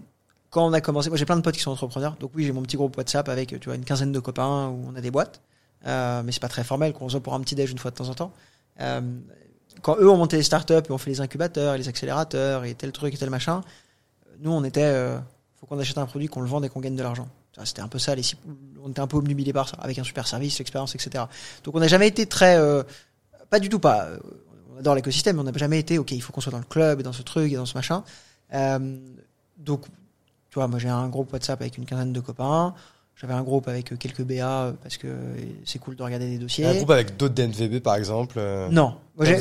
quand 0.52 0.66
on 0.66 0.72
a 0.74 0.82
commencé. 0.82 1.10
Moi, 1.10 1.18
j'ai 1.18 1.26
plein 1.26 1.36
de 1.36 1.42
potes 1.42 1.56
qui 1.56 1.62
sont 1.62 1.72
entrepreneurs, 1.72 2.16
donc 2.20 2.32
oui, 2.36 2.46
j'ai 2.46 2.52
mon 2.52 2.62
petit 2.62 2.78
groupe 2.78 2.96
WhatsApp 2.96 3.28
avec 3.28 3.60
tu 3.60 3.66
vois 3.70 3.76
une 3.76 3.84
quinzaine 3.84 4.12
de 4.12 4.20
copains 4.20 4.68
où 4.70 4.86
on 4.92 4.96
a 4.96 5.02
des 5.02 5.10
boîtes. 5.12 5.42
euh, 5.88 6.22
mais 6.24 6.32
c'est 6.32 6.40
pas 6.40 6.48
très 6.48 6.64
formel, 6.64 6.94
qu'on 6.94 7.10
se 7.10 7.14
voit 7.14 7.24
pour 7.24 7.34
un 7.34 7.42
petit 7.42 7.56
déj 7.56 7.72
une 7.72 7.80
fois 7.80 7.90
de 7.92 7.96
temps 7.96 8.08
en 8.10 8.14
temps. 8.14 8.32
Euh, 8.82 9.02
quand 9.82 9.98
eux 9.98 10.10
ont 10.10 10.18
monté 10.18 10.38
les 10.38 10.44
startups 10.44 10.74
et 10.74 10.92
ont 10.92 10.98
fait 10.98 11.10
les 11.10 11.22
incubateurs, 11.22 11.76
et 11.76 11.78
les 11.78 11.88
accélérateurs 11.88 12.64
et 12.66 12.74
tel 12.76 12.92
truc 12.92 13.14
et 13.14 13.18
tel 13.18 13.30
machin, 13.30 13.62
nous 14.40 14.52
on 14.52 14.64
était, 14.64 14.84
euh, 14.84 15.18
faut 15.60 15.66
qu'on 15.66 15.80
achète 15.80 15.98
un 15.98 16.06
produit, 16.06 16.28
qu'on 16.28 16.42
le 16.42 16.48
vende 16.48 16.66
et 16.66 16.70
qu'on 16.70 16.80
gagne 16.80 16.96
de 16.96 17.04
l'argent. 17.04 17.28
C'était 17.66 17.82
un 17.82 17.88
peu 17.88 18.00
ça, 18.00 18.16
les, 18.16 18.24
on 18.84 18.90
était 18.90 19.00
un 19.00 19.08
peu 19.08 19.18
obnubilés 19.18 19.54
par 19.54 19.70
ça, 19.70 19.78
avec 19.80 20.00
un 20.00 20.04
super 20.04 20.28
service, 20.28 20.58
l'expérience, 20.58 20.96
etc. 20.96 21.26
Donc 21.64 21.76
on 21.76 21.80
n'a 21.80 21.88
jamais 21.88 22.08
été 22.08 22.26
très, 22.26 22.58
euh, 22.58 22.82
pas 23.50 23.60
du 23.60 23.70
tout 23.70 23.80
pas. 23.80 24.06
euh, 24.06 24.18
On 24.76 24.80
adore 24.80 24.96
l'écosystème, 24.96 25.36
mais 25.36 25.42
on 25.44 25.46
n'a 25.46 25.56
jamais 25.56 25.80
été, 25.80 26.00
ok, 26.00 26.12
il 26.12 26.22
faut 26.22 26.34
qu'on 26.34 26.42
soit 26.42 26.52
dans 26.52 26.58
le 26.58 26.64
club 26.64 27.00
et 27.00 27.04
dans 27.04 27.14
ce 27.14 27.22
truc 27.22 27.52
et 27.52 27.56
dans 27.56 27.68
ce 27.68 27.76
machin. 27.76 28.04
Euh, 28.54 28.98
donc, 29.58 29.86
tu 30.50 30.56
vois, 30.56 30.68
moi 30.68 30.80
j'ai 30.80 30.90
un 30.90 31.08
groupe 31.10 31.32
WhatsApp 31.32 31.62
avec 31.62 31.78
une 31.78 31.86
quinzaine 31.86 32.12
de 32.12 32.20
copains. 32.20 32.74
J'avais 33.16 33.34
un 33.34 33.44
groupe 33.44 33.68
avec 33.68 33.92
euh, 33.94 33.96
quelques 33.96 34.24
BA 34.24 34.34
euh, 34.64 34.74
parce 34.82 34.98
que 34.98 35.08
euh, 35.08 35.36
c'est 35.66 35.80
cool 35.80 35.96
de 35.96 36.04
regarder 36.04 36.28
des 36.30 36.38
dossiers. 36.40 36.66
Un 36.66 36.76
groupe 36.76 36.90
avec 36.92 37.16
d'autres 37.16 37.36
DNVB 37.36 37.80
par 37.82 37.96
exemple. 37.96 38.38
Non, 38.72 38.96
Moi, 39.16 39.26
j'ai- 39.26 39.36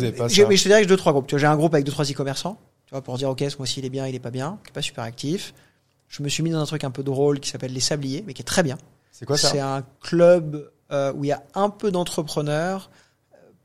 mais 0.48 0.56
je 0.56 0.62
te 0.62 0.68
dirais 0.68 0.80
que 0.80 0.84
j'ai 0.84 0.88
deux 0.88 0.96
trois 0.96 1.12
groupes. 1.12 1.26
Tu 1.26 1.34
vois, 1.34 1.40
j'ai 1.40 1.46
un 1.46 1.56
groupe 1.56 1.74
avec 1.74 1.84
deux 1.86 1.92
trois 1.92 2.04
e-commerçants, 2.04 2.58
tu 2.86 2.90
vois, 2.92 3.02
pour 3.02 3.16
dire 3.18 3.30
ok, 3.30 3.42
ce 3.48 3.56
mois-ci 3.56 3.80
il 3.80 3.86
est 3.86 3.90
bien, 3.90 4.06
il 4.06 4.14
est 4.14 4.18
pas 4.20 4.30
bien, 4.30 4.58
qui 4.64 4.70
est 4.70 4.72
pas 4.74 4.82
super 4.82 5.04
actif. 5.04 5.54
Je 6.08 6.22
me 6.22 6.28
suis 6.28 6.42
mis 6.42 6.50
dans 6.50 6.60
un 6.60 6.66
truc 6.66 6.84
un 6.84 6.90
peu 6.90 7.02
drôle 7.02 7.40
qui 7.40 7.48
s'appelle 7.50 7.72
les 7.72 7.80
Sabliers, 7.80 8.22
mais 8.26 8.34
qui 8.34 8.42
est 8.42 8.44
très 8.44 8.62
bien. 8.62 8.76
C'est 9.10 9.24
quoi 9.24 9.38
ça? 9.38 9.48
C'est 9.48 9.60
un 9.60 9.82
club 10.02 10.70
euh, 10.90 11.12
où 11.14 11.24
il 11.24 11.28
y 11.28 11.32
a 11.32 11.42
un 11.54 11.70
peu 11.70 11.90
d'entrepreneurs, 11.90 12.90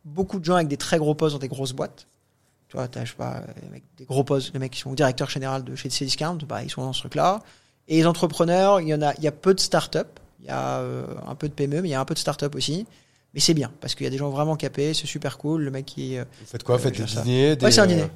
beaucoup 0.05 0.39
de 0.39 0.45
gens 0.45 0.55
avec 0.55 0.69
des 0.69 0.77
très 0.77 0.97
gros 0.97 1.13
postes 1.13 1.33
dans 1.35 1.39
des 1.39 1.49
grosses 1.49 1.73
boîtes. 1.73 2.07
Tu 2.69 2.77
vois, 2.77 2.87
t'as, 2.87 3.03
je 3.05 3.11
sais 3.11 3.17
pas, 3.17 3.43
des 3.97 4.05
gros 4.05 4.23
postes, 4.23 4.53
les 4.53 4.59
mecs 4.59 4.71
qui 4.71 4.79
sont 4.79 4.93
directeurs 4.93 5.29
général 5.29 5.63
de 5.63 5.75
chez 5.75 5.89
Cdiscount, 5.89 6.37
bah, 6.47 6.63
ils 6.63 6.69
sont 6.69 6.81
dans 6.81 6.93
ce 6.93 7.01
truc-là. 7.01 7.41
Et 7.87 7.97
les 7.97 8.05
entrepreneurs, 8.05 8.81
il 8.81 8.87
y 8.89 8.93
en 8.93 9.01
a, 9.01 9.13
il 9.15 9.23
y 9.23 9.27
a 9.27 9.31
peu 9.31 9.53
de 9.53 9.59
start-up, 9.59 10.19
il 10.41 10.47
y 10.47 10.49
a 10.49 10.79
euh, 10.79 11.05
un 11.27 11.35
peu 11.35 11.47
de 11.47 11.53
PME, 11.53 11.81
mais 11.81 11.87
il 11.89 11.91
y 11.91 11.95
a 11.95 11.99
un 12.01 12.05
peu 12.05 12.13
de 12.13 12.19
start-up 12.19 12.53
aussi. 12.55 12.85
Mais 13.33 13.39
c'est 13.39 13.53
bien, 13.53 13.71
parce 13.81 13.93
qu'il 13.95 14.03
y 14.05 14.07
a 14.07 14.09
des 14.09 14.17
gens 14.17 14.29
vraiment 14.29 14.55
capés, 14.55 14.93
c'est 14.93 15.05
super 15.07 15.37
cool. 15.37 15.61
Le 15.63 15.71
mec 15.71 15.85
qui, 15.85 16.17
euh, 16.17 16.25
Vous 16.39 16.45
faites 16.47 16.63
quoi? 16.63 16.77
Vous 16.77 16.83
faites 16.83 16.99
Euh, 16.99 17.05
des 17.05 17.21
dîners 17.21 17.55
des, 17.55 17.65
ouais, 17.65 17.71
c'est 17.71 17.81
un 17.81 17.83
euh, 17.83 17.87
dîner. 17.87 18.07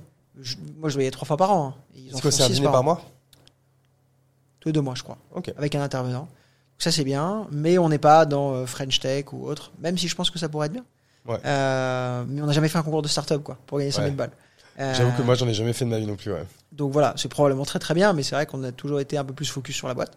Je- 0.41 0.55
moi, 0.77 0.89
je 0.89 0.93
le 0.95 0.99
voyais 0.99 1.11
trois 1.11 1.25
fois 1.25 1.37
par 1.37 1.51
an. 1.51 1.67
hein. 1.67 1.75
Ils 1.95 2.15
en 2.15 2.19
C'est 2.31 2.43
un 2.43 2.47
dîner 2.49 2.65
par 2.65 2.79
an. 2.79 2.83
mois? 2.83 3.01
Tous 4.59 4.69
les 4.69 4.73
deux 4.73 4.81
mois, 4.81 4.95
je 4.95 5.03
crois. 5.03 5.17
Avec 5.57 5.75
un 5.75 5.81
intervenant. 5.81 6.21
Donc 6.21 6.27
ça, 6.79 6.91
c'est 6.91 7.03
bien. 7.03 7.47
Mais 7.51 7.77
on 7.77 7.89
n'est 7.89 7.97
pas 7.97 8.25
dans 8.25 8.53
euh, 8.53 8.65
French 8.65 8.99
Tech 8.99 9.25
ou 9.33 9.45
autre. 9.47 9.71
Même 9.79 9.97
si 9.97 10.07
je 10.07 10.15
pense 10.15 10.29
que 10.29 10.39
ça 10.39 10.49
pourrait 10.49 10.67
être 10.67 10.73
bien. 10.73 10.85
Ouais. 11.27 11.37
Euh, 11.45 12.23
mais 12.27 12.41
on 12.41 12.45
n'a 12.47 12.53
jamais 12.53 12.69
fait 12.69 12.77
un 12.77 12.83
concours 12.83 13.01
de 13.01 13.07
start-up, 13.07 13.43
quoi, 13.43 13.57
pour 13.67 13.77
gagner 13.77 13.91
100 13.91 13.97
000 14.01 14.09
Ouais. 14.11 14.15
balles. 14.15 14.31
Euh, 14.79 14.93
J'avoue 14.95 15.11
que 15.17 15.21
moi 15.21 15.35
j'en 15.35 15.47
ai 15.47 15.53
jamais 15.53 15.73
fait 15.73 15.85
de 15.85 15.89
ma 15.89 15.99
vie 15.99 16.05
non 16.07 16.15
plus. 16.15 16.31
Ouais. 16.31 16.43
Donc 16.71 16.91
voilà, 16.91 17.13
c'est 17.17 17.27
probablement 17.29 17.65
très 17.65 17.79
très 17.79 17.93
bien, 17.93 18.13
mais 18.13 18.23
c'est 18.23 18.35
vrai 18.35 18.45
qu'on 18.45 18.63
a 18.63 18.71
toujours 18.71 18.99
été 18.99 19.17
un 19.17 19.23
peu 19.25 19.33
plus 19.33 19.45
focus 19.49 19.75
sur 19.75 19.87
la 19.87 19.93
boîte. 19.93 20.13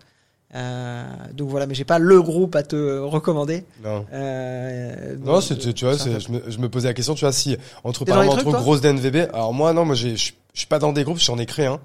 Euh, 0.54 1.04
donc 1.32 1.48
voilà, 1.48 1.66
mais 1.66 1.74
j'ai 1.74 1.84
pas 1.84 1.98
le 1.98 2.22
groupe 2.22 2.54
à 2.54 2.62
te 2.62 2.98
recommander. 3.00 3.64
Non. 3.82 4.06
Euh, 4.12 5.16
Non, 5.18 5.40
c'est, 5.40 5.58
tu 5.74 5.84
vois, 5.84 5.98
c'est- 5.98 6.20
je, 6.20 6.30
me, 6.30 6.42
je 6.48 6.58
me 6.58 6.68
posais 6.68 6.86
la 6.88 6.94
question, 6.94 7.14
tu 7.14 7.24
vois, 7.24 7.32
si 7.32 7.56
entre 7.82 8.04
par 8.04 8.22
exemple, 8.22 8.42
trucs, 8.42 8.54
entre 8.54 8.62
grosses 8.62 8.80
DNVB, 8.80 9.28
alors 9.32 9.52
moi 9.52 9.72
non, 9.72 9.84
moi 9.84 9.94
je 9.96 10.14
suis 10.14 10.66
pas 10.68 10.78
dans 10.78 10.92
des 10.92 11.02
groupes, 11.02 11.18
j'en 11.18 11.38
ai 11.38 11.46
créé 11.46 11.66
un 11.66 11.80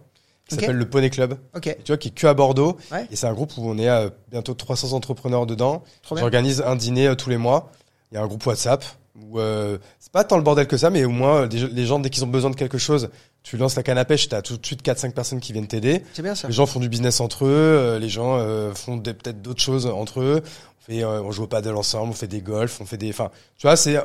qui 0.47 0.55
s'appelle 0.55 0.77
le 0.77 0.89
Poney 0.89 1.09
Club, 1.11 1.37
Ok, 1.55 1.67
et 1.67 1.77
tu 1.83 1.91
vois, 1.91 1.97
qui 1.97 2.07
est 2.07 2.11
que 2.11 2.25
à 2.25 2.33
Bordeaux, 2.33 2.77
Ouais. 2.91 3.07
et 3.11 3.15
c'est 3.15 3.27
un 3.27 3.33
groupe 3.33 3.51
où 3.57 3.67
on 3.69 3.77
est 3.77 3.87
à 3.87 4.09
bientôt 4.31 4.53
300 4.55 4.93
entrepreneurs 4.93 5.45
dedans. 5.45 5.83
J'organise 6.15 6.61
un 6.65 6.75
dîner 6.75 7.15
tous 7.15 7.29
les 7.29 7.37
mois. 7.37 7.71
Il 8.11 8.15
y 8.15 8.17
a 8.17 8.23
un 8.23 8.27
groupe 8.27 8.43
WhatsApp 8.47 8.83
où 9.23 9.39
euh, 9.39 9.77
c'est 9.99 10.11
pas 10.11 10.23
tant 10.23 10.37
le 10.37 10.43
bordel 10.43 10.67
que 10.67 10.77
ça, 10.77 10.89
mais 10.89 11.05
au 11.05 11.09
moins 11.09 11.43
euh, 11.43 11.47
les 11.47 11.85
gens 11.85 11.99
dès 11.99 12.09
qu'ils 12.09 12.23
ont 12.23 12.27
besoin 12.27 12.49
de 12.49 12.55
quelque 12.55 12.77
chose, 12.77 13.09
tu 13.43 13.57
lances 13.57 13.75
la 13.75 13.83
canne 13.83 13.97
à 13.97 14.05
pêche, 14.05 14.29
t'as 14.29 14.41
tout 14.41 14.57
de 14.57 14.65
suite 14.65 14.83
4-5 14.83 15.13
personnes 15.13 15.39
qui 15.39 15.53
viennent 15.53 15.67
t'aider. 15.67 16.03
C'est 16.13 16.21
bien 16.21 16.35
ça. 16.35 16.47
Les 16.47 16.53
gens 16.53 16.65
font 16.65 16.79
du 16.79 16.89
business 16.89 17.19
entre 17.19 17.45
eux, 17.45 17.49
euh, 17.49 17.99
les 17.99 18.09
gens 18.09 18.37
euh, 18.37 18.73
font 18.73 18.99
peut-être 18.99 19.41
d'autres 19.41 19.61
choses 19.61 19.85
entre 19.85 20.21
eux. 20.21 20.41
On, 20.43 20.85
fait, 20.85 21.03
euh, 21.03 21.21
on 21.21 21.31
joue 21.31 21.43
au 21.43 21.47
paddle 21.47 21.75
ensemble, 21.75 22.11
on 22.11 22.13
fait 22.13 22.27
des 22.27 22.41
golfs, 22.41 22.81
on 22.81 22.85
fait 22.85 22.97
des. 22.97 23.09
Enfin, 23.09 23.31
tu 23.57 23.67
vois, 23.67 23.75
c'est. 23.75 23.97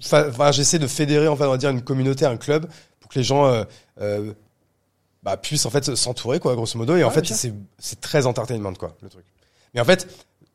Enfin, 0.00 0.50
j'essaie 0.50 0.80
de 0.80 0.88
fédérer, 0.88 1.28
enfin, 1.28 1.46
on 1.46 1.52
va 1.52 1.58
dire 1.58 1.70
une 1.70 1.82
communauté, 1.82 2.26
un 2.26 2.36
club, 2.36 2.66
pour 2.98 3.08
que 3.08 3.18
les 3.18 3.24
gens 3.24 3.64
bah, 5.22 5.36
puissent 5.36 5.64
en 5.64 5.70
fait 5.70 5.94
s'entourer, 5.94 6.40
quoi, 6.40 6.56
grosso 6.56 6.76
modo. 6.76 6.96
Et 6.96 7.04
en 7.04 7.10
fait, 7.10 7.24
c'est 7.26 7.54
c'est 7.78 8.00
très 8.00 8.26
entertainment, 8.26 8.74
quoi, 8.74 8.96
le 9.00 9.08
truc. 9.08 9.24
Mais 9.74 9.80
en 9.80 9.84
fait, 9.84 10.08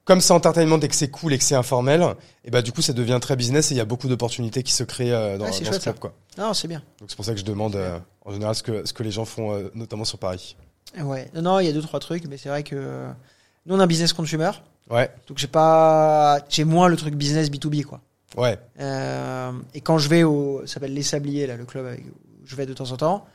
comme 0.08 0.22
c'est 0.22 0.32
entertainment 0.32 0.80
et 0.80 0.88
que 0.88 0.96
c'est 0.96 1.10
cool 1.10 1.34
et 1.34 1.38
que 1.38 1.44
c'est 1.44 1.54
informel, 1.56 2.02
et 2.46 2.50
bah 2.50 2.62
du 2.62 2.72
coup, 2.72 2.82
ça 2.82 2.94
devient 2.94 3.20
très 3.22 3.36
business 3.36 3.72
et 3.72 3.76
il 3.76 3.78
y 3.78 3.82
a 3.82 3.86
beaucoup 3.86 4.08
d'opportunités 4.08 4.64
qui 4.64 4.72
se 4.72 4.86
créent 4.86 5.12
euh, 5.12 5.38
dans, 5.38 5.52
c'est 5.52 5.66
dans 5.66 5.74
ce 5.74 5.80
club, 5.80 6.00
quoi. 6.00 6.14
Non, 6.38 6.54
c'est 6.54 6.70
bien. 6.70 6.82
Donc 7.02 7.10
c'est 7.10 7.18
pour 7.18 7.26
ça 7.26 7.34
que 7.34 7.40
je 7.40 7.44
demande 7.44 7.76
euh, 7.76 8.00
en 8.24 8.32
général 8.32 8.56
ce 8.56 8.64
que 8.64 8.88
ce 8.88 8.94
que 8.94 9.04
les 9.04 9.12
gens 9.12 9.26
font, 9.26 9.54
euh, 9.54 9.70
notamment 9.76 10.06
sur 10.06 10.18
Paris. 10.18 10.56
Ouais. 10.98 11.30
Non, 11.36 11.60
il 11.60 11.66
y 11.66 11.70
a 11.70 11.74
deux 11.74 11.82
trois 11.82 12.00
trucs, 12.00 12.26
mais 12.30 12.38
c'est 12.38 12.48
vrai 12.48 12.64
que 12.64 13.06
nous 13.66 13.76
on 13.76 13.80
a 13.82 13.84
un 13.84 13.88
business 13.88 14.14
consumer, 14.14 14.52
Ouais, 14.90 15.12
donc 15.28 15.38
j'ai 15.38 15.48
pas, 15.48 16.40
j'ai 16.48 16.64
moins 16.64 16.88
le 16.88 16.96
truc 16.96 17.14
business 17.16 17.52
B2B 17.52 17.84
quoi. 17.84 18.00
ouais. 18.38 18.58
Et 19.74 19.82
quand 19.82 19.98
je 19.98 20.08
vais 20.08 20.24
au, 20.24 20.62
ça 20.66 20.76
s'appelle 20.76 20.94
les 20.94 21.04
Sabliers 21.04 21.46
là, 21.48 21.58
le 21.58 21.66
club 21.66 21.86
avec, 21.86 22.06
où 22.06 22.46
je 22.46 22.56
vais 22.56 22.66
de 22.66 22.74
temps 22.74 22.90
en 22.92 22.96
temps, 22.96 23.26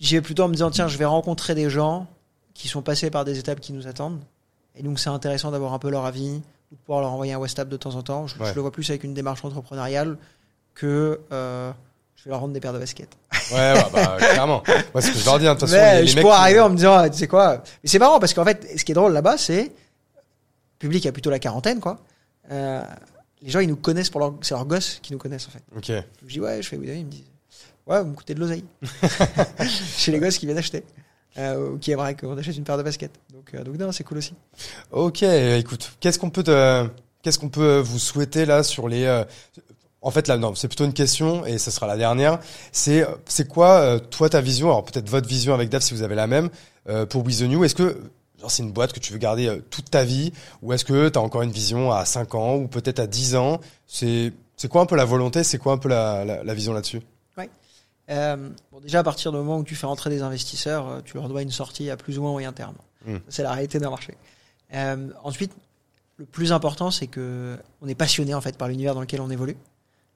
j'y 0.00 0.16
vais 0.16 0.20
plutôt 0.20 0.42
en 0.42 0.48
me 0.48 0.54
disant 0.54 0.72
tiens, 0.72 0.88
je 0.88 0.98
vais 0.98 1.04
rencontrer 1.04 1.54
des 1.54 1.70
gens 1.70 2.08
qui 2.54 2.66
sont 2.66 2.82
passés 2.82 3.10
par 3.10 3.24
des 3.24 3.38
étapes 3.38 3.60
qui 3.60 3.72
nous 3.72 3.86
attendent, 3.86 4.18
et 4.78 4.82
donc 4.82 4.98
c'est 5.00 5.10
intéressant 5.10 5.50
d'avoir 5.50 5.72
un 5.74 5.78
peu 5.78 5.90
leur 5.90 6.04
avis 6.04 6.40
ou 6.70 6.74
de 6.74 6.80
pouvoir 6.84 7.00
leur 7.00 7.10
envoyer 7.12 7.32
un 7.32 7.38
WhatsApp 7.38 7.68
de 7.68 7.76
temps 7.76 7.94
en 7.94 8.02
temps. 8.02 8.26
Je, 8.26 8.36
le 8.54 8.60
vois 8.60 8.70
plus 8.70 8.88
avec 8.90 9.04
une 9.04 9.14
démarche 9.14 9.44
entrepreneuriale 9.44 10.16
que 10.74 11.20
euh, 11.32 11.70
je 12.16 12.24
vais 12.24 12.30
leur 12.30 12.40
rendre 12.40 12.52
des 12.52 12.60
paires 12.60 12.72
de 12.72 12.78
baskets. 12.78 13.16
Ouais, 13.52 13.72
ouais, 13.72 13.84
bah, 13.92 14.16
clairement. 14.18 14.62
Moi, 14.92 15.00
ce 15.02 15.10
que 15.10 15.18
je 15.18 15.24
leur 15.24 15.38
dis, 15.38 15.46
hein, 15.46 15.54
de 15.54 15.60
toute 15.60 15.68
façon, 15.68 15.80
Mais 15.82 15.96
les, 15.96 16.00
les 16.02 16.06
je 16.08 16.14
mecs 16.16 16.22
pourrais 16.22 16.36
qui- 16.36 16.42
arriver 16.42 16.60
en 16.60 16.68
me 16.70 16.76
disant, 16.76 16.94
ah, 16.94 17.08
tu 17.10 17.16
sais 17.18 17.26
quoi 17.28 17.62
Mais 17.82 17.88
c'est 17.88 17.98
marrant 17.98 18.20
parce 18.20 18.34
qu'en 18.34 18.44
fait, 18.44 18.78
ce 18.78 18.84
qui 18.84 18.92
est 18.92 18.94
drôle 18.94 19.12
là-bas, 19.12 19.38
c'est 19.38 19.62
le 19.64 20.78
public 20.78 21.06
a 21.06 21.12
plutôt 21.12 21.30
la 21.30 21.38
quarantaine, 21.38 21.80
quoi. 21.80 21.98
Euh, 22.52 22.82
les 23.42 23.50
gens, 23.50 23.60
ils 23.60 23.68
nous 23.68 23.76
connaissent 23.76 24.10
pour 24.10 24.20
leur, 24.20 24.34
c'est 24.42 24.54
leurs 24.54 24.64
gosses 24.66 24.98
qui 25.02 25.12
nous 25.12 25.18
connaissent 25.18 25.46
en 25.48 25.50
fait. 25.50 25.62
Ok. 25.76 26.04
Je 26.26 26.32
dis 26.32 26.40
ouais, 26.40 26.62
je 26.62 26.68
fais 26.68 26.76
oui, 26.76 26.86
ils 26.88 27.04
me 27.06 27.10
disent 27.10 27.24
ouais, 27.86 28.00
vous 28.02 28.08
me 28.10 28.14
coûtez 28.14 28.34
de 28.34 28.40
l'oseille. 28.40 28.64
Chez 29.96 30.12
les 30.12 30.18
gosses 30.18 30.38
qui 30.38 30.46
viennent 30.46 30.58
acheter. 30.58 30.84
Euh, 31.36 31.76
qui 31.78 31.92
aimeraient 31.92 32.16
qu'on 32.16 32.36
achète 32.36 32.56
une 32.56 32.64
paire 32.64 32.78
de 32.78 32.82
baskets. 32.82 33.12
Donc, 33.32 33.54
euh, 33.54 33.62
donc 33.62 33.78
non, 33.78 33.92
c'est 33.92 34.02
cool 34.02 34.18
aussi. 34.18 34.34
Ok, 34.90 35.22
écoute, 35.22 35.92
qu'est-ce 36.00 36.18
qu'on 36.18 36.30
peut 36.30 36.42
qu'est-ce 37.22 37.38
qu'on 37.38 37.48
peut 37.48 37.78
vous 37.78 37.98
souhaiter 37.98 38.44
là 38.44 38.62
sur 38.62 38.88
les, 38.88 39.04
euh, 39.04 39.24
en 40.02 40.10
fait 40.10 40.26
là 40.26 40.36
non, 40.36 40.54
c'est 40.54 40.68
plutôt 40.68 40.84
une 40.84 40.92
question 40.92 41.44
et 41.46 41.58
ce 41.58 41.70
sera 41.70 41.86
la 41.86 41.96
dernière. 41.96 42.40
C'est, 42.72 43.06
c'est 43.26 43.46
quoi 43.46 43.80
euh, 43.80 43.98
toi 43.98 44.28
ta 44.28 44.40
vision 44.40 44.68
Alors 44.68 44.84
peut-être 44.84 45.08
votre 45.08 45.28
vision 45.28 45.54
avec 45.54 45.68
Dave 45.68 45.82
si 45.82 45.94
vous 45.94 46.02
avez 46.02 46.14
la 46.14 46.26
même 46.26 46.48
pour 47.10 47.24
With 47.24 47.42
New? 47.42 47.62
Est-ce 47.64 47.74
que 47.74 48.00
genre 48.40 48.50
c'est 48.50 48.62
une 48.62 48.72
boîte 48.72 48.92
que 48.92 49.00
tu 49.00 49.12
veux 49.12 49.18
garder 49.18 49.60
toute 49.70 49.90
ta 49.90 50.04
vie 50.04 50.32
ou 50.62 50.72
est-ce 50.72 50.84
que 50.84 51.08
tu 51.10 51.18
as 51.18 51.22
encore 51.22 51.42
une 51.42 51.52
vision 51.52 51.92
à 51.92 52.04
5 52.04 52.34
ans 52.34 52.56
ou 52.56 52.66
peut-être 52.66 52.98
à 52.98 53.06
10 53.06 53.36
ans? 53.36 53.60
C'est, 53.86 54.32
c'est 54.56 54.68
quoi 54.68 54.80
un 54.80 54.86
peu 54.86 54.96
la 54.96 55.04
volonté? 55.04 55.44
C'est 55.44 55.58
quoi 55.58 55.74
un 55.74 55.78
peu 55.78 55.90
la 55.90 56.54
vision 56.54 56.72
là-dessus? 56.72 57.02
Euh, 58.10 58.48
bon, 58.72 58.80
déjà, 58.80 59.00
à 59.00 59.02
partir 59.02 59.32
du 59.32 59.38
moment 59.38 59.58
où 59.58 59.64
tu 59.64 59.74
fais 59.74 59.86
rentrer 59.86 60.10
des 60.10 60.22
investisseurs, 60.22 60.88
euh, 60.88 61.00
tu 61.04 61.16
leur 61.16 61.28
dois 61.28 61.42
une 61.42 61.50
sortie 61.50 61.90
à 61.90 61.96
plus 61.96 62.18
ou 62.18 62.22
moins 62.22 62.32
moyen 62.32 62.52
terme. 62.52 62.74
Mm. 63.06 63.16
C'est 63.28 63.42
la 63.42 63.52
réalité 63.52 63.78
d'un 63.78 63.90
marché. 63.90 64.16
Euh, 64.74 65.10
ensuite, 65.22 65.52
le 66.16 66.24
plus 66.24 66.52
important, 66.52 66.90
c'est 66.90 67.06
que 67.06 67.56
on 67.82 67.88
est 67.88 67.94
passionné 67.94 68.34
en 68.34 68.40
fait 68.40 68.56
par 68.56 68.68
l'univers 68.68 68.94
dans 68.94 69.00
lequel 69.00 69.20
on 69.20 69.30
évolue. 69.30 69.56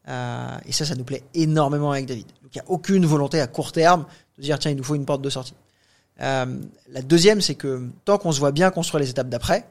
Euh, 0.08 0.56
et 0.66 0.72
ça, 0.72 0.84
ça 0.84 0.94
nous 0.94 1.04
plaît 1.04 1.22
énormément 1.34 1.92
avec 1.92 2.06
David. 2.06 2.26
Donc, 2.42 2.54
il 2.54 2.58
n'y 2.58 2.62
a 2.62 2.70
aucune 2.70 3.06
volonté 3.06 3.40
à 3.40 3.46
court 3.46 3.72
terme 3.72 4.04
de 4.36 4.42
dire 4.42 4.58
tiens, 4.58 4.70
il 4.70 4.76
nous 4.76 4.84
faut 4.84 4.96
une 4.96 5.04
porte 5.04 5.22
de 5.22 5.30
sortie. 5.30 5.54
La 6.18 7.02
deuxième, 7.02 7.40
c'est 7.40 7.56
que 7.56 7.88
tant 8.04 8.16
qu'on 8.16 8.30
se 8.30 8.38
voit 8.38 8.52
bien 8.52 8.70
construire 8.70 9.00
les 9.00 9.10
étapes 9.10 9.28
d'après 9.28 9.66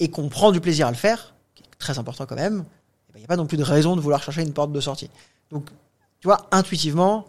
et 0.00 0.10
qu'on 0.10 0.28
prend 0.28 0.50
du 0.50 0.60
plaisir 0.60 0.88
à 0.88 0.90
le 0.90 0.96
faire, 0.96 1.34
qui 1.54 1.62
est 1.62 1.78
très 1.78 1.98
important 2.00 2.26
quand 2.26 2.34
même, 2.34 2.64
eh 2.64 3.12
ben, 3.12 3.18
il 3.18 3.20
n'y 3.20 3.24
a 3.24 3.28
pas 3.28 3.36
non 3.36 3.46
plus 3.46 3.56
de 3.56 3.62
raison 3.62 3.94
de 3.94 4.00
vouloir 4.00 4.22
chercher 4.22 4.42
une 4.42 4.52
porte 4.52 4.72
de 4.72 4.80
sortie. 4.80 5.08
Donc, 5.52 5.66
tu 6.20 6.28
vois, 6.28 6.48
intuitivement, 6.50 7.26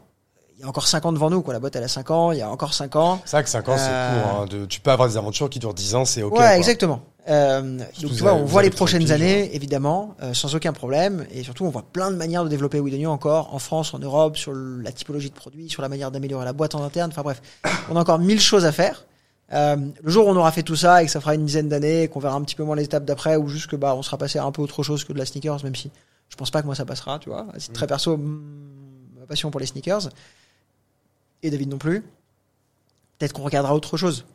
il 0.57 0.61
y 0.61 0.63
a 0.63 0.67
encore 0.67 0.87
5 0.87 1.05
ans 1.05 1.13
devant 1.13 1.29
nous, 1.29 1.41
quoi. 1.41 1.53
La 1.53 1.59
boîte, 1.59 1.75
elle 1.75 1.83
a 1.83 1.87
5 1.87 2.11
ans, 2.11 2.31
il 2.31 2.39
y 2.39 2.41
a 2.41 2.49
encore 2.49 2.73
5 2.73 2.95
ans. 2.95 3.21
C'est 3.25 3.37
vrai 3.37 3.43
que 3.43 3.49
5 3.49 3.69
ans 3.69 3.77
c'est 3.77 3.89
Euh, 3.89 4.21
court. 4.21 4.41
Hein, 4.41 4.45
de, 4.49 4.65
tu 4.65 4.79
peux 4.79 4.91
avoir 4.91 5.07
des 5.07 5.17
aventures 5.17 5.49
qui 5.49 5.59
durent 5.59 5.73
10 5.73 5.95
ans, 5.95 6.05
c'est 6.05 6.23
ok. 6.23 6.33
ouais, 6.33 6.37
quoi. 6.37 6.57
exactement. 6.57 7.01
Euh, 7.29 7.77
donc, 8.01 8.13
tu 8.13 8.21
vois, 8.21 8.33
on 8.33 8.45
voit 8.45 8.63
les 8.63 8.69
prochaines 8.69 9.05
30 9.05 9.15
piges, 9.15 9.21
années, 9.21 9.55
évidemment, 9.55 10.15
euh, 10.21 10.33
sans 10.33 10.53
aucun 10.55 10.73
problème. 10.73 11.25
Et 11.31 11.43
surtout, 11.43 11.65
on 11.65 11.69
voit 11.69 11.83
plein 11.83 12.11
de 12.11 12.15
manières 12.15 12.43
de 12.43 12.49
développer 12.49 12.79
Widonio 12.79 13.11
encore 13.11 13.53
en 13.53 13.59
France, 13.59 13.93
en 13.93 13.99
Europe, 13.99 14.37
sur 14.37 14.53
la 14.53 14.91
typologie 14.91 15.29
de 15.29 15.35
produits, 15.35 15.69
sur 15.69 15.81
la 15.81 15.89
manière 15.89 16.11
d'améliorer 16.11 16.45
la 16.45 16.53
boîte 16.53 16.75
en 16.75 16.83
interne. 16.83 17.11
Enfin 17.11 17.21
bref, 17.21 17.41
on 17.89 17.95
a 17.95 17.99
encore 17.99 18.19
mille 18.19 18.41
choses 18.41 18.65
à 18.65 18.71
faire. 18.71 19.05
Euh, 19.53 19.75
le 20.01 20.11
jour 20.11 20.27
où 20.27 20.29
on 20.29 20.35
aura 20.35 20.51
fait 20.51 20.63
tout 20.63 20.75
ça 20.77 21.03
et 21.03 21.05
que 21.05 21.11
ça 21.11 21.19
fera 21.19 21.35
une 21.35 21.45
dizaine 21.45 21.67
d'années, 21.67 22.03
et 22.03 22.07
qu'on 22.07 22.19
verra 22.19 22.35
un 22.35 22.41
petit 22.41 22.55
peu 22.55 22.63
moins 22.63 22.75
les 22.75 22.85
étapes 22.85 23.05
d'après, 23.05 23.35
ou 23.35 23.47
juste 23.47 23.67
que 23.67 23.75
bah 23.75 23.93
on 23.95 24.01
sera 24.01 24.17
passé 24.17 24.39
à 24.39 24.45
un 24.45 24.51
peu 24.51 24.61
autre 24.61 24.81
chose 24.83 25.03
que 25.03 25.11
de 25.11 25.17
la 25.17 25.25
sneakers, 25.25 25.63
même 25.63 25.75
si 25.75 25.91
je 26.29 26.35
pense 26.37 26.51
pas 26.51 26.61
que 26.61 26.67
moi 26.67 26.75
ça 26.75 26.85
passera, 26.85 27.19
tu 27.19 27.29
vois. 27.29 27.47
C'est 27.57 27.73
très 27.73 27.85
perso, 27.85 28.15
mm, 28.15 28.41
passion 29.31 29.49
pour 29.51 29.59
les 29.61 29.65
sneakers 29.65 30.09
et 31.43 31.49
David 31.49 31.69
non 31.69 31.77
plus. 31.77 32.01
Peut-être 33.17 33.33
qu'on 33.33 33.43
regardera 33.43 33.73
autre 33.73 33.97
chose. 33.97 34.25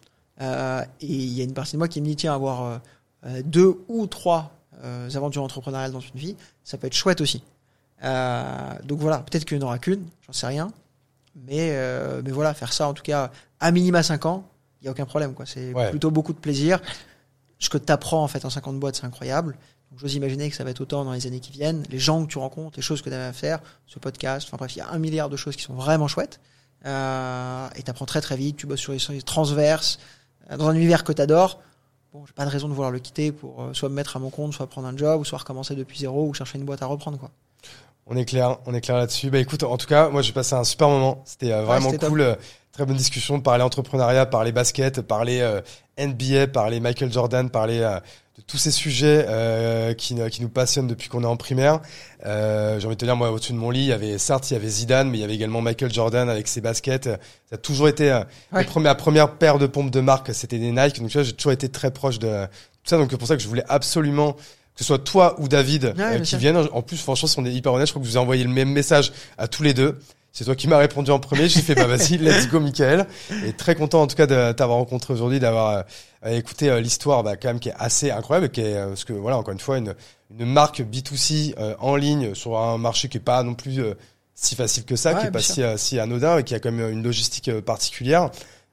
Euh, 0.41 0.83
et 1.01 1.07
il 1.07 1.33
y 1.33 1.41
a 1.41 1.45
une 1.45 1.55
partie 1.55 1.73
de 1.73 1.79
moi 1.79 1.89
qui 1.89 2.01
me 2.01 2.07
dit 2.07 2.17
tiens 2.17 2.35
avoir 2.35 2.63
euh, 2.63 2.79
euh, 3.27 3.43
deux 3.45 3.79
ou 3.89 4.07
trois 4.07 4.53
euh, 4.85 5.09
aventures 5.15 5.43
entrepreneuriales 5.43 5.93
dans 5.93 6.01
une 6.01 6.19
vie, 6.19 6.37
ça 6.65 6.77
peut 6.79 6.87
être 6.87 6.95
chouette 6.95 7.21
aussi. 7.21 7.43
Donc 8.03 8.99
voilà, 9.01 9.19
peut-être 9.21 9.45
qu'il 9.47 9.59
n'y 9.59 9.65
en 9.65 9.67
aura 9.69 9.79
qu'une, 9.79 10.05
j'en 10.27 10.33
sais 10.33 10.47
rien. 10.47 10.71
Mais, 11.35 11.75
mais 12.25 12.31
voilà, 12.31 12.53
faire 12.55 12.73
ça 12.73 12.89
en 12.89 12.95
tout 12.95 13.03
cas 13.03 13.31
à 13.61 13.71
minima 13.71 14.03
5 14.03 14.27
ans, 14.27 14.45
il 14.81 14.85
n'y 14.85 14.89
a 14.89 14.91
aucun 14.93 15.07
problème. 15.07 15.33
quoi. 15.35 15.47
C'est 15.47 15.73
Ouais. 15.73 15.91
plutôt 15.91 16.11
beaucoup 16.11 16.33
de 16.35 16.39
plaisir. 16.39 16.81
Ce 17.59 17.69
que 17.71 17.79
tu 17.79 17.91
apprends 17.91 18.23
en 18.23 18.29
fait 18.29 18.45
en 18.45 18.51
50 18.51 18.79
boîtes, 18.79 18.97
c'est 18.97 19.07
incroyable. 19.07 19.57
Donc, 19.91 20.01
j'ose 20.01 20.15
imaginer 20.15 20.51
que 20.51 20.57
ça 20.57 20.65
va 20.65 20.71
être 20.71 20.81
autant 20.81 21.05
dans 21.05 21.13
les 21.13 21.27
années 21.27 21.41
qui 21.41 21.53
viennent. 21.53 21.85
Les 21.91 21.99
gens 21.99 22.25
que 22.25 22.31
tu 22.31 22.39
rencontres, 22.39 22.77
les 22.77 22.83
choses 22.83 23.03
que 23.03 23.09
tu 23.09 23.15
as 23.15 23.29
à 23.29 23.33
faire, 23.33 23.61
ce 23.87 23.99
podcast, 23.99 24.47
enfin 24.49 24.57
bref, 24.57 24.75
il 24.75 24.81
y 24.81 24.83
a 24.83 24.91
un 24.91 24.99
milliard 24.99 25.29
de 25.29 25.37
choses 25.37 25.57
qui 25.57 25.63
sont 25.63 25.75
vraiment 25.75 26.09
chouettes. 26.09 26.41
Euh, 26.85 27.69
et 27.77 27.83
tu 27.83 27.91
apprends 27.91 28.05
très 28.05 28.21
très 28.21 28.37
vite, 28.37 28.57
tu 28.57 28.67
bosses 28.67 28.81
sur 28.81 28.93
les, 28.93 28.99
les 29.11 29.23
transverses, 29.23 29.99
euh, 30.51 30.57
dans 30.57 30.69
un 30.69 30.75
univers 30.75 31.05
que 31.05 31.13
tu 31.13 31.23
adores. 31.23 31.61
Bon, 32.13 32.25
j'ai 32.27 32.33
pas 32.33 32.45
de 32.45 32.51
raison 32.51 32.69
de 32.69 32.73
vouloir 32.75 32.91
le 32.91 32.99
quitter 32.99 33.33
pour 33.33 33.63
euh, 33.63 33.75
soit 33.75 33.89
me 33.89 33.95
mettre 33.95 34.17
à 34.17 34.21
mon 34.21 34.31
compte, 34.31 34.55
soit 34.55 34.67
prendre 34.67 34.89
un 34.89 34.97
job, 34.97 35.21
ou 35.21 35.25
soit 35.25 35.39
recommencer 35.39 35.75
depuis 35.75 35.99
zéro, 35.99 36.27
ou 36.27 36.35
chercher 36.35 36.59
une 36.59 36.65
boîte 36.65 36.83
à 36.83 36.87
reprendre, 36.87 37.19
quoi. 37.19 37.31
On 38.09 38.17
est 38.17 38.25
clair, 38.25 38.59
on 38.67 38.75
est 38.75 38.81
clair 38.81 38.97
là-dessus. 38.97 39.31
Bah 39.31 39.39
écoute, 39.39 39.65
en 39.65 39.77
tout 39.77 39.89
cas, 39.89 40.11
moi 40.11 40.23
j'ai 40.23 40.33
passé 40.33 40.55
un 40.55 40.63
super 40.63 40.89
moment. 40.89 41.23
C'était 41.25 41.53
euh, 41.53 41.65
vraiment 41.65 41.91
c'était 41.91 42.07
cool. 42.07 42.37
très 42.71 42.87
bonne 42.87 42.97
discussion, 42.97 43.41
parler 43.41 43.65
entrepreneuriat, 43.65 44.27
parler 44.27 44.53
basket, 44.53 45.01
parler 45.01 45.43
NBA, 45.99 46.49
parler 46.49 46.81
Michael 46.81 47.13
Jordan, 47.13 47.51
parler 47.51 47.81
euh, 47.81 47.99
de 48.39 48.43
tous 48.47 48.59
ces 48.59 48.71
sujets 48.71 49.25
euh, 49.29 49.95
qui, 49.95 50.15
nous- 50.15 50.29
qui 50.29 50.43
nous 50.43 50.49
passionnent 50.51 50.87
depuis 50.87 51.09
qu'on 51.09 51.23
est 51.23 51.27
en 51.27 51.37
primaire. 51.37 51.81
Euh, 52.27 52.79
J'ai 52.79 52.87
envie 52.87 52.97
de 52.97 53.01
te 53.01 53.05
dire, 53.07 53.17
moi 53.17 53.31
au-dessus 53.31 53.53
de 53.53 53.59
mon 53.59 53.71
lit, 53.71 53.81
il 53.81 53.87
y 53.87 53.93
avait 53.93 54.19
certes 54.19 54.51
il 54.51 54.55
y 54.55 54.57
avait 54.57 54.69
Zidane, 54.69 55.09
mais 55.11 55.19
il 55.19 55.21
y 55.21 55.25
avait 55.25 55.35
également 55.35 55.63
Michael 55.63 55.93
Jordan 55.93 56.29
avec 56.29 56.47
ses 56.49 56.61
baskets. 56.61 57.05
Ça 57.05 57.55
a 57.55 57.57
toujours 57.57 57.89
été 57.89 58.11
euh, 58.11 58.21
Ouais. 58.53 58.61
mes 58.61 58.65
premières- 58.65 58.91
ma 58.93 58.95
première 58.95 59.31
paire 59.33 59.59
de 59.59 59.67
pompes 59.67 59.91
de 59.91 60.01
marque, 60.01 60.35
c'était 60.35 60.59
des 60.59 60.71
Nike. 60.71 61.01
Donc 61.01 61.09
tu 61.09 61.15
vois, 61.15 61.23
j'ai 61.23 61.33
toujours 61.33 61.53
été 61.53 61.69
très 61.71 61.91
proche 61.91 62.19
de 62.19 62.45
tout 62.47 62.91
ça. 62.91 62.99
Donc 62.99 63.09
c'est 63.11 63.17
pour 63.17 63.29
ça 63.29 63.37
que 63.37 63.43
je 63.43 63.49
voulais 63.49 63.65
absolument 63.69 64.33
que 64.35 64.83
ce 64.83 64.85
soit 64.85 64.99
toi 64.99 65.35
ou 65.41 65.49
David 65.49 65.95
Ouais, 65.97 66.17
euh, 66.17 66.19
qui 66.21 66.37
viennent. 66.37 66.59
En 66.73 66.83
plus, 66.83 66.99
franchement, 66.99 67.27
si 67.29 67.39
on 67.39 67.47
est 67.47 67.53
hyper 67.53 67.73
honnête, 67.73 67.87
je 67.87 67.93
crois 67.93 68.03
que 68.03 68.07
je 68.07 68.11
vous 68.13 68.19
ai 68.19 68.21
envoyé 68.21 68.45
le 68.45 68.51
même 68.51 68.69
message 68.69 69.13
à 69.39 69.49
tous 69.49 69.63
les 69.63 69.73
deux. 69.73 69.99
C'est 70.39 70.45
toi 70.45 70.55
qui 70.55 70.69
m'as 70.69 70.77
répondu 70.77 71.11
en 71.11 71.19
premier. 71.19 71.49
J'ai 71.49 71.63
fait, 71.63 71.75
bah 71.75 71.87
vas-y, 71.87 72.19
let's 72.19 72.47
go, 72.49 72.61
Michael. 72.61 73.07
Et 73.47 73.55
très 73.55 73.75
content 73.75 74.03
en 74.03 74.07
tout 74.07 74.17
cas 74.17 74.27
de 74.27 74.53
t'avoir 74.53 74.77
rencontré 74.77 75.15
aujourd'hui, 75.15 75.41
d'avoir 75.41 75.85
euh, 76.27 76.37
écouté 76.37 76.69
euh, 76.69 76.79
l'histoire, 76.79 77.23
bah, 77.23 77.37
quand 77.37 77.49
même 77.49 77.59
qui 77.59 77.71
est 77.71 77.75
assez 77.79 78.11
incroyable, 78.11 78.51
qui 78.51 78.61
est 78.61 78.75
euh, 78.77 78.89
parce 78.89 79.05
que 79.05 79.15
voilà, 79.15 79.39
encore 79.39 79.55
une 79.55 79.61
fois, 79.61 79.79
une 79.79 79.95
une 80.39 80.45
marque 80.45 80.81
B2C 80.81 81.55
euh, 81.59 81.75
en 81.79 81.97
ligne 81.97 82.35
sur 82.35 82.59
un 82.59 82.77
marché 82.77 83.09
qui 83.09 83.17
est 83.17 83.21
pas 83.21 83.43
non 83.45 83.55
plus 83.55 83.81
euh, 83.81 83.95
si 84.35 84.57
facile 84.57 84.85
que 84.85 84.95
ça, 84.95 85.15
Ouais, 85.15 85.21
qui 85.21 85.27
est 85.29 85.31
pas 85.31 85.41
si, 85.41 85.63
si 85.77 85.99
anodin, 85.99 86.37
et 86.37 86.45
qui 86.45 86.55
a 86.55 86.61
quand 86.61 86.71
même 86.71 86.93
une 86.93 87.03
logistique 87.03 87.51
particulière. 87.61 88.29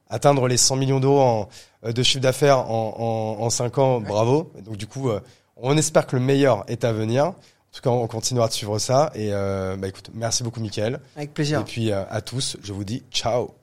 Atteindre 0.09 0.49
les 0.49 0.57
100 0.57 0.75
millions 0.75 0.99
d'euros 0.99 1.21
en, 1.21 1.49
euh, 1.85 1.93
de 1.93 2.03
chiffre 2.03 2.21
d'affaires 2.21 2.69
en, 2.69 3.37
en, 3.39 3.43
en 3.45 3.49
5 3.49 3.77
ans, 3.77 4.01
bravo. 4.01 4.51
Donc 4.65 4.75
du 4.75 4.85
coup, 4.85 5.09
euh, 5.09 5.21
on 5.55 5.77
espère 5.77 6.07
que 6.07 6.17
le 6.17 6.21
meilleur 6.21 6.65
est 6.67 6.83
à 6.83 6.91
venir. 6.91 7.31
En 7.73 7.75
tout 7.75 7.81
cas, 7.81 7.89
on 7.89 8.07
continuera 8.07 8.47
de 8.47 8.53
suivre 8.53 8.77
ça. 8.77 9.11
Et 9.15 9.33
euh, 9.33 9.75
bah 9.77 9.87
écoute, 9.87 10.11
merci 10.13 10.43
beaucoup, 10.43 10.59
Mickaël. 10.59 10.99
Avec 11.15 11.33
plaisir. 11.33 11.61
Et 11.61 11.63
puis 11.63 11.91
euh, 11.91 12.03
à 12.09 12.21
tous, 12.21 12.55
je 12.61 12.71
vous 12.71 12.83
dis 12.83 13.03
ciao. 13.11 13.53